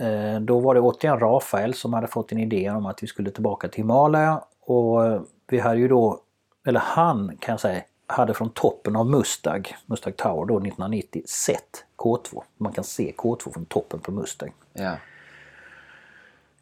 eh, 0.00 0.40
då 0.40 0.60
var 0.60 0.74
det 0.74 0.80
återigen 0.80 1.20
Rafael 1.20 1.74
som 1.74 1.92
hade 1.92 2.06
fått 2.06 2.32
en 2.32 2.38
idé 2.38 2.70
om 2.70 2.86
att 2.86 3.02
vi 3.02 3.06
skulle 3.06 3.30
tillbaka 3.30 3.68
till 3.68 3.80
Himalaya 3.82 4.44
och 4.60 5.06
eh, 5.06 5.20
vi 5.46 5.58
hade 5.58 5.80
ju 5.80 5.88
då, 5.88 6.20
eller 6.66 6.80
han 6.80 7.36
kan 7.40 7.52
jag 7.52 7.60
säga, 7.60 7.82
hade 8.06 8.34
från 8.34 8.50
toppen 8.50 8.96
av 8.96 9.06
Mustag, 9.06 9.76
Mustag 9.86 10.16
Tower 10.16 10.46
då 10.46 10.56
1990 10.56 11.22
sett 11.26 11.84
K2. 11.96 12.42
Man 12.56 12.72
kan 12.72 12.84
se 12.84 13.12
K2 13.16 13.52
från 13.52 13.64
toppen 13.64 14.00
på 14.00 14.12
Mustang. 14.12 14.52
Ja. 14.72 14.96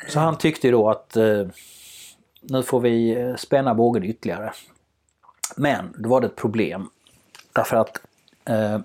Så 0.09 0.21
han 0.21 0.39
tyckte 0.39 0.66
ju 0.66 0.73
då 0.73 0.91
att 0.91 1.16
eh, 1.16 1.47
nu 2.41 2.62
får 2.62 2.81
vi 2.81 3.11
eh, 3.11 3.37
spänna 3.37 3.75
bågen 3.75 4.05
ytterligare. 4.05 4.53
Men 5.57 5.95
då 5.99 6.09
var 6.09 6.21
det 6.21 6.27
ett 6.27 6.37
problem. 6.37 6.91
Därför 7.53 7.77
att, 7.77 8.01
eh, 8.45 8.79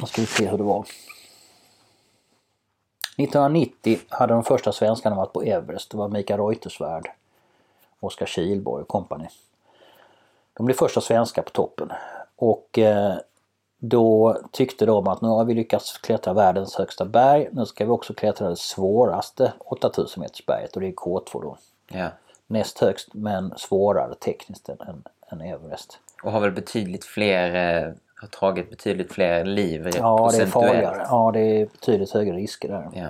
nu 0.00 0.06
ska 0.06 0.20
vi 0.20 0.26
se 0.26 0.48
hur 0.48 0.58
det 0.58 0.64
var. 0.64 0.86
1990 3.16 3.98
hade 4.08 4.34
de 4.34 4.44
första 4.44 4.72
svenskarna 4.72 5.16
varit 5.16 5.32
på 5.32 5.42
Everest. 5.42 5.90
Det 5.90 5.96
var 5.96 6.08
Mikael 6.08 6.40
Reuterswärd, 6.40 7.10
Oskar 8.00 8.26
Kihlborg 8.26 8.82
och 8.82 8.88
kompani. 8.88 9.28
De 10.52 10.66
blev 10.66 10.74
första 10.76 11.00
svenskar 11.00 11.42
på 11.42 11.50
toppen. 11.50 11.92
Och 12.36 12.78
eh, 12.78 13.16
då 13.78 14.38
tyckte 14.52 14.86
de 14.86 15.08
att 15.08 15.20
nu 15.20 15.28
har 15.28 15.44
vi 15.44 15.54
lyckats 15.54 15.98
klättra 15.98 16.32
världens 16.32 16.74
högsta 16.74 17.04
berg. 17.04 17.48
Nu 17.52 17.66
ska 17.66 17.84
vi 17.84 17.90
också 17.90 18.14
klättra 18.14 18.48
det 18.48 18.56
svåraste 18.56 19.52
8000 19.58 20.20
meters 20.20 20.46
berget 20.46 20.74
och 20.74 20.80
det 20.80 20.86
är 20.86 20.92
K2 20.92 21.42
då. 21.42 21.56
ja. 21.88 22.08
Näst 22.46 22.78
högst 22.78 23.14
men 23.14 23.54
svårare 23.56 24.14
tekniskt 24.14 24.68
än, 24.68 25.02
än 25.28 25.40
Everest. 25.40 25.98
Och 26.22 26.32
har 26.32 26.40
väl 26.40 26.52
betydligt 26.52 27.04
fler, 27.04 27.54
eh, 27.54 27.92
har 28.20 28.28
tagit 28.28 28.70
betydligt 28.70 29.12
fler 29.12 29.44
liv 29.44 29.90
Ja, 29.96 30.30
det 30.32 30.42
är 30.42 30.46
farligare. 30.46 31.06
Ja, 31.08 31.30
det 31.34 31.40
är 31.40 31.66
betydligt 31.66 32.10
högre 32.10 32.36
risker 32.36 32.68
där. 32.68 32.88
Ja. 32.92 33.06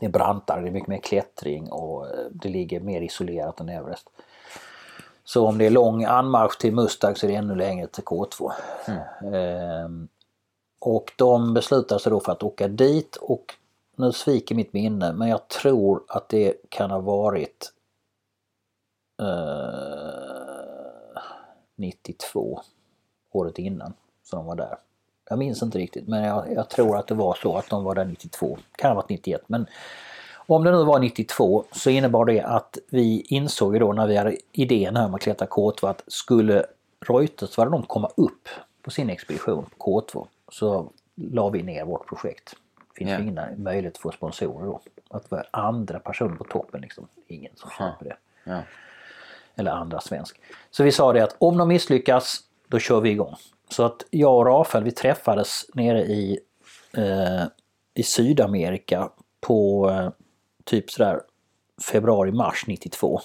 Det 0.00 0.06
är 0.06 0.10
brantare, 0.10 0.60
det 0.60 0.68
är 0.68 0.72
mycket 0.72 0.88
mer 0.88 0.98
klättring 0.98 1.70
och 1.70 2.06
eh, 2.06 2.12
det 2.30 2.48
ligger 2.48 2.80
mer 2.80 3.00
isolerat 3.00 3.60
än 3.60 3.68
Everest. 3.68 4.10
Så 5.32 5.46
om 5.46 5.58
det 5.58 5.66
är 5.66 5.70
lång 5.70 6.04
anmarsch 6.04 6.58
till 6.58 6.74
Mustang 6.74 7.16
så 7.16 7.26
är 7.26 7.30
det 7.30 7.36
ännu 7.36 7.54
längre 7.54 7.86
till 7.86 8.04
K2. 8.04 8.52
Ehm, 9.34 10.08
och 10.78 11.12
de 11.16 11.54
beslutar 11.54 11.98
sig 11.98 12.10
då 12.10 12.20
för 12.20 12.32
att 12.32 12.42
åka 12.42 12.68
dit 12.68 13.16
och 13.16 13.54
nu 13.96 14.12
sviker 14.12 14.54
mitt 14.54 14.72
minne 14.72 15.12
men 15.12 15.28
jag 15.28 15.48
tror 15.48 16.02
att 16.08 16.28
det 16.28 16.54
kan 16.68 16.90
ha 16.90 16.98
varit 16.98 17.72
eh, 19.22 21.22
92, 21.76 22.60
året 23.32 23.58
innan, 23.58 23.92
som 24.22 24.38
de 24.38 24.46
var 24.46 24.56
där. 24.56 24.78
Jag 25.28 25.38
minns 25.38 25.62
inte 25.62 25.78
riktigt 25.78 26.08
men 26.08 26.24
jag, 26.24 26.52
jag 26.52 26.68
tror 26.68 26.96
att 26.96 27.06
det 27.06 27.14
var 27.14 27.34
så 27.34 27.56
att 27.56 27.70
de 27.70 27.84
var 27.84 27.94
där 27.94 28.04
92. 28.04 28.58
Kan 28.72 28.90
ha 28.90 28.94
varit 28.94 29.08
91 29.08 29.42
men 29.46 29.66
om 30.54 30.64
det 30.64 30.70
nu 30.70 30.84
var 30.84 30.98
92 30.98 31.64
så 31.72 31.90
innebar 31.90 32.24
det 32.24 32.40
att 32.40 32.78
vi 32.88 33.20
insåg 33.20 33.74
ju 33.74 33.80
då 33.80 33.92
när 33.92 34.06
vi 34.06 34.16
hade 34.16 34.36
idén 34.52 34.96
här 34.96 35.04
om 35.04 35.14
att 35.14 35.20
klättra 35.20 35.46
K2 35.46 35.88
att 35.88 36.02
skulle 36.06 36.64
Reuters, 37.00 37.58
var 37.58 37.70
de 37.70 37.82
komma 37.82 38.10
upp 38.16 38.48
på 38.82 38.90
sin 38.90 39.10
expedition 39.10 39.66
på 39.78 40.00
K2 40.00 40.26
så 40.48 40.90
la 41.14 41.48
vi 41.48 41.62
ner 41.62 41.84
vårt 41.84 42.08
projekt. 42.08 42.56
Det 42.76 42.98
finns 42.98 43.10
ju 43.10 43.22
ingen 43.22 43.62
möjlighet 43.62 43.94
att 43.94 43.98
få 43.98 44.12
sponsorer 44.12 44.66
då. 44.66 44.80
Att 45.10 45.30
vara 45.30 45.44
andra 45.50 45.98
personer 45.98 46.36
på 46.36 46.44
toppen 46.44 46.80
liksom. 46.80 47.08
Ingen 47.26 47.52
som 47.56 47.70
köper 47.70 48.04
det. 48.04 48.16
Ja. 48.44 48.62
Eller 49.56 49.70
andra 49.70 50.00
svensk. 50.00 50.40
Så 50.70 50.82
vi 50.82 50.92
sa 50.92 51.12
det 51.12 51.24
att 51.24 51.36
om 51.38 51.58
de 51.58 51.68
misslyckas 51.68 52.40
då 52.68 52.78
kör 52.78 53.00
vi 53.00 53.10
igång. 53.10 53.34
Så 53.68 53.82
att 53.84 54.04
jag 54.10 54.36
och 54.36 54.46
Rafael 54.46 54.84
vi 54.84 54.92
träffades 54.92 55.66
nere 55.74 56.02
i, 56.02 56.40
eh, 56.96 57.44
i 57.94 58.02
Sydamerika 58.02 59.10
på 59.40 59.90
eh, 59.90 60.10
typ 60.70 60.90
sådär 60.90 61.20
februari-mars 61.82 62.64
92. 62.66 63.20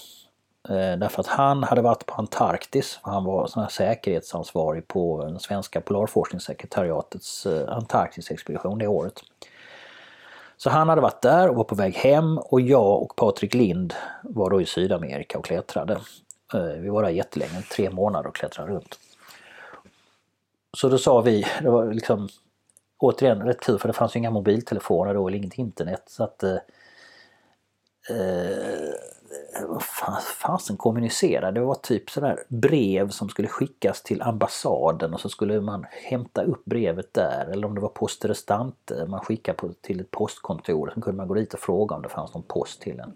Eh, 0.68 0.74
därför 0.74 1.20
att 1.20 1.26
han 1.26 1.62
hade 1.62 1.82
varit 1.82 2.06
på 2.06 2.14
Antarktis. 2.14 2.98
Han 3.02 3.24
var 3.24 3.46
sån 3.46 3.62
här 3.62 3.70
säkerhetsansvarig 3.70 4.88
på 4.88 5.24
den 5.24 5.40
svenska 5.40 5.80
polarforskningssekretariatets 5.80 7.46
eh, 7.46 7.68
Antarktisexpedition 7.68 8.78
det 8.78 8.86
året. 8.86 9.22
Så 10.56 10.70
han 10.70 10.88
hade 10.88 11.00
varit 11.00 11.22
där 11.22 11.48
och 11.48 11.56
var 11.56 11.64
på 11.64 11.74
väg 11.74 11.94
hem 11.94 12.38
och 12.38 12.60
jag 12.60 13.02
och 13.02 13.16
Patrik 13.16 13.54
Lind 13.54 13.94
var 14.22 14.50
då 14.50 14.60
i 14.60 14.66
Sydamerika 14.66 15.38
och 15.38 15.44
klättrade. 15.44 16.00
Eh, 16.54 16.60
Vi 16.60 16.88
var 16.88 17.02
där 17.02 17.10
jättelänge, 17.10 17.62
tre 17.62 17.90
månader 17.90 18.28
och 18.28 18.36
klättrade 18.36 18.72
runt. 18.72 18.98
Så 20.76 20.88
då 20.88 20.98
sa 20.98 21.20
vi, 21.20 21.46
det 21.62 21.70
var 21.70 21.92
liksom 21.92 22.28
återigen 22.98 23.42
rätt 23.42 23.62
tur 23.62 23.78
för 23.78 23.88
det 23.88 23.94
fanns 23.94 24.16
ju 24.16 24.18
inga 24.18 24.30
mobiltelefoner 24.30 25.14
då 25.14 25.28
eller 25.28 25.38
inget 25.38 25.58
internet 25.58 26.02
så 26.06 26.24
att 26.24 26.42
eh, 26.42 26.56
eh, 28.10 29.66
vad 29.68 29.82
fan, 29.82 30.20
fasen 30.22 30.76
kommunicera? 30.76 31.52
Det 31.52 31.60
var 31.60 31.74
typ 31.74 32.10
sådär 32.10 32.38
brev 32.48 33.08
som 33.08 33.28
skulle 33.28 33.48
skickas 33.48 34.02
till 34.02 34.22
ambassaden 34.22 35.14
och 35.14 35.20
så 35.20 35.28
skulle 35.28 35.60
man 35.60 35.86
hämta 35.90 36.42
upp 36.42 36.64
brevet 36.64 37.14
där. 37.14 37.48
Eller 37.52 37.66
om 37.66 37.74
det 37.74 37.80
var 37.80 37.88
post 37.88 38.24
restante 38.24 39.00
eh, 39.00 39.06
man 39.06 39.20
skickade 39.20 39.56
på, 39.58 39.70
till 39.80 40.00
ett 40.00 40.10
postkontor. 40.10 40.90
Sen 40.94 41.02
kunde 41.02 41.16
man 41.16 41.28
gå 41.28 41.34
dit 41.34 41.54
och 41.54 41.60
fråga 41.60 41.96
om 41.96 42.02
det 42.02 42.08
fanns 42.08 42.34
någon 42.34 42.42
post 42.42 42.80
till 42.80 43.00
en. 43.00 43.12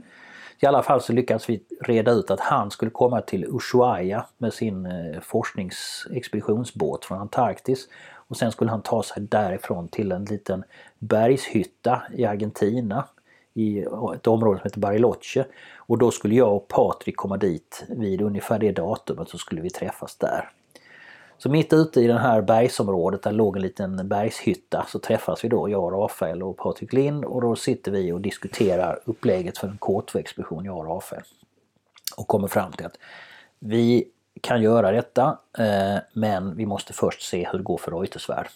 I 0.63 0.67
alla 0.67 0.83
fall 0.83 1.01
så 1.01 1.13
lyckades 1.13 1.49
vi 1.49 1.63
reda 1.81 2.11
ut 2.11 2.31
att 2.31 2.41
han 2.41 2.71
skulle 2.71 2.91
komma 2.91 3.21
till 3.21 3.45
Ushuaia 3.45 4.27
med 4.39 4.55
sin 4.55 4.87
eh, 4.87 5.21
forskningsexpeditionsbåt 5.21 7.05
från 7.05 7.19
Antarktis. 7.19 7.89
Och 8.13 8.37
sen 8.37 8.53
skulle 8.53 8.71
han 8.71 8.83
ta 8.83 9.03
sig 9.03 9.23
därifrån 9.23 9.89
till 9.89 10.13
en 10.13 10.25
liten 10.25 10.65
bergshytta 10.99 12.03
i 12.15 12.25
Argentina 12.25 13.05
i 13.55 13.79
ett 14.15 14.27
område 14.27 14.59
som 14.59 14.65
heter 14.65 14.81
Bariloche. 14.81 15.45
Och 15.77 15.99
då 15.99 16.11
skulle 16.11 16.35
jag 16.35 16.57
och 16.57 16.69
Patrik 16.69 17.17
komma 17.17 17.37
dit 17.37 17.85
vid 17.89 18.23
ungefär 18.23 18.59
det 18.59 18.73
datumet 18.73 19.29
så 19.29 19.39
skulle 19.39 19.61
vi 19.61 19.71
träffas 19.71 20.17
där. 20.17 20.51
Så 21.39 21.49
mitt 21.49 21.73
ute 21.73 22.01
i 22.01 22.07
det 22.07 22.19
här 22.19 22.43
bergsområdet 22.43 23.23
där 23.23 23.33
låg 23.33 23.57
en 23.57 23.63
liten 23.63 24.09
bergshytta 24.09 24.87
så 24.89 24.99
träffas 24.99 25.45
vi 25.45 25.49
då, 25.49 25.69
jag, 25.69 25.93
Rafael 25.93 26.43
och 26.43 26.57
Patrik 26.57 26.93
Lind 26.93 27.25
och 27.25 27.41
då 27.41 27.57
sitter 27.57 27.91
vi 27.93 28.13
och 28.13 28.21
diskuterar 28.21 29.01
upplägget 29.05 29.59
för 29.59 29.69
en 29.69 29.79
K2-expedition, 29.79 30.65
jag 30.65 30.79
och 30.79 30.87
Rafael. 30.87 31.23
Och 32.17 32.29
kommer 32.29 32.49
fram 32.49 32.73
till 32.73 32.87
att 32.87 32.99
vi 33.59 34.09
kan 34.41 34.63
göra 34.63 34.91
detta 34.91 35.39
eh, 35.59 35.97
men 36.13 36.57
vi 36.57 36.67
måste 36.67 36.93
först 36.93 37.23
se 37.23 37.49
hur 37.51 37.59
det 37.59 37.65
går 37.65 37.79
för 37.79 37.91
Reuterswärd. 37.91 38.49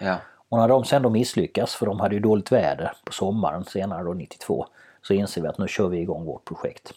Ja. 0.00 0.16
Och 0.48 0.58
när 0.58 0.68
de 0.68 0.84
sen 0.84 1.02
då 1.02 1.10
misslyckas, 1.10 1.74
för 1.74 1.86
de 1.86 2.00
hade 2.00 2.14
ju 2.14 2.20
dåligt 2.20 2.52
väder 2.52 2.92
på 3.04 3.12
sommaren 3.12 3.64
senare 3.64 4.04
då 4.04 4.12
92, 4.12 4.66
så 5.02 5.14
inser 5.14 5.42
vi 5.42 5.48
att 5.48 5.58
nu 5.58 5.68
kör 5.68 5.88
vi 5.88 5.98
igång 5.98 6.24
vårt 6.24 6.44
projekt. 6.44 6.92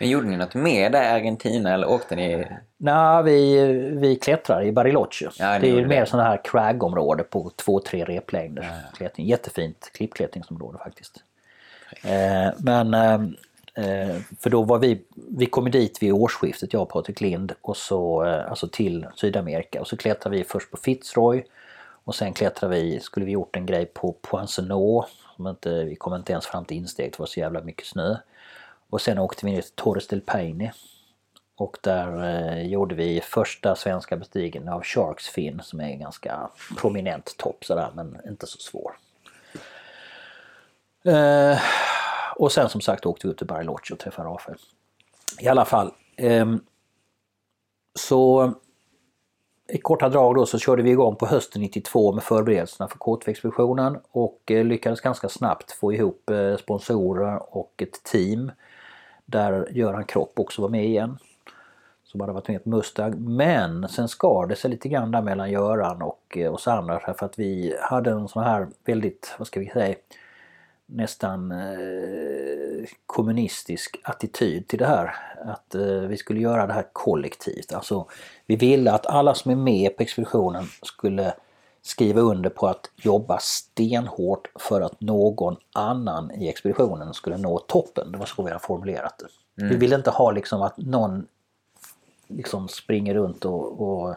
Men 0.00 0.08
gjorde 0.08 0.26
ni 0.26 0.36
något 0.36 0.54
mer 0.54 0.90
där 0.90 1.02
i 1.02 1.06
Argentina 1.06 1.74
eller 1.74 1.88
åkte 1.88 2.16
ni? 2.16 2.46
Nej, 2.76 3.22
vi, 3.22 3.64
vi 3.92 4.16
klättrar 4.16 4.62
i 4.62 4.72
Bariloche. 4.72 5.30
Ja, 5.38 5.58
det 5.58 5.68
är 5.68 5.74
ju 5.74 5.86
mer 5.86 6.04
sådana 6.04 6.28
här 6.28 6.40
crag-område 6.44 7.22
på 7.22 7.50
2-3 7.66 8.04
replängder. 8.04 8.70
Klättring. 8.94 9.26
Jättefint 9.26 9.90
klippklättringsområde 9.94 10.78
faktiskt. 10.78 11.22
Eh, 12.02 12.54
men 12.58 12.94
eh, 12.94 13.14
eh, 13.74 14.16
för 14.40 14.50
då 14.50 14.62
var 14.62 14.78
vi, 14.78 15.02
vi 15.38 15.46
kom 15.46 15.70
dit 15.70 16.02
vid 16.02 16.12
årsskiftet, 16.12 16.72
jag 16.72 16.82
och 16.82 16.88
Patrik 16.88 17.20
Lind, 17.20 17.52
och 17.60 17.76
så, 17.76 18.24
eh, 18.24 18.50
alltså 18.50 18.68
till 18.68 19.06
Sydamerika. 19.14 19.80
Och 19.80 19.86
så 19.86 19.96
klättrade 19.96 20.36
vi 20.36 20.44
först 20.44 20.70
på 20.70 20.76
Fitzroy 20.76 21.44
och 22.10 22.16
sen 22.16 22.32
klättrade 22.32 22.74
vi, 22.74 23.00
skulle 23.00 23.26
vi 23.26 23.32
gjort 23.32 23.56
en 23.56 23.66
grej 23.66 23.86
på 23.86 24.12
Poincenot. 24.12 25.06
Inte, 25.38 25.84
vi 25.84 25.96
kom 25.96 26.14
inte 26.14 26.32
ens 26.32 26.46
fram 26.46 26.64
till 26.64 26.76
insteget, 26.76 27.12
det 27.12 27.18
var 27.18 27.26
så 27.26 27.40
jävla 27.40 27.60
mycket 27.60 27.86
snö. 27.86 28.16
Och 28.88 29.00
sen 29.00 29.18
åkte 29.18 29.46
vi 29.46 29.52
ner 29.52 29.60
till 29.60 29.72
Torres 29.74 30.06
del 30.06 30.20
Paine. 30.20 30.70
Och 31.56 31.78
där 31.80 32.24
eh, 32.24 32.66
gjorde 32.66 32.94
vi 32.94 33.20
första 33.20 33.76
svenska 33.76 34.16
bestigningen 34.16 34.68
av 34.68 34.82
Sharks 34.84 35.28
Fin 35.28 35.60
som 35.64 35.80
är 35.80 35.84
en 35.84 36.00
ganska 36.00 36.50
prominent 36.76 37.36
topp 37.36 37.64
sådär 37.64 37.90
men 37.94 38.20
inte 38.28 38.46
så 38.46 38.58
svår. 38.58 38.96
Eh, 41.04 41.58
och 42.36 42.52
sen 42.52 42.68
som 42.68 42.80
sagt 42.80 43.06
åkte 43.06 43.26
vi 43.26 43.32
upp 43.32 43.38
till 43.38 43.46
Bariloche 43.46 43.92
och 43.92 43.98
träffade 43.98 44.28
Rafael. 44.28 44.58
I 45.40 45.48
alla 45.48 45.64
fall. 45.64 45.92
Eh, 46.16 46.46
så 47.98 48.54
i 49.72 49.78
korta 49.78 50.08
drag 50.08 50.34
då 50.34 50.46
så 50.46 50.58
körde 50.58 50.82
vi 50.82 50.90
igång 50.90 51.16
på 51.16 51.26
hösten 51.26 51.62
92 51.62 52.12
med 52.12 52.24
förberedelserna 52.24 52.88
för 52.88 52.98
K2-expeditionen 52.98 53.98
och 54.10 54.40
eh, 54.50 54.64
lyckades 54.64 55.00
ganska 55.00 55.28
snabbt 55.28 55.72
få 55.72 55.92
ihop 55.92 56.30
eh, 56.30 56.56
sponsorer 56.56 57.56
och 57.56 57.82
ett 57.82 58.02
team 58.02 58.52
där 59.26 59.68
Göran 59.70 60.04
Kropp 60.04 60.38
också 60.38 60.62
var 60.62 60.68
med 60.68 60.84
igen. 60.84 61.18
Som 62.04 62.20
hade 62.20 62.32
varit 62.32 62.48
med 62.48 62.64
på 62.64 62.70
Mustang. 62.70 63.14
Men 63.18 63.88
sen 63.88 64.08
skar 64.08 64.46
det 64.46 64.56
sig 64.56 64.70
lite 64.70 64.88
grann 64.88 65.10
där 65.10 65.22
mellan 65.22 65.50
Göran 65.50 66.02
och 66.02 66.36
eh, 66.36 66.54
oss 66.54 66.68
andra 66.68 67.00
för 67.00 67.26
att 67.26 67.38
vi 67.38 67.76
hade 67.80 68.10
en 68.10 68.28
sån 68.28 68.44
här 68.44 68.68
väldigt, 68.84 69.34
vad 69.38 69.46
ska 69.46 69.60
vi 69.60 69.66
säga, 69.66 69.94
nästan 70.92 71.52
eh, 71.52 72.88
kommunistisk 73.06 74.00
attityd 74.02 74.68
till 74.68 74.78
det 74.78 74.86
här. 74.86 75.14
Att 75.44 75.74
eh, 75.74 76.00
vi 76.00 76.16
skulle 76.16 76.40
göra 76.40 76.66
det 76.66 76.72
här 76.72 76.86
kollektivt. 76.92 77.72
Alltså, 77.72 78.06
vi 78.46 78.56
ville 78.56 78.92
att 78.92 79.06
alla 79.06 79.34
som 79.34 79.50
är 79.50 79.56
med 79.56 79.96
på 79.96 80.02
expeditionen 80.02 80.64
skulle 80.82 81.34
skriva 81.82 82.20
under 82.20 82.50
på 82.50 82.66
att 82.66 82.90
jobba 82.96 83.38
stenhårt 83.38 84.48
för 84.54 84.80
att 84.80 85.00
någon 85.00 85.56
annan 85.72 86.30
i 86.30 86.48
expeditionen 86.48 87.14
skulle 87.14 87.36
nå 87.36 87.58
toppen. 87.58 88.12
Det 88.12 88.18
var 88.18 88.26
så 88.26 88.42
vi 88.42 88.50
hade 88.50 88.64
formulerat 88.64 89.18
det. 89.18 89.62
Mm. 89.62 89.72
Vi 89.72 89.76
ville 89.78 89.96
inte 89.96 90.10
ha 90.10 90.30
liksom 90.30 90.62
att 90.62 90.78
någon 90.78 91.26
liksom 92.28 92.68
springer 92.68 93.14
runt 93.14 93.44
och, 93.44 93.80
och 93.80 94.16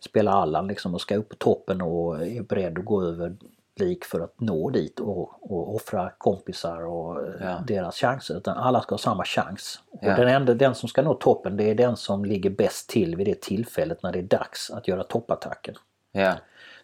spelar 0.00 0.32
Allan 0.32 0.66
liksom 0.66 0.94
och 0.94 1.00
ska 1.00 1.16
upp 1.16 1.28
på 1.28 1.36
toppen 1.36 1.80
och 1.80 2.26
är 2.26 2.42
beredd 2.42 2.78
att 2.78 2.84
gå 2.84 3.02
över 3.02 3.36
lik 3.76 4.04
för 4.04 4.20
att 4.20 4.40
nå 4.40 4.70
dit 4.70 5.00
och, 5.00 5.52
och 5.52 5.74
offra 5.74 6.10
kompisar 6.18 6.86
och 6.86 7.26
eh, 7.26 7.34
ja. 7.40 7.64
deras 7.66 7.96
chanser. 7.96 8.36
Utan 8.36 8.56
alla 8.56 8.80
ska 8.80 8.92
ha 8.92 8.98
samma 8.98 9.24
chans. 9.24 9.80
Ja. 10.00 10.10
Och 10.10 10.16
den, 10.20 10.28
enda, 10.28 10.54
den 10.54 10.74
som 10.74 10.88
ska 10.88 11.02
nå 11.02 11.14
toppen 11.14 11.56
det 11.56 11.70
är 11.70 11.74
den 11.74 11.96
som 11.96 12.24
ligger 12.24 12.50
bäst 12.50 12.88
till 12.88 13.16
vid 13.16 13.26
det 13.26 13.40
tillfället 13.40 14.02
när 14.02 14.12
det 14.12 14.18
är 14.18 14.22
dags 14.22 14.70
att 14.70 14.88
göra 14.88 15.04
toppattacken. 15.04 15.74
Ja. 16.12 16.34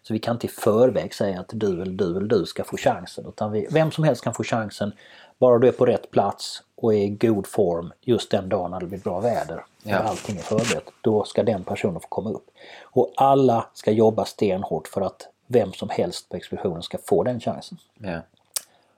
Så 0.01 0.13
vi 0.13 0.19
kan 0.19 0.35
inte 0.35 0.47
i 0.47 0.49
förväg 0.49 1.13
säga 1.13 1.39
att 1.39 1.49
du 1.53 1.81
eller 1.81 1.93
du 1.93 2.17
eller 2.17 2.27
du 2.27 2.45
ska 2.45 2.63
få 2.63 2.77
chansen. 2.77 3.25
Utan 3.27 3.51
vi, 3.51 3.67
vem 3.71 3.91
som 3.91 4.03
helst 4.03 4.23
kan 4.23 4.33
få 4.33 4.43
chansen 4.43 4.91
bara 5.39 5.59
du 5.59 5.67
är 5.67 5.71
på 5.71 5.85
rätt 5.85 6.11
plats 6.11 6.63
och 6.75 6.93
är 6.93 6.97
i 6.97 7.09
god 7.09 7.47
form 7.47 7.93
just 8.01 8.31
den 8.31 8.49
dagen 8.49 8.71
när 8.71 8.79
det 8.79 8.85
blir 8.85 8.99
bra 8.99 9.19
väder. 9.19 9.65
Ja. 9.83 9.97
allting 9.97 10.37
är 10.37 10.41
förberett. 10.41 10.89
Då 11.01 11.23
ska 11.23 11.43
den 11.43 11.63
personen 11.63 12.01
få 12.01 12.07
komma 12.07 12.29
upp. 12.29 12.45
Och 12.83 13.13
alla 13.15 13.65
ska 13.73 13.91
jobba 13.91 14.25
stenhårt 14.25 14.87
för 14.87 15.01
att 15.01 15.27
vem 15.47 15.73
som 15.73 15.89
helst 15.89 16.29
på 16.29 16.37
expeditionen 16.37 16.83
ska 16.83 16.97
få 16.97 17.23
den 17.23 17.39
chansen. 17.39 17.77
Ja. 17.97 18.21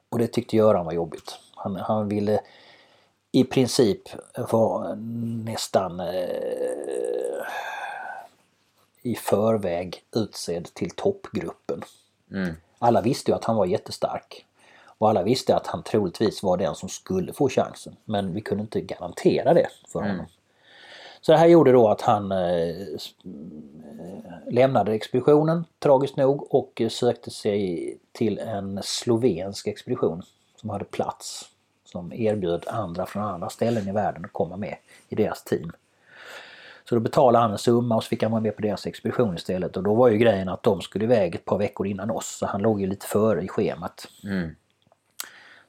Och 0.10 0.20
det 0.20 0.28
tyckte 0.28 0.58
Göran 0.58 0.86
var 0.86 0.94
jobbigt. 0.94 1.40
Han, 1.56 1.76
han 1.76 2.10
ville 2.10 2.42
i 3.32 3.44
princip 3.44 4.02
vara 4.52 4.96
nästan 5.46 6.00
eh, 6.00 7.46
i 9.02 9.16
förväg 9.16 10.04
utsedd 10.16 10.74
till 10.74 10.90
toppgruppen. 10.90 11.84
Mm. 12.32 12.56
Alla 12.80 13.02
visste 13.02 13.32
ju 13.32 13.36
att 13.36 13.46
han 13.46 13.56
var 13.56 13.66
jättestark. 13.66 14.46
Och 14.82 15.10
alla 15.10 15.24
visste 15.24 15.56
att 15.56 15.68
han 15.68 15.84
troligtvis 15.84 16.44
var 16.44 16.58
den 16.58 16.76
som 16.76 16.90
skulle 16.90 17.34
få 17.34 17.50
chansen. 17.50 17.96
Men 18.06 18.34
vi 18.34 18.42
kunde 18.42 18.62
inte 18.62 18.82
garantera 18.82 19.54
det 19.54 19.68
för 19.88 20.00
honom. 20.00 20.16
Mm. 20.16 20.26
Så 21.22 21.32
det 21.32 21.38
här 21.38 21.48
gjorde 21.48 21.72
då 21.72 21.90
att 21.90 22.02
han 22.02 22.32
eh, 22.32 22.76
lämnade 24.48 24.94
expeditionen 24.94 25.66
tragiskt 25.80 26.18
nog 26.18 26.54
och 26.54 26.82
sökte 26.90 27.32
sig 27.32 27.98
till 28.12 28.40
en 28.40 28.80
slovensk 28.84 29.68
expedition 29.68 30.22
som 30.56 30.70
hade 30.70 30.86
plats. 30.86 31.50
Som 31.86 32.14
erbjöd 32.14 32.66
andra 32.68 33.06
från 33.06 33.24
andra 33.24 33.50
ställen 33.50 33.88
i 33.88 33.92
världen 33.92 34.26
att 34.26 34.34
komma 34.34 34.58
med 34.58 34.76
i 35.10 35.16
deras 35.16 35.44
team. 35.44 35.72
Så 36.90 36.96
då 36.96 37.02
betalade 37.02 37.44
han 37.44 37.52
en 37.52 37.58
summa 37.58 37.96
och 37.96 38.04
så 38.04 38.08
fick 38.08 38.24
han 38.24 38.32
vara 38.32 38.42
med 38.42 38.56
på 38.56 38.62
deras 38.62 38.88
expedition 38.88 39.36
istället 39.36 39.78
och 39.78 39.84
då 39.84 39.94
var 39.94 40.10
ju 40.10 40.18
grejen 40.18 40.50
att 40.50 40.64
de 40.64 40.82
skulle 40.82 41.06
iväg 41.06 41.36
ett 41.36 41.46
par 41.46 41.58
veckor 41.58 41.88
innan 41.88 42.12
oss 42.12 42.38
så 42.38 42.46
han 42.46 42.62
låg 42.62 42.82
ju 42.82 42.88
lite 42.88 43.06
före 43.06 43.42
i 43.42 43.48
schemat. 43.48 44.08
Mm. 44.24 44.56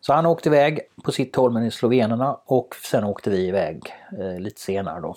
Så 0.01 0.13
han 0.13 0.27
åkte 0.27 0.49
iväg 0.49 0.81
på 1.05 1.13
sitt 1.13 1.37
håll 1.37 1.53
med 1.53 1.73
slovenerna 1.73 2.39
och 2.45 2.77
sen 2.91 3.05
åkte 3.05 3.31
vi 3.31 3.47
iväg 3.47 3.95
eh, 4.19 4.41
lite 4.41 4.61
senare 4.61 5.01
då. 5.01 5.17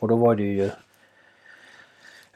Och 0.00 0.08
då 0.08 0.16
var 0.16 0.34
det 0.34 0.42
ju 0.42 0.70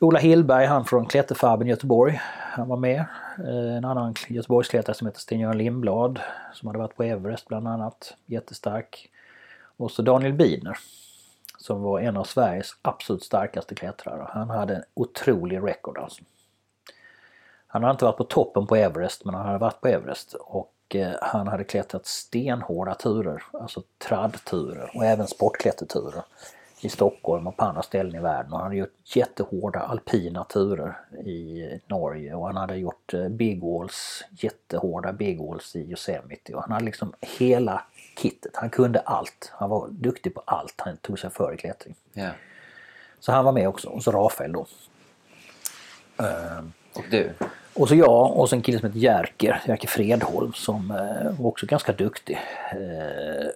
Ola 0.01 0.18
Hillberg, 0.18 0.66
han 0.66 0.84
från 0.84 1.06
Klätterfarben 1.06 1.68
Göteborg. 1.68 2.20
Han 2.40 2.68
var 2.68 2.76
med. 2.76 3.05
Eh, 3.39 3.76
en 3.76 3.84
annan 3.84 4.14
Göteborgsklättrare 4.28 4.97
som 4.97 5.06
heter 5.06 5.20
Sten-Göran 5.20 5.59
Lindblad 5.59 6.20
som 6.52 6.66
hade 6.66 6.78
varit 6.78 6.97
på 6.97 7.02
Everest 7.02 7.48
bland 7.48 7.68
annat. 7.68 8.14
Jättestark. 8.26 9.10
Och 9.76 9.90
så 9.90 10.02
Daniel 10.02 10.32
Bidner 10.32 10.78
som 11.59 11.82
var 11.82 12.01
en 12.01 12.16
av 12.16 12.24
Sveriges 12.24 12.76
absolut 12.82 13.22
starkaste 13.22 13.74
klättrare. 13.74 14.26
Han 14.30 14.51
hade 14.51 14.74
en 14.74 14.82
otrolig 14.94 15.62
record 15.62 15.98
alltså. 15.98 16.22
Han 17.66 17.82
hade 17.82 17.93
inte 17.93 18.05
varit 18.05 18.16
på 18.16 18.24
toppen 18.24 18.66
på 18.66 18.76
Everest 18.76 19.24
men 19.24 19.34
han 19.34 19.47
hade 19.47 19.59
varit 19.59 19.80
på 19.80 19.89
Everest 19.89 20.34
och 20.34 20.74
eh, 20.94 21.12
han 21.22 21.48
hade 21.48 21.64
klättrat 21.64 22.06
stenhårda 22.06 22.94
turer, 22.94 23.43
alltså 23.52 23.82
traddturer 23.98 24.90
och 24.94 25.05
även 25.05 25.26
sportklätterturer 25.26 26.22
i 26.84 26.88
Stockholm 26.88 27.46
och 27.46 27.56
på 27.56 27.64
andra 27.64 27.82
ställen 27.82 28.14
i 28.14 28.18
världen. 28.18 28.52
Och 28.52 28.59
han 28.59 28.66
hade 28.66 28.76
gjort 28.76 29.16
jättehårda 29.16 29.80
alpina 29.80 30.44
turer 30.44 30.98
i 31.24 31.68
Norge 31.86 32.34
och 32.34 32.46
han 32.46 32.56
hade 32.56 32.76
gjort 32.76 33.14
eh, 33.14 33.28
big 33.28 33.62
walls, 33.62 34.24
jättehårda 34.30 35.12
big 35.12 35.40
walls 35.40 35.76
i 35.76 35.80
Yosemite. 35.80 36.54
Och 36.54 36.62
han 36.62 36.72
hade 36.72 36.84
liksom 36.84 37.12
hela 37.20 37.84
kittet. 38.18 38.56
Han 38.56 38.70
kunde 38.70 39.00
allt. 39.00 39.52
Han 39.54 39.70
var 39.70 39.88
duktig 39.88 40.34
på 40.34 40.42
allt 40.44 40.74
han 40.76 40.96
tog 40.96 41.18
sig 41.18 41.30
för 41.30 41.54
i 41.54 41.56
klättring. 41.56 41.94
Yeah. 42.14 42.32
Så 43.20 43.32
han 43.32 43.44
var 43.44 43.52
med 43.52 43.68
också. 43.68 43.88
Och 43.88 44.02
så 44.02 44.10
Rafael 44.10 44.52
då. 44.52 44.66
Ehm, 46.16 46.72
och 46.92 47.04
du? 47.10 47.32
Och 47.74 47.88
så 47.88 47.94
jag 47.94 48.36
och 48.38 48.48
så 48.48 48.56
en 48.56 48.62
kille 48.62 48.78
som 48.78 48.88
heter 48.88 49.00
Jerker, 49.00 49.62
Jerker 49.66 49.88
Fredholm 49.88 50.52
som 50.52 50.90
eh, 50.90 51.40
var 51.40 51.46
också 51.46 51.66
ganska 51.66 51.92
duktig. 51.92 52.38
Eh, 52.70 53.46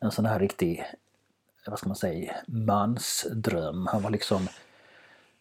en 0.00 0.10
sån 0.10 0.26
här 0.26 0.38
riktig 0.38 0.84
vad 1.70 1.78
ska 1.78 1.88
man 1.88 1.96
säga, 1.96 2.36
mansdröm. 2.46 3.86
Han 3.86 4.02
var 4.02 4.10
liksom 4.10 4.48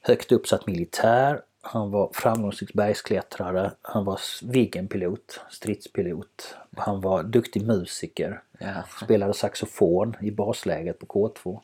högt 0.02 0.32
uppsatt 0.32 0.68
militär, 0.68 1.42
han 1.62 1.92
var 1.92 2.10
framgångsrik 2.14 2.74
bergsklättrare, 2.74 3.72
han 3.82 4.06
var 4.06 4.20
Viggenpilot, 4.44 5.40
stridspilot, 5.50 6.56
han 6.78 7.02
var 7.02 7.24
duktig 7.24 7.66
musiker, 7.66 8.42
ja. 8.60 8.84
spelade 9.06 9.34
saxofon 9.34 10.16
i 10.22 10.32
basläget 10.32 11.00
på 11.00 11.06
K2 11.06 11.60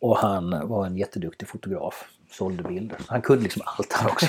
och 0.00 0.18
han 0.18 0.68
var 0.68 0.86
en 0.86 0.96
jätteduktig 0.96 1.48
fotograf, 1.48 2.04
sålde 2.30 2.62
bilder. 2.62 2.98
Han 3.06 3.22
kunde 3.22 3.42
liksom 3.42 3.62
allt 3.64 3.92
han 3.92 4.10
också. 4.10 4.26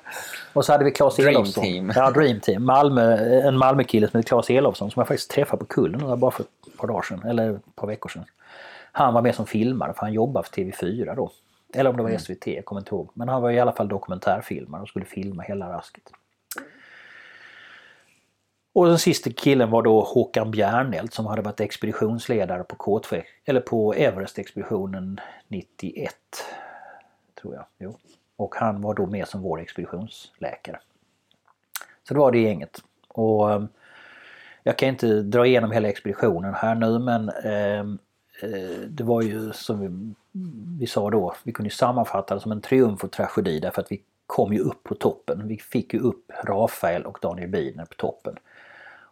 och 0.52 0.64
så 0.64 0.72
hade 0.72 0.84
vi 0.84 0.90
Claes 0.90 1.18
Elofsson. 1.18 1.64
Team. 1.64 1.92
Ja, 1.94 2.10
Dream 2.10 2.40
Team. 2.40 2.64
Malmö, 2.64 3.16
en 3.48 3.58
Malmökille 3.58 4.08
som 4.08 4.18
heter 4.18 4.28
Claes 4.28 4.50
Elofsson 4.50 4.90
som 4.90 5.00
jag 5.00 5.08
faktiskt 5.08 5.30
träffade 5.30 5.60
på 5.60 5.66
Kullen 5.66 6.20
bara 6.20 6.30
för 6.30 6.42
ett 6.42 6.78
par 6.78 6.88
dagar 6.88 7.02
sedan, 7.02 7.22
eller 7.22 7.54
ett 7.54 7.76
par 7.76 7.86
veckor 7.86 8.08
sedan. 8.08 8.24
Han 8.98 9.14
var 9.14 9.22
med 9.22 9.34
som 9.34 9.46
filmare 9.46 9.94
för 9.94 10.00
han 10.00 10.12
jobbade 10.12 10.48
för 10.48 10.62
TV4 10.62 11.16
då. 11.16 11.30
Eller 11.74 11.90
om 11.90 11.96
det 11.96 12.02
var 12.02 12.10
mm. 12.10 12.20
SVT, 12.20 12.46
jag 12.46 12.64
kommer 12.64 12.80
inte 12.80 12.94
ihåg. 12.94 13.10
Men 13.14 13.28
han 13.28 13.42
var 13.42 13.50
i 13.50 13.60
alla 13.60 13.72
fall 13.72 13.88
dokumentärfilmare 13.88 14.82
och 14.82 14.88
skulle 14.88 15.04
filma 15.04 15.42
hela 15.42 15.72
rasket. 15.72 16.02
Och 18.72 18.86
den 18.86 18.98
sista 18.98 19.30
killen 19.30 19.70
var 19.70 19.82
då 19.82 20.00
Håkan 20.00 20.50
Bjärnelt 20.50 21.14
som 21.14 21.26
hade 21.26 21.42
varit 21.42 21.60
expeditionsledare 21.60 22.64
på 22.64 22.76
K2, 22.76 23.22
eller 23.44 23.60
på 23.60 23.94
Everest-expeditionen 23.94 25.20
91. 25.48 26.14
Tror 27.40 27.54
jag. 27.54 27.64
Jo. 27.78 27.98
Och 28.36 28.54
han 28.54 28.82
var 28.82 28.94
då 28.94 29.06
med 29.06 29.28
som 29.28 29.42
vår 29.42 29.60
expeditionsläkare. 29.60 30.80
Så 32.08 32.14
det 32.14 32.20
var 32.20 32.32
det 32.32 32.38
gänget. 32.38 32.78
Och 33.08 33.52
ehm, 33.52 33.68
jag 34.62 34.78
kan 34.78 34.88
inte 34.88 35.22
dra 35.22 35.46
igenom 35.46 35.70
hela 35.70 35.88
expeditionen 35.88 36.54
här 36.54 36.74
nu 36.74 36.98
men 36.98 37.28
eh, 37.28 37.84
Eh, 37.84 37.84
det 38.88 39.04
var 39.04 39.22
ju 39.22 39.52
som 39.52 39.80
vi, 39.80 40.14
vi 40.78 40.86
sa 40.86 41.10
då, 41.10 41.34
vi 41.42 41.52
kunde 41.52 41.70
sammanfatta 41.70 42.34
det 42.34 42.40
som 42.40 42.52
en 42.52 42.60
triumf 42.60 43.04
och 43.04 43.10
tragedi 43.10 43.60
därför 43.60 43.82
att 43.82 43.92
vi 43.92 44.02
kom 44.26 44.52
ju 44.52 44.58
upp 44.58 44.84
på 44.84 44.94
toppen. 44.94 45.48
Vi 45.48 45.56
fick 45.56 45.94
ju 45.94 46.00
upp 46.00 46.32
Rafael 46.44 47.06
och 47.06 47.18
Daniel 47.22 47.48
Bidner 47.48 47.84
på 47.84 47.94
toppen. 47.94 48.36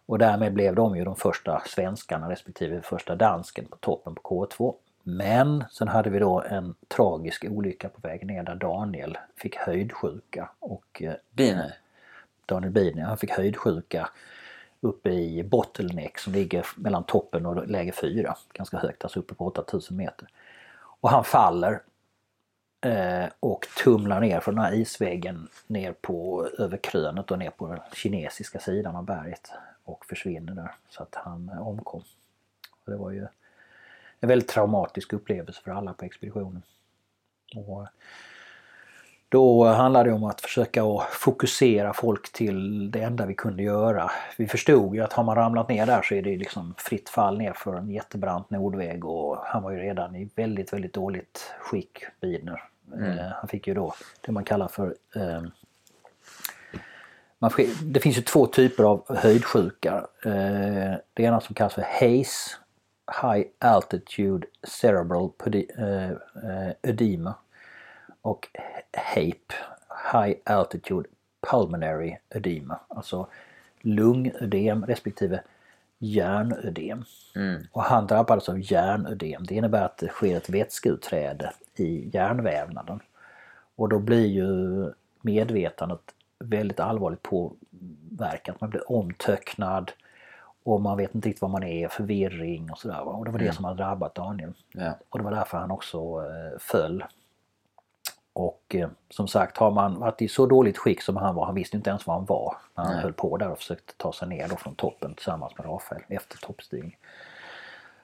Och 0.05 0.19
därmed 0.19 0.53
blev 0.53 0.75
de 0.75 0.97
ju 0.97 1.03
de 1.03 1.15
första 1.15 1.63
svenskarna 1.65 2.29
respektive 2.29 2.81
första 2.81 3.15
dansken 3.15 3.65
på 3.65 3.77
toppen 3.77 4.15
på 4.15 4.21
K2. 4.21 4.73
Men 5.03 5.63
sen 5.71 5.87
hade 5.87 6.09
vi 6.09 6.19
då 6.19 6.43
en 6.49 6.75
tragisk 6.87 7.45
olycka 7.49 7.89
på 7.89 8.07
väg 8.07 8.25
ner 8.25 8.43
där 8.43 8.55
Daniel 8.55 9.17
fick 9.35 9.55
höjdsjuka. 9.55 10.49
Och, 10.59 11.01
eh, 11.01 11.13
Bidner? 11.31 11.73
Daniel 12.45 12.73
Bidner, 12.73 13.03
han 13.03 13.17
fick 13.17 13.31
höjdsjuka 13.31 14.09
uppe 14.81 15.09
i 15.09 15.43
bottleneck 15.43 16.17
som 16.19 16.33
ligger 16.33 16.67
mellan 16.75 17.03
toppen 17.03 17.45
och 17.45 17.67
läge 17.67 17.91
4. 17.91 18.35
Ganska 18.53 18.77
högt, 18.77 19.03
alltså 19.03 19.19
uppe 19.19 19.35
på 19.35 19.45
8000 19.45 19.97
meter. 19.97 20.27
Och 20.99 21.09
han 21.09 21.23
faller 21.23 21.81
eh, 22.81 23.25
och 23.39 23.67
tumlar 23.83 24.21
ner 24.21 24.39
från 24.39 24.55
den 24.55 24.63
här 24.63 24.73
isväggen 24.73 25.47
ner 25.67 25.93
på 25.93 26.47
över 26.57 26.77
krönet 26.77 27.31
och 27.31 27.39
ner 27.39 27.49
på 27.49 27.67
den 27.67 27.79
kinesiska 27.93 28.59
sidan 28.59 28.95
av 28.95 29.05
berget 29.05 29.51
och 29.83 30.05
försvinner 30.05 30.53
där 30.53 30.71
så 30.89 31.03
att 31.03 31.15
han 31.15 31.49
eh, 31.49 31.67
omkom. 31.67 32.03
Och 32.85 32.91
det 32.91 32.97
var 32.97 33.11
ju 33.11 33.27
en 34.19 34.29
väldigt 34.29 34.49
traumatisk 34.49 35.13
upplevelse 35.13 35.61
för 35.61 35.71
alla 35.71 35.93
på 35.93 36.05
expeditionen. 36.05 36.63
Och 37.55 37.81
eh, 37.81 37.87
då 39.29 39.65
handlade 39.65 40.09
det 40.09 40.13
om 40.15 40.23
att 40.23 40.41
försöka 40.41 40.81
fokusera 41.11 41.93
folk 41.93 42.31
till 42.31 42.91
det 42.91 43.01
enda 43.01 43.25
vi 43.25 43.33
kunde 43.33 43.63
göra. 43.63 44.11
Vi 44.37 44.47
förstod 44.47 44.95
ju 44.95 45.01
att 45.01 45.13
har 45.13 45.23
man 45.23 45.35
ramlat 45.35 45.69
ner 45.69 45.85
där 45.85 46.01
så 46.01 46.15
är 46.15 46.21
det 46.21 46.37
liksom 46.37 46.73
fritt 46.77 47.09
fall 47.09 47.37
ner 47.37 47.53
för 47.53 47.73
en 47.73 47.89
jättebrant 47.89 48.49
nordväg 48.49 49.05
och 49.05 49.37
han 49.43 49.63
var 49.63 49.71
ju 49.71 49.77
redan 49.77 50.15
i 50.15 50.29
väldigt, 50.35 50.73
väldigt 50.73 50.93
dåligt 50.93 51.53
skick, 51.59 52.03
Bidner. 52.21 52.63
Mm. 52.93 53.17
Han 53.35 53.47
fick 53.47 53.67
ju 53.67 53.73
då 53.73 53.93
det 54.21 54.31
man 54.31 54.43
kallar 54.43 54.67
för 54.67 54.95
eh, 55.15 55.41
man, 57.39 57.51
det 57.81 57.99
finns 57.99 58.17
ju 58.17 58.21
två 58.21 58.45
typer 58.45 58.83
av 58.83 59.17
höjdsjuka. 59.17 60.07
Eh, 60.25 60.95
det 61.13 61.23
ena 61.23 61.41
som 61.41 61.55
kallas 61.55 61.73
för 61.73 61.81
HACE, 61.81 62.55
High 63.21 63.47
Altitude 63.59 64.47
Cerebral 64.67 65.31
Edema 66.81 67.35
och 68.21 68.47
HAPE, 68.93 69.53
High 70.13 70.37
Altitude 70.43 71.09
Pulmonary 71.51 72.17
Edema, 72.29 72.79
alltså 72.87 73.27
lungödem 73.81 74.85
respektive 74.85 75.41
hjärnödem. 75.99 77.03
Mm. 77.35 77.63
Och 77.71 77.83
han 77.83 78.07
drabbades 78.07 78.49
av 78.49 78.59
hjärnödem. 78.59 79.43
Det 79.45 79.55
innebär 79.55 79.85
att 79.85 79.97
det 79.97 80.07
sker 80.07 80.37
ett 80.37 80.49
vätskeutträde 80.49 81.53
i 81.75 82.09
hjärnvävnaden. 82.13 82.99
Och 83.75 83.89
då 83.89 83.99
blir 83.99 84.25
ju 84.25 84.91
medvetandet 85.21 86.01
väldigt 86.39 86.79
allvarligt 86.79 87.23
påverkat. 87.23 88.61
Man 88.61 88.69
blir 88.69 88.91
omtöcknad 88.91 89.91
och 90.63 90.81
man 90.81 90.97
vet 90.97 91.15
inte 91.15 91.29
riktigt 91.29 91.41
vad 91.41 91.51
man 91.51 91.63
är, 91.63 91.87
förvirring 91.87 92.71
och 92.71 92.77
sådär. 92.77 93.01
Och 93.01 93.25
det 93.25 93.31
var 93.31 93.39
det 93.39 93.45
mm. 93.45 93.55
som 93.55 93.65
hade 93.65 93.83
drabbat 93.83 94.15
Daniel. 94.15 94.53
Ja. 94.71 94.93
Och 95.09 95.19
det 95.19 95.23
var 95.23 95.31
därför 95.31 95.57
han 95.57 95.71
också 95.71 95.97
eh, 95.97 96.59
föll 96.59 97.03
och 98.37 98.75
eh, 98.75 98.89
som 99.09 99.27
sagt 99.27 99.57
har 99.57 99.71
man 99.71 99.99
varit 99.99 100.21
i 100.21 100.27
så 100.27 100.45
dåligt 100.45 100.77
skick 100.77 101.01
som 101.01 101.17
han 101.17 101.35
var, 101.35 101.45
han 101.45 101.55
visste 101.55 101.77
inte 101.77 101.89
ens 101.89 102.07
var 102.07 102.13
han 102.13 102.25
var 102.25 102.57
när 102.75 102.83
han 102.83 102.93
Nej. 102.93 103.03
höll 103.03 103.13
på 103.13 103.37
där 103.37 103.51
och 103.51 103.57
försökte 103.57 103.93
ta 103.97 104.13
sig 104.13 104.27
ner 104.27 104.47
då 104.47 104.55
från 104.55 104.75
toppen 104.75 105.13
tillsammans 105.13 105.57
med 105.57 105.67
Rafael 105.67 106.01
efter 106.07 106.37
toppstigning. 106.37 106.97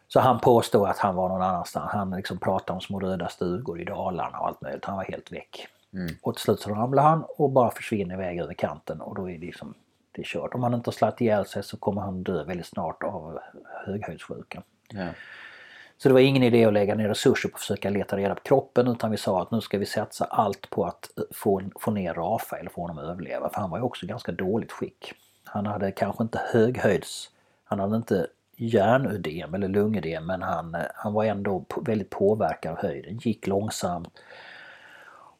Så 0.08 0.20
han 0.20 0.40
påstod 0.40 0.90
att 0.90 0.98
han 0.98 1.16
var 1.16 1.30
någon 1.30 1.42
annanstans. 1.42 1.92
Han 1.92 2.10
liksom 2.10 2.38
pratade 2.38 2.76
om 2.76 2.82
små 2.82 3.00
röda 3.00 3.30
stugor 3.30 3.82
i 3.82 3.84
Dalarna 3.84 4.40
och 4.40 4.48
allt 4.48 4.62
möjligt. 4.62 4.86
Han 4.86 4.98
var 4.98 5.04
helt 5.04 5.32
väck. 5.32 5.68
Mm. 5.94 6.16
Och 6.22 6.36
till 6.36 6.44
slut 6.44 6.60
så 6.60 6.70
ramlar 6.70 7.04
han 7.04 7.24
och 7.38 7.50
bara 7.50 7.72
försvinner 7.72 8.16
iväg 8.16 8.40
över 8.40 8.54
kanten 8.54 9.02
och 9.02 9.16
då 9.16 9.30
är 9.30 9.34
det 9.34 9.46
liksom 9.46 9.74
det 10.12 10.22
är 10.22 10.26
kört. 10.26 10.54
Om 10.54 10.64
han 10.64 10.74
inte 10.74 10.88
har 10.88 10.94
slagit 10.94 11.22
ihjäl 11.22 11.46
sig 11.46 11.64
så 11.64 11.78
kommer 11.78 12.02
han 12.02 12.24
dö 12.24 12.44
väldigt 12.44 12.68
snart 12.68 13.04
av 13.04 13.40
höghöjdssjuka. 13.86 14.64
Ja. 14.90 15.08
Så 16.04 16.10
det 16.10 16.14
var 16.14 16.22
ingen 16.22 16.44
idé 16.44 16.66
att 16.66 16.74
lägga 16.74 16.96
ner 16.96 17.08
resurser 17.08 17.50
på 17.50 17.56
att 17.56 17.62
försöka 17.62 17.90
leta 17.90 18.18
reda 18.18 18.36
på 18.36 18.42
kroppen 18.42 18.88
utan 18.88 19.12
vi 19.12 19.18
sa 19.18 19.42
att 19.42 19.52
nu 19.52 19.62
ska 19.62 19.78
vi 19.78 19.86
satsa 19.86 20.26
allt 20.26 20.70
på 20.70 20.86
att 20.86 21.10
eh, 21.18 21.24
få, 21.32 21.62
få 21.80 21.92
ner 21.92 22.14
Rafael 22.14 22.66
och 22.68 22.72
få 22.74 22.82
honom 22.82 22.98
att 22.98 23.04
överleva. 23.04 23.50
För 23.50 23.62
han 23.62 23.70
var 23.70 23.78
ju 23.78 23.84
också 23.84 24.06
i 24.06 24.10
ganska 24.10 24.32
dåligt 24.32 24.72
skick. 24.72 25.14
Han 25.44 25.66
hade 25.66 25.92
kanske 25.92 26.24
inte 26.24 26.42
höghöjds... 26.52 27.30
Han 27.64 27.80
hade 27.80 27.96
inte 27.96 28.28
hjärnödem 28.56 29.54
eller 29.54 29.68
lungödem 29.68 30.26
men 30.26 30.42
han, 30.42 30.76
eh, 30.76 30.82
han 30.96 31.14
var 31.14 31.26
ändå 31.26 31.66
väldigt 31.82 32.10
påverkad 32.10 32.72
av 32.72 32.78
höjden. 32.78 33.18
Gick 33.18 33.48
långsamt 33.48 34.14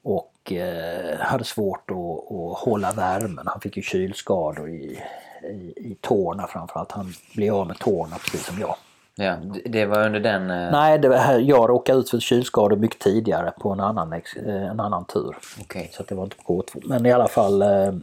och 0.04 0.52
eh, 0.52 1.20
hade 1.20 1.44
svårt 1.44 1.92
att, 1.92 1.98
att, 1.98 2.58
hålla 2.58 2.92
värmen. 2.92 3.48
Han 3.48 3.62
fick 3.62 3.78
ju 3.78 3.84
kylskador 3.84 4.70
i, 4.70 5.00
i, 5.44 5.74
i 5.76 5.98
tårna 6.02 6.48
framförallt. 6.48 6.92
Han 6.92 7.14
blev 7.36 7.56
av 7.56 7.68
med 7.68 7.80
tårna 7.80 8.16
precis 8.16 8.46
som 8.46 8.60
jag. 8.60 8.76
Ja, 9.16 9.38
det 9.66 9.86
var 9.86 10.06
under 10.06 10.20
den... 10.20 10.52
Eh... 10.52 10.72
Nej, 10.72 11.00
det 11.00 11.10
var 11.10 11.40
jag 11.40 11.70
råkade 11.70 12.00
ut 12.00 12.10
för 12.10 12.20
kylskador 12.20 12.78
mycket 12.78 13.00
tidigare 13.00 13.52
på 13.52 13.70
en 13.70 13.80
annan, 13.80 14.14
eh, 14.14 14.22
en 14.46 14.80
annan 14.80 15.06
tur. 15.06 15.38
Okay. 15.62 15.88
Så 15.92 16.04
det 16.04 16.16
var 16.16 16.24
inte 16.24 16.36
på 16.36 16.62
K2. 16.62 16.82
Men 16.86 17.06
i 17.06 17.12
alla 17.12 17.28
fall, 17.28 17.62
eh, 17.62 17.94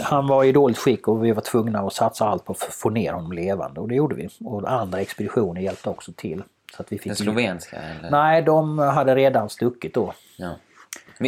han 0.00 0.26
var 0.26 0.44
i 0.44 0.52
dåligt 0.52 0.78
skick 0.78 1.08
och 1.08 1.24
vi 1.24 1.32
var 1.32 1.42
tvungna 1.42 1.80
att 1.80 1.92
satsa 1.92 2.28
allt 2.28 2.44
på 2.44 2.52
att 2.52 2.58
få 2.58 2.90
ner 2.90 3.12
honom 3.12 3.32
levande 3.32 3.80
och 3.80 3.88
det 3.88 3.94
gjorde 3.94 4.14
vi. 4.14 4.28
Och 4.44 4.72
andra 4.72 5.00
expeditioner 5.00 5.60
hjälpte 5.60 5.90
också 5.90 6.12
till. 6.16 6.42
Så 6.76 6.82
att 6.82 6.92
vi 6.92 6.98
fick 6.98 7.06
den 7.06 7.16
slovenska? 7.16 7.76
Eller? 7.76 8.10
Nej, 8.10 8.42
de 8.42 8.78
hade 8.78 9.14
redan 9.14 9.48
stuckit 9.48 9.94
då. 9.94 10.12
Ja. 10.36 10.50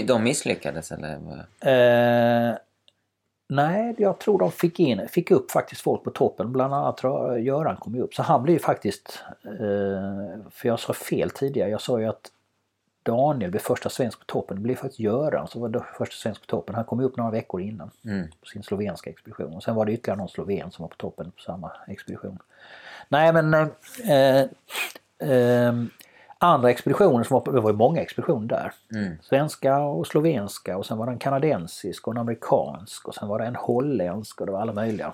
De 0.07 0.23
misslyckades 0.23 0.93
eller? 0.93 1.15
Eh, 1.61 2.57
Nej, 3.51 3.95
jag 3.99 4.19
tror 4.19 4.39
de 4.39 4.53
fick, 4.53 4.81
in, 4.81 5.09
fick 5.09 5.31
upp 5.31 5.51
faktiskt 5.51 5.81
folk 5.81 6.05
på 6.05 6.11
toppen. 6.11 6.53
Bland 6.53 6.75
annat 6.75 7.03
Göran 7.39 7.77
kom 7.77 7.95
ju 7.95 8.01
upp. 8.03 8.15
Så 8.15 8.23
han 8.23 8.43
blev 8.43 8.59
faktiskt, 8.59 9.25
eh, 9.45 10.41
för 10.51 10.69
jag 10.69 10.81
sa 10.81 10.93
fel 10.93 11.31
tidigare, 11.31 11.71
jag 11.71 11.81
sa 11.81 12.01
ju 12.01 12.07
att 12.07 12.31
Daniel 13.03 13.51
blev 13.51 13.61
första 13.61 13.89
svensk 13.89 14.19
på 14.19 14.25
toppen. 14.25 14.57
Det 14.57 14.63
blev 14.63 14.75
faktiskt 14.75 15.01
Göran 15.01 15.49
som 15.49 15.61
var 15.61 15.87
första 15.99 16.17
svensk 16.17 16.41
på 16.41 16.47
toppen. 16.47 16.75
Han 16.75 16.85
kom 16.85 17.01
upp 17.01 17.17
några 17.17 17.31
veckor 17.31 17.61
innan 17.61 17.91
mm. 18.05 18.29
på 18.41 18.47
sin 18.47 18.63
slovenska 18.63 19.11
expedition. 19.11 19.55
Och 19.55 19.63
sen 19.63 19.75
var 19.75 19.87
det 19.87 19.93
ytterligare 19.93 20.19
någon 20.19 20.29
sloven 20.29 20.71
som 20.71 20.83
var 20.83 20.89
på 20.89 20.97
toppen 20.97 21.31
på 21.31 21.43
samma 21.43 21.73
expedition. 21.87 22.39
Nej 23.09 23.33
men 23.33 23.55
eh, 23.55 24.41
eh, 25.31 25.75
andra 26.39 26.71
expeditioner, 26.71 27.25
som 27.25 27.35
var, 27.45 27.53
det 27.53 27.61
var 27.61 27.71
ju 27.71 27.77
många 27.77 28.01
expeditioner 28.01 28.49
där. 28.49 28.73
Mm. 28.95 29.19
Svenska 29.23 29.79
och 29.79 30.07
slovenska 30.07 30.77
och 30.77 30.87
sen 30.87 30.99
var 30.99 31.07
det 31.07 31.13
en 31.13 31.19
kanadensisk 31.19 32.09
och 32.09 32.15
en 32.15 32.21
amerikansk 32.21 33.09
och 33.09 33.15
sen 33.15 33.29
var 33.29 33.39
det 33.39 33.45
en 33.45 33.57
holländsk 33.57 34.41
och 34.41 34.47
det 34.47 34.53
var 34.53 34.61
alla 34.61 34.73
möjliga. 34.73 35.13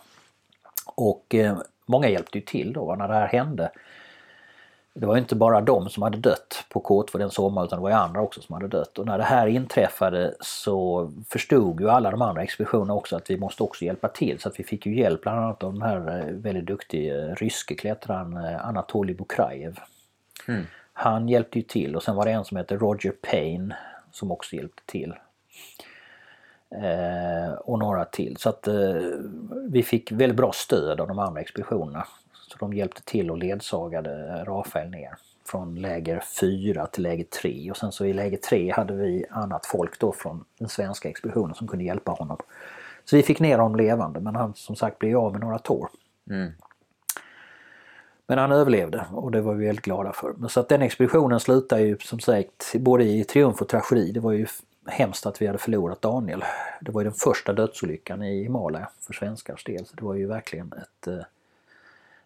Och 0.95 1.35
eh, 1.35 1.59
många 1.87 2.09
hjälpte 2.09 2.39
ju 2.39 2.45
till 2.45 2.73
då 2.73 2.95
när 2.99 3.09
det 3.09 3.15
här 3.15 3.27
hände. 3.27 3.71
Det 4.97 5.07
var 5.07 5.17
inte 5.17 5.35
bara 5.35 5.61
de 5.61 5.89
som 5.89 6.03
hade 6.03 6.19
dött 6.19 6.65
på 6.69 6.83
K2 6.83 7.19
den 7.19 7.31
sommaren 7.31 7.67
utan 7.67 7.79
det 7.79 7.83
var 7.83 7.91
ju 7.91 7.97
andra 7.97 8.21
också 8.21 8.43
som 8.43 8.55
hade 8.55 8.69
dött. 8.69 8.99
Och 8.99 9.07
när 9.07 9.19
det 9.19 9.25
här 9.25 9.47
inträffade 9.47 10.35
så 10.41 11.11
förstod 11.29 11.81
ju 11.81 11.91
alla 11.91 12.11
de 12.11 12.23
andra 12.23 12.43
expeditionerna 12.43 12.95
också 12.95 13.17
att 13.17 13.31
vi 13.31 13.39
måste 13.39 13.63
också 13.63 13.85
hjälpa 13.85 14.09
till. 14.09 14.41
Så 14.41 14.49
att 14.49 14.61
vi 14.61 14.65
fick 14.65 14.87
ju 14.87 14.99
hjälp 14.99 15.23
bland 15.23 15.39
annat 15.39 15.65
av 15.65 15.73
den 15.73 15.83
här 15.83 16.21
eh, 16.21 16.35
väldigt 16.35 16.67
duktiga 16.67 17.15
ryske 17.35 17.75
klättraren 17.75 18.37
eh, 18.37 18.67
Anatolij 18.67 19.15
Bukrajev. 19.15 19.79
Mm. 20.49 20.65
Han 20.97 21.29
hjälpte 21.29 21.59
ju 21.59 21.63
till 21.63 21.97
och 21.97 22.03
sen 22.03 22.17
var 22.17 22.25
det 22.25 22.31
en 22.31 22.45
som 22.45 22.57
heter 22.57 22.79
Roger 22.79 23.13
Payne 23.31 23.77
som 24.11 24.31
också 24.31 24.57
hjälpte 24.57 24.83
till. 24.87 25.15
Eh, 26.71 27.53
och 27.53 27.79
några 27.79 28.05
till. 28.05 28.37
Så 28.37 28.49
att 28.49 28.69
eh, 28.69 29.03
vi 29.69 29.83
fick 29.83 30.13
väldigt 30.13 30.37
bra 30.37 30.53
stöd 30.53 31.01
av 31.01 31.09
de 31.09 31.19
andra 31.19 31.41
expeditionerna. 31.41 32.07
Så 32.33 32.59
de 32.59 32.73
hjälpte 32.73 33.03
till 33.03 33.31
och 33.31 33.39
ledsagade 33.39 34.45
Rafael 34.45 34.91
ner 34.91 35.15
från 35.47 35.75
läger 35.75 36.21
4 36.41 36.87
till 36.87 37.03
läger 37.03 37.25
3 37.25 37.71
och 37.71 37.77
sen 37.77 37.93
så 37.93 38.05
i 38.05 38.13
läger 38.13 38.37
3 38.37 38.73
hade 38.73 38.95
vi 38.95 39.25
annat 39.31 39.67
folk 39.67 39.99
då 39.99 40.13
från 40.13 40.45
den 40.59 40.69
svenska 40.69 41.09
expeditionen 41.09 41.55
som 41.55 41.69
kunde 41.69 41.85
hjälpa 41.85 42.13
honom. 42.13 42.37
Så 43.05 43.17
vi 43.17 43.23
fick 43.23 43.41
ner 43.41 43.59
honom 43.59 43.77
levande 43.77 44.21
men 44.21 44.37
han 44.37 44.55
som 44.55 44.77
sagt 44.77 44.99
blev 44.99 45.19
av 45.19 45.33
med 45.33 45.41
några 45.41 45.59
tår. 45.59 45.89
Mm. 46.31 46.53
Men 48.27 48.39
han 48.39 48.53
överlevde 48.53 49.07
och 49.13 49.31
det 49.31 49.41
var 49.41 49.55
vi 49.55 49.67
väldigt 49.67 49.85
glada 49.85 50.13
för. 50.13 50.49
Så 50.49 50.61
att 50.61 50.69
den 50.69 50.83
expeditionen 50.83 51.41
slutade 51.41 51.83
ju 51.83 51.99
som 51.99 52.21
sagt 52.21 52.73
både 52.75 53.05
i 53.05 53.25
triumf 53.25 53.63
och 53.63 53.69
tragedi. 53.69 54.13
Det 54.13 54.21
var 54.21 54.33
ju 54.33 54.47
hemskt 54.87 55.27
att 55.27 55.43
vi 55.43 55.47
hade 55.47 55.59
förlorat 55.59 56.03
Daniel. 56.03 56.45
Det 56.81 56.91
var 56.91 57.01
ju 57.01 57.05
den 57.05 57.15
första 57.15 57.53
dödsolyckan 57.53 58.23
i 58.23 58.43
Himalaya 58.43 58.89
för 59.01 59.13
svenskars 59.13 59.65
del. 59.65 59.87
Så 59.87 59.97
det 59.97 60.05
var 60.05 60.15
ju 60.15 60.27
verkligen 60.27 60.73
ett, 60.73 61.07
eh, 61.07 61.25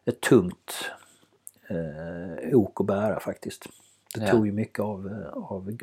ett 0.05 0.21
tungt 0.21 0.91
eh, 1.69 2.55
ok 2.55 2.81
att 2.81 2.87
bära 2.87 3.21
faktiskt. 3.21 3.67
Det 4.15 4.25
ja. 4.25 4.31
tog 4.31 4.47
ju 4.47 4.53
mycket 4.53 4.81
av, 4.81 5.07
eh, 5.07 5.43
av 5.43 5.79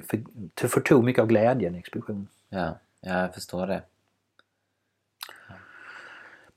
för, 0.56 0.68
förtog 0.68 1.04
mycket 1.04 1.22
av 1.22 1.28
glädjen 1.28 1.76
i 1.76 1.80
expeditionen. 1.80 2.28
Ja, 2.50 2.78
jag 3.02 3.34
förstår 3.34 3.68
det. 3.68 3.82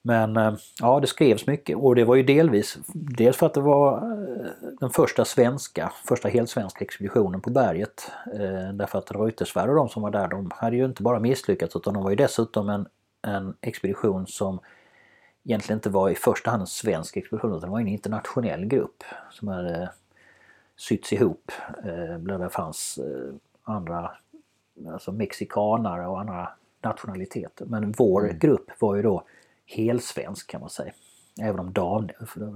Men 0.08 0.36
eh, 0.36 0.54
ja, 0.80 1.00
det 1.00 1.06
skrevs 1.06 1.46
mycket 1.46 1.76
och 1.76 1.94
det 1.94 2.04
var 2.04 2.14
ju 2.14 2.22
delvis 2.22 2.78
dels 2.94 3.36
för 3.36 3.46
att 3.46 3.54
det 3.54 3.60
var 3.60 3.96
eh, 3.96 4.46
den 4.80 4.90
första 4.90 5.24
svenska, 5.24 5.92
första 6.04 6.28
helt 6.28 6.50
svenska 6.50 6.84
expeditionen 6.84 7.40
på 7.40 7.50
berget. 7.50 8.10
Eh, 8.34 8.72
därför 8.72 8.98
att 8.98 9.10
Reuterswärd 9.10 9.68
och 9.68 9.74
de 9.74 9.88
som 9.88 10.02
var 10.02 10.10
där, 10.10 10.28
de 10.28 10.50
hade 10.54 10.76
ju 10.76 10.84
inte 10.84 11.02
bara 11.02 11.20
misslyckats 11.20 11.76
utan 11.76 11.94
de 11.94 12.02
var 12.02 12.10
ju 12.10 12.16
dessutom 12.16 12.68
en, 12.68 12.86
en 13.22 13.54
expedition 13.60 14.26
som 14.26 14.60
egentligen 15.44 15.78
inte 15.78 15.90
var 15.90 16.10
i 16.10 16.14
första 16.14 16.50
hand 16.50 16.60
en 16.60 16.66
svensk 16.66 17.16
expedition 17.16 17.50
utan 17.50 17.60
det 17.60 17.72
var 17.72 17.80
en 17.80 17.88
internationell 17.88 18.64
grupp 18.64 19.04
som 19.30 19.48
hade 19.48 19.90
sytts 20.76 21.12
ihop. 21.12 21.52
Där 22.18 22.38
det 22.38 22.50
fanns 22.50 22.98
andra, 23.64 24.10
alltså 24.92 25.12
mexikanare 25.12 26.06
och 26.06 26.20
andra 26.20 26.48
nationaliteter. 26.82 27.66
Men 27.66 27.92
vår 27.92 28.24
mm. 28.24 28.38
grupp 28.38 28.70
var 28.78 28.96
ju 28.96 29.02
då 29.02 29.24
helsvensk 29.68 30.50
kan 30.50 30.60
man 30.60 30.70
säga. 30.70 30.92
Även 31.40 31.60
om 31.60 31.72
Dan, 31.72 32.10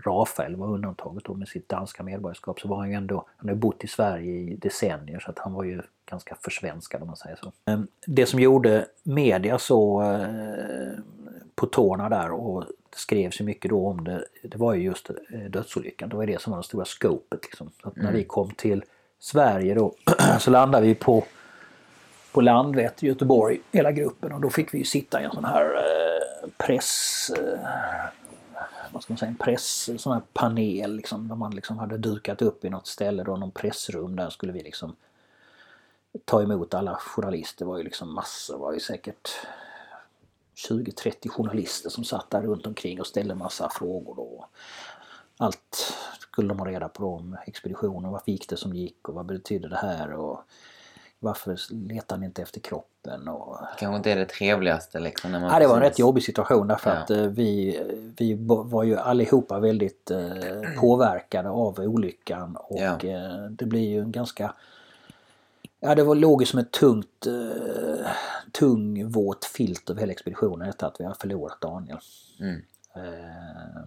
Rafael 0.06 0.56
var 0.56 0.66
undantaget 0.66 1.24
då 1.24 1.34
med 1.34 1.48
sitt 1.48 1.68
danska 1.68 2.02
medborgarskap 2.02 2.60
så 2.60 2.68
var 2.68 2.76
han 2.76 2.90
ju 2.90 2.94
ändå, 2.94 3.26
han 3.36 3.48
har 3.48 3.56
bott 3.56 3.84
i 3.84 3.86
Sverige 3.86 4.32
i 4.32 4.56
decennier 4.56 5.20
så 5.20 5.30
att 5.30 5.39
han 5.39 5.52
var 5.52 5.64
ju 5.64 5.82
ganska 6.06 6.36
försvenskad 6.40 7.02
om 7.02 7.06
man 7.06 7.16
säger 7.16 7.36
så. 7.36 7.52
Ehm, 7.64 7.86
det 8.06 8.26
som 8.26 8.40
gjorde 8.40 8.86
media 9.02 9.59
så 9.59 10.02
eh, 10.02 10.98
på 11.55 11.66
tårna 11.66 12.09
där 12.09 12.30
och 12.30 12.64
det 12.64 12.97
skrevs 12.97 13.40
ju 13.40 13.44
mycket 13.44 13.70
då 13.70 13.89
om 13.89 14.05
det, 14.05 14.24
det 14.43 14.56
var 14.56 14.74
ju 14.74 14.82
just 14.82 15.10
eh, 15.10 15.40
dödsolyckan. 15.51 16.09
Det 16.09 16.16
var 16.16 16.26
det 16.26 16.40
som 16.40 16.51
var 16.51 16.59
det 16.59 16.64
stora 16.64 16.84
scopet 16.84 17.40
liksom. 17.43 17.70
Så 17.82 17.89
att 17.89 17.97
när 17.97 18.02
mm. 18.02 18.14
vi 18.14 18.24
kom 18.24 18.51
till 18.51 18.84
Sverige 19.18 19.74
då 19.74 19.94
så 20.39 20.51
landade 20.51 20.86
vi 20.86 20.94
på 20.94 21.24
på 22.33 22.41
Landvetter 22.41 23.05
i 23.05 23.09
Göteborg, 23.09 23.61
hela 23.73 23.93
gruppen. 23.93 24.33
Och 24.33 24.41
då 24.41 24.51
fick 24.51 24.75
vi 24.75 24.79
ju 24.79 24.85
sitta 24.85 25.21
i 25.23 25.25
en 25.25 25.31
sån 25.31 25.45
här 25.45 25.75
eh, 25.77 26.49
press... 26.57 27.31
Eh, 27.39 27.59
vad 28.93 29.03
ska 29.03 29.13
man 29.13 29.19
säga, 29.19 29.29
en 29.29 29.37
press, 29.37 29.91
sån 30.03 30.13
här 30.13 30.23
panel 30.33 30.97
liksom, 30.97 31.29
där 31.29 31.37
man 31.37 31.55
liksom 31.55 31.79
hade 31.79 31.99
dukat 31.99 32.43
upp 32.43 32.65
i 32.65 32.71
något 32.71 32.87
ställe 32.87 33.25
då, 33.25 33.37
någon 33.37 33.51
pressrum 33.51 34.17
där 34.17 34.31
skulle 34.31 34.53
vi 34.53 34.63
liksom 34.63 34.97
ta 36.25 36.43
emot 36.43 36.75
alla 36.75 36.95
journalister. 36.95 37.65
Det 37.65 37.69
var 37.69 37.79
ju 37.79 37.85
liksom 37.85 38.15
massor, 38.15 38.55
det 38.55 38.61
var 38.61 38.73
ju 38.73 38.81
säkert 38.81 39.31
20-30 40.69 41.29
journalister 41.29 41.91
som 41.91 42.05
satt 42.05 42.31
där 42.31 42.43
runt 42.43 42.67
omkring 42.67 43.01
och 43.01 43.07
ställde 43.07 43.35
massa 43.35 43.71
frågor 43.71 44.15
då. 44.15 44.47
Allt 45.37 45.95
skulle 46.19 46.49
de 46.49 46.59
ha 46.59 46.67
reda 46.67 46.89
på 46.89 47.15
om 47.15 47.37
expeditionen, 47.47 48.13
varför 48.13 48.33
gick 48.33 48.49
det 48.49 48.57
som 48.57 48.75
gick 48.75 49.09
och 49.09 49.15
vad 49.15 49.27
betydde 49.27 49.69
det 49.69 49.77
här 49.77 50.13
och 50.13 50.41
varför 51.23 51.59
letar 51.70 52.16
ni 52.16 52.27
inte 52.27 52.43
efter 52.43 52.61
kroppen? 52.61 53.28
Och... 53.28 53.59
Kanske 53.78 53.97
inte 53.97 54.12
är 54.12 54.16
det 54.16 54.27
trevligaste 54.27 55.01
liksom. 55.01 55.32
När 55.32 55.40
man 55.40 55.53
ja, 55.53 55.59
det 55.59 55.66
var 55.66 55.77
en 55.77 55.82
rätt 55.82 55.99
jobbig 55.99 56.23
situation 56.23 56.66
därför 56.69 56.90
Ja. 56.90 56.97
att 56.97 57.11
eh, 57.11 57.23
vi, 57.23 57.81
vi 58.16 58.35
var 58.44 58.82
ju 58.82 58.97
allihopa 58.97 59.59
väldigt 59.61 60.11
eh, 60.11 60.20
påverkade 60.81 61.51
av 61.51 61.81
olyckan 61.81 62.57
och 62.57 62.81
Ja. 62.81 62.99
eh, 63.09 63.44
det 63.51 63.66
blir 63.66 63.89
ju 63.89 64.01
en 64.01 64.12
ganska 64.12 64.55
Ja 65.81 65.94
det 65.94 66.05
var 66.05 66.15
låg 66.15 66.43
ju 66.43 66.47
som 66.47 66.59
ett 66.59 66.70
tungt, 66.70 67.27
eh, 67.27 68.07
tung 68.53 69.11
våt 69.11 69.44
filt 69.44 69.90
över 69.90 70.01
hela 70.01 70.12
expeditionen 70.12 70.66
detta 70.66 70.86
att 70.86 71.01
vi 71.01 71.05
har 71.05 71.15
förlorat 71.15 71.61
Daniel. 71.61 71.99
Mm. 72.40 72.62
Eh, 72.94 73.82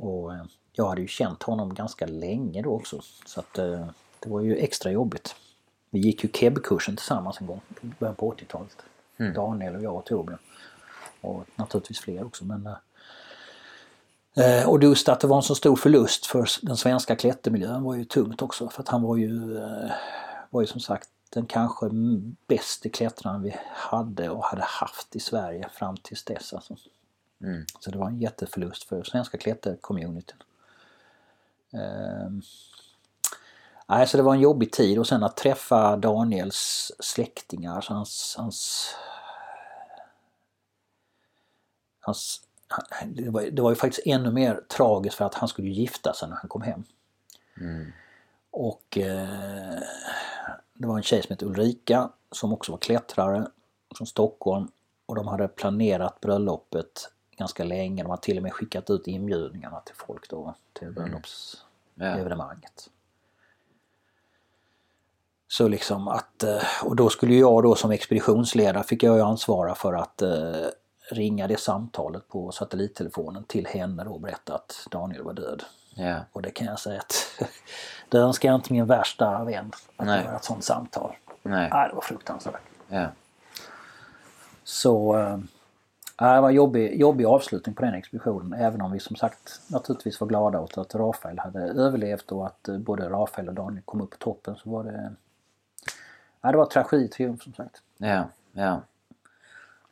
och 0.00 0.32
jag 0.72 0.88
hade 0.88 1.00
ju 1.00 1.06
känt 1.06 1.42
honom 1.42 1.74
ganska 1.74 2.06
länge 2.06 2.62
då 2.62 2.70
också 2.70 3.00
så 3.26 3.40
att 3.40 3.58
eh, 3.58 3.86
det 4.20 4.28
var 4.30 4.40
ju 4.40 4.56
extra 4.56 4.90
jobbigt. 4.90 5.34
Vi 5.90 5.98
gick 5.98 6.24
ju 6.24 6.30
KEB-kursen 6.32 6.96
tillsammans 6.96 7.40
en 7.40 7.46
gång 7.46 7.60
i 7.80 7.86
början 7.98 8.14
på 8.14 8.32
80-talet. 8.32 8.76
Mm. 9.16 9.34
Daniel 9.34 9.76
och 9.76 9.82
jag 9.82 9.96
och 9.96 10.04
Torbjörn. 10.04 10.38
Och 11.20 11.46
naturligtvis 11.56 12.00
fler 12.00 12.24
också 12.24 12.44
men 12.44 12.66
eh, 14.36 14.68
och 14.68 14.82
just 14.82 15.08
att 15.08 15.20
det 15.20 15.26
var 15.26 15.36
en 15.36 15.42
så 15.42 15.54
stor 15.54 15.76
förlust 15.76 16.26
för 16.26 16.48
den 16.62 16.76
svenska 16.76 17.16
klättermiljön 17.16 17.82
var 17.82 17.94
ju 17.94 18.04
tungt 18.04 18.42
också 18.42 18.68
för 18.68 18.82
att 18.82 18.88
han 18.88 19.02
var 19.02 19.16
ju, 19.16 19.58
eh, 19.58 19.90
var 20.50 20.60
ju 20.60 20.66
som 20.66 20.80
sagt 20.80 21.08
den 21.30 21.46
kanske 21.46 21.90
bästa 22.46 22.88
klättraren 22.88 23.42
vi 23.42 23.56
hade 23.72 24.30
och 24.30 24.44
hade 24.44 24.62
haft 24.62 25.16
i 25.16 25.20
Sverige 25.20 25.68
fram 25.72 25.96
tills 25.96 26.24
dess. 26.24 26.52
Alltså. 26.52 26.76
Mm. 27.42 27.64
Så 27.80 27.90
det 27.90 27.98
var 27.98 28.06
en 28.06 28.20
jätteförlust 28.20 28.84
för 28.84 29.02
svenska 29.02 29.38
klättercommunityn. 29.38 30.36
Ehm. 31.72 32.42
Nej, 33.90 34.06
så 34.06 34.16
det 34.16 34.22
var 34.22 34.34
en 34.34 34.40
jobbig 34.40 34.72
tid 34.72 34.98
och 34.98 35.06
sen 35.06 35.22
att 35.22 35.36
träffa 35.36 35.96
Daniels 35.96 36.92
släktingar, 36.98 37.80
så 37.80 37.94
hans, 37.94 38.34
hans, 38.38 38.94
hans 42.00 42.42
det 43.06 43.30
var, 43.30 43.42
det 43.42 43.62
var 43.62 43.70
ju 43.70 43.76
faktiskt 43.76 44.06
ännu 44.06 44.30
mer 44.30 44.60
tragiskt 44.68 45.16
för 45.16 45.24
att 45.24 45.34
han 45.34 45.48
skulle 45.48 45.68
gifta 45.68 46.14
sig 46.14 46.28
när 46.28 46.36
han 46.36 46.48
kom 46.48 46.62
hem. 46.62 46.84
Mm. 47.60 47.92
Och 48.50 48.98
eh, 48.98 49.78
det 50.74 50.86
var 50.86 50.96
en 50.96 51.02
tjej 51.02 51.22
som 51.22 51.32
hette 51.32 51.46
Ulrika 51.46 52.10
som 52.32 52.52
också 52.52 52.72
var 52.72 52.78
klättrare 52.78 53.48
från 53.96 54.06
Stockholm 54.06 54.68
och 55.06 55.14
de 55.14 55.28
hade 55.28 55.48
planerat 55.48 56.20
bröllopet 56.20 57.12
ganska 57.36 57.64
länge. 57.64 58.02
De 58.02 58.10
hade 58.10 58.22
till 58.22 58.36
och 58.36 58.42
med 58.42 58.52
skickat 58.52 58.90
ut 58.90 59.06
inbjudningarna 59.06 59.80
till 59.80 59.94
folk 59.94 60.30
då 60.30 60.54
till 60.72 60.92
bröllopsevenemanget. 60.92 62.90
Så 65.52 65.68
liksom 65.68 66.08
att, 66.08 66.42
eh, 66.42 66.62
och 66.84 66.96
då 66.96 67.08
skulle 67.08 67.34
jag 67.34 67.62
då 67.62 67.74
som 67.74 67.90
expeditionsledare 67.90 68.84
fick 68.84 69.02
jag 69.02 69.20
ansvara 69.20 69.74
för 69.74 69.94
att 69.94 70.22
eh, 70.22 70.66
ringa 71.10 71.46
det 71.46 71.60
samtalet 71.60 72.28
på 72.28 72.52
satellittelefonen 72.52 73.44
till 73.44 73.66
henne 73.66 74.04
och 74.04 74.20
berätta 74.20 74.54
att 74.54 74.86
Daniel 74.90 75.22
var 75.22 75.32
död. 75.32 75.62
Ja. 75.94 76.16
Och 76.32 76.42
det 76.42 76.50
kan 76.50 76.66
jag 76.66 76.78
säga 76.78 77.00
att 77.00 77.44
det 78.08 78.18
önskar 78.18 78.48
jag 78.48 78.56
inte 78.56 78.72
min 78.72 78.86
värsta 78.86 79.44
vän 79.44 79.72
att 79.96 80.06
Nej. 80.06 80.24
göra 80.24 80.36
ett 80.36 80.44
sånt 80.44 80.64
samtal. 80.64 81.16
Nej. 81.42 81.68
Nej, 81.72 81.88
det 81.88 81.94
var 81.94 82.02
fruktansvärt. 82.02 82.62
Ja. 82.88 83.06
Så 84.64 85.18
äh, 85.18 85.38
det 86.34 86.40
var 86.40 86.48
en 86.48 86.54
jobbig, 86.54 87.00
jobbig 87.00 87.24
avslutning 87.24 87.74
på 87.74 87.82
den 87.82 87.94
expeditionen 87.94 88.60
även 88.60 88.80
om 88.80 88.92
vi 88.92 89.00
som 89.00 89.16
sagt 89.16 89.60
naturligtvis 89.66 90.20
var 90.20 90.28
glada 90.28 90.60
åt 90.60 90.78
att 90.78 90.94
Rafael 90.94 91.38
hade 91.38 91.60
överlevt 91.60 92.32
och 92.32 92.46
att 92.46 92.68
både 92.78 93.08
Rafael 93.08 93.48
och 93.48 93.54
Daniel 93.54 93.82
kom 93.84 94.00
upp 94.00 94.10
på 94.10 94.16
toppen 94.16 94.56
så 94.56 94.70
var 94.70 94.84
det 94.84 95.12
Ja, 96.42 96.50
det 96.52 96.58
var 96.58 96.66
trageditriumf 96.66 97.42
som 97.42 97.54
sagt. 97.54 97.82
Ja, 97.98 98.24
ja. 98.52 98.80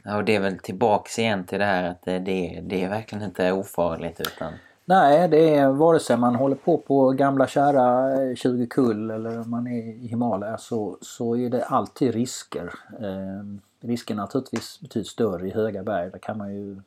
Ja, 0.04 0.16
och 0.16 0.24
det 0.24 0.36
är 0.36 0.40
väl 0.40 0.58
tillbaks 0.58 1.18
igen 1.18 1.44
till 1.44 1.58
det 1.58 1.64
här 1.64 1.84
att 1.90 2.02
det, 2.02 2.18
det, 2.18 2.84
är 2.84 2.88
verkligen 2.88 3.24
inte 3.24 3.52
ofarligt 3.52 4.20
utan... 4.20 4.52
Nej, 4.84 5.28
det 5.28 5.54
är 5.54 5.68
vare 5.68 6.00
sig 6.00 6.16
man 6.16 6.34
håller 6.34 6.56
på 6.56 6.78
på 6.78 7.10
gamla 7.10 7.46
kära 7.46 8.14
eh, 8.22 8.34
20 8.34 8.66
kull 8.66 9.10
eller 9.10 9.44
man 9.44 9.66
är 9.66 9.82
i 9.82 10.06
Himalaya 10.06 10.58
så, 10.58 10.98
så 11.00 11.36
är 11.36 11.50
det 11.50 11.64
alltid 11.64 12.14
risker. 12.14 12.74
Eh, 13.00 13.88
risken 13.88 14.18
är 14.18 14.22
naturligtvis 14.22 14.80
betydligt 14.80 15.08
större 15.08 15.48
i 15.48 15.50
höga 15.50 15.82
berg. 15.82 16.10
Där 16.10 16.18
kan 16.18 16.38
man 16.38 16.54
ju 16.54 16.80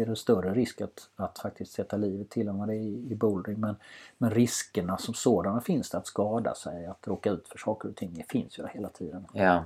är 0.00 0.06
det 0.06 0.16
större 0.16 0.54
risk 0.54 0.80
att, 0.80 1.08
att 1.16 1.38
faktiskt 1.38 1.72
sätta 1.72 1.96
livet 1.96 2.30
till 2.30 2.48
än 2.48 2.58
vad 2.58 2.68
det 2.68 2.74
är 2.74 2.78
i, 2.78 3.06
i 3.10 3.14
bouldering. 3.14 3.60
Men, 3.60 3.76
men 4.18 4.30
riskerna 4.30 4.98
som 4.98 5.14
sådana 5.14 5.60
finns 5.60 5.90
det 5.90 5.98
att 5.98 6.06
skada 6.06 6.54
sig, 6.54 6.86
att 6.86 7.06
råka 7.06 7.30
ut 7.30 7.48
för 7.48 7.58
saker 7.58 7.88
och 7.88 7.96
ting, 7.96 8.14
det 8.14 8.32
finns 8.32 8.58
ju 8.58 8.66
hela 8.74 8.88
tiden. 8.88 9.26
Ja. 9.32 9.64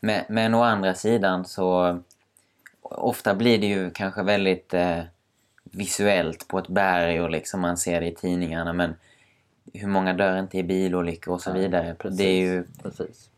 Men, 0.00 0.24
men 0.28 0.54
å 0.54 0.62
andra 0.62 0.94
sidan 0.94 1.44
så 1.44 1.98
ofta 2.82 3.34
blir 3.34 3.58
det 3.58 3.66
ju 3.66 3.90
kanske 3.90 4.22
väldigt 4.22 4.74
eh, 4.74 5.00
visuellt 5.62 6.48
på 6.48 6.58
ett 6.58 6.68
berg 6.68 7.20
och 7.20 7.30
liksom 7.30 7.60
man 7.60 7.76
ser 7.76 8.00
det 8.00 8.06
i 8.06 8.14
tidningarna 8.14 8.72
men 8.72 8.94
hur 9.72 9.88
många 9.88 10.12
dör 10.12 10.38
inte 10.38 10.58
i 10.58 10.62
bilolyckor 10.62 11.34
och 11.34 11.42
så 11.42 11.52
vidare. 11.52 11.96
Det 12.10 12.24
är 12.24 12.40
ju 12.40 12.64
Precis. 12.82 13.28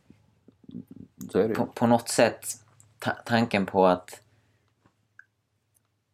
Är 1.34 1.48
det 1.48 1.54
på, 1.54 1.66
på 1.66 1.86
något 1.86 2.08
sätt 2.08 2.46
ta- 2.98 3.16
tanken 3.24 3.66
på 3.66 3.86
att 3.86 4.20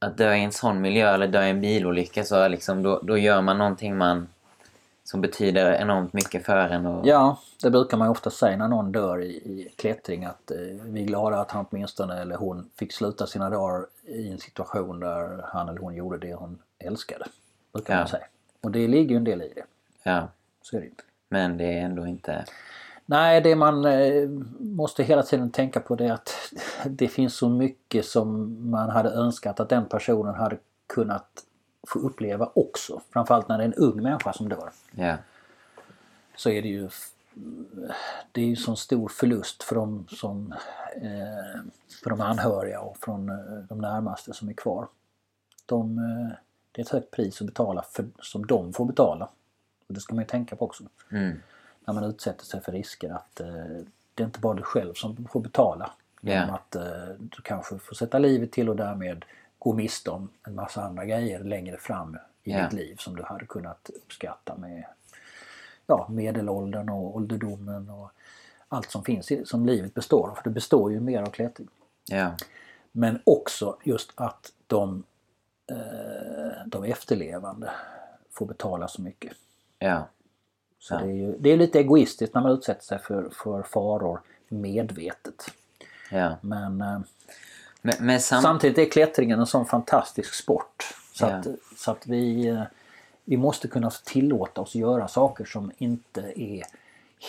att 0.03 0.17
dö 0.17 0.35
i 0.35 0.45
en 0.45 0.53
sån 0.53 0.81
miljö 0.81 1.15
eller 1.15 1.29
dö 1.29 1.47
i 1.47 1.51
en 1.51 1.61
bilolycka 1.61 2.25
så 2.25 2.49
liksom, 2.49 2.83
då, 2.83 3.01
då 3.03 3.19
gör 3.19 3.43
man 3.43 3.59
någonting 3.59 3.97
man 3.97 4.29
som 5.05 5.21
betyder 5.21 5.73
enormt 5.73 6.13
mycket 6.13 6.45
för 6.47 6.57
en. 6.57 6.87
Och, 6.87 7.07
Ja, 7.07 7.41
det 7.63 7.71
brukar 7.71 7.97
man 7.97 8.07
ju 8.07 8.11
ofta 8.11 8.31
säga 8.31 8.57
när 8.57 8.69
någon 8.69 8.93
dör 8.93 9.21
i, 9.23 9.27
i 9.31 9.73
klättring 9.77 10.25
att 10.25 10.51
eh, 10.51 10.57
vi 10.85 11.03
är 11.03 11.07
glada 11.07 11.41
att 11.41 11.51
han 11.51 11.67
åtminstone 11.71 12.21
eller 12.21 12.37
hon 12.37 12.71
fick 12.79 12.93
sluta 12.93 13.27
sina 13.27 13.51
dagar 13.51 13.87
i 14.05 14.31
en 14.31 14.39
situation 14.39 15.01
där 15.01 15.45
han 15.45 15.69
eller 15.69 15.81
hon 15.81 15.95
gjorde 15.95 16.19
det 16.19 16.35
hon 16.35 16.59
älskade. 16.79 17.25
Brukar 17.73 17.95
Ja. 17.95 17.99
man 18.01 18.09
säga. 18.09 18.25
Och 18.61 18.71
det 18.71 18.89
ligger 18.89 19.11
ju 19.11 19.17
en 19.17 19.25
del 19.25 19.43
i 19.43 19.53
det. 19.55 19.65
ja, 20.03 20.29
Så 20.63 20.77
är 20.77 20.81
det 20.81 20.87
ju. 20.87 20.93
men 21.29 21.57
det 21.57 21.65
är 21.65 21.81
ändå 21.81 22.07
inte... 22.07 22.45
Nej, 23.11 23.41
det 23.41 23.57
man 23.57 23.85
eh, 23.85 24.29
måste 24.59 25.03
hela 25.03 25.23
tiden 25.23 25.51
tänka 25.51 25.81
på 25.81 25.95
det 25.95 26.05
är 26.05 26.13
att 26.13 26.35
det 26.87 27.09
finns 27.09 27.35
så 27.35 27.49
mycket 27.49 28.07
som 28.07 28.57
man 28.71 28.91
hade 28.91 29.11
önskat 29.11 29.61
att 29.61 29.69
den 29.69 29.89
personen 29.89 30.35
hade 30.35 30.59
kunnat 30.87 31.45
få 31.87 31.99
uppleva 31.99 32.51
också. 32.55 33.01
Framförallt 33.11 33.49
när 33.49 33.59
det 33.59 33.65
är 33.65 33.69
en 33.69 33.75
ung 33.75 34.03
människa 34.03 34.33
som 34.33 34.49
dör. 34.49 34.71
Ja, 34.91 35.17
så 36.37 36.51
är 36.51 36.63
det 36.63 36.69
ju 36.69 36.89
det 38.33 38.41
är 38.41 38.47
ju 38.47 38.57
sån 38.57 38.77
stor 38.77 39.09
förlust 39.09 39.63
för 39.63 39.75
de, 39.75 40.07
som, 40.09 40.55
eh, 40.97 41.61
för 42.03 42.11
de 42.11 42.21
anhöriga 42.21 42.81
och 42.81 42.97
från 42.97 43.29
eh, 43.29 43.65
de 43.69 43.79
närmaste 43.79 44.35
som 44.35 44.49
är 44.49 44.53
kvar. 44.53 44.89
De, 45.67 45.97
det 46.73 46.81
är 46.81 46.85
ett 46.85 46.91
högt 46.91 47.11
pris 47.11 47.41
att 47.41 47.47
betala 47.47 47.83
för, 47.83 48.05
som 48.23 48.47
de 48.47 48.73
får 48.73 48.85
betala. 48.85 49.29
Och 49.89 49.95
det 49.95 50.01
ska 50.01 50.15
man 50.15 50.25
ju 50.25 50.29
tänka 50.29 50.57
på 50.57 50.65
också 50.65 50.85
mm, 51.11 51.41
när 51.87 51.95
man 51.95 52.05
utsätter 52.05 52.45
sig 52.45 52.61
för 52.61 52.73
risker 52.73 53.11
att 53.11 53.41
eh, 53.41 53.47
det 54.15 54.23
är 54.23 54.27
inte 54.27 54.41
bara 54.41 54.55
du 54.55 54.63
själv 54.63 54.95
som 54.95 55.27
får 55.33 55.41
betala. 55.41 55.91
Genom 56.21 56.49
Ja. 56.49 56.55
att 56.55 56.75
eh, 56.77 57.09
du 57.19 57.43
kanske 57.43 57.79
får 57.79 57.95
sätta 57.95 58.19
livet 58.19 58.53
till 58.53 58.69
och 58.69 58.77
därmed 58.77 59.25
gå 59.59 59.73
miste 59.73 60.11
om 60.11 60.29
en 60.47 60.55
massa 60.55 60.83
andra 60.83 61.05
grejer 61.05 61.45
längre 61.45 61.77
fram 61.77 62.17
i 62.43 62.53
Ja. 62.53 62.63
ditt 62.63 62.73
liv 62.73 62.97
som 62.97 63.17
du 63.17 63.23
hade 63.23 63.47
kunnat 63.47 63.91
uppskatta 63.97 64.57
med 64.57 64.85
ja, 65.87 66.07
medelåldern 66.11 66.89
och 66.89 67.17
ålderdomen 67.17 67.91
och 67.91 68.11
allt 68.69 68.91
som 68.91 69.05
finns 69.05 69.31
i, 69.33 69.47
som 69.47 69.67
livet 69.67 69.95
består 69.95 70.29
av. 70.31 70.35
För 70.35 70.43
det 70.45 70.51
består 70.51 70.93
ju 70.93 71.01
mer 71.01 71.23
av 71.23 71.31
klättring. 71.31 71.69
ja, 72.09 72.33
Men 72.93 73.21
också 73.27 73.77
just 73.85 74.13
att 74.15 74.53
de, 74.67 75.05
eh, 75.71 76.67
de 76.67 76.85
efterlevande 76.85 77.71
får 78.31 78.47
betala 78.47 78.89
så 78.89 79.03
mycket. 79.03 79.33
ja, 79.79 80.09
Så 80.81 80.95
Ja. 80.95 80.99
det 80.99 81.05
är 81.11 81.15
ju 81.15 81.37
det 81.39 81.51
är 81.51 81.57
lite 81.57 81.79
egoistiskt 81.79 82.35
när 82.35 82.43
man 82.43 82.53
utsätter 82.53 82.85
sig 82.85 82.99
för, 82.99 83.29
för 83.33 83.63
faror 83.63 84.21
medvetet. 84.49 85.51
ja. 86.11 86.37
Men 86.41 86.81
eh, 86.81 87.01
Men, 87.83 87.95
men 88.01 88.21
sam... 88.21 88.43
samtidigt 88.43 88.79
är 88.79 88.91
klättringen 88.91 89.41
en 89.41 89.47
sån 89.47 89.67
fantastisk 89.67 90.35
sport. 90.35 90.95
Så, 91.13 91.25
Ja. 91.27 91.31
att, 91.33 91.47
så 91.77 91.91
att 91.91 92.07
vi, 92.07 92.47
eh, 92.49 92.63
vi 93.25 93.37
måste 93.37 93.69
kunna 93.69 93.91
tillåta 93.91 94.61
oss 94.61 94.75
göra 94.75 95.09
saker 95.09 95.45
som 95.45 95.73
inte 95.79 96.21
är 96.37 96.63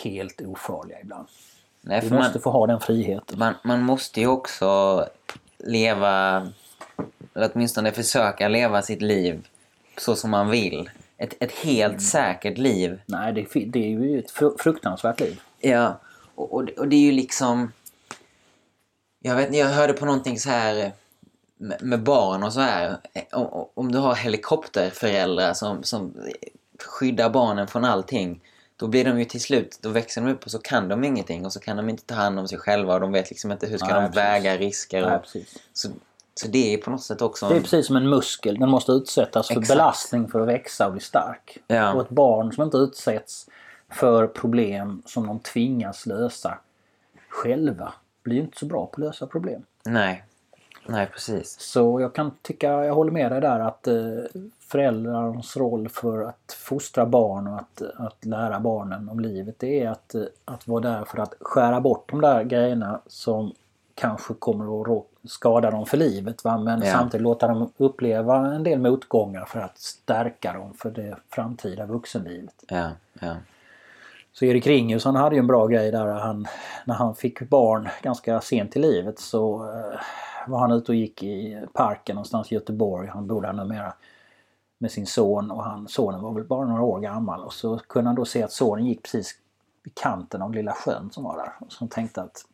helt 0.04 0.40
ofarliga 0.40 1.00
ibland. 1.00 1.28
Nej, 1.80 2.00
Vi 2.00 2.10
måste 2.10 2.32
man, 2.34 2.42
få 2.42 2.50
ha 2.50 2.66
den 2.66 2.80
friheten. 2.80 3.38
man, 3.38 3.54
man 3.64 3.82
måste 3.82 4.20
ju 4.20 4.26
också 4.26 5.04
leva, 5.58 6.46
eller 7.34 7.50
åtminstone 7.54 7.92
försöka 7.92 8.48
leva 8.48 8.82
sitt 8.82 9.02
liv 9.02 9.48
så 9.98 10.16
som 10.16 10.30
man 10.30 10.50
vill. 10.50 10.90
Ett, 11.22 11.34
ett 11.42 11.52
helt 11.52 12.02
säkert 12.02 12.58
liv. 12.58 13.00
Nej, 13.06 13.32
det, 13.32 13.64
det 13.66 13.78
är 13.84 13.88
ju 13.88 14.18
ett 14.18 14.30
fru- 14.30 14.56
fruktansvärt 14.58 15.20
liv. 15.20 15.40
Ja, 15.60 16.00
och, 16.34 16.52
och, 16.54 16.64
det- 16.64 16.72
och 16.72 16.88
det 16.88 16.96
är 16.96 17.00
ju 17.00 17.12
liksom... 17.12 17.72
Jag 19.22 19.36
vet 19.36 19.54
jag 19.56 19.66
hörde 19.66 19.92
på 19.92 20.04
någonting 20.06 20.38
så 20.38 20.50
här 20.50 20.92
med, 21.56 21.82
med 21.82 22.02
barn 22.02 22.42
och 22.42 22.52
så 22.52 22.60
här. 22.60 22.96
Om, 23.32 23.68
om 23.74 23.92
du 23.92 23.98
har 23.98 24.14
helikopterföräldrar 24.14 25.54
som, 25.54 25.82
som 25.82 26.14
skyddar 26.84 27.30
barnen 27.30 27.66
från 27.66 27.84
allting. 27.84 28.40
Då 28.76 28.86
blir 28.88 29.04
de 29.04 29.18
ju 29.18 29.24
till 29.24 29.40
slut, 29.40 29.78
då 29.80 29.88
växer 29.88 30.20
de 30.20 30.30
upp 30.30 30.44
och 30.44 30.50
så 30.50 30.58
kan 30.58 30.88
de 30.88 31.04
ingenting 31.04 31.44
och 31.46 31.52
så 31.52 31.60
kan 31.60 31.76
de 31.76 31.88
inte 31.88 32.04
ta 32.04 32.14
hand 32.14 32.38
om 32.38 32.48
sig 32.48 32.58
själva 32.58 32.94
och 32.94 33.00
de 33.00 33.12
vet 33.12 33.30
liksom 33.30 33.52
inte 33.52 33.66
hur 33.66 33.78
ska 33.78 33.86
Nej, 33.86 33.94
de 33.94 34.00
precis. 34.06 34.16
väga 34.16 34.56
risker. 34.56 35.02
Nej, 35.06 35.16
Och, 35.16 35.22
precis. 35.22 35.58
så, 35.72 35.88
så 36.34 36.48
det 36.48 36.74
är 36.74 36.78
på 36.78 36.90
något 36.90 37.02
sätt 37.02 37.22
också... 37.22 37.48
Det 37.48 37.54
är 37.54 37.56
en- 37.56 37.62
precis 37.62 37.86
som 37.86 37.96
en 37.96 38.08
muskel. 38.10 38.58
Den 38.58 38.68
måste 38.68 38.92
utsättas 38.92 39.48
för 39.48 39.54
Exakt. 39.54 39.68
belastning 39.68 40.28
för 40.28 40.40
att 40.40 40.48
växa 40.48 40.86
och 40.86 40.92
bli 40.92 41.00
stark. 41.00 41.58
Ja. 41.66 41.92
Och 41.92 42.00
ett 42.02 42.10
barn 42.10 42.52
som 42.52 42.64
inte 42.64 42.76
utsätts 42.76 43.46
för 43.90 44.26
problem 44.26 45.02
som 45.06 45.26
de 45.26 45.38
tvingas 45.38 46.06
lösa 46.06 46.58
själva 47.28 47.92
blir 48.22 48.40
inte 48.40 48.58
så 48.58 48.66
bra 48.66 48.86
på 48.86 48.92
att 48.92 48.98
lösa 48.98 49.26
problem. 49.26 49.62
Nej. 49.84 50.24
Nej, 50.86 51.06
precis. 51.12 51.60
Så 51.60 52.00
jag 52.00 52.14
kan 52.14 52.30
tycka, 52.42 52.66
jag 52.84 52.94
håller 52.94 53.10
med 53.10 53.32
dig 53.32 53.40
där 53.40 53.60
att 53.60 53.86
eh, 53.86 53.94
föräldrarnas 54.60 55.56
roll 55.56 55.88
för 55.88 56.22
att 56.22 56.56
fostra 56.58 57.06
barn 57.06 57.46
och 57.48 57.56
att, 57.58 57.82
att 57.96 58.24
lära 58.24 58.60
barnen 58.60 59.08
om 59.08 59.20
livet 59.20 59.54
det 59.58 59.80
är 59.82 59.90
att, 59.90 60.14
eh, 60.14 60.22
att 60.44 60.68
vara 60.68 60.80
där 60.80 61.04
för 61.04 61.18
att 61.18 61.34
skära 61.40 61.80
bort 61.80 62.10
de 62.10 62.20
där 62.20 62.42
grejerna 62.44 63.00
som 63.06 63.52
kanske 64.02 64.34
kommer 64.34 64.96
att 64.98 65.04
skada 65.30 65.70
dem 65.70 65.86
för 65.86 65.96
livet. 65.96 66.44
Va? 66.44 66.58
Men 66.58 66.80
Ja. 66.82 66.92
samtidigt 66.92 67.22
låta 67.22 67.48
dem 67.48 67.72
uppleva 67.76 68.36
en 68.54 68.62
del 68.62 68.78
motgångar 68.78 69.44
för 69.44 69.60
att 69.60 69.78
stärka 69.78 70.52
dem 70.52 70.74
för 70.74 70.90
det 70.90 71.16
framtida 71.30 71.86
vuxenlivet. 71.86 72.64
Ja, 72.68 72.90
ja. 73.20 73.34
Så 74.32 74.44
Erik 74.44 74.66
Ringus 74.66 75.04
han 75.04 75.16
hade 75.16 75.34
ju 75.34 75.38
en 75.38 75.46
bra 75.46 75.66
grej 75.66 75.90
där. 75.90 76.06
Han, 76.06 76.46
när 76.84 76.94
han 76.94 77.14
fick 77.14 77.48
barn 77.48 77.88
ganska 78.02 78.40
sent 78.40 78.76
i 78.76 78.78
livet 78.78 79.18
så 79.18 79.64
eh, 79.72 80.00
var 80.46 80.58
han 80.58 80.72
ute 80.72 80.92
och 80.92 80.96
gick 80.96 81.22
i 81.22 81.62
parken 81.72 82.14
någonstans 82.14 82.52
i 82.52 82.54
Göteborg. 82.54 83.08
Han 83.08 83.26
bodde 83.26 83.46
här 83.46 83.54
numera 83.54 83.92
med 84.78 84.90
sin 84.90 85.06
son 85.06 85.50
och 85.50 85.64
han, 85.64 85.88
sonen 85.88 86.22
var 86.22 86.32
väl 86.32 86.44
bara 86.44 86.66
några 86.66 86.82
år 86.82 87.00
gammal. 87.00 87.44
Och 87.44 87.52
så 87.52 87.78
kunde 87.78 88.08
han 88.08 88.14
då 88.16 88.24
se 88.24 88.42
att 88.42 88.52
sonen 88.52 88.86
gick 88.86 89.02
precis 89.02 89.38
vid 89.84 89.94
kanten 89.94 90.42
av 90.42 90.54
lilla 90.54 90.72
sjön 90.72 91.10
som 91.12 91.24
var 91.24 91.36
där. 91.36 91.52
Och 91.58 91.72
så 91.72 91.76
han 91.80 91.88
tänkte 91.88 92.22
att 92.22 92.44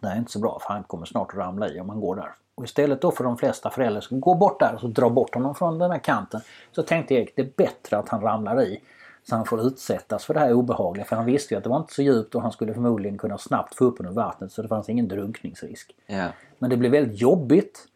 det 0.00 0.08
här 0.08 0.14
är 0.14 0.18
inte 0.18 0.32
så 0.32 0.38
bra 0.38 0.58
för 0.66 0.72
han 0.72 0.84
kommer 0.84 1.06
snart 1.06 1.30
att 1.30 1.36
ramla 1.38 1.68
i 1.68 1.80
om 1.80 1.88
han 1.88 2.00
går 2.00 2.16
där. 2.16 2.30
Och 2.54 2.64
istället 2.64 3.00
då 3.00 3.10
för 3.10 3.24
de 3.24 3.38
flesta 3.38 3.70
föräldrar 3.70 4.00
som 4.00 4.20
går 4.20 4.34
bort 4.34 4.60
där 4.60 4.74
och 4.74 4.80
så 4.80 4.86
dra 4.86 5.10
bort 5.10 5.34
honom 5.34 5.54
från 5.54 5.78
den 5.78 5.90
här 5.90 5.98
kanten. 5.98 6.40
Så 6.72 6.82
tänkte 6.82 7.14
Erik 7.14 7.32
det 7.36 7.42
är 7.42 7.50
bättre 7.56 7.98
att 7.98 8.08
han 8.08 8.20
ramlar 8.20 8.62
i. 8.62 8.80
Så 9.24 9.36
han 9.36 9.44
får 9.44 9.60
utsättas 9.60 10.24
för 10.24 10.34
det 10.34 10.40
här 10.40 10.52
obehagliga. 10.52 11.04
För 11.04 11.16
han 11.16 11.24
visste 11.24 11.54
ju 11.54 11.58
att 11.58 11.64
det 11.64 11.70
var 11.70 11.76
inte 11.76 11.94
så 11.94 12.02
djupt 12.02 12.34
och 12.34 12.42
han 12.42 12.52
skulle 12.52 12.74
förmodligen 12.74 13.18
kunna 13.18 13.38
snabbt 13.38 13.74
få 13.74 13.84
upp 13.84 14.00
under 14.00 14.12
vattnet 14.12 14.52
så 14.52 14.62
det 14.62 14.68
fanns 14.68 14.88
ingen 14.88 15.08
drunkningsrisk. 15.08 15.94
ja. 16.06 16.28
Men 16.58 16.70
det 16.70 16.76
blev 16.76 16.92
väldigt 16.92 17.20
jobbigt. 17.20 17.88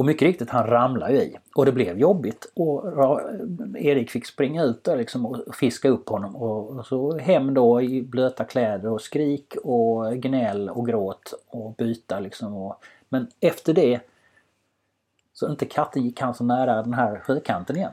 Och 0.00 0.06
mycket 0.06 0.22
riktigt, 0.22 0.50
han 0.50 0.66
ramlade 0.66 1.12
ju 1.12 1.18
i. 1.18 1.36
Och 1.54 1.64
det 1.66 1.72
blev 1.72 1.98
jobbigt. 1.98 2.52
Och 2.54 2.84
Erik 3.76 4.10
fick 4.10 4.26
springa 4.26 4.62
ut 4.64 4.84
där 4.84 4.96
liksom 4.96 5.26
och 5.26 5.54
fiska 5.54 5.88
upp 5.88 6.08
honom. 6.08 6.36
Och 6.36 6.86
så 6.86 7.18
hem 7.18 7.54
då 7.54 7.82
i 7.82 8.02
blöta 8.02 8.44
kläder 8.44 8.90
och 8.90 9.00
skrik 9.00 9.56
och 9.64 10.12
gnäll 10.16 10.70
och 10.70 10.86
gråt 10.86 11.34
och 11.48 11.74
byta 11.74 12.20
liksom. 12.20 12.56
Och, 12.56 12.84
men 13.08 13.26
efter 13.40 13.72
det 13.72 14.00
så 15.32 15.50
inte 15.50 15.66
katten 15.66 16.02
gick 16.02 16.20
han 16.20 16.34
så 16.34 16.44
nära 16.44 16.82
den 16.82 16.94
här 16.94 17.18
sjökanten 17.18 17.76
igen. 17.76 17.92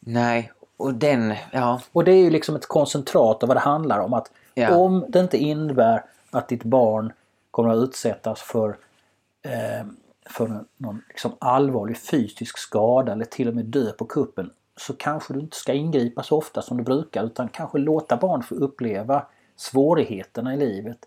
Nej, 0.00 0.52
och 0.76 0.94
den... 0.94 1.34
Ja, 1.52 1.80
Och 1.92 2.04
det 2.04 2.12
är 2.12 2.24
ju 2.24 2.30
liksom 2.30 2.56
ett 2.56 2.66
koncentrat 2.66 3.42
av 3.42 3.48
vad 3.48 3.56
det 3.56 3.60
handlar 3.60 3.98
om. 3.98 4.14
Att 4.14 4.30
Ja. 4.54 4.76
om 4.76 5.04
det 5.08 5.20
inte 5.20 5.38
innebär 5.38 6.04
att 6.30 6.48
ditt 6.48 6.64
barn 6.64 7.12
kommer 7.50 7.70
att 7.70 7.88
utsättas 7.88 8.42
för, 8.42 8.76
eh, 9.42 9.86
för 10.30 10.64
någon, 10.76 11.02
liksom 11.08 11.32
allvarlig 11.38 11.98
fysisk 11.98 12.58
skada 12.58 13.12
eller 13.12 13.24
till 13.24 13.48
och 13.48 13.54
med 13.54 13.64
dö 13.64 13.92
på 13.92 14.04
kuppen 14.04 14.50
så 14.76 14.92
kanske 14.92 15.34
du 15.34 15.40
inte 15.40 15.56
ska 15.56 15.72
ingripa 15.72 16.22
så 16.22 16.38
ofta 16.38 16.62
som 16.62 16.76
du 16.76 16.82
brukar 16.82 17.24
utan 17.24 17.48
kanske 17.48 17.78
låta 17.78 18.16
barn 18.16 18.42
få 18.42 18.54
uppleva 18.54 19.26
svårigheterna 19.56 20.54
i 20.54 20.56
livet. 20.56 21.06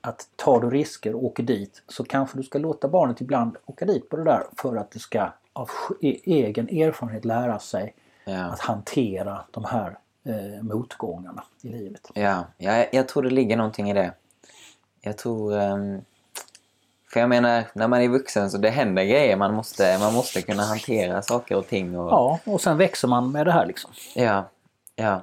Att 0.00 0.28
tar 0.36 0.60
du 0.60 0.70
risker 0.70 1.14
och 1.14 1.24
åker 1.24 1.42
dit 1.42 1.82
så 1.88 2.04
kanske 2.04 2.38
du 2.38 2.42
ska 2.42 2.58
låta 2.58 2.88
barnet 2.88 3.20
ibland 3.20 3.56
åka 3.66 3.84
dit 3.84 4.08
på 4.08 4.16
det 4.16 4.24
där 4.24 4.42
för 4.56 4.76
att 4.76 4.90
det 4.90 4.98
ska 4.98 5.32
av 5.52 5.70
e- 6.00 6.20
egen 6.24 6.68
erfarenhet 6.68 7.24
lära 7.24 7.58
sig 7.58 7.94
ja. 8.24 8.44
att 8.44 8.60
hantera 8.60 9.40
de 9.50 9.64
här 9.64 9.98
eh, 10.24 10.62
motgångarna 10.62 11.44
i 11.62 11.68
livet. 11.68 12.10
Ja, 12.14 12.44
jag, 12.56 12.88
jag 12.92 13.08
tror 13.08 13.22
det 13.22 13.30
ligger 13.30 13.56
någonting 13.56 13.90
i 13.90 13.94
det. 13.94 14.12
Jag 15.00 15.18
tror... 15.18 15.54
ehm, 15.54 16.00
för 17.12 17.20
jag 17.20 17.28
menar, 17.28 17.64
när 17.72 17.88
man 17.88 18.00
är 18.00 18.08
vuxen 18.08 18.50
så 18.50 18.58
det 18.58 18.70
händer 18.70 19.04
grejer. 19.04 19.36
Man 19.36 19.54
måste, 19.54 19.98
man 19.98 20.14
måste 20.14 20.42
kunna 20.42 20.62
hantera 20.62 21.22
saker 21.22 21.56
och 21.56 21.68
ting. 21.68 21.98
Och, 21.98 22.10
Ja, 22.10 22.40
och 22.44 22.60
sen 22.60 22.76
växer 22.76 23.08
man 23.08 23.32
med 23.32 23.46
det 23.46 23.52
här 23.52 23.66
liksom. 23.66 23.90
ja. 24.14 24.50
ja. 24.96 25.22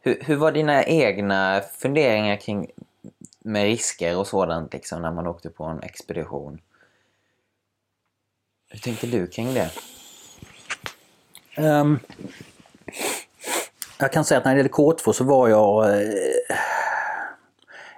Hur, 0.00 0.18
hur 0.20 0.36
var 0.36 0.52
dina 0.52 0.84
egna 0.84 1.62
funderingar 1.78 2.36
kring 2.36 2.70
med 3.44 3.62
risker 3.62 4.18
och 4.18 4.26
sådant 4.26 4.72
liksom, 4.72 5.02
när 5.02 5.12
man 5.12 5.26
åkte 5.26 5.50
på 5.50 5.64
en 5.64 5.82
expedition? 5.82 6.60
Hur 8.68 8.78
tänkte 8.78 9.06
du 9.06 9.26
kring 9.26 9.54
det? 9.54 9.70
Ehm, 11.54 11.98
jag 13.98 14.12
kan 14.12 14.24
säga 14.24 14.38
att 14.38 14.44
när 14.44 14.54
det 14.54 14.58
gäller 14.58 14.70
K2 14.70 15.12
så 15.12 15.24
var 15.24 15.48
jag... 15.48 15.94
Eh, 15.94 16.56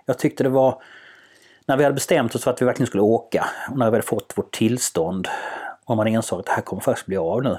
jag 0.07 0.18
tyckte 0.18 0.42
det 0.42 0.49
var... 0.49 0.83
När 1.69 1.77
vi 1.77 1.85
hade 1.85 1.95
bestämt 1.95 2.35
oss 2.35 2.45
för 2.45 2.51
att 2.51 2.63
vi 2.63 2.67
verkligen 2.67 2.87
skulle 2.87 3.03
åka 3.03 3.49
och 3.71 3.79
när 3.79 3.87
vi 3.87 3.97
hade 3.97 4.07
fått 4.07 4.33
vårt 4.37 4.55
tillstånd 4.55 5.29
och 5.85 5.97
man 5.97 6.09
insåg 6.09 6.41
att 6.41 6.47
det 6.47 6.53
här 6.53 6.63
kommer 6.63 6.83
faktiskt 6.83 7.07
bli 7.07 7.17
av 7.17 7.43
nu. 7.43 7.59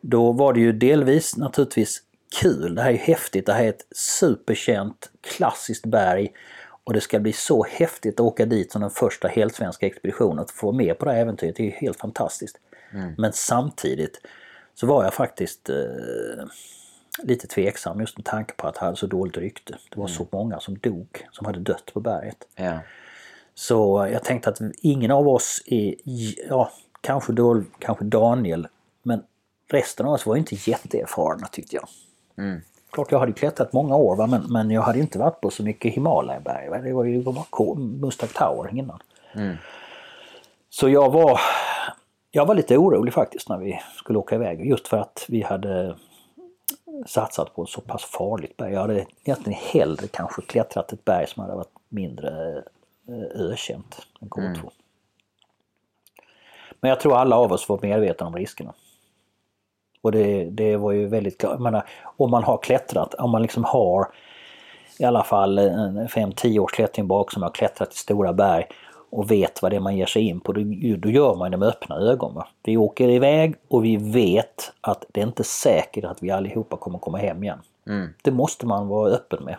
Då 0.00 0.32
var 0.32 0.52
det 0.52 0.60
ju 0.60 0.72
delvis 0.72 1.36
naturligtvis 1.36 2.02
kul. 2.40 2.74
Det 2.74 2.82
här 2.82 2.88
är 2.88 2.92
ju 2.92 2.98
häftigt. 2.98 3.46
Det 3.46 3.52
här 3.52 3.64
är 3.64 3.68
ett 3.68 3.86
superkänt 3.96 5.10
klassiskt 5.20 5.86
berg 5.86 6.32
och 6.84 6.92
det 6.92 7.00
ska 7.00 7.18
bli 7.18 7.32
så 7.32 7.64
häftigt 7.64 8.14
att 8.14 8.26
åka 8.26 8.46
dit 8.46 8.72
som 8.72 8.80
den 8.80 8.90
första 8.90 9.28
helsvenska 9.28 9.86
expeditionen. 9.86 10.38
Att 10.38 10.50
få 10.50 10.66
vara 10.66 10.76
med 10.76 10.98
på 10.98 11.04
det 11.04 11.12
här 11.12 11.20
äventyret 11.20 11.56
det 11.56 11.62
är 11.62 11.64
ju 11.64 11.70
helt 11.70 11.98
fantastiskt. 11.98 12.56
Men 13.18 13.32
samtidigt 13.32 14.20
så 14.74 14.86
var 14.86 15.04
jag 15.04 15.14
faktiskt 15.14 15.70
eh, 15.70 15.76
lite 17.22 17.46
tveksam 17.46 18.00
just 18.00 18.16
med 18.16 18.24
tanke 18.24 18.54
på 18.54 18.66
att 18.66 18.74
det 18.74 18.80
hade 18.80 18.96
så 18.96 19.06
dåligt 19.06 19.36
rykte. 19.36 19.78
Det 19.90 20.00
var 20.00 20.06
så 20.06 20.26
många 20.32 20.60
som 20.60 20.78
dog, 20.78 21.26
som 21.32 21.46
hade 21.46 21.60
dött 21.60 21.90
på 21.94 22.00
berget. 22.00 22.48
Ja, 22.56 22.78
Så 23.58 24.08
jag 24.12 24.24
tänkte 24.24 24.50
att 24.50 24.60
ingen 24.82 25.10
av 25.10 25.28
oss 25.28 25.62
är, 25.66 25.94
ja 26.48 26.70
kanske, 27.00 27.32
då, 27.32 27.62
kanske 27.78 28.04
Daniel, 28.04 28.68
men 29.02 29.22
resten 29.70 30.06
av 30.06 30.12
oss 30.12 30.26
var 30.26 30.36
inte 30.36 30.54
jätteerfarna 30.70 31.46
tyckte 31.46 31.76
jag. 31.76 31.88
Mm. 32.38 32.60
Klart 32.90 33.12
jag 33.12 33.18
hade 33.18 33.32
klättrat 33.32 33.72
många 33.72 33.96
år 33.96 34.16
va? 34.16 34.26
Men, 34.26 34.42
men 34.52 34.70
jag 34.70 34.82
hade 34.82 34.98
inte 34.98 35.18
varit 35.18 35.40
på 35.40 35.50
så 35.50 35.62
mycket 35.62 35.94
Himalaya-berg. 35.94 36.68
va. 36.68 36.78
Det 36.78 36.92
var 36.92 37.04
ju 37.04 37.22
bara 37.22 37.74
Mustang 37.74 38.28
Tower 38.34 38.78
innan. 38.78 38.98
Mm. 39.34 39.56
Så 40.70 40.88
jag 40.88 41.10
var, 41.12 41.40
jag 42.30 42.46
var 42.46 42.54
lite 42.54 42.76
orolig 42.78 43.14
faktiskt 43.14 43.48
när 43.48 43.58
vi 43.58 43.80
skulle 43.96 44.18
åka 44.18 44.34
iväg. 44.34 44.66
Just 44.66 44.88
för 44.88 44.96
att 44.96 45.26
vi 45.28 45.42
hade 45.42 45.96
satsat 47.06 47.54
på 47.54 47.62
ett 47.62 47.68
så 47.68 47.80
pass 47.80 48.04
farligt 48.04 48.56
berg. 48.56 48.72
Jag 48.72 48.80
hade 48.80 49.06
egentligen 49.24 49.60
hellre 49.62 50.06
kanske 50.06 50.42
klättrat 50.42 50.92
ett 50.92 51.04
berg 51.04 51.26
som 51.26 51.42
hade 51.42 51.54
varit 51.54 51.74
mindre 51.88 52.62
ökänt 53.34 54.06
än 54.20 54.28
K2. 54.28 54.46
Mm. 54.46 54.70
Men 56.80 56.88
jag 56.88 57.00
tror 57.00 57.16
alla 57.16 57.36
av 57.36 57.52
oss 57.52 57.68
var 57.68 57.78
medvetna 57.82 58.26
om 58.26 58.36
riskerna. 58.36 58.74
Och 60.02 60.12
det, 60.12 60.44
det 60.44 60.76
var 60.76 60.92
ju 60.92 61.06
väldigt 61.06 61.38
klart. 61.38 61.52
Jag 61.52 61.60
menar, 61.60 61.88
om 62.16 62.30
man 62.30 62.44
har 62.44 62.58
klättrat, 62.58 63.14
om 63.14 63.30
man 63.30 63.42
liksom 63.42 63.64
har 63.64 64.08
i 64.98 65.04
alla 65.04 65.24
fall 65.24 65.58
en 65.58 66.08
5-10 66.08 66.58
års 66.58 66.72
klättring 66.72 67.06
bak 67.06 67.32
som 67.32 67.42
har 67.42 67.50
klättrat 67.50 67.92
i 67.92 67.96
stora 67.96 68.32
berg 68.32 68.66
och 69.10 69.30
vet 69.30 69.62
vad 69.62 69.72
det 69.72 69.76
är 69.76 69.80
man 69.80 69.96
ger 69.96 70.06
sig 70.06 70.22
in 70.22 70.40
på, 70.40 70.52
då, 70.52 70.60
då 70.98 71.10
gör 71.10 71.34
man 71.34 71.50
det 71.50 71.56
med 71.56 71.68
öppna 71.68 71.96
ögon. 71.96 72.34
Va? 72.34 72.48
Vi 72.62 72.76
åker 72.76 73.08
iväg 73.08 73.54
och 73.68 73.84
vi 73.84 73.96
vet 73.96 74.72
att 74.80 75.04
det 75.12 75.20
är 75.20 75.26
inte 75.26 75.44
säkert 75.44 76.04
att 76.04 76.22
vi 76.22 76.30
allihopa 76.30 76.76
kommer 76.76 76.98
komma 76.98 77.18
hem 77.18 77.42
igen. 77.42 77.60
Mm. 77.86 78.08
Det 78.22 78.30
måste 78.30 78.66
man 78.66 78.88
vara 78.88 79.10
öppen 79.10 79.44
med. 79.44 79.56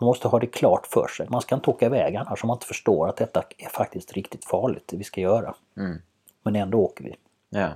Man 0.00 0.06
måste 0.06 0.28
ha 0.28 0.38
det 0.38 0.46
klart 0.46 0.86
för 0.86 1.06
sig. 1.08 1.26
Man 1.30 1.40
ska 1.40 1.54
inte 1.54 1.70
åka 1.70 1.86
iväg 1.86 2.16
annars 2.16 2.44
om 2.44 2.46
man 2.46 2.56
inte 2.56 2.66
förstår 2.66 3.08
att 3.08 3.16
detta 3.16 3.42
är 3.58 3.68
faktiskt 3.68 4.12
riktigt 4.12 4.44
farligt, 4.44 4.84
det 4.88 4.96
vi 4.96 5.04
ska 5.04 5.20
göra. 5.20 5.54
Mm. 5.76 6.02
Men 6.42 6.56
ändå 6.56 6.78
åker 6.78 7.04
vi. 7.04 7.16
Ja. 7.48 7.68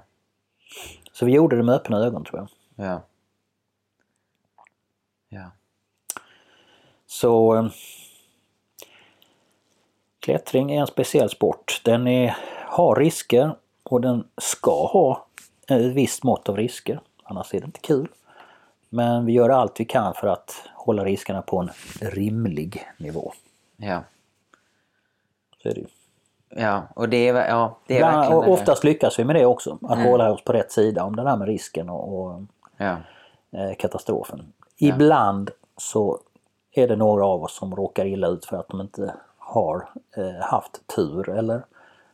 Så 1.13 1.27
vi 1.27 1.33
gjorde 1.33 1.57
det 1.57 1.63
med 1.63 1.75
öppna 1.75 1.99
ögon 1.99 2.25
tror 2.25 2.39
jag. 2.39 2.49
Ja. 2.87 3.03
Ja. 5.29 5.51
Så... 7.07 7.57
eh, 7.57 7.67
Klättring 10.21 10.73
är 10.73 10.81
en 10.81 10.87
speciell 10.87 11.31
sport. 11.31 11.81
Den 11.85 12.07
är, 12.07 12.37
har 12.67 12.97
risker 12.97 13.57
och 13.83 14.01
den 14.01 14.29
ska 14.39 14.87
ha 14.87 15.27
ett 15.69 15.83
visst 15.95 16.23
mått 16.23 16.49
av 16.49 16.57
risker. 16.57 17.01
Annars 17.23 17.55
är 17.55 17.61
det 17.61 17.67
inte 17.67 17.81
kul. 17.81 18.09
Men 18.95 19.27
vi 19.27 19.33
gör 19.33 19.51
allt 19.51 19.81
vi 19.81 19.85
kan 19.85 20.15
för 20.15 20.27
att 20.27 20.55
hålla 20.75 21.05
riskerna 21.05 21.43
på 21.43 21.59
en 21.59 21.71
rimlig 22.01 22.87
nivå. 22.99 23.33
Ja. 23.77 24.01
Så 25.63 25.69
är 25.69 25.75
det 25.75 25.81
ju. 25.81 25.87
Ja, 26.49 26.83
och 26.97 27.09
det 27.09 27.29
är, 27.29 27.49
ja, 27.49 27.77
det 27.87 27.95
är 27.95 27.99
Bland, 27.99 28.17
verkligen... 28.17 28.53
oftast 28.53 28.85
lyckas 28.85 29.19
vi 29.19 29.25
med 29.25 29.37
det 29.37 29.47
också. 29.47 29.79
Att 29.83 29.99
Mm. 29.99 30.11
hålla 30.11 30.33
oss 30.33 30.45
på 30.45 30.53
rätt 30.53 30.73
sida 30.73 31.05
om 31.05 31.17
det 31.17 31.23
där 31.23 31.37
med 31.37 31.49
risken 31.49 31.89
och, 31.91 32.19
och 32.19 32.43
Ja. 32.77 32.97
eh, 33.51 33.75
katastrofen. 33.79 34.53
Ibland 34.77 35.51
så 35.77 36.19
är 36.73 36.89
det 36.89 36.97
några 36.97 37.27
av 37.27 37.43
oss 37.43 37.57
som 37.57 37.77
råkar 37.77 38.05
illa 38.07 38.27
ut 38.29 38.45
för 38.45 38.57
att 38.57 38.69
de 38.69 38.81
inte 38.81 39.15
har 39.39 39.89
eh, 40.17 40.45
haft 40.45 40.87
tur 40.97 41.29
eller 41.29 41.65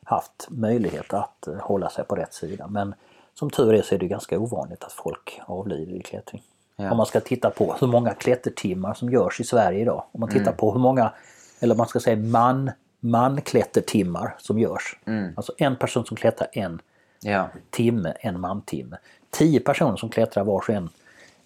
haft 0.05 0.47
möjlighet 0.51 1.15
att 1.15 1.47
eh, 1.47 1.55
hålla 1.55 1.91
sig 1.91 2.05
på 2.05 2.15
rätt 2.15 2.35
sida. 2.35 2.67
Men 2.67 2.95
som 3.35 3.51
tur 3.51 3.75
är 3.75 3.83
så 3.83 3.95
är 3.95 3.99
det 3.99 4.07
ganska 4.07 4.39
ovanligt 4.39 4.85
att 4.85 4.93
folk 4.93 5.41
avlider 5.47 5.93
i 5.97 6.03
klättring. 6.03 6.43
Ja. 6.81 6.91
Om 6.91 6.97
man 6.97 7.07
ska 7.07 7.21
titta 7.21 7.51
på 7.51 7.75
hur 7.81 7.87
många 7.87 8.15
klättertimmar 8.15 8.95
som 8.95 9.11
görs 9.11 9.41
i 9.41 9.45
Sverige 9.45 9.81
idag. 9.81 10.05
Om 10.13 10.21
man 10.21 10.29
tittar 10.29 10.43
Mm. 10.43 10.57
på 10.57 10.73
hur 10.73 10.81
många, 10.81 11.13
eller 11.61 11.75
man 11.75 11.87
ska 11.87 12.01
säga 12.01 12.17
man, 12.17 12.71
manklättertimmar 13.01 14.35
som 14.39 14.59
görs. 14.59 14.99
Mm. 15.05 15.33
Alltså 15.37 15.53
en 15.59 15.77
person 15.77 16.05
som 16.07 16.17
klättrar 16.17 16.49
en 16.53 16.83
Ja. 17.23 17.49
timme, 17.71 18.15
en 18.21 18.41
mantimme. 18.41 18.97
Tio 19.31 19.61
personer 19.61 19.97
som 19.97 20.09
klättrar 20.09 20.45
var 20.45 20.55
och 20.55 20.71
en 20.71 20.89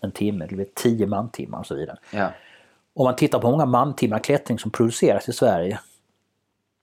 en 0.00 0.10
timme, 0.12 0.46
det 0.46 0.54
blir 0.54 0.66
tio 0.74 1.06
mantimmar 1.06 1.58
och 1.58 1.66
så 1.66 1.74
vidare. 1.74 1.98
Ja. 2.10 2.28
Om 2.94 3.04
man 3.04 3.16
tittar 3.16 3.38
på 3.38 3.46
hur 3.46 3.52
många 3.52 3.66
mantimmar 3.66 4.18
klättring 4.18 4.58
som 4.58 4.70
produceras 4.70 5.28
i 5.28 5.32
Sverige 5.32 5.80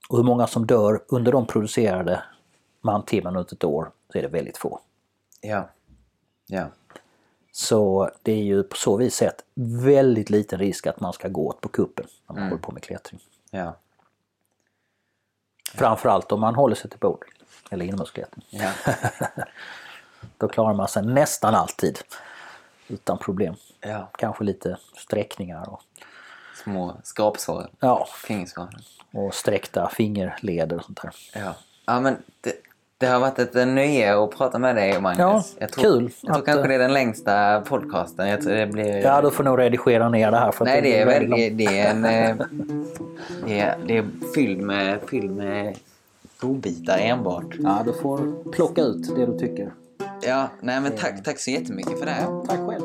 och 0.10 0.18
hur 0.18 0.24
många 0.24 0.48
som 0.48 0.68
dör 0.68 1.02
under 1.08 1.32
de 1.32 1.46
producerade 1.48 2.24
mantimmarna 2.82 3.40
under 3.40 3.54
ett 3.54 3.64
år 3.64 3.92
så 4.12 4.18
är 4.18 4.22
det 4.22 4.28
väldigt 4.28 4.58
få. 4.58 4.80
Ja. 5.42 5.70
Ja. 6.48 6.66
Så 7.52 8.12
det 8.22 8.32
är 8.32 8.44
ju 8.44 8.64
på 8.64 8.76
så 8.78 8.98
vis 8.98 9.16
sett 9.16 9.44
väldigt 9.56 10.30
liten 10.30 10.60
risk 10.60 10.88
att 10.88 11.00
man 11.00 11.14
ska 11.14 11.28
gå 11.28 11.48
åt 11.48 11.62
på 11.62 11.70
kuppen 11.70 12.06
när 12.28 12.36
man 12.36 12.44
håller 12.50 12.62
på 12.62 12.72
med 12.72 12.84
klättring. 12.84 13.20
Ja. 13.52 13.76
Framförallt 15.74 16.32
om 16.32 16.40
man 16.42 16.56
håller 16.56 16.76
sig 16.76 16.90
till 16.90 17.00
bord 17.00 17.26
eller 17.70 17.86
inomhusklättring. 17.86 18.46
Ja. 18.50 18.72
Då 20.38 20.48
klarar 20.48 20.74
man 20.74 20.88
sig 20.88 21.06
nästan 21.06 21.56
alltid 21.56 22.00
utan 22.88 23.18
problem. 23.18 23.56
ja. 23.80 24.10
Kanske 24.18 24.44
lite 24.44 24.78
sträckningar 24.96 25.70
och, 25.70 25.82
Små 26.64 26.98
skrapsår. 27.04 27.70
ja, 27.80 28.08
Fingersår. 28.28 28.70
och 29.12 29.34
sträckta 29.34 29.90
fingerleder 29.90 30.78
och 30.78 30.84
sånt 30.86 31.02
där. 31.02 31.12
Ja. 31.34 31.54
Ja, 31.86 32.00
men 32.00 32.24
det, 32.42 32.54
det 33.02 33.08
har 33.08 33.20
varit 33.20 33.40
ett 33.40 33.54
nöje 33.54 34.24
att 34.24 34.32
prata 34.38 34.60
med 34.60 34.76
dig, 34.76 35.02
Magnus. 35.02 35.20
Ja, 35.20 35.44
jag 35.60 35.72
tror, 35.72 35.84
kul 35.84 36.12
Jag 36.22 36.34
tror 36.34 36.38
att, 36.38 36.46
kanske 36.46 36.62
eh, 36.64 36.68
det 36.68 36.76
är 36.76 36.80
den 36.80 36.94
längsta 36.94 37.62
podcasten. 37.62 38.28
Jag 38.30 38.42
tror 38.42 38.54
det 38.54 38.68
blir... 38.68 38.98
Ja, 38.98 39.22
du 39.22 39.32
får 39.32 39.44
nog 39.44 39.60
redigera 39.60 40.10
ner 40.10 40.32
det 40.32 40.38
här. 40.38 40.52
För 40.52 40.66
Nej, 40.66 40.82
det 40.82 41.00
är, 41.00 41.06
blir 41.06 41.14
väl, 41.20 41.30
väldigt 41.30 41.58
det, 41.58 41.66
det 41.66 41.80
är 41.80 41.92
en... 41.92 42.06
eh, 42.06 42.46
Det 43.48 43.60
är, 43.60 43.78
det 43.88 43.98
är 43.98 44.06
fylld 44.36 44.62
med, 44.62 45.00
fylld 45.10 45.32
med 45.32 45.78
godbitar 46.40 46.98
enbart. 46.98 47.56
Ja, 47.60 47.82
du 47.86 47.94
får 47.94 48.52
plocka 48.52 48.82
ut 48.82 49.16
det 49.16 49.26
du 49.26 49.40
tycker. 49.40 49.72
Ja, 50.22 50.48
nej 50.62 50.82
men 50.82 50.92
tack, 50.92 51.24
tack 51.24 51.40
så 51.40 51.52
jättemycket 51.52 52.00
för 52.00 52.06
det. 52.06 52.26
Tack 52.48 52.60
själv. 52.70 52.84